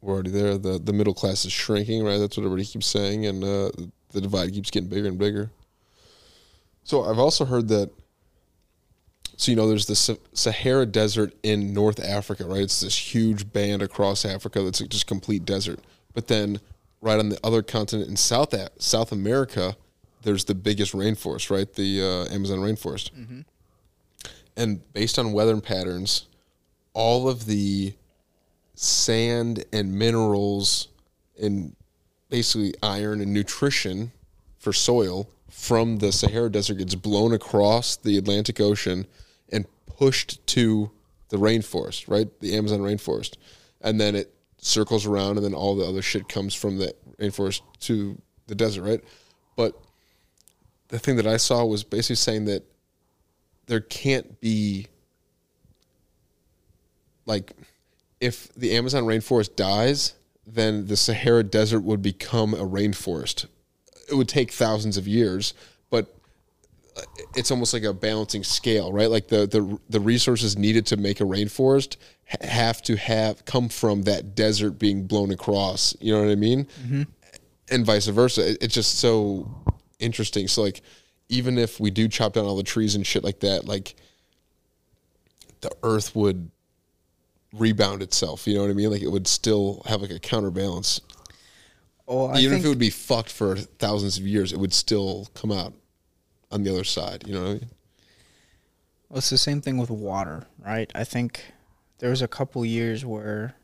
we're 0.01 0.13
already 0.13 0.29
there. 0.31 0.57
the 0.57 0.77
The 0.79 0.93
middle 0.93 1.13
class 1.13 1.43
is 1.43 1.51
shrinking, 1.51 2.03
right? 2.03 2.17
That's 2.17 2.37
what 2.37 2.45
everybody 2.45 2.65
keeps 2.65 2.85
saying, 2.87 3.25
and 3.25 3.43
uh, 3.43 3.71
the 4.11 4.21
divide 4.21 4.53
keeps 4.53 4.71
getting 4.71 4.89
bigger 4.89 5.07
and 5.07 5.17
bigger. 5.17 5.51
So 6.83 7.03
I've 7.03 7.19
also 7.19 7.45
heard 7.45 7.67
that. 7.69 7.91
So 9.37 9.51
you 9.51 9.55
know, 9.55 9.67
there's 9.67 9.85
the 9.85 10.19
Sahara 10.33 10.85
Desert 10.85 11.33
in 11.43 11.73
North 11.73 12.03
Africa, 12.03 12.45
right? 12.45 12.61
It's 12.61 12.81
this 12.81 13.13
huge 13.13 13.53
band 13.53 13.81
across 13.81 14.25
Africa 14.25 14.61
that's 14.61 14.79
just 14.79 15.07
complete 15.07 15.45
desert. 15.45 15.79
But 16.13 16.27
then, 16.27 16.59
right 17.01 17.19
on 17.19 17.29
the 17.29 17.39
other 17.43 17.61
continent 17.61 18.09
in 18.09 18.17
South 18.17 18.53
South 18.79 19.11
America, 19.11 19.77
there's 20.23 20.45
the 20.45 20.55
biggest 20.55 20.93
rainforest, 20.93 21.49
right? 21.49 21.71
The 21.73 22.01
uh, 22.01 22.33
Amazon 22.33 22.59
rainforest. 22.59 23.11
And 24.57 24.93
based 24.93 25.17
on 25.17 25.31
weather 25.31 25.59
patterns, 25.61 26.27
all 26.93 27.29
of 27.29 27.45
the 27.45 27.93
sand 28.75 29.63
and 29.71 29.93
minerals 29.93 30.89
and 31.41 31.75
basically 32.29 32.73
iron 32.81 33.21
and 33.21 33.33
nutrition 33.33 34.11
for 34.57 34.73
soil 34.73 35.29
from 35.49 35.97
the 35.97 36.11
Sahara 36.11 36.51
Desert 36.51 36.75
gets 36.75 36.95
blown 36.95 37.33
across 37.33 37.95
the 37.95 38.17
Atlantic 38.17 38.59
Ocean 38.61 39.07
and 39.51 39.65
pushed 39.85 40.45
to 40.47 40.91
the 41.29 41.37
rainforest, 41.37 42.09
right? 42.09 42.27
The 42.39 42.55
Amazon 42.55 42.79
rainforest. 42.79 43.35
And 43.81 43.99
then 43.99 44.15
it 44.15 44.33
circles 44.57 45.05
around 45.05 45.37
and 45.37 45.45
then 45.45 45.53
all 45.53 45.75
the 45.75 45.85
other 45.85 46.01
shit 46.01 46.27
comes 46.27 46.53
from 46.53 46.77
the 46.77 46.93
rainforest 47.19 47.61
to 47.81 48.21
the 48.47 48.55
desert, 48.55 48.83
right? 48.83 49.03
But 49.55 49.73
the 50.89 50.99
thing 50.99 51.15
that 51.15 51.27
I 51.27 51.37
saw 51.37 51.65
was 51.65 51.83
basically 51.83 52.15
saying 52.17 52.45
that 52.45 52.63
there 53.67 53.79
can't 53.79 54.39
be 54.41 54.87
like 57.25 57.53
if 58.19 58.51
the 58.53 58.75
Amazon 58.75 59.03
rainforest 59.03 59.55
dies, 59.55 60.15
then 60.53 60.87
the 60.87 60.97
Sahara 60.97 61.43
Desert 61.43 61.81
would 61.81 62.01
become 62.01 62.53
a 62.53 62.65
rainforest. 62.65 63.45
It 64.09 64.15
would 64.15 64.27
take 64.29 64.51
thousands 64.51 64.97
of 64.97 65.07
years, 65.07 65.53
but 65.89 66.15
it's 67.35 67.51
almost 67.51 67.73
like 67.73 67.83
a 67.83 67.93
balancing 67.93 68.43
scale, 68.43 68.91
right? 68.91 69.09
Like 69.09 69.27
the 69.27 69.45
the 69.47 69.79
the 69.89 69.99
resources 69.99 70.57
needed 70.57 70.85
to 70.87 70.97
make 70.97 71.21
a 71.21 71.23
rainforest 71.23 71.95
have 72.41 72.81
to 72.83 72.95
have 72.97 73.45
come 73.45 73.69
from 73.69 74.03
that 74.03 74.35
desert 74.35 74.71
being 74.79 75.05
blown 75.07 75.31
across. 75.31 75.95
You 75.99 76.13
know 76.13 76.21
what 76.21 76.31
I 76.31 76.35
mean? 76.35 76.65
Mm-hmm. 76.83 77.01
And 77.71 77.85
vice 77.85 78.07
versa. 78.07 78.51
It- 78.51 78.57
It's 78.61 78.73
just 78.73 78.99
so 78.99 79.49
interesting. 79.99 80.47
So 80.47 80.61
like, 80.63 80.81
even 81.29 81.57
if 81.57 81.79
we 81.79 81.91
do 81.91 82.07
chop 82.07 82.33
down 82.33 82.45
all 82.45 82.55
the 82.57 82.63
trees 82.63 82.95
and 82.95 83.05
shit 83.05 83.23
like 83.23 83.39
that, 83.41 83.65
like 83.65 83.95
the 85.61 85.71
earth 85.83 86.15
would 86.15 86.49
rebound 87.53 88.01
itself. 88.01 88.47
You 88.47 88.55
know 88.55 88.61
what 88.61 88.71
I 88.71 88.73
mean? 88.73 88.89
Like 88.91 89.01
it 89.01 89.09
would 89.11 89.27
still 89.27 89.81
have 89.85 90.01
like 90.01 90.11
a 90.11 90.19
counterbalance. 90.19 91.01
Oh, 92.07 92.25
I 92.27 92.39
Even 92.39 92.51
think 92.51 92.59
if 92.61 92.65
it 92.65 92.69
would 92.69 92.79
be 92.79 92.89
fucked 92.89 93.31
for 93.31 93.55
thousands 93.55 94.17
of 94.17 94.25
years, 94.25 94.51
it 94.51 94.59
would 94.59 94.73
still 94.73 95.27
come 95.35 95.51
out 95.51 95.73
on 96.51 96.63
the 96.63 96.71
other 96.71 96.83
side. 96.83 97.23
You 97.27 97.33
know 97.35 97.41
what 97.41 97.49
I 97.49 97.53
mean? 97.53 97.69
well, 99.09 99.17
it's 99.17 99.29
the 99.29 99.37
same 99.37 99.61
thing 99.61 99.77
with 99.77 99.89
water, 99.89 100.45
right? 100.63 100.91
I 100.95 101.03
think 101.03 101.43
there 101.99 102.09
was 102.09 102.21
a 102.21 102.27
couple 102.27 102.63
years 102.65 103.05
where 103.05 103.55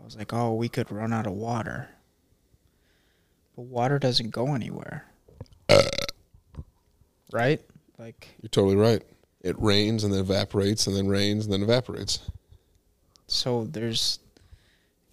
I 0.00 0.04
was 0.04 0.16
like, 0.16 0.32
oh, 0.32 0.54
we 0.54 0.68
could 0.68 0.90
run 0.90 1.12
out 1.12 1.26
of 1.26 1.32
water, 1.34 1.88
but 3.56 3.62
water 3.62 3.98
doesn't 3.98 4.30
go 4.30 4.54
anywhere, 4.54 5.06
right? 7.32 7.60
Like 7.98 8.28
You're 8.40 8.48
totally 8.48 8.76
right. 8.76 9.02
It 9.42 9.60
rains 9.60 10.04
and 10.04 10.12
then 10.12 10.20
evaporates 10.20 10.86
and 10.86 10.96
then 10.96 11.08
rains 11.08 11.44
and 11.44 11.52
then 11.52 11.62
evaporates. 11.62 12.20
So, 13.30 13.64
there's 13.64 14.18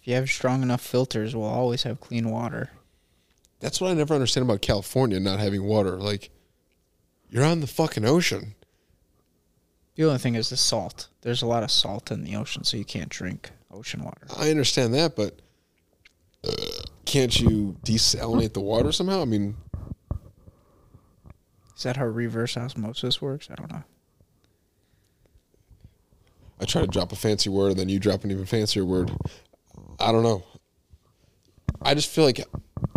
if 0.00 0.08
you 0.08 0.14
have 0.14 0.28
strong 0.28 0.62
enough 0.62 0.80
filters, 0.80 1.34
we'll 1.34 1.46
always 1.46 1.82
have 1.84 2.00
clean 2.00 2.30
water. 2.30 2.70
That's 3.60 3.80
what 3.80 3.90
I 3.90 3.94
never 3.94 4.14
understand 4.14 4.44
about 4.48 4.62
California 4.62 5.18
not 5.18 5.40
having 5.40 5.64
water. 5.64 5.96
Like, 5.96 6.30
you're 7.28 7.44
on 7.44 7.60
the 7.60 7.66
fucking 7.66 8.04
ocean. 8.04 8.54
The 9.96 10.04
only 10.04 10.18
thing 10.18 10.36
is 10.36 10.48
the 10.48 10.56
salt. 10.56 11.08
There's 11.22 11.42
a 11.42 11.46
lot 11.46 11.64
of 11.64 11.70
salt 11.70 12.12
in 12.12 12.22
the 12.22 12.36
ocean, 12.36 12.62
so 12.62 12.76
you 12.76 12.84
can't 12.84 13.08
drink 13.08 13.50
ocean 13.72 14.04
water. 14.04 14.28
I 14.36 14.50
understand 14.50 14.94
that, 14.94 15.16
but 15.16 15.40
uh, 16.46 16.52
can't 17.04 17.38
you 17.40 17.76
desalinate 17.84 18.52
the 18.52 18.60
water 18.60 18.92
somehow? 18.92 19.22
I 19.22 19.24
mean, 19.24 19.56
Is 21.76 21.82
that 21.82 21.96
how 21.96 22.06
reverse 22.06 22.56
osmosis 22.56 23.20
works? 23.20 23.48
I 23.50 23.56
don't 23.56 23.72
know. 23.72 23.82
I 26.60 26.64
try 26.64 26.80
to 26.80 26.86
drop 26.86 27.12
a 27.12 27.16
fancy 27.16 27.50
word 27.50 27.70
and 27.70 27.78
then 27.78 27.88
you 27.88 27.98
drop 27.98 28.24
an 28.24 28.30
even 28.30 28.46
fancier 28.46 28.84
word. 28.84 29.12
I 30.00 30.12
don't 30.12 30.22
know. 30.22 30.44
I 31.82 31.94
just 31.94 32.10
feel 32.10 32.24
like 32.24 32.40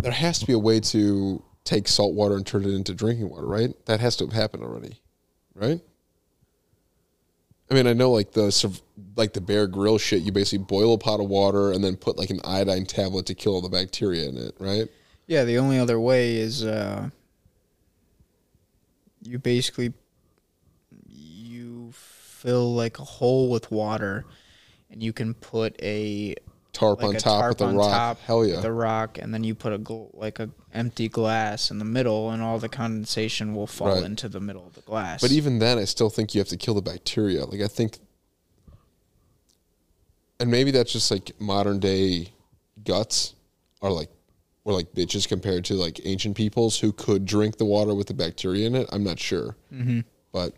there 0.02 0.12
has 0.12 0.38
to 0.40 0.46
be 0.46 0.52
a 0.52 0.58
way 0.58 0.80
to 0.80 1.42
take 1.64 1.86
salt 1.86 2.14
water 2.14 2.34
and 2.34 2.46
turn 2.46 2.64
it 2.64 2.70
into 2.70 2.94
drinking 2.94 3.28
water, 3.30 3.46
right? 3.46 3.70
That 3.86 4.00
has 4.00 4.16
to 4.16 4.24
have 4.24 4.32
happened 4.32 4.64
already, 4.64 5.00
right? 5.54 5.80
I 7.70 7.74
mean, 7.74 7.86
I 7.86 7.92
know 7.92 8.10
like 8.10 8.32
the 8.32 8.80
like 9.16 9.32
the 9.32 9.40
Bear 9.40 9.66
Grylls 9.66 10.02
shit. 10.02 10.22
You 10.22 10.32
basically 10.32 10.64
boil 10.64 10.92
a 10.92 10.98
pot 10.98 11.20
of 11.20 11.28
water 11.28 11.72
and 11.72 11.82
then 11.82 11.96
put 11.96 12.18
like 12.18 12.30
an 12.30 12.40
iodine 12.44 12.84
tablet 12.84 13.26
to 13.26 13.34
kill 13.34 13.54
all 13.54 13.62
the 13.62 13.68
bacteria 13.68 14.28
in 14.28 14.36
it, 14.36 14.54
right? 14.58 14.88
Yeah, 15.26 15.44
the 15.44 15.58
only 15.58 15.78
other 15.78 15.98
way 15.98 16.36
is 16.36 16.64
uh, 16.64 17.08
you 19.22 19.38
basically 19.38 19.94
fill 22.42 22.74
like 22.74 22.98
a 22.98 23.04
hole 23.04 23.48
with 23.50 23.70
water, 23.70 24.24
and 24.90 25.02
you 25.02 25.12
can 25.12 25.34
put 25.34 25.80
a 25.82 26.34
Tarp 26.72 27.02
like 27.02 27.08
on 27.10 27.16
a 27.16 27.20
top 27.20 27.40
tarp 27.42 27.60
with 27.60 27.68
a 27.70 27.76
rock. 27.76 27.90
top 27.90 28.20
Hell 28.20 28.46
yeah! 28.46 28.62
a 28.64 28.70
rock, 28.72 29.18
and 29.18 29.32
then 29.32 29.44
you 29.44 29.54
put 29.54 29.74
a 29.74 29.78
gl- 29.78 30.08
like 30.14 30.38
a 30.40 30.48
empty 30.72 31.06
glass 31.06 31.70
in 31.70 31.78
the 31.78 31.84
middle, 31.84 32.30
and 32.30 32.42
all 32.42 32.58
the 32.58 32.68
condensation 32.68 33.54
will 33.54 33.66
fall 33.66 33.88
Right. 33.96 34.04
into 34.04 34.26
the 34.26 34.40
middle 34.40 34.66
of 34.66 34.72
the 34.72 34.80
glass. 34.80 35.20
But 35.20 35.32
even 35.32 35.58
then, 35.58 35.78
I 35.78 35.84
still 35.84 36.08
think 36.08 36.34
you 36.34 36.38
have 36.40 36.48
to 36.48 36.56
kill 36.56 36.72
the 36.72 36.80
bacteria. 36.80 37.44
Like 37.44 37.60
I 37.60 37.68
think, 37.68 37.98
and 40.40 40.50
maybe 40.50 40.70
that's 40.70 40.92
just 40.92 41.10
like 41.10 41.38
modern 41.38 41.78
day 41.78 42.28
guts 42.84 43.34
are 43.82 43.92
like 43.92 44.08
were 44.64 44.72
like 44.72 44.92
bitches 44.94 45.28
compared 45.28 45.66
to 45.66 45.74
like 45.74 46.00
ancient 46.04 46.36
peoples 46.36 46.78
who 46.80 46.92
could 46.92 47.26
drink 47.26 47.58
the 47.58 47.64
water 47.66 47.94
with 47.94 48.06
the 48.06 48.14
bacteria 48.14 48.66
in 48.66 48.74
it. 48.74 48.88
I'm 48.92 49.04
not 49.04 49.18
sure, 49.18 49.56
mm-hmm. 49.72 50.00
but 50.32 50.54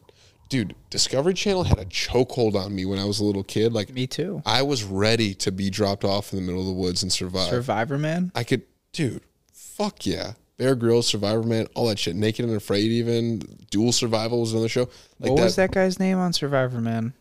dude, 0.49 0.75
Discovery 0.91 1.35
Channel 1.35 1.65
had 1.65 1.79
a 1.79 1.85
chokehold 1.85 2.55
on 2.55 2.75
me 2.75 2.85
when 2.85 2.99
I 2.99 3.05
was 3.05 3.21
a 3.21 3.25
little 3.25 3.45
kid. 3.45 3.73
Like 3.73 3.91
me 3.91 4.07
too. 4.07 4.43
I 4.47 4.63
was 4.63 4.85
ready 4.85 5.35
to 5.35 5.53
be 5.53 5.71
dropped 5.71 6.05
off 6.05 6.33
in 6.33 6.39
the 6.39 6.45
middle 6.45 6.61
of 6.61 6.67
the 6.67 6.73
woods 6.73 7.03
and 7.03 7.13
survive. 7.13 7.49
Survivor 7.49 7.99
Man. 7.99 8.33
I 8.35 8.45
could, 8.45 8.63
dude. 8.93 9.23
Fuck 9.53 10.07
yeah. 10.07 10.35
Bear 10.57 10.77
Grylls, 10.77 11.09
Survivor 11.09 11.43
Man, 11.43 11.67
all 11.75 11.89
that 11.89 11.99
shit. 11.99 12.15
Naked 12.15 12.45
and 12.45 12.57
Afraid, 12.57 12.85
even 12.85 13.41
Dual 13.71 13.91
Survival 13.91 14.41
was 14.41 14.53
another 14.53 14.69
show. 14.69 14.89
Like 15.19 15.33
what 15.33 15.43
was 15.43 15.57
that 15.57 15.73
guy's 15.73 15.99
name 15.99 16.19
on 16.19 16.33
Survivor 16.33 16.81
Man? 16.81 17.13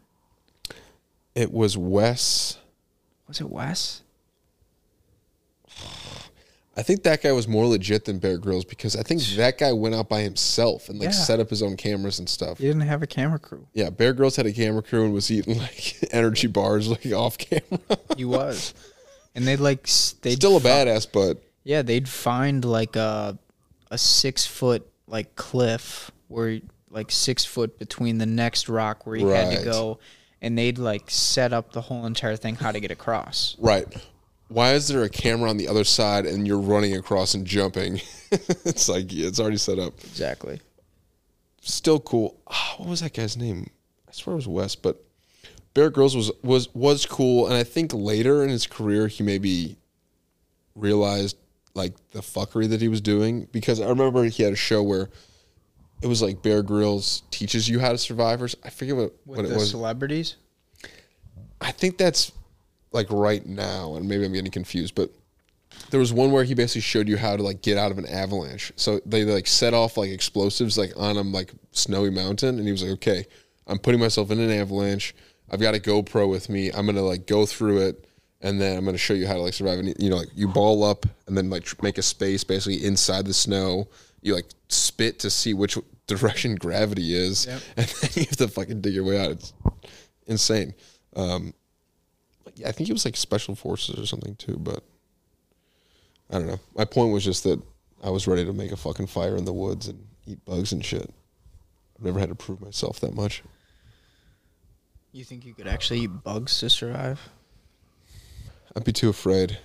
It 1.34 1.52
was 1.52 1.76
Wes. 1.76 2.60
Was 3.27 3.42
it 3.42 3.50
Wes? 3.50 4.02
I 6.76 6.82
think 6.82 7.03
that 7.03 7.22
guy 7.22 7.32
was 7.32 7.48
more 7.48 7.68
legit 7.68 8.06
than 8.06 8.18
Bear 8.18 8.38
Grylls 8.40 8.66
because 8.66 8.95
I 8.95 9.03
think 9.03 9.22
that 9.35 9.60
guy 9.60 9.72
went 9.74 9.93
out 9.93 10.10
by 10.10 10.22
himself 10.22 10.90
and 10.90 10.98
like 11.00 11.08
Yeah. 11.10 11.11
set 11.11 11.40
up 11.40 11.50
his 11.52 11.61
own 11.61 11.77
cameras 11.77 12.18
and 12.18 12.27
stuff. 12.27 12.58
He 12.58 12.66
didn't 12.66 12.82
have 12.82 13.03
a 13.03 13.08
camera 13.08 13.38
crew. 13.38 13.68
Yeah, 13.74 13.92
Bear 13.92 14.11
Grylls 14.14 14.35
had 14.35 14.48
a 14.48 14.52
camera 14.53 14.82
crew 14.82 15.06
and 15.06 15.14
was 15.14 15.30
eating 15.30 15.60
like 15.60 15.98
energy 16.11 16.48
bars 16.48 16.88
like 16.88 17.06
off 17.11 17.38
camera. 17.38 17.80
He 18.18 18.26
was, 18.26 18.74
and 19.35 19.45
they'd 19.48 19.60
like 19.60 19.82
s- 19.85 20.16
they'd 20.22 20.35
Still 20.35 20.58
a 20.58 20.61
badass, 20.61 21.08
but 21.11 21.43
Yeah, 21.64 21.82
they'd 21.84 22.10
find 22.10 22.66
like 22.66 22.95
a 22.95 23.38
a 23.92 23.98
six 23.98 24.45
foot 24.45 24.88
like 25.08 25.35
cliff 25.35 26.10
where 26.27 26.60
like 26.90 27.11
six 27.11 27.45
foot 27.45 27.77
between 27.77 28.18
the 28.18 28.26
next 28.26 28.68
rock 28.69 29.06
where 29.06 29.16
he 29.16 29.24
had 29.24 29.48
Right. 29.50 29.60
to 29.60 29.64
go, 29.66 30.00
and 30.42 30.58
they'd 30.58 30.77
like 30.80 31.10
set 31.11 31.53
up 31.53 31.72
the 31.72 31.82
whole 31.82 32.06
entire 32.08 32.35
thing 32.35 32.56
how 32.56 32.72
to 32.72 32.80
get 32.80 32.90
across. 32.92 33.56
right. 33.60 33.85
Why 34.53 34.73
is 34.73 34.88
there 34.88 35.03
a 35.03 35.09
camera 35.09 35.49
on 35.49 35.57
the 35.57 35.67
other 35.67 35.83
side 35.83 36.25
and 36.27 36.45
you're 36.48 36.59
running 36.59 36.95
across 36.95 37.33
and 37.33 37.45
jumping? 37.45 38.01
it's 38.32 38.88
like 38.88 39.11
it's 39.11 39.40
already 39.40 39.57
set 39.57 39.80
up. 39.80 39.93
Exactly. 40.03 40.59
still 41.61 41.99
cool. 41.99 42.38
Ah, 42.48 42.75
what 42.77 42.90
was 42.90 43.01
that 43.01 43.14
guy's 43.14 43.35
name? 43.35 43.69
I 44.07 44.11
swear 44.11 44.33
it 44.33 44.38
was 44.38 44.48
Wes, 44.48 44.75
but 44.75 45.03
Bear 45.73 45.90
Grylls 45.90 46.15
was 46.15 46.32
was 46.43 46.73
was 46.75 47.06
cool, 47.07 47.48
and 47.48 47.56
I 47.56 47.64
think 47.64 47.93
later 47.93 48.43
in 48.43 48.49
his 48.49 48.67
career 48.67 49.07
he 49.07 49.23
maybe 49.23 49.75
realized 50.75 51.35
like 51.73 51.93
the 52.11 52.19
fuckery 52.22 52.69
that 52.69 52.80
he 52.82 52.88
was 52.88 53.01
doing 53.01 53.48
because 53.51 53.82
I 53.82 53.88
remember 53.90 54.23
he 54.25 54.43
had 54.43 54.53
a 54.53 54.57
show 54.57 54.83
where 54.83 55.09
it 56.03 56.07
was 56.07 56.22
like 56.22 56.43
Bear 56.43 56.61
Grylls 56.61 57.23
teaches 57.32 57.67
you 57.67 57.80
how 57.80 57.91
to 57.91 57.98
survive 57.98 58.41
or 58.43 58.49
I 58.64 58.69
forget 58.69 58.95
what, 58.95 59.14
With 59.25 59.38
what 59.38 59.45
it 59.45 59.49
the 59.49 59.56
was. 59.56 59.72
celebrities. 59.72 60.35
I 61.59 61.72
think 61.72 61.98
that's 61.98 62.32
like 62.94 63.08
right 63.10 63.46
now, 63.46 63.96
and 63.96 64.08
maybe 64.08 64.26
I'm 64.26 64.34
getting 64.34 64.52
confused, 64.52 64.96
but 64.96 65.10
there 65.90 66.00
was 66.00 66.14
one 66.14 66.32
where 66.32 66.44
he 66.44 66.54
basically 66.54 66.82
showed 66.82 67.08
you 67.08 67.18
how 67.18 67.36
to 67.36 67.44
like 67.44 67.62
get 67.62 67.78
out 67.78 67.92
of 67.92 67.98
an 67.98 68.06
avalanche. 68.06 68.72
So 68.76 69.00
they 69.06 69.24
like 69.26 69.48
set 69.48 69.74
off 69.74 69.98
like 69.98 70.12
explosives 70.12 70.78
like 70.78 70.94
on 70.96 71.18
a 71.18 71.22
like 71.22 71.52
snowy 71.72 72.10
mountain, 72.12 72.58
and 72.58 72.66
he 72.66 72.72
was 72.72 72.84
like, 72.84 72.94
"Okay, 72.94 73.26
I'm 73.68 73.80
putting 73.80 74.00
myself 74.00 74.32
in 74.32 74.40
an 74.40 74.52
avalanche. 74.52 75.16
I've 75.52 75.60
got 75.60 75.76
a 75.76 75.80
GoPro 75.80 76.30
with 76.30 76.50
me. 76.50 76.72
I'm 76.72 76.86
gonna 76.86 77.02
like 77.02 77.26
go 77.28 77.46
through 77.46 77.80
it, 77.88 78.06
and 78.42 78.62
then 78.62 78.78
I'm 78.78 78.86
gonna 78.86 78.98
show 78.98 79.14
you 79.14 79.28
how 79.28 79.34
to 79.34 79.42
like 79.42 79.54
survive." 79.54 79.80
And 79.80 79.94
you 80.00 80.10
know, 80.10 80.18
like 80.18 80.30
you 80.36 80.48
ball 80.48 80.84
up 80.84 81.06
and 81.28 81.36
then 81.38 81.50
like 81.50 81.64
tr- 81.64 81.76
make 81.82 81.98
a 81.98 82.04
space 82.04 82.44
basically 82.44 82.86
inside 82.86 83.26
the 83.26 83.34
snow. 83.34 83.88
You 84.22 84.36
like 84.36 84.46
spit 84.70 85.20
to 85.20 85.30
see 85.30 85.54
which 85.54 85.78
direction 86.08 86.56
gravity 86.56 87.16
is, 87.16 87.46
Yep. 87.46 87.62
and 87.78 87.88
then 87.88 88.10
you 88.16 88.22
have 88.24 88.38
to 88.38 88.48
fucking 88.48 88.82
dig 88.82 88.94
your 88.94 89.04
way 89.04 89.20
out. 89.20 89.32
It's 89.32 89.54
insane. 90.28 90.74
Um, 91.16 91.54
yeah, 92.56 92.68
I 92.68 92.72
think 92.72 92.88
he 92.88 92.94
was 92.94 93.06
like 93.06 93.18
special 93.18 93.56
forces 93.56 94.00
or 94.00 94.06
something 94.06 94.36
too, 94.36 94.58
but 94.58 94.84
I 96.30 96.36
don't 96.36 96.48
know. 96.48 96.60
My 96.76 96.86
point 96.86 97.14
was 97.14 97.24
just 97.24 97.44
that 97.44 97.62
I 98.04 98.10
was 98.10 98.28
ready 98.28 98.46
to 98.46 98.54
make 98.54 98.72
a 98.72 98.78
fucking 98.78 99.08
fire 99.08 99.36
in 99.36 99.46
the 99.46 99.54
woods 99.54 99.88
and 99.88 100.06
eat 100.26 100.44
bugs 100.46 100.72
and 100.72 100.84
shit. 100.84 101.10
I've 101.98 102.06
never 102.06 102.20
had 102.20 102.30
to 102.30 102.36
prove 102.36 102.62
myself 102.62 103.00
that 103.02 103.14
much. 103.14 103.44
You 105.12 105.24
think 105.24 105.46
you 105.46 105.54
could 105.54 105.68
actually 105.68 106.00
eat 106.00 106.24
bugs 106.24 106.60
to 106.60 106.70
survive? 106.70 107.30
I'd 108.76 108.84
be 108.84 108.92
too 108.92 109.10
afraid. 109.10 109.60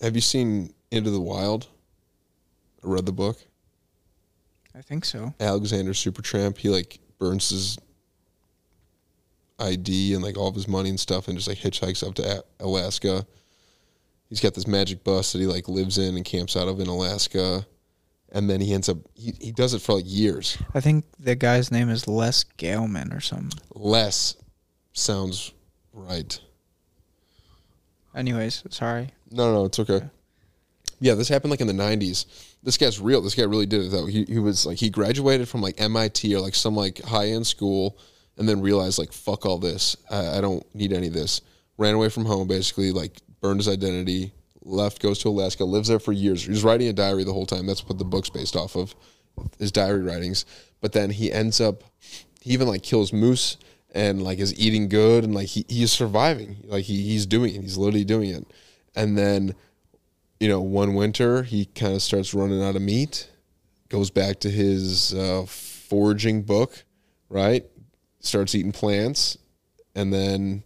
Have 0.00 0.16
you 0.16 0.20
seen 0.20 0.74
Into 0.90 1.10
the 1.10 1.20
Wild? 1.20 1.68
I 2.84 2.88
read 2.88 3.06
the 3.06 3.12
book. 3.12 3.38
I 4.74 4.82
think 4.82 5.04
so. 5.04 5.34
Alexander 5.40 5.92
Supertramp, 5.92 6.58
he 6.58 6.68
like 6.68 6.98
burns 7.18 7.50
his 7.50 7.78
ID 9.58 10.14
and 10.14 10.22
like 10.22 10.36
all 10.36 10.48
of 10.48 10.54
his 10.54 10.68
money 10.68 10.88
and 10.88 11.00
stuff 11.00 11.28
and 11.28 11.36
just 11.36 11.48
like 11.48 11.58
hitchhikes 11.58 12.06
up 12.06 12.14
to 12.16 12.44
Alaska. 12.60 13.26
He's 14.28 14.40
got 14.40 14.54
this 14.54 14.66
magic 14.66 15.04
bus 15.04 15.32
that 15.32 15.38
he 15.38 15.46
like 15.46 15.68
lives 15.68 15.98
in 15.98 16.16
and 16.16 16.24
camps 16.24 16.56
out 16.56 16.68
of 16.68 16.80
in 16.80 16.86
Alaska. 16.86 17.66
And 18.30 18.48
then 18.48 18.60
he 18.60 18.74
ends 18.74 18.88
up 18.88 18.98
he, 19.14 19.32
he 19.40 19.52
does 19.52 19.72
it 19.72 19.80
for 19.80 19.94
like 19.94 20.04
years. 20.06 20.58
I 20.74 20.80
think 20.80 21.06
the 21.18 21.34
guy's 21.34 21.72
name 21.72 21.88
is 21.88 22.06
Les 22.06 22.44
Galeman 22.44 23.16
or 23.16 23.20
something. 23.20 23.58
Les 23.74 24.36
sounds 24.92 25.52
right. 25.92 26.38
Anyways, 28.14 28.64
sorry. 28.70 29.12
No, 29.30 29.52
no, 29.54 29.64
it's 29.64 29.78
okay. 29.78 30.02
Yeah, 31.00 31.14
this 31.14 31.28
happened 31.28 31.52
like 31.52 31.60
in 31.60 31.68
the 31.68 31.72
'90s. 31.72 32.26
This 32.62 32.76
guy's 32.76 33.00
real. 33.00 33.22
This 33.22 33.34
guy 33.34 33.44
really 33.44 33.66
did 33.66 33.82
it 33.84 33.90
though. 33.90 34.06
He 34.06 34.24
he 34.24 34.38
was 34.38 34.66
like 34.66 34.78
he 34.78 34.90
graduated 34.90 35.48
from 35.48 35.62
like 35.62 35.80
MIT 35.80 36.34
or 36.34 36.40
like 36.40 36.54
some 36.54 36.74
like 36.74 37.00
high 37.02 37.28
end 37.28 37.46
school, 37.46 37.96
and 38.38 38.48
then 38.48 38.60
realized 38.60 38.98
like 38.98 39.12
fuck 39.12 39.44
all 39.44 39.58
this. 39.58 39.96
I, 40.10 40.38
I 40.38 40.40
don't 40.40 40.64
need 40.74 40.92
any 40.92 41.08
of 41.08 41.12
this. 41.12 41.40
Ran 41.76 41.94
away 41.94 42.08
from 42.08 42.24
home 42.24 42.48
basically. 42.48 42.92
Like 42.92 43.18
burned 43.40 43.60
his 43.60 43.68
identity. 43.68 44.32
Left, 44.62 45.00
goes 45.00 45.18
to 45.20 45.28
Alaska, 45.28 45.64
lives 45.64 45.88
there 45.88 45.98
for 45.98 46.12
years. 46.12 46.44
He's 46.44 46.62
writing 46.62 46.88
a 46.88 46.92
diary 46.92 47.24
the 47.24 47.32
whole 47.32 47.46
time. 47.46 47.66
That's 47.66 47.86
what 47.86 47.96
the 47.96 48.04
book's 48.04 48.28
based 48.28 48.54
off 48.54 48.76
of, 48.76 48.94
his 49.58 49.72
diary 49.72 50.02
writings. 50.02 50.44
But 50.82 50.92
then 50.92 51.08
he 51.08 51.32
ends 51.32 51.58
up, 51.58 51.84
he 52.42 52.52
even 52.52 52.68
like 52.68 52.82
kills 52.82 53.10
moose 53.10 53.56
and 53.94 54.22
like 54.22 54.38
is 54.38 54.58
eating 54.60 54.90
good 54.90 55.24
and 55.24 55.34
like 55.34 55.46
he, 55.46 55.64
he's 55.68 55.90
surviving. 55.90 56.58
Like 56.64 56.84
he, 56.84 57.02
he's 57.02 57.24
doing 57.24 57.54
it. 57.54 57.62
He's 57.62 57.78
literally 57.78 58.04
doing 58.04 58.30
it. 58.30 58.46
And 58.94 59.16
then 59.16 59.54
you 60.38 60.48
know, 60.48 60.60
one 60.60 60.94
winter 60.94 61.42
he 61.42 61.64
kind 61.64 61.94
of 61.94 62.02
starts 62.02 62.34
running 62.34 62.62
out 62.62 62.76
of 62.76 62.82
meat, 62.82 63.30
goes 63.88 64.10
back 64.10 64.40
to 64.40 64.50
his 64.50 65.14
uh, 65.14 65.44
foraging 65.46 66.42
book, 66.42 66.84
right? 67.28 67.64
Starts 68.20 68.54
eating 68.54 68.72
plants, 68.72 69.38
and 69.94 70.12
then 70.12 70.62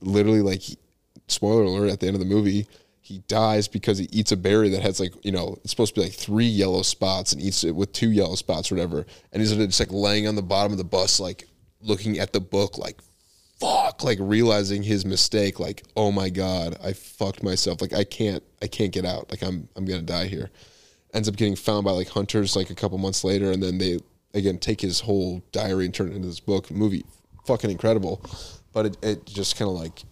literally, 0.00 0.42
like, 0.42 0.62
spoiler 1.28 1.62
alert 1.62 1.90
at 1.90 2.00
the 2.00 2.06
end 2.06 2.16
of 2.16 2.20
the 2.20 2.26
movie, 2.26 2.66
he 3.00 3.18
dies 3.28 3.68
because 3.68 3.98
he 3.98 4.08
eats 4.12 4.32
a 4.32 4.36
berry 4.36 4.68
that 4.70 4.82
has 4.82 5.00
like 5.00 5.12
you 5.24 5.32
know 5.32 5.58
it's 5.62 5.70
supposed 5.70 5.94
to 5.94 6.00
be 6.00 6.06
like 6.06 6.14
three 6.14 6.46
yellow 6.46 6.82
spots 6.82 7.32
and 7.32 7.42
eats 7.42 7.64
it 7.64 7.74
with 7.74 7.92
two 7.92 8.10
yellow 8.10 8.36
spots 8.36 8.70
or 8.70 8.76
whatever, 8.76 9.04
and 9.32 9.40
he's 9.40 9.54
just 9.54 9.80
like 9.80 9.92
laying 9.92 10.26
on 10.28 10.36
the 10.36 10.42
bottom 10.42 10.72
of 10.72 10.78
the 10.78 10.84
bus, 10.84 11.18
like 11.18 11.48
looking 11.80 12.18
at 12.18 12.32
the 12.32 12.40
book, 12.40 12.78
like 12.78 13.00
fuck 13.58 14.02
like 14.02 14.18
realizing 14.20 14.82
his 14.82 15.04
mistake 15.06 15.60
like 15.60 15.84
oh 15.96 16.10
my 16.10 16.28
god 16.28 16.76
i 16.82 16.92
fucked 16.92 17.44
myself. 17.44 17.80
Like 17.80 17.92
i 17.92 18.02
can't 18.02 18.42
i 18.60 18.66
can't 18.66 18.92
get 18.92 19.04
out. 19.04 19.30
Like 19.30 19.42
i'm 19.42 19.68
i'm 19.76 19.84
gonna 19.84 20.02
die 20.02 20.26
here. 20.26 20.50
Ends 21.14 21.28
up 21.28 21.36
getting 21.36 21.56
found 21.56 21.84
by 21.84 21.90
like 21.90 22.08
hunters 22.08 22.56
like 22.56 22.70
a 22.70 22.74
couple 22.74 22.98
months 22.98 23.24
later 23.24 23.50
and 23.50 23.62
then 23.62 23.78
they 23.78 23.98
again 24.34 24.58
take 24.58 24.80
his 24.80 25.00
whole 25.00 25.42
diary 25.52 25.84
and 25.84 25.94
turn 25.94 26.08
it 26.10 26.16
into 26.16 26.28
this 26.28 26.40
book 26.40 26.70
movie 26.70 27.04
fucking 27.46 27.70
incredible 27.70 28.24
but 28.72 28.86
it, 28.86 28.96
it 29.02 29.26
just 29.26 29.56
kind 29.56 29.70
of 29.70 29.76
like 29.76 30.02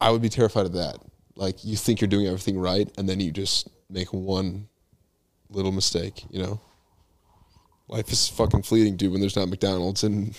i 0.00 0.10
would 0.10 0.22
be 0.22 0.28
terrified 0.28 0.66
of 0.66 0.72
that 0.72 0.96
like 1.36 1.64
you 1.64 1.76
think 1.76 2.00
you're 2.00 2.08
doing 2.08 2.26
everything 2.26 2.58
right 2.58 2.90
and 2.98 3.08
then 3.08 3.20
you 3.20 3.30
just 3.30 3.68
make 3.90 4.12
one 4.12 4.68
little 5.50 5.72
mistake 5.72 6.24
you 6.30 6.42
know 6.42 6.60
life 7.88 8.10
is 8.12 8.28
fucking 8.28 8.62
fleeting 8.62 8.96
dude 8.96 9.12
when 9.12 9.20
there's 9.20 9.36
not 9.36 9.48
mcdonald's 9.48 10.04
and 10.04 10.34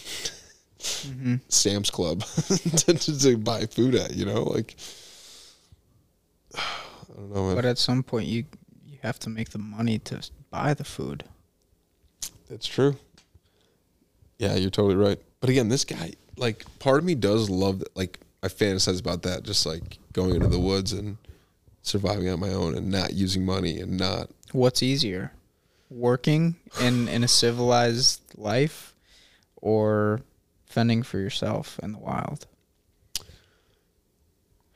Mm-hmm. 0.79 1.35
Sam's 1.49 1.89
Club 1.89 2.21
to, 2.47 2.93
to, 2.93 3.19
to 3.19 3.37
buy 3.37 3.65
food 3.65 3.95
at. 3.95 4.15
You 4.15 4.25
know, 4.25 4.43
like 4.43 4.75
I 6.55 6.61
don't 7.15 7.33
know. 7.33 7.47
Man. 7.47 7.55
But 7.55 7.65
at 7.65 7.77
some 7.77 8.03
point, 8.03 8.27
you 8.27 8.45
you 8.85 8.97
have 9.03 9.19
to 9.19 9.29
make 9.29 9.49
the 9.49 9.59
money 9.59 9.99
to 9.99 10.27
buy 10.49 10.73
the 10.73 10.83
food. 10.83 11.25
That's 12.49 12.67
true. 12.67 12.95
Yeah, 14.37 14.55
you're 14.55 14.69
totally 14.69 14.95
right. 14.95 15.19
But 15.39 15.49
again, 15.49 15.69
this 15.69 15.85
guy, 15.85 16.13
like, 16.37 16.65
part 16.79 16.99
of 16.99 17.05
me 17.05 17.15
does 17.15 17.49
love 17.49 17.79
that. 17.79 17.95
Like, 17.95 18.19
I 18.41 18.47
fantasize 18.47 18.99
about 18.99 19.23
that, 19.23 19.43
just 19.43 19.65
like 19.65 19.99
going 20.13 20.35
into 20.35 20.47
the 20.47 20.59
woods 20.59 20.93
and 20.93 21.17
surviving 21.81 22.29
on 22.29 22.39
my 22.39 22.53
own 22.53 22.75
and 22.75 22.89
not 22.89 23.13
using 23.13 23.45
money 23.45 23.79
and 23.79 23.97
not. 23.97 24.29
What's 24.51 24.81
easier, 24.81 25.33
working 25.89 26.55
in 26.81 27.07
in 27.09 27.23
a 27.23 27.27
civilized 27.27 28.21
life, 28.35 28.95
or 29.57 30.21
fending 30.65 31.03
for 31.03 31.19
yourself 31.19 31.79
in 31.83 31.93
the 31.93 31.99
wild? 31.99 32.47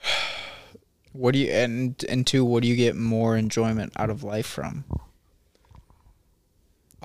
What 1.16 1.34
do 1.34 1.40
you 1.40 1.52
and 1.52 2.04
and 2.10 2.26
two? 2.26 2.44
What 2.44 2.64
do 2.64 2.68
you 2.68 2.76
get 2.76 2.96
more 2.96 3.38
enjoyment 3.38 3.94
out 3.96 4.10
of 4.10 4.24
life 4.24 4.48
from? 4.48 4.84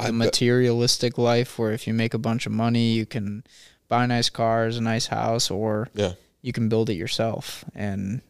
Bet- 0.07 0.15
materialistic 0.15 1.19
life, 1.19 1.59
where 1.59 1.73
if 1.73 1.87
you 1.87 1.95
make 1.95 2.15
a 2.15 2.19
bunch 2.19 2.47
of 2.47 2.53
money, 2.53 2.93
you 2.93 3.07
can 3.07 3.45
buy 3.89 4.07
nice 4.07 4.31
cars, 4.31 4.77
a 4.77 4.81
nice 4.81 5.07
house, 5.07 5.51
or 5.51 5.89
yeah, 5.95 6.13
you 6.43 6.53
can 6.53 6.69
build 6.69 6.91
it 6.91 6.95
yourself. 6.95 7.65
And 7.75 8.23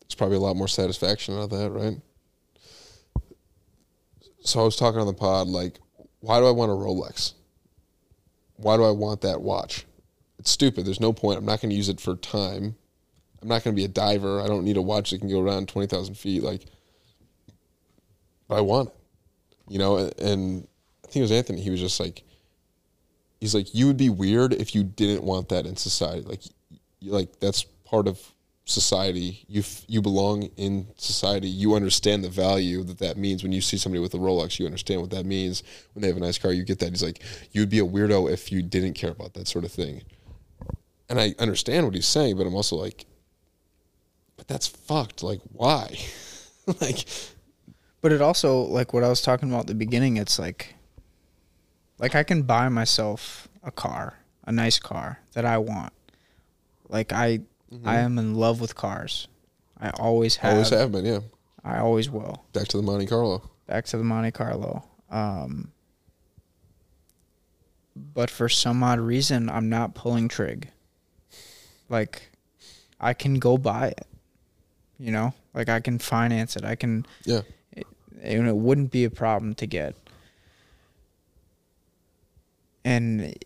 there's 0.00 0.14
probably 0.14 0.36
a 0.36 0.40
lot 0.40 0.56
more 0.56 0.68
satisfaction 0.68 1.34
out 1.34 1.44
of 1.44 1.50
that, 1.50 1.70
right? 1.70 1.96
So 4.42 4.60
I 4.60 4.64
was 4.64 4.76
talking 4.76 5.00
on 5.00 5.06
the 5.08 5.12
pod, 5.12 5.48
like, 5.48 5.80
why 6.20 6.38
do 6.38 6.46
I 6.46 6.52
want 6.52 6.70
a 6.70 6.74
Rolex? 6.74 7.32
Why 8.56 8.76
do 8.76 8.84
I 8.84 8.92
want 8.92 9.22
that 9.22 9.42
watch? 9.42 9.84
It's 10.38 10.50
stupid. 10.50 10.86
There's 10.86 11.00
no 11.00 11.12
point. 11.12 11.38
I'm 11.38 11.44
not 11.44 11.60
going 11.60 11.70
to 11.70 11.76
use 11.76 11.88
it 11.88 12.00
for 12.00 12.14
time. 12.14 12.76
I'm 13.42 13.48
not 13.48 13.64
going 13.64 13.74
to 13.74 13.80
be 13.80 13.84
a 13.84 13.88
diver. 13.88 14.40
I 14.40 14.46
don't 14.46 14.64
need 14.64 14.76
a 14.76 14.82
watch 14.82 15.10
that 15.10 15.18
can 15.18 15.28
go 15.28 15.40
around 15.40 15.68
twenty 15.68 15.88
thousand 15.88 16.14
feet. 16.14 16.42
Like, 16.42 16.62
but 18.48 18.56
I 18.56 18.60
want 18.60 18.88
it, 18.88 18.94
you 19.68 19.78
know. 19.78 19.96
And, 19.98 20.20
and 20.20 20.68
I 21.06 21.12
think 21.12 21.16
it 21.16 21.22
was 21.22 21.32
Anthony. 21.32 21.60
He 21.60 21.70
was 21.70 21.80
just 21.80 22.00
like, 22.00 22.24
he's 23.40 23.54
like, 23.54 23.74
you 23.74 23.86
would 23.86 23.96
be 23.96 24.10
weird 24.10 24.52
if 24.52 24.74
you 24.74 24.82
didn't 24.82 25.22
want 25.22 25.48
that 25.50 25.64
in 25.64 25.76
society. 25.76 26.22
Like, 26.22 26.42
like 27.02 27.38
that's 27.38 27.62
part 27.84 28.08
of 28.08 28.20
society. 28.64 29.44
You 29.48 29.60
f- 29.60 29.84
you 29.86 30.02
belong 30.02 30.50
in 30.56 30.88
society. 30.96 31.48
You 31.48 31.74
understand 31.74 32.24
the 32.24 32.28
value 32.28 32.82
that 32.82 32.98
that 32.98 33.16
means. 33.16 33.44
When 33.44 33.52
you 33.52 33.60
see 33.60 33.76
somebody 33.76 34.00
with 34.00 34.14
a 34.14 34.18
Rolex, 34.18 34.58
you 34.58 34.66
understand 34.66 35.00
what 35.00 35.10
that 35.10 35.24
means. 35.24 35.62
When 35.92 36.02
they 36.02 36.08
have 36.08 36.16
a 36.16 36.20
nice 36.20 36.38
car, 36.38 36.52
you 36.52 36.64
get 36.64 36.80
that. 36.80 36.90
He's 36.90 37.04
like, 37.04 37.22
you 37.52 37.62
would 37.62 37.70
be 37.70 37.78
a 37.78 37.86
weirdo 37.86 38.30
if 38.32 38.50
you 38.50 38.62
didn't 38.62 38.94
care 38.94 39.10
about 39.10 39.34
that 39.34 39.46
sort 39.46 39.64
of 39.64 39.70
thing. 39.70 40.02
And 41.08 41.20
I 41.20 41.36
understand 41.38 41.86
what 41.86 41.94
he's 41.94 42.08
saying, 42.08 42.36
but 42.36 42.48
I'm 42.48 42.54
also 42.56 42.74
like, 42.74 43.06
but 44.36 44.48
that's 44.48 44.66
fucked. 44.66 45.22
Like, 45.22 45.40
why? 45.52 45.96
like, 46.80 47.06
But 48.06 48.12
it 48.12 48.20
also 48.22 48.60
like 48.60 48.92
what 48.92 49.02
I 49.02 49.08
was 49.08 49.20
talking 49.20 49.48
about 49.48 49.62
at 49.62 49.66
the 49.66 49.74
beginning, 49.74 50.16
it's 50.16 50.38
like 50.38 50.75
like 51.98 52.14
I 52.14 52.22
can 52.22 52.42
buy 52.42 52.68
myself 52.68 53.48
a 53.62 53.70
car, 53.70 54.18
a 54.44 54.52
nice 54.52 54.78
car 54.78 55.20
that 55.32 55.44
I 55.44 55.58
want. 55.58 55.92
Like 56.88 57.12
I 57.12 57.40
I 57.84 57.96
am 57.98 58.18
in 58.18 58.34
love 58.34 58.60
with 58.60 58.74
cars. 58.76 59.28
I 59.78 59.90
always 59.90 60.36
have, 60.36 60.52
always 60.54 60.70
have 60.70 60.92
been. 60.92 61.04
Yeah. 61.04 61.20
I 61.64 61.78
always 61.78 62.08
will. 62.08 62.44
Back 62.52 62.68
to 62.68 62.76
the 62.76 62.82
Monte 62.82 63.06
Carlo. 63.06 63.42
Back 63.66 63.86
to 63.86 63.98
the 63.98 64.04
Monte 64.04 64.30
Carlo. 64.30 64.84
Um 65.10 65.72
but 67.96 68.30
for 68.30 68.48
some 68.48 68.82
odd 68.82 69.00
reason 69.00 69.48
I'm 69.48 69.68
not 69.68 69.94
pulling 69.94 70.28
trig. 70.28 70.68
Like 71.88 72.30
I 73.00 73.14
can 73.14 73.38
go 73.38 73.58
buy 73.58 73.88
it. 73.88 74.06
You 74.98 75.12
know? 75.12 75.34
Like 75.54 75.68
I 75.68 75.80
can 75.80 75.98
finance 75.98 76.56
it. 76.56 76.64
I 76.64 76.76
can 76.76 77.06
Yeah. 77.24 77.40
and 78.22 78.48
it 78.48 78.56
wouldn't 78.56 78.90
be 78.92 79.04
a 79.04 79.10
problem 79.10 79.54
to 79.56 79.66
get. 79.66 79.94
And 82.86 83.36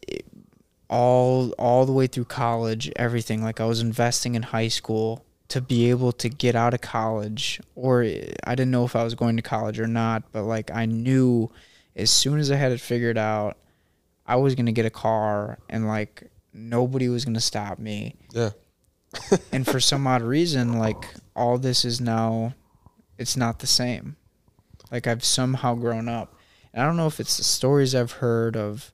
all 0.91 1.53
all 1.53 1.87
the 1.87 1.93
way 1.93 2.07
through 2.09 2.27
college, 2.27 2.93
everything 2.97 3.43
like 3.43 3.61
I 3.61 3.65
was 3.65 3.81
investing 3.81 4.35
in 4.35 4.43
high 4.43 4.69
school 4.69 5.25
to 5.49 5.61
be 5.61 5.91
able 5.91 6.13
to 6.13 6.29
get 6.29 6.55
out 6.55 6.75
of 6.75 6.81
college 6.81 7.61
or 7.75 8.03
I 8.03 8.55
didn't 8.55 8.71
know 8.71 8.85
if 8.85 8.95
I 8.95 9.03
was 9.03 9.15
going 9.15 9.37
to 9.37 9.43
college 9.43 9.81
or 9.81 9.87
not, 9.87 10.25
but 10.33 10.45
like 10.45 10.71
I 10.71 10.87
knew 10.87 11.51
as 11.97 12.11
soon 12.11 12.39
as 12.39 12.51
I 12.51 12.57
had 12.57 12.71
it 12.73 12.81
figured 12.81 13.19
out, 13.19 13.57
I 14.27 14.37
was 14.37 14.55
going 14.55 14.67
to 14.67 14.73
get 14.73 14.87
a 14.87 14.91
car 14.91 15.59
and 15.69 15.89
like 15.89 16.31
nobody 16.53 17.09
was 17.09 17.25
going 17.25 17.35
to 17.35 17.41
stop 17.41 17.79
me. 17.79 18.15
Yeah. 18.33 18.51
and 19.53 19.67
for 19.67 19.81
some 19.81 20.07
odd 20.07 20.23
reason 20.23 20.79
like 20.79 21.15
all 21.35 21.59
this 21.59 21.85
is 21.85 22.01
now 22.01 22.55
it's 23.19 23.37
not 23.37 23.61
the 23.61 23.67
same. 23.67 24.17
Like 24.91 25.07
i've 25.07 25.25
somehow 25.25 25.75
grown 25.75 26.09
up. 26.09 26.35
And 26.73 26.83
i 26.83 26.87
don't 26.87 26.97
know 26.97 27.09
if 27.09 27.21
it's 27.21 27.37
the 27.37 27.45
stories 27.45 27.95
i've 27.95 28.13
heard 28.13 28.57
of 28.57 28.93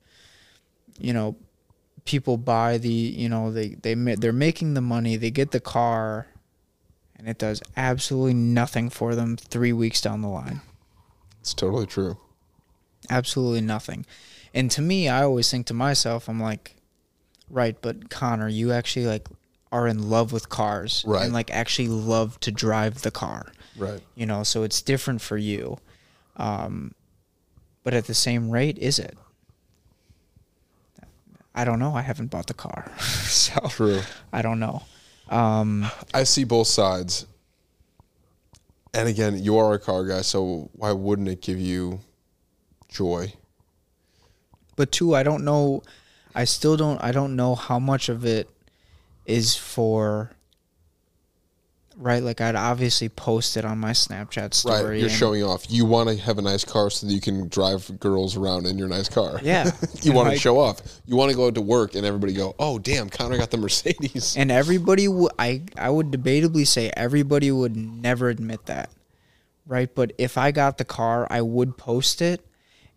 you 0.98 1.12
know 1.12 1.36
people 2.04 2.36
buy 2.36 2.78
the 2.78 2.88
you 2.88 3.28
know 3.28 3.50
they 3.50 3.70
they 3.82 3.94
they're 3.94 4.32
making 4.32 4.74
the 4.74 4.80
money 4.80 5.16
they 5.16 5.30
get 5.30 5.50
the 5.50 5.60
car 5.60 6.26
and 7.16 7.28
it 7.28 7.38
does 7.38 7.62
absolutely 7.76 8.34
nothing 8.34 8.88
for 8.90 9.14
them 9.14 9.36
3 9.36 9.72
weeks 9.72 10.00
down 10.00 10.22
the 10.22 10.28
line 10.28 10.60
It's 11.40 11.54
totally 11.54 11.86
true. 11.86 12.18
absolutely 13.10 13.60
nothing. 13.60 14.04
And 14.54 14.70
to 14.72 14.80
me, 14.82 15.08
I 15.08 15.22
always 15.22 15.50
think 15.50 15.66
to 15.66 15.74
myself, 15.74 16.28
I'm 16.28 16.40
like, 16.40 16.76
right, 17.50 17.76
but 17.80 18.08
Connor, 18.10 18.48
you 18.48 18.72
actually 18.72 19.06
like 19.06 19.28
are 19.70 19.86
in 19.86 20.08
love 20.10 20.32
with 20.32 20.48
cars 20.48 21.04
Right. 21.06 21.24
and 21.24 21.32
like 21.32 21.50
actually 21.50 21.88
love 21.88 22.38
to 22.40 22.50
drive 22.50 23.02
the 23.02 23.10
car, 23.10 23.52
Right. 23.76 24.00
you 24.14 24.26
know, 24.26 24.42
so 24.44 24.62
it's 24.62 24.80
different 24.82 25.20
for 25.20 25.36
you. 25.36 25.78
Um, 26.36 26.94
but 27.84 27.94
at 27.94 28.06
the 28.06 28.14
same 28.14 28.50
rate, 28.50 28.78
is 28.78 28.98
it? 28.98 29.16
I 31.56 31.64
don't 31.64 31.78
know. 31.78 31.94
I 31.94 32.02
haven't 32.02 32.28
bought 32.28 32.46
the 32.46 32.54
car. 32.54 32.92
so 33.00 33.58
True. 33.68 34.00
I 34.32 34.42
don't 34.42 34.60
know. 34.60 34.82
Um, 35.28 35.90
I 36.14 36.22
see 36.24 36.44
both 36.44 36.68
sides. 36.68 37.26
And 38.94 39.08
again, 39.08 39.42
you 39.42 39.58
are 39.58 39.74
a 39.74 39.78
car 39.78 40.06
guy, 40.06 40.22
so 40.22 40.70
why 40.74 40.92
wouldn't 40.92 41.28
it 41.28 41.42
give 41.42 41.58
you 41.58 42.00
joy? 42.88 43.32
but 44.76 44.92
two 44.92 45.14
i 45.14 45.22
don't 45.22 45.44
know 45.44 45.82
i 46.34 46.44
still 46.44 46.76
don't 46.76 47.02
i 47.02 47.10
don't 47.10 47.34
know 47.34 47.54
how 47.54 47.78
much 47.78 48.08
of 48.08 48.24
it 48.24 48.48
is 49.24 49.56
for 49.56 50.30
right? 51.96 52.22
Like 52.22 52.40
I'd 52.40 52.54
obviously 52.54 53.08
post 53.08 53.56
it 53.56 53.64
on 53.64 53.78
my 53.78 53.90
Snapchat 53.92 54.54
story. 54.54 54.84
Right, 54.84 55.00
you're 55.00 55.08
showing 55.08 55.42
off. 55.42 55.66
You 55.70 55.84
want 55.84 56.08
to 56.08 56.16
have 56.16 56.38
a 56.38 56.42
nice 56.42 56.64
car 56.64 56.90
so 56.90 57.06
that 57.06 57.12
you 57.12 57.20
can 57.20 57.48
drive 57.48 57.98
girls 57.98 58.36
around 58.36 58.66
in 58.66 58.78
your 58.78 58.88
nice 58.88 59.08
car. 59.08 59.40
Yeah. 59.42 59.70
you 60.02 60.12
want 60.12 60.30
to 60.30 60.38
show 60.38 60.58
off. 60.58 60.80
You 61.06 61.16
want 61.16 61.30
to 61.30 61.36
go 61.36 61.46
out 61.46 61.54
to 61.54 61.62
work 61.62 61.94
and 61.94 62.04
everybody 62.04 62.32
go, 62.34 62.54
"Oh, 62.58 62.78
damn, 62.78 63.08
Connor 63.08 63.38
got 63.38 63.50
the 63.50 63.56
Mercedes." 63.56 64.36
And 64.36 64.50
everybody 64.50 65.08
would 65.08 65.32
I 65.38 65.62
I 65.76 65.90
would 65.90 66.10
debatably 66.10 66.66
say 66.66 66.90
everybody 66.96 67.50
would 67.50 67.76
never 67.76 68.28
admit 68.28 68.66
that. 68.66 68.90
Right? 69.66 69.92
But 69.92 70.12
if 70.18 70.38
I 70.38 70.52
got 70.52 70.78
the 70.78 70.84
car, 70.84 71.26
I 71.30 71.40
would 71.42 71.76
post 71.76 72.22
it 72.22 72.46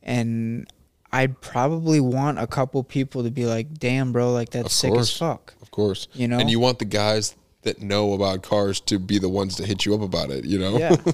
and 0.03 0.71
I'd 1.11 1.41
probably 1.41 1.99
want 1.99 2.37
a 2.39 2.45
couple 2.45 2.83
people 2.83 3.23
to 3.23 3.31
be 3.31 3.45
like, 3.45 3.79
"Damn, 3.79 4.11
bro, 4.11 4.31
like 4.31 4.51
that's 4.51 4.73
sick 4.73 4.93
as 4.95 5.15
fuck." 5.15 5.55
Of 5.61 5.71
course, 5.71 6.07
You 6.13 6.27
know? 6.27 6.37
and 6.37 6.49
you 6.51 6.59
want 6.59 6.79
the 6.79 6.85
guys 6.85 7.35
that 7.63 7.81
know 7.81 8.13
about 8.13 8.41
cars 8.43 8.79
to 8.81 8.97
be 8.99 9.19
the 9.19 9.29
ones 9.29 9.55
to 9.57 9.65
hit 9.65 9.85
you 9.85 9.93
up 9.93 10.01
about 10.01 10.29
it. 10.31 10.45
You 10.45 10.59
know, 10.59 10.77
Yeah. 10.77 10.95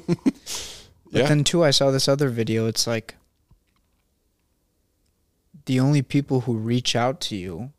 But 1.11 1.21
Yeah. 1.21 1.27
then 1.29 1.43
too, 1.43 1.63
I 1.63 1.71
saw 1.71 1.91
this 1.91 2.07
other 2.07 2.29
video. 2.29 2.67
It's 2.67 2.85
like 2.87 3.15
the 5.65 5.79
only 5.79 6.01
people 6.01 6.41
who 6.41 6.55
reach 6.57 6.95
out 6.95 7.19
to 7.21 7.35
you 7.35 7.71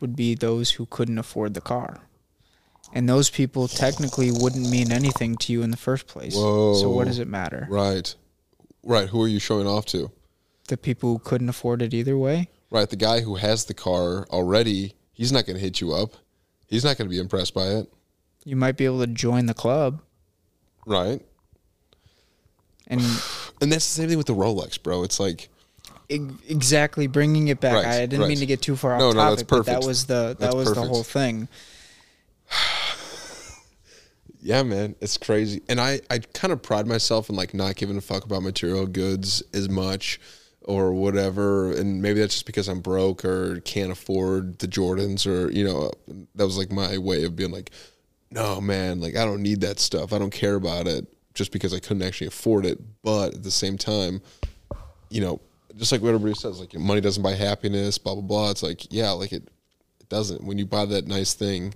would 0.00 0.16
be 0.16 0.34
those 0.34 0.72
who 0.72 0.86
couldn't 0.86 1.18
afford 1.18 1.54
the 1.54 1.60
car. 1.60 2.00
And 2.92 3.08
those 3.08 3.30
people 3.30 3.68
technically 3.68 4.32
wouldn't 4.32 4.68
mean 4.68 4.90
anything 4.90 5.36
to 5.36 5.52
you 5.52 5.62
in 5.62 5.70
the 5.70 5.76
first 5.76 6.06
place. 6.08 6.34
Whoa. 6.34 6.74
So 6.74 6.90
what 6.90 7.06
does 7.06 7.18
it 7.20 7.28
matter? 7.28 7.66
right, 7.70 8.12
right. 8.82 9.08
Who 9.08 9.22
are 9.22 9.28
you 9.28 9.38
showing 9.38 9.66
off 9.68 9.86
to? 9.86 10.10
The 10.68 10.76
people 10.76 11.12
who 11.12 11.18
couldn't 11.20 11.48
afford 11.48 11.82
it 11.82 11.94
either 11.94 12.18
way? 12.18 12.48
Right, 12.70 12.88
the 12.88 12.96
guy 12.96 13.20
who 13.20 13.36
has 13.36 13.64
the 13.66 13.74
car 13.74 14.26
already, 14.30 14.94
he's 15.12 15.32
not 15.32 15.44
going 15.46 15.56
to 15.56 15.62
hit 15.62 15.80
you 15.80 15.92
up. 15.92 16.14
He's 16.66 16.84
not 16.84 16.96
going 16.96 17.08
to 17.08 17.14
be 17.14 17.18
impressed 17.20 17.52
by 17.54 17.66
it. 17.68 17.92
You 18.44 18.56
might 18.56 18.76
be 18.76 18.84
able 18.84 19.00
to 19.00 19.06
join 19.06 19.46
the 19.46 19.54
club 19.54 20.00
Right, 20.86 21.22
and 22.86 23.00
and 23.60 23.72
that's 23.72 23.94
the 23.94 24.02
same 24.02 24.08
thing 24.08 24.18
with 24.18 24.26
the 24.26 24.34
Rolex, 24.34 24.82
bro. 24.82 25.04
It's 25.04 25.20
like 25.20 25.48
exactly 26.08 27.06
bringing 27.06 27.48
it 27.48 27.60
back. 27.60 27.84
Right, 27.84 27.86
I 27.86 28.00
didn't 28.00 28.22
right. 28.22 28.28
mean 28.28 28.38
to 28.38 28.46
get 28.46 28.60
too 28.60 28.76
far 28.76 28.94
off 28.94 29.00
No, 29.00 29.12
no, 29.12 29.14
topic, 29.14 29.36
that's 29.36 29.42
but 29.48 29.66
that 29.66 29.84
was 29.84 30.06
the 30.06 30.36
that 30.38 30.38
That's 30.38 30.54
was 30.54 30.74
the 30.74 30.82
whole 30.82 31.04
thing. 31.04 31.48
Yeah, 34.42 34.62
man, 34.62 34.94
it's 35.02 35.18
crazy. 35.18 35.60
And 35.68 35.78
I, 35.78 36.00
I 36.08 36.20
kind 36.20 36.50
of 36.50 36.62
pride 36.62 36.86
myself 36.86 37.28
in 37.28 37.36
like 37.36 37.52
not 37.52 37.76
giving 37.76 37.98
a 37.98 38.00
fuck 38.00 38.24
about 38.24 38.42
material 38.42 38.86
goods 38.86 39.42
as 39.52 39.68
much 39.68 40.18
or 40.62 40.94
whatever. 40.94 41.72
And 41.72 42.00
maybe 42.00 42.20
that's 42.20 42.36
just 42.36 42.46
because 42.46 42.66
I'm 42.66 42.80
broke 42.80 43.22
or 43.22 43.60
can't 43.60 43.92
afford 43.92 44.58
the 44.60 44.66
Jordans 44.66 45.26
or, 45.26 45.50
you 45.52 45.62
know, 45.62 45.90
that 46.36 46.46
was 46.46 46.56
like 46.56 46.72
my 46.72 46.96
way 46.96 47.24
of 47.24 47.36
being 47.36 47.50
like, 47.50 47.70
no, 48.30 48.60
man, 48.60 49.00
like 49.00 49.16
I 49.16 49.24
don't 49.24 49.42
need 49.42 49.60
that 49.62 49.78
stuff. 49.78 50.12
I 50.12 50.18
don't 50.18 50.32
care 50.32 50.54
about 50.54 50.86
it 50.86 51.06
just 51.34 51.52
because 51.52 51.74
I 51.74 51.78
couldn't 51.78 52.02
actually 52.02 52.28
afford 52.28 52.66
it. 52.66 52.78
But 53.02 53.34
at 53.34 53.42
the 53.42 53.50
same 53.50 53.78
time, 53.78 54.22
you 55.08 55.20
know, 55.20 55.40
just 55.76 55.92
like 55.92 56.02
what 56.02 56.14
everybody 56.14 56.34
says, 56.34 56.60
like 56.60 56.74
money 56.74 57.00
doesn't 57.00 57.22
buy 57.22 57.34
happiness, 57.34 57.98
blah, 57.98 58.14
blah, 58.14 58.22
blah. 58.22 58.50
It's 58.50 58.62
like, 58.62 58.92
yeah, 58.92 59.10
like 59.10 59.32
it, 59.32 59.48
it 60.00 60.08
doesn't. 60.08 60.44
When 60.44 60.58
you 60.58 60.66
buy 60.66 60.84
that 60.86 61.06
nice 61.06 61.34
thing, 61.34 61.74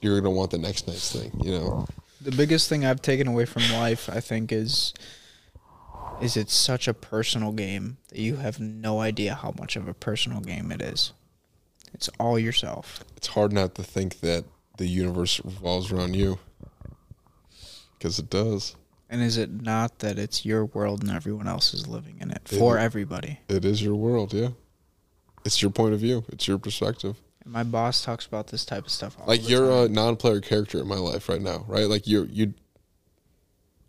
you're 0.00 0.20
going 0.20 0.32
to 0.32 0.36
want 0.36 0.50
the 0.50 0.58
next 0.58 0.86
nice 0.86 1.12
thing, 1.12 1.32
you 1.42 1.52
know? 1.52 1.86
the 2.20 2.32
biggest 2.32 2.68
thing 2.68 2.84
I've 2.84 3.02
taken 3.02 3.28
away 3.28 3.44
from 3.44 3.62
life, 3.72 4.08
I 4.08 4.20
think, 4.20 4.52
is 4.52 4.94
is 6.20 6.36
it's 6.36 6.54
such 6.54 6.88
a 6.88 6.94
personal 6.94 7.52
game 7.52 7.96
that 8.08 8.18
you 8.18 8.36
have 8.36 8.58
no 8.58 9.00
idea 9.00 9.36
how 9.36 9.54
much 9.56 9.76
of 9.76 9.86
a 9.86 9.94
personal 9.94 10.40
game 10.40 10.72
it 10.72 10.82
is. 10.82 11.12
It's 11.94 12.10
all 12.18 12.38
yourself. 12.38 13.04
it's 13.16 13.28
hard 13.28 13.52
not 13.52 13.76
to 13.76 13.84
think 13.84 14.18
that 14.20 14.44
the 14.78 14.86
universe 14.88 15.40
revolves 15.44 15.92
around 15.92 16.16
you. 16.16 16.38
Because 17.98 18.18
it 18.18 18.30
does. 18.30 18.74
And 19.10 19.22
is 19.22 19.36
it 19.36 19.62
not 19.62 20.00
that 20.00 20.18
it's 20.18 20.44
your 20.44 20.64
world 20.66 21.02
and 21.02 21.10
everyone 21.10 21.48
else 21.48 21.74
is 21.74 21.86
living 21.86 22.18
in 22.20 22.30
it 22.30 22.42
for 22.48 22.78
everybody? 22.78 23.40
it 23.48 23.64
is 23.64 23.82
your 23.82 23.94
world 23.94 24.32
yeah. 24.32 24.48
It's 25.44 25.62
your 25.62 25.70
point 25.70 25.94
of 25.94 26.00
view. 26.00 26.24
It's 26.28 26.46
your 26.46 26.58
perspective. 26.58 27.16
And 27.42 27.52
my 27.52 27.62
boss 27.62 28.04
talks 28.04 28.26
about 28.26 28.48
this 28.48 28.64
type 28.64 28.84
of 28.84 28.90
stuff 28.92 29.16
all 29.18 29.26
like 29.26 29.48
you're 29.48 29.84
a 29.84 29.88
non-player 29.88 30.40
character 30.40 30.80
in 30.80 30.86
my 30.86 30.96
life 30.96 31.28
right 31.28 31.40
now 31.40 31.64
right? 31.66 31.88
Like 31.88 32.06
you're 32.06 32.26
you 32.26 32.54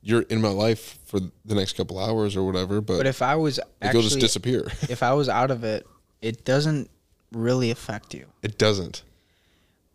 you're 0.02 0.22
in 0.24 0.42
my 0.42 0.50
life 0.50 0.98
for 1.06 1.20
the 1.20 1.56
next 1.56 1.74
couple 1.74 2.00
hours 2.00 2.38
or 2.38 2.44
whatever 2.46 2.80
but, 2.80 2.98
But 2.98 3.08
if 3.08 3.22
I 3.22 3.36
was 3.36 3.60
like, 3.82 3.94
you'll 3.94 4.02
just 4.02 4.20
disappear. 4.20 4.72
if 4.90 5.04
I 5.04 5.14
was 5.14 5.28
out 5.28 5.52
of 5.52 5.64
it, 5.66 5.86
it 6.22 6.46
doesn't 6.46 6.90
really 7.34 7.70
affect 7.70 8.14
you. 8.14 8.26
it 8.42 8.58
doesn't 8.58 9.04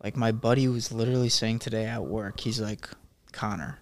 Like 0.05 0.15
my 0.15 0.31
buddy 0.31 0.67
was 0.67 0.91
literally 0.91 1.29
saying 1.29 1.59
today 1.59 1.85
at 1.87 2.05
work, 2.05 2.41
he's 2.41 2.61
like, 2.61 2.87
Connor, 3.31 3.79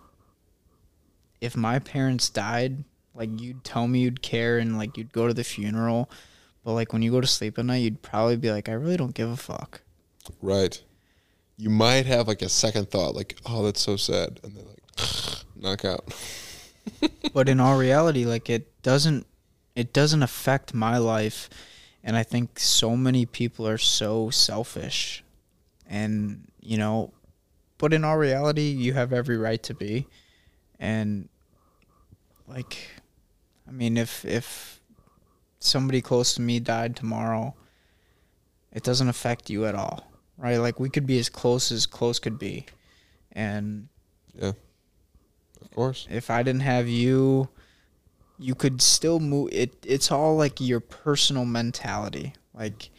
if 1.41 1.57
my 1.57 1.79
parents 1.79 2.29
died, 2.29 2.85
like 3.13 3.41
you'd 3.41 3.65
tell 3.65 3.89
me 3.89 3.99
you'd 3.99 4.21
care 4.21 4.57
and 4.57 4.77
like 4.77 4.95
you'd 4.95 5.11
go 5.11 5.27
to 5.27 5.33
the 5.33 5.43
funeral, 5.43 6.09
but 6.63 6.75
like 6.75 6.93
when 6.93 7.01
you 7.01 7.11
go 7.11 7.19
to 7.19 7.27
sleep 7.27 7.59
at 7.59 7.65
night, 7.65 7.79
you'd 7.79 8.01
probably 8.01 8.37
be 8.37 8.51
like, 8.51 8.69
I 8.69 8.71
really 8.71 8.95
don't 8.95 9.13
give 9.13 9.29
a 9.29 9.35
fuck. 9.35 9.81
right. 10.41 10.81
You 11.57 11.69
might 11.69 12.05
have 12.05 12.29
like 12.29 12.41
a 12.41 12.47
second 12.47 12.89
thought 12.89 13.15
like 13.15 13.37
oh 13.45 13.65
that's 13.65 13.81
so 13.81 13.97
sad 13.97 14.39
and 14.45 14.55
then 14.55 14.65
like 14.65 15.43
knock 15.57 15.83
out. 15.83 16.13
But 17.33 17.49
in 17.49 17.59
all 17.59 17.77
reality, 17.77 18.23
like 18.23 18.49
it 18.49 18.81
doesn't 18.81 19.27
it 19.75 19.91
doesn't 19.91 20.23
affect 20.23 20.73
my 20.73 20.97
life 20.97 21.49
and 22.01 22.15
I 22.15 22.23
think 22.23 22.59
so 22.59 22.95
many 22.95 23.25
people 23.25 23.67
are 23.67 23.77
so 23.77 24.29
selfish 24.29 25.22
and 25.93 26.47
you 26.59 26.77
know 26.77 27.13
but 27.77 27.93
in 27.93 28.03
all 28.03 28.17
reality 28.17 28.69
you 28.69 28.93
have 28.93 29.13
every 29.13 29.37
right 29.37 29.61
to 29.61 29.73
be 29.73 30.07
and 30.79 31.29
like 32.47 32.77
I 33.67 33.71
mean 33.71 33.97
if 33.97 34.25
if 34.25 34.81
somebody 35.59 36.01
close 36.01 36.33
to 36.33 36.41
me 36.41 36.59
died 36.59 36.95
tomorrow 36.95 37.53
it 38.71 38.83
doesn't 38.83 39.07
affect 39.07 39.49
you 39.51 39.65
at 39.65 39.75
all 39.75 40.11
right 40.37 40.57
like 40.57 40.79
we 40.79 40.89
could 40.89 41.05
be 41.05 41.19
as 41.19 41.29
close 41.29 41.71
as 41.71 41.85
close 41.85 42.17
could 42.17 42.39
be 42.39 42.65
and 43.31 43.87
yeah. 44.33 44.53
of 45.61 45.71
course 45.71 46.07
if 46.09 46.29
I 46.29 46.41
didn't 46.43 46.61
have 46.61 46.87
you, 46.87 47.49
you 48.39 48.55
could 48.55 48.81
still 48.81 49.19
move. 49.19 49.49
It 49.51 49.75
it's 49.85 50.11
all 50.11 50.35
like 50.35 50.59
your 50.59 50.79
personal 50.79 51.45
mentality. 51.45 52.33
Like 52.53 52.89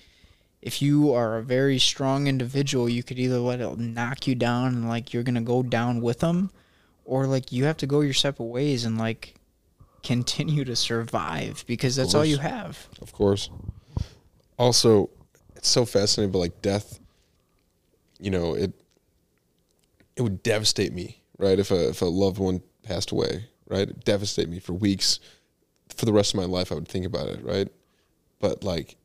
if 0.64 0.80
you 0.80 1.12
are 1.12 1.36
a 1.36 1.42
very 1.42 1.78
strong 1.78 2.26
individual, 2.26 2.88
you 2.88 3.02
could 3.02 3.18
either 3.18 3.38
let 3.38 3.60
it 3.60 3.78
knock 3.78 4.26
you 4.26 4.34
down 4.34 4.68
and 4.68 4.88
like 4.88 5.12
you're 5.12 5.22
gonna 5.22 5.42
go 5.42 5.62
down 5.62 6.00
with 6.00 6.20
them, 6.20 6.50
or 7.04 7.26
like 7.26 7.52
you 7.52 7.66
have 7.66 7.76
to 7.76 7.86
go 7.86 8.00
your 8.00 8.14
separate 8.14 8.46
ways 8.46 8.86
and 8.86 8.96
like 8.96 9.34
continue 10.02 10.64
to 10.64 10.74
survive 10.74 11.64
because 11.66 11.94
that's 11.96 12.14
all 12.14 12.24
you 12.24 12.38
have. 12.38 12.88
Of 13.02 13.12
course. 13.12 13.50
Also, 14.58 15.10
it's 15.54 15.68
so 15.68 15.84
fascinating, 15.84 16.32
but 16.32 16.38
like 16.38 16.62
death, 16.62 16.98
you 18.18 18.30
know, 18.30 18.54
it 18.54 18.72
it 20.16 20.22
would 20.22 20.42
devastate 20.42 20.94
me, 20.94 21.20
right? 21.36 21.58
If 21.58 21.70
a 21.72 21.90
if 21.90 22.00
a 22.00 22.06
loved 22.06 22.38
one 22.38 22.62
passed 22.82 23.10
away, 23.10 23.44
right? 23.68 23.82
It'd 23.82 24.04
devastate 24.04 24.48
me 24.48 24.60
for 24.60 24.72
weeks. 24.72 25.20
For 25.94 26.06
the 26.06 26.12
rest 26.12 26.32
of 26.32 26.40
my 26.40 26.46
life 26.46 26.72
I 26.72 26.76
would 26.76 26.88
think 26.88 27.04
about 27.04 27.28
it, 27.28 27.44
right? 27.44 27.68
But 28.40 28.64
like 28.64 28.96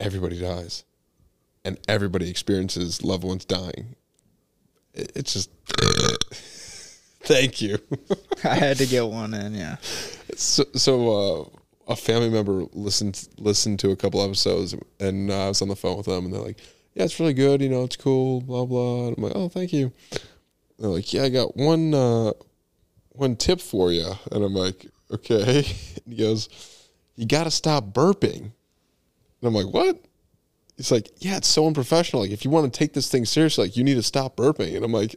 everybody 0.00 0.40
dies. 0.40 0.84
And 1.68 1.78
everybody 1.86 2.30
experiences 2.30 3.04
loved 3.04 3.24
ones 3.24 3.44
dying. 3.44 3.94
It, 4.94 5.12
it's 5.14 5.34
just 5.34 5.50
Thank 7.20 7.60
you. 7.60 7.76
I 8.42 8.54
had 8.54 8.78
to 8.78 8.86
get 8.86 9.06
one 9.06 9.34
in, 9.34 9.54
yeah. 9.54 9.76
So, 10.34 10.64
so 10.74 11.50
uh, 11.88 11.92
a 11.92 11.94
family 11.94 12.30
member 12.30 12.64
listened 12.72 13.28
listened 13.36 13.80
to 13.80 13.90
a 13.90 13.96
couple 13.96 14.22
episodes, 14.22 14.74
and 14.98 15.30
uh, 15.30 15.44
I 15.44 15.48
was 15.48 15.60
on 15.60 15.68
the 15.68 15.76
phone 15.76 15.98
with 15.98 16.06
them, 16.06 16.24
and 16.24 16.32
they're 16.32 16.40
like, 16.40 16.58
"Yeah, 16.94 17.04
it's 17.04 17.20
really 17.20 17.34
good. 17.34 17.60
You 17.60 17.68
know, 17.68 17.84
it's 17.84 17.96
cool. 17.96 18.40
Blah 18.40 18.64
blah." 18.64 19.08
And 19.08 19.18
I'm 19.18 19.24
like, 19.24 19.32
"Oh, 19.36 19.50
thank 19.50 19.74
you." 19.74 19.92
They're 20.78 20.88
like, 20.88 21.12
"Yeah, 21.12 21.24
I 21.24 21.28
got 21.28 21.54
one 21.54 21.92
uh, 21.92 22.32
one 23.10 23.36
tip 23.36 23.60
for 23.60 23.92
you," 23.92 24.10
and 24.32 24.42
I'm 24.42 24.54
like, 24.54 24.86
"Okay." 25.12 25.66
And 26.06 26.14
he 26.14 26.16
goes, 26.16 26.48
"You 27.14 27.26
got 27.26 27.44
to 27.44 27.50
stop 27.50 27.92
burping." 27.92 28.40
And 28.40 29.42
I'm 29.42 29.52
like, 29.52 29.66
"What?" 29.66 30.02
He's 30.78 30.90
like, 30.90 31.10
"Yeah, 31.18 31.36
it's 31.36 31.48
so 31.48 31.66
unprofessional. 31.66 32.22
Like, 32.22 32.30
if 32.30 32.42
you 32.44 32.50
want 32.50 32.72
to 32.72 32.78
take 32.78 32.94
this 32.94 33.10
thing 33.10 33.26
seriously, 33.26 33.66
like, 33.66 33.76
you 33.76 33.84
need 33.84 33.96
to 33.96 34.02
stop 34.02 34.36
burping." 34.36 34.74
And 34.74 34.84
I'm 34.84 34.92
like, 34.92 35.16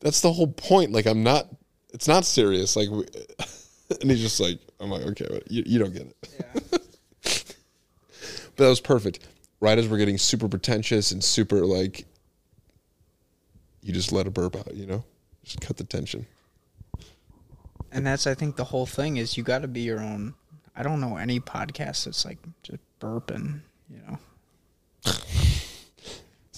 "That's 0.00 0.20
the 0.20 0.32
whole 0.32 0.48
point. 0.48 0.92
Like, 0.92 1.06
I'm 1.06 1.22
not. 1.22 1.48
It's 1.94 2.06
not 2.06 2.26
serious. 2.26 2.76
Like." 2.76 2.90
we- 2.90 3.06
and 4.00 4.10
he's 4.10 4.20
just 4.20 4.40
like, 4.40 4.58
I'm 4.80 4.90
like, 4.90 5.02
okay, 5.02 5.26
but 5.28 5.50
you, 5.50 5.62
you 5.66 5.78
don't 5.78 5.92
get 5.92 6.02
it. 6.02 6.16
Yeah. 6.40 6.60
but 7.22 8.56
that 8.56 8.68
was 8.68 8.80
perfect. 8.80 9.20
Right 9.60 9.78
as 9.78 9.88
we're 9.88 9.98
getting 9.98 10.18
super 10.18 10.48
pretentious 10.48 11.10
and 11.10 11.22
super 11.22 11.64
like, 11.64 12.04
you 13.82 13.92
just 13.92 14.12
let 14.12 14.26
a 14.26 14.30
burp 14.30 14.56
out, 14.56 14.74
you 14.74 14.86
know, 14.86 15.04
just 15.44 15.60
cut 15.60 15.76
the 15.76 15.84
tension. 15.84 16.26
And 17.92 18.06
that's 18.06 18.26
I 18.26 18.34
think 18.34 18.56
the 18.56 18.64
whole 18.64 18.86
thing 18.86 19.18
is 19.18 19.36
you 19.36 19.44
got 19.44 19.62
to 19.62 19.68
be 19.68 19.82
your 19.82 20.00
own. 20.00 20.34
I 20.76 20.82
don't 20.82 21.00
know 21.00 21.16
any 21.16 21.38
podcast 21.38 22.04
that's 22.04 22.24
like 22.24 22.38
just 22.62 22.80
burping, 23.00 23.60
you 23.90 23.98
know. 24.08 24.18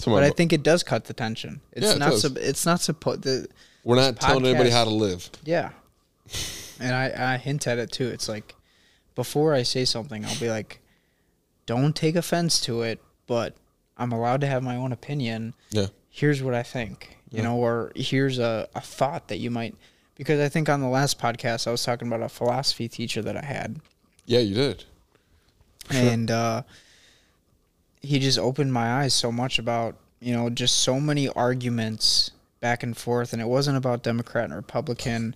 But 0.05 0.23
I 0.23 0.31
think 0.31 0.53
it 0.53 0.63
does 0.63 0.85
cut 0.85 1.07
the 1.07 1.15
tension. 1.15 1.61
It's 1.73 1.85
Yeah, 1.87 1.95
it 1.95 1.99
not. 1.99 2.11
does. 2.13 2.23
sup- 2.23 2.37
it's 2.37 2.65
not 2.65 2.81
supposed. 2.81 3.23
The, 3.23 3.49
We're 3.83 3.97
not 3.97 4.21
telling 4.21 4.47
anybody 4.47 4.71
podcast- 4.71 4.73
how 4.73 4.85
to 4.85 4.91
live. 4.91 5.31
Yeah. 5.45 5.71
And 6.79 6.95
I, 6.95 7.35
I 7.35 7.37
hint 7.39 7.67
at 7.67 7.79
it 7.79 7.91
too. 7.91 8.07
It's 8.07 8.29
like 8.29 8.55
before 9.17 9.53
I 9.53 9.65
say 9.65 9.85
something, 9.85 10.25
I'll 10.25 10.39
be 10.39 10.49
like, 10.49 10.81
don't 11.65 11.97
take 11.97 12.15
offense 12.15 12.61
to 12.63 12.83
it, 12.83 13.03
but 13.27 13.57
I'm 13.99 14.13
allowed 14.13 14.43
to 14.43 14.47
have 14.47 14.63
my 14.63 14.77
own 14.77 14.93
opinion. 14.93 15.55
Yeah. 15.71 15.87
Here's 16.09 16.41
what 16.41 16.55
I 16.55 16.63
think, 16.63 17.17
you 17.33 17.43
know, 17.43 17.57
or 17.57 17.91
here's 17.97 18.39
a, 18.39 18.69
a 18.77 18.81
thought 18.81 19.27
that 19.29 19.39
you 19.39 19.51
might, 19.51 19.75
because 20.15 20.39
I 20.39 20.49
think 20.49 20.69
on 20.69 20.81
the 20.81 20.87
last 20.89 21.19
podcast, 21.19 21.67
I 21.67 21.73
was 21.73 21.83
talking 21.83 22.07
about 22.07 22.23
a 22.23 22.29
philosophy 22.29 22.87
teacher 22.89 23.23
that 23.23 23.37
I 23.37 23.45
had. 23.45 23.81
Yeah, 24.25 24.39
you 24.39 24.55
did. 24.55 24.85
And 25.91 26.31
uh, 26.31 26.63
he 28.07 28.19
just 28.19 28.39
opened 28.39 28.73
my 28.73 29.01
eyes 29.03 29.15
so 29.15 29.31
much 29.31 29.59
about, 29.59 29.97
you 30.21 30.33
know, 30.33 30.49
just 30.49 30.79
so 30.79 31.01
many 31.01 31.29
arguments 31.29 32.31
back 32.61 32.83
and 32.83 32.97
forth. 32.97 33.33
And 33.33 33.43
it 33.43 33.47
wasn't 33.47 33.77
about 33.77 34.03
Democrat 34.03 34.45
and 34.45 34.55
Republican. 34.55 35.35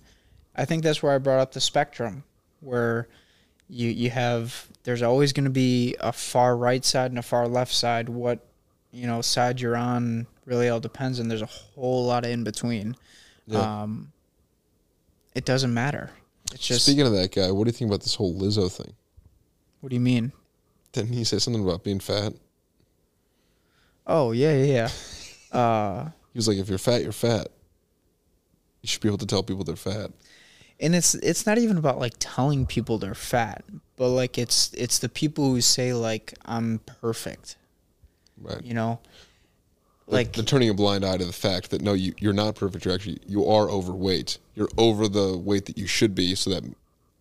I 0.55 0.65
think 0.65 0.83
that's 0.83 1.03
where 1.03 1.13
I 1.13 1.17
brought 1.17 1.39
up 1.39 1.51
the 1.51 1.61
spectrum, 1.61 2.23
where 2.61 3.07
you 3.69 3.89
you 3.89 4.09
have 4.09 4.67
there's 4.83 5.01
always 5.01 5.33
going 5.33 5.45
to 5.45 5.51
be 5.51 5.95
a 5.99 6.11
far 6.11 6.57
right 6.57 6.83
side 6.83 7.11
and 7.11 7.19
a 7.19 7.23
far 7.23 7.47
left 7.47 7.73
side. 7.73 8.09
What 8.09 8.39
you 8.91 9.07
know 9.07 9.21
side 9.21 9.61
you're 9.61 9.77
on 9.77 10.27
really 10.45 10.69
all 10.69 10.79
depends, 10.79 11.19
and 11.19 11.29
there's 11.29 11.41
a 11.41 11.45
whole 11.45 12.05
lot 12.05 12.25
of 12.25 12.31
in 12.31 12.43
between. 12.43 12.95
Yeah. 13.47 13.59
Um, 13.59 14.11
it 15.33 15.45
doesn't 15.45 15.73
matter. 15.73 16.11
It's 16.53 16.67
just 16.67 16.85
Speaking 16.85 17.05
of 17.05 17.13
that 17.13 17.33
guy, 17.33 17.49
what 17.51 17.63
do 17.63 17.69
you 17.69 17.73
think 17.73 17.89
about 17.89 18.01
this 18.01 18.15
whole 18.15 18.33
Lizzo 18.33 18.71
thing? 18.71 18.93
what 19.79 19.89
do 19.89 19.95
you 19.95 20.01
mean? 20.01 20.31
Didn't 20.91 21.13
he 21.13 21.23
say 21.23 21.39
something 21.39 21.63
about 21.63 21.83
being 21.83 21.99
fat? 21.99 22.33
Oh 24.13 24.31
yeah 24.33 24.53
yeah 24.63 24.89
yeah. 25.51 25.57
uh, 25.59 26.03
He 26.33 26.37
was 26.37 26.47
like, 26.47 26.57
if 26.57 26.67
you're 26.69 26.77
fat, 26.77 27.01
you're 27.03 27.11
fat. 27.13 27.47
You 28.81 28.87
should 28.87 29.01
be 29.01 29.07
able 29.07 29.19
to 29.19 29.25
tell 29.25 29.43
people 29.43 29.63
they're 29.63 29.75
fat. 29.75 30.11
and 30.79 30.95
it's 30.95 31.13
it's 31.15 31.45
not 31.45 31.57
even 31.57 31.77
about 31.77 31.99
like 31.99 32.13
telling 32.19 32.65
people 32.65 32.97
they're 32.97 33.13
fat, 33.15 33.63
but 33.95 34.09
like 34.09 34.37
it's 34.37 34.73
it's 34.73 34.99
the 34.99 35.09
people 35.09 35.45
who 35.45 35.61
say 35.61 35.93
like 35.93 36.33
I'm 36.45 36.79
perfect, 36.79 37.55
Right. 38.41 38.63
you 38.65 38.73
know, 38.73 38.99
Like 40.07 40.27
like 40.27 40.33
they're 40.33 40.43
turning 40.45 40.69
a 40.69 40.73
blind 40.73 41.05
eye 41.05 41.17
to 41.17 41.25
the 41.25 41.31
fact 41.47 41.69
that 41.71 41.81
no, 41.81 41.93
you 41.93 42.13
you're 42.19 42.33
not 42.33 42.55
perfect. 42.55 42.85
You're 42.85 42.95
actually 42.95 43.19
you 43.27 43.45
are 43.45 43.69
overweight. 43.69 44.39
You're 44.55 44.69
over 44.77 45.07
the 45.07 45.37
weight 45.37 45.65
that 45.67 45.77
you 45.77 45.87
should 45.87 46.15
be. 46.15 46.33
So 46.35 46.49
that 46.49 46.63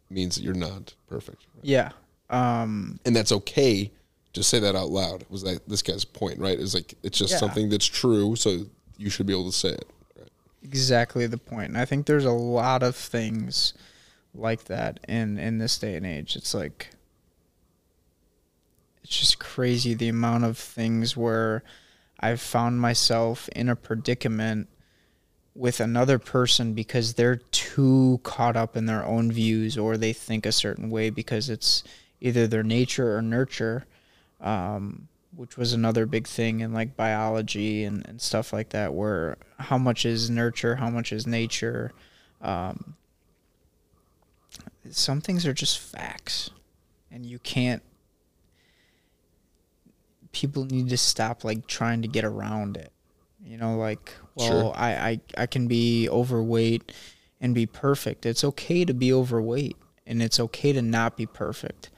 means 0.09 0.35
that 0.36 0.43
you're 0.43 0.55
not 0.55 0.94
perfect, 1.09 1.47
yeah, 1.62 1.91
um, 2.31 2.99
and 3.05 3.15
that's 3.15 3.31
okay 3.33 3.93
to 4.33 4.42
say 4.42 4.59
that 4.60 4.76
out 4.76 4.91
loud. 4.91 5.25
Was 5.28 5.42
that 5.42 5.68
this 5.68 5.83
guy's 5.83 6.05
point? 6.05 6.39
Right? 6.39 6.59
Is 6.59 6.75
like 6.75 6.94
it's 7.02 7.18
just 7.18 7.33
Yeah. 7.33 7.39
something 7.39 7.68
that's 7.68 7.86
true. 7.86 8.36
So 8.36 8.67
you 8.97 9.10
should 9.10 9.26
be 9.26 9.33
able 9.33 9.50
to 9.50 9.57
say 9.57 9.70
it. 9.70 9.89
Right? 10.18 10.28
exactly 10.62 11.26
the 11.26 11.39
point. 11.39 11.68
And 11.68 11.78
I 11.78 11.84
think 11.84 12.07
there's 12.07 12.25
a 12.26 12.31
lot 12.33 12.83
of 12.83 12.94
things 12.94 13.73
like 14.34 14.65
that 14.65 15.00
in 15.09 15.39
in 15.39 15.59
this 15.59 15.78
day 15.78 15.97
and 15.97 16.07
age. 16.07 16.36
It's 16.36 16.55
like 16.55 16.91
it's 19.02 19.18
just 19.18 19.39
crazy 19.39 19.94
the 19.94 20.09
amount 20.09 20.44
of 20.44 20.57
things 20.59 21.17
where 21.17 21.62
I've 22.20 22.41
found 22.41 22.81
myself 22.81 23.49
in 23.50 23.68
a 23.68 23.76
predicament 23.76 24.68
with 25.55 25.81
another 25.81 26.18
person 26.18 26.75
because 26.75 27.15
they're 27.15 27.36
too 27.36 28.20
caught 28.23 28.57
up 28.57 28.76
in 28.76 28.86
their 28.86 29.05
own 29.05 29.33
views 29.33 29.76
or 29.76 29.97
they 29.97 30.12
think 30.12 30.47
a 30.47 30.52
certain 30.52 30.91
way 30.91 31.10
because 31.10 31.49
it's 31.49 31.83
either 32.20 32.47
their 32.47 32.62
nature 32.62 33.17
or 33.17 33.23
nurture 33.23 33.86
um, 34.41 35.09
which 35.35 35.57
was 35.57 35.73
another 35.73 36.07
big 36.07 36.27
thing 36.27 36.60
in 36.60 36.73
like 36.73 36.97
biology 36.97 37.85
and, 37.85 38.07
and 38.09 38.20
stuff 38.20 38.52
like 38.52 38.70
that 38.70 38.94
where 38.94 39.36
how 39.59 39.78
much 39.78 40.05
is 40.05 40.28
nurture 40.31 40.77
how 40.77 40.91
much 40.91 41.12
is 41.12 41.27
nature 41.27 41.93
um, 42.41 42.97
some 44.91 45.20
things 45.20 45.47
are 45.47 45.52
just 45.52 45.78
facts. 45.78 46.51
And 47.10 47.27
you 47.27 47.39
can't 47.39 47.83
people 50.33 50.65
need 50.65 50.89
to 50.89 50.97
stop 50.97 51.43
like 51.43 51.67
trying 51.67 52.02
to 52.02 52.09
get 52.09 52.25
around 52.25 52.77
it. 52.77 52.93
You 53.44 53.57
know 53.57 53.77
like 53.77 54.12
well 54.35 54.49
Sure. 54.49 54.73
I, 54.77 54.91
I 54.93 55.20
i 55.39 55.47
can 55.47 55.67
be 55.67 56.09
overweight 56.09 56.93
and 57.41 57.55
be 57.55 57.67
perfect. 57.67 58.27
It's 58.27 58.44
okay 58.44 58.85
to 58.85 58.94
be 58.94 59.12
overweight 59.12 59.77
and 60.07 60.23
it's 60.23 60.39
okay 60.39 60.73
to 60.73 60.83
not 60.83 61.17
be 61.17 61.27
perfect 61.27 61.90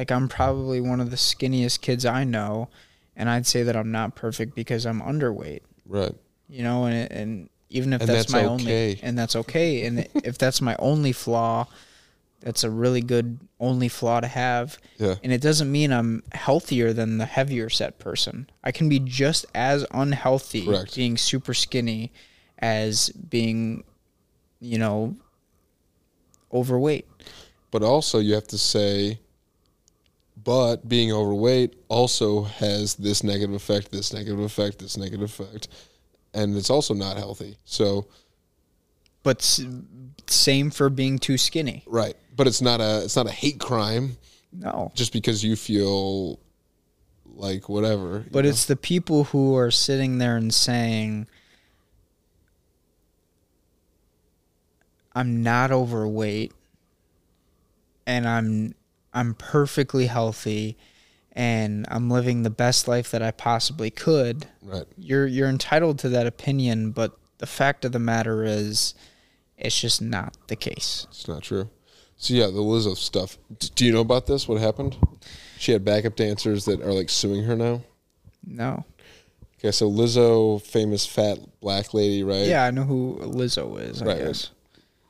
like 0.00 0.10
i'm 0.10 0.28
probably 0.28 0.80
one 0.80 0.98
of 1.00 1.10
the 1.10 1.16
skinniest 1.16 1.82
kids 1.82 2.06
i 2.06 2.24
know 2.24 2.68
and 3.14 3.28
i'd 3.28 3.46
say 3.46 3.62
that 3.62 3.76
i'm 3.76 3.90
not 3.92 4.14
perfect 4.14 4.54
because 4.54 4.86
i'm 4.86 5.00
underweight 5.02 5.60
Right. 5.86 6.14
you 6.48 6.62
know 6.62 6.86
and 6.86 7.12
and 7.12 7.50
even 7.68 7.92
if 7.92 8.00
And 8.00 8.08
that's, 8.08 8.32
that's 8.32 8.32
my 8.32 8.44
okay. 8.44 8.48
only 8.54 9.00
and 9.02 9.18
that's 9.18 9.36
okay 9.36 9.84
and 9.84 10.08
if 10.24 10.38
that's 10.38 10.60
my 10.62 10.74
only 10.78 11.12
flaw 11.12 11.66
that's 12.40 12.64
a 12.64 12.70
really 12.70 13.02
good 13.02 13.38
only 13.58 13.88
flaw 13.88 14.18
to 14.20 14.26
have 14.26 14.78
Yeah. 14.98 15.16
and 15.22 15.32
it 15.32 15.42
doesn't 15.42 15.70
mean 15.70 15.92
i'm 15.92 16.22
healthier 16.32 16.94
than 16.94 17.18
the 17.18 17.26
heavier 17.26 17.68
set 17.68 17.98
person 17.98 18.48
i 18.64 18.72
can 18.72 18.88
be 18.88 18.98
just 19.00 19.44
as 19.54 19.84
unhealthy 19.90 20.64
Correct. 20.64 20.96
being 20.96 21.18
super 21.18 21.52
skinny 21.52 22.10
as 22.58 23.10
being 23.10 23.84
you 24.60 24.78
know 24.78 25.16
overweight 26.52 27.06
But 27.70 27.82
also, 27.84 28.18
you 28.18 28.34
have 28.34 28.48
to 28.48 28.58
say, 28.58 29.20
but 30.50 30.88
being 30.88 31.12
overweight 31.12 31.76
also 31.86 32.42
has 32.42 32.96
this 32.96 33.22
negative 33.22 33.54
effect, 33.54 33.92
this 33.92 34.12
negative 34.12 34.40
effect, 34.40 34.80
this 34.80 34.96
negative 34.96 35.22
effect, 35.22 35.68
and 36.34 36.56
it's 36.56 36.70
also 36.70 36.92
not 36.92 37.16
healthy. 37.16 37.56
So, 37.64 38.08
but 39.22 39.42
s- 39.42 39.64
same 40.26 40.72
for 40.72 40.90
being 40.90 41.20
too 41.20 41.38
skinny 41.38 41.84
right. 41.86 42.16
But 42.36 42.48
it's 42.48 42.60
not 42.60 42.80
a 42.80 43.04
it's 43.04 43.14
not 43.14 43.28
a 43.28 43.30
hate 43.30 43.60
crime 43.60 44.16
no 44.52 44.90
just 44.96 45.12
because 45.12 45.44
you 45.44 45.54
feel 45.54 46.40
like 47.26 47.68
whatever. 47.68 48.26
But 48.32 48.42
know? 48.42 48.50
it's 48.50 48.64
the 48.64 48.74
people 48.74 49.22
who 49.22 49.56
are 49.56 49.70
sitting 49.70 50.18
there 50.18 50.36
and 50.36 50.52
saying, 50.52 51.28
I'm 55.14 55.44
not 55.44 55.70
overweight 55.70 56.52
and 58.04 58.26
I'm 58.26 58.74
I'm 59.12 59.34
perfectly 59.34 60.06
healthy 60.06 60.76
and 61.32 61.86
I'm 61.90 62.10
living 62.10 62.42
the 62.42 62.50
best 62.50 62.88
life 62.88 63.10
that 63.12 63.22
I 63.22 63.30
possibly 63.30 63.90
could. 63.90 64.46
right. 64.62 64.84
You're 64.96 65.26
you're 65.26 65.48
entitled 65.48 65.98
to 66.00 66.08
that 66.10 66.26
opinion, 66.26 66.90
but 66.90 67.16
the 67.38 67.46
fact 67.46 67.84
of 67.84 67.92
the 67.92 67.98
matter 67.98 68.44
is 68.44 68.94
it's 69.56 69.80
just 69.80 70.02
not 70.02 70.36
the 70.48 70.56
case. 70.56 71.06
It's 71.10 71.28
not 71.28 71.42
true. 71.42 71.70
So 72.16 72.34
yeah, 72.34 72.46
the 72.46 72.60
Lizzo 72.60 72.96
stuff. 72.96 73.38
Do 73.74 73.86
you 73.86 73.92
know 73.92 74.00
about 74.00 74.26
this? 74.26 74.46
What 74.46 74.60
happened? 74.60 74.96
She 75.58 75.72
had 75.72 75.84
backup 75.84 76.16
dancers 76.16 76.64
that 76.66 76.82
are 76.82 76.92
like 76.92 77.08
suing 77.08 77.44
her 77.44 77.56
now. 77.56 77.82
No. 78.46 78.84
Okay, 79.58 79.70
so 79.70 79.90
Lizzo, 79.90 80.60
famous 80.62 81.06
fat 81.06 81.38
black 81.60 81.92
lady, 81.92 82.22
right? 82.22 82.46
Yeah, 82.46 82.64
I 82.64 82.70
know 82.70 82.82
who 82.84 83.18
Lizzo 83.22 83.78
is, 83.78 84.02
Right. 84.02 84.50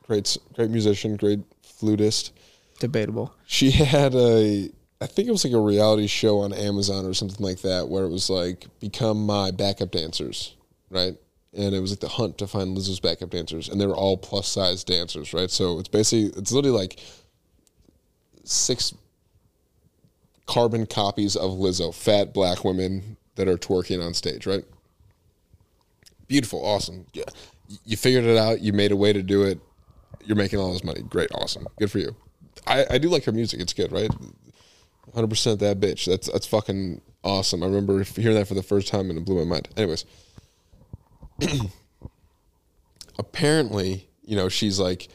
Great, 0.07 0.37
great 0.53 0.69
musician, 0.69 1.15
great 1.15 1.39
flutist. 1.63 2.33
Debatable. 2.81 3.33
She 3.45 3.69
had 3.69 4.15
a, 4.15 4.71
I 4.99 5.05
think 5.05 5.27
it 5.27 5.31
was 5.31 5.45
like 5.45 5.53
a 5.53 5.59
reality 5.59 6.07
show 6.07 6.39
on 6.39 6.51
Amazon 6.51 7.05
or 7.05 7.13
something 7.13 7.45
like 7.45 7.61
that, 7.61 7.89
where 7.89 8.05
it 8.05 8.09
was 8.09 8.27
like 8.27 8.65
become 8.79 9.23
my 9.23 9.51
backup 9.51 9.91
dancers, 9.91 10.55
right? 10.89 11.15
And 11.53 11.75
it 11.75 11.79
was 11.79 11.91
like 11.91 11.99
the 11.99 12.07
hunt 12.07 12.39
to 12.39 12.47
find 12.47 12.75
Lizzo's 12.75 12.99
backup 12.99 13.29
dancers, 13.29 13.69
and 13.69 13.79
they 13.79 13.85
were 13.85 13.95
all 13.95 14.17
plus 14.17 14.47
size 14.47 14.83
dancers, 14.83 15.31
right? 15.31 15.51
So 15.51 15.77
it's 15.77 15.89
basically 15.89 16.37
it's 16.41 16.51
literally 16.51 16.75
like 16.75 16.99
six 18.43 18.95
carbon 20.47 20.87
copies 20.87 21.35
of 21.35 21.51
Lizzo, 21.51 21.93
fat 21.93 22.33
black 22.33 22.65
women 22.65 23.15
that 23.35 23.47
are 23.47 23.57
twerking 23.57 24.03
on 24.03 24.15
stage, 24.15 24.47
right? 24.47 24.65
Beautiful, 26.27 26.65
awesome. 26.65 27.05
Yeah. 27.13 27.25
You 27.85 27.95
figured 27.95 28.23
it 28.23 28.37
out. 28.37 28.59
You 28.61 28.73
made 28.73 28.91
a 28.91 28.95
way 28.95 29.13
to 29.13 29.21
do 29.21 29.43
it. 29.43 29.59
You're 30.25 30.35
making 30.35 30.57
all 30.57 30.73
this 30.73 30.83
money. 30.83 31.03
Great, 31.03 31.29
awesome. 31.35 31.67
Good 31.77 31.91
for 31.91 31.99
you. 31.99 32.15
I, 32.67 32.85
I 32.91 32.97
do 32.97 33.09
like 33.09 33.23
her 33.25 33.31
music. 33.31 33.59
It's 33.59 33.73
good, 33.73 33.91
right? 33.91 34.11
100% 35.13 35.59
that 35.59 35.79
bitch. 35.79 36.05
That's 36.05 36.31
that's 36.31 36.47
fucking 36.47 37.01
awesome. 37.23 37.63
I 37.63 37.65
remember 37.65 38.03
hearing 38.03 38.35
that 38.35 38.47
for 38.47 38.53
the 38.53 38.63
first 38.63 38.87
time 38.87 39.09
and 39.09 39.17
it 39.17 39.25
blew 39.25 39.43
my 39.43 39.49
mind. 39.55 39.69
Anyways, 39.75 40.05
apparently, 43.19 44.07
you 44.23 44.35
know, 44.35 44.49
she's 44.49 44.79
like 44.79 45.09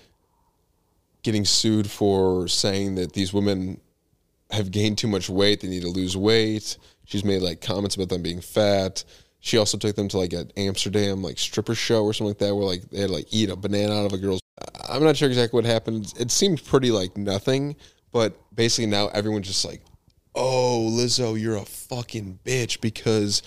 getting 1.23 1.45
sued 1.45 1.91
for 1.91 2.47
saying 2.49 2.97
that 2.97 3.13
these 3.13 3.33
women 3.33 3.81
have 4.51 4.71
gained 4.71 4.99
too 4.99 5.09
much 5.09 5.29
weight. 5.29 5.61
They 5.61 5.69
need 5.69 5.83
to 5.83 5.89
lose 5.89 6.17
weight. 6.17 6.77
She's 7.05 7.25
made 7.25 7.43
like 7.43 7.61
comments 7.61 7.97
about 7.97 8.09
them 8.09 8.23
being 8.23 8.41
fat. 8.41 9.05
She 9.41 9.59
also 9.59 9.79
took 9.79 9.95
them 9.97 10.09
to 10.09 10.19
like 10.19 10.33
an 10.33 10.51
Amsterdam 10.57 11.23
like 11.23 11.39
stripper 11.39 11.75
show 11.75 12.05
or 12.05 12.13
something 12.13 12.31
like 12.31 12.39
that, 12.39 12.55
where 12.55 12.65
like 12.65 12.83
they 12.91 13.01
had 13.01 13.11
like 13.11 13.27
eat 13.31 13.51
a 13.51 13.57
banana 13.57 13.95
out 13.95 14.07
of 14.07 14.13
a 14.13 14.19
girl's. 14.19 14.41
I'm 14.89 15.03
not 15.03 15.17
sure 15.17 15.29
exactly 15.29 15.57
what 15.57 15.65
happened. 15.65 16.13
It 16.19 16.31
seemed 16.31 16.65
pretty 16.65 16.91
like 16.91 17.17
nothing, 17.17 17.77
but 18.13 18.37
basically 18.55 18.87
now 18.87 19.09
everyone's 19.09 19.47
just 19.47 19.65
like, 19.65 19.83
"Oh, 20.35 20.89
Lizzo, 20.91 21.39
you're 21.39 21.57
a 21.57 21.65
fucking 21.65 22.39
bitch 22.45 22.81
because 22.81 23.43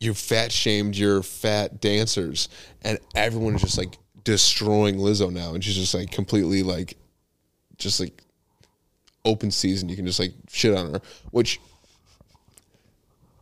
you 0.00 0.14
fat 0.14 0.52
shamed 0.52 0.96
your 0.96 1.22
fat 1.22 1.80
dancers," 1.80 2.48
and 2.82 2.98
everyone 3.14 3.54
is 3.54 3.62
just 3.62 3.78
like 3.78 3.96
destroying 4.24 4.96
Lizzo 4.96 5.32
now, 5.32 5.54
and 5.54 5.64
she's 5.64 5.76
just 5.76 5.94
like 5.94 6.10
completely 6.10 6.62
like, 6.62 6.98
just 7.78 8.00
like 8.00 8.22
open 9.24 9.50
season. 9.50 9.88
You 9.88 9.96
can 9.96 10.06
just 10.06 10.20
like 10.20 10.34
shit 10.50 10.76
on 10.76 10.92
her. 10.92 11.00
Which, 11.30 11.60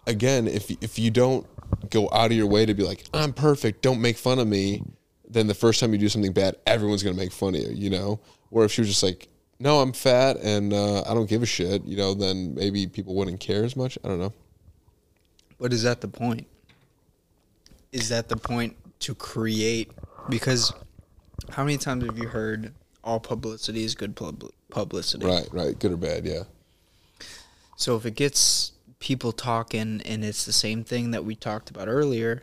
again, 0.06 0.46
if 0.46 0.70
if 0.82 0.98
you 0.98 1.10
don't 1.10 1.46
go 1.90 2.08
out 2.12 2.30
of 2.30 2.36
your 2.36 2.46
way 2.46 2.64
to 2.64 2.74
be 2.74 2.84
like, 2.84 3.04
I'm 3.12 3.32
perfect, 3.32 3.82
don't 3.82 4.00
make 4.00 4.16
fun 4.16 4.38
of 4.38 4.46
me, 4.46 4.82
then 5.28 5.46
the 5.46 5.54
first 5.54 5.80
time 5.80 5.92
you 5.92 5.98
do 5.98 6.08
something 6.08 6.32
bad, 6.32 6.56
everyone's 6.66 7.02
gonna 7.02 7.16
make 7.16 7.32
fun 7.32 7.54
of 7.54 7.62
you. 7.62 7.70
You 7.70 7.90
know. 7.90 8.20
Or 8.50 8.64
if 8.64 8.72
she 8.72 8.80
was 8.80 8.88
just 8.88 9.02
like, 9.02 9.28
No, 9.58 9.80
I'm 9.80 9.92
fat 9.92 10.36
and 10.38 10.72
uh, 10.72 11.02
I 11.02 11.14
don't 11.14 11.28
give 11.28 11.42
a 11.42 11.46
shit. 11.46 11.84
You 11.84 11.96
know, 11.96 12.14
then 12.14 12.54
maybe 12.54 12.86
people 12.86 13.14
wouldn't 13.14 13.40
care 13.40 13.64
as 13.64 13.76
much. 13.76 13.98
I 14.04 14.08
don't 14.08 14.18
know. 14.18 14.32
But 15.58 15.72
is 15.72 15.82
that 15.82 16.00
the 16.00 16.08
point? 16.08 16.46
Is 17.92 18.08
that 18.10 18.28
the 18.28 18.36
point 18.36 18.76
to 19.00 19.14
create? 19.14 19.90
Because 20.28 20.72
how 21.50 21.64
many 21.64 21.78
times 21.78 22.04
have 22.04 22.18
you 22.18 22.28
heard 22.28 22.72
all 23.02 23.20
publicity 23.20 23.84
is 23.84 23.94
good 23.94 24.16
pub- 24.16 24.50
publicity? 24.70 25.24
Right, 25.24 25.48
right, 25.52 25.78
good 25.78 25.92
or 25.92 25.96
bad, 25.96 26.26
yeah. 26.26 26.42
So 27.76 27.96
if 27.96 28.04
it 28.04 28.14
gets 28.14 28.72
people 28.98 29.32
talking 29.32 30.02
and 30.04 30.24
it's 30.24 30.44
the 30.44 30.52
same 30.52 30.84
thing 30.84 31.12
that 31.12 31.24
we 31.24 31.34
talked 31.34 31.70
about 31.70 31.88
earlier, 31.88 32.42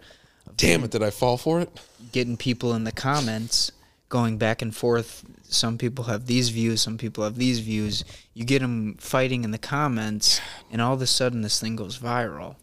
Damn 0.56 0.84
it, 0.84 0.92
did 0.92 1.04
I 1.04 1.10
fall 1.10 1.38
for 1.38 1.60
it? 1.62 1.70
getting 2.12 2.38
people 2.38 2.74
in 2.74 2.84
the 2.84 2.92
comments 2.92 3.72
going 4.10 4.38
back 4.38 4.62
and 4.62 4.76
forth. 4.76 5.24
Some 5.44 5.78
people 5.80 6.04
have 6.06 6.28
these 6.28 6.50
views, 6.50 6.82
some 6.82 6.98
people 6.98 7.24
have 7.24 7.36
these 7.38 7.60
views. 7.60 8.04
You 8.34 8.46
get 8.46 8.60
them 8.60 8.96
fighting 9.00 9.44
in 9.44 9.52
the 9.52 9.58
comments, 9.58 10.40
and 10.72 10.82
all 10.82 10.94
of 10.94 11.02
a 11.02 11.08
sudden 11.08 11.42
this 11.42 11.60
thing 11.60 11.76
goes 11.76 11.98
viral. 11.98 12.56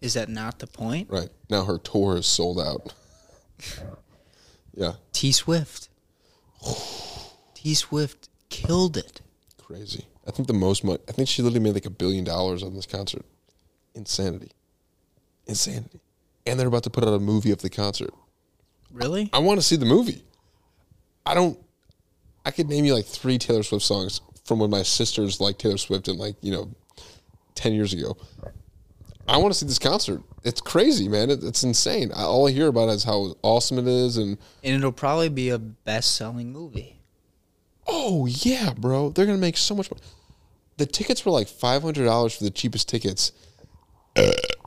Is 0.00 0.14
that 0.14 0.28
not 0.28 0.58
the 0.60 0.66
point? 0.66 1.08
Right. 1.10 1.30
Now 1.50 1.64
her 1.64 1.78
tour 1.78 2.16
is 2.18 2.26
sold 2.26 2.60
out. 2.60 2.92
yeah, 4.74 4.92
T 5.12 5.32
Swift. 5.32 5.88
T 7.54 7.74
Swift 7.74 8.28
killed 8.50 8.96
it. 8.96 9.20
crazy. 9.58 10.06
I 10.26 10.30
think 10.30 10.46
the 10.48 10.54
most 10.54 10.84
money, 10.84 10.98
I 11.08 11.12
think 11.12 11.28
she 11.28 11.42
literally 11.42 11.62
made 11.64 11.74
like 11.74 11.86
a 11.86 11.90
billion 11.90 12.24
dollars 12.24 12.62
on 12.62 12.74
this 12.74 12.86
concert. 12.86 13.24
Insanity. 13.94 14.52
Insanity. 15.46 16.00
And 16.46 16.58
they're 16.58 16.68
about 16.68 16.82
to 16.84 16.90
put 16.90 17.04
out 17.04 17.14
a 17.14 17.18
movie 17.18 17.50
of 17.50 17.62
the 17.62 17.70
concert. 17.70 18.12
Really? 18.92 19.30
I 19.32 19.38
want 19.38 19.58
to 19.60 19.66
see 19.66 19.76
the 19.76 19.86
movie. 19.86 20.22
I 21.26 21.34
don't, 21.34 21.58
I 22.44 22.50
could 22.50 22.68
name 22.68 22.84
you 22.84 22.94
like 22.94 23.06
three 23.06 23.38
Taylor 23.38 23.62
Swift 23.62 23.84
songs 23.84 24.20
from 24.44 24.58
when 24.58 24.70
my 24.70 24.82
sisters 24.82 25.40
liked 25.40 25.60
Taylor 25.60 25.78
Swift 25.78 26.06
and 26.08 26.18
like, 26.18 26.36
you 26.42 26.52
know, 26.52 26.70
10 27.54 27.72
years 27.72 27.92
ago. 27.94 28.16
I 29.26 29.38
want 29.38 29.54
to 29.54 29.58
see 29.58 29.64
this 29.66 29.78
concert. 29.78 30.22
It's 30.42 30.60
crazy, 30.60 31.08
man. 31.08 31.30
It, 31.30 31.42
it's 31.42 31.62
insane. 31.64 32.12
I, 32.14 32.24
all 32.24 32.46
I 32.46 32.50
hear 32.50 32.66
about 32.66 32.90
is 32.90 33.04
how 33.04 33.34
awesome 33.42 33.78
it 33.78 33.86
is. 33.86 34.18
And 34.18 34.36
And 34.62 34.76
it'll 34.76 34.92
probably 34.92 35.30
be 35.30 35.48
a 35.48 35.58
best 35.58 36.14
selling 36.14 36.52
movie. 36.52 37.00
oh, 37.86 38.26
yeah, 38.26 38.74
bro. 38.74 39.08
They're 39.10 39.24
going 39.24 39.38
to 39.38 39.40
make 39.40 39.56
so 39.56 39.74
much 39.74 39.90
money. 39.90 40.02
The 40.76 40.84
tickets 40.86 41.24
were 41.24 41.32
like 41.32 41.46
$500 41.48 42.36
for 42.36 42.44
the 42.44 42.50
cheapest 42.50 42.88
tickets. 42.88 43.32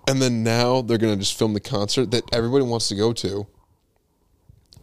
And 0.07 0.21
then 0.21 0.43
now 0.43 0.81
they're 0.81 0.97
going 0.97 1.13
to 1.13 1.19
just 1.19 1.37
film 1.37 1.53
the 1.53 1.59
concert 1.59 2.11
that 2.11 2.23
everybody 2.33 2.63
wants 2.63 2.87
to 2.89 2.95
go 2.95 3.13
to. 3.13 3.45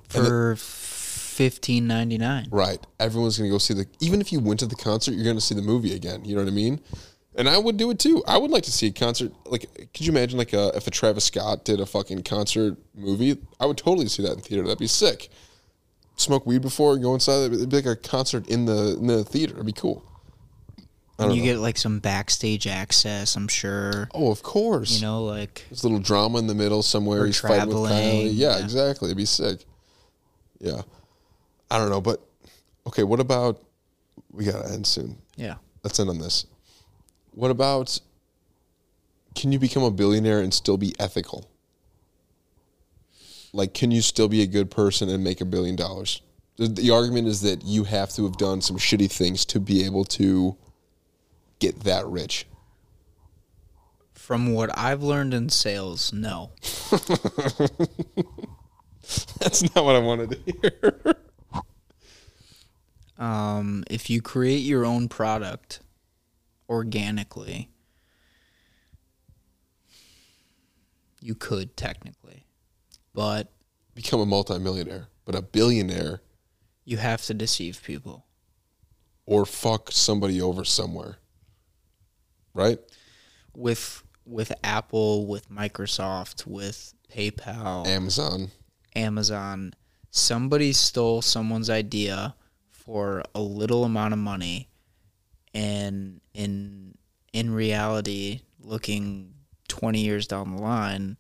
For 0.09 0.55
fifteen 0.57 1.89
ninety 1.89 2.19
nine. 2.19 2.47
Right. 2.51 2.79
Everyone's 3.01 3.39
going 3.39 3.51
to 3.51 3.55
go 3.55 3.59
see 3.59 3.75
the. 3.75 3.87
Even 4.01 4.21
if 4.21 4.33
you 4.33 4.39
went 4.39 4.61
to 4.61 4.67
the 4.67 4.77
concert, 4.77 5.15
you're 5.15 5.25
going 5.25 5.37
to 5.37 5.43
see 5.43 5.55
the 5.55 5.63
movie 5.63 5.95
again. 5.95 6.25
You 6.25 6.37
know 6.37 6.43
what 6.43 6.49
I 6.49 6.55
mean? 6.55 6.81
And 7.37 7.49
I 7.49 7.59
would 7.59 7.77
do 7.77 7.91
it 7.91 7.99
too. 7.99 8.23
I 8.29 8.39
would 8.39 8.53
like 8.53 8.63
to 8.63 8.71
see 8.71 8.87
a 8.87 8.93
concert. 8.93 9.33
Like, 9.45 9.63
could 9.93 10.07
you 10.07 10.13
imagine 10.13 10.39
like 10.39 10.53
a, 10.53 10.71
if 10.77 10.87
a 10.87 10.91
Travis 10.93 11.25
Scott 11.25 11.65
did 11.65 11.81
a 11.81 11.87
fucking 11.87 12.23
concert 12.23 12.77
movie? 12.95 13.37
I 13.59 13.67
would 13.67 13.77
totally 13.77 14.07
see 14.07 14.23
that 14.23 14.35
in 14.35 14.41
theater. 14.41 14.63
That'd 14.63 14.79
be 14.79 14.87
sick. 14.87 15.31
Smoke 16.15 16.47
weed 16.47 16.63
before 16.63 16.97
go 16.97 17.13
inside. 17.13 17.53
It'd 17.53 17.69
be 17.69 17.77
like 17.77 17.87
a 17.87 17.97
concert 17.97 18.47
in 18.47 18.67
the 18.67 18.97
in 18.97 19.09
the 19.09 19.25
theater. 19.25 19.55
It'd 19.55 19.67
be 19.67 19.73
cool. 19.73 20.05
And 21.19 21.33
you 21.33 21.43
know. 21.43 21.45
get 21.45 21.59
like 21.59 21.79
some 21.79 22.01
backstage 22.01 22.67
access, 22.67 23.37
I'm 23.37 23.47
sure. 23.47 24.09
oh, 24.15 24.33
of 24.33 24.43
course. 24.43 24.97
You 24.97 25.03
know, 25.03 25.25
like 25.25 25.65
There's 25.71 25.85
a 25.85 25.89
little 25.89 26.03
drama 26.03 26.39
in 26.39 26.49
the 26.49 26.55
middle 26.55 26.83
somewhere. 26.83 27.25
He's 27.25 27.39
fighting 27.39 27.69
with 27.69 27.77
Kylie. 27.77 27.89
traveling, 27.89 28.27
Yeah, 28.33 28.59
yeah. 28.59 28.65
exactly. 28.65 29.09
It'd 29.09 29.17
be 29.17 29.25
sick. 29.25 29.65
Yeah. 30.59 30.83
I 31.71 31.79
don't 31.79 31.91
know, 31.91 32.01
but 32.01 32.21
okay. 32.87 33.05
What 33.05 33.21
about? 33.21 33.63
We 34.33 34.45
gotta 34.45 34.73
end 34.73 34.87
soon. 34.87 35.17
yeah. 35.37 35.55
let's 35.85 36.01
end 36.01 36.11
on 36.11 36.19
this. 36.19 36.47
What 37.33 37.51
about 37.53 38.01
can 39.35 39.53
you 39.53 39.59
become 39.59 39.83
a 39.83 39.91
billionaire 39.91 40.41
and 40.41 40.53
still 40.53 40.77
be 40.77 40.95
ethical? 40.99 41.49
Like, 43.53 43.75
can 43.75 43.91
you 43.91 44.03
still 44.03 44.29
be 44.29 44.43
a 44.43 44.47
good 44.47 44.71
person 44.71 45.09
and 45.09 45.23
make 45.23 45.41
a 45.41 45.45
billion 45.45 45.77
dollars? 45.77 46.23
The, 46.57 46.69
the 46.69 46.91
argument 46.91 47.29
is 47.29 47.41
that 47.43 47.65
you 47.65 47.85
have 47.85 48.11
to 48.11 48.25
have 48.25 48.37
done 48.37 48.61
some 48.61 48.79
shitty 48.79 49.11
things 49.11 49.45
to 49.47 49.61
be 49.61 49.85
able 49.85 50.05
to 50.07 50.57
get 51.65 51.81
that 51.85 52.07
rich. 52.07 52.47
From 54.13 54.53
what 54.55 54.77
I've 54.77 55.03
learned 55.03 55.35
in 55.35 55.49
sales, 55.49 56.13
no. 56.13 56.53
That's 59.39 59.63
not 59.75 59.85
what 59.85 59.97
I 59.97 59.99
wanted 59.99 60.31
to 60.31 60.39
hear. 60.53 61.01
Um, 63.17 63.85
if 63.89 64.11
you 64.11 64.21
create 64.21 64.65
your 64.65 64.85
own 64.85 65.09
product 65.09 65.79
organically, 66.69 67.69
you 71.21 71.37
could 71.37 71.77
technically, 71.77 72.45
but 73.15 73.53
Become 73.95 74.21
a 74.21 74.27
multimillionaire, 74.27 75.07
but 75.25 75.37
a 75.37 75.43
billionaire 75.43 76.23
you 76.85 76.97
have 76.97 77.23
to 77.27 77.35
deceive 77.35 77.81
people. 77.85 78.27
or 79.27 79.47
fuck 79.47 79.93
somebody 79.93 80.41
over 80.43 80.65
somewhere. 80.65 81.19
Right? 82.55 82.79
With 83.55 84.03
with 84.27 84.53
Apple, 84.63 85.27
with 85.27 85.51
Microsoft, 85.51 86.47
with 86.47 86.95
PayPal, 87.13 87.87
Amazon. 87.87 88.51
Amazon, 88.97 89.75
somebody 90.11 90.73
stole 90.73 91.21
someone's 91.21 91.69
idea 91.69 92.35
for 92.71 93.23
a 93.35 93.41
little 93.41 93.85
amount 93.85 94.13
of 94.15 94.19
money 94.19 94.69
and 95.55 96.21
in 96.35 96.95
in 97.33 97.53
reality 97.53 98.41
looking 98.61 99.33
20 99.69 100.01
years 100.01 100.27
down 100.27 100.55
the 100.57 100.63
line 100.63 101.17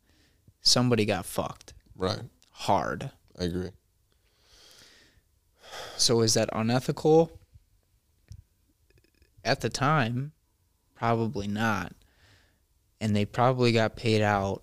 somebody 0.60 1.04
got 1.06 1.24
fucked 1.24 1.72
Right. 1.96 2.20
hard 2.50 3.10
I 3.38 3.44
agree. 3.44 3.70
so 5.96 6.20
is 6.20 6.34
that 6.34 6.48
unethical 6.52 7.38
at 9.44 9.60
the 9.60 9.70
time 9.70 10.32
probably 10.94 11.46
not 11.48 11.92
and 13.00 13.14
they 13.14 13.24
probably 13.24 13.72
got 13.72 13.96
paid 13.96 14.22
out 14.22 14.62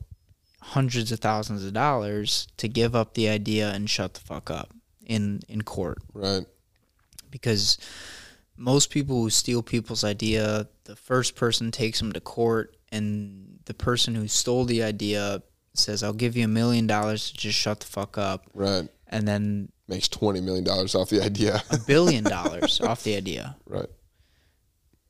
hundreds 0.62 1.12
of 1.12 1.20
thousands 1.20 1.66
of 1.66 1.74
dollars 1.74 2.48
to 2.58 2.68
give 2.68 2.96
up 2.96 3.14
the 3.14 3.28
idea 3.28 3.72
and 3.72 3.90
shut 3.90 4.14
the 4.14 4.20
fuck 4.20 4.50
up 4.50 4.74
in 5.06 5.42
in 5.48 5.62
court 5.64 5.98
Right. 6.14 6.46
because 7.30 7.78
most 8.58 8.90
people 8.92 9.22
who 9.24 9.30
steal 9.32 9.64
people's 9.64 10.04
idea, 10.04 10.68
the 10.84 10.96
first 10.96 11.36
person 11.36 11.72
takes 11.72 11.98
them 12.00 12.12
to 12.12 12.20
court, 12.20 12.78
and 12.92 13.58
the 13.66 13.74
person 13.74 14.14
who 14.14 14.28
stole 14.28 14.66
the 14.66 14.84
idea 14.84 15.42
says, 15.74 16.04
"I'll 16.04 16.14
give 16.14 16.38
you 16.38 16.46
a 16.46 16.48
million 16.50 16.86
dollars 16.86 17.32
to 17.32 17.38
just 17.38 17.58
shut 17.58 17.80
the 17.80 17.88
fuck 17.88 18.20
up," 18.20 18.46
Right. 18.54 18.88
and 19.08 19.28
then 19.28 19.72
Makes 19.88 20.10
$20 20.10 20.44
million 20.44 20.68
off 20.68 21.10
the 21.10 21.22
idea. 21.24 21.64
a 21.72 21.80
billion 21.80 22.24
dollars 22.38 22.80
off 22.82 23.02
the 23.04 23.16
idea. 23.16 23.56
right. 23.66 23.90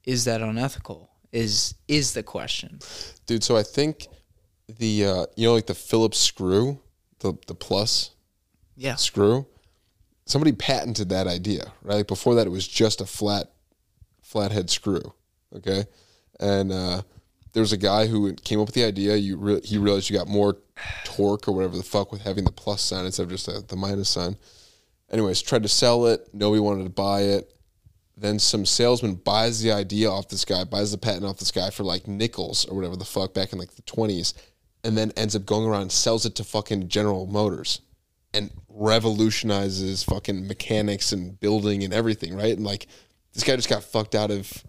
Is 0.05 0.23
that 0.25 0.41
unethical? 0.41 1.10
Is 1.31 1.75
is 1.87 2.13
the 2.13 2.23
question? 2.23 2.79
Dude, 3.25 3.43
so 3.43 3.55
I 3.55 3.63
think 3.63 4.07
the, 4.67 5.05
uh, 5.05 5.25
you 5.35 5.47
know, 5.47 5.53
like 5.53 5.67
the 5.67 5.73
Phillips 5.73 6.17
screw, 6.17 6.79
the, 7.19 7.33
the 7.47 7.55
plus 7.55 8.11
Yeah, 8.75 8.95
screw, 8.95 9.45
somebody 10.25 10.51
patented 10.51 11.09
that 11.09 11.27
idea, 11.27 11.71
right? 11.83 11.95
Like 11.95 12.07
before 12.07 12.35
that, 12.35 12.47
it 12.47 12.51
was 12.51 12.67
just 12.67 13.01
a 13.01 13.05
flat, 13.05 13.51
flathead 14.21 14.69
screw. 14.69 15.13
Okay. 15.55 15.85
And, 16.39 16.71
uh, 16.71 17.01
there 17.53 17.61
was 17.61 17.73
a 17.73 17.77
guy 17.77 18.07
who 18.07 18.33
came 18.33 18.59
up 18.61 18.67
with 18.67 18.75
the 18.75 18.85
idea. 18.85 19.15
You 19.17 19.35
re- 19.35 19.61
he 19.61 19.77
realized 19.77 20.09
you 20.09 20.17
got 20.17 20.29
more 20.29 20.57
torque 21.03 21.47
or 21.47 21.51
whatever 21.51 21.75
the 21.75 21.83
fuck 21.83 22.11
with 22.11 22.21
having 22.21 22.45
the 22.45 22.51
plus 22.51 22.81
sign 22.81 23.05
instead 23.05 23.23
of 23.23 23.29
just 23.29 23.45
the, 23.45 23.63
the 23.67 23.75
minus 23.75 24.07
sign. 24.09 24.37
Anyways, 25.11 25.41
tried 25.41 25.63
to 25.63 25.69
sell 25.69 26.05
it. 26.05 26.29
Nobody 26.33 26.61
wanted 26.61 26.85
to 26.85 26.89
buy 26.89 27.23
it. 27.23 27.53
Then 28.21 28.37
some 28.37 28.67
salesman 28.67 29.15
buys 29.15 29.61
the 29.61 29.71
idea 29.71 30.09
off 30.09 30.29
this 30.29 30.45
guy, 30.45 30.63
buys 30.63 30.91
the 30.91 30.99
patent 30.99 31.25
off 31.25 31.39
this 31.39 31.51
guy 31.51 31.71
for 31.71 31.83
like 31.83 32.07
nickels 32.07 32.65
or 32.65 32.75
whatever 32.75 32.95
the 32.95 33.03
fuck 33.03 33.33
back 33.33 33.51
in 33.51 33.57
like 33.57 33.75
the 33.75 33.81
twenties, 33.81 34.35
and 34.83 34.95
then 34.95 35.11
ends 35.17 35.35
up 35.35 35.43
going 35.47 35.67
around 35.67 35.81
and 35.81 35.91
sells 35.91 36.23
it 36.27 36.35
to 36.35 36.43
fucking 36.43 36.87
General 36.87 37.25
Motors 37.25 37.81
and 38.31 38.51
revolutionizes 38.69 40.03
fucking 40.03 40.47
mechanics 40.47 41.11
and 41.11 41.39
building 41.39 41.83
and 41.83 41.95
everything, 41.95 42.35
right? 42.35 42.55
And 42.55 42.63
like 42.63 42.85
this 43.33 43.43
guy 43.43 43.55
just 43.55 43.69
got 43.69 43.83
fucked 43.83 44.13
out 44.13 44.29
of 44.29 44.63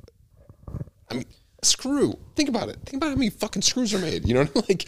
I 1.10 1.16
mean, 1.16 1.26
screw. 1.62 2.18
Think 2.34 2.48
about 2.48 2.70
it. 2.70 2.76
Think 2.86 3.02
about 3.02 3.10
how 3.10 3.16
many 3.16 3.28
fucking 3.28 3.60
screws 3.60 3.92
are 3.92 3.98
made. 3.98 4.26
You 4.26 4.32
know, 4.32 4.48
like 4.68 4.86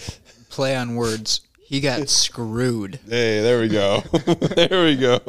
play 0.49 0.75
on 0.75 0.95
words. 0.95 1.43
He 1.65 1.81
got 1.81 2.09
screwed. 2.11 3.01
Hey, 3.09 3.41
there 3.41 3.61
we 3.61 3.69
go. 3.69 4.01
there 4.55 4.85
we 4.85 4.97
go. 4.97 5.17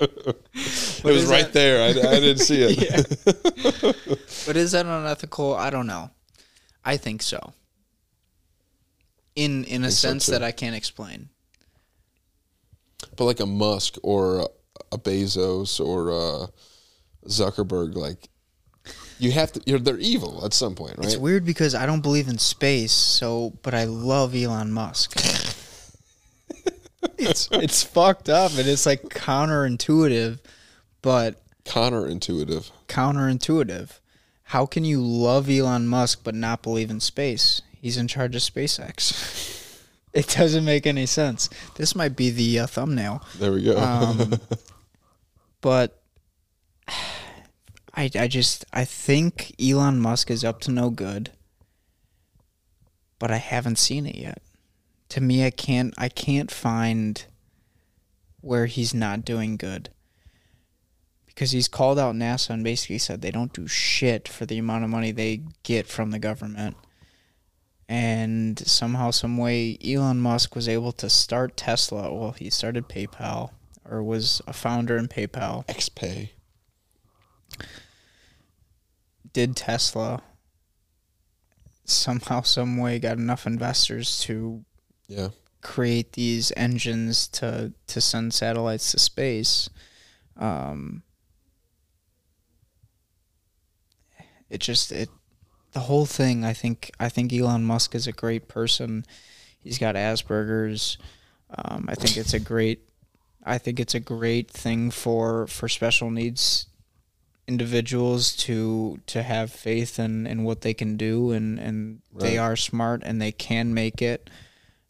it 0.00 1.04
was 1.04 1.26
right 1.26 1.44
that? 1.44 1.52
there. 1.52 1.82
I, 1.82 1.88
I 1.88 2.20
didn't 2.20 2.38
see 2.38 2.62
it. 2.62 3.18
But 4.46 4.56
is 4.56 4.72
that 4.72 4.86
unethical? 4.86 5.54
I 5.54 5.70
don't 5.70 5.86
know. 5.86 6.10
I 6.84 6.96
think 6.96 7.22
so. 7.22 7.52
In 9.36 9.64
in 9.64 9.82
a 9.84 9.88
Think 9.88 9.92
so, 9.92 10.08
sense 10.08 10.26
that 10.26 10.42
I 10.42 10.52
can't 10.52 10.74
explain. 10.74 11.28
But 13.16 13.26
like 13.26 13.40
a 13.40 13.46
Musk 13.46 13.96
or 14.02 14.40
a, 14.40 14.46
a 14.92 14.98
Bezos 14.98 15.84
or 15.84 16.10
a 16.10 16.48
Zuckerberg, 17.28 17.94
like 17.94 18.30
you 19.18 19.32
have 19.32 19.52
to. 19.52 19.60
You're, 19.66 19.78
they're 19.80 19.98
evil 19.98 20.44
at 20.44 20.54
some 20.54 20.74
point, 20.74 20.96
right? 20.98 21.06
It's 21.06 21.16
weird 21.16 21.44
because 21.44 21.74
I 21.74 21.86
don't 21.86 22.00
believe 22.00 22.28
in 22.28 22.38
space, 22.38 22.92
so 22.92 23.58
but 23.62 23.74
I 23.74 23.84
love 23.84 24.34
Elon 24.34 24.72
Musk. 24.72 25.20
It's 27.18 27.48
it's 27.52 27.82
fucked 27.82 28.28
up 28.28 28.50
and 28.58 28.66
it's 28.68 28.86
like 28.86 29.02
counterintuitive, 29.04 30.38
but 31.02 31.40
Counterintuitive. 31.64 32.70
counterintuitive. 32.88 33.98
How 34.44 34.64
can 34.66 34.84
you 34.84 35.00
love 35.04 35.50
Elon 35.50 35.86
Musk 35.86 36.20
but 36.24 36.34
not 36.34 36.62
believe 36.62 36.90
in 36.90 37.00
space? 37.00 37.60
He's 37.80 37.96
in 37.98 38.08
charge 38.08 38.34
of 38.34 38.42
SpaceX. 38.42 39.54
It 40.14 40.28
doesn't 40.36 40.64
make 40.64 40.86
any 40.86 41.04
sense. 41.04 41.50
This 41.76 41.94
might 41.94 42.16
be 42.16 42.30
the 42.30 42.60
uh, 42.60 42.66
thumbnail. 42.66 43.22
There 43.38 43.52
we 43.52 43.62
go. 43.62 43.76
Um, 43.78 44.40
but 45.60 46.00
I, 47.94 48.10
I 48.18 48.26
just 48.26 48.64
I 48.72 48.84
think 48.86 49.54
Elon 49.62 50.00
Musk 50.00 50.30
is 50.30 50.42
up 50.44 50.60
to 50.62 50.70
no 50.72 50.88
good. 50.88 51.30
But 53.18 53.30
I 53.30 53.36
haven't 53.36 53.76
seen 53.78 54.06
it 54.06 54.16
yet. 54.16 54.40
To 55.10 55.20
me, 55.20 55.44
I 55.44 55.50
can't 55.50 55.94
I 55.96 56.08
can't 56.08 56.50
find 56.50 57.24
where 58.40 58.66
he's 58.66 58.94
not 58.94 59.24
doing 59.24 59.56
good. 59.56 59.90
Because 61.26 61.52
he's 61.52 61.68
called 61.68 61.98
out 61.98 62.14
NASA 62.14 62.50
and 62.50 62.64
basically 62.64 62.98
said 62.98 63.20
they 63.20 63.30
don't 63.30 63.52
do 63.52 63.68
shit 63.68 64.26
for 64.26 64.44
the 64.44 64.58
amount 64.58 64.84
of 64.84 64.90
money 64.90 65.12
they 65.12 65.42
get 65.62 65.86
from 65.86 66.10
the 66.10 66.18
government. 66.18 66.76
And 67.88 68.58
somehow, 68.58 69.12
some 69.12 69.38
way, 69.38 69.78
Elon 69.82 70.18
Musk 70.18 70.54
was 70.54 70.68
able 70.68 70.92
to 70.92 71.08
start 71.08 71.56
Tesla. 71.56 72.12
Well, 72.12 72.32
he 72.32 72.50
started 72.50 72.88
PayPal 72.88 73.52
or 73.88 74.02
was 74.02 74.42
a 74.46 74.52
founder 74.52 74.98
in 74.98 75.08
PayPal, 75.08 75.66
XPay. 75.66 76.30
did 79.32 79.56
Tesla. 79.56 80.22
Somehow, 81.84 82.42
some 82.42 82.76
way, 82.76 82.98
got 82.98 83.16
enough 83.16 83.46
investors 83.46 84.20
to 84.20 84.64
Yeah. 85.08 85.28
create 85.62 86.12
these 86.12 86.52
engines 86.56 87.26
to 87.28 87.72
to 87.88 88.00
send 88.00 88.32
satellites 88.34 88.92
to 88.92 88.98
space. 88.98 89.68
Um, 90.36 91.02
it 94.50 94.60
just 94.60 94.92
it 94.92 95.08
the 95.72 95.80
whole 95.80 96.06
thing. 96.06 96.44
I 96.44 96.52
think 96.52 96.90
I 97.00 97.08
think 97.08 97.32
Elon 97.32 97.64
Musk 97.64 97.94
is 97.94 98.06
a 98.06 98.12
great 98.12 98.48
person. 98.48 99.04
He's 99.58 99.78
got 99.78 99.94
Asperger's. 99.94 100.98
Um, 101.50 101.86
I 101.88 101.94
think 101.94 102.16
it's 102.16 102.34
a 102.34 102.40
great. 102.40 102.80
I 103.44 103.58
think 103.58 103.80
it's 103.80 103.94
a 103.94 104.00
great 104.00 104.50
thing 104.50 104.90
for 104.90 105.46
for 105.46 105.68
special 105.68 106.10
needs 106.10 106.66
individuals 107.46 108.36
to 108.36 109.00
to 109.06 109.22
have 109.22 109.50
faith 109.50 109.98
in, 109.98 110.26
in 110.26 110.44
what 110.44 110.60
they 110.60 110.74
can 110.74 110.98
do 110.98 111.32
and 111.32 111.58
and 111.58 112.02
they 112.14 112.36
are 112.36 112.56
smart 112.56 113.02
and 113.06 113.22
they 113.22 113.32
can 113.32 113.72
make 113.72 114.02
it 114.02 114.28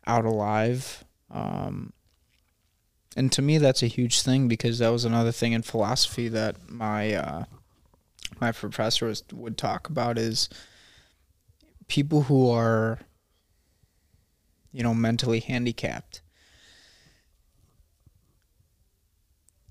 out 0.09 0.25
alive. 0.25 1.05
Um, 1.31 1.93
and 3.17 3.31
to 3.33 3.43
me, 3.43 3.59
that's 3.59 3.83
a 3.83 3.87
huge 3.87 4.23
thing 4.23 4.49
because 4.49 4.78
that 4.78 4.89
was 4.89 5.05
another 5.05 5.33
thing 5.33 5.53
in 5.53 5.62
philosophy 5.62 6.28
that 6.28 6.69
my 6.69 7.15
uh, 7.15 7.45
my 8.41 8.53
professor 8.53 9.07
was, 9.07 9.23
would 9.33 9.59
talk 9.59 9.89
about 9.89 10.19
is 10.19 10.49
people 11.87 12.23
who 12.23 12.51
are 12.51 13.01
you 14.73 14.83
know 14.83 14.95
mentally 14.95 15.41
handicapped. 15.41 16.23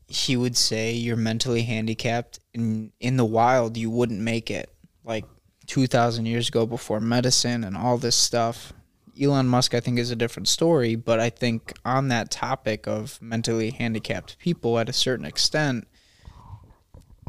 He 0.10 0.38
would 0.38 0.56
say 0.56 0.94
you're 0.94 1.18
mentally 1.18 1.64
handicapped 1.64 2.40
and 2.54 2.92
in 3.00 3.18
the 3.18 3.26
wild 3.26 3.76
you 3.76 3.90
wouldn't 3.90 4.22
make 4.22 4.50
it 4.50 4.70
like 5.04 5.26
2000 5.66 6.26
years 6.26 6.48
ago 6.48 6.66
before 6.66 7.02
medicine 7.02 7.66
and 7.66 7.76
all 7.76 7.98
this 7.98 8.16
stuff 8.16 8.72
Elon 9.20 9.48
Musk, 9.48 9.74
I 9.74 9.80
think, 9.80 10.00
is 10.00 10.12
a 10.12 10.16
different 10.16 10.48
story, 10.48 10.96
but 10.96 11.20
I 11.20 11.30
think 11.30 11.74
on 11.86 12.08
that 12.10 12.30
topic 12.32 12.88
of 12.88 13.22
mentally 13.22 13.72
handicapped 13.72 14.38
people, 14.40 14.78
at 14.80 14.90
a 14.90 14.94
certain 14.94 15.26
extent, 15.26 15.88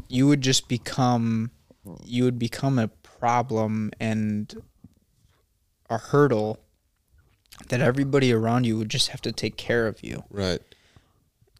you 0.07 0.27
would 0.27 0.41
just 0.41 0.67
become, 0.67 1.51
you 2.03 2.23
would 2.23 2.39
become 2.39 2.79
a 2.79 2.87
problem 2.87 3.91
and 3.99 4.61
a 5.89 5.97
hurdle 5.97 6.59
that 7.69 7.81
everybody 7.81 8.31
around 8.31 8.65
you 8.65 8.77
would 8.77 8.89
just 8.89 9.09
have 9.09 9.21
to 9.21 9.31
take 9.31 9.57
care 9.57 9.87
of 9.87 10.03
you. 10.03 10.23
Right. 10.29 10.61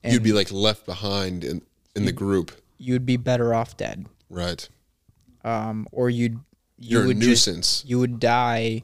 And 0.04 0.14
You'd 0.14 0.24
be 0.24 0.32
like 0.32 0.52
left 0.52 0.86
behind 0.86 1.44
in 1.44 1.62
in 1.96 2.06
the 2.06 2.12
group. 2.14 2.52
you'd 2.78 3.06
be 3.06 3.18
better 3.18 3.54
off 3.54 3.76
dead, 3.76 4.06
Right. 4.30 4.70
um, 5.44 5.88
or 5.92 6.10
you'd 6.10 6.40
you 6.78 6.92
You're 6.92 7.04
a 7.04 7.08
would 7.08 7.20
just 7.20 7.48
nuisance. 7.48 7.84
you 7.86 8.00
would 8.00 8.20
die. 8.22 8.84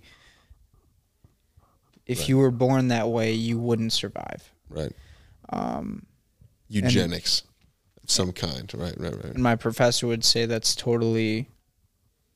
If 2.06 2.20
Right. 2.20 2.30
you 2.30 2.38
were 2.38 2.52
born 2.52 2.90
that 2.90 3.10
way, 3.10 3.34
you 3.34 3.58
wouldn't 3.60 3.94
survive. 3.94 4.52
right. 4.70 4.92
Um, 5.50 6.06
Eugenics 6.68 7.44
of 8.04 8.10
some 8.10 8.32
kind. 8.32 8.72
Right. 8.74 9.00
Right. 9.00 9.14
Right. 9.16 9.34
and 9.36 9.44
my 9.44 9.56
professor 9.56 10.08
would 10.08 10.24
say 10.24 10.46
that's 10.46 10.74
totally 10.76 11.50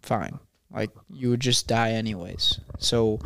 fine. 0.01 0.39
Like 0.71 0.91
you 1.11 1.29
would 1.31 1.39
just 1.39 1.67
die 1.67 1.91
anyways. 1.93 2.59
So 2.77 3.19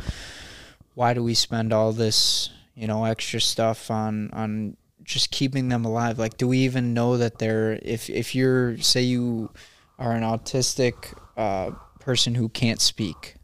why 0.95 1.13
do 1.13 1.21
we 1.23 1.33
spend 1.33 1.73
all 1.73 1.91
this, 1.91 2.49
you 2.75 2.87
know, 2.87 3.03
extra 3.05 3.41
stuff 3.41 3.91
on 3.91 4.29
on 4.31 4.77
just 5.03 5.31
keeping 5.31 5.67
them 5.67 5.83
alive? 5.83 6.17
Like 6.17 6.37
do 6.37 6.47
we 6.47 6.59
even 6.59 6.93
know 6.93 7.17
that 7.17 7.39
they're 7.39 7.73
if 7.81 8.09
if 8.09 8.33
you're 8.33 8.77
say 8.77 9.01
you 9.01 9.51
are 9.99 10.13
an 10.13 10.23
autistic 10.23 11.13
uh, 11.35 11.71
person 11.99 12.35
who 12.35 12.47
can't 12.47 12.79
speak, 12.79 13.35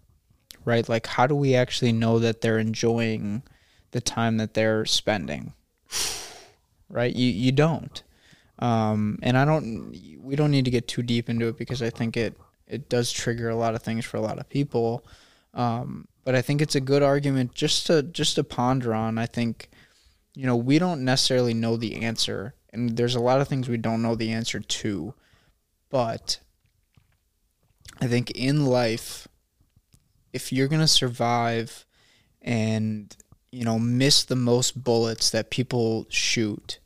right? 0.65 0.87
Like 0.87 1.07
how 1.07 1.27
do 1.27 1.35
we 1.35 1.55
actually 1.55 1.91
know 1.91 2.19
that 2.19 2.41
they're 2.41 2.59
enjoying 2.59 3.43
the 3.91 4.01
time 4.01 4.37
that 4.37 4.53
they're 4.53 4.85
spending? 4.85 5.53
Right? 6.89 7.15
You 7.15 7.27
you 7.27 7.51
don't. 7.51 8.01
Um, 8.57 9.19
and 9.21 9.37
I 9.37 9.45
don't. 9.45 9.95
We 10.21 10.35
don't 10.35 10.51
need 10.51 10.65
to 10.65 10.71
get 10.71 10.87
too 10.87 11.03
deep 11.03 11.29
into 11.29 11.47
it 11.47 11.57
because 11.57 11.81
I 11.81 11.89
think 11.89 12.17
it 12.17 12.35
it 12.67 12.89
does 12.89 13.11
trigger 13.11 13.49
a 13.49 13.55
lot 13.55 13.75
of 13.75 13.81
things 13.81 14.05
for 14.05 14.17
a 14.17 14.21
lot 14.21 14.39
of 14.39 14.49
people. 14.49 15.05
Um, 15.53 16.07
but 16.23 16.35
I 16.35 16.41
think 16.41 16.61
it's 16.61 16.75
a 16.75 16.81
good 16.81 17.01
argument 17.01 17.55
just 17.55 17.87
to 17.87 18.03
just 18.03 18.35
to 18.35 18.43
ponder 18.43 18.93
on. 18.93 19.17
I 19.17 19.25
think, 19.25 19.69
you 20.35 20.45
know, 20.45 20.55
we 20.55 20.77
don't 20.77 21.03
necessarily 21.03 21.53
know 21.53 21.77
the 21.77 22.03
answer, 22.03 22.53
and 22.71 22.95
there's 22.95 23.15
a 23.15 23.21
lot 23.21 23.41
of 23.41 23.47
things 23.47 23.67
we 23.67 23.77
don't 23.77 24.01
know 24.01 24.15
the 24.15 24.31
answer 24.31 24.59
to. 24.59 25.13
But 25.89 26.39
I 27.99 28.07
think 28.07 28.31
in 28.31 28.65
life, 28.65 29.27
if 30.33 30.51
you're 30.53 30.67
gonna 30.67 30.87
survive, 30.87 31.85
and 32.41 33.15
you 33.51 33.63
know, 33.65 33.79
miss 33.79 34.23
the 34.23 34.35
most 34.35 34.83
bullets 34.83 35.29
that 35.31 35.49
people 35.49 36.05
shoot 36.09 36.79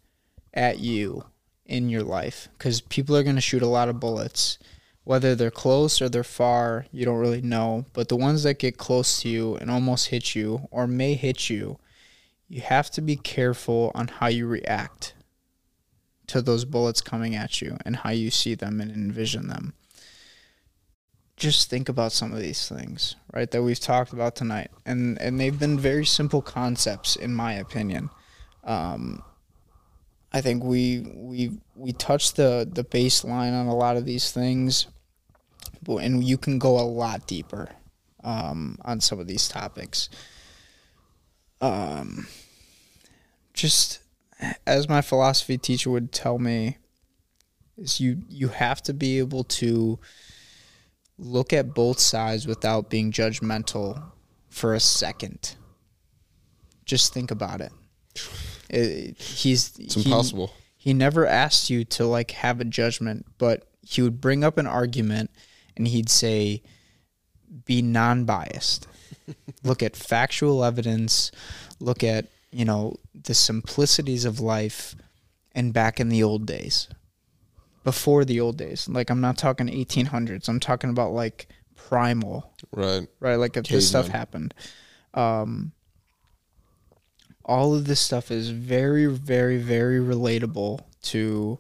at 0.53 0.79
you 0.79 1.25
in 1.65 1.89
your 1.89 2.03
life 2.03 2.49
because 2.57 2.81
people 2.81 3.15
are 3.15 3.23
going 3.23 3.35
to 3.35 3.41
shoot 3.41 3.61
a 3.61 3.67
lot 3.67 3.89
of 3.89 3.99
bullets. 3.99 4.59
Whether 5.05 5.35
they're 5.35 5.51
close 5.51 6.01
or 6.01 6.07
they're 6.07 6.23
far 6.23 6.85
you 6.93 7.03
don't 7.03 7.19
really 7.19 7.41
know 7.41 7.85
but 7.91 8.07
the 8.07 8.15
ones 8.15 8.43
that 8.43 8.57
get 8.57 8.77
close 8.77 9.21
to 9.21 9.27
you 9.27 9.57
and 9.57 9.69
almost 9.69 10.07
hit 10.07 10.33
you 10.33 10.69
or 10.71 10.87
may 10.87 11.15
hit 11.15 11.49
you 11.49 11.77
you 12.47 12.61
have 12.61 12.89
to 12.91 13.01
be 13.01 13.17
careful 13.17 13.91
on 13.95 14.07
how 14.07 14.27
you 14.27 14.47
react 14.47 15.13
to 16.27 16.41
those 16.41 16.63
bullets 16.63 17.01
coming 17.01 17.35
at 17.35 17.61
you 17.61 17.77
and 17.83 17.97
how 17.97 18.11
you 18.11 18.31
see 18.31 18.55
them 18.55 18.79
and 18.79 18.91
envision 18.91 19.47
them 19.49 19.73
just 21.35 21.69
think 21.69 21.89
about 21.89 22.11
some 22.11 22.31
of 22.31 22.39
these 22.39 22.69
things 22.69 23.15
right 23.33 23.51
that 23.51 23.63
we've 23.63 23.79
talked 23.79 24.13
about 24.13 24.35
tonight 24.35 24.69
and 24.85 25.19
and 25.19 25.39
they've 25.39 25.59
been 25.59 25.79
very 25.79 26.05
simple 26.05 26.41
concepts 26.41 27.15
in 27.15 27.33
my 27.33 27.53
opinion 27.53 28.09
um, 28.63 29.23
I 30.33 30.41
think 30.41 30.63
we 30.63 31.05
we 31.13 31.51
we 31.75 31.93
touched 31.93 32.37
the 32.37 32.67
the 32.69 32.83
baseline 32.83 33.53
on 33.53 33.67
a 33.67 33.75
lot 33.75 33.97
of 33.97 34.05
these 34.05 34.31
things, 34.31 34.87
but 35.83 35.97
and 35.97 36.23
you 36.23 36.37
can 36.37 36.57
go 36.57 36.79
a 36.79 36.81
lot 36.81 37.27
deeper 37.27 37.69
um, 38.23 38.79
on 38.83 38.99
some 38.99 39.19
of 39.19 39.27
these 39.27 39.47
topics. 39.47 40.09
Um, 41.61 42.27
just 43.53 43.99
as 44.65 44.89
my 44.89 45.01
philosophy 45.01 45.57
teacher 45.57 45.91
would 45.91 46.11
tell 46.11 46.39
me, 46.39 46.77
is 47.77 47.99
you 47.99 48.23
you 48.27 48.47
have 48.47 48.81
to 48.83 48.93
be 48.93 49.19
able 49.19 49.43
to 49.43 49.99
look 51.17 51.53
at 51.53 51.73
both 51.73 51.99
sides 51.99 52.47
without 52.47 52.89
being 52.89 53.11
judgmental 53.11 54.01
for 54.49 54.73
a 54.73 54.79
second. 54.79 55.55
just 56.85 57.13
think 57.13 57.31
about 57.31 57.61
it. 57.61 57.71
It- 58.69 59.17
he's 59.21 59.71
It's 59.79 59.93
he- 59.95 60.03
impossible. 60.03 60.51
he 60.77 60.93
never 60.93 61.25
asked 61.25 61.69
you 61.69 61.85
to 61.85 62.05
like 62.05 62.31
have 62.31 62.59
a 62.59 62.65
judgment, 62.65 63.25
but 63.37 63.65
he 63.81 64.01
would 64.01 64.19
bring 64.19 64.43
up 64.43 64.57
an 64.57 64.67
argument 64.67 65.31
and 65.77 65.87
he'd 65.87 66.09
say, 66.09 66.61
be 67.65 67.81
non 67.81 68.25
biased. 68.25 68.85
look 69.63 69.81
at 69.81 69.95
factual 69.95 70.63
evidence, 70.63 71.31
look 71.79 72.03
at, 72.03 72.27
you 72.51 72.65
know, 72.65 72.97
the 73.13 73.33
simplicities 73.33 74.25
of 74.25 74.39
life 74.41 74.93
and 75.53 75.71
back 75.73 75.99
in 76.01 76.09
the 76.09 76.21
old 76.21 76.45
days. 76.45 76.89
Before 77.83 78.23
the 78.25 78.39
old 78.39 78.57
days. 78.57 78.87
Like 78.87 79.09
I'm 79.09 79.21
not 79.21 79.37
talking 79.37 79.67
1800s. 79.67 80.47
I'm 80.47 80.59
talking 80.59 80.89
about 80.89 81.11
like 81.11 81.47
primal 81.75 82.53
Right. 82.71 83.07
right? 83.19 83.35
Like 83.35 83.57
if 83.57 83.67
this 83.67 83.87
stuff 83.87 84.07
happened, 84.07 84.53
um, 85.13 85.73
all 87.45 87.75
of 87.75 87.85
this 87.85 87.99
stuff 87.99 88.31
is 88.31 88.49
very, 88.49 89.05
very, 89.07 89.57
very 89.57 89.99
relatable 89.99 90.79
to, 91.03 91.59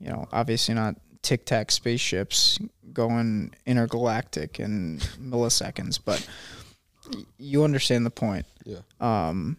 you 0.00 0.08
know, 0.08 0.28
obviously 0.32 0.74
not 0.74 0.96
tic 1.22 1.44
tac 1.44 1.70
spaceships 1.70 2.58
going 2.92 3.54
intergalactic 3.64 4.58
in 4.58 4.98
milliseconds, 5.20 6.00
but 6.04 6.26
you 7.38 7.64
understand 7.64 8.04
the 8.04 8.10
point. 8.10 8.46
Yeah. 8.64 8.80
Um, 9.00 9.56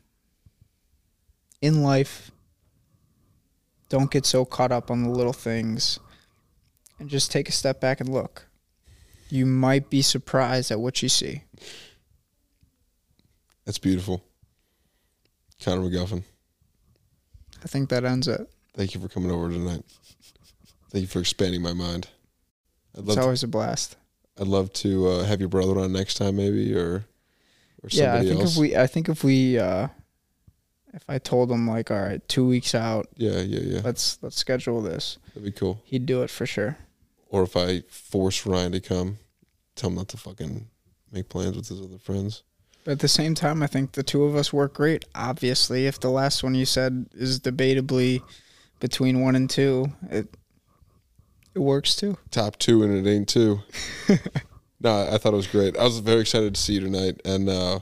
in 1.62 1.84
life, 1.84 2.32
don't 3.90 4.12
get 4.12 4.26
so 4.26 4.46
caught 4.46 4.72
up 4.72 4.90
on 4.90 5.04
the 5.04 5.10
little 5.10 5.34
things 5.34 6.00
and 7.00 7.10
just 7.10 7.32
take 7.32 7.50
a 7.50 7.52
step 7.52 7.82
back 7.82 8.00
and 8.00 8.10
look 8.10 8.46
you 9.30 9.46
might 9.46 9.90
be 9.90 10.02
surprised 10.02 10.72
at 10.72 10.80
what 10.80 11.02
you 11.02 11.10
see. 11.10 11.44
That's 13.66 13.78
beautiful. 13.78 14.24
Connor 15.64 15.82
McGuffin, 15.82 16.24
I 17.64 17.68
think 17.68 17.90
that 17.90 18.06
ends 18.06 18.28
it. 18.28 18.50
thank 18.74 18.96
you 18.96 19.02
for 19.02 19.10
coming 19.10 19.30
over 19.30 19.50
tonight. 19.50 19.84
Thank 20.90 21.02
you 21.02 21.08
for 21.08 21.20
expanding 21.20 21.62
my 21.62 21.74
mind. 21.74 22.08
It's 22.94 23.06
love 23.06 23.18
to, 23.18 23.24
always 23.24 23.44
a 23.44 23.48
blast. 23.48 23.98
I'd 24.40 24.48
love 24.48 24.72
to 24.74 25.08
uh, 25.08 25.24
have 25.26 25.42
your 25.42 25.50
brother 25.50 25.78
on 25.80 25.92
next 25.92 26.16
time 26.16 26.38
maybe 26.38 26.74
or 26.74 27.06
or 27.84 27.90
somebody 27.90 27.98
Yeah, 27.98 28.16
I 28.16 28.26
think 28.26 28.42
else. 28.42 28.54
if 28.54 28.58
we, 28.58 28.76
I 28.78 28.88
think 28.88 29.10
if 29.10 29.24
we, 29.24 29.60
uh, 29.60 29.90
if 30.94 31.04
I 31.08 31.18
told 31.20 31.52
him 31.52 31.68
like, 31.68 31.92
all 31.92 32.02
right, 32.02 32.26
two 32.28 32.48
weeks 32.48 32.74
out, 32.74 33.08
yeah, 33.16 33.40
yeah, 33.40 33.60
yeah. 33.62 33.82
let's 33.84 34.18
let's 34.22 34.38
schedule 34.38 34.82
this, 34.82 35.18
That'd 35.30 35.44
be 35.44 35.52
cool. 35.52 35.82
he'd 35.86 36.06
do 36.06 36.24
it 36.24 36.30
for 36.30 36.46
sure. 36.46 36.78
Or 37.30 37.44
if 37.44 37.56
I 37.56 37.82
force 37.90 38.46
Ryan 38.46 38.72
to 38.72 38.80
come, 38.80 39.20
tell 39.76 39.90
him 39.90 39.98
not 39.98 40.08
to 40.10 40.18
fucking 40.18 40.68
make 41.12 41.30
plans 41.30 41.56
with 41.56 41.68
his 41.68 41.80
other 41.82 42.00
friends. 42.00 42.44
But 42.86 42.94
at 42.94 43.00
the 43.00 43.08
same 43.08 43.36
time, 43.36 43.62
I 43.62 43.68
think 43.68 43.92
the 43.92 44.04
two 44.04 44.24
of 44.24 44.36
us 44.36 44.52
work 44.52 44.74
great. 44.74 45.06
Obviously, 45.14 45.86
if 45.86 46.00
the 46.00 46.10
last 46.10 46.44
one 46.44 46.56
you 46.56 46.66
said 46.66 47.08
is 47.14 47.40
debatably 47.40 48.22
between 48.80 49.22
one 49.22 49.36
and 49.36 49.50
two, 49.50 49.92
it 50.10 50.34
it 51.54 51.60
works 51.60 51.96
too. 51.96 52.18
Top 52.32 52.58
two 52.58 52.84
and 52.84 53.06
it 53.06 53.10
ain't 53.10 53.28
two. 53.28 53.60
no, 54.80 55.08
I 55.12 55.18
thought 55.18 55.34
it 55.34 55.38
was 55.38 55.48
great. 55.48 55.78
I 55.78 55.84
was 55.84 56.00
very 56.00 56.22
excited 56.22 56.56
to 56.56 56.62
see 56.62 56.74
you 56.74 56.80
tonight, 56.80 57.22
and 57.26 57.50
uh, 57.50 57.80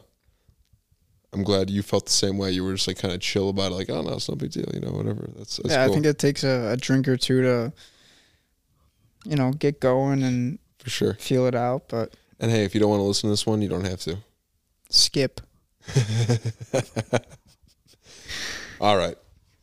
I'm 1.34 1.44
glad 1.44 1.70
you 1.70 1.82
felt 1.84 2.06
the 2.06 2.12
same 2.12 2.38
way. 2.38 2.52
You 2.52 2.64
were 2.64 2.74
just 2.74 2.88
like 2.88 2.98
kind 3.00 3.14
of 3.14 3.20
chill 3.20 3.50
about 3.50 3.72
it, 3.72 3.76
like, 3.76 3.90
oh 3.90 4.02
no, 4.02 4.14
it's 4.14 4.30
no 4.30 4.36
big 4.36 4.52
deal, 4.52 4.66
you 4.74 4.80
know, 4.80 4.92
whatever. 4.92 5.30
That's, 5.36 5.58
that's 5.58 5.70
yeah, 5.70 5.84
cool 5.86 5.92
I 5.92 5.94
think 5.96 6.06
it 6.06 6.18
takes 6.20 6.44
a, 6.44 6.72
a 6.72 6.78
drink 6.78 7.08
or 7.08 7.18
two 7.18 7.42
to, 7.42 7.74
you 9.26 9.36
know, 9.36 9.52
get 9.52 9.80
going 9.82 10.24
and 10.24 10.58
for 10.80 10.90
sure. 10.90 11.14
feel 11.16 11.46
it 11.46 11.54
out. 11.56 11.90
But 11.90 12.14
And 12.40 12.50
hey, 12.50 12.64
if 12.64 12.74
you 12.74 12.80
don't 12.80 12.90
want 12.90 13.02
to 13.02 13.04
listen 13.04 13.28
to 13.28 13.32
this 13.32 13.46
one, 13.46 13.62
you 13.62 13.68
don't 13.70 13.86
have 13.86 14.00
to. 14.02 14.18
skip. 14.90 15.42
All 18.80 18.96
right, 18.98 19.16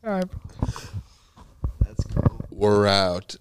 All 0.03 0.11
right. 0.11 0.25
That's 1.81 2.03
cool. 2.05 2.41
We're 2.51 2.85
out. 2.87 3.35